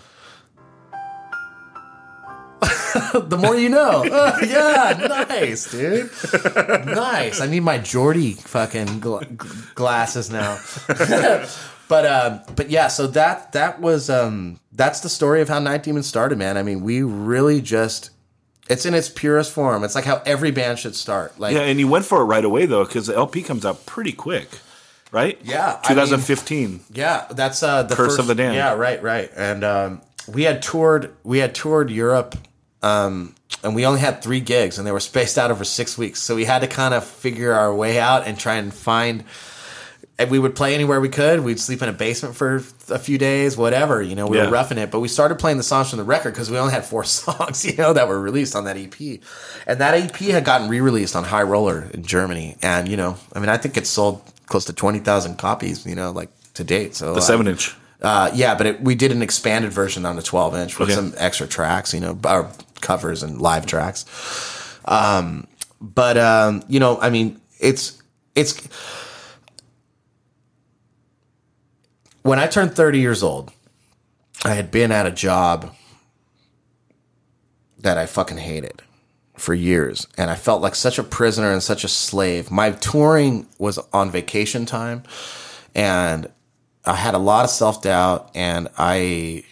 the 3.14 3.36
more 3.36 3.56
you 3.56 3.68
know. 3.68 4.04
Uh, 4.04 4.38
yeah, 4.46 5.24
nice, 5.28 5.68
dude. 5.72 6.08
nice. 6.86 7.40
I 7.40 7.48
need 7.48 7.64
my 7.64 7.78
Jordy 7.78 8.34
fucking 8.34 9.00
glasses 9.74 10.30
now. 10.30 10.60
But 11.90 12.06
um, 12.06 12.40
but 12.54 12.70
yeah, 12.70 12.86
so 12.86 13.08
that 13.08 13.50
that 13.50 13.80
was 13.80 14.08
um, 14.08 14.60
that's 14.70 15.00
the 15.00 15.08
story 15.08 15.42
of 15.42 15.48
how 15.48 15.58
Night 15.58 15.82
Demon 15.82 16.04
started, 16.04 16.38
man. 16.38 16.56
I 16.56 16.62
mean, 16.62 16.82
we 16.82 17.02
really 17.02 17.60
just 17.60 18.10
it's 18.68 18.86
in 18.86 18.94
its 18.94 19.08
purest 19.08 19.50
form. 19.52 19.82
It's 19.82 19.96
like 19.96 20.04
how 20.04 20.22
every 20.24 20.52
band 20.52 20.78
should 20.78 20.94
start. 20.94 21.40
Like 21.40 21.52
Yeah, 21.52 21.62
and 21.62 21.80
you 21.80 21.88
went 21.88 22.04
for 22.04 22.20
it 22.20 22.26
right 22.26 22.44
away 22.44 22.66
though, 22.66 22.84
because 22.84 23.08
the 23.08 23.16
LP 23.16 23.42
comes 23.42 23.66
out 23.66 23.86
pretty 23.86 24.12
quick, 24.12 24.48
right? 25.10 25.36
Yeah, 25.42 25.80
I 25.82 25.94
mean- 25.94 26.06
2015. 26.06 26.80
Yeah, 26.92 27.26
that's 27.32 27.60
uh, 27.64 27.82
the 27.82 27.96
Curse 27.96 28.12
first, 28.12 28.20
of 28.20 28.28
the 28.28 28.36
Damned. 28.36 28.54
Yeah, 28.54 28.74
right, 28.74 29.02
right. 29.02 29.28
And 29.36 29.64
um, 29.64 30.00
we 30.28 30.44
had 30.44 30.62
toured. 30.62 31.12
We 31.24 31.38
had 31.38 31.56
toured 31.56 31.90
Europe, 31.90 32.36
um, 32.84 33.34
and 33.64 33.74
we 33.74 33.84
only 33.84 33.98
had 33.98 34.22
three 34.22 34.40
gigs, 34.40 34.78
and 34.78 34.86
they 34.86 34.92
were 34.92 35.00
spaced 35.00 35.38
out 35.38 35.50
over 35.50 35.64
six 35.64 35.98
weeks. 35.98 36.22
So 36.22 36.36
we 36.36 36.44
had 36.44 36.60
to 36.60 36.68
kind 36.68 36.94
of 36.94 37.04
figure 37.04 37.52
our 37.52 37.74
way 37.74 37.98
out 37.98 38.28
and 38.28 38.38
try 38.38 38.54
and 38.54 38.72
find. 38.72 39.24
And 40.20 40.30
we 40.30 40.38
would 40.38 40.55
play 40.55 40.74
anywhere 40.74 41.01
we 41.01 41.09
could. 41.09 41.40
We'd 41.40 41.59
sleep 41.59 41.80
in 41.82 41.88
a 41.88 41.92
basement 41.94 42.36
for 42.36 42.62
a 42.90 42.98
few 42.98 43.16
days, 43.16 43.56
whatever. 43.56 44.02
You 44.02 44.14
know, 44.14 44.26
we 44.26 44.36
Yeah. 44.36 44.44
were 44.47 44.51
roughing 44.52 44.76
it. 44.78 44.90
But 44.90 45.01
we 45.01 45.09
started 45.09 45.38
playing 45.38 45.56
the 45.56 45.62
songs 45.62 45.88
from 45.88 45.97
the 45.98 46.05
record 46.05 46.34
because 46.34 46.51
we 46.51 46.59
only 46.59 46.74
had 46.74 46.84
four 46.84 47.05
songs, 47.18 47.64
you 47.64 47.74
know, 47.76 47.92
that 47.94 48.06
were 48.06 48.20
released 48.20 48.55
on 48.55 48.64
that 48.64 48.76
EP. 48.76 49.20
And 49.66 49.80
that 49.80 49.94
EP 49.94 50.16
had 50.30 50.44
gotten 50.44 50.68
re-released 50.68 51.16
on 51.16 51.24
High 51.24 51.42
Roller 51.42 51.88
in 51.94 52.02
Germany. 52.05 52.56
And 52.62 52.86
you 52.86 52.97
know, 52.98 53.16
I 53.34 53.38
mean, 53.40 53.48
I 53.48 53.56
think 53.56 53.76
it 53.78 53.86
sold 53.86 54.20
close 54.47 54.66
to 54.66 54.72
twenty 54.74 54.98
thousand 54.98 55.38
copies. 55.38 55.86
You 55.86 55.94
know, 55.94 56.10
like 56.10 56.28
to 56.55 56.64
date. 56.64 56.94
So 56.97 57.14
The 57.14 57.22
seven 57.22 57.48
inch. 57.48 57.74
uh, 58.02 58.30
yeah, 58.34 58.55
but 58.55 58.66
it, 58.66 58.82
we 58.82 58.94
did 58.94 59.12
an 59.12 59.22
expanded 59.22 59.72
version 59.72 60.05
on 60.05 60.16
the 60.16 60.22
12 60.22 60.55
inch 60.56 60.78
with 60.78 60.88
Okay. 60.90 60.97
some 60.97 61.14
extra 61.16 61.47
tracks, 61.47 61.94
you 61.94 62.01
know, 62.01 62.18
or 62.24 62.51
covers 62.80 63.22
and 63.22 63.40
live 63.40 63.64
tracks. 63.66 64.05
Um, 64.84 65.47
but 65.80 66.18
um, 66.18 66.62
you 66.68 66.80
know, 66.80 66.98
I 67.01 67.09
mean, 67.10 67.40
it's 67.59 68.02
it's 68.34 68.60
when 72.22 72.38
I 72.38 72.47
turned 72.47 72.74
30 72.74 72.98
years 72.98 73.22
old, 73.22 73.52
I 74.44 74.55
had 74.55 74.70
been 74.70 74.92
at 74.92 75.06
a 75.06 75.10
job 75.10 75.74
that 77.78 77.98
I 77.98 78.06
fucking 78.06 78.38
hated 78.38 78.82
for 79.36 79.55
years. 79.55 80.06
And 80.18 80.30
I 80.30 80.34
felt 80.34 80.62
like 80.62 80.74
such 80.74 80.98
a 80.98 81.02
prisoner 81.02 81.51
and 81.51 81.62
such 81.62 81.84
a 81.84 81.88
slave. 81.88 82.51
My 82.51 82.70
touring 82.72 83.47
was 83.59 83.78
on 83.92 84.10
vacation 84.10 84.66
time 84.66 85.02
and 85.74 86.30
I 86.84 86.94
had 86.94 87.14
a 87.14 87.18
lot 87.18 87.44
of 87.44 87.51
self 87.51 87.82
doubt 87.82 88.30
and 88.34 88.68
I 88.78 89.44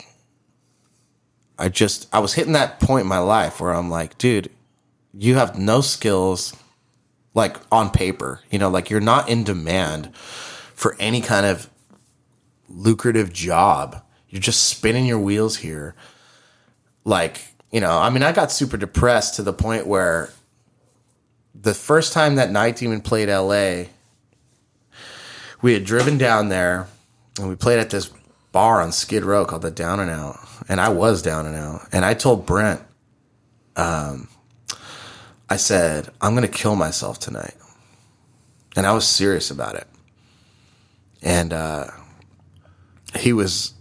I 1.58 1.68
just 1.68 2.08
I 2.12 2.20
was 2.20 2.34
hitting 2.34 2.52
that 2.52 2.80
point 2.80 3.02
in 3.02 3.08
my 3.08 3.18
life 3.18 3.60
where 3.60 3.74
I'm 3.74 3.90
like, 3.90 4.16
dude, 4.18 4.50
you 5.12 5.34
have 5.34 5.58
no 5.58 5.80
skills 5.80 6.54
like 7.34 7.56
on 7.72 7.90
paper. 7.90 8.40
You 8.50 8.58
know, 8.58 8.68
like 8.68 8.90
you're 8.90 9.00
not 9.00 9.28
in 9.28 9.44
demand 9.44 10.14
for 10.74 10.96
any 10.98 11.20
kind 11.20 11.46
of 11.46 11.68
lucrative 12.68 13.32
job. 13.32 14.02
You're 14.28 14.40
just 14.40 14.64
spinning 14.64 15.06
your 15.06 15.18
wheels 15.18 15.56
here. 15.56 15.94
Like, 17.04 17.40
you 17.70 17.80
know, 17.80 17.98
I 17.98 18.10
mean, 18.10 18.22
I 18.22 18.32
got 18.32 18.52
super 18.52 18.76
depressed 18.76 19.36
to 19.36 19.42
the 19.42 19.52
point 19.52 19.86
where 19.86 20.30
the 21.54 21.74
first 21.74 22.12
time 22.12 22.36
that 22.36 22.50
Night 22.50 22.76
Demon 22.76 23.00
played 23.00 23.28
LA, 23.28 23.84
we 25.62 25.72
had 25.72 25.84
driven 25.84 26.18
down 26.18 26.48
there 26.48 26.86
and 27.38 27.48
we 27.48 27.56
played 27.56 27.78
at 27.78 27.90
this 27.90 28.10
bar 28.52 28.80
on 28.80 28.92
Skid 28.92 29.24
Row 29.24 29.44
called 29.44 29.62
the 29.62 29.70
Down 29.70 30.00
and 30.00 30.10
Out. 30.10 30.36
And 30.68 30.80
I 30.80 30.90
was 30.90 31.22
down 31.22 31.46
and 31.46 31.56
out. 31.56 31.88
And 31.92 32.04
I 32.04 32.14
told 32.14 32.44
Brent, 32.44 32.82
um, 33.76 34.28
I 35.48 35.56
said, 35.56 36.10
I'm 36.20 36.34
going 36.34 36.46
to 36.46 36.52
kill 36.52 36.76
myself 36.76 37.18
tonight. 37.18 37.54
And 38.76 38.86
I 38.86 38.92
was 38.92 39.06
serious 39.06 39.50
about 39.50 39.76
it. 39.76 39.86
And 41.22 41.52
uh, 41.52 41.86
he 43.16 43.32
was, 43.32 43.74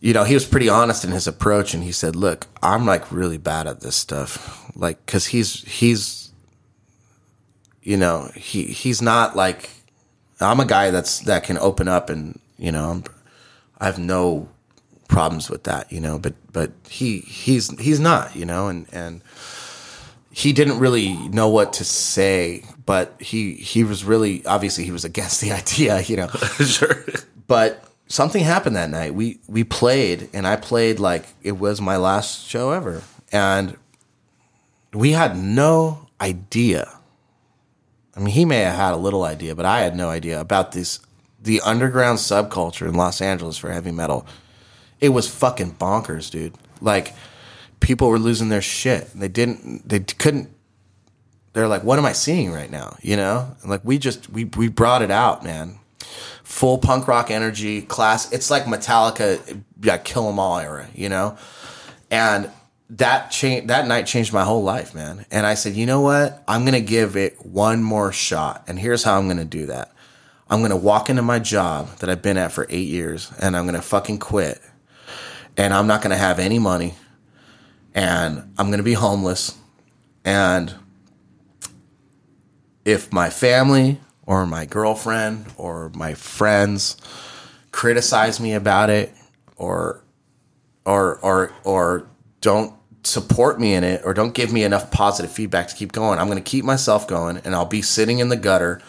you 0.00 0.12
know, 0.12 0.24
he 0.24 0.34
was 0.34 0.44
pretty 0.44 0.68
honest 0.68 1.04
in 1.04 1.10
his 1.10 1.26
approach. 1.26 1.74
And 1.74 1.82
he 1.82 1.92
said, 1.92 2.16
Look, 2.16 2.46
I'm 2.62 2.86
like 2.86 3.10
really 3.10 3.38
bad 3.38 3.66
at 3.66 3.80
this 3.80 3.96
stuff. 3.96 4.70
Like, 4.76 5.04
cause 5.06 5.26
he's, 5.26 5.62
he's, 5.62 6.30
you 7.82 7.96
know, 7.96 8.30
he, 8.34 8.64
he's 8.64 9.00
not 9.00 9.36
like, 9.36 9.70
I'm 10.40 10.60
a 10.60 10.66
guy 10.66 10.90
that's, 10.90 11.20
that 11.20 11.44
can 11.44 11.58
open 11.58 11.88
up 11.88 12.10
and, 12.10 12.40
you 12.58 12.72
know, 12.72 12.90
I'm, 12.90 13.04
I 13.78 13.86
have 13.86 13.98
no 13.98 14.48
problems 15.08 15.48
with 15.50 15.64
that, 15.64 15.92
you 15.92 16.00
know, 16.00 16.18
but, 16.18 16.34
but 16.52 16.72
he, 16.88 17.20
he's, 17.20 17.78
he's 17.78 18.00
not, 18.00 18.34
you 18.34 18.44
know, 18.44 18.68
and, 18.68 18.86
and, 18.92 19.22
he 20.34 20.52
didn't 20.52 20.80
really 20.80 21.14
know 21.28 21.48
what 21.48 21.74
to 21.74 21.84
say, 21.84 22.64
but 22.86 23.14
he 23.20 23.54
he 23.54 23.84
was 23.84 24.04
really 24.04 24.44
obviously 24.46 24.84
he 24.84 24.90
was 24.90 25.04
against 25.04 25.40
the 25.40 25.52
idea, 25.60 26.00
you 26.00 26.16
know. 26.16 26.28
sure. 26.66 27.04
But 27.46 27.84
something 28.06 28.42
happened 28.42 28.76
that 28.76 28.90
night. 28.90 29.14
We 29.14 29.40
we 29.46 29.64
played 29.64 30.28
and 30.32 30.46
I 30.46 30.56
played 30.56 30.98
like 30.98 31.26
it 31.42 31.52
was 31.52 31.80
my 31.80 31.96
last 31.96 32.46
show 32.46 32.72
ever. 32.72 33.02
And 33.32 33.76
we 34.92 35.12
had 35.12 35.36
no 35.36 36.08
idea 36.20 36.98
I 38.16 38.20
mean, 38.20 38.28
he 38.28 38.44
may 38.44 38.58
have 38.58 38.76
had 38.76 38.94
a 38.94 38.96
little 38.96 39.24
idea, 39.24 39.54
but 39.54 39.64
I 39.66 39.80
had 39.80 39.96
no 39.96 40.08
idea 40.08 40.40
about 40.40 40.72
this 40.72 41.00
the 41.42 41.60
underground 41.60 42.18
subculture 42.18 42.88
in 42.88 42.94
Los 42.94 43.20
Angeles 43.20 43.58
for 43.58 43.70
heavy 43.70 43.90
metal. 43.90 44.26
It 45.00 45.10
was 45.10 45.28
fucking 45.28 45.74
bonkers, 45.74 46.30
dude. 46.30 46.54
Like 46.80 47.14
people 47.80 48.08
were 48.08 48.18
losing 48.18 48.48
their 48.48 48.62
shit. 48.62 49.08
They 49.14 49.28
didn't 49.28 49.88
they 49.88 50.00
couldn't 50.00 50.50
they're 51.52 51.68
like, 51.68 51.84
what 51.84 51.98
am 51.98 52.06
I 52.06 52.12
seeing 52.12 52.50
right 52.50 52.70
now? 52.70 52.96
You 53.00 53.16
know? 53.16 53.56
And 53.60 53.70
like 53.70 53.84
we 53.84 53.98
just 53.98 54.30
we 54.30 54.44
we 54.44 54.68
brought 54.68 55.02
it 55.02 55.10
out, 55.10 55.44
man. 55.44 55.78
Full 56.42 56.78
punk 56.78 57.08
rock 57.08 57.30
energy, 57.30 57.82
class. 57.82 58.30
It's 58.32 58.50
like 58.50 58.64
Metallica, 58.64 59.62
yeah, 59.82 59.98
Kill 59.98 60.28
'Em 60.28 60.38
All 60.38 60.58
era, 60.58 60.86
you 60.94 61.08
know. 61.08 61.36
And 62.10 62.50
that 62.90 63.30
change 63.30 63.66
that 63.68 63.88
night 63.88 64.06
changed 64.06 64.32
my 64.32 64.44
whole 64.44 64.62
life, 64.62 64.94
man. 64.94 65.24
And 65.30 65.46
I 65.46 65.54
said, 65.54 65.74
you 65.74 65.86
know 65.86 66.00
what? 66.00 66.44
I'm 66.46 66.64
gonna 66.64 66.80
give 66.80 67.16
it 67.16 67.44
one 67.44 67.82
more 67.82 68.12
shot. 68.12 68.64
And 68.68 68.78
here's 68.78 69.02
how 69.02 69.18
I'm 69.18 69.26
gonna 69.26 69.44
do 69.44 69.66
that. 69.66 69.90
I'm 70.50 70.60
gonna 70.60 70.76
walk 70.76 71.08
into 71.08 71.22
my 71.22 71.38
job 71.38 71.96
that 71.98 72.10
I've 72.10 72.22
been 72.22 72.36
at 72.36 72.52
for 72.52 72.66
eight 72.68 72.88
years, 72.88 73.32
and 73.40 73.56
I'm 73.56 73.64
gonna 73.64 73.82
fucking 73.82 74.18
quit. 74.18 74.60
And 75.56 75.72
I'm 75.72 75.86
not 75.86 76.02
gonna 76.02 76.18
have 76.18 76.38
any 76.38 76.58
money, 76.58 76.94
and 77.94 78.52
I'm 78.58 78.70
gonna 78.70 78.82
be 78.82 78.94
homeless, 78.94 79.54
and 80.24 80.74
if 82.84 83.10
my 83.12 83.30
family 83.30 84.00
or 84.26 84.46
my 84.46 84.66
girlfriend 84.66 85.46
or 85.56 85.90
my 85.94 86.14
friends 86.14 86.96
criticize 87.72 88.40
me 88.40 88.52
about 88.54 88.90
it 88.90 89.12
or 89.56 90.02
or 90.84 91.18
or 91.20 91.52
or 91.64 92.06
don't 92.40 92.72
support 93.02 93.60
me 93.60 93.74
in 93.74 93.84
it 93.84 94.00
or 94.04 94.14
don't 94.14 94.34
give 94.34 94.52
me 94.52 94.64
enough 94.64 94.90
positive 94.90 95.30
feedback 95.30 95.68
to 95.68 95.74
keep 95.74 95.92
going 95.92 96.18
i'm 96.18 96.26
going 96.26 96.42
to 96.42 96.50
keep 96.50 96.64
myself 96.64 97.06
going 97.06 97.36
and 97.38 97.54
i'll 97.54 97.66
be 97.66 97.82
sitting 97.82 98.18
in 98.18 98.28
the 98.28 98.36
gutter 98.36 98.80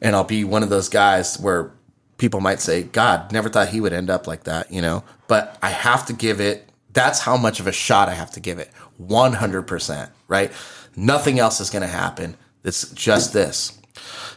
and 0.00 0.16
i'll 0.16 0.24
be 0.24 0.44
one 0.44 0.62
of 0.62 0.70
those 0.70 0.88
guys 0.88 1.38
where 1.38 1.70
people 2.16 2.40
might 2.40 2.60
say 2.60 2.82
god 2.82 3.30
never 3.32 3.48
thought 3.48 3.68
he 3.68 3.80
would 3.80 3.92
end 3.92 4.08
up 4.08 4.26
like 4.26 4.44
that 4.44 4.70
you 4.72 4.80
know? 4.80 5.04
But 5.28 5.58
i 5.62 5.70
have 5.70 6.06
to 6.06 6.12
give 6.12 6.40
it 6.40 6.68
that's 6.92 7.20
how 7.20 7.36
much 7.36 7.60
of 7.60 7.66
a 7.66 7.72
shot 7.72 8.08
i 8.08 8.14
have 8.14 8.30
to 8.32 8.40
give 8.40 8.58
it 8.58 8.70
100% 9.00 10.10
right? 10.30 10.52
Nothing 10.96 11.38
else 11.38 11.60
is 11.60 11.68
going 11.68 11.82
to 11.82 11.88
happen. 11.88 12.36
It's 12.64 12.90
just 12.92 13.34
this. 13.34 13.76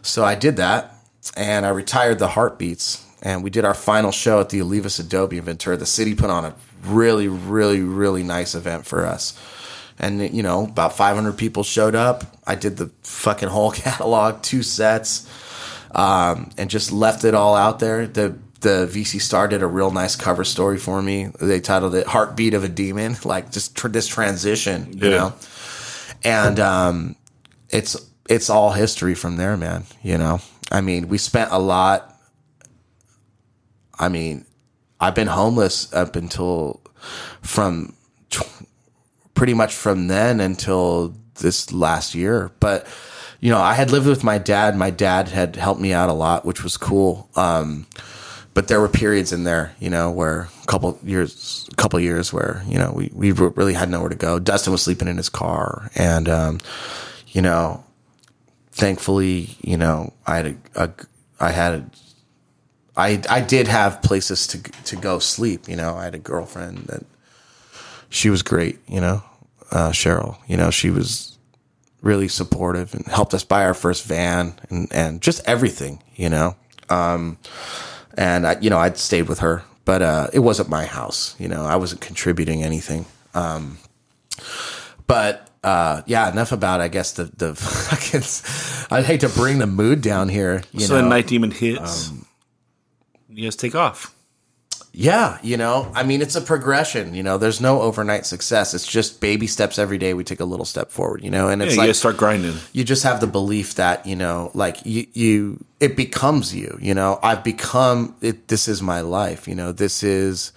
So 0.03 0.23
I 0.23 0.35
did 0.35 0.57
that 0.57 0.93
and 1.35 1.65
I 1.65 1.69
retired 1.69 2.19
the 2.19 2.27
heartbeats 2.27 3.03
and 3.21 3.43
we 3.43 3.49
did 3.49 3.65
our 3.65 3.73
final 3.73 4.11
show 4.11 4.39
at 4.41 4.49
the 4.49 4.59
Olivas 4.59 4.99
Adobe 4.99 5.37
in 5.37 5.45
Ventura. 5.45 5.77
The 5.77 5.85
city 5.85 6.13
put 6.13 6.29
on 6.29 6.45
a 6.45 6.53
really, 6.85 7.27
really, 7.29 7.81
really 7.81 8.21
nice 8.23 8.53
event 8.53 8.85
for 8.85 9.05
us. 9.05 9.39
And, 9.99 10.33
you 10.35 10.43
know, 10.43 10.65
about 10.65 10.97
500 10.97 11.37
people 11.37 11.63
showed 11.63 11.95
up. 11.95 12.23
I 12.45 12.55
did 12.55 12.77
the 12.77 12.91
fucking 13.03 13.47
whole 13.49 13.71
catalog, 13.85 14.41
two 14.41 14.61
sets, 14.63 15.29
um, 15.95 16.49
and 16.57 16.69
just 16.69 16.91
left 16.91 17.23
it 17.23 17.33
all 17.33 17.55
out 17.55 17.79
there. 17.79 18.07
The, 18.07 18.35
the 18.59 18.89
VC 18.91 19.21
Star 19.21 19.47
did 19.47 19.61
a 19.61 19.67
real 19.67 19.91
nice 19.91 20.15
cover 20.15 20.43
story 20.43 20.77
for 20.77 21.01
me. 21.01 21.27
They 21.39 21.59
titled 21.59 21.93
it 21.95 22.07
"Heartbeat 22.07 22.53
of 22.53 22.63
a 22.63 22.69
Demon," 22.69 23.15
like 23.25 23.51
just 23.51 23.75
tr- 23.75 23.89
this 23.89 24.07
transition, 24.07 24.97
you 24.97 25.09
Yeah. 25.11 25.17
know. 25.17 25.33
And 26.23 26.59
um, 26.59 27.15
it's 27.69 27.95
it's 28.33 28.49
all 28.49 28.71
history 28.71 29.15
from 29.15 29.37
there, 29.37 29.55
man. 29.55 29.85
You 30.01 30.17
know, 30.17 30.41
I 30.71 30.81
mean, 30.81 31.07
we 31.07 31.17
spent 31.17 31.51
a 31.51 31.59
lot. 31.59 32.17
I 33.99 34.09
mean, 34.09 34.45
I've 34.99 35.15
been 35.15 35.27
homeless 35.27 35.93
up 35.93 36.15
until 36.15 36.81
from 37.41 37.95
pretty 39.35 39.53
much 39.53 39.73
from 39.73 40.07
then 40.07 40.39
until 40.39 41.15
this 41.35 41.71
last 41.71 42.15
year. 42.15 42.51
But 42.59 42.87
you 43.39 43.51
know, 43.51 43.59
I 43.59 43.73
had 43.73 43.91
lived 43.91 44.07
with 44.07 44.23
my 44.23 44.37
dad. 44.37 44.75
My 44.75 44.89
dad 44.89 45.29
had 45.29 45.55
helped 45.55 45.81
me 45.81 45.93
out 45.93 46.09
a 46.09 46.13
lot, 46.13 46.45
which 46.45 46.63
was 46.63 46.77
cool. 46.77 47.29
Um, 47.35 47.85
but 48.53 48.67
there 48.67 48.79
were 48.79 48.89
periods 48.89 49.33
in 49.33 49.43
there, 49.43 49.75
you 49.79 49.89
know, 49.89 50.11
where 50.11 50.47
a 50.61 50.65
couple 50.67 50.97
years, 51.03 51.67
a 51.71 51.75
couple 51.75 51.99
years 51.99 52.31
where 52.31 52.63
you 52.67 52.77
know 52.77 52.91
we 52.95 53.11
we 53.13 53.31
really 53.31 53.73
had 53.73 53.89
nowhere 53.89 54.09
to 54.09 54.15
go. 54.15 54.39
Dustin 54.39 54.71
was 54.71 54.81
sleeping 54.81 55.07
in 55.07 55.17
his 55.17 55.29
car, 55.29 55.91
and 55.95 56.29
um, 56.29 56.59
you 57.27 57.41
know, 57.41 57.83
thankfully, 58.73 59.55
you 59.61 59.77
know, 59.77 60.13
I 60.25 60.37
had 60.37 60.45
a, 60.47 60.55
a 60.75 60.89
I 61.39 61.51
had 61.51 61.73
a, 61.73 61.85
I 62.97 63.21
I 63.29 63.41
did 63.41 63.67
have 63.67 64.01
places 64.01 64.47
to 64.47 64.61
to 64.61 64.95
go 64.95 65.19
sleep. 65.19 65.69
You 65.69 65.75
know, 65.75 65.95
I 65.95 66.03
had 66.05 66.15
a 66.15 66.19
girlfriend 66.19 66.79
that 66.87 67.05
she 68.09 68.29
was 68.29 68.41
great. 68.41 68.79
You 68.87 69.01
know, 69.01 69.23
uh, 69.71 69.91
Cheryl. 69.91 70.37
You 70.47 70.57
know, 70.57 70.71
she 70.71 70.89
was 70.89 71.37
really 72.01 72.27
supportive 72.27 72.93
and 72.93 73.05
helped 73.05 73.33
us 73.33 73.43
buy 73.45 73.63
our 73.63 73.73
first 73.73 74.03
van 74.03 74.59
and 74.69 74.91
and 74.91 75.21
just 75.21 75.41
everything. 75.45 76.01
You 76.15 76.29
know, 76.29 76.55
um, 76.89 77.37
and 78.17 78.47
I, 78.47 78.57
you 78.59 78.69
know, 78.69 78.79
I'd 78.79 78.97
stayed 78.97 79.29
with 79.29 79.39
her, 79.39 79.63
but 79.85 80.01
uh, 80.01 80.27
it 80.33 80.39
wasn't 80.39 80.69
my 80.69 80.85
house. 80.85 81.35
You 81.39 81.47
know, 81.47 81.63
I 81.63 81.75
wasn't 81.75 82.01
contributing 82.01 82.63
anything. 82.63 83.05
Um, 83.35 83.77
but 85.07 85.49
uh, 85.63 86.01
yeah, 86.05 86.31
enough 86.31 86.51
about 86.51 86.81
I 86.81 86.87
guess 86.87 87.13
the 87.13 87.25
the 87.25 87.55
fucking. 87.55 88.21
I'd 88.95 89.05
hate 89.05 89.21
to 89.21 89.29
bring 89.29 89.59
the 89.59 89.67
mood 89.67 90.01
down 90.01 90.29
here. 90.29 90.63
You 90.71 90.81
so 90.81 90.95
know, 90.95 91.01
then 91.01 91.09
Night 91.09 91.27
Demon 91.27 91.51
hits. 91.51 92.11
you 93.29 93.43
guys 93.43 93.55
take 93.55 93.75
off. 93.75 94.13
Yeah, 94.95 95.39
you 95.41 95.57
know, 95.57 95.91
I 95.95 96.03
mean, 96.03 96.21
it's 96.21 96.35
a 96.35 96.41
progression. 96.41 97.15
You 97.15 97.23
know, 97.23 97.39
there's 97.39 97.59
no 97.59 97.81
overnight 97.81 98.27
success. 98.27 98.75
It's 98.75 98.85
just 98.85 99.21
baby 99.21 99.47
steps 99.47 99.79
every 99.79 99.97
day. 99.97 100.13
We 100.13 100.23
take 100.23 100.39
a 100.39 100.45
little 100.45 100.65
step 100.65 100.91
forward. 100.91 101.23
You 101.23 101.31
know, 101.31 101.47
and 101.47 101.63
it's 101.63 101.73
you 101.73 101.79
like 101.79 101.87
guys 101.87 101.97
start 101.97 102.15
grinding. 102.15 102.53
you 102.73 102.83
just 102.83 103.01
have 103.01 103.19
the 103.19 103.25
belief 103.25 103.73
that 103.75 104.05
you 104.05 104.15
know, 104.15 104.51
like 104.53 104.85
you, 104.85 105.07
you, 105.13 105.65
it 105.79 105.97
becomes 105.97 106.53
you. 106.53 106.77
You 106.79 106.93
know, 106.93 107.19
I've 107.23 107.43
become 107.43 108.15
it. 108.21 108.49
This 108.49 108.67
is 108.67 108.83
my 108.83 109.01
life. 109.01 109.47
You 109.47 109.55
know, 109.55 109.71
this 109.71 110.03
is 110.03 110.51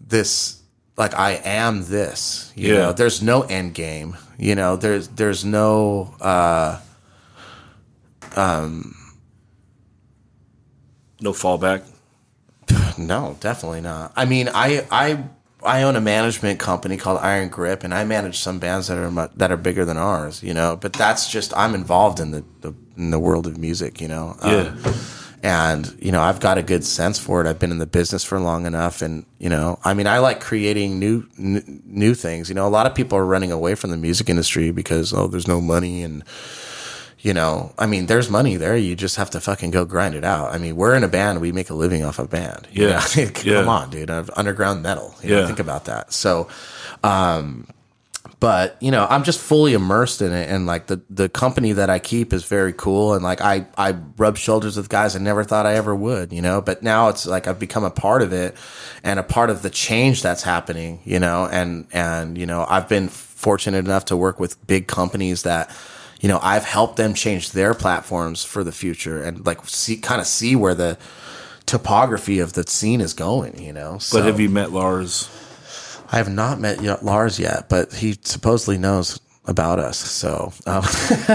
this. 0.00 0.61
Like 0.96 1.14
I 1.14 1.40
am 1.44 1.84
this. 1.86 2.52
You 2.54 2.72
Yeah. 2.74 2.78
know, 2.80 2.92
there's 2.92 3.22
no 3.22 3.42
end 3.42 3.74
game. 3.74 4.16
You 4.38 4.54
know, 4.54 4.76
there's 4.76 5.08
there's 5.08 5.44
no. 5.44 6.14
uh 6.20 6.78
um 8.36 8.94
No 11.20 11.32
fallback. 11.32 11.82
No, 12.98 13.36
definitely 13.40 13.80
not. 13.80 14.12
I 14.16 14.24
mean, 14.26 14.48
I 14.52 14.86
I 14.90 15.24
I 15.64 15.82
own 15.82 15.96
a 15.96 16.00
management 16.00 16.58
company 16.60 16.96
called 16.96 17.18
Iron 17.22 17.48
Grip, 17.48 17.84
and 17.84 17.94
I 17.94 18.04
manage 18.04 18.38
some 18.38 18.58
bands 18.58 18.88
that 18.88 18.98
are 18.98 19.30
that 19.36 19.50
are 19.50 19.56
bigger 19.56 19.84
than 19.84 19.96
ours. 19.96 20.42
You 20.42 20.52
know, 20.54 20.76
but 20.76 20.92
that's 20.92 21.30
just 21.30 21.56
I'm 21.56 21.74
involved 21.74 22.20
in 22.20 22.32
the, 22.32 22.44
the 22.60 22.74
in 22.96 23.10
the 23.10 23.18
world 23.18 23.46
of 23.46 23.56
music. 23.56 24.00
You 24.00 24.08
know, 24.08 24.36
Yeah. 24.44 24.74
Um, 24.84 24.94
and 25.42 25.96
you 26.00 26.12
know 26.12 26.22
I've 26.22 26.40
got 26.40 26.58
a 26.58 26.62
good 26.62 26.84
sense 26.84 27.18
for 27.18 27.40
it. 27.40 27.48
I've 27.48 27.58
been 27.58 27.70
in 27.72 27.78
the 27.78 27.86
business 27.86 28.22
for 28.24 28.38
long 28.40 28.66
enough, 28.66 29.02
and 29.02 29.26
you 29.38 29.48
know, 29.48 29.78
I 29.84 29.94
mean, 29.94 30.06
I 30.06 30.18
like 30.18 30.40
creating 30.40 30.98
new 30.98 31.26
n- 31.38 31.82
new 31.86 32.14
things. 32.14 32.48
You 32.48 32.54
know, 32.54 32.66
a 32.66 32.70
lot 32.70 32.86
of 32.86 32.94
people 32.94 33.18
are 33.18 33.26
running 33.26 33.52
away 33.52 33.74
from 33.74 33.90
the 33.90 33.96
music 33.96 34.28
industry 34.28 34.70
because 34.70 35.12
oh, 35.12 35.26
there's 35.26 35.48
no 35.48 35.60
money 35.60 36.02
and 36.02 36.22
you 37.20 37.32
know, 37.32 37.72
I 37.78 37.86
mean, 37.86 38.06
there's 38.06 38.28
money 38.28 38.56
there. 38.56 38.76
You 38.76 38.96
just 38.96 39.14
have 39.14 39.30
to 39.30 39.40
fucking 39.40 39.70
go 39.70 39.84
grind 39.84 40.16
it 40.16 40.24
out. 40.24 40.52
I 40.52 40.58
mean, 40.58 40.74
we're 40.74 40.96
in 40.96 41.04
a 41.04 41.08
band. 41.08 41.40
We 41.40 41.52
make 41.52 41.70
a 41.70 41.74
living 41.74 42.02
off 42.04 42.18
a 42.18 42.26
band. 42.26 42.66
you 42.72 42.88
Yeah. 42.88 43.04
know? 43.16 43.26
Come 43.34 43.46
Yeah. 43.46 43.64
on, 43.64 43.90
dude. 43.90 44.10
Of 44.10 44.28
Underground 44.36 44.82
metal. 44.82 45.14
You 45.22 45.30
know, 45.30 45.40
Yeah. 45.42 45.46
think 45.46 45.60
about 45.60 45.84
that. 45.84 46.12
So, 46.12 46.48
um, 47.04 47.68
but 48.42 48.76
you 48.82 48.90
know, 48.90 49.06
I'm 49.08 49.22
just 49.22 49.38
fully 49.38 49.72
immersed 49.72 50.20
in 50.20 50.32
it, 50.32 50.50
and 50.50 50.66
like 50.66 50.88
the 50.88 51.00
the 51.08 51.28
company 51.28 51.74
that 51.74 51.88
I 51.88 52.00
keep 52.00 52.32
is 52.32 52.42
very 52.42 52.72
cool, 52.72 53.14
and 53.14 53.22
like 53.22 53.40
I 53.40 53.68
I 53.78 53.94
rub 54.16 54.36
shoulders 54.36 54.76
with 54.76 54.88
guys 54.88 55.14
I 55.14 55.20
never 55.20 55.44
thought 55.44 55.64
I 55.64 55.74
ever 55.74 55.94
would, 55.94 56.32
you 56.32 56.42
know. 56.42 56.60
But 56.60 56.82
now 56.82 57.08
it's 57.08 57.24
like 57.24 57.46
I've 57.46 57.60
become 57.60 57.84
a 57.84 57.90
part 57.90 58.20
of 58.20 58.32
it, 58.32 58.56
and 59.04 59.20
a 59.20 59.22
part 59.22 59.48
of 59.48 59.62
the 59.62 59.70
change 59.70 60.22
that's 60.22 60.42
happening, 60.42 60.98
you 61.04 61.20
know. 61.20 61.46
And 61.52 61.86
and 61.92 62.36
you 62.36 62.44
know, 62.44 62.66
I've 62.68 62.88
been 62.88 63.06
fortunate 63.06 63.84
enough 63.84 64.06
to 64.06 64.16
work 64.16 64.40
with 64.40 64.66
big 64.66 64.88
companies 64.88 65.44
that 65.44 65.70
you 66.20 66.28
know 66.28 66.40
I've 66.42 66.64
helped 66.64 66.96
them 66.96 67.14
change 67.14 67.52
their 67.52 67.74
platforms 67.74 68.42
for 68.42 68.64
the 68.64 68.72
future, 68.72 69.22
and 69.22 69.46
like 69.46 69.64
see 69.66 69.98
kind 69.98 70.20
of 70.20 70.26
see 70.26 70.56
where 70.56 70.74
the 70.74 70.98
topography 71.66 72.40
of 72.40 72.54
the 72.54 72.64
scene 72.66 73.00
is 73.00 73.14
going, 73.14 73.62
you 73.62 73.72
know. 73.72 73.98
So, 73.98 74.18
But 74.18 74.26
have 74.26 74.40
you 74.40 74.48
met 74.48 74.72
Lars? 74.72 75.28
I 76.12 76.16
have 76.18 76.30
not 76.30 76.60
met 76.60 76.82
yet 76.82 77.04
Lars 77.04 77.38
yet, 77.38 77.68
but 77.68 77.92
he 77.94 78.16
supposedly 78.22 78.76
knows 78.78 79.18
about 79.46 79.78
us. 79.78 79.96
So, 79.98 80.52
um, 80.66 80.82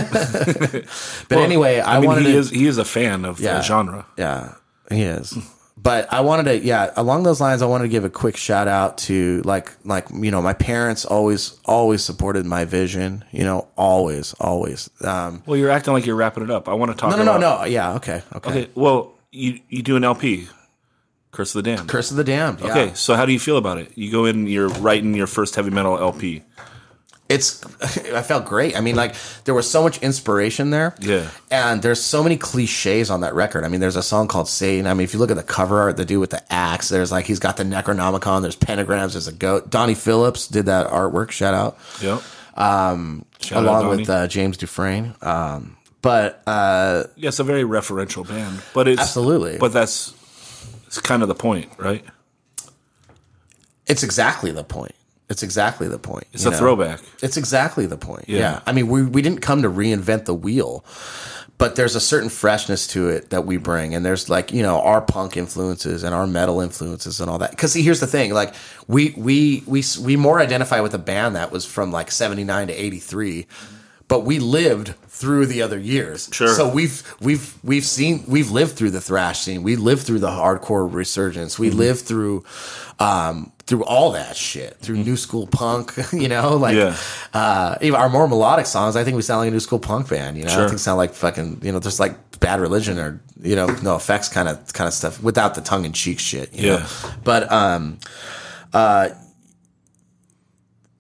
but 1.30 1.38
anyway, 1.40 1.80
I, 1.80 1.98
I 1.98 2.00
mean, 2.00 2.08
wanted 2.08 2.26
he 2.26 2.32
to, 2.34 2.38
is 2.38 2.50
he 2.50 2.66
is 2.68 2.78
a 2.78 2.86
fan 2.86 3.26
of 3.26 3.40
Yeah. 3.40 3.56
the 3.58 3.62
genre. 3.64 4.06
yeah, 4.18 4.54
he 4.90 5.02
is. 5.04 5.38
But 5.80 6.12
I 6.12 6.22
wanted 6.22 6.46
to, 6.46 6.58
yeah, 6.66 6.92
along 6.98 7.24
those 7.24 7.40
lines, 7.40 7.62
I 7.62 7.68
wanted 7.68 7.84
to 7.84 7.90
give 7.90 8.04
a 8.04 8.10
quick 8.10 8.36
shout 8.36 8.68
out 8.68 8.98
to 9.00 9.42
like, 9.46 9.72
like 9.86 10.08
you 10.12 10.32
know, 10.32 10.42
my 10.42 10.54
parents 10.54 11.06
always, 11.06 11.60
always 11.66 12.04
supported 12.04 12.46
my 12.46 12.66
vision. 12.66 13.24
You 13.32 13.44
know, 13.44 13.68
always, 13.78 14.34
always. 14.40 14.90
Um, 15.04 15.44
Well, 15.46 15.56
you're 15.58 15.70
acting 15.70 15.94
like 15.94 16.06
you're 16.06 16.16
wrapping 16.16 16.44
it 16.44 16.50
up. 16.50 16.68
I 16.68 16.74
want 16.74 16.92
to 16.92 16.98
talk. 16.98 17.12
no, 17.12 17.18
no, 17.18 17.24
no, 17.24 17.38
no. 17.38 17.64
Yeah, 17.66 17.94
okay, 17.96 18.22
okay. 18.36 18.50
Okay. 18.50 18.70
Well, 18.74 19.14
you 19.32 19.60
you 19.70 19.84
do 19.84 19.96
an 19.98 20.04
LP, 20.04 20.48
Curse 21.38 21.54
of 21.54 21.64
the 21.64 21.70
Damned. 21.76 21.88
Curse 21.88 22.10
of 22.10 22.18
the 22.18 22.24
Damned. 22.24 22.62
Yeah. 22.62 22.72
Okay. 22.72 22.94
So 22.96 23.14
how 23.14 23.28
do 23.28 23.32
you 23.32 23.38
feel 23.38 23.58
about 23.58 23.78
it? 23.78 23.92
You 23.96 24.12
go 24.12 24.26
in, 24.26 24.48
you're 24.48 24.70
writing 24.70 25.14
your 25.14 25.28
first 25.28 25.54
heavy 25.54 25.70
metal 25.70 25.96
LP. 25.96 26.42
it's 27.30 27.64
I 28.12 28.24
felt 28.24 28.46
great. 28.46 28.76
I 28.76 28.82
mean, 28.82 28.96
like 28.96 29.14
there 29.44 29.54
was 29.54 29.70
so 29.70 29.84
much 29.84 30.02
inspiration 30.02 30.72
there. 30.72 30.96
Yeah. 31.00 31.30
And 31.52 31.84
there's 31.84 32.02
so 32.02 32.24
many 32.24 32.38
cliches 32.38 33.12
on 33.12 33.22
that 33.22 33.36
record. 33.36 33.66
I 33.66 33.68
mean, 33.68 33.82
there's 33.82 33.96
a 33.98 34.02
song 34.02 34.28
called 34.28 34.48
Satan. 34.50 34.88
I 34.88 34.96
mean, 34.96 35.04
if 35.04 35.14
you 35.14 35.20
look 35.20 35.30
at 35.30 35.38
the 35.38 35.44
cover 35.44 35.80
art, 35.80 35.96
the 35.98 36.06
dude 36.06 36.22
with 36.22 36.32
the 36.32 36.42
axe, 36.52 36.90
there's 36.90 37.12
like 37.12 37.26
he's 37.26 37.38
got 37.40 37.58
the 37.58 37.64
Necronomicon, 37.64 38.42
there's 38.42 38.56
pentagrams, 38.58 39.12
there's 39.12 39.28
a 39.28 39.32
goat. 39.32 39.70
Donnie 39.70 39.94
Phillips 39.94 40.48
did 40.48 40.66
that 40.66 40.88
artwork, 40.88 41.30
shout 41.30 41.54
out. 41.54 41.78
Yep. 42.02 42.24
Um 42.58 43.26
Shout 43.42 43.60
out, 43.64 43.84
along 43.84 43.98
with 43.98 44.10
uh, 44.10 44.28
James 44.28 44.58
Dufresne. 44.58 45.14
Um 45.22 45.78
but 46.02 46.42
uh 46.48 47.04
Yeah, 47.16 47.28
it's 47.28 47.38
a 47.40 47.44
very 47.44 47.62
referential 47.64 48.28
band, 48.28 48.64
but 48.74 48.88
it's 48.88 49.00
Absolutely. 49.02 49.60
But 49.60 49.72
that's 49.74 50.16
it's 50.88 51.00
kind 51.00 51.22
of 51.22 51.28
the 51.28 51.36
point, 51.36 51.70
right? 51.78 52.04
it's 53.88 54.04
exactly 54.04 54.52
the 54.52 54.64
point. 54.64 54.94
It's 55.30 55.44
exactly 55.44 55.88
the 55.88 56.00
point. 56.00 56.26
It's 56.32 56.46
a 56.46 56.52
know? 56.52 56.58
throwback. 56.58 57.02
It's 57.22 57.36
exactly 57.36 57.86
the 57.86 57.98
point. 57.98 58.26
Yeah. 58.28 58.40
Yeah. 58.40 58.62
I 58.66 58.72
mean, 58.72 58.88
we, 58.88 59.04
we 59.04 59.22
didn't 59.22 59.42
come 59.42 59.62
to 59.64 59.70
reinvent 59.70 60.26
the 60.26 60.34
wheel, 60.34 60.86
but 61.58 61.76
there's 61.76 61.96
a 61.96 62.00
certain 62.00 62.30
freshness 62.30 62.88
to 62.88 63.10
it 63.10 63.30
that 63.32 63.46
we 63.46 63.58
bring. 63.58 63.94
And 63.94 64.06
there's 64.06 64.30
like, 64.30 64.54
you 64.54 64.64
know, 64.64 64.82
our 64.82 65.02
punk 65.02 65.36
influences 65.36 66.04
and 66.04 66.16
our 66.16 66.28
metal 66.28 66.62
influences 66.62 67.20
and 67.20 67.30
all 67.30 67.40
that. 67.40 67.58
Cause 67.58 67.74
see, 67.74 67.82
here's 67.82 68.00
the 68.00 68.08
thing. 68.08 68.34
Like 68.34 68.54
we, 68.88 69.14
we, 69.18 69.64
we, 69.66 69.84
we 70.02 70.16
more 70.16 70.40
identify 70.40 70.80
with 70.80 70.94
a 70.94 71.00
band 71.00 71.36
that 71.36 71.52
was 71.52 71.66
from 71.66 71.92
like 71.92 72.10
79 72.10 72.68
to 72.68 72.74
83, 72.74 73.48
but 74.08 74.22
we 74.24 74.40
lived 74.40 74.94
through 75.10 75.48
the 75.48 75.62
other 75.62 75.78
years. 75.80 76.30
Sure. 76.32 76.48
So 76.48 76.70
we've, 76.70 77.04
we've, 77.20 77.56
we've 77.64 77.84
seen, 77.86 78.24
we've 78.28 78.52
lived 78.52 78.76
through 78.78 78.92
the 78.92 79.02
thrash 79.02 79.40
scene. 79.42 79.64
We 79.64 79.76
lived 79.76 80.04
through 80.04 80.20
the 80.20 80.30
hardcore 80.30 80.92
resurgence. 80.92 81.58
We 81.60 81.72
lived 81.72 82.02
through, 82.02 82.46
um, 83.00 83.52
through 83.66 83.84
all 83.84 84.12
that 84.12 84.38
shit, 84.38 84.78
through 84.78 84.98
new 84.98 85.18
school 85.18 85.46
punk, 85.48 85.94
you 86.14 86.28
know, 86.30 86.56
like, 86.56 86.76
Yeah. 86.76 86.96
uh, 87.34 87.76
even 87.82 88.00
our 88.00 88.08
more 88.10 88.28
melodic 88.28 88.66
songs, 88.68 88.96
I 88.96 89.04
think 89.04 89.16
we 89.18 89.22
sound 89.24 89.40
like 89.40 89.50
a 89.50 89.52
new 89.52 89.60
school 89.60 89.80
punk 89.80 90.08
band, 90.10 90.38
you 90.38 90.44
know, 90.46 90.52
I 90.52 90.54
Sure. 90.54 90.62
don't 90.62 90.70
think 90.70 90.80
sound 90.80 90.98
like 91.00 91.14
fucking, 91.14 91.60
you 91.64 91.72
know, 91.74 91.80
just 91.82 92.00
like 92.00 92.40
bad 92.40 92.62
religion 92.62 92.98
or, 93.00 93.20
you 93.42 93.56
know, 93.56 93.68
NOFX 93.68 94.32
kind 94.32 94.48
of, 94.48 94.72
kind 94.72 94.88
of 94.88 94.94
stuff 94.94 95.22
without 95.22 95.56
the 95.56 95.62
tongue 95.62 95.84
in 95.84 95.92
cheek 95.92 96.20
shit, 96.20 96.54
you 96.54 96.68
Yeah. 96.68 96.78
know? 96.78 96.86
But, 97.24 97.52
um, 97.52 97.98
uh, 98.72 99.10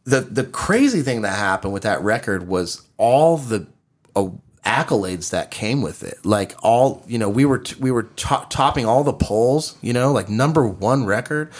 the, 0.05 0.21
the 0.21 0.43
crazy 0.43 1.01
thing 1.03 1.21
that 1.21 1.37
happened 1.37 1.73
with 1.73 1.83
that 1.83 2.01
record 2.01 2.47
was 2.47 2.81
all 2.97 3.37
the 3.37 3.67
uh, 4.15 4.29
accolades 4.65 5.29
that 5.29 5.49
came 5.49 5.81
with 5.81 6.03
it. 6.03 6.25
Like 6.25 6.53
all, 6.61 7.03
you 7.07 7.17
know, 7.17 7.29
we 7.29 7.45
were, 7.45 7.59
t- 7.59 7.75
we 7.79 7.89
were 7.89 8.03
to- 8.03 8.45
topping 8.49 8.85
all 8.85 9.03
the 9.03 9.13
polls, 9.13 9.77
you 9.81 9.93
know, 9.93 10.11
like 10.11 10.29
number 10.29 10.67
one 10.67 11.05
record, 11.05 11.51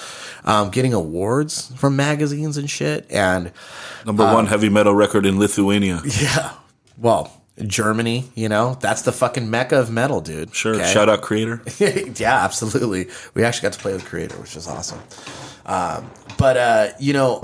um, 0.44 0.70
getting 0.70 0.94
awards 0.94 1.74
from 1.78 1.96
magazines 1.96 2.58
and 2.58 2.70
shit. 2.70 3.06
And, 3.10 3.52
Number 4.06 4.24
one 4.26 4.48
heavy 4.48 4.70
metal 4.70 4.94
record 4.94 5.26
in 5.26 5.40
Lithuania. 5.40 6.02
yeah. 6.22 6.54
Well, 6.98 7.32
Germany, 7.66 8.26
you 8.36 8.50
know, 8.50 8.78
that's 8.82 9.02
the 9.02 9.12
fucking 9.12 9.50
mecca 9.50 9.80
of 9.80 9.90
metal, 9.90 10.22
dude. 10.22 10.54
Sure. 10.54 10.76
Okay? 10.76 10.92
Shout 10.92 11.10
out 11.10 11.22
Kreator. 11.22 11.62
yeah, 12.20 12.44
absolutely. 12.44 13.08
We 13.34 13.44
actually 13.44 13.64
got 13.64 13.74
to 13.74 13.80
play 13.80 13.94
with 13.94 14.04
Kreator, 14.04 14.40
which 14.40 14.56
is 14.56 14.68
awesome. 14.68 15.00
Um, 15.66 16.10
but 16.38 16.58
uh, 16.58 16.88
you 17.00 17.14
know, 17.14 17.42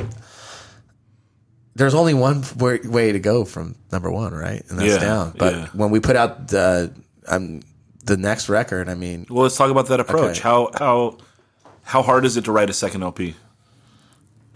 there's 1.75 1.93
only 1.95 2.13
one 2.13 2.43
way, 2.57 3.11
to 3.11 3.19
go 3.19 3.45
from 3.45 3.75
number 3.91 4.11
one, 4.11 4.33
right? 4.33 4.63
And 4.69 4.79
that's 4.79 4.93
Yeah, 4.93 4.99
down. 4.99 5.33
But 5.37 5.53
yeah. 5.53 5.67
when 5.73 5.89
we 5.89 5.99
put 5.99 6.15
out 6.15 6.47
the 6.49 6.93
um, 7.27 7.61
the 8.05 8.17
next 8.17 8.49
record, 8.49 8.89
I 8.89 8.95
mean, 8.95 9.25
Well, 9.29 9.43
let's 9.43 9.55
talk 9.57 9.71
about 9.71 9.87
that 9.87 9.99
approach. 9.99 10.39
Okay. 10.39 10.41
How 10.41 10.69
how 10.77 11.17
how 11.83 12.01
hard 12.01 12.25
is 12.25 12.37
it 12.37 12.45
to 12.45 12.51
write 12.51 12.69
a 12.69 12.73
second 12.73 13.03
LP? 13.03 13.35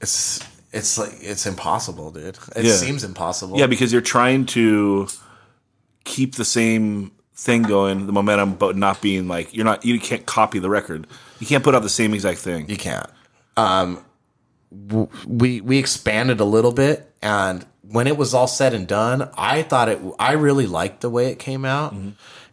it's 0.00 0.40
it's 0.72 0.98
like 0.98 1.12
it's 1.20 1.46
impossible, 1.46 2.10
dude. 2.10 2.38
It 2.56 2.64
Yeah. 2.64 2.72
seems 2.74 3.04
impossible. 3.04 3.58
Yeah, 3.58 3.66
because 3.66 3.92
you're 3.92 4.02
trying 4.02 4.46
to 4.46 5.08
keep 6.04 6.34
the 6.34 6.44
same 6.44 7.12
thing 7.36 7.62
going, 7.62 8.06
the 8.06 8.12
momentum, 8.12 8.54
but 8.54 8.76
not 8.76 9.00
being 9.00 9.26
like 9.28 9.54
you're 9.54 9.64
not 9.64 9.84
you 9.84 9.98
can't 10.00 10.26
copy 10.26 10.58
the 10.58 10.68
record. 10.70 11.06
You 11.40 11.46
can't 11.46 11.64
put 11.64 11.74
out 11.74 11.82
the 11.82 11.88
same 11.88 12.14
exact 12.14 12.38
thing. 12.40 12.68
You 12.68 12.76
can't. 12.76 13.06
Um, 13.56 14.04
we 15.26 15.60
we 15.60 15.78
expanded 15.78 16.40
a 16.40 16.44
little 16.44 16.72
bit, 16.72 17.10
and 17.22 17.64
when 17.82 18.06
it 18.06 18.16
was 18.16 18.34
all 18.34 18.46
said 18.46 18.74
and 18.74 18.86
done, 18.86 19.30
I 19.36 19.62
thought 19.62 19.88
it. 19.88 20.00
I 20.18 20.32
really 20.32 20.66
liked 20.66 21.00
the 21.00 21.10
way 21.10 21.30
it 21.30 21.38
came 21.38 21.64
out. 21.64 21.94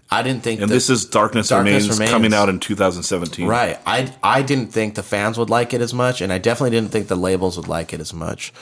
I 0.10 0.24
didn't 0.24 0.44
think. 0.44 0.58
Mm-hmm. 0.58 0.64
And 0.64 0.72
this 0.72 0.90
is 0.90 1.06
Darkness, 1.06 1.48
Darkness 1.48 1.84
Remains, 1.84 2.00
Remains. 2.00 2.12
coming 2.12 2.34
out 2.34 2.50
in 2.50 2.60
2017. 2.60 3.48
right. 3.48 3.80
I 3.86 4.14
I 4.22 4.42
didn't 4.42 4.68
think 4.68 4.96
the 4.96 5.04
fans 5.04 5.38
would 5.38 5.50
like 5.50 5.74
it 5.74 5.82
as 5.82 5.94
much, 5.94 6.22
and 6.22 6.32
I 6.32 6.38
definitely 6.38 6.72
didn't 6.72 6.92
think 6.92 7.08
the 7.08 7.16
labels 7.16 7.58
would 7.58 7.68
like 7.68 7.94
it 7.94 8.00
as 8.00 8.14
much. 8.14 8.54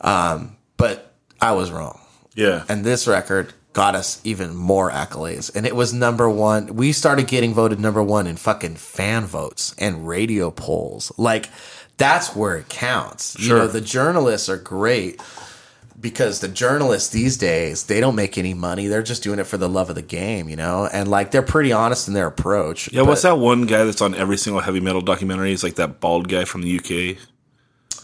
Um, 0.00 0.56
but 0.76 1.12
I 1.40 1.52
was 1.52 1.70
wrong. 1.70 2.00
Yeah. 2.34 2.64
And 2.68 2.84
this 2.84 3.06
record 3.06 3.52
got 3.72 3.94
us 3.94 4.20
even 4.24 4.56
more 4.56 4.90
accolades. 4.90 5.54
And 5.54 5.66
it 5.66 5.76
was 5.76 5.92
number 5.92 6.28
one. 6.28 6.74
We 6.74 6.92
started 6.92 7.28
getting 7.28 7.54
voted 7.54 7.78
number 7.78 8.02
one 8.02 8.26
in 8.26 8.36
fucking 8.36 8.76
fan 8.76 9.24
votes 9.24 9.74
and 9.78 10.08
radio 10.08 10.50
polls. 10.50 11.12
Like, 11.16 11.48
that's 11.98 12.34
where 12.34 12.56
it 12.56 12.68
counts. 12.68 13.36
You 13.38 13.44
Sure. 13.46 13.58
know, 13.58 13.66
the 13.66 13.80
journalists 13.82 14.48
are 14.48 14.56
great 14.56 15.20
because 16.00 16.38
the 16.40 16.48
journalists 16.48 17.10
these 17.10 17.36
days, 17.36 17.84
they 17.84 18.00
don't 18.00 18.14
make 18.14 18.38
any 18.38 18.54
money. 18.54 18.86
They're 18.86 19.02
just 19.02 19.22
doing 19.22 19.38
it 19.40 19.44
for 19.48 19.56
the 19.56 19.68
love 19.68 19.88
of 19.90 19.96
the 19.96 20.02
game, 20.02 20.48
you 20.48 20.54
know? 20.56 20.88
And 20.92 21.08
like, 21.10 21.32
they're 21.32 21.42
pretty 21.42 21.72
honest 21.72 22.06
in 22.08 22.14
their 22.14 22.28
approach. 22.28 22.90
yeah, 22.92 23.02
what's 23.02 23.22
that 23.22 23.38
one 23.38 23.66
guy 23.66 23.82
that's 23.84 24.00
on 24.00 24.14
every 24.14 24.36
single 24.36 24.62
heavy 24.62 24.80
metal 24.80 25.00
documentary? 25.00 25.50
He's 25.50 25.64
like 25.64 25.74
that 25.74 25.98
bald 26.00 26.28
guy 26.28 26.44
from 26.44 26.62
the 26.62 26.78
UK. 26.78 27.18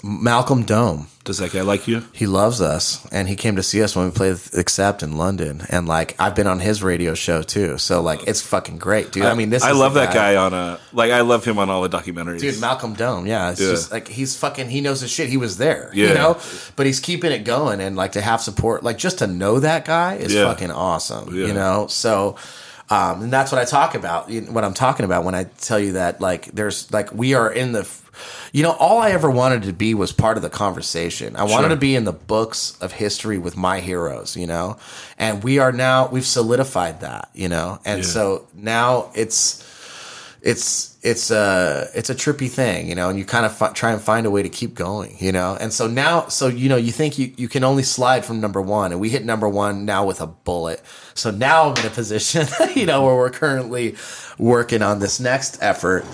Malcolm 0.08 0.64
Dome. 0.64 1.06
Does 1.24 1.38
that 1.38 1.52
guy 1.52 1.62
like 1.62 1.88
you? 1.88 2.02
he 2.12 2.26
loves 2.26 2.60
us 2.60 3.06
and 3.10 3.26
he 3.26 3.34
came 3.36 3.56
to 3.56 3.62
see 3.62 3.82
us 3.82 3.96
when 3.96 4.04
we 4.04 4.10
played 4.10 4.36
accept 4.52 5.02
in 5.02 5.16
london 5.16 5.62
and 5.70 5.88
like 5.88 6.14
i've 6.20 6.34
been 6.34 6.46
on 6.46 6.60
his 6.60 6.82
radio 6.82 7.14
show 7.14 7.40
too 7.40 7.78
so 7.78 8.02
like 8.02 8.20
it's 8.28 8.42
fucking 8.42 8.76
great 8.76 9.10
dude 9.10 9.24
i, 9.24 9.32
mean 9.32 9.48
this 9.48 9.62
I 9.62 9.70
is 9.70 9.78
love 9.78 9.94
the 9.94 10.00
that 10.00 10.12
guy 10.12 10.36
on 10.36 10.52
a 10.52 10.78
like 10.92 11.10
I 11.10 11.22
love 11.22 11.42
him 11.46 11.58
on 11.58 11.70
all 11.70 11.80
the 11.80 11.88
documentaries. 11.88 12.40
dude 12.40 12.60
malcolm 12.60 12.92
dome 12.92 13.26
yeah 13.26 13.52
it's 13.52 13.60
Yeah. 13.62 13.70
just 13.70 13.90
like 13.90 14.06
he's 14.08 14.36
fucking 14.36 14.68
he 14.68 14.82
knows 14.82 15.00
his 15.00 15.10
shit 15.10 15.30
he 15.30 15.38
was 15.38 15.56
there 15.56 15.90
Yeah. 15.94 16.08
you 16.08 16.14
know 16.14 16.38
but 16.76 16.84
he's 16.84 17.00
keeping 17.00 17.32
it 17.32 17.44
going 17.46 17.80
and 17.80 17.96
like 17.96 18.12
to 18.12 18.20
have 18.20 18.42
support 18.42 18.82
like 18.82 18.98
just 18.98 19.20
to 19.20 19.26
know 19.26 19.60
that 19.60 19.86
guy 19.86 20.16
is 20.16 20.34
Yeah. 20.34 20.44
fucking 20.44 20.70
awesome 20.70 21.34
you 21.34 21.54
know 21.54 21.86
so 21.88 22.36
um, 22.90 23.22
and 23.22 23.32
that's 23.32 23.50
what 23.52 23.60
I 23.60 23.64
talk 23.64 23.94
about. 23.94 24.30
What 24.30 24.64
I'm 24.64 24.74
talking 24.74 25.04
about 25.04 25.24
when 25.24 25.34
I 25.34 25.44
tell 25.44 25.78
you 25.78 25.92
that, 25.92 26.20
like, 26.20 26.46
there's 26.46 26.90
like 26.92 27.12
we 27.12 27.34
are 27.34 27.50
in 27.50 27.72
the, 27.72 27.88
you 28.52 28.62
know, 28.62 28.72
all 28.72 28.98
I 28.98 29.10
ever 29.10 29.30
wanted 29.30 29.62
to 29.64 29.72
be 29.72 29.94
was 29.94 30.12
part 30.12 30.36
of 30.36 30.42
the 30.42 30.50
conversation. 30.50 31.34
I 31.36 31.44
wanted 31.44 31.68
Sure. 31.68 31.68
to 31.70 31.76
be 31.76 31.94
in 31.96 32.04
the 32.04 32.12
books 32.12 32.76
of 32.80 32.92
history 32.92 33.38
with 33.38 33.56
my 33.56 33.80
heroes, 33.80 34.36
you 34.36 34.46
know, 34.46 34.76
and 35.18 35.42
we 35.42 35.58
are 35.58 35.72
now 35.72 36.08
we've 36.08 36.26
solidified 36.26 37.00
that, 37.00 37.30
you 37.34 37.48
know, 37.48 37.78
and 37.84 38.02
Yeah. 38.02 38.08
so 38.08 38.46
now 38.54 39.10
it's 39.14 39.64
it's 40.44 40.98
it's 41.02 41.30
a 41.30 41.88
it's 41.94 42.10
a 42.10 42.14
trippy 42.14 42.50
thing, 42.50 42.86
you 42.86 42.94
know, 42.94 43.08
and 43.08 43.18
you 43.18 43.24
kind 43.24 43.46
of 43.46 43.72
try 43.72 43.92
and 43.92 44.00
find 44.00 44.26
a 44.26 44.30
way 44.30 44.42
to 44.42 44.50
keep 44.50 44.74
going, 44.74 45.16
you 45.18 45.32
know. 45.32 45.56
And 45.58 45.72
so 45.72 45.86
now, 45.86 46.28
so 46.28 46.48
you 46.48 46.68
know, 46.68 46.76
you 46.76 46.92
think 46.92 47.18
you 47.18 47.32
you 47.38 47.48
can 47.48 47.64
only 47.64 47.82
slide 47.82 48.26
from 48.26 48.42
number 48.42 48.60
one, 48.60 48.92
and 48.92 49.00
we 49.00 49.08
hit 49.08 49.24
number 49.24 49.48
one 49.48 49.86
now 49.86 50.04
with 50.04 50.20
a 50.20 50.26
bullet. 50.26 50.82
So 51.14 51.30
now 51.30 51.70
I'm 51.70 51.76
in 51.78 51.86
a 51.86 51.90
position, 51.90 52.46
you 52.74 52.84
know, 52.84 53.06
where 53.06 53.16
we're 53.16 53.30
currently 53.30 53.96
working 54.36 54.82
on 54.82 54.98
this 54.98 55.18
next 55.18 55.56
effort. 55.62 56.04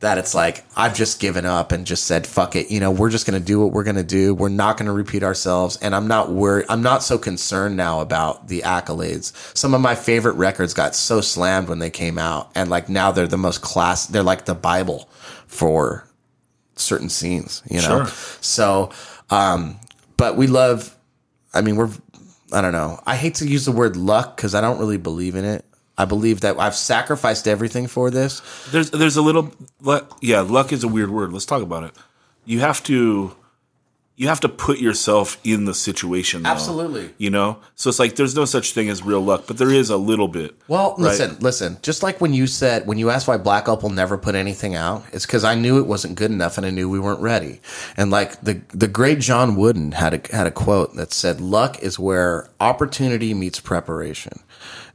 That 0.00 0.16
it's 0.16 0.32
like 0.32 0.64
I've 0.76 0.94
just 0.94 1.18
given 1.18 1.44
up 1.44 1.72
and 1.72 1.84
just 1.84 2.04
said 2.04 2.24
fuck 2.24 2.54
it. 2.54 2.70
You 2.70 2.78
know, 2.78 2.92
we're 2.92 3.10
just 3.10 3.26
gonna 3.26 3.40
do 3.40 3.58
what 3.60 3.72
we're 3.72 3.82
gonna 3.82 4.04
do. 4.04 4.32
We're 4.32 4.48
not 4.48 4.76
gonna 4.76 4.92
repeat 4.92 5.24
ourselves, 5.24 5.76
and 5.82 5.92
I'm 5.94 6.06
not 6.06 6.30
worried. 6.30 6.66
I'm 6.68 6.82
not 6.82 7.02
so 7.02 7.18
concerned 7.18 7.76
now 7.76 8.00
about 8.00 8.46
the 8.46 8.60
accolades. 8.60 9.32
Some 9.56 9.74
of 9.74 9.80
my 9.80 9.96
favorite 9.96 10.34
records 10.34 10.72
got 10.72 10.94
so 10.94 11.20
slammed 11.20 11.68
when 11.68 11.80
they 11.80 11.90
came 11.90 12.16
out, 12.16 12.50
and 12.54 12.70
like 12.70 12.88
now 12.88 13.10
they're 13.10 13.26
the 13.26 13.36
most 13.36 13.60
class. 13.60 14.06
They're 14.06 14.22
like 14.22 14.44
the 14.44 14.54
bible 14.54 15.08
for 15.48 16.06
certain 16.76 17.08
scenes. 17.08 17.62
You 17.68 17.80
know, 17.82 18.04
Sure. 18.04 18.06
so 18.40 18.90
um, 19.30 19.80
but 20.16 20.36
we 20.36 20.46
love. 20.46 20.94
I 21.52 21.60
mean, 21.60 21.74
we're. 21.74 21.90
I 22.52 22.60
don't 22.60 22.72
know. 22.72 23.00
I 23.04 23.16
hate 23.16 23.34
to 23.36 23.46
use 23.48 23.64
the 23.64 23.72
word 23.72 23.96
luck 23.96 24.36
because 24.36 24.54
I 24.54 24.60
don't 24.60 24.78
really 24.78 24.96
believe 24.96 25.34
in 25.34 25.44
it. 25.44 25.64
I 25.98 26.04
believe 26.04 26.40
that 26.42 26.58
I've 26.58 26.76
sacrificed 26.76 27.48
everything 27.48 27.88
for 27.88 28.10
this. 28.10 28.40
There's 28.70 28.90
there's 28.92 29.16
a 29.16 29.22
little 29.22 29.52
luck. 29.82 30.16
Yeah, 30.22 30.40
luck 30.40 30.72
is 30.72 30.84
a 30.84 30.88
weird 30.88 31.10
word. 31.10 31.32
Let's 31.32 31.44
talk 31.44 31.62
about 31.62 31.82
it. 31.82 31.92
You 32.44 32.60
have 32.60 32.82
to 32.84 33.34
you 34.18 34.26
have 34.26 34.40
to 34.40 34.48
put 34.48 34.80
yourself 34.80 35.38
in 35.44 35.64
the 35.64 35.72
situation. 35.72 36.42
though. 36.42 36.50
Absolutely. 36.50 37.14
You 37.18 37.30
know, 37.30 37.58
so 37.76 37.88
it's 37.88 38.00
like 38.00 38.16
there's 38.16 38.34
no 38.34 38.44
such 38.44 38.72
thing 38.72 38.88
as 38.88 39.00
real 39.00 39.20
luck, 39.20 39.44
but 39.46 39.58
there 39.58 39.70
is 39.70 39.90
a 39.90 39.96
little 39.96 40.26
bit. 40.26 40.56
Well, 40.66 40.90
right? 40.90 40.98
listen, 40.98 41.36
listen. 41.38 41.78
Just 41.82 42.02
like 42.02 42.20
when 42.20 42.34
you 42.34 42.48
said 42.48 42.84
when 42.88 42.98
you 42.98 43.10
asked 43.10 43.28
why 43.28 43.36
Black 43.36 43.68
Opal 43.68 43.90
never 43.90 44.18
put 44.18 44.34
anything 44.34 44.74
out, 44.74 45.04
it's 45.12 45.24
because 45.24 45.44
I 45.44 45.54
knew 45.54 45.78
it 45.78 45.86
wasn't 45.86 46.16
good 46.16 46.32
enough, 46.32 46.58
and 46.58 46.66
I 46.66 46.70
knew 46.70 46.88
we 46.88 46.98
weren't 46.98 47.20
ready. 47.20 47.60
And 47.96 48.10
like 48.10 48.40
the 48.40 48.60
the 48.70 48.88
great 48.88 49.20
John 49.20 49.54
Wooden 49.54 49.92
had 49.92 50.14
a 50.14 50.36
had 50.36 50.48
a 50.48 50.52
quote 50.52 50.96
that 50.96 51.12
said, 51.12 51.40
"Luck 51.40 51.80
is 51.80 51.96
where 51.96 52.50
opportunity 52.58 53.34
meets 53.34 53.60
preparation." 53.60 54.40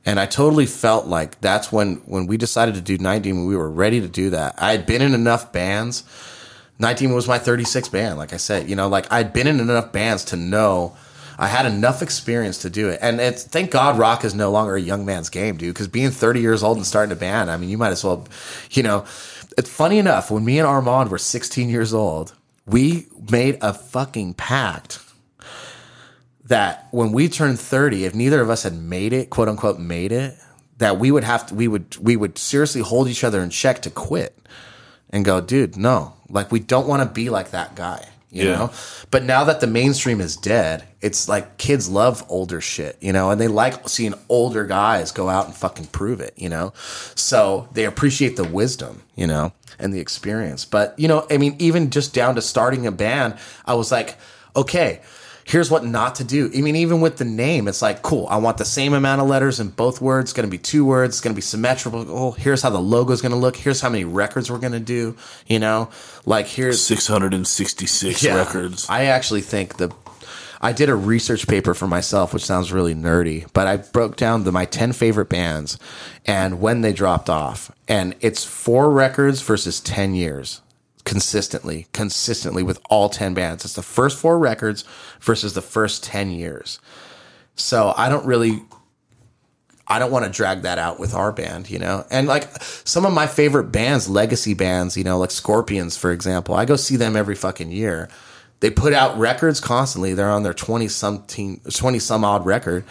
And 0.05 0.19
I 0.19 0.25
totally 0.25 0.65
felt 0.65 1.07
like 1.07 1.39
that's 1.39 1.71
when 1.71 1.95
when 2.05 2.27
we 2.27 2.38
decided 2.38 2.75
to 2.75 2.81
do 2.81 2.97
19, 2.97 3.38
when 3.38 3.45
we 3.45 3.55
were 3.55 3.69
ready 3.69 4.01
to 4.01 4.07
do 4.07 4.30
that. 4.31 4.55
I 4.61 4.71
had 4.71 4.85
been 4.85 5.01
in 5.01 5.13
enough 5.13 5.53
bands 5.53 6.03
Night 6.80 6.97
Demon 6.97 7.15
was 7.15 7.27
my 7.27 7.39
36th 7.39 7.91
band. 7.91 8.17
Like 8.17 8.34
I 8.34 8.38
said, 8.38 8.69
you 8.69 8.75
know, 8.75 8.88
like 8.88 9.11
I'd 9.11 9.34
been 9.34 9.47
in 9.47 9.59
enough 9.59 9.91
bands 9.91 10.25
to 10.25 10.35
know 10.35 10.95
I 11.38 11.47
had 11.47 11.65
enough 11.65 12.01
experience 12.01 12.59
to 12.59 12.69
do 12.69 12.89
it. 12.89 12.99
And 13.01 13.19
it's 13.19 13.43
thank 13.43 13.71
God 13.71 13.97
rock 13.97 14.23
is 14.23 14.35
no 14.35 14.51
longer 14.51 14.75
a 14.75 14.81
young 14.81 15.05
man's 15.05 15.30
game, 15.30 15.57
dude. 15.57 15.73
Because 15.73 15.88
being 15.88 16.11
30 16.11 16.41
years 16.41 16.63
old 16.63 16.77
and 16.77 16.85
starting 16.85 17.11
a 17.11 17.15
band, 17.15 17.49
I 17.49 17.57
mean, 17.57 17.69
you 17.69 17.77
might 17.77 17.91
as 17.91 18.03
well, 18.03 18.27
you 18.71 18.84
know. 18.84 19.05
It's 19.55 19.69
funny 19.69 19.99
enough 19.99 20.31
when 20.31 20.43
me 20.43 20.57
and 20.57 20.67
Armand 20.67 21.11
were 21.11 21.19
16 21.19 21.69
years 21.69 21.93
old, 21.93 22.34
we 22.65 23.07
made 23.30 23.59
a 23.61 23.71
fucking 23.71 24.34
pact 24.34 24.99
that 26.45 26.88
when 26.91 27.11
we 27.11 27.30
turned 27.30 27.60
30, 27.60 28.06
if 28.06 28.14
neither 28.14 28.41
of 28.41 28.49
us 28.49 28.64
had 28.64 28.74
made 28.74 29.14
it, 29.14 29.30
quote 29.30 29.48
unquote, 29.48 29.80
made 29.80 30.11
it, 30.11 30.38
that 30.78 30.99
we 30.99 31.11
would 31.11 31.24
have 31.24 31.45
to, 31.48 31.56
we 31.56 31.68
would, 31.68 31.95
we 31.98 32.15
would 32.15 32.38
seriously 32.38 32.82
hold 32.82 33.07
each 33.07 33.24
other 33.24 33.41
in 33.41 33.49
check 33.49 33.82
to 33.84 33.90
quit 33.90 34.38
and 35.10 35.24
go, 35.24 35.40
dude, 35.40 35.78
no, 35.78 36.14
like 36.30 36.52
we 36.52 36.60
don't 36.60 36.88
want 36.88 37.02
to 37.07 37.07
be 37.14 37.30
like 37.30 37.52
that 37.52 37.76
guy, 37.76 38.06
you 38.32 38.45
Yeah. 38.48 38.53
know? 38.56 38.72
But 39.11 39.24
now 39.24 39.44
that 39.45 39.61
the 39.61 39.68
mainstream 39.68 40.20
is 40.20 40.36
dead, 40.36 40.84
it's 40.99 41.30
like 41.30 41.57
kids 41.57 41.88
love 41.88 42.26
older 42.28 42.60
shit, 42.60 42.98
you 42.99 43.14
know, 43.14 43.30
and 43.30 43.40
they 43.40 43.48
like 43.48 43.88
seeing 43.88 44.15
older 44.28 44.65
guys 44.65 45.11
go 45.11 45.30
out 45.30 45.45
and 45.45 45.56
fucking 45.56 45.86
prove 45.88 46.20
it, 46.20 46.34
you 46.36 46.49
know? 46.49 46.74
So 47.15 47.70
they 47.74 47.86
appreciate 47.86 48.36
the 48.36 48.44
wisdom, 48.44 49.03
you 49.15 49.28
know, 49.28 49.53
and 49.80 49.94
the 49.94 49.99
experience. 49.99 50.65
But, 50.65 50.98
you 50.99 51.07
know, 51.07 51.26
I 51.30 51.38
mean, 51.38 51.56
even 51.60 51.91
just 51.91 52.14
down 52.14 52.36
to 52.36 52.41
starting 52.41 52.86
a 52.88 52.91
band, 52.91 53.36
I 53.65 53.76
was 53.76 53.91
like, 53.91 54.18
okay, 54.56 55.02
here's 55.45 55.70
what 55.70 55.86
not 55.86 56.15
to 56.15 56.24
do. 56.24 56.49
I 56.56 56.61
mean, 56.61 56.76
even 56.76 57.02
with 57.02 57.18
the 57.18 57.26
name, 57.26 57.68
it's 57.68 57.82
like, 57.82 58.02
cool, 58.02 58.28
I 58.30 58.38
want 58.38 58.57
the 58.57 58.65
same 58.65 58.94
amount 58.94 59.22
of 59.22 59.28
letters 59.28 59.60
in 59.60 59.70
both 59.70 60.02
words. 60.02 60.32
It's 60.32 60.34
going 60.34 60.48
to 60.48 60.52
be 60.52 60.57
two 60.57 60.86
words. 60.86 61.15
It's 61.15 61.22
going 61.22 61.34
to 61.34 61.38
be 61.38 61.41
symmetrical. 61.41 62.06
Oh, 62.10 62.32
here's 62.32 62.61
how 62.61 62.70
the 62.70 62.82
logo's 62.82 63.22
going 63.22 63.32
to 63.32 63.38
look. 63.38 63.56
Here's 63.56 63.82
how 63.82 63.90
many 63.90 64.06
records 64.06 64.49
we're 64.49 64.60
going 64.60 64.74
to 64.74 64.80
do, 64.80 65.15
you 65.48 65.60
know? 65.60 65.90
Like, 66.26 66.48
here's 66.48 66.82
666 66.82 68.24
yeah. 68.24 68.36
records. 68.36 68.88
I 68.90 69.06
actually 69.06 69.41
think 69.41 69.78
the 69.78 69.94
I 70.64 70.72
did 70.72 70.88
a 70.88 70.95
research 70.95 71.45
paper 71.45 71.74
for 71.74 71.88
myself, 71.88 72.34
which 72.34 72.45
sounds 72.45 72.72
really 72.72 72.95
nerdy, 72.95 73.45
but 73.52 73.68
I 73.68 73.76
broke 73.76 74.15
down 74.15 74.45
the 74.45 74.52
my 74.53 74.64
ten 74.64 74.94
favorite 74.94 75.28
bands 75.28 75.78
and 76.26 76.61
when 76.61 76.80
they 76.80 76.94
dropped 76.94 77.30
off, 77.30 77.70
and 77.86 78.15
it's 78.22 78.45
four 78.45 78.90
records 78.90 79.41
versus 79.41 79.82
ten 79.82 80.15
years 80.15 80.61
consistently, 81.05 81.88
consistently 81.93 82.63
with 82.63 82.80
all 82.89 83.09
ten 83.09 83.34
bands. 83.34 83.65
It's 83.65 83.75
the 83.75 83.81
first 83.81 84.17
four 84.17 84.39
records 84.39 84.84
versus 85.19 85.53
the 85.53 85.61
first 85.61 86.03
ten 86.03 86.31
years. 86.31 86.80
So 87.55 87.93
I 87.95 88.09
don't 88.09 88.25
really 88.25 88.63
I 89.88 89.99
don't 89.99 90.11
want 90.11 90.25
to 90.25 90.31
drag 90.31 90.61
that 90.61 90.77
out 90.77 90.99
with 90.99 91.13
our 91.13 91.31
band, 91.31 91.69
you 91.69 91.77
know? 91.77 92.05
And 92.09 92.27
like 92.27 92.49
some 92.85 93.05
of 93.05 93.13
my 93.13 93.27
favorite 93.27 93.65
bands, 93.65 94.09
legacy 94.09 94.53
bands, 94.53 94.95
you 94.95 95.03
know, 95.03 95.17
like 95.17 95.31
Scorpions, 95.31 95.97
for 95.97 96.11
example, 96.11 96.55
I 96.55 96.65
go 96.65 96.75
see 96.75 96.95
them 96.95 97.15
every 97.15 97.35
fucking 97.35 97.71
year. 97.71 98.09
They 98.61 98.69
put 98.69 98.93
out 98.93 99.17
records 99.17 99.59
constantly. 99.59 100.13
They're 100.13 100.31
on 100.31 100.43
their 100.43 100.53
20 100.53 100.88
something, 100.88 101.59
20 101.69 101.99
some 101.99 102.23
odd 102.23 102.45
record. 102.45 102.85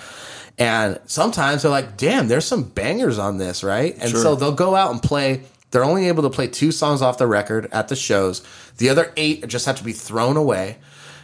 And 0.59 1.01
sometimes 1.06 1.62
they're 1.62 1.70
like, 1.70 1.97
damn, 1.97 2.28
there's 2.28 2.44
some 2.44 2.62
bangers 2.62 3.18
on 3.18 3.39
this, 3.39 3.64
right? 3.64 3.97
And 3.98 4.10
so 4.10 4.34
they'll 4.34 4.52
go 4.52 4.74
out 4.74 4.90
and 4.90 5.02
play. 5.02 5.43
They're 5.73 5.85
only 5.85 6.07
able 6.09 6.23
to 6.23 6.31
play 6.31 6.47
two 6.47 6.70
songs 6.70 7.03
off 7.03 7.19
the 7.19 7.27
record 7.27 7.69
at 7.73 7.89
the 7.89 7.97
shows. 7.97 8.43
The 8.78 8.89
other 8.89 9.12
eight 9.16 9.47
just 9.49 9.66
have 9.66 9.77
to 9.77 9.85
be 9.85 9.93
thrown 9.93 10.36
away, 10.36 10.78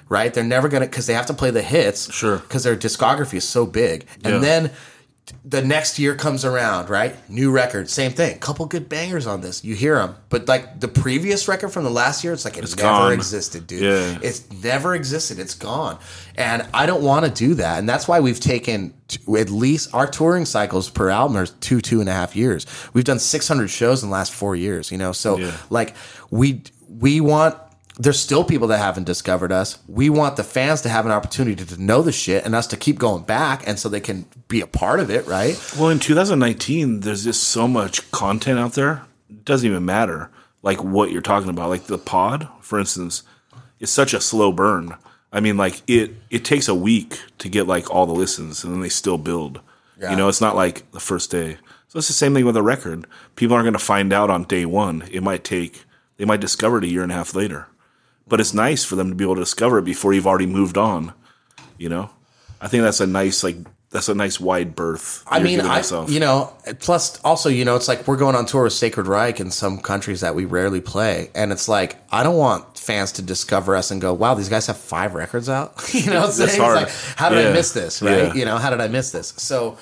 right? 0.09 0.35
They're 0.35 0.43
never 0.43 0.69
going 0.69 0.83
to, 0.83 0.89
because 0.89 1.07
they 1.07 1.15
have 1.15 1.27
to 1.27 1.35
play 1.35 1.51
the 1.51 1.62
hits. 1.62 2.12
Sure. 2.12 2.39
Because 2.39 2.65
their 2.65 2.77
discography 2.77 3.35
is 3.35 3.49
so 3.49 3.65
big. 3.66 4.07
And 4.25 4.35
Yeah. 4.35 4.41
then 4.41 4.70
the 5.45 5.63
next 5.63 5.99
year 5.99 6.15
comes 6.15 6.45
around, 6.45 6.91
right? 6.91 7.15
New 7.31 7.51
record, 7.51 7.89
same 7.91 8.13
thing. 8.13 8.39
Couple 8.39 8.67
good 8.67 8.89
bangers 8.89 9.27
on 9.27 9.41
this. 9.41 9.65
You 9.65 9.75
hear 9.75 9.97
them, 9.97 10.17
but 10.29 10.49
like 10.49 10.81
the 10.81 10.89
previous 10.89 11.49
record 11.49 11.69
from 11.71 11.85
the 11.85 11.91
last 11.91 12.23
year, 12.25 12.33
it's 12.33 12.45
like 12.45 12.57
it 12.57 12.63
never 12.63 12.77
gone. 12.77 13.13
existed, 13.13 13.67
dude. 13.67 13.83
Yeah. 13.83 14.19
It's 14.23 14.51
never 14.63 14.95
existed. 14.95 15.39
It's 15.39 15.55
gone, 15.55 15.99
and 16.37 16.67
I 16.75 16.87
don't 16.87 17.03
want 17.03 17.25
to 17.27 17.31
do 17.31 17.55
that. 17.55 17.79
And 17.79 17.89
that's 17.89 18.07
why 18.09 18.21
we've 18.21 18.41
taken 18.41 18.95
at 19.39 19.51
least 19.51 19.95
our 19.95 20.07
touring 20.07 20.45
cycles 20.45 20.91
per 20.91 21.09
album 21.09 21.37
are 21.37 21.47
two, 21.47 21.81
two 21.81 22.01
and 22.01 22.09
a 22.09 22.13
half 22.13 22.37
years. 22.37 22.67
We've 22.93 23.05
done 23.05 23.19
six 23.19 23.49
hundred 23.49 23.69
shows 23.69 24.03
in 24.03 24.09
the 24.11 24.13
last 24.13 24.33
four 24.33 24.55
years. 24.57 24.91
You 24.93 24.99
know, 24.99 25.13
so 25.13 25.39
Yeah. 25.39 25.53
like 25.71 25.95
we 26.31 26.63
we 26.89 27.21
want 27.21 27.57
there's 27.99 28.19
still 28.19 28.45
people 28.45 28.69
that 28.69 28.79
haven't 28.79 29.05
discovered 29.05 29.51
us. 29.51 29.79
We 29.89 30.09
want 30.09 30.37
the 30.37 30.45
fans 30.45 30.83
to 30.83 30.89
have 30.89 31.05
an 31.05 31.12
opportunity 31.12 31.65
to 31.65 31.83
know 31.83 32.03
the 32.03 32.12
shit 32.12 32.45
and 32.45 32.55
us 32.55 32.69
to 32.69 32.77
keep 32.77 32.99
going 32.99 33.25
back 33.25 33.66
and 33.66 33.79
so 33.79 33.89
they 33.89 34.01
can 34.01 34.27
be 34.47 34.61
a 34.61 34.66
part 34.66 35.01
of 35.01 35.11
it, 35.11 35.27
right? 35.27 35.61
Well, 35.79 35.89
in 35.89 35.99
2019, 35.99 37.01
there's 37.01 37.25
just 37.25 37.43
so 37.43 37.66
much 37.66 38.09
content 38.11 38.59
out 38.59 38.75
there. 38.75 39.03
It 39.29 39.45
doesn't 39.45 39.69
even 39.69 39.85
matter 39.85 40.31
like 40.62 40.83
what 40.83 41.11
you're 41.11 41.23
talking 41.23 41.51
about. 41.51 41.70
Like 41.70 41.85
the 41.85 41.99
pod, 41.99 42.49
for 42.61 42.79
instance, 42.79 43.23
is 43.81 43.91
such 43.91 44.15
a 44.15 44.20
slow 44.20 44.53
burn. 44.53 44.97
I 45.33 45.41
mean, 45.41 45.57
like 45.57 45.83
it 45.87 46.15
it 46.31 46.45
takes 46.45 46.69
a 46.69 46.75
week 46.75 47.20
to 47.39 47.49
get 47.49 47.66
like 47.66 47.91
all 47.91 48.07
the 48.07 48.12
listens, 48.12 48.65
and 48.65 48.73
then 48.73 48.81
they 48.81 48.89
still 48.89 49.19
build. 49.19 49.61
Yeah. 50.01 50.11
You 50.11 50.16
know, 50.16 50.29
it's 50.29 50.41
not 50.41 50.57
like 50.57 50.91
the 50.93 51.01
first 51.01 51.31
day. 51.31 51.59
So 51.89 51.99
it's 51.99 52.09
the 52.09 52.15
same 52.15 52.35
thing 52.35 52.45
with 52.45 52.57
a 52.57 52.62
record. 52.62 53.07
People 53.37 53.55
aren't 53.55 53.65
going 53.65 53.73
to 53.73 53.79
find 53.79 54.12
out 54.12 54.31
on 54.31 54.45
day 54.45 54.65
one. 54.65 55.09
It 55.11 55.23
might 55.23 55.45
take. 55.45 55.85
They 56.16 56.25
might 56.25 56.41
discover 56.41 56.79
it 56.79 56.85
a 56.85 56.89
year 56.89 57.03
and 57.03 57.12
a 57.12 57.15
half 57.15 57.35
later. 57.35 57.66
But 58.29 58.41
it's 58.41 58.55
nice 58.55 58.85
for 58.85 58.97
them 58.97 59.09
to 59.09 59.15
be 59.15 59.25
able 59.25 59.37
to 59.37 59.43
discover 59.43 59.79
it 59.79 59.85
before 59.85 60.13
you've 60.13 60.27
already 60.27 60.47
moved 60.47 60.77
on. 60.77 61.13
You 61.79 61.89
know, 61.89 62.11
I 62.61 62.69
think 62.69 62.83
that's 62.83 63.01
a 63.01 63.07
nice 63.07 63.43
like 63.43 63.57
that's 63.91 64.09
a 64.09 64.15
nice 64.15 64.39
wide 64.39 64.75
berth. 64.77 65.25
I 65.27 65.41
mean, 65.41 65.61
I, 65.63 65.83
you 66.09 66.21
know, 66.21 66.53
plus 66.81 67.19
also, 67.25 67.49
you 67.49 67.65
know, 67.65 67.75
it's 67.75 67.89
like 67.89 68.07
we're 68.07 68.19
going 68.19 68.35
on 68.35 68.45
tour 68.45 68.65
with 68.65 68.75
Sacred 68.75 69.07
Reich 69.07 69.41
in 69.41 69.51
some 69.51 69.79
countries 69.79 70.21
that 70.21 70.35
we 70.35 70.45
rarely 70.45 70.83
play. 70.83 71.31
And 71.35 71.53
it's 71.53 71.69
like, 71.69 71.97
I 72.13 72.23
don't 72.23 72.37
want 72.37 72.77
fans 72.77 73.13
to 73.13 73.23
discover 73.23 73.75
us 73.75 73.91
and 73.91 73.99
go, 73.99 74.13
wow, 74.13 74.35
these 74.35 74.51
guys 74.51 74.67
have 74.67 74.77
five 74.77 75.15
records 75.15 75.49
out. 75.49 75.75
you 75.95 76.11
know 76.11 76.21
what 76.21 76.27
I'm 76.27 76.33
saying? 76.33 76.51
It's 76.51 76.59
like, 76.59 76.91
how 77.17 77.31
did 77.31 77.47
I 77.47 77.53
miss 77.53 77.73
this? 77.73 78.03
Right. 78.03 78.19
Yeah. 78.19 78.35
You 78.35 78.45
know, 78.45 78.59
how 78.59 78.69
did 78.69 78.83
I 78.83 78.89
miss 78.89 79.11
this? 79.11 79.33
So 79.39 79.79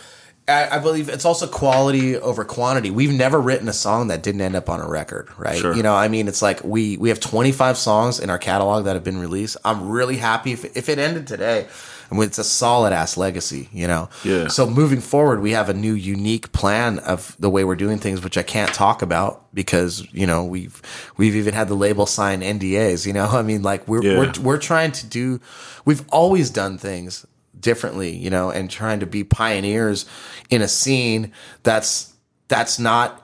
I, 0.48 0.77
I 0.77 0.78
believe 0.78 1.09
it's 1.09 1.24
also 1.24 1.47
quality 1.48 2.16
over 2.16 2.44
quantity. 2.44 2.90
We've 2.90 3.12
never 3.12 3.40
written 3.40 3.68
a 3.68 3.73
song 3.73 4.09
that 4.09 4.23
didn't 4.23 4.40
end 4.43 4.55
up 4.55 4.68
on 4.68 4.81
a 4.81 4.89
record, 4.89 5.28
right? 5.36 5.59
Sure. 5.59 5.74
You 5.74 5.82
know, 5.82 5.94
I 5.94 6.06
mean, 6.09 6.28
it's 6.28 6.40
like 6.43 6.62
we 6.62 6.97
we 6.97 7.09
have 7.09 7.18
25 7.20 7.77
songs 7.77 8.20
in 8.20 8.31
our 8.31 8.39
catalog 8.39 8.85
that 8.85 8.94
have 8.94 9.02
been 9.05 9.18
released. 9.18 9.56
I'm 9.64 9.89
really 9.89 10.16
happy 10.16 10.52
if, 10.52 10.77
if 10.77 10.89
it 10.89 10.98
ended 10.98 11.27
today. 11.27 11.66
I 12.09 12.14
mean, 12.14 12.23
it's 12.23 12.39
a 12.39 12.44
solid 12.44 12.93
ass 12.93 13.16
legacy, 13.16 13.68
you 13.73 13.89
know. 13.89 14.09
Yeah. 14.23 14.47
So 14.47 14.70
moving 14.70 15.01
forward, 15.01 15.40
we 15.40 15.51
have 15.51 15.68
a 15.68 15.74
new 15.74 15.94
unique 15.94 16.52
plan 16.52 17.01
of 17.01 17.35
the 17.40 17.51
way 17.51 17.64
we're 17.64 17.74
doing 17.74 17.98
things, 17.98 18.23
which 18.23 18.39
I 18.39 18.44
can't 18.44 18.73
talk 18.73 19.02
about 19.02 19.52
because 19.52 20.06
you 20.12 20.28
know 20.28 20.44
we've 20.44 20.81
we've 21.16 21.35
even 21.35 21.55
had 21.55 21.66
the 21.66 21.74
label 21.74 22.06
sign 22.06 22.43
NDAs. 22.43 23.05
You 23.05 23.12
know, 23.12 23.27
I 23.32 23.43
mean, 23.43 23.62
like 23.62 23.89
we're 23.89 24.05
Yeah. 24.05 24.18
we're 24.18 24.32
we're 24.40 24.59
trying 24.59 24.93
to 24.93 25.06
do. 25.06 25.40
We've 25.85 26.05
always 26.10 26.51
done 26.51 26.78
things 26.78 27.27
differently, 27.60 28.14
you 28.14 28.30
know, 28.30 28.50
and 28.50 28.70
trying 28.70 29.00
to 29.00 29.06
be 29.06 29.24
pioneers 29.24 30.06
in 30.50 30.62
a 30.62 30.68
scene 30.68 31.32
that's 31.62 32.12
that's 32.48 32.78
not 32.78 33.22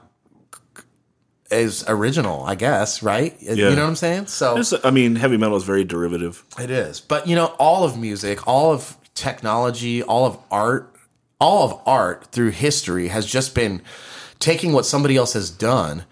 as 1.51 1.83
original, 1.87 2.43
I 2.43 2.55
guess, 2.55 3.03
right? 3.03 3.35
Yeah. 3.39 3.53
You 3.53 3.75
know 3.75 3.83
what 3.83 3.89
I'm 3.89 3.95
saying? 3.95 4.27
So 4.27 4.53
There's- 4.55 4.73
I 4.83 4.89
mean, 4.91 5.15
heavy 5.15 5.37
metal 5.37 5.55
is 5.57 5.63
very 5.63 5.83
derivative. 5.83 6.43
it 6.59 6.71
is. 6.71 6.99
But 6.99 7.27
you 7.27 7.35
know, 7.35 7.47
all 7.59 7.83
of 7.83 7.97
music, 7.97 8.47
all 8.47 8.71
of 8.73 8.97
technology, 9.13 10.01
all 10.01 10.25
of 10.25 10.37
art, 10.49 10.95
all 11.39 11.63
of 11.65 11.79
art 11.85 12.25
through 12.31 12.49
history 12.51 13.09
has 13.09 13.25
just 13.25 13.53
been 13.53 13.81
taking 14.39 14.73
what 14.73 14.85
somebody 14.85 15.15
else 15.15 15.33
has 15.33 15.49
done 15.51 16.05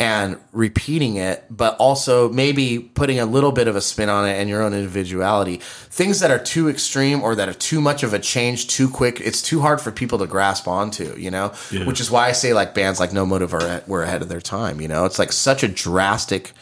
and 0.00 0.38
repeating 0.52 1.16
it, 1.16 1.44
but 1.50 1.76
also 1.76 2.30
maybe 2.30 2.78
putting 2.78 3.20
a 3.20 3.26
little 3.26 3.52
bit 3.52 3.68
of 3.68 3.76
a 3.76 3.82
spin 3.82 4.08
on 4.08 4.26
it 4.26 4.32
and 4.32 4.48
your 4.48 4.62
own 4.62 4.72
individuality. 4.72 5.58
Things 5.58 6.20
that 6.20 6.30
are 6.30 6.38
too 6.38 6.70
extreme 6.70 7.22
or 7.22 7.34
that 7.34 7.50
are 7.50 7.54
too 7.54 7.82
much 7.82 8.02
of 8.02 8.14
a 8.14 8.18
change 8.18 8.66
too 8.68 8.88
quick, 8.88 9.20
it's 9.20 9.42
too 9.42 9.60
hard 9.60 9.78
for 9.78 9.92
people 9.92 10.18
to 10.18 10.26
grasp 10.26 10.66
onto, 10.66 11.14
you 11.18 11.30
know? 11.30 11.52
Yeah. 11.70 11.84
Which 11.84 12.00
is 12.00 12.10
why 12.10 12.28
I 12.28 12.32
say 12.32 12.54
like 12.54 12.74
bands 12.74 12.98
like 12.98 13.12
No 13.12 13.26
Motiv 13.26 13.52
are 13.52 13.62
at, 13.62 13.86
were 13.86 14.02
ahead 14.02 14.22
of 14.22 14.30
their 14.30 14.40
time, 14.40 14.80
you 14.80 14.88
know? 14.88 15.04
It's 15.04 15.18
like 15.18 15.32
such 15.32 15.62
a 15.62 15.68
drastic 15.68 16.52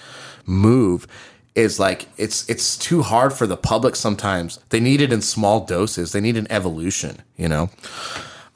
move 0.45 1.07
is 1.55 1.79
like 1.79 2.07
it's 2.17 2.49
it's 2.49 2.77
too 2.77 3.03
hard 3.03 3.33
for 3.33 3.47
the 3.47 3.57
public 3.57 3.95
sometimes. 3.95 4.59
They 4.71 4.81
need 4.81 5.01
it 5.01 5.13
in 5.13 5.23
small 5.23 5.65
doses. 5.65 6.13
They 6.13 6.21
need 6.21 6.37
an 6.37 6.47
evolution, 6.51 7.23
you 7.37 7.49
know. 7.49 7.71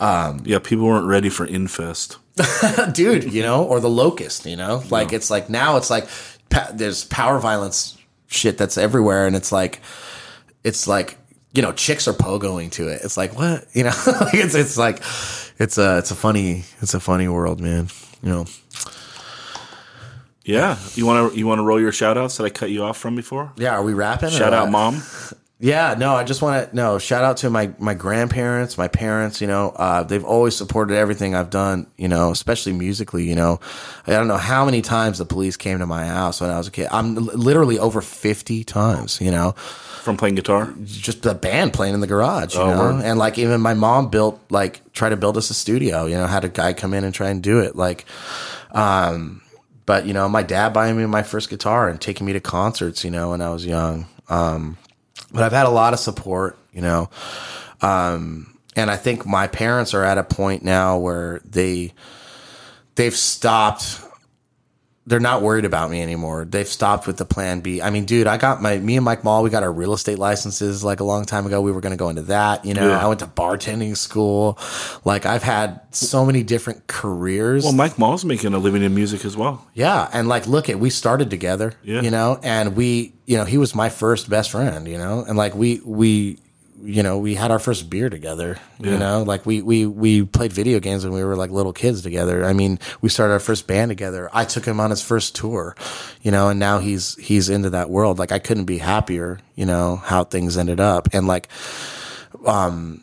Yeah, 0.00 0.58
people 0.60 0.86
weren't 0.86 1.06
ready 1.06 1.28
for 1.28 1.46
Infest. 1.46 2.16
Dude, 2.92 3.32
you 3.32 3.42
know, 3.42 3.64
or 3.64 3.80
the 3.80 3.90
locust, 3.90 4.46
you 4.46 4.56
know? 4.56 4.82
Like 4.90 5.12
it's 5.12 5.30
like 5.30 5.50
now 5.50 5.76
it's 5.76 5.90
like 5.90 6.08
pa- 6.50 6.70
there's 6.72 7.04
power 7.04 7.38
violence 7.38 7.98
shit 8.26 8.56
that's 8.56 8.78
everywhere 8.78 9.26
and 9.26 9.36
it's 9.36 9.52
like 9.52 9.80
it's 10.64 10.86
like 10.86 11.18
you 11.54 11.60
know, 11.60 11.72
chicks 11.72 12.08
are 12.08 12.14
pogoing 12.14 12.70
to 12.72 12.88
it. 12.88 13.02
It's 13.04 13.16
like 13.16 13.36
what? 13.36 13.66
You 13.74 13.84
know, 13.84 13.92
it's 14.32 14.54
it's 14.54 14.78
like 14.78 15.02
it's 15.58 15.78
a 15.78 15.98
it's 15.98 16.10
a 16.10 16.14
funny 16.14 16.64
it's 16.80 16.94
a 16.94 17.00
funny 17.00 17.28
world, 17.28 17.60
man. 17.60 17.88
You 18.22 18.28
know. 18.30 18.46
Yeah, 20.44 20.78
you 20.94 21.06
want 21.06 21.32
to 21.32 21.38
you 21.38 21.46
want 21.46 21.58
to 21.60 21.62
roll 21.62 21.80
your 21.80 21.92
shout 21.92 22.18
outs 22.18 22.38
that 22.38 22.44
I 22.44 22.50
cut 22.50 22.70
you 22.70 22.82
off 22.82 22.96
from 22.96 23.14
before? 23.14 23.52
Yeah, 23.56 23.76
are 23.76 23.82
we 23.82 23.92
rapping? 23.92 24.30
Shout 24.30 24.52
out, 24.52 24.70
mom. 24.70 25.02
Yeah, 25.64 25.94
no, 25.96 26.16
I 26.16 26.24
just 26.24 26.42
want 26.42 26.70
to 26.70 26.74
no 26.74 26.98
shout 26.98 27.22
out 27.22 27.36
to 27.38 27.48
my 27.48 27.70
my 27.78 27.94
grandparents, 27.94 28.76
my 28.76 28.88
parents. 28.88 29.40
You 29.40 29.46
know, 29.46 29.68
uh, 29.76 30.02
they've 30.02 30.24
always 30.24 30.56
supported 30.56 30.96
everything 30.96 31.36
I've 31.36 31.50
done. 31.50 31.86
You 31.96 32.08
know, 32.08 32.32
especially 32.32 32.72
musically. 32.72 33.22
You 33.28 33.36
know, 33.36 33.60
I 34.08 34.10
don't 34.10 34.26
know 34.26 34.38
how 34.38 34.64
many 34.64 34.82
times 34.82 35.18
the 35.18 35.24
police 35.24 35.56
came 35.56 35.78
to 35.78 35.86
my 35.86 36.04
house 36.04 36.40
when 36.40 36.50
I 36.50 36.58
was 36.58 36.66
a 36.66 36.72
kid. 36.72 36.88
I'm 36.90 37.14
literally 37.14 37.78
over 37.78 38.00
fifty 38.00 38.64
times. 38.64 39.20
You 39.20 39.30
know, 39.30 39.52
From 40.02 40.16
playing 40.16 40.34
guitar? 40.34 40.74
just 40.82 41.22
the 41.22 41.32
band 41.32 41.72
playing 41.74 41.94
in 41.94 42.00
the 42.00 42.08
garage. 42.08 42.56
You 42.56 42.60
Oh, 42.62 42.74
know, 42.74 42.78
word. 42.94 43.04
and 43.04 43.16
like 43.20 43.38
even 43.38 43.60
my 43.60 43.74
mom 43.74 44.08
built 44.10 44.40
like 44.50 44.82
try 44.92 45.10
to 45.10 45.16
build 45.16 45.36
us 45.36 45.48
a 45.50 45.54
studio. 45.54 46.06
You 46.06 46.16
know, 46.16 46.26
had 46.26 46.42
a 46.42 46.48
guy 46.48 46.72
come 46.72 46.92
in 46.92 47.04
and 47.04 47.14
try 47.14 47.28
and 47.30 47.40
do 47.40 47.60
it. 47.60 47.76
Like, 47.76 48.04
um, 48.72 49.42
but 49.86 50.06
you 50.06 50.12
know, 50.12 50.28
my 50.28 50.42
dad 50.42 50.72
buying 50.72 50.96
me 50.96 51.06
my 51.06 51.22
first 51.22 51.50
guitar 51.50 51.88
and 51.88 52.00
taking 52.00 52.26
me 52.26 52.32
to 52.32 52.40
concerts. 52.40 53.04
You 53.04 53.12
know, 53.12 53.30
when 53.30 53.40
I 53.40 53.50
was 53.50 53.64
young. 53.64 54.06
Um, 54.28 54.76
but 55.32 55.42
I've 55.42 55.52
had 55.52 55.66
a 55.66 55.70
lot 55.70 55.92
of 55.92 55.98
support, 55.98 56.58
you 56.72 56.82
know. 56.82 57.10
Um, 57.80 58.58
and 58.76 58.90
I 58.90 58.96
think 58.96 59.26
my 59.26 59.46
parents 59.46 59.94
are 59.94 60.04
at 60.04 60.18
a 60.18 60.24
point 60.24 60.62
now 60.62 60.98
where 60.98 61.40
they 61.44 61.92
they've 62.94 63.16
stopped 63.16 64.00
they're 65.04 65.18
not 65.20 65.42
worried 65.42 65.64
about 65.64 65.90
me 65.90 66.00
anymore. 66.00 66.44
They've 66.44 66.66
stopped 66.68 67.08
with 67.08 67.16
the 67.16 67.24
plan 67.24 67.58
B. 67.60 67.82
I 67.82 67.90
mean, 67.90 68.04
dude, 68.04 68.28
I 68.28 68.36
got 68.36 68.62
my 68.62 68.78
me 68.78 68.94
and 68.96 69.04
Mike 69.04 69.24
Mall, 69.24 69.42
we 69.42 69.50
got 69.50 69.64
our 69.64 69.72
real 69.72 69.92
estate 69.94 70.16
licenses 70.18 70.84
like 70.84 71.00
a 71.00 71.04
long 71.04 71.24
time 71.24 71.44
ago. 71.44 71.60
We 71.60 71.72
were 71.72 71.80
going 71.80 71.90
to 71.92 71.96
go 71.96 72.08
into 72.08 72.22
that, 72.22 72.64
you 72.64 72.72
know. 72.74 72.88
Yeah. 72.88 73.04
I 73.04 73.08
went 73.08 73.18
to 73.20 73.26
bartending 73.26 73.96
school. 73.96 74.58
Like 75.04 75.26
I've 75.26 75.42
had 75.42 75.80
so 75.90 76.24
many 76.24 76.44
different 76.44 76.86
careers. 76.86 77.64
Well, 77.64 77.72
Mike 77.72 77.98
Mall's 77.98 78.24
making 78.24 78.54
a 78.54 78.58
living 78.58 78.82
in 78.84 78.94
music 78.94 79.24
as 79.24 79.36
well. 79.36 79.66
Yeah, 79.74 80.08
and 80.12 80.28
like, 80.28 80.46
look 80.46 80.68
at 80.68 80.78
we 80.78 80.88
started 80.90 81.30
together, 81.30 81.72
Yeah. 81.82 82.02
you 82.02 82.10
know, 82.12 82.38
and 82.42 82.76
we, 82.76 83.12
you 83.26 83.36
know, 83.36 83.44
he 83.44 83.58
was 83.58 83.74
my 83.74 83.88
first 83.88 84.30
best 84.30 84.52
friend, 84.52 84.86
you 84.86 84.98
know, 84.98 85.24
and 85.26 85.36
like 85.36 85.54
we 85.56 85.80
we, 85.84 86.38
you 86.84 87.02
know, 87.02 87.18
we 87.18 87.34
had 87.34 87.50
our 87.52 87.60
first 87.60 87.88
beer 87.88 88.10
together, 88.10 88.58
you 88.80 88.98
know, 88.98 89.22
like 89.22 89.46
we 89.46 89.62
we 89.62 89.86
we 89.86 90.24
played 90.24 90.52
video 90.52 90.80
games 90.80 91.04
when 91.04 91.12
we 91.12 91.22
were 91.22 91.36
like 91.36 91.50
little 91.50 91.72
kids 91.72 92.02
together. 92.02 92.44
I 92.44 92.52
mean, 92.52 92.80
we 93.00 93.08
started 93.08 93.34
our 93.34 93.40
first 93.40 93.68
band 93.68 93.90
together. 93.90 94.28
I 94.32 94.44
took 94.44 94.64
him 94.64 94.80
on 94.80 94.90
his 94.90 95.00
first 95.00 95.36
tour, 95.36 95.76
you 96.22 96.32
know, 96.32 96.48
and 96.48 96.58
now 96.58 96.80
he's 96.80 97.14
he's 97.16 97.48
into 97.48 97.70
that 97.70 97.88
world. 97.88 98.18
Like 98.18 98.32
I 98.32 98.40
couldn't 98.40 98.64
be 98.64 98.78
happier, 98.78 99.38
you 99.54 99.64
know, 99.64 99.96
how 99.96 100.24
things 100.24 100.56
ended 100.56 100.80
up, 100.80 101.08
and 101.12 101.28
like 101.28 101.48
um 102.44 103.02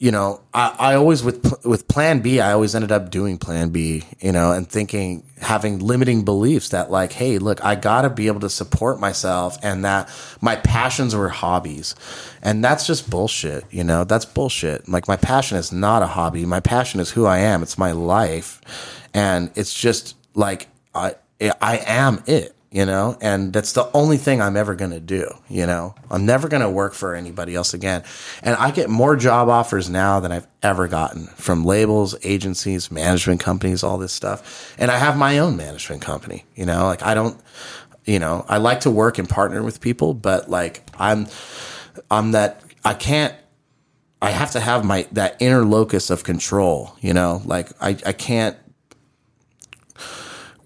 you 0.00 0.10
know, 0.10 0.40
I, 0.54 0.74
I 0.78 0.94
always 0.94 1.22
with 1.22 1.62
with 1.62 1.86
Plan 1.86 2.20
B, 2.20 2.40
I 2.40 2.52
always 2.52 2.74
ended 2.74 2.90
up 2.90 3.10
doing 3.10 3.36
Plan 3.36 3.68
B, 3.68 4.04
you 4.18 4.32
know, 4.32 4.50
and 4.50 4.66
thinking 4.66 5.24
having 5.38 5.78
limiting 5.78 6.24
beliefs 6.24 6.70
that 6.70 6.90
like, 6.90 7.12
hey, 7.12 7.36
look, 7.36 7.62
I 7.62 7.74
got 7.74 8.02
to 8.02 8.10
be 8.10 8.26
able 8.26 8.40
to 8.40 8.48
support 8.48 8.98
myself, 8.98 9.58
and 9.62 9.84
that 9.84 10.08
my 10.40 10.56
passions 10.56 11.14
were 11.14 11.28
hobbies, 11.28 11.94
and 12.42 12.64
that's 12.64 12.86
just 12.86 13.10
bullshit, 13.10 13.64
you 13.70 13.84
know, 13.84 14.04
that's 14.04 14.24
bullshit. 14.24 14.88
Like 14.88 15.08
my 15.08 15.16
passion 15.16 15.58
is 15.58 15.72
not 15.72 16.02
a 16.02 16.06
hobby, 16.06 16.44
my 16.46 16.60
passion 16.60 17.00
is 17.00 17.10
who 17.10 17.26
I 17.26 17.38
am, 17.38 17.62
it's 17.62 17.78
my 17.78 17.92
life, 17.92 18.60
and 19.14 19.50
it's 19.54 19.74
just 19.74 20.16
like 20.34 20.68
I 20.94 21.14
I 21.60 21.78
am 21.86 22.22
it 22.26 22.54
you 22.70 22.86
know? 22.86 23.18
And 23.20 23.52
that's 23.52 23.72
the 23.72 23.90
only 23.92 24.16
thing 24.16 24.40
i'm 24.40 24.56
ever 24.56 24.74
going 24.74 24.92
to 24.92 25.00
do 25.00 25.28
you 25.48 25.66
know? 25.66 25.94
I'm 26.10 26.24
never 26.24 26.48
going 26.48 26.62
to 26.62 26.70
work 26.70 26.94
for 26.94 27.14
anybody 27.14 27.54
else 27.54 27.74
again. 27.74 28.04
And 28.42 28.56
i 28.56 28.70
get 28.70 28.88
more 28.88 29.16
job 29.16 29.48
offers 29.48 29.90
now 29.90 30.20
than 30.20 30.32
i've 30.32 30.46
ever 30.62 30.88
gotten 30.88 31.26
from 31.26 31.64
labels 31.64 32.14
agencies 32.24 32.90
management 32.90 33.40
companies 33.40 33.82
all 33.82 33.98
this 33.98 34.12
stuff. 34.12 34.74
And 34.78 34.90
i 34.90 34.98
have 34.98 35.16
my 35.16 35.38
own 35.38 35.56
management 35.56 36.02
company 36.02 36.44
you 36.54 36.66
know? 36.66 36.84
Like 36.84 37.02
i 37.02 37.14
don't 37.14 37.38
you 38.06 38.18
know 38.18 38.46
i 38.48 38.56
like 38.56 38.80
to 38.80 38.90
work 38.90 39.18
and 39.18 39.28
partner 39.28 39.62
with 39.62 39.80
people 39.80 40.14
but 40.14 40.48
like 40.48 40.82
i'm 40.98 41.26
i'm 42.10 42.32
that 42.32 42.62
i 42.84 42.94
can't 42.94 43.34
i 44.20 44.30
have 44.30 44.50
to 44.50 44.60
have 44.60 44.84
my 44.84 45.06
that 45.12 45.36
inner 45.40 45.64
locus 45.64 46.10
of 46.10 46.24
control 46.24 46.96
you 47.00 47.12
know 47.12 47.42
like 47.44 47.70
i 47.80 47.90
i 48.06 48.12
can't 48.12 48.56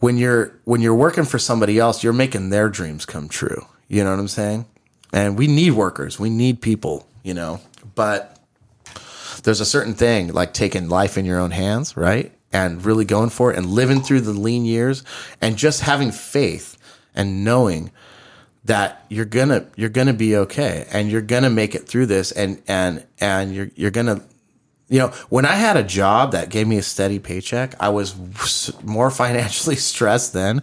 when 0.04 0.18
you're 0.18 0.60
when 0.64 0.82
you're 0.82 0.94
working 0.94 1.24
for 1.24 1.38
somebody 1.38 1.78
else, 1.78 2.04
you're 2.04 2.12
making 2.12 2.50
their 2.50 2.68
dreams 2.68 3.06
come 3.06 3.26
true. 3.26 3.64
You 3.88 4.04
know 4.04 4.10
what 4.10 4.18
I'm 4.18 4.28
saying? 4.28 4.66
And 5.14 5.38
we 5.38 5.46
need 5.46 5.70
workers. 5.70 6.20
We 6.20 6.28
need 6.28 6.60
people, 6.60 7.06
you 7.22 7.32
know. 7.32 7.60
But 7.94 8.38
there's 9.44 9.62
a 9.62 9.64
certain 9.64 9.94
thing 9.94 10.28
like 10.28 10.52
taking 10.52 10.90
life 10.90 11.16
in 11.16 11.24
your 11.24 11.40
own 11.40 11.52
hands, 11.52 11.96
right? 11.96 12.32
And 12.52 12.84
really 12.84 13.06
going 13.06 13.30
for 13.30 13.50
it 13.50 13.56
and 13.56 13.64
living 13.64 14.02
through 14.02 14.20
the 14.20 14.34
lean 14.34 14.66
years 14.66 15.04
and 15.40 15.56
just 15.56 15.80
having 15.80 16.12
faith 16.12 16.76
and 17.14 17.42
knowing 17.42 17.90
that 18.64 19.04
you're 19.08 19.24
gonna 19.24 19.66
you're 19.76 19.90
gonna 19.90 20.12
be 20.12 20.36
okay 20.36 20.86
and 20.92 21.10
you're 21.10 21.20
gonna 21.20 21.50
make 21.50 21.74
it 21.74 21.86
through 21.86 22.06
this 22.06 22.32
and 22.32 22.62
and 22.66 23.04
and 23.20 23.54
you're 23.54 23.70
you're 23.74 23.90
gonna 23.90 24.22
you 24.88 24.98
know 24.98 25.08
when 25.28 25.44
I 25.44 25.54
had 25.54 25.76
a 25.76 25.82
job 25.82 26.32
that 26.32 26.48
gave 26.50 26.66
me 26.66 26.78
a 26.78 26.82
steady 26.82 27.18
paycheck, 27.18 27.74
I 27.80 27.90
was 27.90 28.14
more 28.82 29.10
financially 29.22 29.76
stressed 29.76 30.32
then 30.32 30.62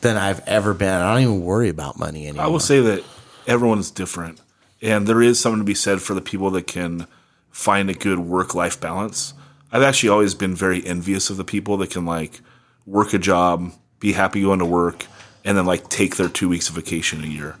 than 0.00 0.16
I've 0.16 0.40
ever 0.46 0.74
been. 0.74 0.92
I 0.92 1.14
don't 1.14 1.22
even 1.22 1.40
worry 1.42 1.68
about 1.68 1.98
money 1.98 2.26
anymore. 2.26 2.44
I 2.44 2.48
will 2.48 2.60
say 2.60 2.80
that 2.80 3.04
everyone's 3.46 3.90
different, 3.90 4.40
and 4.82 5.06
there 5.06 5.22
is 5.22 5.40
something 5.40 5.60
to 5.60 5.64
be 5.64 5.74
said 5.74 6.02
for 6.02 6.14
the 6.14 6.20
people 6.20 6.50
that 6.52 6.66
can 6.66 7.06
find 7.50 7.90
a 7.90 7.94
good 7.94 8.18
work 8.18 8.54
life 8.54 8.80
balance. 8.80 9.34
I've 9.72 9.82
actually 9.82 10.08
always 10.08 10.34
been 10.34 10.54
very 10.54 10.84
envious 10.84 11.30
of 11.30 11.36
the 11.36 11.44
people 11.44 11.76
that 11.78 11.90
can 11.90 12.04
like 12.04 12.40
work 12.86 13.12
a 13.12 13.18
job, 13.18 13.72
be 14.00 14.12
happy 14.12 14.42
going 14.42 14.58
to 14.58 14.66
work, 14.66 15.06
and 15.44 15.56
then 15.56 15.66
like 15.66 15.88
take 15.88 16.16
their 16.16 16.28
two 16.28 16.48
weeks 16.48 16.68
of 16.68 16.74
vacation 16.74 17.22
a 17.24 17.26
year 17.26 17.56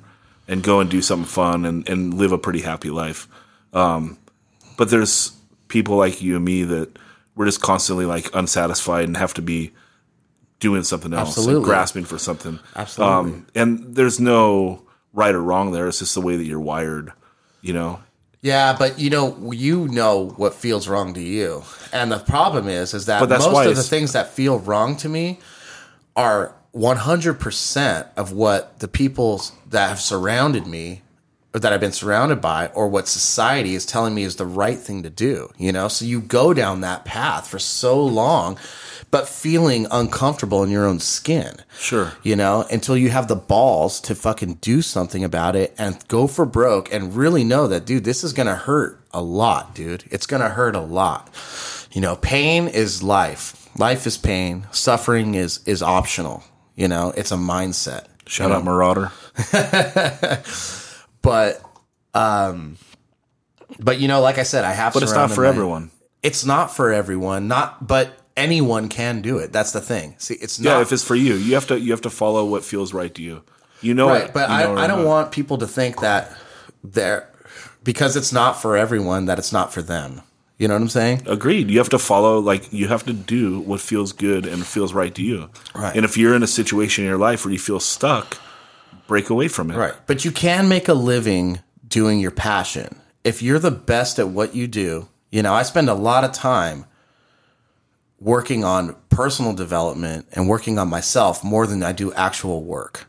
and 0.48 0.62
go 0.62 0.80
and 0.80 0.90
do 0.90 1.00
something 1.00 1.26
fun 1.26 1.64
and, 1.64 1.88
and 1.88 2.14
live 2.14 2.32
a 2.32 2.38
pretty 2.38 2.60
happy 2.60 2.90
life. 2.90 3.28
Um, 3.72 4.18
but 4.76 4.90
there's 4.90 5.36
people 5.68 5.96
like 5.96 6.20
you 6.20 6.36
and 6.36 6.44
me 6.44 6.64
that 6.64 6.98
we're 7.34 7.46
just 7.46 7.62
constantly 7.62 8.04
like 8.04 8.34
unsatisfied 8.34 9.04
and 9.04 9.16
have 9.16 9.34
to 9.34 9.42
be 9.42 9.72
doing 10.58 10.82
something 10.82 11.14
else, 11.14 11.38
and 11.38 11.64
grasping 11.64 12.04
for 12.04 12.18
something. 12.18 12.58
Absolutely. 12.76 13.14
Um, 13.14 13.46
and 13.54 13.94
there's 13.96 14.20
no 14.20 14.82
right 15.12 15.34
or 15.34 15.42
wrong 15.42 15.72
there. 15.72 15.88
It's 15.88 16.00
just 16.00 16.14
the 16.14 16.20
way 16.20 16.36
that 16.36 16.44
you're 16.44 16.60
wired, 16.60 17.12
you 17.62 17.72
know? 17.72 18.00
Yeah, 18.42 18.76
but 18.78 18.98
you 18.98 19.10
know, 19.10 19.52
you 19.52 19.88
know 19.88 20.28
what 20.36 20.54
feels 20.54 20.88
wrong 20.88 21.12
to 21.14 21.20
you, 21.20 21.62
and 21.92 22.10
the 22.10 22.18
problem 22.18 22.68
is, 22.68 22.94
is 22.94 23.06
that 23.06 23.28
most 23.28 23.66
of 23.66 23.76
the 23.76 23.82
things 23.82 24.12
that 24.14 24.30
feel 24.30 24.58
wrong 24.58 24.96
to 24.96 25.10
me 25.10 25.40
are 26.16 26.54
one 26.72 26.98
hundred 26.98 27.40
percent 27.40 28.06
of 28.16 28.32
what 28.32 28.78
the 28.80 28.88
people 28.88 29.42
that 29.68 29.88
have 29.88 30.00
surrounded 30.00 30.66
me, 30.66 31.02
or 31.52 31.60
that 31.60 31.72
I've 31.72 31.80
been 31.80 31.92
surrounded 31.92 32.40
by, 32.40 32.68
or 32.68 32.88
what 32.88 33.08
society 33.08 33.74
is 33.74 33.84
telling 33.84 34.14
me 34.14 34.22
is 34.22 34.36
the 34.36 34.46
right 34.46 34.78
thing 34.78 35.02
to 35.02 35.10
do. 35.10 35.50
You 35.58 35.72
know, 35.72 35.88
so 35.88 36.04
you 36.04 36.20
go 36.20 36.54
down 36.54 36.80
that 36.82 37.04
path 37.04 37.48
for 37.48 37.58
so 37.58 38.00
long, 38.04 38.56
but 39.10 39.28
feeling 39.28 39.88
uncomfortable 39.90 40.62
in 40.62 40.70
your 40.70 40.86
own 40.86 41.00
skin 41.00 41.56
Sure. 41.80 42.12
you 42.22 42.36
know, 42.36 42.64
until 42.70 42.96
you 42.96 43.10
have 43.10 43.26
the 43.26 43.34
balls 43.34 44.00
to 44.02 44.14
fucking 44.14 44.54
do 44.60 44.80
something 44.82 45.24
about 45.24 45.56
it 45.56 45.74
and 45.76 46.06
go 46.06 46.28
for 46.28 46.46
broke 46.46 46.92
and 46.92 47.16
really 47.16 47.42
know 47.42 47.66
that, 47.66 47.84
dude, 47.84 48.04
this 48.04 48.22
is 48.22 48.32
going 48.32 48.46
to 48.46 48.54
hurt 48.54 49.00
a 49.12 49.20
lot, 49.20 49.74
dude. 49.74 50.04
It's 50.12 50.26
going 50.26 50.42
to 50.42 50.50
hurt 50.50 50.76
a 50.76 50.80
lot. 50.80 51.28
You 51.90 52.00
know, 52.00 52.14
pain 52.14 52.68
is 52.68 53.02
life. 53.02 53.68
Life 53.76 54.06
is 54.06 54.16
pain. 54.16 54.68
Suffering 54.70 55.34
is 55.34 55.58
is 55.66 55.82
optional. 55.82 56.44
You 56.80 56.88
know, 56.88 57.12
it's 57.14 57.30
a 57.30 57.36
mindset. 57.36 58.06
Shout 58.26 58.50
out 58.52 58.64
Marauder. 58.64 59.12
But 61.22 61.60
um 62.14 62.78
but 63.78 64.00
you 64.00 64.08
know, 64.08 64.22
like 64.22 64.38
I 64.38 64.42
said, 64.44 64.64
I 64.64 64.72
have 64.72 64.94
But 64.94 65.02
it's 65.02 65.12
not 65.12 65.30
for 65.30 65.42
my- 65.42 65.48
everyone. 65.48 65.90
It's 66.22 66.44
not 66.46 66.74
for 66.74 66.90
everyone. 66.90 67.48
Not 67.48 67.86
but 67.86 68.16
anyone 68.34 68.88
can 68.88 69.20
do 69.20 69.36
it. 69.36 69.52
That's 69.52 69.72
the 69.72 69.82
thing. 69.82 70.14
See, 70.16 70.34
it's 70.40 70.58
not 70.58 70.70
Yeah, 70.70 70.80
if 70.80 70.90
it's 70.92 71.04
for 71.04 71.14
you, 71.14 71.34
you 71.34 71.52
have 71.54 71.66
to 71.66 71.78
you 71.78 71.90
have 71.92 72.00
to 72.02 72.10
follow 72.10 72.46
what 72.46 72.64
feels 72.64 72.94
right 72.94 73.14
to 73.14 73.20
you. 73.22 73.42
You 73.82 73.92
know 73.92 74.08
right 74.08 74.24
it, 74.24 74.32
but 74.32 74.48
you 74.48 74.54
I, 74.54 74.62
know 74.64 74.74
I 74.76 74.84
or 74.84 74.88
don't 74.88 74.98
not. 75.00 75.06
want 75.06 75.32
people 75.32 75.58
to 75.58 75.66
think 75.66 76.00
that 76.00 76.34
they're 76.82 77.28
because 77.84 78.16
it's 78.16 78.32
not 78.32 78.52
for 78.62 78.76
everyone 78.78 79.26
that 79.26 79.38
it's 79.38 79.52
not 79.52 79.70
for 79.70 79.82
them 79.82 80.22
you 80.60 80.68
know 80.68 80.74
what 80.74 80.82
i'm 80.82 80.88
saying 80.88 81.22
Agreed. 81.26 81.70
You 81.70 81.78
have 81.78 81.88
to 81.88 81.98
follow, 81.98 82.38
like, 82.38 82.72
you 82.72 82.86
have 82.88 83.04
to 83.06 83.12
do 83.12 83.60
what 83.60 83.80
feels 83.80 84.12
good 84.12 84.46
and 84.46 84.64
feels 84.64 84.92
right 84.92 85.14
to 85.14 85.22
you. 85.22 85.48
Right. 85.74 85.96
And 85.96 86.04
if 86.04 86.16
you're 86.18 86.34
in 86.36 86.42
a 86.42 86.52
situation 86.60 87.02
in 87.04 87.08
your 87.10 87.18
life 87.18 87.44
where 87.44 87.52
you 87.52 87.58
feel 87.58 87.80
stuck, 87.80 88.38
break 89.06 89.30
away 89.30 89.48
from 89.48 89.70
it. 89.72 89.76
right 89.76 89.94
but 90.06 90.24
you 90.24 90.30
can 90.30 90.68
make 90.68 90.86
a 90.86 90.94
living 90.94 91.58
doing 91.88 92.20
your 92.20 92.30
passion 92.30 92.88
if 93.24 93.42
you're 93.42 93.58
the 93.58 93.70
best 93.72 94.18
at 94.20 94.28
what 94.28 94.54
you 94.54 94.68
do 94.68 95.08
you 95.32 95.42
know 95.42 95.52
i 95.52 95.62
spend 95.64 95.88
a 95.90 95.94
lot 96.08 96.22
of 96.22 96.30
time 96.30 96.84
working 98.20 98.62
on 98.64 98.94
personal 99.08 99.52
development 99.52 100.26
and 100.32 100.48
working 100.48 100.78
on 100.78 100.88
myself 100.88 101.42
more 101.42 101.66
than 101.66 101.82
i 101.82 101.90
do 101.92 102.12
actual 102.12 102.62
work 102.62 103.06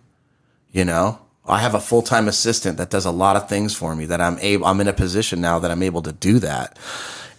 you 0.71 0.83
know 0.85 1.19
i 1.45 1.59
have 1.59 1.75
a 1.75 1.80
full-time 1.80 2.27
assistant 2.27 2.77
that 2.77 2.89
does 2.89 3.05
a 3.05 3.11
lot 3.11 3.35
of 3.35 3.47
things 3.47 3.75
for 3.75 3.95
me 3.95 4.05
that 4.05 4.19
i'm 4.21 4.39
able 4.39 4.65
i'm 4.65 4.81
in 4.81 4.88
a 4.88 4.93
position 4.93 5.39
now 5.39 5.59
that 5.59 5.69
i'm 5.69 5.83
able 5.83 6.01
to 6.01 6.11
do 6.13 6.39
that 6.39 6.77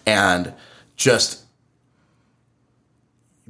and 0.05 0.53
just 0.95 1.43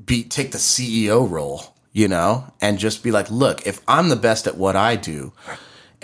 be 0.06 0.24
take 0.24 0.52
the 0.52 0.58
ceo 0.58 1.30
role 1.30 1.76
you 1.92 2.08
know 2.08 2.46
and 2.62 2.80
just 2.80 3.04
be 3.04 3.12
like 3.12 3.30
look 3.30 3.66
if 3.68 3.80
i'm 3.88 4.10
the 4.10 4.16
best 4.16 4.48
at 4.48 4.58
what 4.58 4.76
i 4.76 4.96
do 4.96 5.32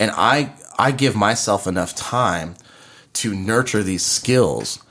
and 0.00 0.10
I 0.12 0.52
I 0.78 0.90
give 0.90 1.14
myself 1.14 1.66
enough 1.68 1.94
time 1.94 2.56
to 3.12 3.34
nurture 3.34 3.82
these 3.82 4.04
skills, 4.04 4.82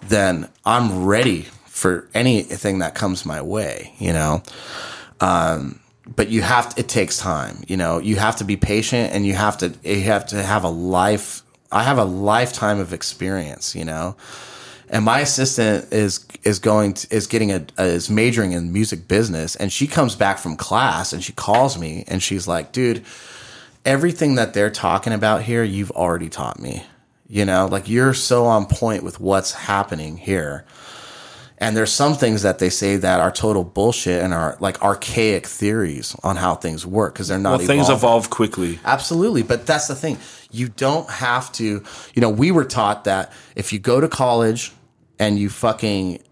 then 0.00 0.48
I'm 0.64 1.04
ready 1.04 1.42
for 1.66 2.08
anything 2.14 2.78
that 2.78 2.94
comes 2.94 3.26
my 3.26 3.42
way, 3.42 3.92
you 3.98 4.12
know. 4.12 4.42
Um, 5.20 5.80
but 6.06 6.28
you 6.28 6.40
have 6.40 6.74
to, 6.74 6.80
it 6.80 6.88
takes 6.88 7.18
time, 7.18 7.62
you 7.68 7.76
know. 7.76 7.98
You 7.98 8.16
have 8.16 8.36
to 8.36 8.44
be 8.44 8.56
patient, 8.56 9.12
and 9.12 9.26
you 9.26 9.34
have 9.34 9.58
to 9.58 9.74
you 9.84 10.00
have 10.02 10.26
to 10.28 10.42
have 10.42 10.64
a 10.64 10.70
life. 10.70 11.42
I 11.70 11.82
have 11.82 11.98
a 11.98 12.04
lifetime 12.04 12.80
of 12.80 12.94
experience, 12.94 13.76
you 13.76 13.84
know. 13.84 14.16
And 14.90 15.04
my 15.04 15.20
assistant 15.20 15.92
is 15.92 16.26
is 16.44 16.58
going 16.58 16.94
to, 16.94 17.14
is 17.14 17.26
getting 17.26 17.52
a, 17.52 17.66
is 17.78 18.08
majoring 18.08 18.52
in 18.52 18.72
music 18.72 19.06
business, 19.08 19.56
and 19.56 19.72
she 19.72 19.86
comes 19.86 20.16
back 20.16 20.38
from 20.38 20.56
class 20.56 21.12
and 21.12 21.22
she 21.22 21.32
calls 21.32 21.78
me 21.78 22.04
and 22.08 22.22
she's 22.22 22.48
like, 22.48 22.72
"Dude, 22.72 23.04
everything 23.84 24.36
that 24.36 24.54
they're 24.54 24.70
talking 24.70 25.12
about 25.12 25.42
here, 25.42 25.62
you've 25.62 25.90
already 25.90 26.28
taught 26.28 26.58
me." 26.58 26.84
You 27.28 27.44
know, 27.44 27.66
like 27.66 27.88
you're 27.88 28.14
so 28.14 28.46
on 28.46 28.66
point 28.66 29.02
with 29.02 29.20
what's 29.20 29.52
happening 29.52 30.16
here. 30.16 30.64
And 31.60 31.76
there's 31.76 31.92
some 31.92 32.14
things 32.14 32.42
that 32.42 32.60
they 32.60 32.70
say 32.70 32.96
that 32.96 33.20
are 33.20 33.32
total 33.32 33.64
bullshit 33.64 34.22
and 34.22 34.32
are 34.32 34.56
like 34.60 34.80
archaic 34.80 35.44
theories 35.44 36.14
on 36.22 36.36
how 36.36 36.54
things 36.54 36.86
work 36.86 37.14
because 37.14 37.28
they're 37.28 37.38
not. 37.38 37.58
Well, 37.58 37.66
things 37.66 37.90
evolve 37.90 38.30
quickly. 38.30 38.78
Absolutely. 38.84 39.42
But 39.42 39.66
that's 39.66 39.88
the 39.88 39.96
thing. 39.96 40.18
You 40.52 40.68
don't 40.68 41.10
have 41.10 41.50
to, 41.54 41.82
you 42.14 42.20
know, 42.22 42.30
we 42.30 42.52
were 42.52 42.64
taught 42.64 43.04
that 43.04 43.32
if 43.56 43.72
you 43.72 43.80
go 43.80 44.00
to 44.00 44.08
college 44.08 44.72
and 45.18 45.38
you 45.38 45.48
fucking 45.48 46.22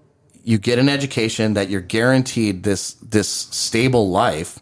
you 0.44 0.58
get 0.58 0.78
an 0.78 0.88
education 0.88 1.54
that 1.54 1.68
you're 1.68 1.80
guaranteed 1.80 2.62
this 2.62 2.94
this 2.94 3.28
stable 3.28 4.10
life 4.10 4.60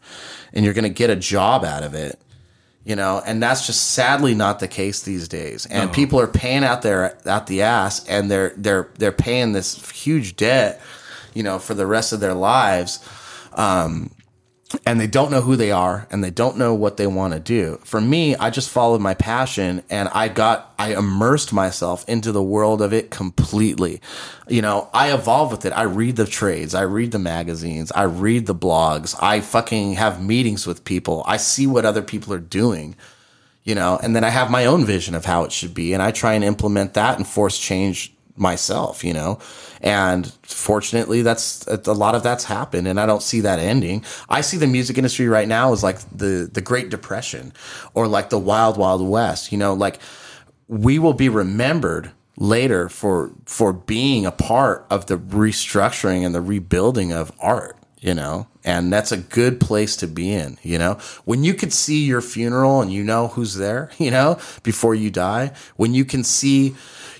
and 0.52 0.64
you're 0.64 0.74
going 0.74 0.84
to 0.84 0.88
get 0.88 1.10
a 1.10 1.16
job 1.16 1.64
out 1.64 1.82
of 1.82 1.94
it. 1.94 2.18
You 2.84 2.96
know, 2.96 3.22
and 3.24 3.42
that's 3.42 3.66
just 3.66 3.92
sadly 3.92 4.34
not 4.34 4.60
the 4.60 4.68
case 4.68 5.02
these 5.02 5.26
days. 5.26 5.64
And 5.64 5.90
people 5.90 6.20
are 6.20 6.26
paying 6.26 6.64
out 6.64 6.82
their 6.82 7.16
out 7.26 7.46
the 7.46 7.62
ass 7.62 8.06
and 8.08 8.30
they're 8.30 8.52
they're 8.56 8.90
they're 8.98 9.12
paying 9.12 9.52
this 9.52 9.90
huge 9.90 10.36
debt, 10.36 10.82
you 11.32 11.42
know, 11.42 11.58
for 11.58 11.72
the 11.72 11.86
rest 11.86 12.12
of 12.12 12.20
their 12.20 12.34
lives 12.34 13.00
um, 13.54 14.10
and 14.86 15.00
they 15.00 15.06
don't 15.06 15.30
know 15.30 15.40
who 15.40 15.56
they 15.56 15.70
are 15.70 16.06
and 16.10 16.22
they 16.22 16.30
don't 16.30 16.56
know 16.56 16.74
what 16.74 16.96
they 16.96 17.06
want 17.06 17.34
to 17.34 17.40
do. 17.40 17.80
For 17.84 18.00
me, 18.00 18.36
I 18.36 18.50
just 18.50 18.70
followed 18.70 19.00
my 19.00 19.14
passion 19.14 19.82
and 19.90 20.08
I 20.10 20.28
got, 20.28 20.74
I 20.78 20.94
immersed 20.94 21.52
myself 21.52 22.08
into 22.08 22.32
the 22.32 22.42
world 22.42 22.82
of 22.82 22.92
it 22.92 23.10
completely. 23.10 24.00
You 24.48 24.62
know, 24.62 24.88
I 24.92 25.12
evolve 25.12 25.50
with 25.50 25.64
it. 25.64 25.72
I 25.72 25.82
read 25.82 26.16
the 26.16 26.26
trades, 26.26 26.74
I 26.74 26.82
read 26.82 27.12
the 27.12 27.18
magazines, 27.18 27.92
I 27.92 28.04
read 28.04 28.46
the 28.46 28.54
blogs, 28.54 29.16
I 29.20 29.40
fucking 29.40 29.94
have 29.94 30.22
meetings 30.22 30.66
with 30.66 30.84
people, 30.84 31.24
I 31.26 31.36
see 31.38 31.66
what 31.66 31.84
other 31.84 32.02
people 32.02 32.32
are 32.32 32.38
doing. 32.38 32.96
You 33.62 33.74
know, 33.74 33.98
and 34.02 34.14
then 34.14 34.24
I 34.24 34.28
have 34.28 34.50
my 34.50 34.66
own 34.66 34.84
vision 34.84 35.14
of 35.14 35.24
how 35.24 35.44
it 35.44 35.50
should 35.52 35.72
be, 35.72 35.94
and 35.94 36.02
I 36.02 36.10
try 36.10 36.34
and 36.34 36.44
implement 36.44 36.92
that 36.94 37.16
and 37.16 37.26
force 37.26 37.58
change 37.58 38.14
myself, 38.36 39.04
you 39.04 39.12
know. 39.12 39.38
And 39.80 40.32
fortunately, 40.42 41.22
that's 41.22 41.66
a 41.66 41.92
lot 41.92 42.14
of 42.14 42.22
that's 42.22 42.44
happened, 42.44 42.88
and 42.88 42.98
I 42.98 43.06
don't 43.06 43.22
see 43.22 43.40
that 43.40 43.58
ending. 43.58 44.04
I 44.28 44.40
see 44.40 44.56
the 44.56 44.66
music 44.66 44.96
industry 44.96 45.28
right 45.28 45.48
now 45.48 45.72
as 45.72 45.82
like 45.82 45.98
the 46.10 46.48
the 46.52 46.60
Great 46.60 46.90
Depression, 46.90 47.52
or 47.92 48.06
like 48.08 48.30
the 48.30 48.38
Wild 48.38 48.76
Wild 48.76 49.06
West. 49.06 49.52
You 49.52 49.58
know, 49.58 49.74
like 49.74 49.98
we 50.68 50.98
will 50.98 51.12
be 51.12 51.28
remembered 51.28 52.10
later 52.36 52.88
for 52.88 53.32
for 53.44 53.72
being 53.72 54.26
a 54.26 54.32
part 54.32 54.86
of 54.90 55.06
the 55.06 55.16
restructuring 55.16 56.24
and 56.24 56.34
the 56.34 56.40
rebuilding 56.40 57.12
of 57.12 57.32
art. 57.40 57.76
You 58.00 58.12
know, 58.12 58.48
and 58.64 58.92
that's 58.92 59.12
a 59.12 59.16
good 59.16 59.60
place 59.60 59.96
to 59.96 60.06
be 60.06 60.30
in. 60.32 60.58
You 60.62 60.78
know, 60.78 60.98
when 61.24 61.42
you 61.42 61.54
could 61.54 61.72
see 61.72 62.04
your 62.04 62.20
funeral 62.20 62.82
and 62.82 62.92
you 62.92 63.02
know 63.02 63.28
who's 63.28 63.54
there. 63.54 63.90
You 63.98 64.10
know, 64.10 64.38
before 64.62 64.94
you 64.94 65.10
die, 65.10 65.52
when 65.76 65.94
you 65.94 66.04
can 66.04 66.24
see 66.24 66.74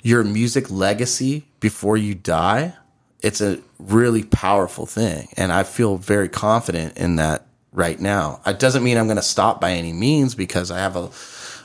your 0.05 0.23
music 0.23 0.71
legacy 0.71 1.47
before 1.61 1.97
you 1.97 2.15
die, 2.15 2.75
it's 3.23 3.41
a 3.41 3.59
really 3.79 4.23
powerful 4.23 4.85
thing. 4.85 5.29
And 5.35 5.51
I 5.51 5.63
feel 5.63 5.97
very 5.97 6.29
confident 6.29 6.99
in 6.99 7.17
that 7.17 7.47
right 7.73 7.99
now. 7.99 8.41
It 8.47 8.59
doesn't 8.59 8.85
mean 8.85 8.99
I'm 8.99 9.07
going 9.07 9.17
to 9.17 9.23
stop 9.23 9.63
by 9.63 9.73
any 9.73 9.95
means 9.95 10.35
because 10.35 10.71
I 10.71 10.79
have 10.79 10.95
a, 10.95 11.11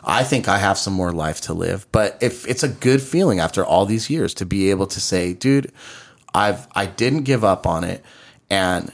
I 0.05 0.23
think 0.23 0.47
I 0.47 0.57
have 0.57 0.77
some 0.77 0.93
more 0.93 1.11
life 1.11 1.41
to 1.41 1.53
live. 1.53 1.85
But 1.91 2.17
if 2.21 2.47
it's 2.47 2.63
a 2.63 2.69
good 2.69 3.01
feeling 3.01 3.41
after 3.41 3.63
all 3.63 3.85
these 3.85 4.09
years 4.09 4.33
to 4.35 4.45
be 4.45 4.71
able 4.71 4.87
to 4.87 5.01
say, 5.01 5.33
dude, 5.33 5.73
I've, 6.33 6.65
I 6.71 6.85
didn't 6.85 7.23
give 7.23 7.43
up 7.43 7.67
on 7.67 7.83
it. 7.83 8.05
And, 8.49 8.89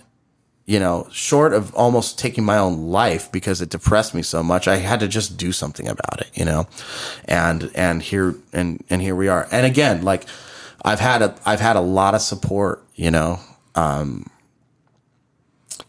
you 0.65 0.79
know, 0.79 1.07
short 1.11 1.53
of 1.53 1.73
almost 1.75 2.17
taking 2.17 2.43
my 2.43 2.57
own 2.57 2.87
life 2.87 3.31
because 3.31 3.61
it 3.61 3.69
depressed 3.69 4.15
me 4.15 4.21
so 4.21 4.41
much, 4.41 4.67
I 4.67 4.77
had 4.77 4.99
to 5.01 5.07
just 5.07 5.37
do 5.37 5.51
something 5.51 5.87
about 5.87 6.21
it, 6.21 6.31
you 6.33 6.43
know? 6.43 6.67
And, 7.25 7.71
and 7.75 8.01
here, 8.01 8.35
and, 8.51 8.83
and 8.89 9.01
here 9.01 9.15
we 9.15 9.27
are. 9.27 9.47
And 9.51 9.65
again, 9.65 10.03
like, 10.03 10.25
I've 10.85 10.99
had 10.99 11.23
a 11.23 11.35
I've 11.45 11.59
had 11.59 11.75
a 11.75 11.81
lot 11.81 12.13
of 12.13 12.21
support, 12.21 12.83
you 12.93 13.09
know. 13.09 13.39
Um, 13.73 14.29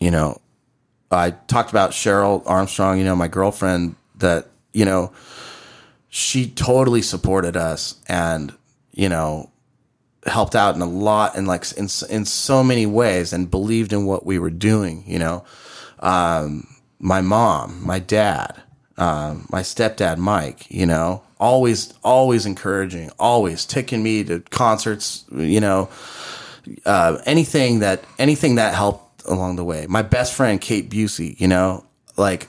you 0.00 0.10
know, 0.10 0.40
I 1.10 1.30
talked 1.30 1.70
about 1.70 1.90
Cheryl 1.90 2.42
Armstrong, 2.46 2.98
you 2.98 3.04
know, 3.04 3.14
my 3.14 3.28
girlfriend 3.28 3.94
that, 4.16 4.48
you 4.72 4.86
know, 4.86 5.12
she 6.08 6.48
totally 6.48 7.02
supported 7.02 7.56
us 7.56 8.00
and, 8.08 8.54
you 8.92 9.10
know, 9.10 9.50
helped 10.26 10.54
out 10.54 10.74
in 10.74 10.80
a 10.80 10.86
lot 10.86 11.36
and 11.36 11.46
like 11.46 11.64
in 11.72 11.88
in 12.10 12.24
so 12.24 12.64
many 12.64 12.86
ways 12.86 13.32
and 13.32 13.50
believed 13.50 13.92
in 13.92 14.06
what 14.06 14.26
we 14.26 14.38
were 14.38 14.50
doing, 14.50 15.04
you 15.06 15.18
know. 15.18 15.44
Um, 16.00 16.66
my 16.98 17.20
mom, 17.20 17.84
my 17.84 17.98
dad, 17.98 18.62
um, 18.96 19.46
my 19.50 19.60
stepdad 19.60 20.18
Mike, 20.18 20.70
you 20.70 20.86
know, 20.86 21.22
always 21.38 21.92
always 22.02 22.46
encouraging, 22.46 23.10
always 23.18 23.64
taking 23.66 24.02
me 24.02 24.24
to 24.24 24.40
concerts, 24.40 25.24
you 25.32 25.60
know, 25.60 25.88
uh, 26.84 27.18
anything 27.26 27.80
that 27.80 28.04
anything 28.18 28.56
that 28.56 28.74
helped 28.74 29.24
along 29.26 29.56
the 29.56 29.64
way. 29.64 29.86
My 29.88 30.02
best 30.02 30.34
friend 30.34 30.60
Kate 30.60 30.88
Busey, 30.88 31.38
you 31.38 31.48
know, 31.48 31.84
like 32.16 32.48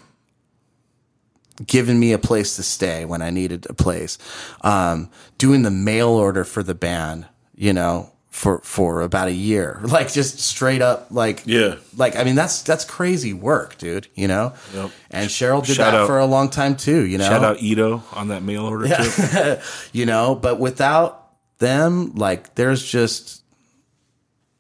giving 1.66 2.00
me 2.00 2.14
a 2.14 2.20
place 2.20 2.56
to 2.56 2.64
stay 2.64 3.06
when 3.06 3.22
I 3.22 3.30
needed 3.30 3.66
a 3.70 3.74
place, 3.74 4.18
um, 4.62 5.10
doing 5.38 5.64
the 5.64 5.72
mail 5.72 6.10
order 6.10 6.44
for 6.44 6.62
the 6.62 6.76
band, 6.76 7.26
you 7.58 7.74
know, 7.74 8.10
for 8.30 8.60
for 8.60 9.02
about 9.02 9.27
a 9.27 9.34
year, 9.34 9.80
like 9.84 10.11
just 10.14 10.40
straight 10.40 10.82
up, 10.82 11.08
like 11.10 11.42
Yeah. 11.45 11.76
like 11.95 12.16
I 12.16 12.24
mean 12.24 12.36
that's 12.36 12.61
that's 12.61 12.86
crazy 12.86 13.34
work, 13.34 13.77
dude. 13.80 14.08
You 14.16 14.27
know, 14.27 14.53
Yep. 14.74 14.92
and 15.11 15.30
Cheryl 15.30 15.66
did 15.66 15.76
Shout 15.76 15.92
that 15.92 16.02
out- 16.02 16.08
for 16.08 16.19
a 16.19 16.26
long 16.26 16.50
time 16.50 16.76
too. 16.76 17.06
You 17.06 17.18
know, 17.18 17.27
Shout 17.27 17.44
out 17.44 17.61
Ito 17.61 18.03
on 18.14 18.27
that 18.30 18.44
mail 18.44 18.66
order 18.66 18.88
too. 18.88 19.58
you 19.92 20.06
know, 20.06 20.36
but 20.36 20.60
without 20.60 21.30
them, 21.58 22.14
like 22.16 22.53
there's 22.56 22.86
just 22.86 23.42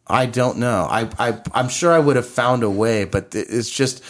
I 0.07 0.25
don't 0.25 0.57
know. 0.57 0.87
I 0.89 1.07
I 1.19 1.39
I'm 1.53 1.69
sure 1.69 1.93
I 1.93 1.99
would 1.99 2.15
have 2.15 2.27
found 2.27 2.63
a 2.63 2.69
way, 2.69 3.05
but 3.05 3.35
it- 3.35 3.47
it's 3.49 3.69
just 3.69 4.01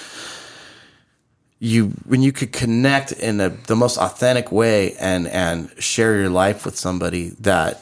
you 1.59 1.87
when 2.05 2.21
you 2.21 2.31
could 2.31 2.53
connect 2.53 3.11
in 3.11 3.41
a, 3.41 3.49
the 3.49 3.75
most 3.75 3.97
authentic 3.97 4.51
way 4.51 4.93
and 4.99 5.27
and 5.27 5.71
share 5.79 6.15
your 6.19 6.29
life 6.29 6.63
with 6.65 6.77
somebody 6.77 7.29
that 7.39 7.81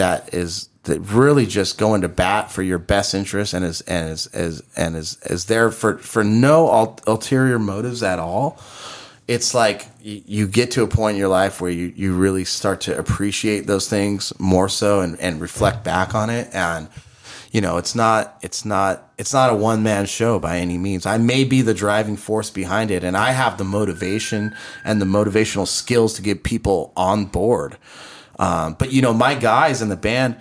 that 0.00 0.32
is 0.32 0.70
that 0.84 0.98
really 1.00 1.44
just 1.44 1.76
going 1.76 2.00
to 2.00 2.08
bat 2.08 2.50
for 2.50 2.62
your 2.62 2.78
best 2.78 3.14
interest 3.14 3.52
and 3.52 3.64
is 3.64 3.82
and 3.82 4.10
is, 4.10 4.26
is 4.28 4.62
and 4.76 4.96
is 4.96 5.18
is 5.26 5.44
there 5.44 5.70
for 5.70 5.98
for 5.98 6.24
no 6.24 6.70
ul- 6.70 6.98
ulterior 7.06 7.58
motives 7.58 8.02
at 8.02 8.18
all. 8.18 8.58
It's 9.28 9.54
like 9.54 9.86
you, 10.00 10.22
you 10.26 10.48
get 10.48 10.70
to 10.72 10.82
a 10.82 10.88
point 10.88 11.14
in 11.14 11.18
your 11.20 11.28
life 11.28 11.60
where 11.60 11.70
you, 11.70 11.92
you 11.94 12.14
really 12.14 12.44
start 12.44 12.80
to 12.82 12.98
appreciate 12.98 13.66
those 13.66 13.88
things 13.88 14.32
more 14.40 14.68
so 14.68 15.00
and, 15.00 15.20
and 15.20 15.40
reflect 15.40 15.84
back 15.84 16.14
on 16.14 16.30
it. 16.30 16.48
And 16.52 16.88
you 17.52 17.60
know 17.60 17.76
it's 17.76 17.94
not 17.94 18.38
it's 18.40 18.64
not 18.64 19.12
it's 19.18 19.34
not 19.34 19.52
a 19.52 19.54
one 19.54 19.82
man 19.82 20.06
show 20.06 20.38
by 20.38 20.58
any 20.58 20.78
means. 20.78 21.04
I 21.04 21.18
may 21.18 21.44
be 21.44 21.60
the 21.60 21.74
driving 21.74 22.16
force 22.16 22.48
behind 22.48 22.90
it 22.90 23.04
and 23.04 23.16
i 23.18 23.32
have 23.32 23.58
the 23.58 23.64
motivation 23.64 24.56
and 24.82 24.98
the 24.98 25.06
motivational 25.06 25.66
skills 25.66 26.14
to 26.14 26.22
get 26.22 26.42
people 26.42 26.92
on 26.96 27.26
board 27.26 27.76
um, 28.40 28.74
but 28.74 28.92
you 28.92 29.00
know 29.00 29.14
my 29.14 29.36
guys 29.36 29.80
in 29.82 29.88
the 29.88 29.96
band 29.96 30.36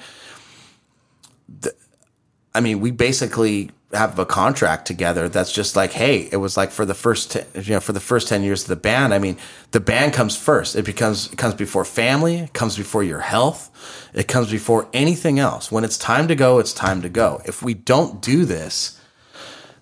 I 2.53 2.61
mean, 2.61 2.79
we 2.79 2.91
basically 2.91 3.71
have 3.93 4.19
a 4.19 4.25
contract 4.25 4.85
together 4.85 5.29
that's 5.29 5.51
just 5.51 5.75
like, 5.75 5.91
hey, 5.91 6.29
it 6.31 6.37
was 6.37 6.57
like 6.57 6.71
for 6.71 6.85
the 6.85 6.93
first, 6.93 7.31
ten, 7.31 7.45
you 7.55 7.73
know, 7.73 7.79
for 7.79 7.93
the 7.93 7.99
first 7.99 8.27
10 8.27 8.43
years 8.43 8.63
of 8.63 8.67
the 8.67 8.75
band. 8.75 9.13
I 9.13 9.19
mean, 9.19 9.37
the 9.71 9.79
band 9.79 10.13
comes 10.13 10.35
first. 10.35 10.75
It 10.75 10.85
becomes, 10.85 11.31
it 11.31 11.37
comes 11.37 11.55
before 11.55 11.85
family. 11.85 12.39
It 12.39 12.53
comes 12.53 12.77
before 12.77 13.03
your 13.03 13.19
health. 13.19 13.71
It 14.13 14.27
comes 14.27 14.51
before 14.51 14.87
anything 14.93 15.39
else. 15.39 15.71
When 15.71 15.83
it's 15.83 15.97
time 15.97 16.27
to 16.27 16.35
go, 16.35 16.59
it's 16.59 16.73
time 16.73 17.01
to 17.01 17.09
go. 17.09 17.41
If 17.45 17.63
we 17.63 17.73
don't 17.73 18.21
do 18.21 18.45
this, 18.45 18.99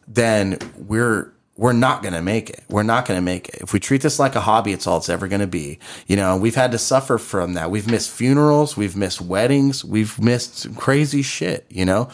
then 0.08 0.58
we're, 0.78 1.34
we're 1.58 1.74
not 1.74 2.04
going 2.04 2.14
to 2.14 2.22
make 2.22 2.52
it. 2.52 2.64
We're 2.70 2.84
not 2.84 3.08
going 3.08 3.18
to 3.18 3.22
make 3.22 3.50
it. 3.50 3.56
If 3.62 3.74
we 3.74 3.80
treat 3.80 4.02
this 4.04 4.20
like 4.20 4.36
a 4.36 4.42
hobby, 4.42 4.74
it's 4.74 4.86
all 4.86 4.98
it's 4.98 5.10
ever 5.10 5.28
going 5.28 5.42
to 5.42 5.48
be. 5.48 5.80
You 6.06 6.16
know, 6.16 6.38
we've 6.38 6.56
had 6.56 6.72
to 6.72 6.78
suffer 6.78 7.18
from 7.18 7.54
that. 7.56 7.72
We've 7.72 7.90
missed 7.90 8.12
funerals. 8.12 8.78
We've 8.78 8.96
missed 8.96 9.22
weddings. 9.22 9.84
We've 9.84 10.22
missed 10.22 10.60
some 10.60 10.76
crazy 10.76 11.24
shit, 11.24 11.66
you 11.70 11.84
know? 11.84 12.10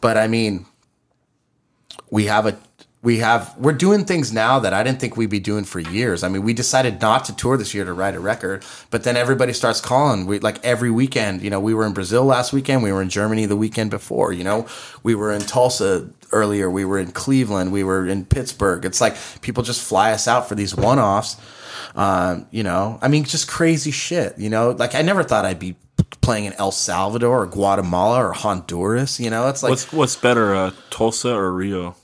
But 0.00 0.16
I 0.16 0.26
mean, 0.26 0.66
we 2.10 2.26
have 2.26 2.46
a 2.46 2.58
we 3.02 3.18
have 3.18 3.54
we're 3.58 3.72
doing 3.72 4.04
things 4.04 4.32
now 4.32 4.58
that 4.58 4.72
I 4.72 4.82
didn't 4.82 5.00
think 5.00 5.16
we'd 5.16 5.30
be 5.30 5.38
doing 5.38 5.64
for 5.64 5.78
years. 5.78 6.24
I 6.24 6.28
mean, 6.28 6.42
we 6.42 6.52
decided 6.52 7.00
not 7.00 7.24
to 7.26 7.36
tour 7.36 7.56
this 7.56 7.72
year 7.72 7.84
to 7.84 7.92
write 7.92 8.14
a 8.14 8.20
record, 8.20 8.64
but 8.90 9.04
then 9.04 9.16
everybody 9.16 9.52
starts 9.52 9.80
calling. 9.80 10.26
We 10.26 10.40
like 10.40 10.64
every 10.64 10.90
weekend. 10.90 11.42
You 11.42 11.50
know, 11.50 11.60
we 11.60 11.74
were 11.74 11.86
in 11.86 11.92
Brazil 11.92 12.24
last 12.24 12.52
weekend. 12.52 12.82
We 12.82 12.92
were 12.92 13.02
in 13.02 13.08
Germany 13.08 13.46
the 13.46 13.56
weekend 13.56 13.90
before. 13.90 14.32
You 14.32 14.44
know, 14.44 14.66
we 15.02 15.14
were 15.14 15.32
in 15.32 15.42
Tulsa 15.42 16.10
earlier. 16.32 16.70
We 16.70 16.84
were 16.84 16.98
in 16.98 17.12
Cleveland. 17.12 17.72
We 17.72 17.84
were 17.84 18.06
in 18.06 18.24
Pittsburgh. 18.24 18.84
It's 18.84 19.00
like 19.00 19.16
people 19.40 19.62
just 19.62 19.82
fly 19.82 20.12
us 20.12 20.28
out 20.28 20.48
for 20.48 20.54
these 20.54 20.74
one 20.74 20.98
offs. 20.98 21.36
Um, 21.94 22.46
you 22.50 22.62
know, 22.62 22.98
I 23.02 23.08
mean, 23.08 23.24
just 23.24 23.48
crazy 23.48 23.90
shit. 23.90 24.38
You 24.38 24.50
know, 24.50 24.70
like 24.70 24.94
I 24.94 25.02
never 25.02 25.22
thought 25.22 25.44
I'd 25.44 25.58
be 25.58 25.76
playing 26.20 26.44
in 26.44 26.52
El 26.54 26.72
Salvador 26.72 27.42
or 27.42 27.46
Guatemala 27.46 28.26
or 28.26 28.32
Honduras. 28.32 29.18
You 29.18 29.30
know, 29.30 29.48
it's 29.48 29.62
like 29.62 29.70
What's 29.70 29.92
what's 29.92 30.16
better, 30.16 30.54
uh, 30.54 30.72
Tulsa 30.90 31.34
or 31.34 31.52
Rio? 31.52 31.96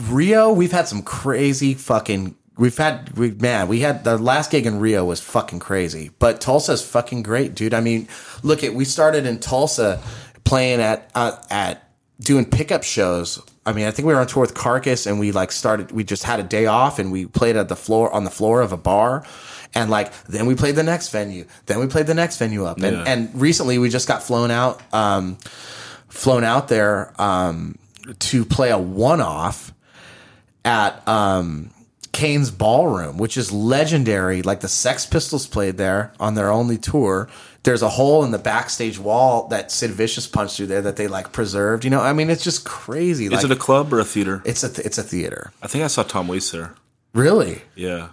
Rio, 0.00 0.52
we've 0.52 0.72
had 0.72 0.88
some 0.88 1.02
crazy 1.02 1.74
fucking. 1.74 2.36
We've 2.56 2.76
had 2.76 3.16
we 3.16 3.32
man, 3.32 3.66
we 3.66 3.80
had 3.80 4.04
the 4.04 4.16
last 4.16 4.52
gig 4.52 4.64
in 4.64 4.78
Rio 4.78 5.04
was 5.04 5.20
fucking 5.20 5.58
crazy, 5.58 6.10
but 6.20 6.40
Tulsa's 6.40 6.86
fucking 6.86 7.24
great, 7.24 7.54
dude. 7.54 7.74
I 7.74 7.80
mean, 7.80 8.08
look 8.44 8.62
at 8.62 8.74
we 8.74 8.84
started 8.84 9.26
in 9.26 9.40
Tulsa 9.40 10.00
playing 10.44 10.80
at 10.80 11.10
uh, 11.16 11.36
at 11.50 11.83
doing 12.20 12.44
pickup 12.44 12.82
shows. 12.84 13.40
I 13.66 13.72
mean, 13.72 13.86
I 13.86 13.90
think 13.90 14.06
we 14.06 14.14
were 14.14 14.20
on 14.20 14.26
tour 14.26 14.42
with 14.42 14.54
Carcass, 14.54 15.06
and 15.06 15.18
we 15.18 15.32
like 15.32 15.50
started. 15.52 15.90
We 15.90 16.04
just 16.04 16.24
had 16.24 16.38
a 16.40 16.42
day 16.42 16.66
off, 16.66 16.98
and 16.98 17.10
we 17.10 17.26
played 17.26 17.56
at 17.56 17.68
the 17.68 17.76
floor 17.76 18.12
on 18.12 18.24
the 18.24 18.30
floor 18.30 18.60
of 18.60 18.72
a 18.72 18.76
bar, 18.76 19.24
and 19.74 19.90
like 19.90 20.12
then 20.24 20.46
we 20.46 20.54
played 20.54 20.76
the 20.76 20.82
next 20.82 21.08
venue, 21.10 21.44
then 21.66 21.78
we 21.80 21.86
played 21.86 22.06
the 22.06 22.14
next 22.14 22.38
venue 22.38 22.64
up, 22.66 22.76
and 22.82 22.96
Yeah. 22.96 23.04
and 23.06 23.30
recently 23.34 23.78
we 23.78 23.88
just 23.88 24.06
got 24.06 24.22
flown 24.22 24.50
out, 24.50 24.80
um, 24.92 25.38
flown 26.08 26.44
out 26.44 26.68
there 26.68 27.12
um, 27.20 27.78
to 28.18 28.44
play 28.44 28.70
a 28.70 28.78
one 28.78 29.20
off 29.20 29.72
at 30.64 31.06
um, 31.08 31.70
Cain's 32.12 32.50
Ballroom, 32.50 33.16
which 33.18 33.36
is 33.36 33.50
legendary. 33.50 34.42
Like 34.42 34.60
the 34.60 34.68
Sex 34.68 35.06
Pistols 35.06 35.46
played 35.46 35.76
there 35.78 36.12
on 36.20 36.34
their 36.34 36.50
only 36.52 36.76
tour. 36.78 37.28
There's 37.64 37.82
a 37.82 37.88
hole 37.88 38.24
in 38.24 38.30
the 38.30 38.38
backstage 38.38 38.98
wall 38.98 39.48
that 39.48 39.72
Sid 39.72 39.90
Vicious 39.90 40.26
punched 40.26 40.56
through 40.58 40.66
there 40.66 40.82
that 40.82 40.96
they 40.96 41.08
like 41.08 41.32
preserved. 41.32 41.82
You 41.84 41.90
know, 41.90 42.00
I 42.00 42.12
mean, 42.12 42.30
it's 42.30 42.44
just 42.44 42.64
crazy. 42.64 43.24
Is 43.26 43.32
like, 43.32 43.44
it 43.44 43.50
a 43.50 43.56
club 43.56 43.92
or 43.92 44.00
a 44.00 44.04
theater? 44.04 44.42
it's 44.44 44.62
a 44.62 44.68
th- 44.68 44.86
it's 44.86 44.98
a 44.98 45.02
theater. 45.02 45.50
I 45.62 45.66
think 45.66 45.82
I 45.82 45.88
saw 45.88 46.02
Tom 46.02 46.28
Waits 46.28 46.50
there. 46.50 46.74
Really? 47.14 47.62
Yeah, 47.74 48.08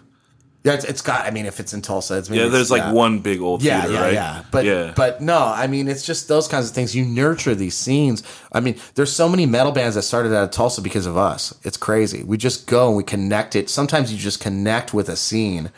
Yeah, 0.64 0.74
it's, 0.74 0.86
it's 0.86 1.02
got. 1.02 1.26
I 1.26 1.32
mean, 1.32 1.48
if 1.48 1.60
it's 1.60 1.74
in 1.74 1.82
Tulsa, 1.82 2.18
it's 2.20 2.30
maybe 2.30 2.40
yeah. 2.40 2.46
it's- 2.46 2.56
There's 2.58 2.72
like 2.72 2.84
yeah. 2.84 2.92
one 2.94 3.20
big 3.20 3.42
old 3.42 3.62
Yeah, 3.64 3.82
theater, 3.82 3.94
yeah, 3.96 4.02
right? 4.04 4.14
yeah. 4.14 4.44
But 4.52 4.66
yeah, 4.66 4.94
but 4.96 5.20
no, 5.22 5.40
I 5.40 5.68
mean 5.68 5.88
it's 5.88 6.06
just 6.06 6.28
those 6.28 6.48
kinds 6.48 6.70
of 6.70 6.76
things. 6.76 6.96
You 6.96 7.04
nurture 7.04 7.54
these 7.56 7.76
scenes. 7.76 8.22
I 8.54 8.60
mean, 8.62 8.76
there's 8.96 9.12
so 9.12 9.28
many 9.28 9.46
metal 9.48 9.72
bands 9.74 9.96
that 9.96 10.04
started 10.04 10.34
out 10.34 10.44
of 10.46 10.52
Tulsa 10.52 10.82
because 10.82 11.06
of 11.08 11.18
us. 11.18 11.54
It's 11.64 11.78
crazy. 11.78 12.24
We 12.24 12.38
just 12.38 12.68
go 12.68 12.88
and 12.90 12.96
we 12.96 13.04
connect 13.04 13.56
it. 13.58 13.70
Sometimes 13.70 14.14
you 14.14 14.18
just 14.20 14.40
connect 14.40 14.94
with 14.94 15.10
a 15.10 15.16
scene, 15.18 15.72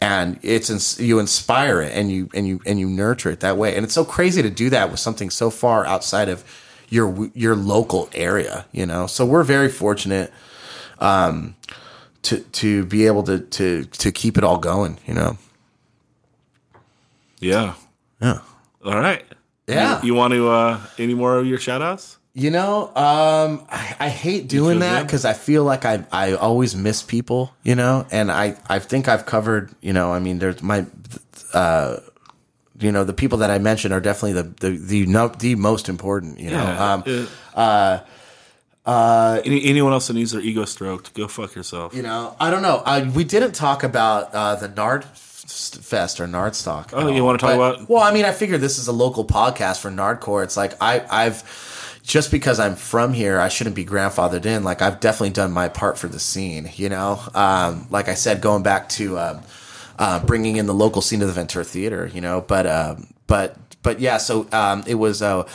and 0.00 0.38
it's 0.42 1.00
you 1.00 1.18
inspire 1.18 1.80
it 1.82 1.92
and 1.92 2.10
you 2.10 2.28
and 2.34 2.46
you 2.46 2.60
and 2.66 2.78
you 2.78 2.88
nurture 2.88 3.30
it 3.30 3.40
that 3.40 3.56
way. 3.56 3.74
And 3.74 3.84
it's 3.84 3.94
so 3.94 4.04
crazy 4.04 4.42
to 4.42 4.50
do 4.50 4.70
that 4.70 4.90
with 4.90 5.00
something 5.00 5.30
so 5.30 5.50
far 5.50 5.84
outside 5.86 6.28
of 6.28 6.44
your 6.88 7.30
your 7.34 7.56
local 7.56 8.08
area. 8.14 8.66
You 8.72 8.86
know, 8.86 9.06
so 9.06 9.26
we're 9.26 9.44
very 9.44 9.68
fortunate 9.68 10.32
um, 11.00 11.56
to 12.22 12.38
to 12.40 12.84
be 12.86 13.06
able 13.06 13.22
to 13.24 13.40
to 13.40 13.84
to 13.84 14.12
keep 14.12 14.38
it 14.38 14.44
all 14.44 14.58
going. 14.58 14.98
You 15.06 15.14
know. 15.14 15.38
yeah. 17.40 17.74
Yeah. 18.20 18.40
All 18.84 18.98
right. 18.98 19.24
Yeah. 19.66 20.00
You, 20.00 20.08
you 20.08 20.14
want 20.14 20.32
to 20.34 20.48
uh 20.48 20.80
any 20.98 21.14
more 21.14 21.38
of 21.38 21.46
your 21.46 21.58
shout 21.58 21.82
outs? 21.82 22.17
You 22.38 22.50
know, 22.52 22.86
um, 22.94 23.66
I, 23.68 23.96
I 23.98 24.08
hate 24.10 24.46
doing 24.48 24.78
that 24.78 25.02
because 25.02 25.24
I 25.24 25.32
feel 25.32 25.64
like 25.64 25.84
I 25.84 26.04
I 26.12 26.34
always 26.34 26.76
miss 26.76 27.02
people, 27.02 27.52
you 27.64 27.74
know, 27.74 28.06
and 28.12 28.30
I 28.30 28.56
I 28.68 28.78
think 28.78 29.08
I've 29.08 29.26
covered, 29.26 29.72
you 29.80 29.92
know, 29.92 30.12
I 30.12 30.20
mean, 30.20 30.38
there's 30.38 30.62
my, 30.62 30.86
uh, 31.52 31.96
you 32.78 32.92
know, 32.92 33.02
the 33.02 33.12
people 33.12 33.38
that 33.38 33.50
I 33.50 33.58
mentioned 33.58 33.92
are 33.92 34.00
definitely 34.00 34.34
the 34.34 34.44
the 34.60 34.70
the, 34.76 35.06
no, 35.06 35.28
the 35.28 35.56
most 35.56 35.88
important, 35.88 36.38
you 36.38 36.50
know. 36.50 37.02
Um, 37.06 37.28
uh, 38.86 39.40
any, 39.44 39.64
anyone 39.66 39.92
else 39.92 40.06
that 40.06 40.14
needs 40.14 40.30
their 40.32 40.40
ego 40.40 40.64
stroked, 40.64 41.12
go 41.14 41.28
fuck 41.28 41.54
yourself. 41.54 41.94
you 41.94 42.02
know, 42.02 42.34
I 42.40 42.50
don't 42.50 42.62
know. 42.62 42.82
I, 42.86 43.02
we 43.02 43.24
didn't 43.24 43.52
talk 43.52 43.82
about 43.82 44.32
uh, 44.34 44.54
the 44.56 44.68
Nard 44.68 45.04
Fest 45.04 46.20
or 46.20 46.26
Nardstock. 46.26 46.90
Oh, 46.92 47.08
you 47.08 47.24
wanna 47.24 47.38
talk 47.38 47.54
about- 47.54 47.88
Well, 47.88 48.02
I 48.02 48.12
mean, 48.12 48.24
I 48.24 48.32
figure 48.32 48.58
this 48.58 48.78
is 48.78 48.86
a 48.88 48.92
local 48.92 49.24
podcast 49.26 49.80
for 49.80 49.90
Nardcore. 49.90 50.42
It's 50.44 50.56
like 50.56 50.74
I, 50.80 51.04
I've 51.10 51.42
just 52.08 52.30
because 52.30 52.58
I'm 52.58 52.74
from 52.74 53.12
here, 53.12 53.38
I 53.38 53.48
shouldn't 53.50 53.76
be 53.76 53.84
grandfathered 53.84 54.46
in. 54.46 54.64
Like 54.64 54.80
I've 54.80 54.98
definitely 54.98 55.30
done 55.30 55.52
my 55.52 55.68
part 55.68 55.98
for 55.98 56.08
the 56.08 56.18
scene. 56.18 56.70
You 56.74 56.88
know, 56.88 57.20
um, 57.34 57.86
like 57.90 58.08
I 58.08 58.14
said, 58.14 58.40
going 58.40 58.62
back 58.62 58.88
to 58.90 59.18
um, 59.18 59.40
uh, 59.98 60.24
bringing 60.24 60.56
in 60.56 60.66
the 60.66 60.72
local 60.74 61.02
scene 61.02 61.20
to 61.20 61.26
the 61.26 61.32
Ventura 61.32 61.64
Theater. 61.64 62.10
You 62.12 62.22
know, 62.22 62.40
but 62.40 62.66
um, 62.66 63.08
but 63.26 63.56
but 63.82 64.00
yeah. 64.00 64.16
So 64.16 64.48
um, 64.52 64.82
it 64.88 64.96
was. 64.96 65.22
Uh, 65.22 65.46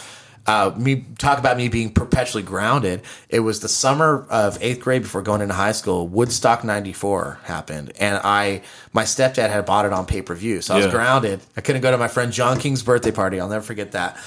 uh, 0.46 0.74
me 0.78 1.06
talk 1.20 1.40
about 1.40 1.56
me 1.56 1.70
being 1.70 1.90
perpetually 1.90 2.44
grounded. 2.44 3.02
It 3.30 3.40
was 3.40 3.62
the 3.62 3.70
summer 3.70 4.28
of 4.30 4.58
eighth 4.62 4.82
grade 4.82 5.04
before 5.04 5.22
going 5.22 5.40
into 5.40 5.54
high 5.54 5.72
school. 5.72 6.06
Woodstock 6.06 6.66
'94 6.66 7.40
happened, 7.46 7.94
and 7.98 8.20
I 8.26 8.62
my 8.92 9.04
stepdad 9.06 9.50
had 9.50 9.66
bought 9.66 9.86
it 9.86 9.94
on 9.94 10.06
pay 10.06 10.22
per 10.22 10.36
view, 10.36 10.60
so 10.60 10.74
I 10.74 10.78
was 10.78 10.86
Yeah. 10.88 10.92
grounded. 10.92 11.40
I 11.56 11.62
couldn't 11.62 11.82
go 11.82 11.92
to 11.92 11.98
my 11.98 12.10
friend 12.10 12.34
John 12.34 12.60
King's 12.60 12.84
birthday 12.84 13.12
party. 13.12 13.40
I'll 13.40 13.48
never 13.48 13.64
forget 13.64 13.94
that. 13.94 14.18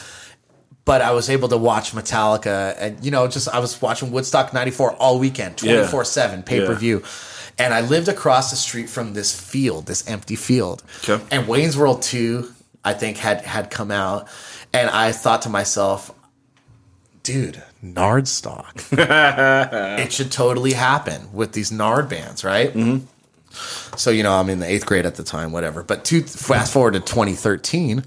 But 0.86 1.02
I 1.02 1.10
was 1.10 1.28
able 1.28 1.48
to 1.48 1.58
watch 1.58 1.92
Metallica, 1.92 2.74
and 2.78 3.04
you 3.04 3.10
know, 3.10 3.28
just 3.28 3.48
I 3.48 3.58
was 3.58 3.80
watching 3.82 4.10
Woodstock 4.12 4.54
'94 4.54 4.94
all 4.94 5.18
weekend, 5.18 5.58
twenty 5.58 5.86
four 5.86 6.04
seven 6.04 6.42
pay 6.42 6.64
per 6.64 6.74
view. 6.74 7.02
And 7.58 7.72
I 7.72 7.80
lived 7.80 8.08
across 8.08 8.50
the 8.50 8.56
street 8.56 8.88
from 8.88 9.14
this 9.14 9.38
field, 9.38 9.86
this 9.86 10.06
empty 10.08 10.36
field. 10.36 10.82
Okay. 11.08 11.24
And 11.30 11.48
Wayne's 11.48 11.76
World 11.76 12.02
2, 12.02 12.52
I 12.84 12.92
think, 12.92 13.16
had 13.16 13.40
had 13.42 13.70
come 13.70 13.90
out. 13.90 14.28
And 14.74 14.90
I 14.90 15.12
thought 15.12 15.42
to 15.42 15.48
myself, 15.48 16.12
dude, 17.22 17.62
Nardstock. 17.82 18.92
it 19.98 20.12
should 20.12 20.30
totally 20.30 20.74
happen 20.74 21.32
with 21.32 21.52
these 21.52 21.72
Nard 21.72 22.08
bands, 22.10 22.44
right? 22.44 22.74
Mm-hmm. 22.74 23.06
So, 23.96 24.10
you 24.10 24.22
know, 24.22 24.32
I'm 24.32 24.50
in 24.50 24.60
the 24.60 24.70
eighth 24.70 24.84
grade 24.84 25.06
at 25.06 25.14
the 25.14 25.22
time, 25.24 25.50
whatever. 25.50 25.82
But 25.82 26.04
to 26.06 26.22
fast 26.22 26.74
forward 26.74 26.92
to 26.92 27.00
2013, 27.00 28.04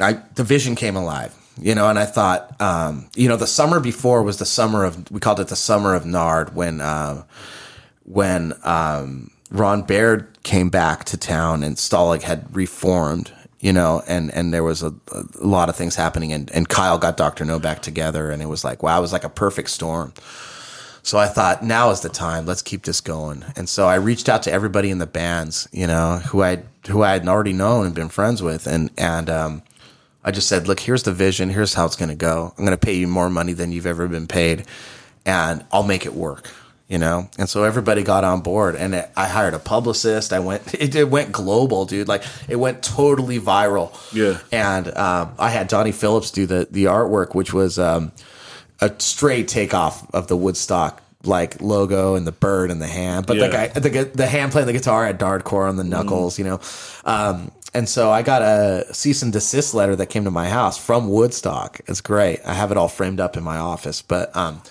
I 0.00 0.14
the 0.34 0.44
vision 0.44 0.74
came 0.74 0.96
alive, 0.96 1.34
you 1.60 1.74
know, 1.74 1.88
and 1.88 1.98
I 1.98 2.04
thought, 2.04 2.60
um, 2.60 3.08
you 3.14 3.28
know, 3.28 3.36
the 3.36 3.46
summer 3.46 3.80
before 3.80 4.22
was 4.22 4.38
the 4.38 4.46
summer 4.46 4.84
of 4.84 5.10
we 5.10 5.20
called 5.20 5.40
it 5.40 5.48
the 5.48 5.56
summer 5.56 5.94
of 5.94 6.06
Nard 6.06 6.54
when 6.54 6.80
uh, 6.80 7.24
when 8.04 8.54
um, 8.62 9.30
Ron 9.50 9.82
Baird 9.82 10.42
came 10.42 10.68
back 10.68 11.04
to 11.06 11.16
town 11.16 11.62
and 11.62 11.76
Stalag 11.76 12.22
had 12.22 12.54
reformed, 12.54 13.32
you 13.60 13.72
know, 13.72 14.02
and 14.06 14.32
and 14.32 14.54
there 14.54 14.64
was 14.64 14.82
a, 14.82 14.94
a 15.12 15.24
lot 15.46 15.68
of 15.68 15.76
things 15.76 15.96
happening, 15.96 16.32
and 16.32 16.50
and 16.52 16.68
Kyle 16.68 16.98
got 16.98 17.16
Dr. 17.16 17.44
Know 17.44 17.58
back 17.58 17.82
together, 17.82 18.30
and 18.30 18.40
it 18.40 18.46
was 18.46 18.64
like 18.64 18.82
wow, 18.82 18.98
it 18.98 19.02
was 19.02 19.12
like 19.12 19.24
a 19.24 19.30
perfect 19.30 19.70
storm. 19.70 20.12
So 21.02 21.16
I 21.16 21.26
thought 21.26 21.64
now 21.64 21.90
is 21.90 22.00
the 22.00 22.10
time. 22.10 22.44
Let's 22.44 22.60
keep 22.60 22.82
this 22.82 23.00
going. 23.00 23.42
And 23.56 23.66
so 23.66 23.86
I 23.86 23.94
reached 23.94 24.28
out 24.28 24.42
to 24.42 24.52
everybody 24.52 24.90
in 24.90 24.98
the 24.98 25.06
bands, 25.06 25.66
you 25.72 25.86
know, 25.86 26.18
who 26.18 26.42
I 26.42 26.62
who 26.86 27.02
I 27.02 27.12
had 27.12 27.26
already 27.26 27.54
known 27.54 27.86
and 27.86 27.94
been 27.94 28.10
friends 28.10 28.42
with, 28.42 28.66
and 28.66 28.90
and 28.98 29.30
um, 29.30 29.62
I 30.24 30.30
just 30.30 30.48
said, 30.48 30.68
look, 30.68 30.80
here's 30.80 31.04
the 31.04 31.12
vision. 31.12 31.48
Here's 31.48 31.74
how 31.74 31.86
it's 31.86 31.96
going 31.96 32.08
to 32.08 32.14
go. 32.14 32.52
I'm 32.56 32.64
going 32.64 32.76
to 32.76 32.86
pay 32.86 32.94
you 32.94 33.06
more 33.06 33.30
money 33.30 33.52
than 33.52 33.72
you've 33.72 33.86
ever 33.86 34.08
been 34.08 34.26
paid, 34.26 34.64
and 35.24 35.64
I'll 35.72 35.84
make 35.84 36.06
it 36.06 36.14
work. 36.14 36.50
You 36.88 36.96
know, 36.96 37.28
and 37.38 37.50
so 37.50 37.64
everybody 37.64 38.02
got 38.02 38.24
on 38.24 38.40
board, 38.40 38.74
and 38.74 38.94
it, 38.94 39.10
I 39.14 39.28
hired 39.28 39.52
a 39.52 39.58
publicist. 39.58 40.32
I 40.32 40.38
went, 40.38 40.74
it, 40.80 40.94
it 40.94 41.10
went 41.10 41.32
global, 41.32 41.84
dude. 41.84 42.08
Like 42.08 42.24
it 42.48 42.56
went 42.56 42.82
totally 42.82 43.38
viral. 43.38 43.94
Yeah. 44.10 44.40
And 44.50 44.88
um, 44.96 45.34
I 45.38 45.50
had 45.50 45.68
Donnie 45.68 45.92
Phillips 45.92 46.30
do 46.30 46.46
the 46.46 46.66
the 46.70 46.84
artwork, 46.84 47.34
which 47.34 47.52
was 47.52 47.78
um, 47.78 48.10
a 48.80 48.90
straight 49.00 49.48
takeoff 49.48 50.12
of 50.14 50.28
the 50.28 50.36
Woodstock 50.36 51.02
like 51.24 51.60
logo 51.60 52.14
and 52.14 52.26
the 52.26 52.32
bird 52.32 52.70
and 52.70 52.80
the 52.80 52.86
hand, 52.86 53.26
but 53.26 53.38
the 53.38 53.48
guy, 53.48 53.66
the 53.68 54.10
the 54.14 54.26
hand 54.26 54.52
playing 54.52 54.66
the 54.66 54.72
guitar 54.72 55.04
had 55.04 55.18
Nardcore 55.18 55.68
on 55.68 55.76
the 55.76 55.84
knuckles, 55.84 56.38
you 56.38 56.44
know. 56.44 56.60
Um, 57.04 57.50
and 57.74 57.88
so 57.88 58.10
I 58.10 58.22
got 58.22 58.42
a 58.42 58.86
cease 58.92 59.22
and 59.22 59.32
desist 59.32 59.74
letter 59.74 59.94
that 59.96 60.06
came 60.06 60.24
to 60.24 60.30
my 60.30 60.48
house 60.48 60.78
from 60.78 61.08
Woodstock. 61.08 61.80
It's 61.86 62.00
great. 62.00 62.40
I 62.44 62.54
have 62.54 62.70
it 62.70 62.76
all 62.76 62.88
framed 62.88 63.20
up 63.20 63.36
in 63.36 63.44
my 63.44 63.58
office, 63.58 64.02
but 64.02 64.34
um, 64.36 64.62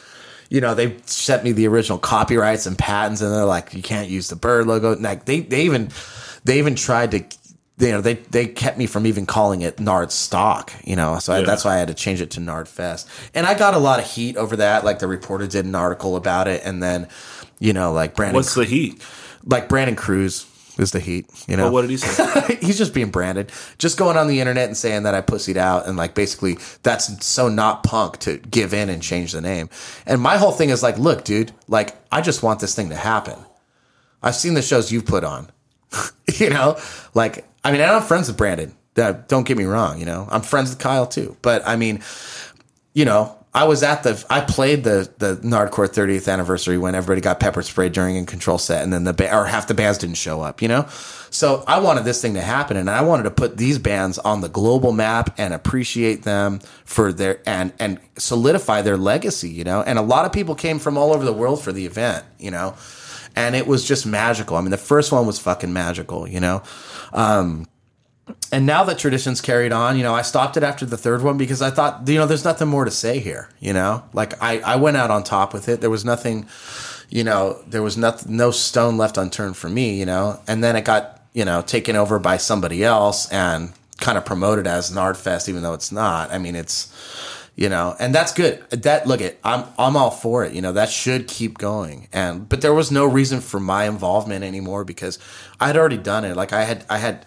you 0.49 0.61
know, 0.61 0.73
they 0.73 0.97
sent 1.05 1.43
me 1.43 1.51
the 1.51 1.67
original 1.67 1.97
copyrights 1.97 2.65
and 2.65 2.77
patents, 2.77 3.21
and 3.21 3.31
they're 3.33 3.45
like, 3.45 3.73
you 3.73 3.83
can't 3.83 4.09
use 4.09 4.29
the 4.29 4.35
bird 4.35 4.65
logo. 4.65 4.93
And, 4.93 5.01
Like 5.01 5.25
they, 5.25 5.41
they 5.41 5.63
even, 5.63 5.89
they 6.45 6.57
even 6.59 6.75
tried 6.75 7.11
to, 7.11 7.19
you 7.79 7.91
know, 7.91 8.01
they 8.01 8.15
they 8.15 8.47
kept 8.47 8.77
me 8.77 8.87
from 8.87 9.05
even 9.05 9.25
calling 9.25 9.61
it 9.61 9.79
Nard 9.79 10.11
Stock. 10.11 10.71
You 10.83 10.95
know, 10.95 11.19
so 11.19 11.33
I, 11.33 11.41
that's 11.43 11.65
why 11.65 11.75
I 11.75 11.77
had 11.77 11.89
to 11.89 11.93
change 11.93 12.21
it 12.21 12.31
to 12.31 12.39
Nard 12.39 12.67
Fest. 12.67 13.09
And 13.35 13.45
I 13.45 13.57
got 13.57 13.73
a 13.73 13.77
lot 13.77 13.99
of 13.99 14.05
heat 14.09 14.37
over 14.37 14.55
that. 14.55 14.83
Like 14.85 14.99
the 14.99 15.07
reporter 15.07 15.45
did 15.47 15.65
an 15.65 15.75
article 15.75 16.15
about 16.15 16.47
it, 16.47 16.61
and 16.65 16.81
then, 16.81 17.07
you 17.59 17.73
know, 17.73 17.91
like 17.91 18.15
Brandon, 18.15 18.35
What's 18.35 18.55
the 18.55 18.65
heat? 18.65 19.03
like 19.45 19.69
Brandon 19.69 19.95
Cruz 19.95 20.45
is 20.79 20.91
the 20.91 20.99
heat. 20.99 21.27
You 21.47 21.57
know, 21.57 21.63
Well, 21.63 21.73
what 21.73 21.81
did 21.81 21.91
he 21.91 21.97
say? 21.97 22.55
he's 22.61 22.77
just 22.77 22.93
being 22.93 23.09
Brandon, 23.09 23.47
just 23.77 23.97
going 23.97 24.17
on 24.17 24.27
the 24.27 24.39
internet 24.39 24.67
and 24.67 24.77
saying 24.77 25.03
that 25.03 25.13
I 25.15 25.21
pussied 25.21 25.57
out, 25.57 25.87
and 25.87 25.97
like 25.97 26.13
basically 26.15 26.57
that's 26.83 27.25
so 27.25 27.49
not 27.49 27.83
punk 27.83 28.19
to 28.19 28.37
give 28.37 28.73
in 28.73 28.89
and 28.89 29.01
change 29.01 29.31
the 29.31 29.41
name. 29.41 29.69
And 30.05 30.21
my 30.21 30.37
whole 30.37 30.51
thing 30.51 30.69
is 30.69 30.83
like, 30.83 30.97
look, 30.97 31.23
dude, 31.23 31.51
like 31.67 31.95
I 32.11 32.21
just 32.21 32.43
want 32.43 32.59
this 32.59 32.75
thing 32.75 32.89
to 32.89 32.95
happen. 32.95 33.37
I've 34.21 34.35
seen 34.35 34.53
the 34.53 34.61
shows 34.61 34.91
you've 34.91 35.05
put 35.05 35.23
on, 35.23 35.49
you 36.35 36.49
know, 36.49 36.77
like 37.13 37.45
I 37.63 37.71
mean, 37.71 37.81
I'm 37.81 38.01
friends 38.01 38.27
with 38.27 38.37
Brandon. 38.37 38.73
That 38.95 39.27
don't 39.27 39.45
get 39.45 39.57
me 39.57 39.65
wrong, 39.65 39.99
you 39.99 40.05
know, 40.05 40.27
I'm 40.31 40.41
friends 40.41 40.71
with 40.71 40.79
Kyle 40.79 41.05
too. 41.05 41.37
But 41.43 41.67
I 41.67 41.75
mean, 41.75 42.01
you 42.93 43.05
know, 43.05 43.36
I 43.57 43.63
was 43.63 43.81
at 43.81 44.03
the 44.03 44.23
I 44.29 44.41
played 44.41 44.83
the 44.83 45.09
the 45.17 45.37
Nardcore 45.37 45.87
30th 45.87 46.31
anniversary 46.31 46.77
when 46.77 46.93
everybody 46.93 47.21
got 47.21 47.39
pepper 47.39 47.63
sprayed 47.63 47.91
during 47.91 48.15
a 48.15 48.23
control 48.23 48.59
set, 48.59 48.83
and 48.83 48.93
then 48.93 49.03
the 49.03 49.35
or 49.35 49.45
half 49.45 49.65
the 49.65 49.73
bands 49.73 49.97
didn't 49.97 50.17
show 50.17 50.41
up. 50.41 50.61
You 50.61 50.67
know, 50.67 50.85
so 51.31 51.63
I 51.65 51.79
wanted 51.79 52.05
this 52.05 52.21
thing 52.21 52.35
to 52.35 52.41
happen, 52.41 52.77
and 52.77 52.87
I 52.87 53.01
wanted 53.01 53.23
to 53.23 53.31
put 53.31 53.57
these 53.57 53.79
bands 53.79 54.19
on 54.19 54.41
the 54.41 54.47
global 54.47 54.91
map 54.91 55.33
and 55.39 55.55
appreciate 55.55 56.21
them 56.21 56.59
for 56.85 57.11
their 57.11 57.41
and 57.47 57.73
and 57.79 57.99
solidify 58.15 58.83
their 58.83 58.95
legacy. 58.95 59.49
You 59.49 59.63
know, 59.63 59.81
and 59.81 59.97
a 59.97 60.03
lot 60.03 60.27
of 60.27 60.31
people 60.31 60.53
came 60.53 60.77
from 60.77 60.95
all 60.95 61.11
over 61.11 61.25
the 61.25 61.33
world 61.33 61.63
for 61.63 61.71
the 61.71 61.87
event. 61.87 62.25
You 62.37 62.51
know. 62.51 62.75
And 63.35 63.55
it 63.55 63.67
was 63.67 63.87
just 63.87 64.07
magical. 64.07 64.57
I 64.57 64.61
mean, 64.61 64.71
the 64.71 64.77
first 64.77 65.11
one 65.11 65.27
was 65.27 65.37
fucking 65.37 65.71
magical, 65.71 66.27
you 66.27 66.39
know? 66.39 66.63
Um, 67.13 67.67
and 68.51 68.65
now 68.65 68.83
that 68.85 68.97
tradition's 68.97 69.41
carried 69.41 69.71
on, 69.71 69.97
you 69.97 70.03
know, 70.03 70.13
I 70.13 70.21
stopped 70.21 70.57
it 70.57 70.63
after 70.63 70.85
the 70.85 70.97
third 70.97 71.21
one 71.21 71.37
because 71.37 71.61
I 71.61 71.69
thought, 71.69 72.07
you 72.07 72.15
know, 72.15 72.25
there's 72.25 72.45
nothing 72.45 72.67
more 72.67 72.85
to 72.85 72.91
say 72.91 73.19
here, 73.19 73.49
you 73.59 73.73
know, 73.73 74.03
like 74.13 74.41
I, 74.41 74.59
I 74.59 74.75
went 74.77 74.97
out 74.97 75.11
on 75.11 75.23
top 75.23 75.53
with 75.53 75.67
it. 75.67 75.81
There 75.81 75.89
was 75.89 76.05
nothing, 76.05 76.47
you 77.09 77.23
know, 77.23 77.61
there 77.67 77.81
was 77.81 77.97
no 77.97 78.51
stone 78.51 78.97
left 78.97 79.17
unturned 79.17 79.57
for 79.57 79.69
me, 79.69 79.99
you 79.99 80.05
know, 80.05 80.39
and 80.47 80.63
then 80.63 80.75
it 80.75 80.85
got, 80.85 81.21
you 81.33 81.45
know, 81.45 81.61
taken 81.61 81.95
over 81.95 82.19
by 82.19 82.37
somebody 82.37 82.83
else 82.83 83.29
and 83.31 83.73
kind 83.99 84.17
of 84.17 84.25
promoted 84.25 84.67
as 84.67 84.91
Nardfest, 84.91 85.49
even 85.49 85.63
though 85.63 85.73
it's 85.73 85.91
not. 85.91 86.31
I 86.31 86.37
mean, 86.37 86.55
it's, 86.55 86.93
you 87.57 87.69
know, 87.69 87.95
and 87.99 88.13
that's 88.13 88.31
good. 88.33 88.69
That 88.69 89.07
look 89.07 89.19
it, 89.19 89.39
I'm 89.43 89.65
I'm 89.79 89.97
all 89.97 90.11
for 90.11 90.45
it. 90.45 90.53
You 90.53 90.61
know, 90.61 90.73
that 90.73 90.89
should 90.89 91.27
keep 91.27 91.57
going. 91.57 92.07
And 92.13 92.47
but 92.47 92.61
there 92.61 92.73
was 92.73 92.91
no 92.91 93.05
reason 93.05 93.41
for 93.41 93.59
my 93.59 93.85
involvement 93.85 94.45
anymore 94.45 94.85
because 94.85 95.17
I 95.59 95.67
had 95.67 95.75
already 95.75 95.97
done 95.97 96.23
it. 96.23 96.37
Like 96.37 96.53
I 96.53 96.65
had 96.65 96.85
I 96.87 96.99
had 96.99 97.25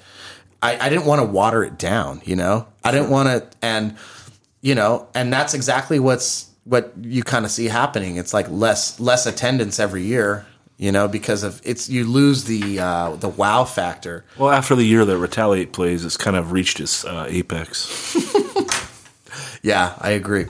I, 0.63 0.79
I 0.79 0.89
didn't 0.89 1.07
want 1.07 1.21
to 1.21 1.25
water 1.25 1.63
it 1.65 1.79
down, 1.79 2.21
you 2.25 2.37
know? 2.37 2.67
I 2.85 2.91
didn't 2.91 3.11
want 3.11 3.29
to 3.29 3.57
and 3.63 3.97
you 4.63 4.75
know, 4.75 5.09
and 5.15 5.33
that's 5.33 5.55
exactly 5.55 5.99
what's 5.99 6.51
what 6.65 6.93
you 7.01 7.23
kind 7.23 7.45
of 7.45 7.51
see 7.51 7.67
happening. 7.67 8.17
It's 8.17 8.35
like 8.35 8.47
less 8.51 9.01
less 9.01 9.27
attendance 9.27 9.81
every 9.81 10.03
year, 10.03 10.47
you 10.77 10.93
know, 10.93 11.09
because 11.09 11.43
of 11.43 11.61
it's 11.65 11.89
you 11.89 12.05
lose 12.05 12.45
the 12.45 12.79
uh 12.79 13.17
the 13.17 13.29
wow 13.29 13.65
factor. 13.65 14.25
well, 14.39 14.51
after 14.51 14.75
the 14.75 14.85
year 14.85 15.05
that 15.05 15.17
Retaliate 15.19 15.73
plays, 15.73 16.05
it's 16.05 16.17
kind 16.17 16.37
of 16.37 16.53
reached 16.53 16.81
its 16.81 17.05
uh, 17.05 17.27
apex. 17.29 18.17
Yeah, 19.63 19.95
I 19.99 20.11
agree. 20.13 20.47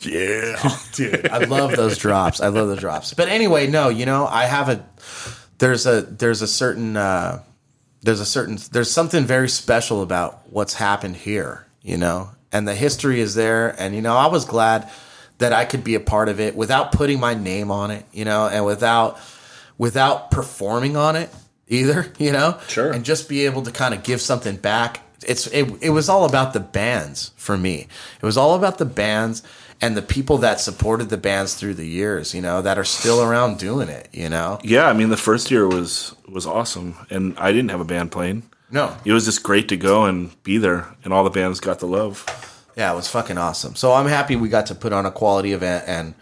Yeah, 0.00 0.56
dude, 0.92 1.28
I 1.30 1.38
love 1.44 1.76
those 1.76 1.96
drops. 1.96 2.40
I 2.40 2.48
love 2.48 2.68
the 2.68 2.76
drops. 2.76 3.14
But 3.14 3.28
anyway, 3.28 3.66
no, 3.66 3.88
you 3.88 4.04
know, 4.04 4.26
I 4.26 4.44
have 4.44 4.68
a 4.68 4.84
there's 5.58 5.86
a 5.86 6.02
there's 6.02 6.42
a 6.42 6.46
certain 6.46 6.96
uh, 6.96 7.42
there's 8.04 8.20
a 8.20 8.26
certain 8.26 8.58
there's 8.70 8.90
something 8.90 9.24
very 9.24 9.48
special 9.48 10.02
about 10.02 10.42
what's 10.50 10.74
happened 10.74 11.16
here, 11.16 11.66
you 11.82 11.96
know, 11.96 12.30
and 12.52 12.68
the 12.68 12.74
history 12.74 13.18
is 13.20 13.34
there. 13.34 13.74
And 13.80 13.94
you 13.94 14.02
know, 14.02 14.14
I 14.16 14.26
was 14.26 14.44
glad 14.44 14.88
that 15.38 15.52
I 15.52 15.64
could 15.64 15.82
be 15.82 15.94
a 15.96 16.00
part 16.00 16.28
of 16.28 16.38
it 16.38 16.54
without 16.54 16.92
putting 16.92 17.18
my 17.18 17.34
name 17.34 17.70
on 17.70 17.90
it, 17.90 18.04
you 18.12 18.24
know, 18.24 18.46
and 18.46 18.64
without 18.64 19.18
without 19.78 20.30
performing 20.30 20.96
on 20.96 21.16
it 21.16 21.30
either, 21.66 22.12
you 22.18 22.30
know, 22.30 22.58
Sure. 22.68 22.92
and 22.92 23.04
just 23.04 23.28
be 23.28 23.46
able 23.46 23.62
to 23.62 23.72
kind 23.72 23.94
of 23.94 24.02
give 24.04 24.20
something 24.20 24.56
back. 24.56 25.00
It's 25.26 25.46
it, 25.48 25.66
it 25.80 25.90
was 25.90 26.08
all 26.10 26.24
about 26.26 26.52
the 26.52 26.60
bands 26.60 27.32
for 27.36 27.56
me. 27.56 27.88
It 28.20 28.26
was 28.26 28.36
all 28.36 28.54
about 28.54 28.76
the 28.78 28.84
bands 28.84 29.42
and 29.80 29.96
the 29.96 30.02
people 30.02 30.38
that 30.38 30.60
supported 30.60 31.08
the 31.08 31.16
bands 31.16 31.54
through 31.54 31.74
the 31.74 31.86
years, 31.86 32.34
you 32.34 32.40
know, 32.40 32.62
that 32.62 32.78
are 32.78 32.84
still 32.84 33.22
around 33.22 33.58
doing 33.58 33.88
it, 33.88 34.08
you 34.12 34.28
know. 34.28 34.58
yeah, 34.62 34.86
I 34.86 34.92
mean, 34.92 35.08
the 35.08 35.16
first 35.16 35.50
year 35.50 35.68
was 35.68 36.14
was 36.28 36.46
awesome, 36.46 36.94
and 37.10 37.38
I 37.38 37.52
didn't 37.52 37.70
have 37.70 37.80
a 37.80 37.84
band 37.84 38.12
playing. 38.12 38.44
No, 38.70 38.96
It 39.04 39.12
was 39.12 39.24
just 39.24 39.42
great 39.42 39.68
to 39.68 39.76
go 39.76 40.04
and 40.04 40.42
be 40.42 40.58
there, 40.58 40.86
and 41.04 41.12
all 41.12 41.22
the 41.22 41.30
bands 41.30 41.60
got 41.60 41.78
the 41.78 41.86
love. 41.86 42.24
Yeah, 42.76 42.92
it 42.92 42.96
was 42.96 43.08
fucking 43.08 43.38
awesome. 43.38 43.76
So 43.76 43.92
I'm 43.92 44.06
happy 44.06 44.36
we 44.36 44.48
got 44.48 44.66
to 44.66 44.74
put 44.74 44.92
on 44.92 45.06
a 45.06 45.10
quality 45.10 45.52
event 45.52 45.84
and 45.86 46.14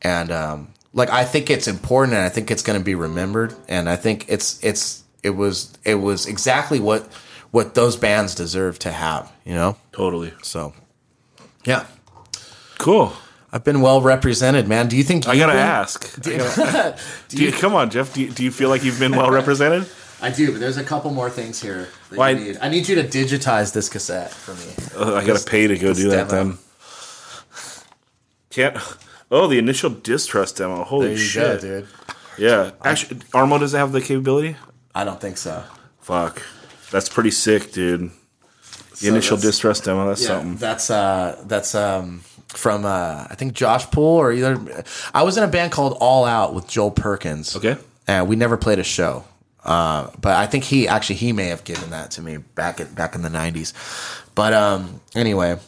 and 0.00 0.32
um 0.32 0.68
like 0.92 1.10
I 1.10 1.24
think 1.24 1.48
it's 1.48 1.68
important 1.68 2.14
and 2.14 2.24
I 2.24 2.28
think 2.28 2.50
it's 2.50 2.62
going 2.62 2.78
to 2.78 2.84
be 2.84 2.94
remembered 2.94 3.54
and 3.68 3.88
I 3.88 3.96
think 3.96 4.26
it's 4.28 4.62
it's 4.64 5.04
it 5.22 5.30
was 5.30 5.78
it 5.84 5.94
was 5.96 6.26
exactly 6.26 6.80
what 6.80 7.08
what 7.52 7.74
those 7.74 7.96
bands 7.96 8.34
deserve 8.34 8.78
to 8.80 8.90
have, 8.90 9.30
you 9.44 9.54
know? 9.54 9.76
Totally 9.92 10.32
So 10.42 10.74
yeah. 11.64 11.86
Cool. 12.82 13.12
I've 13.54 13.64
been 13.64 13.80
well 13.82 14.00
represented, 14.00 14.66
man. 14.66 14.88
Do 14.88 14.96
you 14.96 15.02
think 15.02 15.28
I 15.28 15.36
gotta 15.36 15.52
been- 15.52 15.60
ask. 15.60 16.18
I 16.26 16.36
gotta- 16.38 16.98
do 17.28 17.44
you, 17.44 17.52
come 17.52 17.74
on, 17.74 17.90
Jeff. 17.90 18.12
Do 18.14 18.22
you, 18.22 18.30
do 18.30 18.42
you 18.44 18.50
feel 18.50 18.68
like 18.70 18.82
you've 18.84 18.98
been 18.98 19.12
well 19.16 19.30
represented? 19.30 19.86
I 20.20 20.30
do, 20.30 20.52
but 20.52 20.60
there's 20.60 20.76
a 20.78 20.84
couple 20.84 21.10
more 21.12 21.28
things 21.30 21.60
here. 21.60 21.88
That 22.10 22.18
Why- 22.18 22.30
you 22.30 22.44
need. 22.44 22.58
I 22.60 22.68
need 22.68 22.88
you 22.88 22.94
to 22.96 23.04
digitize 23.04 23.72
this 23.72 23.88
cassette 23.88 24.30
for 24.32 24.54
me. 24.54 24.72
Uh, 24.96 25.14
I 25.16 25.24
gotta 25.24 25.44
pay 25.44 25.66
to 25.66 25.76
go 25.78 25.92
do 25.94 26.10
that 26.10 26.28
then. 26.28 26.58
Can't. 28.50 28.76
Oh, 29.30 29.46
the 29.46 29.58
initial 29.58 29.90
distrust 29.90 30.58
demo. 30.58 30.84
Holy 30.84 31.16
shit! 31.16 31.60
go, 31.62 31.80
dude. 31.80 31.88
Yeah, 32.38 32.72
actually, 32.84 33.20
Armo 33.32 33.58
doesn't 33.58 33.78
have 33.78 33.92
the 33.92 34.00
capability. 34.00 34.56
I 34.94 35.04
don't 35.04 35.20
think 35.20 35.38
so. 35.38 35.64
Fuck, 36.00 36.42
that's 36.90 37.08
pretty 37.08 37.30
sick, 37.30 37.72
dude. 37.72 38.10
The 38.90 38.96
So 38.96 39.08
initial 39.08 39.36
distrust 39.38 39.84
demo. 39.84 40.06
That's 40.06 40.22
Yeah, 40.22 40.28
something. 40.28 40.56
that's 40.56 40.90
uh 40.90 41.42
that's 41.46 41.74
um 41.74 42.22
from 42.56 42.84
uh 42.84 43.26
I 43.28 43.34
think 43.34 43.54
Josh 43.54 43.90
Poole 43.90 44.16
or 44.18 44.32
either 44.32 44.84
I 45.14 45.22
was 45.22 45.36
in 45.36 45.44
a 45.44 45.48
band 45.48 45.72
called 45.72 45.96
All 46.00 46.24
Out 46.24 46.54
with 46.54 46.68
Joel 46.68 46.90
Perkins. 46.90 47.56
Okay. 47.56 47.76
And 48.06 48.28
we 48.28 48.36
never 48.36 48.56
played 48.56 48.78
a 48.78 48.84
show. 48.84 49.24
Uh, 49.64 50.10
but 50.20 50.34
I 50.34 50.46
think 50.46 50.64
he 50.64 50.88
actually 50.88 51.16
he 51.16 51.32
may 51.32 51.46
have 51.46 51.62
given 51.64 51.90
that 51.90 52.10
to 52.12 52.22
me 52.22 52.36
back 52.38 52.80
at 52.80 52.94
back 52.94 53.14
in 53.14 53.22
the 53.22 53.30
nineties. 53.30 53.72
But 54.34 54.52
um 54.52 55.00
anyway. 55.14 55.58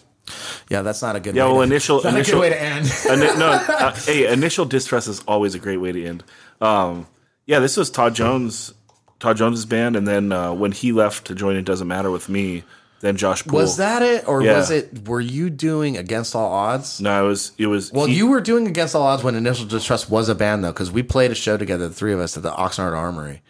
Yeah, 0.70 0.80
that's 0.80 1.02
not 1.02 1.16
a 1.16 1.20
good 1.20 1.36
Yeah, 1.36 1.44
way 1.46 1.52
well, 1.52 1.58
to, 1.58 1.62
initial 1.64 2.06
initial 2.06 2.40
way 2.40 2.48
to 2.48 2.60
end. 2.60 2.90
No, 3.38 3.50
uh, 3.50 3.94
hey, 3.94 4.32
initial 4.32 4.64
distress 4.64 5.06
is 5.06 5.20
always 5.28 5.54
a 5.54 5.58
great 5.58 5.76
way 5.76 5.92
to 5.92 6.04
end. 6.04 6.24
Um, 6.62 7.06
yeah, 7.46 7.58
this 7.58 7.76
was 7.76 7.90
Todd 7.90 8.14
Jones, 8.14 8.72
Todd 9.20 9.36
Jones's 9.36 9.66
band, 9.66 9.96
and 9.96 10.08
then 10.08 10.32
uh, 10.32 10.54
when 10.54 10.72
he 10.72 10.92
left 10.92 11.26
to 11.26 11.34
join 11.34 11.56
It 11.56 11.66
Doesn't 11.66 11.86
Matter 11.86 12.10
with 12.10 12.30
me, 12.30 12.64
then 13.05 13.16
Josh 13.16 13.44
Poole. 13.44 13.60
was 13.60 13.76
that 13.76 14.02
it? 14.02 14.26
Or 14.26 14.42
Yeah. 14.42 14.57
was 14.57 14.70
it 14.70 15.07
were 15.08 15.20
you 15.20 15.50
doing 15.50 15.97
Against 15.97 16.34
All 16.34 16.50
Odds? 16.52 17.00
No, 17.00 17.24
it 17.24 17.28
was. 17.28 17.52
It 17.58 17.66
was. 17.66 17.92
Well, 17.92 18.07
he- 18.07 18.15
you 18.15 18.26
were 18.26 18.41
doing 18.41 18.66
Against 18.66 18.94
All 18.94 19.02
Odds 19.07 19.23
when 19.23 19.34
Initial 19.34 19.66
Distrust 19.66 20.08
was 20.10 20.28
a 20.28 20.34
band, 20.34 20.65
though, 20.65 20.73
because 20.73 20.91
we 20.91 21.02
played 21.02 21.31
a 21.31 21.34
show 21.34 21.57
together, 21.57 21.89
the 21.89 21.94
three 21.94 22.12
of 22.12 22.20
us, 22.20 22.36
at 22.36 22.42
the 22.42 22.52
Oxnard 22.52 22.97
Armory. 22.97 23.42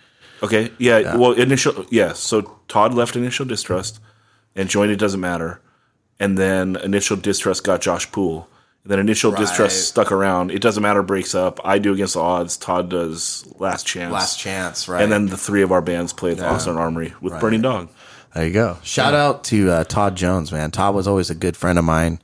Okay. 0.42 0.73
Yeah, 0.78 1.16
Well, 1.16 1.33
initial. 1.33 1.86
Yeah. 1.91 2.12
So 2.12 2.57
Todd 2.68 2.92
left 2.94 3.16
Initial 3.16 3.47
Distrust 3.47 4.00
and 4.57 4.68
joined 4.68 4.91
It 4.92 4.97
Doesn't 4.99 5.20
Matter, 5.20 5.60
and 6.20 6.36
then 6.36 6.76
Initial 6.83 7.16
Distrust 7.16 7.65
got 7.65 7.81
Josh 7.81 8.10
Poole. 8.12 8.49
And 8.83 8.91
then 8.92 8.99
Initial 8.99 9.31
Right. 9.33 9.41
Distrust 9.41 9.89
stuck 9.89 10.12
around. 10.12 10.50
It 10.50 10.60
Doesn't 10.60 10.83
Matter 10.83 11.02
breaks 11.02 11.34
up. 11.34 11.58
I 11.65 11.78
do 11.78 11.94
Against 11.94 12.15
the 12.15 12.20
Odds. 12.20 12.58
Todd 12.58 12.91
does 12.91 13.44
Last 13.58 13.86
Chance. 13.86 14.12
Last 14.12 14.39
Chance, 14.39 14.89
right? 14.89 15.02
And 15.02 15.10
then 15.10 15.28
the 15.28 15.39
three 15.39 15.62
of 15.62 15.73
our 15.73 15.81
bands 15.81 16.12
played 16.12 16.33
at 16.33 16.39
the 16.39 16.44
Oxnard 16.44 16.76
Armory 16.76 17.15
with 17.23 17.39
Burning 17.41 17.62
Dog. 17.62 17.89
There 18.34 18.46
you 18.46 18.52
go. 18.52 18.78
Shout 18.82 19.14
out 19.14 19.44
to 19.44 19.70
uh, 19.70 19.84
Todd 19.84 20.16
Jones, 20.16 20.50
man. 20.50 20.72
Todd 20.72 20.94
was 20.94 21.06
always 21.06 21.30
a 21.30 21.34
good 21.36 21.56
friend 21.56 21.78
of 21.78 21.84
mine 21.84 22.20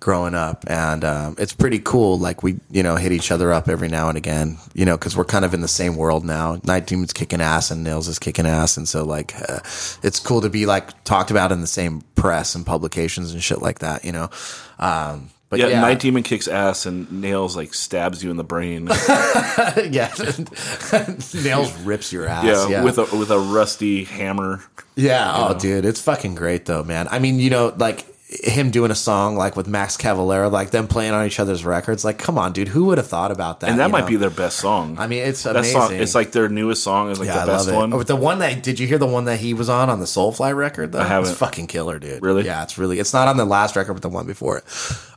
growing 0.00 0.34
up, 0.34 0.64
and 0.66 1.04
um, 1.04 1.36
it's 1.38 1.54
pretty 1.54 1.78
cool. 1.78 2.18
Like 2.18 2.42
we, 2.42 2.58
you 2.70 2.82
know, 2.82 2.96
hit 2.96 3.12
each 3.12 3.30
other 3.30 3.52
up 3.52 3.68
every 3.68 3.88
now 3.88 4.08
and 4.08 4.18
again, 4.18 4.58
you 4.74 4.84
know, 4.84 4.98
because 4.98 5.16
we're 5.16 5.24
kind 5.24 5.44
of 5.44 5.54
in 5.54 5.60
the 5.60 5.68
same 5.68 5.96
world 5.96 6.24
now. 6.24 6.60
Night 6.64 6.86
Demon's 6.86 7.12
kicking 7.12 7.40
ass, 7.40 7.70
and 7.70 7.84
Nails 7.84 8.08
is 8.08 8.18
kicking 8.18 8.46
ass, 8.46 8.76
and 8.76 8.88
so 8.88 9.04
like, 9.04 9.34
uh, 9.48 9.60
it's 10.02 10.18
cool 10.18 10.40
to 10.40 10.50
be 10.50 10.66
like 10.66 11.04
talked 11.04 11.30
about 11.30 11.52
in 11.52 11.60
the 11.60 11.66
same 11.68 12.02
press 12.16 12.54
and 12.56 12.66
publications 12.66 13.32
and 13.32 13.42
shit 13.42 13.62
like 13.62 13.78
that, 13.78 14.04
you 14.04 14.12
know. 14.12 14.30
Um, 14.80 15.30
but 15.54 15.60
Yeah, 15.60 15.74
yeah, 15.76 15.80
Night 15.80 16.00
Demon 16.00 16.22
kicks 16.22 16.48
ass 16.48 16.84
and 16.86 17.10
Nails 17.20 17.56
like 17.56 17.74
stabs 17.74 18.22
you 18.22 18.30
in 18.30 18.36
the 18.36 18.44
brain. 18.44 18.86
yeah, 19.90 20.12
Nails 21.44 21.72
rips 21.82 22.12
your 22.12 22.26
ass. 22.26 22.44
yeah, 22.44 22.68
yeah, 22.68 22.82
with 22.84 22.98
a 22.98 23.04
with 23.16 23.30
a 23.30 23.38
rusty 23.38 24.04
hammer. 24.04 24.62
Yeah. 24.96 25.32
Oh, 25.36 25.58
dude, 25.58 25.84
it's 25.84 26.00
fucking 26.00 26.34
great 26.34 26.66
though, 26.66 26.84
man. 26.84 27.08
I 27.10 27.18
mean, 27.18 27.38
you 27.38 27.50
know, 27.50 27.72
like 27.76 28.04
him 28.42 28.70
doing 28.70 28.90
a 28.90 28.94
song 28.94 29.36
like 29.36 29.56
with 29.56 29.66
Max 29.68 29.96
Cavalera, 29.96 30.50
like 30.50 30.70
them 30.70 30.88
playing 30.88 31.12
on 31.12 31.26
each 31.26 31.38
other's 31.38 31.64
records. 31.64 32.04
Like, 32.04 32.18
come 32.18 32.38
on, 32.38 32.52
dude, 32.52 32.68
who 32.68 32.86
would 32.86 32.98
have 32.98 33.06
thought 33.06 33.30
about 33.30 33.60
that? 33.60 33.70
and 33.70 33.78
that 33.78 33.90
might 33.90 34.00
know? 34.00 34.06
be 34.08 34.16
their 34.16 34.30
best 34.30 34.58
song. 34.58 34.96
I 34.98 35.06
mean, 35.06 35.22
it's 35.22 35.42
that 35.44 35.56
amazing. 35.56 35.80
song. 35.80 35.94
It's 35.94 36.14
like 36.14 36.32
their 36.32 36.48
newest 36.48 36.82
song 36.82 37.10
is 37.10 37.18
like 37.18 37.28
Yeah, 37.28 37.44
the 37.44 37.52
I 37.52 37.56
best 37.56 37.72
one. 37.72 37.92
Oh, 37.92 38.02
the 38.02 38.16
one 38.16 38.38
that 38.40 38.62
did 38.62 38.80
you 38.80 38.86
hear 38.86 38.98
the 38.98 39.06
one 39.06 39.26
that 39.26 39.38
he 39.38 39.54
was 39.54 39.68
on 39.68 39.90
on 39.90 40.00
the 40.00 40.06
Soulfly 40.06 40.54
record? 40.56 40.92
Though? 40.92 41.00
I 41.00 41.04
haven't. 41.04 41.30
It's 41.30 41.38
fucking 41.38 41.66
killer, 41.68 41.98
dude. 41.98 42.22
Really? 42.22 42.44
Yeah, 42.44 42.62
it's 42.62 42.78
really. 42.78 42.98
It's 42.98 43.12
not 43.12 43.28
on 43.28 43.36
the 43.36 43.44
last 43.44 43.76
record, 43.76 43.94
but 43.94 44.02
the 44.02 44.08
one 44.08 44.26
before 44.26 44.58
it. 44.58 44.64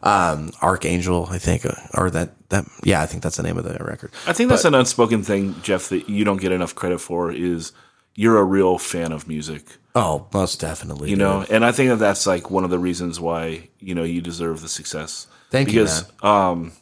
Um, 0.03 0.51
Archangel, 0.61 1.27
I 1.29 1.37
think, 1.37 1.65
uh, 1.65 1.71
or 1.93 2.09
that 2.11 2.31
that. 2.49 2.65
Yeah, 2.83 3.01
I 3.01 3.05
think 3.05 3.23
that's 3.23 3.37
the 3.37 3.43
name 3.43 3.57
of 3.57 3.63
the 3.63 3.73
record. 3.83 4.11
I 4.27 4.33
think 4.33 4.49
that's 4.49 4.65
an 4.65 4.75
unspoken 4.75 5.23
thing, 5.23 5.55
Jeff, 5.63 5.89
that 5.89 6.07
you 6.09 6.23
don't 6.23 6.39
get 6.41 6.51
enough 6.51 6.75
credit 6.75 6.99
for. 6.99 7.31
Is 7.31 7.71
you're 8.17 8.37
a 8.37 8.43
real 8.43 8.77
fan 8.77 9.11
of 9.13 9.27
music, 9.27 9.63
Oh, 9.95 10.27
most 10.33 10.59
definitely. 10.59 11.09
you 11.09 11.15
know, 11.15 11.45
and 11.49 11.63
I 11.63 11.71
think 11.71 11.89
that 11.91 11.97
that's 11.99 12.27
like 12.27 12.51
one 12.51 12.63
of 12.65 12.69
the 12.69 12.79
reasons 12.79 13.19
why 13.21 13.69
you 13.79 13.95
know 13.95 14.03
you 14.03 14.19
deserve 14.21 14.61
the 14.61 14.67
success. 14.67 15.27
Thank 15.51 15.71
you, 15.71 15.81
because, 15.83 16.11
um, 16.21 16.73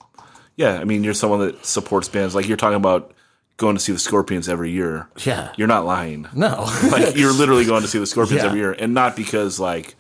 yeah, 0.56 0.80
I 0.80 0.86
mean, 0.86 1.04
you're 1.04 1.14
someone 1.14 1.40
that 1.42 1.66
supports 1.66 2.08
bands. 2.10 2.34
Like 2.34 2.48
you're 2.48 2.58
talking 2.58 2.78
about 2.78 3.14
going 3.58 3.76
to 3.76 3.80
see 3.82 3.92
the 3.94 4.00
Scorpions 4.00 4.50
every 4.50 4.72
year. 4.72 5.08
Yeah. 5.24 5.52
you're 5.56 5.68
not 5.68 5.86
lying. 5.86 6.28
No. 6.34 6.68
like 6.92 7.16
you're 7.16 7.32
literally 7.32 7.64
going 7.66 7.84
to 7.84 7.88
see 7.88 8.00
the 8.00 8.06
Scorpions 8.08 8.42
Yeah. 8.42 8.48
every 8.48 8.60
year, 8.60 8.72
and 8.72 8.94
not 8.94 9.16
because 9.16 9.60
like, 9.60 9.96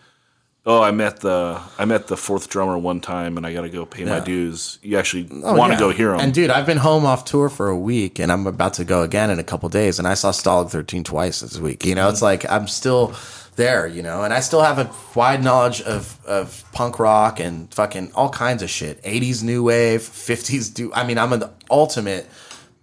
oh, 0.66 0.82
I 0.82 0.92
met 0.92 1.20
the 1.20 1.62
I 1.78 1.86
met 1.86 2.08
the 2.08 2.18
fourth 2.18 2.50
drummer 2.50 2.78
one 2.78 3.00
time, 3.02 3.38
and 3.38 3.46
I 3.46 3.54
got 3.54 3.62
to 3.62 3.70
go 3.70 3.86
pay 3.86 4.04
my 4.06 4.20
dues. 4.20 4.80
You 4.82 4.98
actually 4.98 5.28
Oh, 5.44 5.54
want 5.54 5.72
to 5.72 5.76
yeah. 5.76 5.80
go 5.80 5.90
hear 5.92 6.12
them. 6.12 6.20
And 6.22 6.34
dude, 6.34 6.50
I've 6.50 6.66
been 6.66 6.78
home 6.78 7.06
off 7.06 7.26
tour 7.26 7.50
for 7.50 7.70
a 7.70 7.78
week, 7.78 8.20
and 8.20 8.32
I'm 8.32 8.48
about 8.48 8.74
to 8.76 8.86
go 8.86 9.02
again 9.04 9.30
in 9.30 9.40
a 9.40 9.44
couple 9.44 9.70
days. 9.70 10.00
And 10.00 10.08
I 10.08 10.14
saw 10.16 10.32
Stalag 10.32 10.70
13 10.72 11.04
twice 11.04 11.42
this 11.42 11.60
week. 11.60 11.86
You 11.86 11.96
know, 11.96 12.10
it's 12.10 12.22
like 12.22 12.50
I'm 12.50 12.68
still 12.68 13.14
there. 13.56 13.86
You 13.88 14.02
know, 14.04 14.24
and 14.24 14.34
I 14.34 14.40
still 14.40 14.62
have 14.62 14.80
a 14.80 14.92
wide 15.16 15.44
knowledge 15.44 15.82
of 15.82 16.20
of 16.26 16.64
punk 16.72 17.00
rock 17.00 17.40
and 17.40 17.72
fucking 17.74 18.12
all 18.16 18.30
kinds 18.30 18.64
of 18.64 18.70
shit. 18.70 19.02
80s 19.04 19.44
new 19.44 19.64
wave, 19.64 20.02
50s 20.02 20.74
do. 20.74 20.92
I 20.94 21.06
mean, 21.06 21.18
I'm 21.18 21.34
an 21.34 21.44
ultimate. 21.70 22.28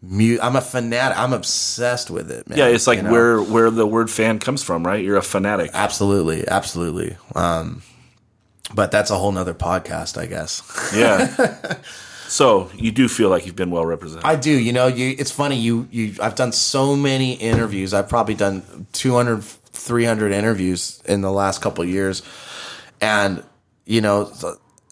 Mu- 0.03 0.39
I'm 0.43 0.57
a 0.57 0.61
fanatic. 0.61 1.17
I'm 1.17 1.33
obsessed 1.33 2.11
with 2.11 2.31
it, 2.31 2.49
man. 2.49 2.59
yeah, 2.59 2.67
it's 2.67 2.89
like 2.89 2.97
you 2.97 3.05
know? 3.05 3.13
where 3.13 3.41
where 3.41 3.71
the 3.71 3.87
word 3.87 4.11
fan 4.11 4.41
comes 4.41 4.63
from, 4.63 4.85
right? 4.85 5.05
You're 5.05 5.17
a 5.17 5.23
fanatic. 5.23 5.71
absolutely, 5.73 6.47
absolutely. 6.49 7.17
Um, 7.37 7.83
but 8.75 8.91
that's 8.91 9.11
a 9.11 9.17
whole 9.17 9.31
nother 9.31 9.55
podcast, 9.55 10.19
I 10.19 10.27
guess. 10.27 10.63
Yeah. 10.95 11.77
so 12.27 12.71
you 12.75 12.91
do 12.91 13.07
feel 13.07 13.29
like 13.29 13.47
you've 13.47 13.57
been 13.57 13.71
well 13.71 13.87
represented. 13.87 14.25
I 14.25 14.37
do. 14.37 14.51
You 14.51 14.73
know, 14.73 14.89
you 14.89 15.15
it's 15.19 15.31
funny 15.31 15.57
you 15.57 15.87
you 15.93 16.17
I've 16.21 16.35
done 16.35 16.53
so 16.53 16.97
many 16.97 17.35
interviews. 17.35 17.95
I've 17.95 18.09
probably 18.09 18.35
done 18.35 18.87
200 18.93 19.45
300 19.45 20.33
interviews 20.33 21.03
in 21.07 21.21
the 21.21 21.31
last 21.33 21.61
couple 21.61 21.83
of 21.83 21.89
years. 21.89 22.23
And 23.01 23.45
you 23.85 24.01
know, 24.01 24.33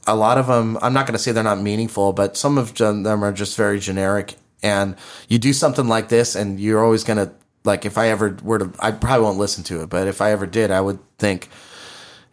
a 0.06 0.14
lot 0.14 0.38
of 0.38 0.46
them 0.46 0.78
I'm 0.82 0.92
not 0.92 1.06
going 1.06 1.14
to 1.14 1.18
say 1.18 1.32
they're 1.32 1.42
not 1.42 1.60
meaningful, 1.60 2.12
but 2.12 2.36
some 2.36 2.58
of 2.58 2.74
them 2.74 3.24
are 3.24 3.32
just 3.32 3.56
very 3.56 3.80
generic 3.80 4.34
and 4.62 4.96
you 5.28 5.38
do 5.38 5.52
something 5.52 5.88
like 5.88 6.08
this 6.08 6.34
and 6.34 6.60
you're 6.60 6.84
always 6.84 7.04
going 7.04 7.18
to 7.18 7.32
like 7.64 7.84
if 7.84 7.98
I 7.98 8.08
ever 8.08 8.36
were 8.42 8.58
to 8.58 8.72
I 8.78 8.90
probably 8.90 9.24
won't 9.24 9.38
listen 9.38 9.64
to 9.64 9.82
it, 9.82 9.88
but 9.88 10.08
if 10.08 10.20
I 10.20 10.32
ever 10.32 10.46
did, 10.46 10.70
I 10.70 10.80
would 10.80 10.98
think 11.18 11.48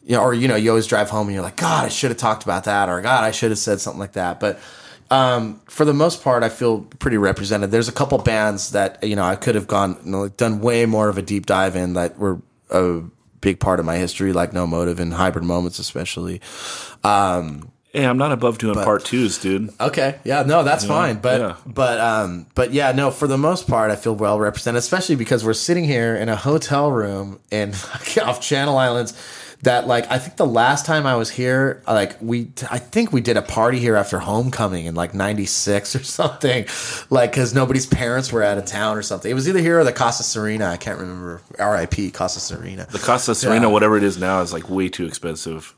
you 0.08 0.16
know, 0.16 0.22
or 0.24 0.34
you 0.34 0.48
know, 0.48 0.56
you 0.56 0.70
always 0.70 0.88
drive 0.88 1.10
home 1.10 1.28
and 1.28 1.34
you're 1.34 1.44
like, 1.44 1.58
God, 1.58 1.86
I 1.86 1.90
should 1.90 2.12
have 2.12 2.18
talked 2.18 2.44
about 2.44 2.64
that, 2.64 2.88
or 2.88 3.02
God, 3.02 3.26
I 3.26 3.32
should 3.32 3.52
have 3.52 3.60
said 3.60 3.82
something 3.82 4.00
like 4.00 4.14
that. 4.14 4.40
But 4.40 4.58
um, 5.12 5.62
for 5.66 5.84
the 5.84 5.94
most 5.94 6.24
part, 6.24 6.44
I 6.44 6.50
feel 6.50 6.82
pretty 7.00 7.18
represented. 7.18 7.72
There's 7.72 7.90
a 7.90 7.94
couple 7.94 8.18
bands 8.20 8.72
that 8.72 9.04
you 9.04 9.16
know 9.18 9.24
I 9.24 9.36
could 9.36 9.56
have 9.56 9.68
gone, 9.68 10.00
you 10.06 10.12
know, 10.12 10.30
done 10.30 10.62
way 10.62 10.86
more 10.86 11.10
of 11.10 11.18
a 11.18 11.22
deep 11.22 11.46
dive 11.46 11.76
in 11.76 11.94
that 11.94 12.18
were 12.18 12.42
a 12.70 13.02
big 13.42 13.60
part 13.60 13.80
of 13.80 13.86
my 13.86 13.98
history, 13.98 14.32
like 14.32 14.54
No 14.54 14.66
Motiv 14.66 15.00
and 15.00 15.14
Hybrid 15.14 15.44
Moments, 15.44 15.78
especially. 15.78 16.42
Hey, 17.98 18.06
I'm 18.06 18.18
not 18.18 18.32
above 18.32 18.58
doing 18.58 18.76
part 18.76 19.04
twos, 19.06 19.38
dude. 19.38 19.74
Okay, 19.80 20.20
yeah, 20.24 20.44
no, 20.44 20.64
that's 20.64 20.86
fine. 20.86 21.18
But 21.18 21.42
yeah. 21.42 21.56
but 21.66 22.00
um 22.00 22.46
but 22.56 22.72
yeah, 22.74 22.92
no, 22.92 23.12
for 23.12 23.28
the 23.28 23.38
most 23.38 23.68
part, 23.68 23.92
I 23.92 23.96
feel 23.96 24.16
well 24.16 24.40
represented, 24.40 24.80
especially 24.80 25.16
because 25.16 25.44
we're 25.44 25.54
sitting 25.54 25.84
here 25.86 26.16
in 26.16 26.30
a 26.30 26.36
hotel 26.36 26.92
room 26.92 27.40
in 27.52 27.74
off 28.24 28.40
Channel 28.42 28.78
Islands. 28.78 29.14
That 29.64 29.88
like 29.88 30.06
I 30.12 30.20
think 30.20 30.36
the 30.38 30.46
last 30.46 30.86
time 30.86 31.08
I 31.08 31.16
was 31.16 31.32
here, 31.32 31.82
like 31.88 32.16
we 32.22 32.52
I 32.70 32.78
think 32.78 33.12
we 33.12 33.22
did 33.22 33.38
a 33.38 33.42
party 33.42 33.80
here 33.80 33.96
after 33.96 34.20
homecoming 34.20 34.86
in 34.86 34.94
like 34.94 35.16
'96 35.16 35.96
or 35.96 36.04
something, 36.04 36.68
like 37.10 37.32
because 37.32 37.56
nobody's 37.56 37.88
parents 37.88 38.32
were 38.32 38.44
out 38.44 38.60
of 38.60 38.66
town 38.66 38.96
or 38.98 39.02
something. 39.02 39.32
It 39.32 39.34
was 39.34 39.50
either 39.50 39.58
here 39.58 39.80
or 39.80 39.84
the 39.84 39.92
Casa 39.92 40.22
Serena. 40.22 40.66
I 40.68 40.78
can't 40.78 41.00
remember. 41.00 41.42
R.I.P. 41.58 42.12
Casa 42.12 42.40
Serena. 42.40 42.86
The 42.92 43.00
Costa 43.00 43.34
Serena, 43.34 43.66
Yeah. 43.66 43.72
whatever 43.74 43.98
it 43.98 44.04
is 44.04 44.20
now, 44.20 44.42
is 44.42 44.54
like 44.54 44.70
way 44.70 44.90
too 44.90 45.08
expensive. 45.08 45.74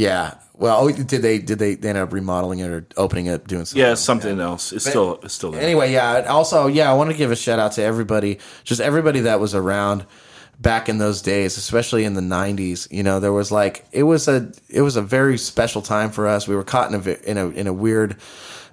Yeah. 0.00 0.34
Well, 0.54 0.78
oh, 0.78 0.90
did 0.90 1.22
they 1.22 1.38
did 1.38 1.58
they, 1.58 1.74
they 1.74 1.90
end 1.90 1.98
up 1.98 2.12
remodeling 2.12 2.60
it 2.60 2.70
or 2.70 2.86
opening 2.96 3.26
it, 3.26 3.46
doing 3.46 3.64
something? 3.64 3.80
Yeah, 3.80 3.94
something 3.94 4.40
else. 4.40 4.72
It's 4.72 4.86
still 4.86 5.18
it's 5.22 5.34
still 5.34 5.52
there. 5.52 5.62
anyway, 5.62 5.92
yeah. 5.92 6.26
Also, 6.28 6.66
yeah, 6.66 6.90
I 6.90 6.94
want 6.94 7.10
to 7.10 7.16
give 7.16 7.30
a 7.30 7.36
shout 7.36 7.58
out 7.58 7.72
to 7.72 7.82
everybody, 7.82 8.38
just 8.64 8.80
everybody 8.80 9.20
that 9.20 9.40
was 9.40 9.54
around 9.54 10.06
back 10.58 10.88
in 10.88 10.98
those 10.98 11.22
days, 11.22 11.56
especially 11.56 12.04
in 12.04 12.14
the 12.14 12.20
'90s. 12.20 12.90
You 12.90 13.02
know, 13.02 13.20
there 13.20 13.32
was 13.32 13.50
like 13.50 13.86
it 13.92 14.02
was 14.02 14.28
a 14.28 14.52
it 14.68 14.82
was 14.82 14.96
a 14.96 15.02
very 15.02 15.38
special 15.38 15.82
time 15.82 16.10
for 16.10 16.26
us. 16.26 16.48
We 16.48 16.56
were 16.56 16.64
caught 16.64 16.92
in 16.92 17.00
a 17.00 17.30
in 17.30 17.38
a 17.38 17.48
in 17.48 17.66
a 17.66 17.72
weird 17.72 18.16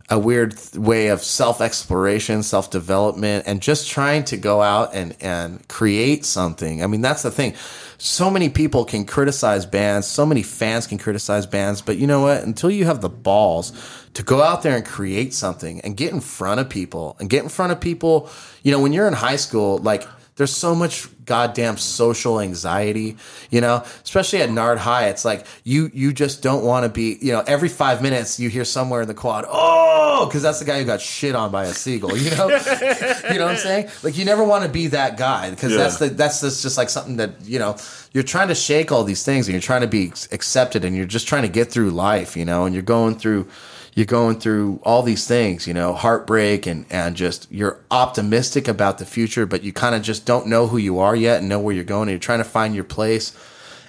a 0.10 0.18
weird 0.18 0.56
way 0.74 1.08
of 1.08 1.22
self 1.22 1.60
exploration, 1.60 2.42
self 2.42 2.70
development, 2.72 3.46
and 3.46 3.62
just 3.62 3.90
trying 3.90 4.24
to 4.26 4.38
go 4.38 4.62
out 4.62 4.94
and 4.94 5.16
and 5.20 5.68
create 5.68 6.24
something. 6.24 6.82
I 6.84 6.88
mean, 6.88 7.02
that's 7.02 7.24
the 7.24 7.32
thing. 7.32 7.56
So 7.98 8.30
many 8.30 8.50
people 8.50 8.86
can 8.86 9.06
criticize 9.06 9.66
bands, 9.66 10.08
so 10.08 10.26
many 10.26 10.44
fans 10.44 10.88
can 10.88 10.98
criticize 10.98 11.46
bands, 11.46 11.82
but 11.82 11.98
you 11.98 12.08
know 12.08 12.22
what? 12.22 12.44
Until 12.44 12.70
you 12.70 12.86
have 12.86 13.02
the 13.02 13.10
balls 13.10 13.74
to 14.14 14.24
go 14.24 14.42
out 14.42 14.62
there 14.62 14.76
and 14.76 14.86
create 14.86 15.34
something 15.34 15.82
and 15.82 15.98
get 15.98 16.14
in 16.14 16.22
front 16.22 16.60
of 16.60 16.70
people 16.70 17.18
and 17.20 17.30
get 17.30 17.44
in 17.44 17.50
front 17.50 17.72
of 17.72 17.82
people, 17.82 18.30
you 18.64 18.72
know, 18.72 18.80
when 18.80 18.94
you're 18.94 19.08
in 19.08 19.14
high 19.14 19.36
school, 19.36 19.80
like 19.80 20.08
there's 20.38 20.54
so 20.56 20.74
much 20.74 21.08
goddamn 21.26 21.76
social 21.78 22.40
anxiety, 22.40 23.18
you 23.52 23.60
know, 23.60 23.84
especially 24.04 24.42
at 24.42 24.50
Nard 24.50 24.78
High. 24.78 25.10
It's 25.10 25.26
like 25.26 25.46
you 25.66 25.92
you 25.94 26.14
just 26.14 26.42
don't 26.42 26.64
want 26.64 26.86
to 26.86 26.90
be, 26.90 27.18
you 27.22 27.34
know, 27.34 27.44
every 27.48 27.70
five 27.70 28.02
minutes 28.02 28.40
you 28.40 28.50
hear 28.50 28.64
somewhere 28.64 29.02
in 29.02 29.08
the 29.08 29.14
quad, 29.14 29.46
oh, 29.50 30.26
because 30.28 30.42
that's 30.42 30.60
the 30.60 30.66
guy 30.66 30.80
who 30.80 30.86
got 30.86 31.02
shit 31.02 31.36
on 31.36 31.52
by 31.52 31.66
a 31.66 31.74
seagull, 31.74 32.16
you 32.16 32.32
know, 32.32 32.48
you 33.30 33.38
know 33.38 33.46
what 33.46 33.52
I'm 33.52 33.58
saying? 33.58 33.90
Like 34.04 34.18
you 34.18 34.24
never 34.26 34.44
want 34.44 34.64
to 34.64 34.70
be 34.70 34.88
that 34.88 35.18
guy 35.18 35.50
because 35.50 35.72
Yeah. 35.72 35.78
that's 35.80 35.98
the 35.98 36.10
that's 36.10 36.42
just, 36.42 36.62
just 36.62 36.78
like 36.78 36.90
something 36.90 37.18
that 37.18 37.32
you 37.44 37.60
know 37.60 37.76
you're 38.14 38.24
trying 38.24 38.48
to 38.48 38.56
shake 38.56 38.92
all 38.92 39.04
these 39.04 39.24
things 39.24 39.48
and 39.48 39.54
you're 39.54 39.62
trying 39.62 39.82
to 39.82 39.88
be 39.88 40.14
accepted 40.32 40.86
and 40.86 40.96
you're 40.96 41.06
just 41.06 41.28
trying 41.28 41.44
to 41.44 41.50
get 41.50 41.70
through 41.72 41.90
life, 41.92 42.38
you 42.38 42.46
know, 42.46 42.66
and 42.66 42.74
you're 42.74 42.82
going 42.84 43.16
through 43.18 43.48
you're 43.98 44.06
going 44.06 44.40
through 44.40 44.80
all 44.84 45.02
these 45.02 45.28
things, 45.28 45.66
you 45.66 45.74
know, 45.74 45.92
heartbreak 45.92 46.68
and 46.68 46.86
and 46.92 47.16
just 47.16 47.52
you're 47.52 47.80
optimistic 47.90 48.68
about 48.68 49.00
the 49.00 49.08
future, 49.08 49.48
but 49.48 49.64
you 49.64 49.74
kind 49.74 49.96
of 49.96 50.04
just 50.04 50.24
don't 50.24 50.46
know 50.46 50.68
who 50.68 50.78
you 50.78 51.00
are 51.00 51.16
yet 51.16 51.40
and 51.40 51.50
know 51.50 51.60
where 51.60 51.74
you're 51.74 51.84
going. 51.84 52.04
And 52.04 52.12
you're 52.12 52.20
trying 52.20 52.38
to 52.38 52.46
find 52.46 52.76
your 52.76 52.84
place, 52.84 53.36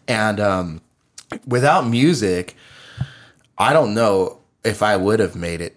and 0.09 0.41
um, 0.41 0.81
without 1.47 1.87
music, 1.87 2.57
I 3.59 3.75
don't 3.75 3.93
know 3.93 4.39
if 4.65 4.83
I 4.83 4.97
would 4.97 5.21
have 5.21 5.37
made 5.37 5.61
it 5.61 5.77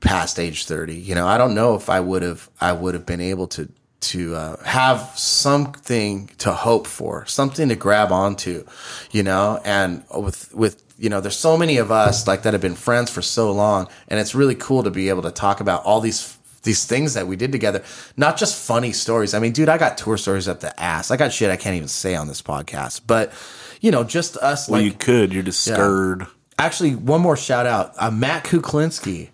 past 0.00 0.38
age 0.38 0.66
30. 0.66 0.94
You 0.94 1.14
know, 1.14 1.26
I 1.26 1.38
don't 1.38 1.54
know 1.54 1.74
if 1.74 1.88
I 1.88 2.00
would 2.00 2.20
have 2.20 2.50
I 2.60 2.72
would 2.72 2.92
have 2.92 3.06
been 3.06 3.22
able 3.22 3.46
to 3.46 3.72
to 4.00 4.34
uh, 4.34 4.62
have 4.64 5.00
something 5.16 6.26
to 6.36 6.52
hope 6.52 6.86
for, 6.86 7.24
something 7.24 7.70
to 7.70 7.76
grab 7.76 8.12
onto, 8.12 8.66
you 9.10 9.22
know, 9.22 9.58
and 9.64 10.04
with 10.14 10.54
with 10.54 10.84
you 11.00 11.08
know, 11.08 11.22
there's 11.22 11.36
so 11.36 11.56
many 11.56 11.78
of 11.78 11.90
us 11.90 12.26
like 12.26 12.42
that 12.42 12.52
have 12.52 12.60
been 12.60 12.74
friends 12.74 13.10
for 13.10 13.22
so 13.22 13.50
long, 13.52 13.88
and 14.08 14.20
it's 14.20 14.34
really 14.34 14.54
cool 14.54 14.82
to 14.82 14.90
be 14.90 15.08
able 15.08 15.22
to 15.22 15.30
talk 15.30 15.60
about 15.60 15.82
all 15.84 16.00
these 16.00 16.36
these 16.62 16.84
things 16.84 17.14
that 17.14 17.26
we 17.26 17.36
did 17.36 17.52
together, 17.52 17.82
not 18.18 18.36
just 18.36 18.54
funny 18.54 18.92
stories. 18.92 19.32
I 19.32 19.38
mean, 19.38 19.52
dude, 19.52 19.70
I 19.70 19.78
got 19.78 19.96
tour 19.96 20.18
stories 20.18 20.46
up 20.46 20.60
the 20.60 20.78
ass. 20.78 21.10
I 21.10 21.16
got 21.16 21.32
shit 21.32 21.50
I 21.50 21.56
can't 21.56 21.74
even 21.74 21.88
say 21.88 22.14
on 22.14 22.28
this 22.28 22.42
podcast, 22.42 23.00
but 23.06 23.32
you 23.80 23.90
know, 23.90 24.04
just 24.04 24.36
us 24.36 24.68
well, 24.68 24.82
like 24.82 24.92
you 24.92 24.96
could. 24.96 25.32
You're 25.32 25.42
just 25.42 25.64
scared. 25.64 26.26
actually 26.58 26.94
one 26.94 27.22
more 27.22 27.36
shout 27.36 27.64
out 27.64 27.94
uh, 27.96 28.10
matt 28.10 28.44
kuklinski 28.44 29.30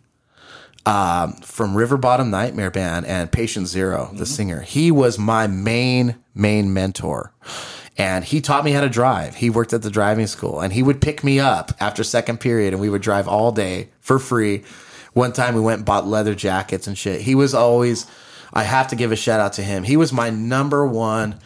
um, 0.87 1.33
from 1.43 1.77
river 1.77 1.97
bottom 1.97 2.31
nightmare 2.31 2.71
band 2.71 3.05
and 3.07 3.33
patient 3.33 3.67
0 3.67 4.11
the 4.15 4.25
singer 4.25 4.61
he 4.61 4.93
was 4.93 5.19
my 5.19 5.49
main 5.49 6.15
main 6.33 6.73
mentor 6.73 7.33
and 7.99 8.25
he 8.25 8.41
taught 8.41 8.65
me 8.65 8.73
how 8.73 8.83
to 8.83 8.89
drive. 8.89 9.37
He 9.37 9.49
worked 9.49 9.73
at 9.73 9.83
the 9.83 9.91
driving 9.91 10.27
school. 10.27 10.61
And 10.61 10.73
he 10.73 10.83
would 10.83 11.01
pick 11.01 11.25
me 11.25 11.41
up 11.41 11.73
after 11.81 12.05
second 12.05 12.41
period 12.41 12.73
and 12.75 12.81
we 12.81 12.91
would 12.91 13.03
drive 13.03 13.27
all 13.27 13.53
day 13.53 13.89
for 14.01 14.19
free. 14.19 14.65
One 15.15 15.33
time 15.33 15.55
we 15.55 15.61
went 15.61 15.79
and 15.79 15.87
bought 15.87 16.07
leather 16.07 16.35
jackets 16.35 16.87
and 16.87 16.97
shit. 16.97 17.23
He 17.23 17.35
was 17.35 17.55
always 17.55 18.07
i 18.53 18.63
have 18.63 18.89
to 18.89 18.97
give 18.97 19.13
a 19.13 19.17
shout 19.17 19.41
out 19.41 19.55
to 19.55 19.63
him. 19.63 19.83
He 19.83 19.97
was 19.97 20.13
my 20.13 20.31
number 20.31 20.87
one 20.87 21.39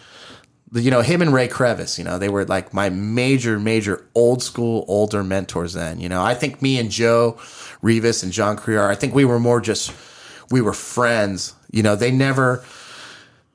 you 0.73 0.91
know 0.91 1.01
him 1.01 1.21
and 1.21 1.35
ray 1.35 1.49
crevice 1.49 1.99
you 1.99 2.05
know 2.05 2.17
they 2.17 2.29
were 2.29 2.45
like 2.45 2.73
my 2.73 2.89
major 2.89 3.59
major 3.59 4.07
old 4.15 4.41
school 4.41 4.85
older 4.87 5.25
mentors 5.25 5.73
then. 5.73 5.99
You 5.99 6.09
know 6.09 6.23
i 6.23 6.35
think 6.35 6.63
me 6.63 6.79
and 6.79 6.91
joe 6.91 7.39
revis 7.83 8.23
and 8.23 8.31
john 8.31 8.57
crear 8.57 8.89
i 8.89 8.95
think 8.95 9.13
we 9.13 9.25
were 9.25 9.41
more 9.41 9.61
just 9.61 9.93
we 10.51 10.61
were 10.61 10.73
friends. 10.73 11.55
You 11.71 11.83
know 11.83 11.97
they 11.97 12.11
never 12.11 12.65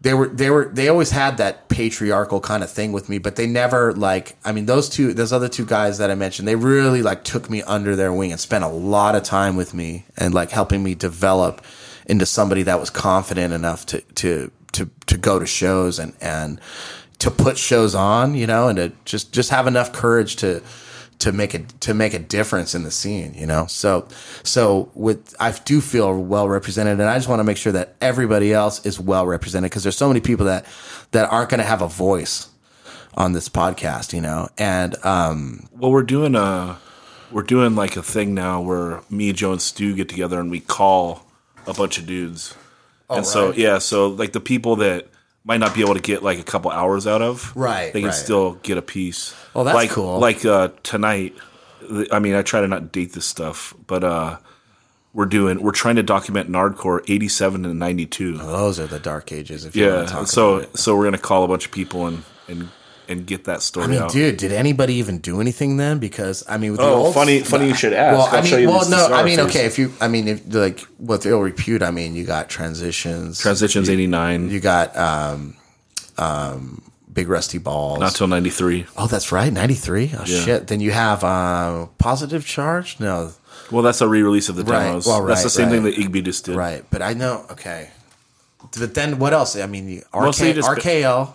they 0.06 0.14
were 0.14 0.28
they 0.28 0.52
were 0.52 0.66
they 0.66 0.88
always 0.88 1.10
had 1.10 1.38
that 1.38 1.68
patriarchal 1.68 2.40
kind 2.40 2.64
of 2.64 2.70
thing 2.70 2.92
with 2.92 3.10
me, 3.10 3.18
but 3.18 3.38
they 3.38 3.48
never 3.48 3.92
like 3.92 4.38
I 4.46 4.52
mean 4.52 4.68
those 4.68 4.88
two 4.88 5.16
those 5.16 5.34
other 5.34 5.50
two 5.50 5.66
guys 5.66 5.98
that 5.98 6.12
I 6.12 6.16
mentioned, 6.16 6.48
they 6.48 6.56
really 6.56 7.02
like 7.02 7.24
took 7.24 7.50
me 7.50 7.64
under 7.64 7.96
their 7.96 8.14
wing 8.14 8.32
and 8.32 8.40
spent 8.40 8.64
a 8.64 8.68
lot 8.68 9.16
of 9.16 9.24
time 9.24 9.56
with 9.56 9.74
me 9.74 10.06
and 10.16 10.32
like 10.32 10.52
helping 10.52 10.84
me 10.84 10.94
develop 10.94 11.66
into 12.06 12.28
somebody 12.28 12.62
that 12.62 12.80
was 12.80 12.92
confident 12.92 13.52
enough 13.52 13.88
to 13.88 14.02
to 14.02 14.52
to 14.74 14.92
to 15.08 15.18
go 15.18 15.40
to 15.40 15.48
shows 15.48 15.98
and 15.98 16.14
and 16.22 16.62
to 17.18 17.32
put 17.32 17.58
shows 17.58 17.96
on, 17.96 18.36
you 18.36 18.46
know, 18.46 18.68
and 18.68 18.78
to 18.78 18.92
just 19.06 19.34
just 19.34 19.50
have 19.50 19.66
enough 19.66 19.92
courage 19.92 20.36
to 20.36 20.62
to 21.20 21.32
make 21.32 21.54
a 21.54 21.60
to 21.60 21.94
make 21.94 22.14
a 22.14 22.20
difference 22.20 22.76
in 22.76 22.84
the 22.84 22.92
scene, 22.92 23.34
you 23.34 23.46
know. 23.46 23.66
So 23.68 24.08
so 24.44 24.92
with 24.94 25.36
I 25.40 25.52
do 25.52 25.82
feel 25.82 26.18
well 26.22 26.48
represented, 26.48 27.00
and 27.00 27.10
I 27.10 27.16
just 27.16 27.28
want 27.28 27.40
to 27.40 27.44
make 27.44 27.58
sure 27.58 27.72
that 27.74 27.96
everybody 28.02 28.54
else 28.54 28.86
is 28.86 29.00
well 29.00 29.26
represented 29.26 29.72
because 29.72 29.84
there's 29.84 29.98
so 29.98 30.08
many 30.08 30.22
people 30.22 30.46
that 30.48 30.66
that 31.12 31.32
aren't 31.32 31.50
going 31.50 31.60
to 31.60 31.66
have 31.66 31.82
a 31.82 31.88
voice 31.88 32.50
on 33.16 33.34
this 33.34 33.50
podcast, 33.50 34.14
you 34.14 34.22
know. 34.22 34.50
And 34.58 34.96
um, 35.06 35.68
Well, 35.72 35.92
we're 35.92 36.04
doing 36.04 36.36
a 36.36 36.78
we're 37.32 37.44
doing 37.44 37.76
like 37.76 37.96
a 37.96 38.04
thing 38.04 38.34
now 38.34 38.62
where 38.62 39.02
me, 39.10 39.34
Joe, 39.34 39.52
and 39.52 39.62
Stu 39.62 39.96
get 39.96 40.10
together 40.10 40.40
and 40.40 40.52
we 40.52 40.60
call 40.60 41.26
a 41.66 41.74
bunch 41.74 41.98
of 41.98 42.06
dudes. 42.06 42.56
and 43.10 43.26
so 43.26 43.52
yeah, 43.54 43.78
so 43.80 44.08
like 44.08 44.34
the 44.34 44.40
people 44.40 44.76
that 44.78 45.08
might 45.46 45.60
not 45.60 45.74
be 45.76 45.82
able 45.82 45.94
to 45.94 46.02
get 46.02 46.24
like 46.24 46.40
a 46.40 46.44
couple 46.44 46.72
hours 46.72 47.06
out 47.08 47.22
of, 47.22 47.56
Right, 47.56 47.94
They 47.94 48.02
can 48.02 48.10
right. 48.10 48.14
still 48.16 48.54
get 48.64 48.78
a 48.78 48.82
piece. 48.82 49.34
Oh, 49.56 49.64
that's 49.64 49.76
like, 49.76 49.92
cool. 49.92 50.20
Like 50.20 50.44
uh, 50.44 50.70
tonight, 50.84 51.36
I 52.12 52.18
mean, 52.20 52.34
I 52.36 52.42
try 52.42 52.62
to 52.62 52.68
not 52.68 52.92
date 52.92 53.14
this 53.14 53.26
stuff, 53.28 53.74
but 53.86 54.04
uh, 54.04 54.38
we're 55.14 55.28
doing 55.28 55.62
we're 55.62 55.72
trying 55.72 55.96
to 55.98 56.04
document 56.04 56.50
Nardcore 56.50 57.02
eighty 57.08 57.28
seven 57.28 57.64
and 57.64 57.78
ninety 57.80 58.06
two. 58.08 58.38
those 58.38 58.80
are 58.80 58.88
the 58.88 59.00
dark 59.00 59.32
ages. 59.32 59.64
If 59.66 59.76
you 59.76 59.86
want 59.88 60.08
to 60.10 60.14
Yeah, 60.14 60.20
talk 60.20 60.28
so 60.28 60.66
so 60.74 60.96
we're 60.98 61.06
gonna 61.06 61.18
call 61.20 61.44
a 61.44 61.48
bunch 61.48 61.66
of 61.68 61.72
people 61.72 62.08
and 62.08 62.24
and 62.48 62.70
and 63.10 63.26
get 63.26 63.46
that 63.46 63.62
story 63.62 63.86
I 63.86 63.90
mean, 63.90 64.02
out. 64.02 64.12
dude, 64.12 64.38
did 64.38 64.52
anybody 64.52 64.96
even 64.96 65.20
do 65.20 65.40
anything 65.42 65.78
then? 65.78 66.00
Because 66.00 66.44
I 66.50 66.58
mean, 66.58 66.72
with 66.72 66.80
the 66.80 66.86
Oh, 66.88 67.06
old 67.06 67.14
funny- 67.16 67.42
funny 67.42 67.68
you 67.68 67.74
should 67.76 67.94
ask. 67.94 68.18
Well, 68.18 68.28
I'll 68.28 68.36
I 68.36 68.42
show 68.46 68.56
mean, 68.56 68.64
you 68.64 68.70
well, 68.70 68.80
this 68.80 68.90
no, 68.90 69.08
I 69.14 69.24
mean, 69.24 69.38
discography. 69.40 69.50
okay, 69.50 69.66
if 69.66 69.78
you, 69.80 69.94
I 70.02 70.08
mean, 70.08 70.28
if 70.28 70.42
like 70.54 70.86
with 71.00 71.26
ill 71.26 71.40
repute, 71.42 71.82
I 71.84 71.92
mean, 71.92 72.16
you 72.16 72.24
got 72.26 72.50
transitions, 72.50 73.40
Transitions 73.40 73.90
eighty 73.90 74.08
nine, 74.08 74.50
you 74.50 74.60
got 74.60 74.96
um, 74.98 75.56
um, 76.18 76.82
big 77.12 77.28
rusty 77.30 77.58
balls. 77.58 78.00
not 78.00 78.14
till 78.16 78.28
ninety 78.28 78.50
three. 78.50 78.86
oh, 78.98 79.08
that's 79.08 79.32
right, 79.32 79.52
ninety 79.52 79.74
three. 79.76 80.12
Oh 80.18 80.24
Yeah. 80.26 80.42
shit. 80.42 80.68
Then 80.68 80.80
you 80.80 80.92
have 80.92 81.24
uh, 81.24 81.88
positive 81.98 82.46
charge. 82.46 82.98
No, 83.00 83.32
Well, 83.72 83.82
that's 83.84 84.02
a 84.02 84.08
re-release 84.08 84.50
of 84.50 84.56
the 84.58 84.64
Right. 84.64 84.86
demos. 84.88 85.08
Well, 85.08 85.26
that's 85.26 85.42
the 85.42 85.46
right, 85.48 85.52
same 85.52 85.70
thing 85.70 85.84
that 85.84 85.96
Igby 85.96 86.24
just 86.24 86.46
did. 86.46 86.56
right, 86.56 86.84
but 86.92 87.02
I 87.02 87.14
know. 87.14 87.46
Okay, 87.52 87.90
but 88.80 88.94
then 88.94 89.18
what 89.20 89.34
else? 89.34 89.56
I 89.58 89.66
mean, 89.68 90.00
RK, 90.14 90.22
Mostly 90.26 90.54
just- 90.54 90.68
RKL. 90.70 91.34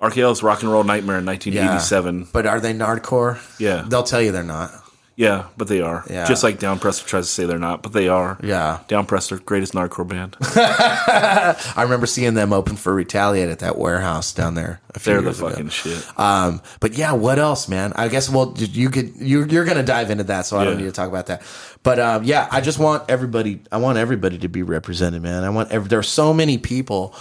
RKL's 0.00 0.42
Rock 0.42 0.62
and 0.62 0.70
Roll 0.70 0.84
Nightmare 0.84 1.18
in 1.18 1.24
Yeah. 1.24 1.32
1987. 1.32 2.28
But 2.32 2.46
are 2.46 2.60
they 2.60 2.72
nardcore? 2.72 3.38
Yeah. 3.58 3.84
they'll 3.88 4.02
tell 4.04 4.22
you 4.22 4.30
they're 4.32 4.42
not. 4.44 4.70
Yeah, 5.18 5.48
but 5.56 5.66
they 5.66 5.80
are. 5.80 6.04
Yeah. 6.08 6.26
Just 6.26 6.44
like 6.44 6.60
Downpressor 6.60 7.04
tries 7.04 7.26
to 7.26 7.32
say 7.32 7.44
they're 7.44 7.58
not, 7.58 7.82
but 7.82 7.92
they 7.92 8.06
are. 8.06 8.38
Yeah. 8.40 8.78
Downpressor, 8.86 9.44
greatest 9.44 9.72
nardcore 9.72 10.06
band. 10.06 10.36
I 10.40 11.82
remember 11.82 12.06
seeing 12.06 12.34
them 12.34 12.52
open 12.52 12.76
for 12.76 12.94
Retaliate 12.94 13.48
at 13.48 13.58
that 13.58 13.76
warehouse 13.76 14.32
down 14.32 14.54
there. 14.54 14.80
They're 15.02 15.20
the 15.20 15.30
ago. 15.30 15.50
fucking 15.50 15.70
shit. 15.70 16.06
Um, 16.20 16.62
but 16.78 16.92
yeah, 16.92 17.14
what 17.14 17.40
else, 17.40 17.68
man? 17.68 17.94
I 17.96 18.06
guess 18.06 18.30
well, 18.30 18.54
you 18.56 18.90
could 18.90 19.16
you 19.16 19.44
you're 19.46 19.64
gonna 19.64 19.82
dive 19.82 20.10
into 20.10 20.22
that, 20.24 20.46
so 20.46 20.56
I 20.56 20.64
don't 20.64 20.76
need 20.76 20.84
to 20.84 20.92
talk 20.92 21.08
about 21.08 21.26
that. 21.26 21.42
But 21.82 21.98
um, 21.98 22.22
yeah, 22.22 22.46
I 22.52 22.60
just 22.60 22.78
want 22.78 23.10
everybody. 23.10 23.60
I 23.72 23.78
want 23.78 23.98
everybody 23.98 24.38
to 24.38 24.48
be 24.48 24.62
represented, 24.62 25.20
man. 25.20 25.42
I 25.42 25.50
want. 25.50 25.72
Every, 25.72 25.88
there 25.88 25.98
are 25.98 26.04
so 26.04 26.32
many 26.32 26.58
people 26.58 27.12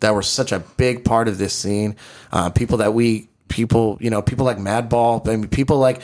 that 0.00 0.14
were 0.14 0.22
such 0.22 0.52
a 0.52 0.58
big 0.58 1.06
part 1.06 1.26
of 1.26 1.38
this 1.38 1.54
scene. 1.54 1.96
Uh, 2.32 2.50
people 2.50 2.78
that 2.78 2.92
we 2.92 3.30
people 3.48 3.96
you 4.00 4.10
know 4.10 4.20
people 4.20 4.44
like 4.44 4.58
Madball. 4.58 5.26
I 5.26 5.36
mean, 5.36 5.48
people 5.48 5.78
like 5.78 6.02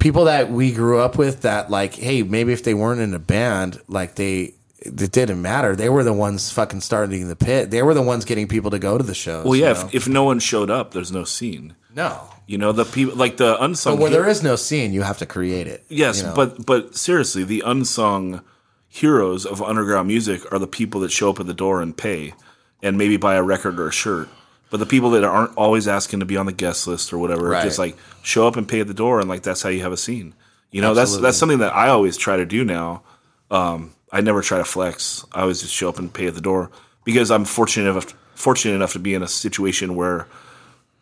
people 0.00 0.24
that 0.24 0.50
we 0.50 0.72
grew 0.72 0.98
up 0.98 1.16
with 1.16 1.42
that 1.42 1.70
like 1.70 1.94
hey 1.94 2.22
maybe 2.22 2.52
if 2.52 2.64
they 2.64 2.74
weren't 2.74 3.00
in 3.00 3.14
a 3.14 3.18
band 3.18 3.80
like 3.86 4.16
they 4.16 4.54
it 4.80 5.12
didn't 5.12 5.40
matter 5.42 5.76
they 5.76 5.88
were 5.90 6.02
the 6.02 6.12
ones 6.12 6.50
fucking 6.50 6.80
starting 6.80 7.28
the 7.28 7.36
pit 7.36 7.70
they 7.70 7.82
were 7.82 7.94
the 7.94 8.02
ones 8.02 8.24
getting 8.24 8.48
people 8.48 8.70
to 8.70 8.78
go 8.78 8.96
to 8.98 9.04
the 9.04 9.14
shows 9.14 9.44
Well, 9.44 9.54
you 9.54 9.62
yeah, 9.64 9.74
know? 9.74 9.80
if, 9.88 9.94
if 9.94 10.08
no 10.08 10.24
one 10.24 10.38
showed 10.40 10.70
up, 10.70 10.92
there's 10.92 11.12
no 11.12 11.24
scene. 11.24 11.74
no 11.94 12.28
You 12.46 12.56
know, 12.58 12.72
the 12.72 12.84
people, 12.86 13.14
like 13.14 13.36
the 13.36 13.62
unsung. 13.62 13.94
but 13.96 14.00
where 14.00 14.10
hero- 14.10 14.22
there 14.22 14.30
is 14.30 14.42
no 14.42 14.56
scene 14.56 14.92
you 14.92 15.02
have 15.02 15.18
to 15.18 15.26
create 15.26 15.66
it 15.66 15.84
Yes, 15.88 16.18
you 16.18 16.26
know? 16.28 16.34
but 16.34 16.64
but 16.66 16.96
seriously, 16.96 17.44
the 17.44 17.62
unsung 17.66 18.40
heroes 18.88 19.44
of 19.46 19.62
underground 19.62 20.08
music 20.08 20.40
are 20.52 20.58
the 20.58 20.66
people 20.66 21.00
that 21.02 21.12
show 21.12 21.30
up 21.30 21.38
at 21.40 21.46
the 21.46 21.54
door 21.54 21.80
and 21.82 21.96
pay, 21.96 22.34
and 22.82 22.96
maybe 22.98 23.16
buy 23.16 23.34
a 23.36 23.42
record 23.42 23.78
or 23.78 23.88
a 23.88 23.92
shirt. 23.92 24.28
But 24.70 24.78
the 24.78 24.86
people 24.86 25.10
that 25.10 25.24
aren't 25.24 25.56
always 25.56 25.88
asking 25.88 26.20
to 26.20 26.26
be 26.26 26.36
on 26.36 26.46
the 26.46 26.52
guest 26.52 26.86
list 26.86 27.12
or 27.12 27.18
whatever, 27.18 27.48
Right. 27.48 27.64
just 27.64 27.78
like 27.78 27.96
show 28.22 28.46
up 28.46 28.56
and 28.56 28.68
pay 28.68 28.80
at 28.80 28.86
the 28.86 28.94
door, 28.94 29.18
and 29.20 29.28
like 29.28 29.42
that's 29.42 29.62
how 29.62 29.68
you 29.68 29.82
have 29.82 29.92
a 29.92 29.96
scene. 29.96 30.32
You 30.70 30.80
know, 30.80 30.90
Absolutely. 30.90 31.12
that's 31.14 31.22
that's 31.22 31.38
something 31.38 31.58
that 31.58 31.74
I 31.74 31.88
always 31.88 32.16
try 32.16 32.36
to 32.36 32.46
do 32.46 32.64
now. 32.64 33.02
Um, 33.50 33.92
I 34.12 34.20
never 34.20 34.42
try 34.42 34.58
to 34.58 34.64
flex. 34.64 35.24
I 35.32 35.40
always 35.42 35.60
just 35.60 35.74
show 35.74 35.88
up 35.88 35.98
and 35.98 36.12
pay 36.12 36.26
at 36.28 36.34
the 36.34 36.40
door 36.40 36.70
because 37.04 37.30
I'm 37.32 37.44
fortunate 37.44 37.90
enough 37.90 38.14
fortunate 38.34 38.74
enough 38.74 38.92
to 38.92 38.98
be 39.00 39.12
in 39.14 39.22
a 39.22 39.28
situation 39.28 39.96
where 39.96 40.26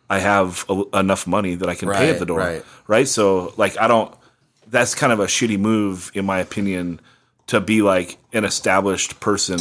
I 0.09 0.19
have 0.19 0.65
a, 0.67 0.83
enough 0.97 1.27
money 1.27 1.53
that 1.55 1.69
I 1.69 1.75
can 1.75 1.91
pay 1.91 2.09
at 2.09 2.17
the 2.19 2.25
door. 2.25 2.39
right. 2.39 2.65
right? 2.87 3.07
So 3.07 3.53
like 3.57 3.79
I 3.79 3.87
don't 3.87 4.13
that's 4.67 4.95
kind 4.95 5.13
of 5.13 5.19
a 5.19 5.25
shitty 5.25 5.59
move 5.59 6.11
in 6.15 6.25
my 6.25 6.39
opinion 6.39 6.99
to 7.47 7.59
be 7.61 7.81
like 7.83 8.17
an 8.33 8.45
established 8.45 9.19
person 9.19 9.59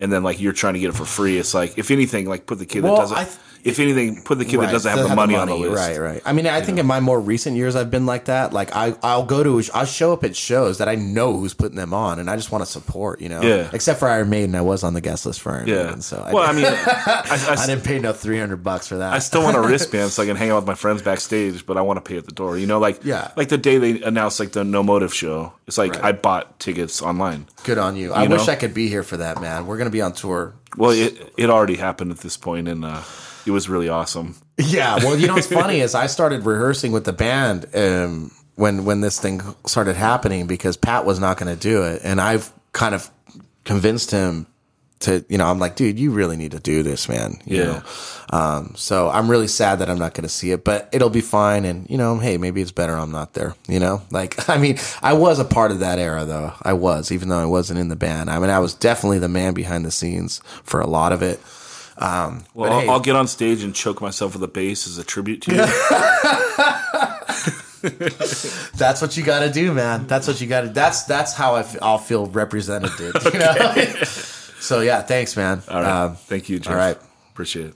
and 0.00 0.12
then 0.12 0.22
like 0.22 0.40
you're 0.40 0.52
trying 0.52 0.74
to 0.74 0.80
get 0.80 0.90
it 0.90 0.94
for 0.94 1.04
free. 1.06 1.38
It's 1.38 1.54
like 1.54 1.78
if 1.78 1.90
anything, 1.90 2.26
like 2.28 2.44
put 2.46 2.58
the 2.58 2.66
kid 2.66 2.82
Well, 2.82 2.96
that 2.96 3.00
doesn't 3.02 3.16
I 3.16 3.24
th- 3.24 3.36
if 3.66 3.78
anything, 3.80 4.22
put 4.22 4.38
the 4.38 4.44
kid 4.44 4.60
that 4.60 4.70
doesn't 4.70 4.96
have 4.96 5.08
the 5.08 5.14
money, 5.14 5.34
on 5.34 5.48
the 5.48 5.54
list. 5.56 5.74
Right, 5.76 5.98
right. 5.98 6.22
I 6.24 6.32
mean, 6.32 6.46
I 6.46 6.60
think 6.60 6.78
in 6.78 6.86
my 6.86 7.00
more 7.00 7.20
recent 7.20 7.56
years, 7.56 7.74
I've 7.76 7.90
been 7.90 8.06
like 8.06 8.26
that. 8.26 8.52
Like, 8.52 8.74
I, 8.74 8.94
I'll 9.02 9.24
go 9.24 9.42
to, 9.42 9.62
I'll 9.74 9.84
show 9.84 10.12
up 10.12 10.24
at 10.24 10.36
shows 10.36 10.78
that 10.78 10.88
I 10.88 10.94
know 10.94 11.36
who's 11.36 11.52
putting 11.54 11.76
them 11.76 11.92
on, 11.92 12.18
and 12.18 12.30
I 12.30 12.36
just 12.36 12.52
want 12.52 12.64
to 12.64 12.70
support, 12.70 13.20
you 13.20 13.28
know? 13.28 13.42
Yeah. 13.42 13.68
Except 13.72 13.98
for 13.98 14.08
Iron 14.08 14.30
Maiden, 14.30 14.54
I 14.54 14.60
was 14.60 14.84
on 14.84 14.94
the 14.94 15.00
guest 15.00 15.26
list 15.26 15.40
for 15.40 15.52
Iron 15.52 15.66
Yeah. 15.68 15.84
Maiden, 15.84 16.02
so 16.02 16.22
I, 16.24 16.32
well, 16.32 16.48
I 16.48 16.52
mean, 16.52 16.64
I, 16.66 16.74
I, 17.48 17.54
I 17.62 17.66
didn't 17.66 17.84
pay 17.84 17.98
no 17.98 18.12
300 18.12 18.62
bucks 18.62 18.86
for 18.86 18.98
that. 18.98 19.12
I 19.12 19.18
still 19.18 19.42
want 19.42 19.56
a 19.56 19.60
wristband 19.68 20.10
so 20.12 20.22
I 20.22 20.26
can 20.26 20.36
hang 20.36 20.50
out 20.50 20.56
with 20.56 20.66
my 20.66 20.74
friends 20.74 21.02
backstage, 21.02 21.66
but 21.66 21.76
I 21.76 21.80
want 21.80 21.96
to 21.96 22.08
pay 22.08 22.16
at 22.16 22.24
the 22.26 22.32
door. 22.32 22.56
You 22.56 22.66
know, 22.66 22.78
like 22.78 23.04
Yeah. 23.04 23.32
like 23.36 23.48
the 23.48 23.58
day 23.58 23.78
they 23.78 24.00
announced 24.02 24.38
like 24.40 24.52
the 24.52 24.64
No 24.64 24.82
Motiv 24.82 25.12
show. 25.12 25.52
It's 25.66 25.78
like 25.78 25.94
Right. 25.94 26.04
I 26.04 26.12
bought 26.12 26.58
tickets 26.60 27.02
online. 27.02 27.46
Good 27.64 27.78
on 27.78 27.96
you. 27.96 28.12
I 28.12 28.22
You 28.24 28.30
wish? 28.30 28.46
I 28.48 28.54
could 28.54 28.74
be 28.74 28.88
here 28.88 29.02
for 29.02 29.16
that, 29.16 29.40
man. 29.40 29.66
We're 29.66 29.76
going 29.76 29.86
to 29.88 29.92
be 29.92 30.02
on 30.02 30.12
tour. 30.12 30.54
Well, 30.76 30.90
it 30.90 31.32
it 31.36 31.48
already 31.50 31.76
happened 31.76 32.10
at 32.12 32.18
this 32.18 32.36
point, 32.36 32.68
and 32.68 32.84
uh, 32.84 33.00
it 33.46 33.50
was 33.50 33.68
really 33.68 33.88
awesome. 33.88 34.36
Yeah. 34.58 34.96
Well, 34.96 35.16
you 35.16 35.26
know 35.26 35.34
what's 35.34 35.46
funny 35.52 35.80
is 35.80 35.94
I 35.94 36.06
started 36.06 36.44
rehearsing 36.44 36.92
with 36.92 37.04
the 37.04 37.12
band 37.12 37.66
um, 37.74 38.32
when 38.56 38.84
when 38.84 39.00
this 39.00 39.20
thing 39.20 39.40
started 39.66 39.96
happening 39.96 40.46
because 40.46 40.76
Pat 40.76 41.04
was 41.04 41.20
not 41.20 41.38
going 41.38 41.54
to 41.54 41.60
do 41.60 41.82
it, 41.84 42.02
and 42.04 42.20
I've 42.20 42.52
kind 42.72 42.94
of 42.94 43.10
convinced 43.64 44.10
him 44.10 44.46
to. 45.00 45.24
You 45.28 45.38
know, 45.38 45.46
I'm 45.46 45.58
like, 45.58 45.76
dude, 45.76 45.98
you 45.98 46.10
really 46.10 46.36
need 46.36 46.50
to 46.52 46.60
do 46.60 46.82
this, 46.82 47.08
man. 47.08 47.38
You 47.44 47.56
Yeah. 47.58 47.64
Know? 47.64 47.82
Um, 48.28 48.72
so 48.74 49.08
I'm 49.08 49.30
really 49.30 49.46
sad 49.46 49.78
that 49.78 49.88
I'm 49.88 49.98
not 49.98 50.14
going 50.14 50.24
to 50.24 50.28
see 50.28 50.50
it, 50.50 50.64
but 50.64 50.88
it'll 50.90 51.10
be 51.10 51.20
fine. 51.20 51.64
And 51.64 51.88
you 51.88 51.96
know, 51.96 52.18
hey, 52.18 52.38
maybe 52.38 52.60
it's 52.60 52.72
better 52.72 52.96
I'm 52.96 53.12
not 53.12 53.34
there. 53.34 53.54
You 53.68 53.78
know, 53.78 54.02
like 54.10 54.48
I 54.48 54.58
mean, 54.58 54.78
I 55.02 55.12
was 55.12 55.38
a 55.38 55.44
part 55.44 55.70
of 55.70 55.78
that 55.80 56.00
era 56.00 56.24
though. 56.24 56.52
I 56.62 56.72
was, 56.72 57.12
even 57.12 57.28
though 57.28 57.38
I 57.38 57.46
wasn't 57.46 57.78
in 57.78 57.88
the 57.88 57.96
band. 57.96 58.30
I 58.30 58.38
mean, 58.40 58.50
I 58.50 58.58
was 58.58 58.74
definitely 58.74 59.20
the 59.20 59.28
man 59.28 59.54
behind 59.54 59.84
the 59.84 59.92
scenes 59.92 60.40
for 60.64 60.80
a 60.80 60.86
lot 60.86 61.12
of 61.12 61.22
it. 61.22 61.40
Um, 61.98 62.44
Well, 62.54 62.72
I'll, 62.72 62.80
hey, 62.80 62.88
I'll 62.88 63.00
get 63.00 63.16
on 63.16 63.26
stage 63.28 63.62
and 63.62 63.74
choke 63.74 64.00
myself 64.00 64.34
with 64.34 64.42
a 64.42 64.48
bass 64.48 64.86
as 64.86 64.98
a 64.98 65.04
tribute 65.04 65.42
to 65.42 65.52
you. 65.52 65.58
That's 68.76 69.00
what 69.00 69.16
you 69.16 69.22
got 69.22 69.40
to 69.40 69.50
do, 69.50 69.72
man. 69.72 70.06
That's 70.06 70.26
what 70.26 70.40
you 70.40 70.46
got 70.46 70.62
to. 70.62 70.68
That's 70.68 71.04
that's 71.04 71.32
how 71.34 71.54
I 71.54 71.60
f- 71.60 71.76
I'll 71.80 71.98
feel 71.98 72.26
represented, 72.26 72.90
dude. 72.96 73.14
You 73.32 73.38
know? 73.38 73.74
so 74.04 74.80
yeah, 74.80 75.02
thanks, 75.02 75.36
man. 75.36 75.62
All 75.68 75.80
right. 75.82 76.04
Um, 76.04 76.16
Thank 76.16 76.48
you, 76.48 76.58
Jeff. 76.58 76.72
all 76.72 76.78
right. 76.78 76.98
Appreciate 77.30 77.66
it. 77.68 77.74